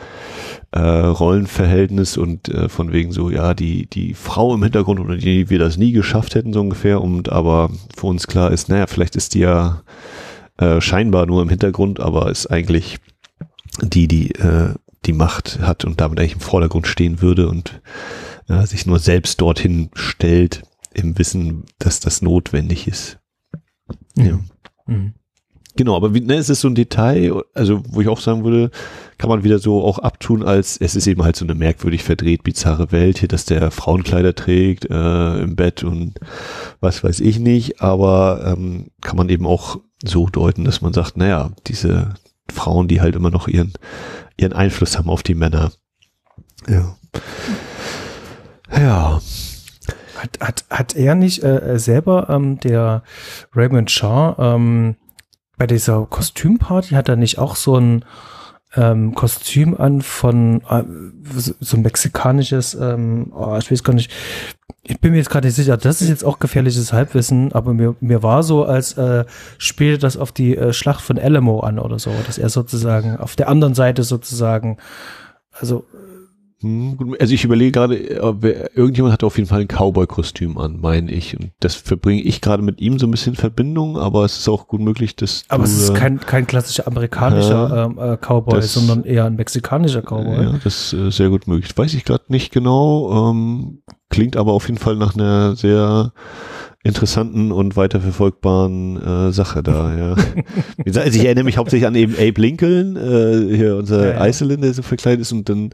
äh, 0.72 0.80
Rollenverhältnis 0.80 2.16
und 2.16 2.48
äh, 2.48 2.68
von 2.68 2.93
wegen 2.93 3.12
so, 3.12 3.30
ja, 3.30 3.55
die, 3.55 3.86
die 3.86 4.14
Frau 4.14 4.55
im 4.55 4.62
Hintergrund 4.62 4.98
oder 5.01 5.16
die 5.16 5.48
wir 5.48 5.59
das 5.59 5.76
nie 5.76 5.93
geschafft 5.93 6.35
hätten, 6.35 6.52
so 6.52 6.60
ungefähr, 6.60 7.01
und 7.01 7.30
aber 7.30 7.70
für 7.97 8.06
uns 8.09 8.26
klar 8.26 8.51
ist, 8.51 8.68
naja, 8.68 8.86
vielleicht 8.86 9.14
ist 9.14 9.35
die 9.35 9.40
ja 9.40 9.82
äh, 10.56 10.80
scheinbar 10.80 11.26
nur 11.26 11.40
im 11.43 11.48
Hintergrund, 11.48 12.01
aber 12.01 12.30
ist 12.30 12.48
eigentlich 12.48 12.98
die, 13.80 14.09
die 14.09 14.32
äh, 14.32 14.74
die 15.06 15.12
Macht 15.12 15.60
hat 15.60 15.85
und 15.85 16.01
damit 16.01 16.18
eigentlich 16.18 16.35
im 16.35 16.40
Vordergrund 16.40 16.86
stehen 16.86 17.22
würde 17.22 17.48
und 17.48 17.80
äh, 18.48 18.66
sich 18.66 18.86
nur 18.86 18.98
selbst 18.98 19.40
dorthin 19.40 19.90
stellt, 19.94 20.62
im 20.94 21.18
Wissen, 21.18 21.64
dass 21.78 22.01
das 22.01 22.22
notwendig 22.22 22.89
ist. 22.89 23.18
Ja. 24.16 24.39
Mhm. 24.86 25.15
Genau, 25.78 25.94
aber 25.94 26.12
wie, 26.12 26.20
ne, 26.20 26.35
es 26.35 26.51
ist 26.51 26.62
so 26.62 26.69
ein 26.69 26.74
Detail, 26.74 27.40
also 27.55 27.82
wo 27.89 28.01
ich 28.01 28.09
auch 28.09 28.19
sagen 28.19 28.43
würde, 28.43 28.73
kann 29.16 29.31
man 29.31 29.44
wieder 29.44 29.60
so 29.60 29.85
auch 29.85 30.01
abtun, 30.01 30.43
als 30.43 30.77
es 30.77 30.97
ist 30.97 31.06
eben 31.06 31.23
halt 31.23 31.36
so 31.36 31.44
eine 31.44 31.55
merkwürdig 31.55 32.02
verdreht, 32.02 32.43
bizarre 32.43 32.90
Welt 32.90 33.19
hier, 33.19 33.28
dass 33.28 33.44
der 33.44 33.70
Frauenkleider 33.70 34.35
trägt 34.35 34.90
äh, 34.90 35.39
im 35.39 35.55
Bett 35.55 35.85
und 35.85 36.19
was 36.81 37.05
weiß 37.05 37.20
ich 37.20 37.39
nicht, 37.39 37.81
aber 37.81 38.56
ähm, 38.56 38.89
kann 39.02 39.16
man 39.16 39.28
eben 39.28 39.47
auch 39.47 39.78
so 40.05 40.27
deuten, 40.27 40.65
dass 40.65 40.81
man 40.81 40.93
sagt, 40.93 41.16
naja, 41.16 41.52
diese 41.69 42.15
Frauen, 42.51 42.89
die 42.89 43.01
halt 43.01 43.15
immer 43.15 43.31
noch 43.31 43.47
ihren, 43.47 43.73
ihren 44.36 44.55
Einfluss 44.55 44.98
haben 44.98 45.10
auf 45.10 45.23
die 45.23 45.36
Männer. 45.36 45.70
Ja. 46.69 46.97
Ja. 48.77 49.20
Hat, 50.19 50.39
hat, 50.40 50.65
hat 50.70 50.97
er 50.97 51.15
nicht 51.15 51.43
äh, 51.43 51.78
selber, 51.78 52.28
ähm, 52.28 52.61
der 52.61 53.03
Raymond 53.55 53.90
Shaw, 53.90 54.35
ähm, 54.39 54.97
bei 55.57 55.66
dieser 55.66 56.07
Kostümparty, 56.07 56.95
hat 56.95 57.09
er 57.09 57.16
nicht 57.16 57.39
auch 57.39 57.57
so 57.57 57.77
ein 57.77 58.05
ähm, 58.77 59.15
Kostüm 59.15 59.74
an 59.77 60.03
von 60.03 60.61
äh, 60.69 60.85
so 61.61 61.77
ein 61.77 61.82
mexikanisches, 61.82 62.74
ähm, 62.74 63.32
oh, 63.35 63.57
ich 63.59 63.70
weiß 63.70 63.82
gar 63.82 63.95
nicht, 63.95 64.11
ich 64.82 65.01
bin 65.01 65.12
mir 65.12 65.19
jetzt 65.19 65.31
gerade 65.31 65.47
nicht 65.47 65.57
sicher, 65.57 65.77
das 65.77 66.03
ist 66.03 66.09
jetzt 66.09 66.24
auch 66.24 66.39
gefährliches 66.39 66.93
Halbwissen, 66.93 67.53
aber 67.53 67.73
mir, 67.73 67.97
mir 68.01 68.23
war 68.23 68.43
so, 68.43 68.65
als 68.65 68.97
äh, 68.99 69.24
spielte 69.59 69.99
das 69.99 70.16
auf 70.16 70.32
die 70.32 70.57
äh, 70.57 70.73
Schlacht 70.73 71.01
von 71.01 71.19
Alamo 71.19 71.61
an 71.61 71.78
oder 71.78 71.99
so, 71.99 72.12
dass 72.27 72.39
er 72.39 72.49
sozusagen 72.49 73.16
auf 73.16 73.36
der 73.36 73.49
anderen 73.49 73.74
Seite 73.74 74.03
sozusagen, 74.03 74.78
also 75.53 75.86
also 76.60 77.35
ich 77.35 77.44
überlege 77.44 77.70
gerade, 77.70 77.97
irgendjemand 77.97 79.12
hat 79.12 79.22
auf 79.22 79.36
jeden 79.36 79.48
Fall 79.48 79.60
ein 79.60 79.68
Cowboy-Kostüm 79.68 80.59
an, 80.59 80.80
meine 80.80 81.12
ich. 81.12 81.39
Und 81.39 81.52
das 81.60 81.76
verbringe 81.76 82.20
ich 82.22 82.40
gerade 82.40 82.64
mit 82.64 82.80
ihm 82.80 82.98
so 82.98 83.06
ein 83.06 83.12
bisschen 83.12 83.35
in 83.35 83.39
Verbindung, 83.39 83.97
aber 83.97 84.24
es 84.24 84.39
ist 84.39 84.48
auch 84.48 84.66
gut 84.66 84.80
möglich, 84.80 85.14
dass. 85.14 85.44
Aber 85.48 85.64
du, 85.64 85.70
es 85.70 85.78
ist 85.78 85.94
kein, 85.94 86.18
kein 86.18 86.48
klassischer 86.48 86.89
amerikanischer 86.89 87.68
ja, 87.68 87.85
ähm, 87.85 87.98
äh, 87.98 88.16
Cowboy, 88.16 88.56
das, 88.56 88.72
sondern 88.72 89.05
eher 89.05 89.26
ein 89.26 89.36
mexikanischer 89.36 90.02
Cowboy. 90.02 90.43
Ja, 90.43 90.52
das 90.64 90.93
ist 90.93 90.94
äh, 90.94 91.10
sehr 91.12 91.28
gut 91.28 91.47
möglich. 91.47 91.76
Weiß 91.76 91.94
ich 91.94 92.05
gerade 92.05 92.24
nicht 92.26 92.52
genau, 92.52 93.30
ähm, 93.30 93.82
klingt 94.10 94.36
aber 94.36 94.52
auf 94.52 94.66
jeden 94.66 94.78
Fall 94.80 94.97
nach 94.97 95.14
einer 95.14 95.55
sehr 95.55 96.12
interessanten 96.82 97.52
und 97.52 97.76
weiterverfolgbaren 97.76 99.28
äh, 99.28 99.32
Sache 99.32 99.62
da, 99.62 99.97
ja. 99.97 100.16
Also 100.86 101.01
ich 101.02 101.24
erinnere 101.24 101.44
mich 101.44 101.59
hauptsächlich 101.59 101.86
an 101.86 101.94
eben 101.94 102.14
Abe 102.14 102.40
Lincoln, 102.40 102.97
äh, 102.97 103.55
hier 103.56 103.76
unser 103.76 104.09
ja, 104.09 104.14
ja. 104.14 104.26
Iceland, 104.26 104.64
der 104.64 104.74
so 104.74 104.82
verkleidet 104.82 105.20
ist 105.20 105.32
und 105.32 105.48
dann 105.48 105.70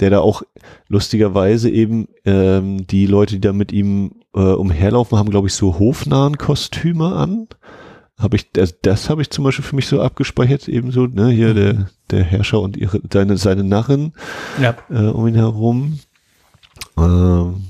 der 0.00 0.10
da 0.10 0.20
auch 0.20 0.42
lustigerweise 0.88 1.70
eben 1.70 2.08
ähm, 2.24 2.86
die 2.86 3.06
Leute, 3.06 3.34
die 3.34 3.40
da 3.40 3.52
mit 3.52 3.72
ihm 3.72 4.12
äh, 4.34 4.40
umherlaufen, 4.40 5.18
haben, 5.18 5.30
glaube 5.30 5.48
ich, 5.48 5.54
so 5.54 5.78
hofnahen 5.78 6.38
Kostüme 6.38 7.12
an. 7.14 7.48
Habe 8.18 8.36
ich, 8.36 8.50
das, 8.52 8.80
das 8.80 9.10
habe 9.10 9.22
ich 9.22 9.30
zum 9.30 9.44
Beispiel 9.44 9.64
für 9.64 9.76
mich 9.76 9.86
so 9.86 10.00
abgespeichert, 10.00 10.68
ebenso, 10.68 11.06
ne, 11.06 11.28
hier 11.28 11.54
der, 11.54 11.88
der 12.10 12.24
Herrscher 12.24 12.60
und 12.60 12.76
ihre, 12.76 13.00
seine, 13.12 13.36
seine 13.36 13.62
Narren 13.62 14.12
ja. 14.60 14.76
äh, 14.90 15.06
um 15.06 15.26
ihn 15.28 15.36
herum. 15.36 16.00
Ähm, 16.96 17.68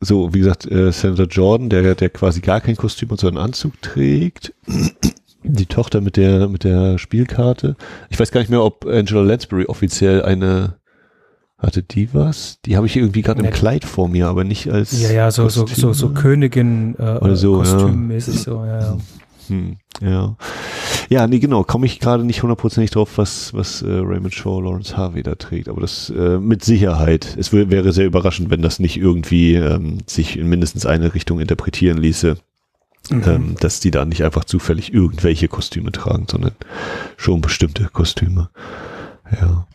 so, 0.00 0.34
wie 0.34 0.40
gesagt, 0.40 0.70
äh, 0.70 0.92
Senator 0.92 1.26
Jordan, 1.26 1.70
der, 1.70 1.94
der 1.94 2.10
quasi 2.10 2.40
gar 2.40 2.60
kein 2.60 2.76
Kostüm 2.76 3.10
und 3.10 3.20
so 3.20 3.26
einen 3.28 3.38
Anzug 3.38 3.80
trägt. 3.80 4.52
Die 5.42 5.66
Tochter 5.66 6.00
mit 6.00 6.16
der, 6.16 6.48
mit 6.48 6.64
der 6.64 6.98
Spielkarte. 6.98 7.76
Ich 8.10 8.18
weiß 8.18 8.30
gar 8.30 8.40
nicht 8.40 8.50
mehr, 8.50 8.62
ob 8.62 8.86
Angela 8.86 9.22
Lansbury 9.22 9.66
offiziell 9.66 10.22
eine 10.22 10.78
hatte 11.66 11.82
die 11.82 12.12
was? 12.12 12.58
Die 12.64 12.76
habe 12.76 12.86
ich 12.86 12.96
irgendwie 12.96 13.22
gerade 13.22 13.42
im 13.42 13.50
Kleid 13.50 13.84
vor 13.84 14.08
mir, 14.08 14.28
aber 14.28 14.44
nicht 14.44 14.70
als. 14.70 15.00
Ja, 15.00 15.12
ja, 15.12 15.30
so, 15.30 15.48
so, 15.48 15.66
so, 15.66 15.92
so 15.92 16.10
Königin 16.10 16.94
äh, 16.98 17.18
Oder 17.18 17.36
so, 17.36 17.58
kostümmäßig 17.58 18.34
ja. 18.36 18.40
so, 18.40 18.64
ja, 18.64 18.80
ja. 18.80 18.96
Hm, 19.48 19.76
ja. 20.00 20.36
Ja, 21.10 21.26
nee, 21.26 21.38
genau, 21.38 21.64
komme 21.64 21.86
ich 21.86 22.00
gerade 22.00 22.24
nicht 22.24 22.42
hundertprozentig 22.42 22.90
drauf, 22.90 23.18
was, 23.18 23.52
was 23.52 23.82
äh, 23.82 23.86
Raymond 23.86 24.34
Shaw 24.34 24.60
Lawrence 24.60 24.96
Harvey 24.96 25.22
da 25.22 25.34
trägt, 25.34 25.68
aber 25.68 25.80
das 25.80 26.10
äh, 26.10 26.38
mit 26.38 26.64
Sicherheit. 26.64 27.36
Es 27.38 27.52
wäre 27.52 27.92
sehr 27.92 28.06
überraschend, 28.06 28.50
wenn 28.50 28.62
das 28.62 28.78
nicht 28.78 28.96
irgendwie 28.96 29.54
ähm, 29.54 29.98
sich 30.06 30.38
in 30.38 30.48
mindestens 30.48 30.86
eine 30.86 31.14
Richtung 31.14 31.40
interpretieren 31.40 31.98
ließe. 31.98 32.36
Mhm. 33.10 33.22
Ähm, 33.26 33.56
dass 33.60 33.80
die 33.80 33.90
da 33.90 34.06
nicht 34.06 34.24
einfach 34.24 34.46
zufällig 34.46 34.94
irgendwelche 34.94 35.46
Kostüme 35.46 35.92
tragen, 35.92 36.26
sondern 36.26 36.52
schon 37.18 37.42
bestimmte 37.42 37.90
Kostüme. 37.92 38.48
Ja. 39.30 39.66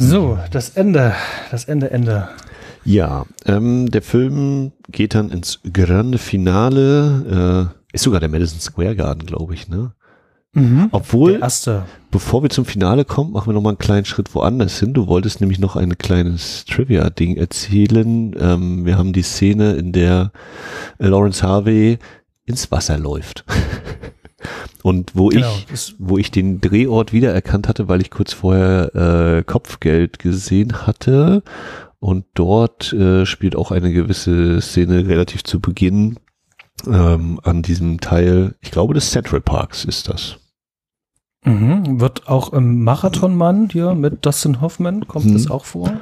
So, 0.00 0.38
das 0.50 0.70
Ende, 0.70 1.12
das 1.50 1.66
Ende, 1.66 1.90
Ende. 1.90 2.28
Ja, 2.86 3.26
ähm, 3.44 3.90
der 3.90 4.00
Film 4.00 4.72
geht 4.88 5.14
dann 5.14 5.28
ins 5.30 5.60
grande 5.70 6.16
Finale, 6.16 7.70
äh, 7.70 7.94
ist 7.94 8.04
sogar 8.04 8.18
der 8.18 8.30
Madison 8.30 8.60
Square 8.60 8.96
Garden, 8.96 9.26
glaube 9.26 9.52
ich, 9.52 9.68
ne? 9.68 9.92
Mhm, 10.54 10.88
Obwohl, 10.90 11.38
erste. 11.40 11.84
bevor 12.10 12.42
wir 12.42 12.48
zum 12.48 12.64
Finale 12.64 13.04
kommen, 13.04 13.32
machen 13.32 13.48
wir 13.50 13.52
noch 13.52 13.60
mal 13.60 13.68
einen 13.68 13.78
kleinen 13.78 14.06
Schritt 14.06 14.34
woanders 14.34 14.80
hin. 14.80 14.94
Du 14.94 15.06
wolltest 15.06 15.42
nämlich 15.42 15.58
noch 15.58 15.76
ein 15.76 15.98
kleines 15.98 16.64
Trivia-Ding 16.64 17.36
erzählen. 17.36 18.34
Ähm, 18.40 18.86
wir 18.86 18.96
haben 18.96 19.12
die 19.12 19.22
Szene, 19.22 19.74
in 19.74 19.92
der 19.92 20.32
Lawrence 20.98 21.46
Harvey 21.46 21.98
ins 22.46 22.72
Wasser 22.72 22.96
läuft. 22.98 23.44
Und 24.82 25.12
wo 25.14 25.28
genau, 25.28 25.52
ich, 25.72 25.94
wo 25.98 26.18
ich 26.18 26.30
den 26.30 26.60
Drehort 26.60 27.12
wiedererkannt 27.12 27.68
hatte, 27.68 27.88
weil 27.88 28.00
ich 28.00 28.10
kurz 28.10 28.32
vorher 28.32 28.94
äh, 28.94 29.42
Kopfgeld 29.42 30.18
gesehen 30.18 30.86
hatte. 30.86 31.42
Und 31.98 32.24
dort 32.34 32.92
äh, 32.94 33.26
spielt 33.26 33.56
auch 33.56 33.70
eine 33.70 33.92
gewisse 33.92 34.60
Szene 34.60 35.06
relativ 35.06 35.44
zu 35.44 35.60
Beginn 35.60 36.18
ähm, 36.86 37.40
an 37.42 37.62
diesem 37.62 38.00
Teil, 38.00 38.54
ich 38.60 38.70
glaube 38.70 38.94
des 38.94 39.10
Central 39.10 39.40
Parks 39.40 39.84
ist 39.84 40.08
das. 40.08 40.36
Mhm. 41.44 42.00
Wird 42.00 42.28
auch 42.28 42.52
im 42.52 42.84
Marathonmann 42.84 43.68
hier 43.70 43.94
mit 43.94 44.24
Dustin 44.24 44.60
Hoffman, 44.60 45.06
kommt 45.06 45.26
mhm. 45.26 45.34
das 45.34 45.50
auch 45.50 45.64
vor? 45.64 45.92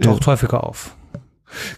Taucht 0.00 0.26
häufiger 0.26 0.64
auf. 0.64 0.94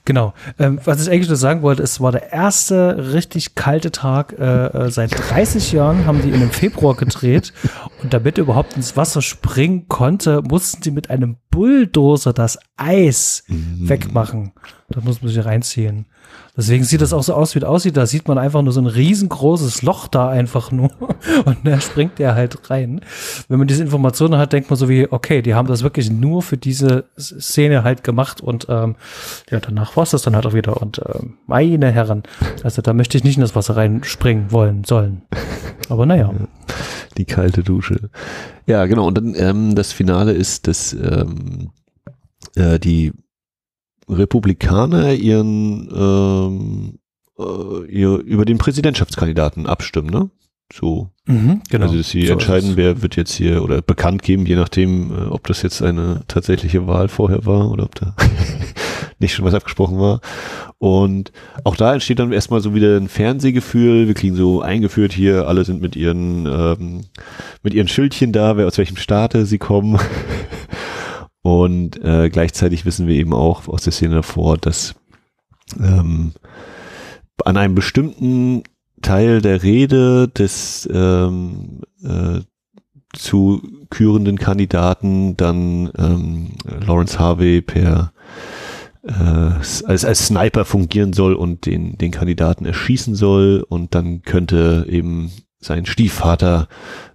Genau. 0.04 0.34
Ähm, 0.58 0.80
was 0.84 1.02
ich 1.02 1.10
eigentlich 1.10 1.28
nur 1.28 1.36
sagen 1.36 1.62
wollte, 1.62 1.82
es 1.82 2.00
war 2.00 2.12
der 2.12 2.32
erste 2.32 3.12
richtig 3.12 3.54
kalte 3.54 3.92
Tag 3.92 4.34
äh, 4.38 4.66
äh 4.66 4.90
seit 4.90 5.12
30 5.30 5.72
Jahren, 5.72 6.06
haben 6.06 6.22
die 6.22 6.28
in 6.28 6.34
einem 6.34 6.50
Februar 6.50 6.96
gedreht. 6.96 7.52
Und 8.02 8.14
damit 8.14 8.38
er 8.38 8.42
überhaupt 8.42 8.76
ins 8.76 8.96
Wasser 8.96 9.22
springen 9.22 9.88
konnte, 9.88 10.42
mussten 10.42 10.82
sie 10.82 10.90
mit 10.90 11.10
einem 11.10 11.36
Bulldozer 11.50 12.32
das 12.32 12.58
Eis 12.76 13.44
mhm. 13.48 13.88
wegmachen. 13.88 14.52
Da 14.88 15.00
muss 15.00 15.20
man 15.22 15.30
sich 15.30 15.44
reinziehen. 15.44 16.06
Deswegen 16.56 16.82
sieht 16.82 17.00
das 17.00 17.12
auch 17.12 17.22
so 17.22 17.34
aus, 17.34 17.54
wie 17.54 17.60
es 17.60 17.64
aussieht. 17.64 17.96
Da 17.96 18.04
sieht 18.04 18.26
man 18.26 18.36
einfach 18.36 18.62
nur 18.62 18.72
so 18.72 18.80
ein 18.80 18.86
riesengroßes 18.86 19.82
Loch 19.82 20.08
da 20.08 20.28
einfach 20.28 20.72
nur. 20.72 20.90
Und 21.44 21.58
da 21.62 21.80
springt 21.80 22.18
der 22.18 22.34
halt 22.34 22.68
rein. 22.68 23.00
Wenn 23.48 23.58
man 23.58 23.68
diese 23.68 23.84
Informationen 23.84 24.38
hat, 24.38 24.52
denkt 24.52 24.68
man 24.68 24.76
so 24.76 24.88
wie, 24.88 25.06
okay, 25.08 25.40
die 25.40 25.54
haben 25.54 25.68
das 25.68 25.84
wirklich 25.84 26.10
nur 26.10 26.42
für 26.42 26.56
diese 26.56 27.04
Szene 27.16 27.84
halt 27.84 28.02
gemacht. 28.02 28.40
Und 28.40 28.66
ähm, 28.68 28.96
ja, 29.50 29.60
danach 29.60 29.96
war 29.96 30.02
es 30.02 30.10
das 30.10 30.22
dann 30.22 30.34
halt 30.34 30.46
auch 30.46 30.54
wieder. 30.54 30.82
Und 30.82 31.00
ähm, 31.06 31.34
meine 31.46 31.92
Herren, 31.92 32.24
also 32.64 32.82
da 32.82 32.92
möchte 32.92 33.16
ich 33.16 33.22
nicht 33.22 33.36
in 33.36 33.42
das 33.42 33.54
Wasser 33.54 33.76
reinspringen 33.76 34.50
wollen, 34.50 34.82
sollen. 34.82 35.22
Aber 35.88 36.06
naja. 36.06 36.32
Die 37.16 37.24
kalte 37.24 37.62
Dusche. 37.62 38.10
Ja, 38.66 38.86
genau. 38.86 39.06
Und 39.06 39.16
dann 39.16 39.34
ähm, 39.36 39.74
das 39.76 39.92
Finale 39.92 40.32
ist, 40.32 40.66
dass 40.66 40.92
ähm, 40.92 41.70
äh, 42.56 42.78
die 42.78 43.12
Republikaner 44.08 45.12
ihren 45.14 45.88
ähm, 45.94 46.98
äh, 47.38 47.86
ihr, 47.86 48.16
über 48.18 48.44
den 48.44 48.58
Präsidentschaftskandidaten 48.58 49.66
abstimmen, 49.66 50.10
ne? 50.10 50.30
So. 50.72 51.08
Mhm, 51.26 51.62
genau. 51.70 51.86
Also 51.86 51.96
dass 51.96 52.10
sie 52.10 52.26
so 52.26 52.32
entscheiden, 52.34 52.72
wer 52.76 53.00
wird 53.00 53.16
jetzt 53.16 53.32
hier 53.32 53.62
oder 53.62 53.80
bekannt 53.80 54.22
geben, 54.22 54.44
je 54.44 54.56
nachdem, 54.56 55.10
äh, 55.10 55.24
ob 55.28 55.46
das 55.46 55.62
jetzt 55.62 55.82
eine 55.82 56.22
tatsächliche 56.28 56.86
Wahl 56.86 57.08
vorher 57.08 57.46
war 57.46 57.70
oder 57.70 57.84
ob 57.84 57.94
da 57.94 58.14
nicht 59.18 59.34
schon 59.34 59.44
was 59.46 59.54
abgesprochen 59.54 59.98
war. 59.98 60.20
Und 60.76 61.32
auch 61.64 61.74
da 61.74 61.94
entsteht 61.94 62.18
dann 62.18 62.32
erstmal 62.32 62.60
so 62.60 62.74
wieder 62.74 62.96
ein 62.98 63.08
Fernsehgefühl. 63.08 64.08
Wir 64.08 64.14
kriegen 64.14 64.36
so 64.36 64.60
eingeführt 64.60 65.12
hier, 65.12 65.48
alle 65.48 65.64
sind 65.64 65.80
mit 65.80 65.96
ihren 65.96 66.46
ähm, 66.46 67.04
mit 67.62 67.72
ihren 67.72 67.88
Schildchen 67.88 68.32
da, 68.32 68.56
wer 68.56 68.66
aus 68.66 68.78
welchem 68.78 68.96
Staate 68.96 69.46
sie 69.46 69.58
kommen. 69.58 69.98
Und 71.48 71.96
äh, 72.04 72.28
gleichzeitig 72.28 72.84
wissen 72.84 73.06
wir 73.06 73.14
eben 73.14 73.32
auch 73.32 73.68
aus 73.68 73.80
der 73.80 73.92
Szene 73.94 74.16
davor, 74.16 74.58
dass 74.58 74.96
ähm, 75.80 76.32
an 77.42 77.56
einem 77.56 77.74
bestimmten 77.74 78.64
Teil 79.00 79.40
der 79.40 79.62
Rede 79.62 80.28
des 80.28 80.86
ähm, 80.92 81.80
äh, 82.04 82.40
zu 83.14 83.62
kürenden 83.88 84.36
Kandidaten 84.36 85.38
dann 85.38 85.90
ähm, 85.96 86.50
Lawrence 86.86 87.18
Harvey 87.18 87.62
per 87.62 88.12
äh, 89.02 89.12
als, 89.12 90.04
als 90.04 90.26
Sniper 90.26 90.66
fungieren 90.66 91.14
soll 91.14 91.32
und 91.32 91.64
den, 91.64 91.96
den 91.96 92.10
Kandidaten 92.10 92.66
erschießen 92.66 93.14
soll. 93.14 93.64
Und 93.66 93.94
dann 93.94 94.20
könnte 94.20 94.84
eben 94.86 95.32
sein 95.60 95.86
Stiefvater 95.86 96.68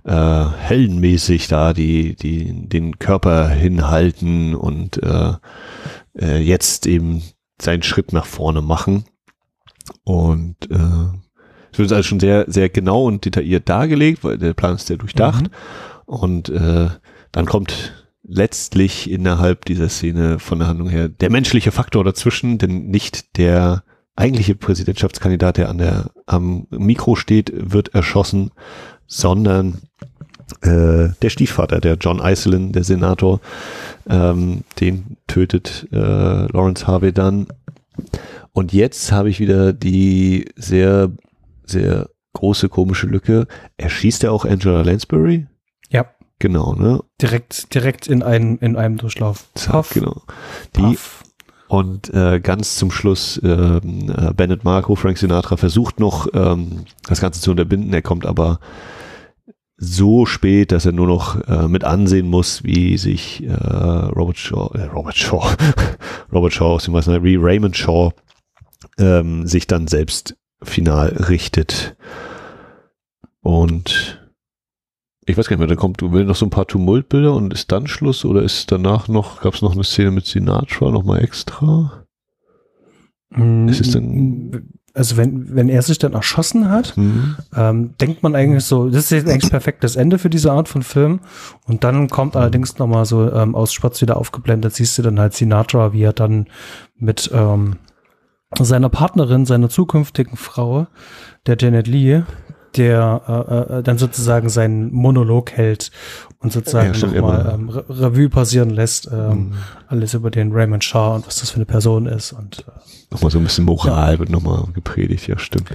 äh, 0.04 0.12
heldenmäßig 0.14 1.48
da 1.48 1.74
die, 1.74 2.16
die, 2.16 2.68
den 2.68 3.00
Körper 3.00 3.50
hinhalten 3.50 4.54
und 4.56 5.02
äh, 5.02 5.34
äh, 6.20 6.40
jetzt 6.40 6.86
eben 6.86 7.24
seinen 7.62 7.84
Schritt 7.84 8.12
nach 8.12 8.26
vorne 8.26 8.62
machen. 8.62 9.06
Und 10.04 10.58
äh, 10.70 11.18
es 11.72 11.80
wird 11.80 11.92
also 11.92 12.04
schon 12.04 12.20
sehr, 12.20 12.46
sehr 12.48 12.70
genau 12.70 13.06
und 13.06 13.26
detailliert 13.26 13.68
dargelegt, 13.70 14.24
weil 14.24 14.38
der 14.38 14.54
Plan 14.54 14.76
ist 14.76 14.88
sehr 14.88 14.98
durchdacht. 14.98 15.44
Mhm. 15.44 15.50
Und 16.06 16.50
äh, 16.50 16.90
dann 17.32 17.46
kommt 17.46 18.06
letztlich 18.24 19.10
innerhalb 19.10 19.66
dieser 19.66 19.90
Szene 19.90 20.40
von 20.40 20.60
der 20.60 20.68
Handlung 20.68 20.90
her 20.90 21.10
der 21.10 21.30
menschliche 21.30 21.72
Faktor 21.72 22.04
dazwischen, 22.04 22.58
denn 22.58 22.88
nicht 22.88 23.38
der 23.38 23.84
eigentliche 24.16 24.56
Präsidentschaftskandidat, 24.56 25.58
der 25.58 25.70
an 25.70 25.78
der 25.78 26.12
am 26.26 26.68
Mikro 26.70 27.16
steht, 27.16 27.52
wird 27.56 27.94
erschossen, 27.96 28.52
sondern 29.08 29.82
äh, 30.62 31.10
der 31.22 31.30
Stiefvater, 31.30 31.80
der 31.80 31.96
John 31.96 32.22
Iselin, 32.24 32.72
der 32.72 32.84
Senator, 32.84 33.40
ähm, 34.08 34.64
den 34.80 35.18
tötet 35.28 35.88
äh, 35.92 35.98
Lawrence 35.98 36.88
Harvey 36.88 37.12
dann. 37.12 37.48
Und 38.52 38.74
jetzt 38.74 39.12
habe 39.12 39.30
ich 39.30 39.40
wieder 39.40 39.74
die 39.74 40.46
sehr, 40.56 41.12
sehr 41.66 42.10
große 42.34 42.70
komische 42.70 43.08
Lücke. 43.08 43.48
Erschießt 43.78 44.24
er 44.24 44.32
auch 44.32 44.46
Angela 44.46 44.82
Lansbury? 44.82 45.48
Ja. 45.90 46.06
Genau, 46.40 46.74
ne? 46.74 47.00
Direkt, 47.22 47.74
direkt 47.74 48.08
in 48.08 48.22
einem, 48.22 48.58
in 48.60 48.76
einem 48.76 48.98
Durchlauf. 48.98 49.48
Puff, 49.54 49.92
genau. 49.94 50.22
Die, 50.76 50.82
Puff. 50.82 51.23
Und 51.74 52.14
äh, 52.14 52.40
ganz 52.40 52.76
zum 52.76 52.92
Schluss, 52.92 53.42
ähm, 53.44 54.14
äh, 54.16 54.32
Bennett 54.32 54.64
Marco, 54.64 54.94
Frank 54.94 55.18
Sinatra, 55.18 55.58
versucht 55.58 56.00
noch 56.00 56.28
ähm, 56.36 56.86
das 57.08 57.20
Ganze 57.20 57.42
zu 57.42 57.50
unterbinden. 57.50 57.92
Er 57.92 58.04
kommt 58.04 58.28
aber 58.28 58.60
so 59.78 60.28
spät, 60.28 60.72
dass 60.72 60.86
er 60.86 60.92
nur 60.92 61.08
noch 61.08 61.42
äh, 61.48 61.68
mit 61.68 61.84
ansehen 61.84 62.28
muss, 62.28 62.64
wie 62.64 63.00
sich 63.00 63.44
äh, 63.44 63.52
Robert 63.52 64.38
Shaw, 64.38 64.70
äh, 64.78 64.84
Robert 64.84 65.18
Shaw, 65.18 65.42
Robert 66.32 66.54
Shaw 66.54 66.76
aus 66.76 66.84
dem 66.84 66.94
Weißen 66.94 67.24
wie 67.24 67.38
Raymond 67.38 67.76
Shaw 67.76 68.12
ähm, 69.00 69.48
sich 69.48 69.66
dann 69.66 69.88
selbst 69.88 70.36
final 70.62 71.08
richtet. 71.28 71.96
Und 73.42 74.23
ich 75.26 75.38
weiß 75.38 75.48
gar 75.48 75.56
nicht 75.56 75.60
mehr, 75.60 75.68
da 75.68 75.76
kommt 75.76 76.02
will 76.02 76.26
noch 76.26 76.36
so 76.36 76.46
ein 76.46 76.52
paar 76.52 76.68
Tumultbilder 76.68 77.34
und 77.34 77.54
ist 77.54 77.72
dann 77.72 77.88
Schluss 77.88 78.26
oder 78.26 78.44
ist 78.44 78.72
danach 78.72 79.08
noch, 79.08 79.42
gab 79.42 79.54
es 79.54 79.62
noch 79.62 79.74
eine 79.74 79.84
Szene 79.84 80.12
mit 80.12 80.26
Sinatra 80.26 80.92
nochmal 80.92 81.24
extra? 81.24 82.06
Mm, 83.30 83.68
ist 83.68 83.82
es 83.82 83.92
dann 83.92 84.64
also 84.96 85.18
wenn, 85.18 85.56
wenn 85.56 85.70
er 85.70 85.82
sich 85.82 85.98
dann 85.98 86.14
erschossen 86.14 86.70
hat, 86.70 86.96
mhm. 86.98 87.36
ähm, 87.56 87.96
denkt 88.00 88.22
man 88.22 88.36
eigentlich 88.36 88.64
so, 88.64 88.90
das 88.90 89.06
ist 89.06 89.12
jetzt 89.12 89.30
eigentlich 89.30 89.50
perfekt 89.50 89.84
das 89.84 89.96
Ende 89.96 90.20
für 90.20 90.30
diese 90.30 90.52
Art 90.52 90.70
von 90.70 90.84
Film. 90.84 91.20
Und 91.66 91.84
dann 91.84 92.10
kommt 92.10 92.36
allerdings 92.36 92.78
nochmal 92.78 93.06
so 93.06 93.32
ähm, 93.32 93.56
aus 93.56 93.74
Spatz 93.74 94.02
wieder 94.02 94.18
aufgeblendet, 94.18 94.76
siehst 94.76 94.98
du 94.98 95.02
dann 95.02 95.20
halt 95.20 95.34
Sinatra, 95.34 95.94
wie 95.94 96.04
er 96.04 96.14
dann 96.14 96.46
mit 96.96 97.32
ähm, 97.34 97.78
seiner 98.60 98.90
Partnerin, 98.90 99.48
seiner 99.48 99.70
zukünftigen 99.70 100.38
Frau, 100.38 100.86
der 101.48 101.58
Janet 101.60 101.88
Lee, 101.88 102.22
der 102.78 103.22
äh, 103.28 103.80
äh, 103.80 103.84
dann 103.84 103.98
sozusagen 103.98 104.50
seinen 104.50 104.92
Monolog 104.92 105.52
hält 105.52 105.92
und 106.40 106.52
sozusagen 106.52 106.94
ja, 106.94 107.08
nochmal 107.08 107.52
ähm, 107.54 107.70
Re 107.70 107.86
Revue 107.90 108.30
passieren 108.30 108.70
lässt, 108.70 109.10
ähm, 109.12 109.50
mhm. 109.50 109.54
alles 109.88 110.14
über 110.14 110.30
den 110.30 110.52
Raymond 110.52 110.84
Shaw 110.84 111.16
und 111.16 111.28
was 111.28 111.40
das 111.40 111.50
für 111.50 111.58
eine 111.58 111.66
Person 111.66 112.06
ist. 112.06 112.34
Und 112.34 112.66
äh, 112.68 112.72
nochmal 113.12 113.32
so 113.32 113.38
ein 113.38 113.44
bisschen 113.44 113.66
Moral 113.66 114.14
ja. 114.14 114.20
wird 114.20 114.30
nochmal 114.30 114.66
gepredigt, 114.74 115.28
ja, 115.28 115.38
stimmt. 115.38 115.70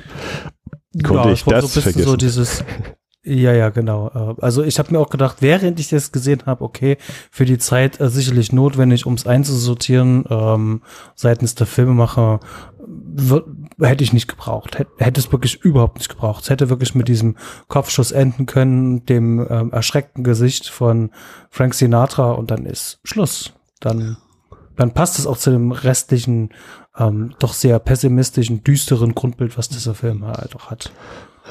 Konnte 1.02 1.28
ja, 1.28 1.32
ich 1.32 1.44
das 1.44 1.72
so 1.72 1.80
vergessen? 1.80 2.08
So 2.08 2.16
dieses, 2.16 2.64
ja, 3.24 3.52
ja, 3.52 3.70
genau. 3.70 4.36
Äh, 4.38 4.42
also 4.42 4.62
ich 4.62 4.78
habe 4.78 4.92
mir 4.92 4.98
auch 4.98 5.10
gedacht, 5.10 5.38
während 5.40 5.80
ich 5.80 5.88
das 5.88 6.12
gesehen 6.12 6.42
habe, 6.46 6.64
okay, 6.64 6.98
für 7.30 7.44
die 7.44 7.58
Zeit 7.58 8.00
äh, 8.00 8.08
sicherlich 8.08 8.52
notwendig, 8.52 9.06
um 9.06 9.14
es 9.14 9.26
einzusortieren, 9.26 10.24
ähm, 10.28 10.82
seitens 11.14 11.54
der 11.54 11.66
Filmemacher, 11.66 12.40
wird, 12.88 13.46
hätte 13.86 14.04
ich 14.04 14.12
nicht 14.12 14.28
gebraucht. 14.28 14.78
Hätte, 14.78 14.90
hätte 14.98 15.20
es 15.20 15.30
wirklich 15.32 15.62
überhaupt 15.62 15.98
nicht 15.98 16.08
gebraucht. 16.08 16.44
Es 16.44 16.50
hätte 16.50 16.68
wirklich 16.68 16.94
mit 16.94 17.08
diesem 17.08 17.36
Kopfschuss 17.68 18.12
enden 18.12 18.46
können, 18.46 19.06
dem 19.06 19.46
ähm, 19.48 19.72
erschreckten 19.72 20.24
Gesicht 20.24 20.68
von 20.68 21.10
Frank 21.50 21.74
Sinatra 21.74 22.32
und 22.32 22.50
dann 22.50 22.66
ist 22.66 23.00
Schluss. 23.04 23.52
Dann, 23.80 24.16
dann 24.76 24.92
passt 24.92 25.18
es 25.18 25.26
auch 25.26 25.36
zu 25.36 25.50
dem 25.50 25.72
restlichen, 25.72 26.50
ähm, 26.96 27.34
doch 27.38 27.52
sehr 27.52 27.78
pessimistischen, 27.78 28.64
düsteren 28.64 29.14
Grundbild, 29.14 29.56
was 29.56 29.68
dieser 29.68 29.94
Film 29.94 30.26
halt 30.26 30.56
auch 30.56 30.70
hat. 30.70 30.92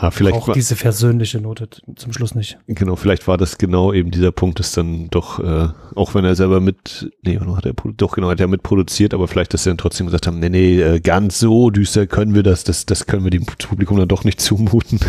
Ja, 0.01 0.11
vielleicht 0.11 0.35
auch 0.35 0.53
diese 0.53 0.75
versöhnliche 0.75 1.41
Note 1.41 1.69
zum 1.95 2.13
Schluss 2.13 2.35
nicht. 2.35 2.59
Genau, 2.67 2.95
vielleicht 2.95 3.27
war 3.27 3.37
das 3.37 3.57
genau 3.57 3.93
eben 3.93 4.11
dieser 4.11 4.31
Punkt, 4.31 4.59
dass 4.59 4.71
dann 4.71 5.09
doch, 5.09 5.39
äh, 5.39 5.69
auch 5.95 6.13
wenn 6.13 6.23
er 6.23 6.35
selber 6.35 6.59
mit, 6.59 7.09
nee, 7.23 7.39
hat 7.39 7.65
er, 7.65 7.73
doch 7.73 8.11
genau, 8.11 8.29
hat 8.29 8.39
er 8.39 8.47
mitproduziert, 8.47 9.13
aber 9.13 9.27
vielleicht, 9.27 9.53
dass 9.53 9.63
sie 9.63 9.71
dann 9.71 9.77
trotzdem 9.77 10.05
gesagt 10.05 10.27
haben, 10.27 10.39
nee, 10.39 10.49
nee, 10.49 10.79
äh, 10.79 10.99
ganz 10.99 11.39
so 11.39 11.71
düster 11.71 12.05
können 12.05 12.35
wir 12.35 12.43
das, 12.43 12.63
das, 12.63 12.85
das 12.85 13.07
können 13.07 13.23
wir 13.23 13.31
dem 13.31 13.45
Publikum 13.45 13.97
dann 13.97 14.07
doch 14.07 14.23
nicht 14.23 14.39
zumuten. 14.39 14.99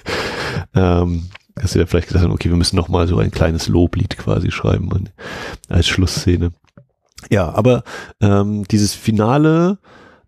ähm, 0.74 1.28
dass 1.56 1.72
sie 1.72 1.78
dann 1.78 1.88
vielleicht 1.88 2.08
gesagt 2.08 2.24
haben, 2.24 2.32
okay, 2.32 2.48
wir 2.48 2.56
müssen 2.56 2.76
noch 2.76 2.88
mal 2.88 3.08
so 3.08 3.18
ein 3.18 3.30
kleines 3.30 3.68
Loblied 3.68 4.16
quasi 4.16 4.50
schreiben 4.50 5.08
als 5.68 5.86
Schlussszene. 5.88 6.52
Ja, 7.30 7.52
aber 7.52 7.84
ähm, 8.20 8.64
dieses 8.70 8.94
Finale, 8.94 9.78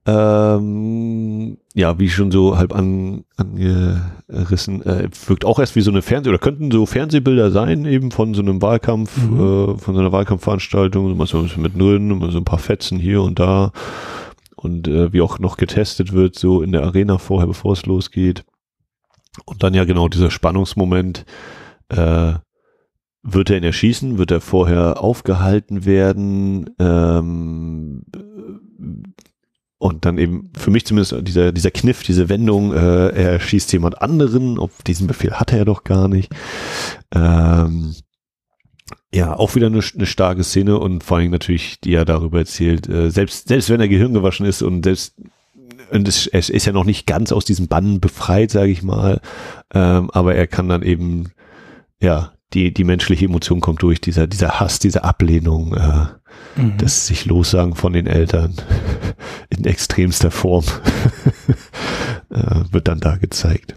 ähm, 0.07 1.57
ja, 1.75 1.99
wie 1.99 2.11
schon 2.11 2.31
so 2.31 2.59
halb 2.59 2.75
an, 2.75 3.25
angerissen, 3.37 4.83
äh, 4.85 5.09
wirkt 5.27 5.45
auch 5.45 5.59
erst 5.59 5.77
wie 5.77 5.81
so 5.81 5.91
eine 5.91 6.03
Fernseh- 6.03 6.29
oder 6.29 6.39
könnten 6.39 6.71
so 6.71 6.85
Fernsehbilder 6.85 7.51
sein, 7.51 7.87
eben 7.87 8.11
von 8.11 8.35
so 8.35 8.43
einem 8.43 8.61
Wahlkampf, 8.61 9.17
mhm. 9.17 9.35
äh, 9.35 9.79
von 9.79 9.95
so 9.95 10.01
einer 10.01 10.13
Wahlkampfveranstaltung, 10.13 11.17
so 11.27 11.39
ein 11.39 11.45
bisschen 11.45 11.63
mit 11.63 11.79
drin, 11.79 12.31
so 12.31 12.39
ein 12.39 12.45
paar 12.45 12.59
Fetzen 12.59 12.99
hier 12.99 13.23
und 13.23 13.39
da 13.39 13.73
und 14.57 14.89
äh, 14.89 15.13
wie 15.13 15.21
auch 15.21 15.39
noch 15.39 15.57
getestet 15.57 16.13
wird, 16.13 16.39
so 16.39 16.63
in 16.63 16.73
der 16.73 16.83
Arena 16.85 17.19
vorher, 17.19 17.47
bevor 17.47 17.73
es 17.73 17.87
losgeht. 17.87 18.45
Und 19.47 19.63
dann 19.63 19.75
ja 19.75 19.85
genau 19.85 20.09
dieser 20.09 20.31
Spannungsmoment, 20.31 21.25
äh, 21.89 22.35
wird 23.25 23.51
er 23.51 23.57
ihn 23.57 23.65
erschießen? 23.65 24.19
Wird 24.19 24.31
er 24.31 24.41
vorher 24.41 25.03
aufgehalten 25.03 25.87
werden? 25.87 26.71
Ähm, 26.79 28.03
und 29.85 30.07
dann 30.07 30.17
eben 30.17 30.51
für 30.57 30.71
mich 30.71 30.87
zumindest 30.87 31.15
dieser, 31.29 31.53
dieser 31.53 31.71
Kniff, 31.71 32.03
diese 32.03 32.31
Wendung, 32.31 32.73
äh, 32.73 33.09
er 33.09 33.39
schießt 33.39 33.71
jemand 33.75 34.01
anderen, 34.01 34.59
ob 34.59 34.83
diesen 34.83 35.07
Befehl 35.07 35.33
hatte 35.33 35.59
er 35.59 35.67
doch 35.67 35.85
gar 35.85 36.09
nicht. 36.09 36.33
Ähm, 37.15 37.95
ja, 39.13 39.37
auch 39.37 39.55
wieder 39.55 39.67
eine, 39.67 39.81
eine 39.95 40.07
starke 40.07 40.43
Szene 40.43 40.79
und 40.79 41.05
vor 41.05 41.19
allem 41.19 41.31
natürlich, 41.31 41.81
die 41.81 41.93
er 41.93 42.07
darüber 42.07 42.39
erzählt, 42.39 42.89
äh, 42.89 43.11
selbst, 43.11 43.49
selbst 43.49 43.69
wenn 43.69 43.79
er 43.79 43.89
Gehirn 43.89 44.15
gewaschen 44.15 44.47
ist 44.47 44.63
und 44.63 44.85
selbst 44.85 45.17
und 45.91 46.09
es, 46.09 46.29
es 46.29 46.49
ist 46.49 46.65
ja 46.65 46.73
noch 46.73 46.85
nicht 46.85 47.07
ganz 47.07 47.31
aus 47.31 47.45
diesem 47.45 47.69
Bann 47.69 48.01
befreit, 48.01 48.51
sage 48.51 48.71
ich 48.71 48.83
mal, 48.83 49.21
ähm, 49.75 50.11
aber 50.13 50.35
er 50.35 50.47
kann 50.47 50.71
dann 50.71 50.81
eben, 50.81 51.33
ja, 52.01 52.33
die, 52.53 52.73
die 52.73 52.85
menschliche 52.85 53.25
Emotion 53.25 53.61
kommt 53.61 53.83
durch, 53.83 54.01
dieser, 54.01 54.27
dieser 54.27 54.61
Hass, 54.61 54.79
diese 54.79 55.05
Ablehnung, 55.05 55.75
äh, 55.75 56.07
mhm. 56.61 56.77
das 56.79 57.07
sich 57.07 57.25
lossagen 57.25 57.75
von 57.75 57.93
den 57.93 58.07
Eltern 58.07 58.55
in 59.51 59.65
extremster 59.65 60.31
Form 60.31 60.65
äh, 62.31 62.61
wird 62.71 62.89
dann 62.89 63.01
da 63.01 63.17
gezeigt. 63.17 63.75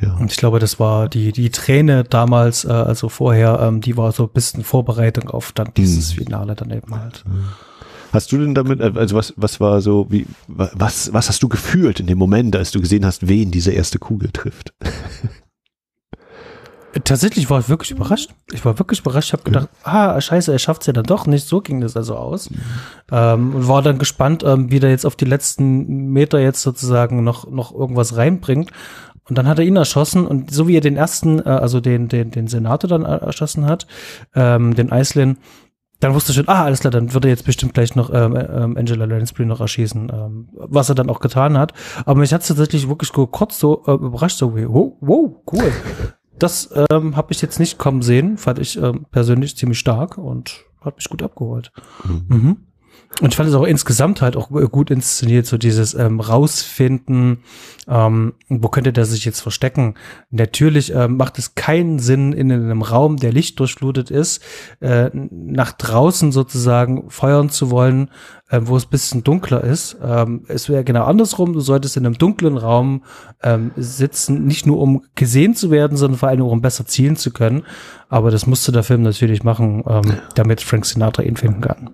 Ja. 0.00 0.14
Und 0.16 0.30
ich 0.30 0.36
glaube, 0.36 0.58
das 0.58 0.80
war 0.80 1.08
die, 1.08 1.32
die 1.32 1.50
Träne 1.50 2.04
damals, 2.04 2.64
äh, 2.64 2.68
also 2.68 3.08
vorher, 3.08 3.60
ähm, 3.60 3.80
die 3.80 3.96
war 3.96 4.12
so 4.12 4.24
ein 4.24 4.32
bisschen 4.32 4.64
Vorbereitung 4.64 5.30
auf 5.30 5.52
dann 5.52 5.72
dieses 5.76 6.12
mhm. 6.12 6.24
Finale 6.24 6.54
dann 6.54 6.70
eben 6.70 6.94
halt. 6.94 7.24
Mhm. 7.26 7.44
Hast 8.12 8.30
du 8.30 8.38
denn 8.38 8.54
damit, 8.54 8.80
äh, 8.80 8.92
also 8.94 9.16
was, 9.16 9.34
was 9.36 9.60
war 9.60 9.80
so, 9.80 10.06
wie, 10.10 10.26
was, 10.46 11.12
was 11.12 11.28
hast 11.28 11.42
du 11.42 11.48
gefühlt 11.48 12.00
in 12.00 12.06
dem 12.06 12.18
Moment, 12.18 12.54
als 12.56 12.70
du 12.70 12.80
gesehen 12.80 13.04
hast, 13.04 13.28
wen 13.28 13.50
diese 13.50 13.72
erste 13.72 13.98
Kugel 13.98 14.30
trifft? 14.32 14.74
Tatsächlich 17.02 17.50
war 17.50 17.60
ich 17.60 17.68
wirklich 17.68 17.90
überrascht. 17.90 18.30
Ich 18.52 18.64
war 18.64 18.78
wirklich 18.78 19.00
überrascht. 19.00 19.28
Ich 19.28 19.32
habe 19.32 19.42
gedacht, 19.42 19.68
ah, 19.82 20.20
scheiße, 20.20 20.52
er 20.52 20.58
schafft 20.58 20.82
es 20.82 20.86
ja 20.86 20.92
dann 20.92 21.04
doch 21.04 21.26
nicht. 21.26 21.46
So 21.46 21.60
ging 21.60 21.80
das 21.80 21.96
also 21.96 22.16
aus. 22.16 22.50
Ähm, 23.10 23.54
und 23.54 23.66
war 23.68 23.82
dann 23.82 23.98
gespannt, 23.98 24.44
ähm, 24.44 24.70
wie 24.70 24.80
der 24.80 24.90
jetzt 24.90 25.04
auf 25.04 25.16
die 25.16 25.24
letzten 25.24 26.10
Meter 26.12 26.38
jetzt 26.38 26.62
sozusagen 26.62 27.24
noch, 27.24 27.50
noch 27.50 27.74
irgendwas 27.74 28.16
reinbringt. 28.16 28.70
Und 29.28 29.38
dann 29.38 29.48
hat 29.48 29.58
er 29.58 29.64
ihn 29.64 29.76
erschossen 29.76 30.26
und 30.26 30.50
so 30.52 30.68
wie 30.68 30.76
er 30.76 30.82
den 30.82 30.96
ersten, 30.96 31.40
äh, 31.40 31.48
also 31.48 31.80
den, 31.80 32.08
den, 32.08 32.30
den 32.30 32.46
Senator 32.46 32.88
dann 32.88 33.04
erschossen 33.04 33.66
hat, 33.66 33.86
ähm, 34.34 34.74
den 34.74 34.92
Eislin, 34.92 35.38
dann 36.00 36.14
wusste 36.14 36.32
ich 36.32 36.36
schon, 36.36 36.48
ah, 36.48 36.64
alles 36.64 36.80
klar, 36.80 36.90
dann 36.90 37.14
würde 37.14 37.28
er 37.28 37.30
jetzt 37.30 37.46
bestimmt 37.46 37.72
gleich 37.72 37.96
noch 37.96 38.12
ähm, 38.12 38.36
ähm, 38.36 38.76
Angela 38.76 39.06
Lansbury 39.06 39.46
noch 39.46 39.60
erschießen, 39.60 40.12
ähm, 40.12 40.48
was 40.52 40.90
er 40.90 40.94
dann 40.94 41.08
auch 41.08 41.20
getan 41.20 41.56
hat. 41.56 41.72
Aber 42.04 42.20
mich 42.20 42.34
hat 42.34 42.46
tatsächlich 42.46 42.88
wirklich 42.88 43.12
kurz 43.12 43.58
so 43.58 43.82
äh, 43.86 43.92
überrascht, 43.92 44.36
so 44.36 44.54
wie, 44.54 44.68
wow, 44.68 44.92
wow, 45.00 45.36
cool. 45.50 45.72
Das 46.38 46.70
ähm, 46.90 47.16
habe 47.16 47.32
ich 47.32 47.40
jetzt 47.42 47.60
nicht 47.60 47.78
kommen 47.78 48.02
sehen, 48.02 48.38
fand 48.38 48.58
ich 48.58 48.76
ähm, 48.76 49.06
persönlich 49.10 49.56
ziemlich 49.56 49.78
stark 49.78 50.18
und 50.18 50.64
hat 50.80 50.96
mich 50.96 51.08
gut 51.08 51.22
abgeholt. 51.22 51.72
Mhm. 52.04 52.24
Mhm. 52.28 52.56
Und 53.20 53.30
ich 53.30 53.36
fand 53.36 53.48
es 53.48 53.54
auch 53.54 53.64
insgesamt 53.64 54.22
halt 54.22 54.36
auch 54.36 54.48
gut 54.48 54.90
inszeniert, 54.90 55.46
so 55.46 55.56
dieses 55.56 55.94
ähm, 55.94 56.18
Rausfinden, 56.18 57.44
ähm, 57.86 58.34
wo 58.48 58.68
könnte 58.68 58.92
der 58.92 59.04
sich 59.04 59.24
jetzt 59.24 59.40
verstecken. 59.40 59.94
Natürlich 60.30 60.92
ähm, 60.92 61.16
macht 61.16 61.38
es 61.38 61.54
keinen 61.54 62.00
Sinn, 62.00 62.32
in 62.32 62.50
einem 62.50 62.82
Raum, 62.82 63.16
der 63.18 63.32
lichtdurchflutet 63.32 64.10
ist, 64.10 64.42
äh, 64.80 65.10
nach 65.12 65.72
draußen 65.72 66.32
sozusagen 66.32 67.08
feuern 67.08 67.50
zu 67.50 67.70
wollen, 67.70 68.10
äh, 68.50 68.60
wo 68.64 68.76
es 68.76 68.86
bisschen 68.86 69.22
dunkler 69.22 69.62
ist. 69.62 69.96
Ähm, 70.02 70.44
es 70.48 70.68
wäre 70.68 70.82
genau 70.82 71.04
andersrum, 71.04 71.52
du 71.52 71.60
solltest 71.60 71.96
in 71.96 72.06
einem 72.06 72.18
dunklen 72.18 72.56
Raum 72.56 73.04
ähm, 73.44 73.70
sitzen, 73.76 74.44
nicht 74.44 74.66
nur 74.66 74.80
um 74.80 75.04
gesehen 75.14 75.54
zu 75.54 75.70
werden, 75.70 75.96
sondern 75.96 76.18
vor 76.18 76.30
allem 76.30 76.42
um 76.42 76.62
besser 76.62 76.84
zielen 76.84 77.14
zu 77.14 77.32
können. 77.32 77.62
Aber 78.08 78.32
das 78.32 78.46
musste 78.46 78.72
der 78.72 78.82
Film 78.82 79.02
natürlich 79.02 79.44
machen, 79.44 79.84
ähm, 79.88 80.18
damit 80.34 80.62
Frank 80.62 80.84
Sinatra 80.84 81.22
ihn 81.22 81.36
finden 81.36 81.60
kann. 81.60 81.90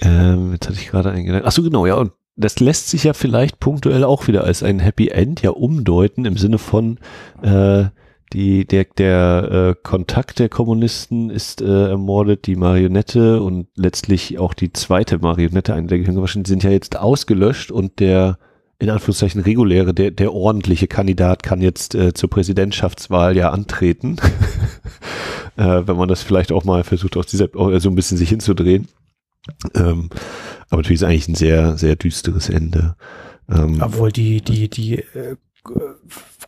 Ähm, 0.00 0.52
jetzt 0.52 0.68
hatte 0.68 0.78
ich 0.78 0.88
gerade 0.88 1.10
einen 1.10 1.24
Gedanken. 1.24 1.46
Ach 1.46 1.52
so, 1.52 1.62
genau, 1.62 1.86
ja. 1.86 1.94
Und 1.94 2.12
das 2.36 2.60
lässt 2.60 2.88
sich 2.88 3.04
ja 3.04 3.14
vielleicht 3.14 3.58
punktuell 3.58 4.04
auch 4.04 4.28
wieder 4.28 4.44
als 4.44 4.62
ein 4.62 4.78
Happy 4.78 5.08
End 5.08 5.42
ja 5.42 5.50
umdeuten 5.50 6.24
im 6.24 6.36
Sinne 6.36 6.58
von 6.58 6.98
äh, 7.42 7.86
die, 8.32 8.66
der, 8.66 8.84
der 8.96 9.48
äh, 9.50 9.82
Kontakt 9.82 10.38
der 10.38 10.48
Kommunisten 10.48 11.30
ist 11.30 11.62
äh, 11.62 11.88
ermordet, 11.88 12.46
die 12.46 12.56
Marionette 12.56 13.42
und 13.42 13.68
letztlich 13.74 14.38
auch 14.38 14.54
die 14.54 14.72
zweite 14.72 15.18
Marionette, 15.18 15.74
eine 15.74 15.86
der 15.86 15.98
Gehirnwaschen, 15.98 16.44
sind 16.44 16.62
ja 16.62 16.70
jetzt 16.70 16.98
ausgelöscht 16.98 17.72
und 17.72 18.00
der 18.00 18.38
in 18.80 18.90
Anführungszeichen 18.90 19.40
reguläre, 19.40 19.92
der, 19.92 20.10
der 20.12 20.32
ordentliche 20.32 20.86
Kandidat 20.86 21.42
kann 21.42 21.60
jetzt 21.60 21.94
äh, 21.94 22.14
zur 22.14 22.30
Präsidentschaftswahl 22.30 23.36
ja 23.36 23.50
antreten. 23.50 24.16
äh, 25.56 25.82
wenn 25.86 25.96
man 25.96 26.08
das 26.08 26.22
vielleicht 26.22 26.52
auch 26.52 26.64
mal 26.64 26.84
versucht, 26.84 27.16
aus 27.16 27.26
dieser 27.26 27.52
äh, 27.54 27.80
so 27.80 27.88
ein 27.88 27.96
bisschen 27.96 28.18
sich 28.18 28.28
hinzudrehen. 28.28 28.86
Ähm, 29.74 30.10
aber 30.68 30.82
natürlich 30.82 31.00
ist 31.00 31.04
eigentlich 31.04 31.28
ein 31.28 31.34
sehr, 31.34 31.76
sehr 31.76 31.96
düsteres 31.96 32.48
Ende. 32.48 32.94
Ähm, 33.50 33.80
Obwohl 33.82 34.12
die, 34.12 34.42
die, 34.42 34.68
die 34.68 34.98
äh, 34.98 35.36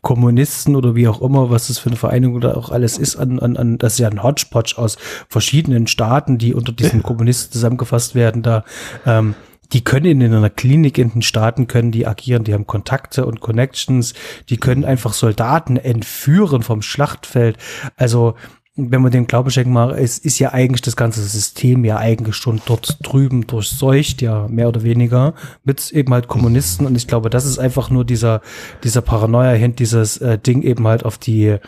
Kommunisten 0.03 0.77
oder 0.77 0.95
wie 0.95 1.09
auch 1.09 1.21
immer, 1.21 1.51
was 1.51 1.67
das 1.67 1.79
für 1.79 1.91
eine 1.91 1.97
Vereinigung 1.97 2.37
oder 2.37 2.57
auch 2.57 2.71
alles 2.71 2.97
ist, 2.97 3.17
an, 3.17 3.39
an, 3.41 3.57
an 3.57 3.77
das 3.77 3.95
ist 3.95 3.99
ja 3.99 4.09
ein 4.09 4.23
Hodgepodge 4.23 4.75
aus 4.79 4.97
verschiedenen 5.29 5.87
Staaten, 5.89 6.39
die 6.39 6.55
unter 6.55 6.73
diesen 6.73 7.03
Kommunisten 7.03 7.53
zusammengefasst 7.53 8.15
werden, 8.15 8.43
da 8.43 8.65
ähm, 9.05 9.35
die 9.73 9.83
können 9.85 10.21
in 10.21 10.35
einer 10.35 10.51
Klinik 10.51 10.99
in 10.99 11.11
den 11.11 11.23
Staaten 11.23 11.67
können 11.67 11.93
die 11.93 12.07
agieren, 12.07 12.45
die 12.45 12.55
haben 12.55 12.67
Kontakte 12.67 13.27
und 13.27 13.41
Connections, 13.41 14.15
die 14.49 14.57
können 14.57 14.85
einfach 14.85 15.13
Soldaten 15.13 15.77
entführen 15.77 16.63
vom 16.63 16.83
Schlachtfeld. 16.83 17.57
Also 17.97 18.35
wenn 18.77 19.03
man 19.03 19.11
den 19.11 19.27
Glauben 19.27 19.51
schenken 19.51 19.73
mag, 19.73 19.97
es 19.99 20.19
ist 20.19 20.39
ja 20.39 20.53
eigentlich 20.53 20.81
das 20.81 20.97
ganze 20.97 21.23
System 21.23 21.85
ja 21.85 21.99
eigentlich 21.99 22.37
schon 22.37 22.61
dort 22.67 22.99
drüben 23.03 23.47
durchseucht, 23.47 24.23
ja, 24.23 24.47
mehr 24.49 24.69
oder 24.69 24.83
weniger, 24.83 25.35
mit 25.65 25.91
eben 25.91 26.15
halt 26.15 26.29
Kommunisten. 26.29 26.87
Und 26.87 26.97
ich 26.97 27.07
glaube, 27.07 27.31
das 27.31 27.45
ist 27.45 27.59
einfach 27.59 27.91
nur 27.91 28.05
dieser, 28.05 28.41
dieser 28.85 29.03
Paranoia 29.03 29.53
hint 29.53 29.81
dieses 29.81 30.19
äh, 30.19 30.39
Ding 30.39 30.63
eben 30.63 30.87
halt 30.87 31.05
auf 31.05 31.19
die, 31.19 31.59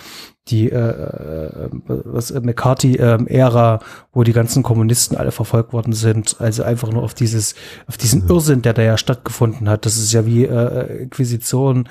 die 0.48 0.70
äh, 0.70 0.76
äh 0.76 1.68
was 1.86 2.30
äh, 2.30 2.40
McCarthy-Ära, 2.40 3.74
äh, 3.76 3.78
wo 4.12 4.24
die 4.24 4.32
ganzen 4.32 4.62
Kommunisten 4.62 5.16
alle 5.16 5.30
verfolgt 5.30 5.72
worden 5.72 5.92
sind, 5.92 6.40
also 6.40 6.64
einfach 6.64 6.90
nur 6.90 7.02
auf 7.02 7.14
dieses, 7.14 7.54
auf 7.86 7.96
diesen 7.96 8.28
Irrsinn, 8.28 8.62
der 8.62 8.72
da 8.72 8.82
ja 8.82 8.96
stattgefunden 8.96 9.68
hat. 9.68 9.86
Das 9.86 9.96
ist 9.96 10.12
ja 10.12 10.26
wie 10.26 10.44
äh, 10.44 11.02
Inquisition 11.04 11.88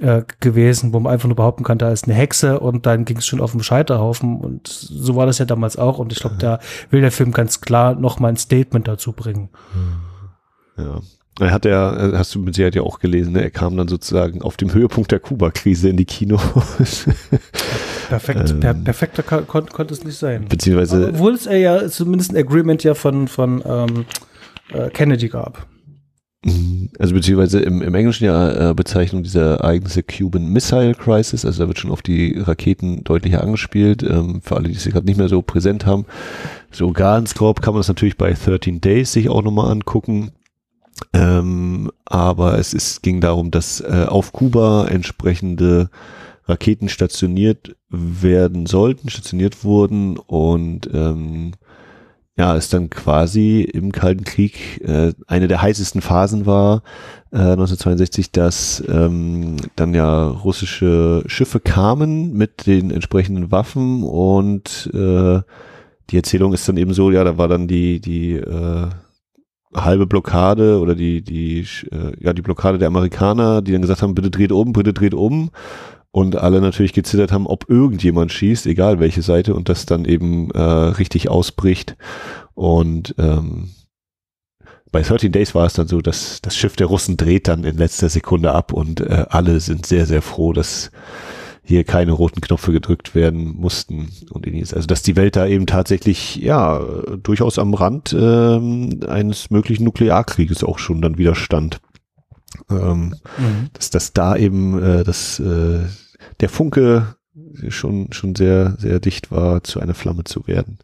äh, 0.00 0.22
gewesen, 0.40 0.92
wo 0.92 1.00
man 1.00 1.12
einfach 1.12 1.28
nur 1.28 1.36
behaupten 1.36 1.64
kann, 1.64 1.78
da 1.78 1.90
ist 1.90 2.04
eine 2.04 2.14
Hexe 2.14 2.58
und 2.58 2.86
dann 2.86 3.04
ging 3.04 3.18
es 3.18 3.26
schon 3.26 3.40
auf 3.40 3.52
dem 3.52 3.62
Scheiterhaufen 3.62 4.40
und 4.40 4.66
so 4.66 5.14
war 5.14 5.26
das 5.26 5.38
ja 5.38 5.44
damals 5.44 5.76
auch. 5.76 5.98
Und 5.98 6.12
ich 6.12 6.18
glaube, 6.18 6.36
da 6.38 6.58
will 6.90 7.02
der 7.02 7.12
Film 7.12 7.30
ganz 7.30 7.60
klar 7.60 7.94
noch 7.94 8.18
mal 8.18 8.28
ein 8.28 8.36
Statement 8.36 8.88
dazu 8.88 9.12
bringen. 9.12 9.50
Ja, 10.76 11.00
er 11.40 11.50
hat 11.50 11.64
ja, 11.64 12.12
hast 12.12 12.34
du 12.34 12.40
mit 12.40 12.54
Sicherheit 12.54 12.74
ja 12.74 12.82
auch 12.82 12.98
gelesen, 12.98 13.32
ne? 13.32 13.42
er 13.42 13.50
kam 13.50 13.76
dann 13.76 13.88
sozusagen 13.88 14.42
auf 14.42 14.56
dem 14.56 14.72
Höhepunkt 14.74 15.12
der 15.12 15.20
Kuba-Krise 15.20 15.88
in 15.88 15.96
die 15.96 16.04
Kinos. 16.04 16.42
Perfekt, 18.08 18.50
ähm, 18.50 18.60
per, 18.60 18.74
perfekter 18.74 19.22
kon 19.22 19.66
konnte 19.66 19.94
es 19.94 20.04
nicht 20.04 20.18
sein. 20.18 20.44
Beziehungsweise. 20.46 21.08
Obwohl 21.08 21.32
es 21.32 21.46
ja 21.46 21.88
zumindest 21.88 22.32
ein 22.32 22.36
Agreement 22.36 22.84
ja 22.84 22.92
von, 22.92 23.28
von 23.28 23.62
ähm, 23.64 24.04
äh, 24.72 24.90
Kennedy 24.90 25.28
gab. 25.28 25.66
Mhm. 26.44 26.90
Also 26.98 27.14
beziehungsweise 27.14 27.60
im, 27.60 27.82
im 27.82 27.94
Englischen 27.94 28.24
ja 28.24 28.70
äh, 28.70 28.74
Bezeichnung 28.74 29.22
dieser 29.22 29.58
Ereignisse 29.58 30.02
Cuban 30.02 30.46
Missile 30.46 30.94
Crisis, 30.94 31.44
also 31.44 31.62
da 31.62 31.68
wird 31.68 31.78
schon 31.78 31.90
auf 31.90 32.02
die 32.02 32.38
Raketen 32.38 33.04
deutlicher 33.04 33.42
angespielt, 33.42 34.02
ähm, 34.02 34.42
für 34.42 34.56
alle, 34.56 34.68
die 34.68 34.74
sie 34.74 34.90
gerade 34.90 35.06
nicht 35.06 35.18
mehr 35.18 35.28
so 35.28 35.40
präsent 35.40 35.86
haben. 35.86 36.04
So 36.70 36.92
ganz 36.92 37.34
grob 37.34 37.62
kann 37.62 37.74
man 37.74 37.80
das 37.80 37.88
natürlich 37.88 38.16
bei 38.16 38.32
13 38.32 38.80
Days 38.80 39.12
sich 39.12 39.28
auch 39.28 39.42
nochmal 39.42 39.70
angucken. 39.70 40.32
Ähm, 41.12 41.90
aber 42.04 42.58
es 42.58 42.74
ist, 42.74 43.02
ging 43.02 43.20
darum, 43.20 43.50
dass 43.50 43.80
äh, 43.80 44.06
auf 44.08 44.32
Kuba 44.32 44.86
entsprechende 44.86 45.90
Raketen 46.46 46.88
stationiert 46.88 47.76
werden 47.88 48.66
sollten, 48.66 49.08
stationiert 49.08 49.64
wurden 49.64 50.16
und 50.16 50.88
ähm, 50.92 51.52
ja, 52.36 52.56
es 52.56 52.70
dann 52.70 52.88
quasi 52.88 53.60
im 53.60 53.92
Kalten 53.92 54.24
Krieg 54.24 54.80
äh, 54.82 55.12
eine 55.26 55.48
der 55.48 55.60
heißesten 55.60 56.00
Phasen 56.00 56.46
war, 56.46 56.82
äh, 57.30 57.36
1962, 57.36 58.32
dass 58.32 58.82
ähm, 58.88 59.56
dann 59.76 59.94
ja 59.94 60.28
russische 60.28 61.22
Schiffe 61.26 61.60
kamen 61.60 62.32
mit 62.32 62.66
den 62.66 62.90
entsprechenden 62.90 63.50
Waffen 63.50 64.02
und 64.02 64.90
äh, 64.94 65.40
die 66.10 66.16
Erzählung 66.16 66.52
ist 66.54 66.68
dann 66.68 66.78
eben 66.78 66.94
so, 66.94 67.10
ja, 67.10 67.22
da 67.22 67.36
war 67.36 67.48
dann 67.48 67.68
die, 67.68 68.00
die 68.00 68.32
äh, 68.32 68.88
halbe 69.74 70.06
Blockade 70.06 70.80
oder 70.80 70.94
die, 70.94 71.22
die, 71.22 71.66
äh, 71.90 72.12
ja, 72.20 72.32
die 72.32 72.42
Blockade 72.42 72.78
der 72.78 72.88
Amerikaner, 72.88 73.62
die 73.62 73.72
dann 73.72 73.82
gesagt 73.82 74.02
haben, 74.02 74.14
bitte 74.14 74.30
dreht 74.30 74.52
um, 74.52 74.72
bitte 74.72 74.92
dreht 74.92 75.14
um. 75.14 75.50
Und 76.14 76.36
alle 76.36 76.60
natürlich 76.60 76.92
gezittert 76.92 77.32
haben, 77.32 77.46
ob 77.46 77.70
irgendjemand 77.70 78.32
schießt, 78.32 78.66
egal 78.66 79.00
welche 79.00 79.22
Seite, 79.22 79.54
und 79.54 79.70
das 79.70 79.86
dann 79.86 80.04
eben 80.04 80.50
äh, 80.50 80.60
richtig 80.60 81.30
ausbricht. 81.30 81.96
Und 82.54 83.14
ähm, 83.16 83.70
bei 84.90 85.00
13 85.00 85.32
Days 85.32 85.54
war 85.54 85.64
es 85.64 85.72
dann 85.72 85.88
so, 85.88 86.02
dass 86.02 86.42
das 86.42 86.54
Schiff 86.54 86.76
der 86.76 86.86
Russen 86.86 87.16
dreht 87.16 87.48
dann 87.48 87.64
in 87.64 87.78
letzter 87.78 88.10
Sekunde 88.10 88.52
ab 88.52 88.74
und 88.74 89.00
äh, 89.00 89.24
alle 89.30 89.58
sind 89.60 89.86
sehr, 89.86 90.04
sehr 90.04 90.20
froh, 90.20 90.52
dass 90.52 90.90
hier 91.64 91.84
keine 91.84 92.12
roten 92.12 92.40
Knöpfe 92.40 92.72
gedrückt 92.72 93.14
werden 93.14 93.54
mussten 93.56 94.10
und 94.30 94.46
ähnliches. 94.46 94.74
Also 94.74 94.86
dass 94.86 95.02
die 95.02 95.16
Welt 95.16 95.36
da 95.36 95.46
eben 95.46 95.66
tatsächlich 95.66 96.36
ja 96.36 96.80
durchaus 97.22 97.58
am 97.58 97.74
Rand 97.74 98.14
ähm, 98.18 99.00
eines 99.06 99.50
möglichen 99.50 99.84
Nuklearkrieges 99.84 100.64
auch 100.64 100.78
schon 100.78 101.00
dann 101.00 101.18
wieder 101.18 101.34
stand. 101.34 101.80
Ähm, 102.68 103.14
mhm. 103.38 103.70
Dass 103.72 103.90
das 103.90 104.12
da 104.12 104.36
eben 104.36 104.82
äh, 104.82 105.04
das 105.04 105.38
äh, 105.38 105.80
der 106.40 106.48
Funke 106.48 107.16
schon 107.68 108.12
schon 108.12 108.34
sehr 108.34 108.76
sehr 108.78 108.98
dicht 108.98 109.30
war, 109.30 109.62
zu 109.62 109.80
einer 109.80 109.94
Flamme 109.94 110.24
zu 110.24 110.46
werden. 110.46 110.78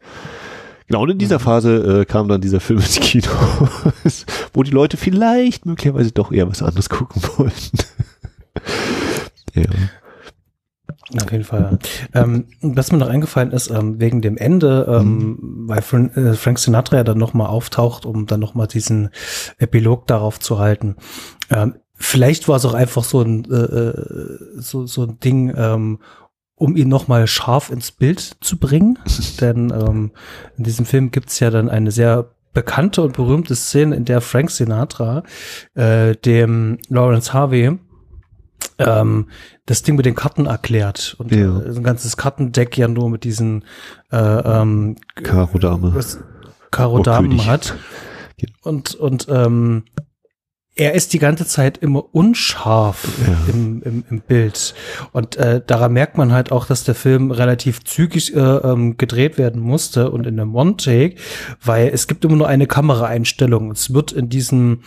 Genau, 0.86 1.02
und 1.02 1.10
in 1.10 1.18
dieser 1.18 1.38
mhm. 1.38 1.42
Phase 1.42 2.00
äh, 2.00 2.04
kam 2.06 2.28
dann 2.28 2.40
dieser 2.40 2.60
Film 2.60 2.78
ins 2.78 2.98
Kino, 3.00 3.28
wo 4.54 4.62
die 4.62 4.70
Leute 4.70 4.96
vielleicht 4.96 5.66
möglicherweise 5.66 6.12
doch 6.12 6.32
eher 6.32 6.48
was 6.48 6.62
anderes 6.62 6.88
gucken 6.88 7.20
wollten. 7.36 7.78
ja. 9.54 9.64
Auf 11.16 11.32
jeden 11.32 11.44
Fall. 11.44 11.78
Ähm, 12.14 12.46
was 12.60 12.92
mir 12.92 12.98
noch 12.98 13.08
eingefallen 13.08 13.52
ist, 13.52 13.70
ähm, 13.70 13.98
wegen 13.98 14.20
dem 14.20 14.36
Ende, 14.36 14.86
ähm, 14.88 15.16
mhm. 15.18 15.68
weil 15.68 15.80
Frank, 15.80 16.16
äh, 16.16 16.34
Frank 16.34 16.58
Sinatra 16.58 16.96
ja 16.96 17.04
dann 17.04 17.18
nochmal 17.18 17.46
auftaucht, 17.46 18.04
um 18.04 18.26
dann 18.26 18.40
nochmal 18.40 18.66
diesen 18.66 19.10
Epilog 19.56 20.06
darauf 20.06 20.38
zu 20.38 20.58
halten. 20.58 20.96
Ähm, 21.50 21.76
vielleicht 21.94 22.46
war 22.46 22.56
es 22.56 22.66
auch 22.66 22.74
einfach 22.74 23.04
so 23.04 23.22
ein, 23.22 23.50
äh, 23.50 23.54
äh, 23.54 24.60
so, 24.60 24.86
so 24.86 25.04
ein 25.04 25.18
Ding, 25.20 25.52
ähm, 25.56 26.00
um 26.56 26.76
ihn 26.76 26.88
nochmal 26.88 27.26
scharf 27.26 27.70
ins 27.70 27.90
Bild 27.90 28.36
zu 28.40 28.58
bringen. 28.58 28.98
Denn 29.40 29.70
ähm, 29.70 30.10
in 30.58 30.64
diesem 30.64 30.84
Film 30.84 31.10
gibt's 31.10 31.40
ja 31.40 31.48
dann 31.48 31.70
eine 31.70 31.90
sehr 31.90 32.32
bekannte 32.52 33.02
und 33.02 33.14
berühmte 33.14 33.54
Szene, 33.54 33.96
in 33.96 34.04
der 34.04 34.20
Frank 34.20 34.50
Sinatra 34.50 35.22
äh, 35.74 36.16
dem 36.16 36.78
Lawrence 36.88 37.32
Harvey 37.32 37.78
ähm, 38.78 39.28
das 39.66 39.82
Ding 39.82 39.96
mit 39.96 40.06
den 40.06 40.14
Karten 40.14 40.46
erklärt. 40.46 41.16
Und 41.18 41.32
ja. 41.32 41.60
äh, 41.60 41.76
ein 41.76 41.82
ganzes 41.82 42.16
Kartendeck 42.16 42.76
ja 42.76 42.88
nur 42.88 43.10
mit 43.10 43.24
diesen 43.24 43.64
äh, 44.10 44.16
ähm, 44.16 44.96
Karo 45.14 45.58
Dame, 45.58 45.98
Karo 46.70 47.02
Damen 47.02 47.46
hat. 47.46 47.74
Und 48.62 48.94
und 48.94 49.26
ähm, 49.28 49.84
er 50.78 50.94
ist 50.94 51.12
die 51.12 51.18
ganze 51.18 51.44
Zeit 51.44 51.78
immer 51.78 52.04
unscharf 52.12 53.08
ja. 53.26 53.52
im, 53.52 53.82
im, 53.82 54.04
im 54.08 54.20
Bild. 54.20 54.74
Und 55.12 55.36
äh, 55.36 55.60
daran 55.66 55.92
merkt 55.92 56.16
man 56.16 56.32
halt 56.32 56.52
auch, 56.52 56.66
dass 56.66 56.84
der 56.84 56.94
Film 56.94 57.32
relativ 57.32 57.84
zügig 57.84 58.34
äh, 58.34 58.38
ähm, 58.38 58.96
gedreht 58.96 59.38
werden 59.38 59.60
musste 59.60 60.10
und 60.10 60.24
in 60.26 60.38
einem 60.38 60.54
One-Take, 60.54 61.16
weil 61.62 61.88
es 61.88 62.06
gibt 62.06 62.24
immer 62.24 62.36
nur 62.36 62.46
eine 62.46 62.68
Kameraeinstellung. 62.68 63.72
Es 63.72 63.92
wird 63.92 64.12
in 64.12 64.28
diesem, 64.28 64.82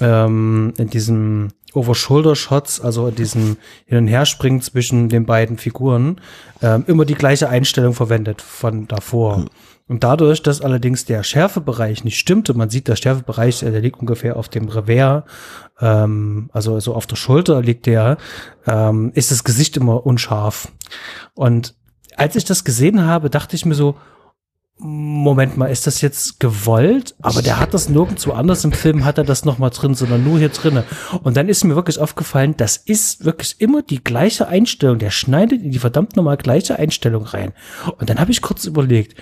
ähm, 0.00 0.74
in 0.78 0.88
diesem 0.90 1.48
Over-Shoulder-Shots, 1.74 2.80
also 2.80 3.08
in 3.08 3.16
diesem 3.16 3.56
Hin- 3.86 3.98
und 3.98 4.06
Herspringen 4.06 4.60
zwischen 4.60 5.08
den 5.08 5.26
beiden 5.26 5.58
Figuren, 5.58 6.20
ähm, 6.62 6.84
immer 6.86 7.04
die 7.04 7.16
gleiche 7.16 7.48
Einstellung 7.48 7.94
verwendet 7.94 8.42
von 8.42 8.86
davor. 8.86 9.38
Mhm. 9.38 9.48
Und 9.88 10.04
dadurch, 10.04 10.42
dass 10.42 10.60
allerdings 10.60 11.04
der 11.04 11.22
Schärfebereich 11.22 12.04
nicht 12.04 12.18
stimmte, 12.18 12.54
man 12.54 12.70
sieht, 12.70 12.88
der 12.88 12.96
Schärfebereich, 12.96 13.62
äh, 13.62 13.70
der 13.70 13.80
liegt 13.80 14.00
ungefähr 14.00 14.36
auf 14.36 14.48
dem 14.48 14.68
Revers, 14.68 15.24
ähm, 15.80 16.50
also 16.52 16.78
so 16.80 16.94
auf 16.94 17.06
der 17.06 17.16
Schulter 17.16 17.60
liegt 17.60 17.86
der, 17.86 18.16
ähm, 18.66 19.12
ist 19.14 19.30
das 19.30 19.44
Gesicht 19.44 19.76
immer 19.76 20.06
unscharf. 20.06 20.72
Und 21.34 21.74
als 22.16 22.36
ich 22.36 22.44
das 22.44 22.64
gesehen 22.64 23.06
habe, 23.06 23.30
dachte 23.30 23.56
ich 23.56 23.66
mir 23.66 23.74
so, 23.74 23.96
Moment 24.84 25.56
mal, 25.56 25.66
ist 25.66 25.86
das 25.86 26.00
jetzt 26.00 26.40
gewollt? 26.40 27.14
Aber 27.22 27.40
der 27.40 27.60
hat 27.60 27.72
das 27.72 27.88
nirgendwo 27.88 28.32
anders 28.32 28.64
im 28.64 28.72
Film, 28.72 29.04
hat 29.04 29.16
er 29.16 29.22
das 29.22 29.44
nochmal 29.44 29.70
drin, 29.70 29.94
sondern 29.94 30.24
nur 30.24 30.38
hier 30.38 30.48
drinnen. 30.48 30.82
Und 31.22 31.36
dann 31.36 31.48
ist 31.48 31.62
mir 31.62 31.76
wirklich 31.76 32.00
aufgefallen, 32.00 32.56
das 32.56 32.78
ist 32.78 33.24
wirklich 33.24 33.60
immer 33.60 33.82
die 33.82 34.02
gleiche 34.02 34.48
Einstellung. 34.48 34.98
Der 34.98 35.10
schneidet 35.10 35.62
in 35.62 35.70
die 35.70 35.78
verdammt 35.78 36.16
nochmal 36.16 36.36
gleiche 36.36 36.80
Einstellung 36.80 37.22
rein. 37.22 37.52
Und 37.98 38.10
dann 38.10 38.18
habe 38.18 38.32
ich 38.32 38.42
kurz 38.42 38.64
überlegt, 38.64 39.14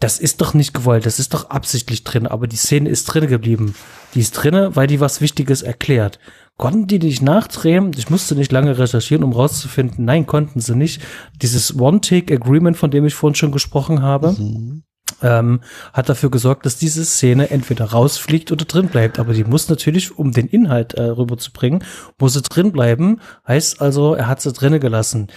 das 0.00 0.20
ist 0.20 0.40
doch 0.40 0.54
nicht 0.54 0.74
gewollt, 0.74 1.06
das 1.06 1.18
ist 1.18 1.34
doch 1.34 1.50
absichtlich 1.50 2.04
drin, 2.04 2.26
aber 2.26 2.46
die 2.46 2.56
Szene 2.56 2.88
ist 2.88 3.06
drin 3.06 3.26
geblieben. 3.26 3.74
Die 4.14 4.20
ist 4.20 4.32
drinne, 4.32 4.76
weil 4.76 4.86
die 4.86 5.00
was 5.00 5.20
Wichtiges 5.20 5.62
erklärt. 5.62 6.20
Konnten 6.56 6.86
die 6.86 6.98
nicht 6.98 7.22
nachdrehen? 7.22 7.92
Ich 7.96 8.08
musste 8.08 8.34
nicht 8.34 8.52
lange 8.52 8.78
recherchieren, 8.78 9.24
um 9.24 9.32
rauszufinden. 9.32 10.04
Nein, 10.04 10.26
konnten 10.26 10.60
sie 10.60 10.76
nicht. 10.76 11.02
Dieses 11.42 11.78
One-Take-Agreement, 11.78 12.76
von 12.76 12.90
dem 12.90 13.06
ich 13.06 13.14
vorhin 13.14 13.34
schon 13.34 13.52
gesprochen 13.52 14.02
habe, 14.02 14.32
mhm. 14.32 14.82
ähm, 15.22 15.60
hat 15.92 16.08
dafür 16.08 16.30
gesorgt, 16.30 16.66
dass 16.66 16.76
diese 16.76 17.04
Szene 17.04 17.50
entweder 17.50 17.86
rausfliegt 17.86 18.50
oder 18.50 18.64
drin 18.64 18.88
bleibt. 18.88 19.18
Aber 19.18 19.34
die 19.34 19.44
muss 19.44 19.68
natürlich, 19.68 20.16
um 20.18 20.32
den 20.32 20.48
Inhalt 20.48 20.94
äh, 20.94 21.02
rüberzubringen, 21.02 21.84
muss 22.18 22.34
sie 22.34 22.42
drin 22.42 22.72
bleiben. 22.72 23.20
Heißt 23.46 23.80
also, 23.80 24.14
er 24.14 24.26
hat 24.26 24.40
sie 24.40 24.52
drinnen 24.52 24.80
gelassen. 24.80 25.28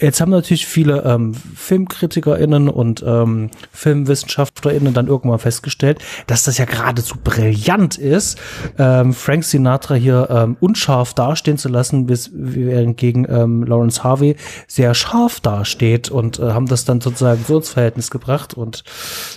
Jetzt 0.00 0.20
haben 0.20 0.30
natürlich 0.30 0.66
viele 0.66 1.02
ähm, 1.04 1.34
FilmkritikerInnen 1.34 2.68
und 2.68 3.04
ähm, 3.06 3.50
FilmwissenschaftlerInnen 3.72 4.94
dann 4.94 5.08
irgendwann 5.08 5.38
festgestellt, 5.38 5.98
dass 6.26 6.44
das 6.44 6.56
ja 6.56 6.64
geradezu 6.64 7.16
brillant 7.22 7.98
ist, 7.98 8.38
ähm, 8.78 9.12
Frank 9.12 9.44
Sinatra 9.44 9.94
hier 9.94 10.28
ähm, 10.30 10.56
unscharf 10.60 11.12
dastehen 11.12 11.58
zu 11.58 11.68
lassen, 11.68 12.06
bis 12.06 12.30
während 12.32 12.96
gegen 12.96 13.26
ähm, 13.28 13.62
Lawrence 13.64 14.02
Harvey 14.02 14.36
sehr 14.66 14.94
scharf 14.94 15.40
dasteht 15.40 16.10
und 16.10 16.38
äh, 16.38 16.52
haben 16.52 16.66
das 16.66 16.86
dann 16.86 17.00
sozusagen 17.00 17.44
so 17.46 17.58
ins 17.58 17.68
Verhältnis 17.68 18.10
gebracht 18.10 18.54
und 18.54 18.84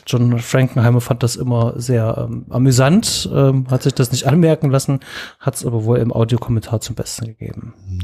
John 0.08 0.40
Frankenheimer 0.40 1.02
fand 1.02 1.24
das 1.24 1.36
immer 1.36 1.74
sehr 1.76 2.26
ähm, 2.30 2.46
amüsant, 2.50 3.30
ähm, 3.34 3.68
hat 3.70 3.84
sich 3.84 3.94
das 3.94 4.12
nicht 4.12 4.28
anmerken 4.28 4.72
lassen, 4.72 5.02
hat 5.40 5.56
es 5.56 5.66
aber 5.66 5.84
wohl 5.84 5.98
im 5.98 6.14
Audiokommentar 6.14 6.80
zum 6.80 6.96
Besten 6.96 7.26
gegeben. 7.26 7.74
Mhm. 7.90 8.00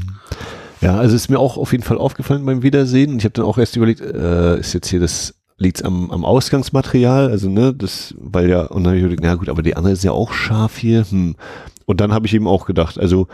Ja, 0.80 0.96
also 0.98 1.14
ist 1.14 1.28
mir 1.28 1.38
auch 1.38 1.56
auf 1.56 1.72
jeden 1.72 1.84
Fall 1.84 1.98
aufgefallen 1.98 2.44
beim 2.46 2.62
Wiedersehen. 2.62 3.18
Ich 3.18 3.24
habe 3.24 3.32
dann 3.32 3.44
auch 3.44 3.58
erst 3.58 3.76
überlegt, 3.76 4.00
äh, 4.00 4.58
ist 4.58 4.72
jetzt 4.72 4.88
hier 4.88 5.00
das 5.00 5.34
liegt's 5.58 5.82
am, 5.82 6.10
am 6.10 6.24
Ausgangsmaterial, 6.24 7.30
also 7.30 7.50
ne, 7.50 7.74
das, 7.74 8.14
weil 8.18 8.48
ja, 8.48 8.62
und 8.62 8.82
dann 8.84 8.92
habe 8.92 8.96
ich 8.96 9.02
überlegt, 9.02 9.22
na 9.22 9.34
gut, 9.34 9.50
aber 9.50 9.62
die 9.62 9.76
andere 9.76 9.92
ist 9.92 10.02
ja 10.02 10.12
auch 10.12 10.32
scharf 10.32 10.78
hier. 10.78 11.04
Hm. 11.08 11.36
Und 11.84 12.00
dann 12.00 12.12
habe 12.12 12.26
ich 12.26 12.34
eben 12.34 12.48
auch 12.48 12.64
gedacht, 12.64 12.98
also 12.98 13.28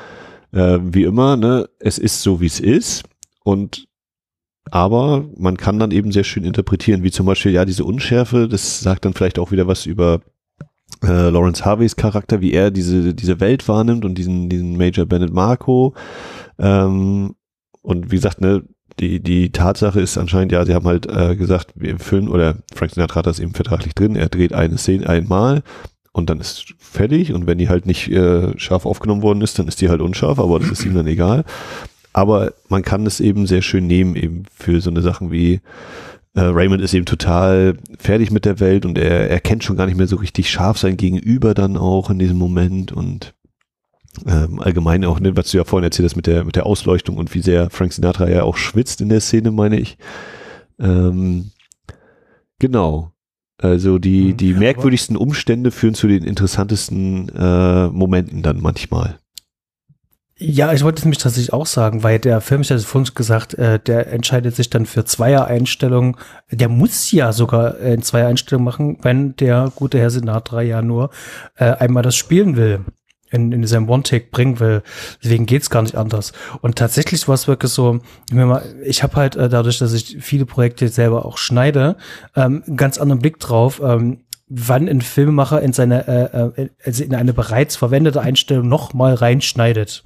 äh, 0.52 0.78
wie 0.82 1.04
immer, 1.04 1.36
ne, 1.36 1.68
es 1.78 1.98
ist 1.98 2.22
so, 2.22 2.40
wie 2.40 2.46
es 2.46 2.58
ist. 2.58 3.04
Und 3.44 3.86
aber 4.72 5.24
man 5.36 5.56
kann 5.56 5.78
dann 5.78 5.92
eben 5.92 6.10
sehr 6.10 6.24
schön 6.24 6.42
interpretieren, 6.42 7.04
wie 7.04 7.12
zum 7.12 7.26
Beispiel, 7.26 7.52
ja, 7.52 7.64
diese 7.64 7.84
Unschärfe, 7.84 8.48
das 8.48 8.80
sagt 8.80 9.04
dann 9.04 9.14
vielleicht 9.14 9.38
auch 9.38 9.52
wieder 9.52 9.68
was 9.68 9.86
über 9.86 10.20
äh, 11.04 11.28
Lawrence 11.28 11.64
Harveys 11.64 11.94
Charakter, 11.94 12.40
wie 12.40 12.52
er 12.52 12.72
diese, 12.72 13.14
diese 13.14 13.38
Welt 13.38 13.68
wahrnimmt 13.68 14.04
und 14.04 14.16
diesen, 14.16 14.48
diesen 14.48 14.76
Major 14.76 15.06
Bennett 15.06 15.32
Marco. 15.32 15.94
Ähm, 16.58 17.34
und 17.82 18.10
wie 18.10 18.16
gesagt, 18.16 18.40
ne, 18.40 18.62
die, 18.98 19.20
die 19.20 19.52
Tatsache 19.52 20.00
ist 20.00 20.16
anscheinend, 20.16 20.52
ja, 20.52 20.64
sie 20.64 20.74
haben 20.74 20.86
halt 20.86 21.06
äh, 21.06 21.36
gesagt, 21.36 21.72
wir 21.74 21.98
füllen, 21.98 22.28
oder 22.28 22.56
Frank 22.74 22.92
Sinatra 22.92 23.16
hat 23.18 23.26
das 23.26 23.40
eben 23.40 23.54
vertraglich 23.54 23.94
drin, 23.94 24.16
er 24.16 24.28
dreht 24.28 24.52
eine 24.52 24.78
Szene 24.78 25.08
einmal 25.08 25.62
und 26.12 26.30
dann 26.30 26.40
ist 26.40 26.74
fertig 26.78 27.32
und 27.32 27.46
wenn 27.46 27.58
die 27.58 27.68
halt 27.68 27.86
nicht 27.86 28.08
äh, 28.10 28.58
scharf 28.58 28.86
aufgenommen 28.86 29.22
worden 29.22 29.42
ist, 29.42 29.58
dann 29.58 29.68
ist 29.68 29.80
die 29.80 29.90
halt 29.90 30.00
unscharf, 30.00 30.38
aber 30.38 30.58
das 30.58 30.70
ist 30.70 30.84
ihm 30.84 30.94
dann 30.94 31.06
egal. 31.06 31.44
Aber 32.14 32.54
man 32.70 32.80
kann 32.82 33.04
es 33.04 33.20
eben 33.20 33.46
sehr 33.46 33.60
schön 33.60 33.86
nehmen, 33.86 34.16
eben 34.16 34.44
für 34.50 34.80
so 34.80 34.88
eine 34.88 35.02
Sachen 35.02 35.30
wie 35.30 35.60
äh, 36.34 36.40
Raymond 36.40 36.80
ist 36.80 36.94
eben 36.94 37.04
total 37.04 37.76
fertig 37.98 38.30
mit 38.30 38.46
der 38.46 38.60
Welt 38.60 38.86
und 38.86 38.96
er, 38.96 39.28
er 39.28 39.40
kennt 39.40 39.64
schon 39.64 39.76
gar 39.76 39.86
nicht 39.86 39.96
mehr 39.96 40.06
so 40.06 40.16
richtig 40.16 40.50
scharf 40.50 40.78
sein 40.78 40.96
Gegenüber 40.96 41.52
dann 41.52 41.76
auch 41.76 42.08
in 42.08 42.18
diesem 42.18 42.38
Moment 42.38 42.92
und 42.92 43.34
ähm, 44.26 44.60
allgemein 44.60 45.04
auch, 45.04 45.20
ne, 45.20 45.36
was 45.36 45.50
du 45.50 45.58
ja 45.58 45.64
vorhin 45.64 45.84
erzählt 45.84 46.06
hast 46.06 46.16
mit 46.16 46.26
der, 46.26 46.44
mit 46.44 46.56
der 46.56 46.66
Ausleuchtung 46.66 47.16
und 47.16 47.34
wie 47.34 47.42
sehr 47.42 47.70
Frank 47.70 47.92
Sinatra 47.92 48.28
ja 48.28 48.42
auch 48.42 48.56
schwitzt 48.56 49.00
in 49.00 49.08
der 49.08 49.20
Szene, 49.20 49.50
meine 49.50 49.78
ich. 49.78 49.98
Ähm, 50.78 51.50
genau. 52.58 53.12
Also 53.58 53.98
die, 53.98 54.32
mhm. 54.32 54.36
die 54.36 54.52
merkwürdigsten 54.52 55.16
Umstände 55.16 55.70
führen 55.70 55.94
zu 55.94 56.08
den 56.08 56.24
interessantesten 56.24 57.30
äh, 57.30 57.88
Momenten 57.88 58.42
dann 58.42 58.60
manchmal. 58.60 59.18
Ja, 60.38 60.74
ich 60.74 60.84
wollte 60.84 60.98
es 60.98 61.04
nämlich 61.06 61.22
tatsächlich 61.22 61.54
auch 61.54 61.64
sagen, 61.64 62.02
weil 62.02 62.18
der 62.18 62.42
Film, 62.42 62.60
ich 62.60 62.70
hatte 62.70 62.82
vorhin 62.82 63.10
gesagt, 63.14 63.54
äh, 63.54 63.78
der 63.78 64.12
entscheidet 64.12 64.54
sich 64.54 64.68
dann 64.68 64.84
für 64.84 65.06
Zweier-Einstellungen. 65.06 66.16
Der 66.50 66.68
muss 66.68 67.10
ja 67.10 67.32
sogar 67.32 67.78
in 67.78 68.02
Zweier-Einstellungen 68.02 68.64
machen, 68.64 68.98
wenn 69.00 69.34
der 69.36 69.72
gute 69.74 69.98
Herr 69.98 70.10
Sinatra 70.10 70.60
ja 70.60 70.82
nur 70.82 71.08
äh, 71.54 71.64
einmal 71.64 72.02
das 72.02 72.16
spielen 72.16 72.56
will 72.56 72.84
in, 73.30 73.52
in 73.52 73.66
seinem 73.66 73.88
One-Take 73.88 74.28
bringen 74.30 74.60
will. 74.60 74.82
Deswegen 75.22 75.46
geht's 75.46 75.70
gar 75.70 75.82
nicht 75.82 75.96
anders. 75.96 76.32
Und 76.60 76.76
tatsächlich 76.76 77.26
war 77.28 77.34
es 77.34 77.48
wirklich 77.48 77.72
so, 77.72 78.00
ich 78.84 79.02
habe 79.02 79.16
halt 79.16 79.36
äh, 79.36 79.48
dadurch, 79.48 79.78
dass 79.78 79.92
ich 79.92 80.18
viele 80.20 80.46
Projekte 80.46 80.88
selber 80.88 81.24
auch 81.24 81.38
schneide, 81.38 81.96
ähm, 82.34 82.62
einen 82.66 82.76
ganz 82.76 82.98
anderen 82.98 83.20
Blick 83.20 83.38
drauf. 83.38 83.80
Ähm, 83.84 84.18
wann 84.48 84.88
ein 84.88 85.00
Filmemacher 85.00 85.60
in 85.60 85.72
seine, 85.72 86.06
äh, 86.56 86.68
also 86.84 87.02
in 87.02 87.14
eine 87.14 87.34
bereits 87.34 87.74
verwendete 87.74 88.20
Einstellung 88.20 88.68
nochmal 88.68 89.14
reinschneidet. 89.14 90.04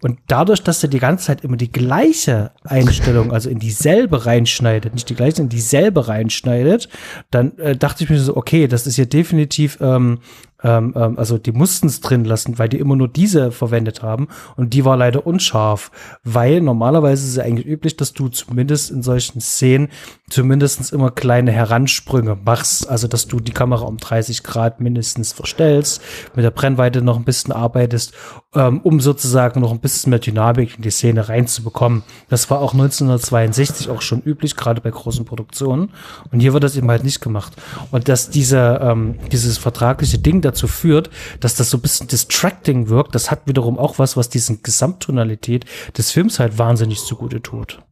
Und 0.00 0.20
dadurch, 0.28 0.62
dass 0.62 0.82
er 0.84 0.88
die 0.88 1.00
ganze 1.00 1.26
Zeit 1.26 1.42
immer 1.42 1.56
die 1.56 1.72
gleiche 1.72 2.52
Einstellung, 2.62 3.32
also 3.32 3.50
in 3.50 3.58
dieselbe 3.58 4.24
reinschneidet, 4.24 4.94
nicht 4.94 5.10
die 5.10 5.16
gleiche, 5.16 5.42
in 5.42 5.48
dieselbe 5.48 6.06
reinschneidet, 6.06 6.88
dann 7.32 7.58
äh, 7.58 7.76
dachte 7.76 8.04
ich 8.04 8.10
mir 8.10 8.20
so, 8.20 8.36
okay, 8.36 8.68
das 8.68 8.86
ist 8.86 8.98
ja 8.98 9.04
definitiv 9.04 9.78
ähm, 9.80 10.20
ähm, 10.62 10.94
ähm, 10.96 11.18
also 11.18 11.38
die 11.38 11.52
mussten 11.52 11.88
es 11.88 12.00
drin 12.00 12.24
lassen, 12.24 12.58
weil 12.58 12.68
die 12.68 12.78
immer 12.78 12.96
nur 12.96 13.08
diese 13.08 13.52
verwendet 13.52 14.02
haben 14.02 14.28
und 14.56 14.74
die 14.74 14.84
war 14.84 14.96
leider 14.96 15.26
unscharf, 15.26 15.90
weil 16.24 16.60
normalerweise 16.60 17.24
ist 17.24 17.32
es 17.32 17.38
eigentlich 17.38 17.66
üblich, 17.66 17.96
dass 17.96 18.12
du 18.12 18.28
zumindest 18.28 18.90
in 18.90 19.02
solchen 19.02 19.40
Szenen 19.40 19.88
zumindest 20.30 20.92
immer 20.92 21.10
kleine 21.10 21.52
Heransprünge 21.52 22.38
machst, 22.42 22.88
also 22.88 23.06
dass 23.06 23.26
du 23.26 23.40
die 23.40 23.52
Kamera 23.52 23.84
um 23.84 23.98
30 23.98 24.42
Grad 24.42 24.80
mindestens 24.80 25.32
verstellst, 25.32 26.00
mit 26.34 26.44
der 26.44 26.50
Brennweite 26.50 27.02
noch 27.02 27.16
ein 27.16 27.24
bisschen 27.24 27.52
arbeitest, 27.52 28.14
ähm, 28.54 28.80
um 28.82 29.00
sozusagen 29.00 29.60
noch 29.60 29.72
ein 29.72 29.80
bisschen 29.80 30.10
mehr 30.10 30.18
Dynamik 30.18 30.76
in 30.76 30.82
die 30.82 30.90
Szene 30.90 31.28
reinzubekommen. 31.28 32.02
Das 32.28 32.50
war 32.50 32.60
auch 32.60 32.72
1962 32.72 33.90
auch 33.90 34.00
schon 34.00 34.22
üblich, 34.22 34.56
gerade 34.56 34.80
bei 34.80 34.90
großen 34.90 35.24
Produktionen 35.24 35.90
und 36.30 36.40
hier 36.40 36.52
wird 36.52 36.64
das 36.64 36.76
eben 36.76 36.90
halt 36.90 37.04
nicht 37.04 37.20
gemacht. 37.20 37.52
Und 37.90 38.08
dass 38.08 38.30
diese, 38.30 38.80
ähm, 38.82 39.16
dieses 39.30 39.58
vertragliche 39.58 40.18
Ding 40.18 40.40
dazu 40.52 40.68
führt, 40.68 41.10
dass 41.40 41.54
das 41.54 41.70
so 41.70 41.78
ein 41.78 41.80
bisschen 41.80 42.08
distracting 42.08 42.88
wirkt. 42.88 43.14
Das 43.14 43.30
hat 43.30 43.46
wiederum 43.46 43.78
auch 43.78 43.98
was, 43.98 44.16
was 44.16 44.28
diesen 44.28 44.62
Gesamttonalität 44.62 45.64
des 45.96 46.10
Films 46.10 46.38
halt 46.38 46.58
wahnsinnig 46.58 47.00
zugute 47.00 47.40
tut. 47.40 47.82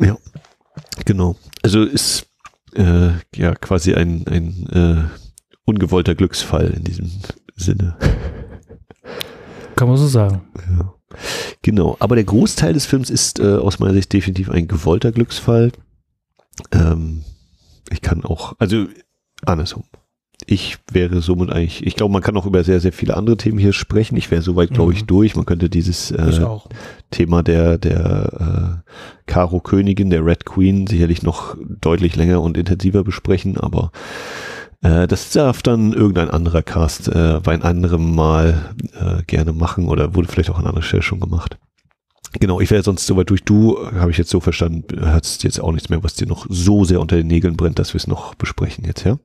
Ja, 0.00 0.16
genau. 1.04 1.36
Also 1.62 1.82
ist 1.82 2.26
äh, 2.74 3.12
ja 3.34 3.54
quasi 3.54 3.94
ein, 3.94 4.26
ein 4.26 4.66
äh, 4.72 5.04
ungewollter 5.64 6.14
Glücksfall 6.14 6.70
in 6.70 6.84
diesem 6.84 7.10
Sinne. 7.56 7.96
Kann 9.76 9.88
man 9.88 9.96
so 9.96 10.06
sagen. 10.06 10.42
Ja. 10.76 10.94
Genau, 11.62 11.96
aber 12.00 12.16
der 12.16 12.24
Großteil 12.24 12.72
des 12.72 12.86
Films 12.86 13.08
ist 13.08 13.38
äh, 13.38 13.56
aus 13.56 13.78
meiner 13.78 13.94
Sicht 13.94 14.12
definitiv 14.12 14.50
ein 14.50 14.68
gewollter 14.68 15.12
Glücksfall. 15.12 15.70
Ähm, 16.72 17.24
ich 17.90 18.00
kann 18.00 18.24
auch, 18.24 18.54
also 18.58 18.86
andersrum 19.44 19.84
ich 20.46 20.78
wäre 20.92 21.20
somit 21.20 21.50
eigentlich, 21.50 21.86
ich 21.86 21.96
glaube, 21.96 22.12
man 22.12 22.22
kann 22.22 22.36
auch 22.36 22.46
über 22.46 22.64
sehr, 22.64 22.80
sehr 22.80 22.92
viele 22.92 23.16
andere 23.16 23.36
Themen 23.36 23.58
hier 23.58 23.72
sprechen. 23.72 24.16
Ich 24.16 24.30
wäre 24.30 24.42
soweit, 24.42 24.70
glaube 24.70 24.92
ich, 24.92 25.02
mhm. 25.02 25.06
durch. 25.06 25.36
Man 25.36 25.46
könnte 25.46 25.70
dieses 25.70 26.10
äh, 26.10 26.46
Thema 27.10 27.42
der, 27.42 27.78
der 27.78 28.82
äh, 28.84 28.90
Karo 29.26 29.60
Königin, 29.60 30.10
der 30.10 30.24
Red 30.24 30.44
Queen, 30.44 30.86
sicherlich 30.86 31.22
noch 31.22 31.56
deutlich 31.60 32.16
länger 32.16 32.40
und 32.42 32.56
intensiver 32.56 33.04
besprechen, 33.04 33.56
aber 33.58 33.90
äh, 34.82 35.08
das 35.08 35.30
darf 35.32 35.62
dann 35.62 35.92
irgendein 35.92 36.30
anderer 36.30 36.62
Cast 36.62 37.08
äh, 37.08 37.40
bei 37.42 37.54
einem 37.54 37.62
anderen 37.62 38.14
Mal 38.14 38.74
äh, 39.00 39.22
gerne 39.24 39.52
machen 39.52 39.88
oder 39.88 40.14
wurde 40.14 40.28
vielleicht 40.28 40.50
auch 40.50 40.58
an 40.58 40.66
anderer 40.66 40.82
Stelle 40.82 41.02
schon 41.02 41.20
gemacht. 41.20 41.58
Genau, 42.40 42.60
ich 42.60 42.70
wäre 42.70 42.82
sonst 42.82 43.06
soweit 43.06 43.30
durch. 43.30 43.44
Du, 43.44 43.78
habe 43.92 44.10
ich 44.10 44.18
jetzt 44.18 44.30
so 44.30 44.40
verstanden, 44.40 44.84
hast 45.06 45.44
jetzt 45.44 45.60
auch 45.60 45.72
nichts 45.72 45.88
mehr, 45.88 46.02
was 46.02 46.14
dir 46.14 46.26
noch 46.26 46.46
so 46.48 46.84
sehr 46.84 47.00
unter 47.00 47.16
den 47.16 47.28
Nägeln 47.28 47.56
brennt, 47.56 47.78
dass 47.78 47.94
wir 47.94 47.98
es 47.98 48.06
noch 48.06 48.34
besprechen 48.34 48.84
jetzt, 48.84 49.04
ja? 49.04 49.18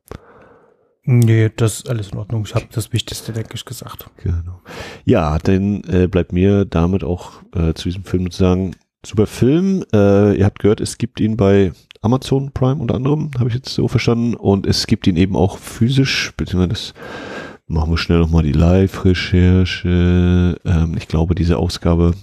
Nee, 1.04 1.50
das 1.56 1.78
ist 1.78 1.90
alles 1.90 2.12
in 2.12 2.18
Ordnung. 2.18 2.44
Ich 2.46 2.56
habe 2.56 2.66
das 2.72 2.94
Wichtigste, 2.94 3.32
denke 3.32 3.56
ich, 3.56 3.66
gesagt. 3.66 4.10
Genau. 4.24 4.62
Ja, 5.06 5.38
dann 5.40 5.84
äh, 5.86 6.08
bleibt 6.08 6.34
mir 6.34 6.66
damit 6.66 7.04
auch 7.04 7.42
äh, 7.56 7.74
zu 7.74 7.90
diesem 7.90 8.04
Film 8.04 8.30
zu 8.30 8.38
sagen, 8.38 8.76
super 9.06 9.28
Film. 9.28 9.86
Äh, 9.94 10.36
ihr 10.36 10.46
habt 10.46 10.60
gehört, 10.60 10.82
es 10.82 10.98
gibt 10.98 11.20
ihn 11.20 11.38
bei 11.38 11.72
Amazon 12.02 12.52
Prime 12.52 12.82
unter 12.82 12.96
anderem, 12.96 13.32
habe 13.38 13.50
ich 13.50 13.56
jetzt 13.56 13.74
so 13.74 13.88
verstanden. 13.88 14.36
Und 14.36 14.68
es 14.68 14.88
gibt 14.88 15.08
ihn 15.08 15.18
eben 15.18 15.36
auch 15.36 15.58
physisch, 15.58 16.34
beziehungsweise 16.38 16.70
das 16.70 16.94
machen 17.68 17.92
wir 17.92 17.98
schnell 17.98 18.20
nochmal 18.20 18.44
die 18.44 18.52
Live-Recherche. 18.52 20.60
Ähm, 20.66 20.96
ich 20.98 21.08
glaube, 21.08 21.36
diese 21.36 21.58
Ausgabe 21.58 22.14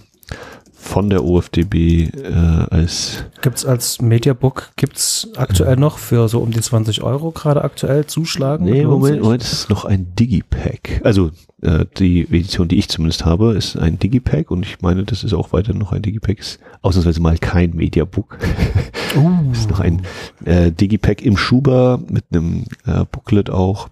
von 0.87 1.09
der 1.09 1.23
OFDB 1.23 1.75
äh, 1.75 2.33
als. 2.69 3.25
Gibt's 3.41 3.65
als 3.65 4.01
Mediabook, 4.01 4.71
gibt's 4.75 5.27
aktuell 5.35 5.73
äh, 5.73 5.79
noch 5.79 5.97
für 5.97 6.27
so 6.29 6.39
um 6.39 6.51
die 6.51 6.61
20 6.61 7.03
Euro 7.03 7.31
gerade 7.31 7.63
aktuell 7.63 8.05
zuschlagen? 8.05 8.65
Nee, 8.65 8.85
Moment, 8.85 9.21
Moment, 9.21 9.43
es 9.43 9.53
ist 9.53 9.69
noch 9.69 9.85
ein 9.85 10.15
Digipack. 10.15 11.01
Also 11.03 11.31
äh, 11.61 11.85
die 11.97 12.21
Edition, 12.21 12.67
die 12.67 12.77
ich 12.77 12.89
zumindest 12.89 13.25
habe, 13.25 13.53
ist 13.53 13.77
ein 13.77 13.99
Digipack 13.99 14.49
und 14.49 14.63
ich 14.65 14.81
meine, 14.81 15.03
das 15.03 15.23
ist 15.23 15.33
auch 15.33 15.53
weiter 15.53 15.73
noch 15.73 15.91
ein 15.91 16.01
Digipack. 16.01 16.39
Ist 16.39 16.59
ausnahmsweise 16.81 17.21
mal 17.21 17.37
kein 17.37 17.75
Mediabook. 17.75 18.37
Uh. 19.15 19.51
ist 19.51 19.69
noch 19.69 19.79
ein 19.79 20.01
äh, 20.45 20.71
Digipack 20.71 21.21
im 21.21 21.37
Schuber 21.37 21.99
mit 22.09 22.25
einem 22.31 22.65
äh, 22.85 23.05
Booklet 23.11 23.49
auch. 23.49 23.89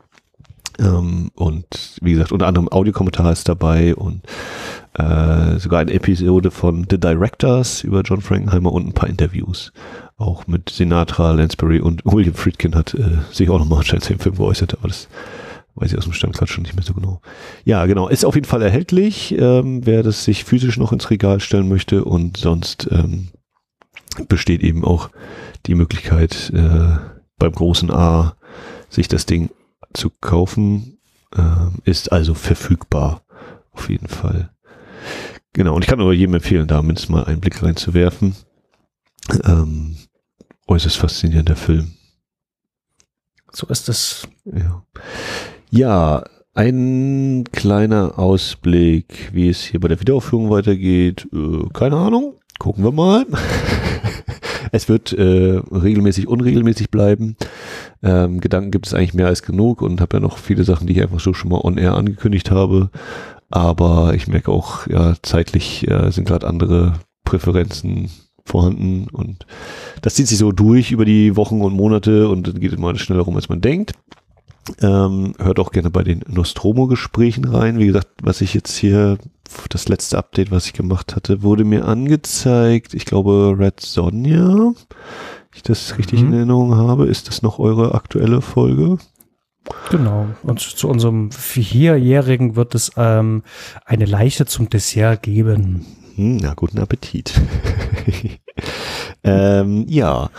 Ähm, 0.79 1.31
und 1.35 1.99
wie 2.01 2.13
gesagt, 2.13 2.31
unter 2.31 2.47
anderem 2.47 2.69
Audiokommentar 2.69 3.31
ist 3.31 3.47
dabei 3.47 3.95
und 3.95 4.21
äh, 4.97 5.59
sogar 5.59 5.81
eine 5.81 5.93
Episode 5.93 6.51
von 6.51 6.85
The 6.89 6.99
Directors 6.99 7.83
über 7.83 8.01
John 8.01 8.21
Frankenheimer 8.21 8.71
und 8.71 8.87
ein 8.87 8.93
paar 8.93 9.09
Interviews. 9.09 9.73
Auch 10.17 10.47
mit 10.47 10.69
Sinatra, 10.69 11.31
Lansbury 11.31 11.81
und 11.81 12.05
William 12.05 12.33
Friedkin 12.33 12.75
hat 12.75 12.93
äh, 12.93 13.17
sich 13.31 13.49
auch 13.49 13.59
nochmal 13.59 13.79
anscheinend 13.79 14.05
zu 14.05 14.13
dem 14.13 14.19
Film 14.19 14.35
geäußert, 14.35 14.77
aber 14.77 14.87
das 14.87 15.09
weiß 15.75 15.91
ich 15.91 15.97
aus 15.97 16.05
dem 16.05 16.13
Stand 16.13 16.37
schon 16.47 16.63
nicht 16.63 16.75
mehr 16.75 16.85
so 16.85 16.93
genau. 16.93 17.19
Ja, 17.65 17.85
genau, 17.85 18.07
ist 18.07 18.23
auf 18.23 18.35
jeden 18.35 18.47
Fall 18.47 18.61
erhältlich, 18.61 19.35
ähm, 19.37 19.85
wer 19.85 20.03
das 20.03 20.23
sich 20.23 20.45
physisch 20.45 20.77
noch 20.77 20.93
ins 20.93 21.09
Regal 21.09 21.41
stellen 21.41 21.67
möchte 21.67 22.05
und 22.05 22.37
sonst 22.37 22.87
ähm, 22.91 23.27
besteht 24.29 24.63
eben 24.63 24.85
auch 24.85 25.09
die 25.65 25.75
Möglichkeit 25.75 26.53
äh, 26.55 26.97
beim 27.37 27.51
großen 27.51 27.91
A 27.91 28.37
sich 28.89 29.09
das 29.09 29.25
Ding 29.25 29.49
zu 29.93 30.09
kaufen, 30.21 30.99
äh, 31.35 31.41
ist 31.83 32.13
also 32.13 32.33
verfügbar 32.33 33.23
auf 33.73 33.89
jeden 33.89 34.07
Fall. 34.07 34.54
Genau, 35.53 35.75
und 35.75 35.83
ich 35.83 35.87
kann 35.87 35.99
nur 35.99 36.13
jedem 36.13 36.35
empfehlen, 36.35 36.67
da 36.67 36.81
mindestens 36.81 37.09
mal 37.09 37.23
einen 37.25 37.39
Blick 37.39 37.63
reinzuwerfen. 37.63 38.35
Ähm, 39.45 39.95
äußerst 40.67 40.97
faszinierender 40.97 41.55
Film. 41.55 41.93
So 43.51 43.67
ist 43.67 43.87
es. 43.87 44.27
Ja. 44.45 44.83
ja, 45.69 46.23
ein 46.53 47.45
kleiner 47.51 48.17
Ausblick, 48.19 49.29
wie 49.33 49.49
es 49.49 49.63
hier 49.63 49.79
bei 49.79 49.87
der 49.87 49.99
Wiederaufführung 49.99 50.49
weitergeht. 50.49 51.27
Äh, 51.33 51.67
keine 51.73 51.97
Ahnung. 51.97 52.35
Gucken 52.59 52.83
wir 52.83 52.91
mal. 52.91 53.25
es 54.71 54.87
wird 54.87 55.13
äh, 55.13 55.59
regelmäßig, 55.71 56.27
unregelmäßig 56.27 56.89
bleiben. 56.89 57.35
Ähm, 58.03 58.39
Gedanken 58.39 58.71
gibt 58.71 58.87
es 58.87 58.93
eigentlich 58.93 59.13
mehr 59.13 59.27
als 59.27 59.41
genug 59.41 59.81
und 59.81 59.99
habe 60.01 60.17
ja 60.17 60.21
noch 60.21 60.37
viele 60.37 60.63
Sachen, 60.63 60.87
die 60.87 60.93
ich 60.93 61.01
einfach 61.01 61.19
so 61.19 61.33
schon 61.33 61.51
mal 61.51 61.61
on 61.61 61.77
air 61.77 61.95
angekündigt 61.95 62.51
habe. 62.51 62.89
Aber 63.49 64.13
ich 64.15 64.27
merke 64.27 64.51
auch, 64.51 64.87
ja, 64.87 65.15
zeitlich 65.21 65.89
äh, 65.89 66.11
sind 66.11 66.27
gerade 66.27 66.47
andere 66.47 66.93
Präferenzen 67.23 68.09
vorhanden 68.45 69.07
und 69.11 69.45
das 70.01 70.15
zieht 70.15 70.27
sich 70.27 70.37
so 70.37 70.51
durch 70.51 70.91
über 70.91 71.05
die 71.05 71.35
Wochen 71.35 71.61
und 71.61 71.73
Monate 71.73 72.29
und 72.29 72.47
dann 72.47 72.59
geht 72.59 72.71
es 72.71 72.77
mal 72.77 72.95
schneller 72.97 73.23
rum, 73.23 73.35
als 73.35 73.49
man 73.49 73.61
denkt. 73.61 73.93
Ähm, 74.81 75.33
hört 75.37 75.59
auch 75.59 75.71
gerne 75.71 75.91
bei 75.91 76.03
den 76.03 76.23
Nostromo-Gesprächen 76.27 77.45
rein. 77.45 77.77
Wie 77.77 77.85
gesagt, 77.85 78.07
was 78.23 78.41
ich 78.41 78.53
jetzt 78.53 78.75
hier, 78.75 79.17
das 79.69 79.87
letzte 79.87 80.17
Update, 80.17 80.49
was 80.49 80.65
ich 80.65 80.73
gemacht 80.73 81.15
hatte, 81.15 81.43
wurde 81.43 81.63
mir 81.63 81.85
angezeigt. 81.85 82.95
Ich 82.95 83.05
glaube, 83.05 83.55
Red 83.59 83.79
Sonja, 83.79 84.73
ich 85.53 85.61
das 85.61 85.97
richtig 85.99 86.21
mhm. 86.21 86.27
in 86.27 86.33
Erinnerung 86.33 86.75
habe. 86.75 87.05
Ist 87.05 87.27
das 87.27 87.43
noch 87.43 87.59
eure 87.59 87.93
aktuelle 87.93 88.41
Folge? 88.41 88.97
Genau. 89.89 90.27
Und 90.43 90.59
zu 90.59 90.87
unserem 90.87 91.31
Vierjährigen 91.31 92.55
wird 92.55 92.75
es 92.75 92.91
ähm, 92.97 93.43
eine 93.85 94.05
Leiche 94.05 94.45
zum 94.45 94.69
Dessert 94.69 95.23
geben. 95.23 95.85
Hm, 96.15 96.37
na, 96.37 96.53
guten 96.53 96.79
Appetit. 96.79 97.33
ähm, 99.23 99.85
ja, 99.87 100.29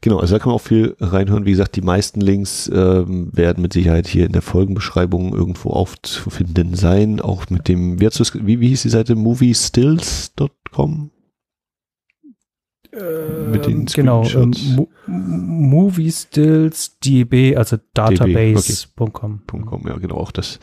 genau. 0.00 0.18
Also 0.18 0.34
da 0.34 0.38
kann 0.38 0.50
man 0.50 0.56
auch 0.56 0.62
viel 0.62 0.96
reinhören. 1.00 1.44
Wie 1.44 1.50
gesagt, 1.50 1.76
die 1.76 1.82
meisten 1.82 2.20
Links 2.20 2.70
ähm, 2.72 3.30
werden 3.32 3.62
mit 3.62 3.72
Sicherheit 3.72 4.06
hier 4.06 4.26
in 4.26 4.32
der 4.32 4.42
Folgenbeschreibung 4.42 5.34
irgendwo 5.34 5.70
aufzufinden 5.70 6.74
sein. 6.74 7.20
Auch 7.20 7.50
mit 7.50 7.68
dem, 7.68 8.00
wie, 8.00 8.60
wie, 8.60 8.68
hieß 8.68 8.82
die 8.82 8.90
Seite? 8.90 9.16
moviestills.com? 9.16 11.10
Mit 13.50 13.66
den 13.66 13.86
genau, 13.86 14.24
ähm, 14.28 14.52
Movie 15.06 16.10
Stills 16.10 16.98
DB, 17.00 17.56
also 17.56 17.78
database.com. 17.94 19.42
Okay. 19.52 19.88
Ja, 19.88 19.98
genau, 19.98 20.16
auch 20.16 20.30
das. 20.30 20.58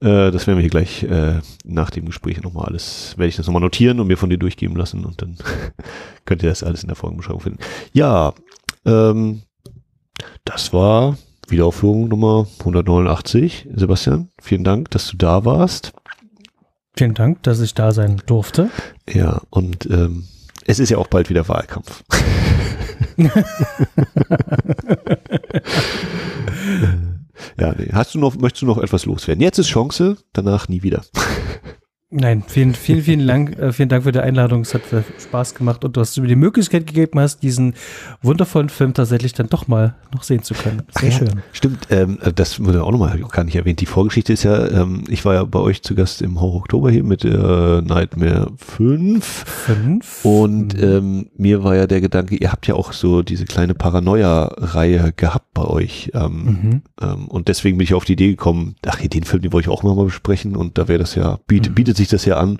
Äh, 0.00 0.30
das 0.30 0.46
werden 0.46 0.56
wir 0.56 0.62
hier 0.62 0.70
gleich 0.70 1.02
äh, 1.02 1.40
nach 1.64 1.90
dem 1.90 2.06
Gespräch 2.06 2.40
nochmal 2.42 2.66
alles, 2.66 3.18
werde 3.18 3.28
ich 3.28 3.36
das 3.36 3.46
nochmal 3.46 3.62
notieren 3.62 4.00
und 4.00 4.06
mir 4.06 4.16
von 4.16 4.30
dir 4.30 4.38
durchgeben 4.38 4.76
lassen 4.76 5.04
und 5.04 5.20
dann 5.20 5.36
könnt 6.24 6.42
ihr 6.42 6.48
das 6.48 6.62
alles 6.62 6.82
in 6.82 6.88
der 6.88 6.96
Folgenbeschreibung 6.96 7.40
finden. 7.40 7.58
Ja, 7.92 8.32
ähm, 8.86 9.42
das 10.44 10.72
war 10.72 11.18
Wiederaufführung 11.48 12.08
Nummer 12.08 12.46
189. 12.60 13.68
Sebastian, 13.74 14.28
vielen 14.40 14.64
Dank, 14.64 14.90
dass 14.90 15.08
du 15.08 15.16
da 15.16 15.44
warst. 15.44 15.92
Vielen 16.96 17.14
Dank, 17.14 17.42
dass 17.42 17.60
ich 17.60 17.74
da 17.74 17.92
sein 17.92 18.22
durfte. 18.26 18.70
Ja, 19.08 19.42
und 19.50 19.86
ähm, 19.90 20.24
es 20.66 20.78
ist 20.78 20.90
ja 20.90 20.98
auch 20.98 21.06
bald 21.06 21.30
wieder 21.30 21.48
Wahlkampf. 21.48 22.02
ja, 27.58 27.74
nee. 27.76 27.90
Hast 27.92 28.14
du 28.14 28.18
noch, 28.18 28.36
möchtest 28.36 28.62
du 28.62 28.66
noch 28.66 28.78
etwas 28.78 29.04
loswerden? 29.06 29.42
Jetzt 29.42 29.58
ist 29.58 29.68
Chance, 29.68 30.16
danach 30.32 30.68
nie 30.68 30.82
wieder. 30.82 31.02
Nein, 32.12 32.42
vielen, 32.44 32.74
vielen, 32.74 33.02
vielen 33.02 33.26
Dank, 33.28 33.56
äh, 33.58 33.72
vielen 33.72 33.88
Dank 33.88 34.02
für 34.02 34.10
die 34.10 34.18
Einladung. 34.18 34.62
Es 34.62 34.74
hat 34.74 34.82
Spaß 35.20 35.54
gemacht 35.54 35.84
und 35.84 35.96
du 35.96 36.00
hast 36.00 36.18
mir 36.18 36.26
die 36.26 36.34
Möglichkeit 36.34 36.88
gegeben 36.88 37.20
hast, 37.20 37.44
diesen 37.44 37.74
wundervollen 38.20 38.68
Film 38.68 38.94
tatsächlich 38.94 39.32
dann 39.32 39.48
doch 39.48 39.68
mal 39.68 39.94
noch 40.12 40.24
sehen 40.24 40.42
zu 40.42 40.54
können. 40.54 40.82
Sehr 40.98 41.10
ja, 41.10 41.18
schön. 41.18 41.42
Stimmt, 41.52 41.86
ähm, 41.90 42.18
das 42.34 42.58
wurde 42.58 42.82
auch 42.82 42.90
nochmal 42.90 43.16
gar 43.30 43.44
nicht 43.44 43.54
erwähnt. 43.54 43.80
Die 43.80 43.86
Vorgeschichte 43.86 44.32
ist 44.32 44.42
ja, 44.42 44.66
ähm, 44.70 45.04
ich 45.08 45.24
war 45.24 45.34
ja 45.34 45.44
bei 45.44 45.60
euch 45.60 45.82
zu 45.82 45.94
Gast 45.94 46.20
im 46.20 46.40
Horror 46.40 46.56
Oktober 46.56 46.90
hier 46.90 47.04
mit 47.04 47.24
äh, 47.24 47.28
Nightmare 47.80 48.50
5. 48.56 49.24
5? 49.24 50.24
Und 50.24 50.74
hm. 50.74 50.82
ähm, 50.82 51.30
mir 51.36 51.62
war 51.62 51.76
ja 51.76 51.86
der 51.86 52.00
Gedanke, 52.00 52.34
ihr 52.34 52.50
habt 52.50 52.66
ja 52.66 52.74
auch 52.74 52.92
so 52.92 53.22
diese 53.22 53.44
kleine 53.44 53.74
Paranoia-Reihe 53.74 55.12
gehabt 55.14 55.54
bei 55.54 55.64
euch. 55.64 56.10
Ähm, 56.14 56.32
mhm. 56.44 56.82
ähm, 57.00 57.28
und 57.28 57.46
deswegen 57.46 57.78
bin 57.78 57.84
ich 57.84 57.94
auf 57.94 58.04
die 58.04 58.14
Idee 58.14 58.30
gekommen, 58.30 58.74
ach, 58.84 58.96
den 59.00 59.22
Film, 59.22 59.42
den 59.42 59.52
wollte 59.52 59.68
ich 59.68 59.72
auch 59.72 59.84
mal 59.84 59.94
besprechen 59.94 60.56
und 60.56 60.76
da 60.76 60.88
wäre 60.88 60.98
das 60.98 61.14
ja, 61.14 61.38
bietet, 61.46 61.70
mhm. 61.70 61.74
bietet 61.76 61.99
sich 62.00 62.08
das 62.08 62.24
ja 62.24 62.36
an 62.36 62.58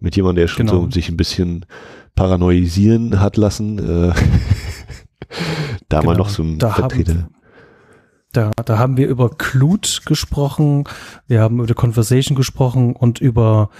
mit 0.00 0.16
jemandem, 0.16 0.42
der 0.42 0.48
schon 0.48 0.66
genau. 0.66 0.82
so 0.82 0.90
sich 0.90 1.08
ein 1.08 1.16
bisschen 1.16 1.66
paranoisieren 2.14 3.20
hat 3.20 3.36
lassen. 3.36 3.78
Äh, 3.78 4.12
da 5.88 6.00
genau. 6.00 6.12
mal 6.12 6.18
noch 6.18 6.28
so 6.28 6.42
ein 6.42 6.58
da 6.58 6.70
Vertreter. 6.70 7.14
Haben, 7.14 7.34
da, 8.32 8.50
da 8.64 8.78
haben 8.78 8.96
wir 8.96 9.08
über 9.08 9.30
Clute 9.30 10.02
gesprochen, 10.04 10.84
wir 11.26 11.40
haben 11.40 11.56
über 11.56 11.66
The 11.66 11.74
Conversation 11.74 12.36
gesprochen 12.36 12.94
und 12.94 13.20
über 13.20 13.70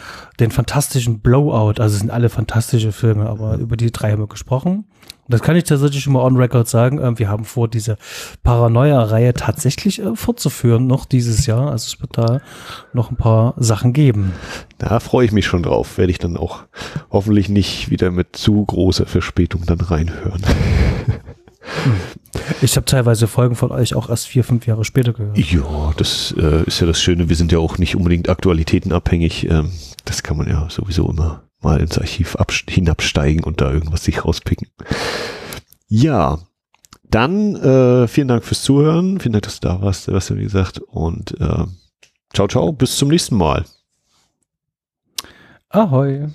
den 0.41 0.51
fantastischen 0.51 1.21
Blowout. 1.21 1.81
Also 1.81 1.95
es 1.95 2.01
sind 2.01 2.11
alle 2.11 2.29
fantastische 2.29 2.93
Filme, 2.93 3.29
aber 3.29 3.59
über 3.59 3.77
die 3.77 3.93
drei 3.93 4.13
haben 4.13 4.23
wir 4.23 4.27
gesprochen. 4.27 4.85
Das 5.31 5.43
kann 5.43 5.57
ich 5.57 5.65
tatsächlich 5.65 6.03
schon 6.03 6.13
mal 6.13 6.23
on 6.23 6.37
record 6.37 6.69
sagen. 6.69 7.01
Ähm, 7.01 7.19
wir 7.19 7.29
haben 7.29 7.45
vor, 7.45 7.69
diese 7.69 7.97
Paranoia-Reihe 8.43 9.33
tatsächlich 9.35 10.01
äh, 10.03 10.17
fortzuführen, 10.17 10.87
noch 10.87 11.05
dieses 11.05 11.47
Jahr. 11.47 11.71
Also 11.71 11.87
es 11.87 12.01
wird 12.01 12.19
da 12.19 12.41
noch 12.93 13.11
ein 13.11 13.17
paar 13.17 13.55
Sachen 13.57 13.93
geben. 13.93 14.33
Da 14.79 14.99
freue 15.01 15.27
ich 15.27 15.33
mich 15.33 15.47
schon 15.47 15.63
drauf. 15.63 15.99
Werde 15.99 16.11
ich 16.11 16.19
dann 16.19 16.37
auch 16.37 16.65
hoffentlich 17.11 17.49
nicht 17.49 17.91
wieder 17.91 18.11
mit 18.11 18.37
zu 18.37 18.65
großer 18.65 19.07
Verspätung 19.07 19.65
dann 19.67 19.81
reinhören. 19.81 20.43
Hm. 21.85 21.95
Ich 22.63 22.77
habe 22.77 22.87
teilweise 22.87 23.27
Folgen 23.27 23.55
von 23.55 23.71
euch 23.71 23.95
auch 23.95 24.09
erst 24.09 24.27
vier, 24.27 24.45
fünf 24.45 24.67
Jahre 24.67 24.85
später 24.85 25.13
gehört. 25.13 25.37
Ja, 25.37 25.93
das 25.97 26.35
äh, 26.37 26.65
ist 26.65 26.81
ja 26.81 26.87
das 26.87 27.01
Schöne. 27.01 27.29
Wir 27.29 27.37
sind 27.37 27.53
ja 27.53 27.59
auch 27.59 27.79
nicht 27.79 27.97
unbedingt 27.97 28.29
aktualitätenabhängig. 28.29 29.49
Ähm, 29.51 29.71
das 30.05 30.23
kann 30.23 30.37
man 30.37 30.49
ja 30.49 30.69
sowieso 30.71 31.09
immer 31.11 31.43
mal 31.63 31.81
ins 31.81 31.99
Archiv 31.99 32.37
hinabsteigen 32.69 33.45
und 33.45 33.61
da 33.61 33.71
irgendwas 33.71 34.05
sich 34.05 34.25
rauspicken. 34.25 34.69
Ja, 35.89 36.39
dann 37.11 37.57
äh, 37.57 38.07
vielen 38.09 38.29
Dank 38.29 38.45
fürs 38.45 38.63
Zuhören. 38.63 39.21
Vielen 39.21 39.33
Dank, 39.33 39.43
dass 39.45 39.61
du 39.61 39.69
da 39.69 39.83
warst, 39.83 40.05
Sebastian, 40.05 40.39
wie 40.39 40.45
gesagt. 40.45 40.79
Und 40.79 41.39
äh, 41.41 41.65
ciao, 42.33 42.49
ciao, 42.49 42.73
bis 42.73 42.97
zum 42.97 43.09
nächsten 43.09 43.37
Mal. 43.37 43.65
Ahoi. 45.69 46.31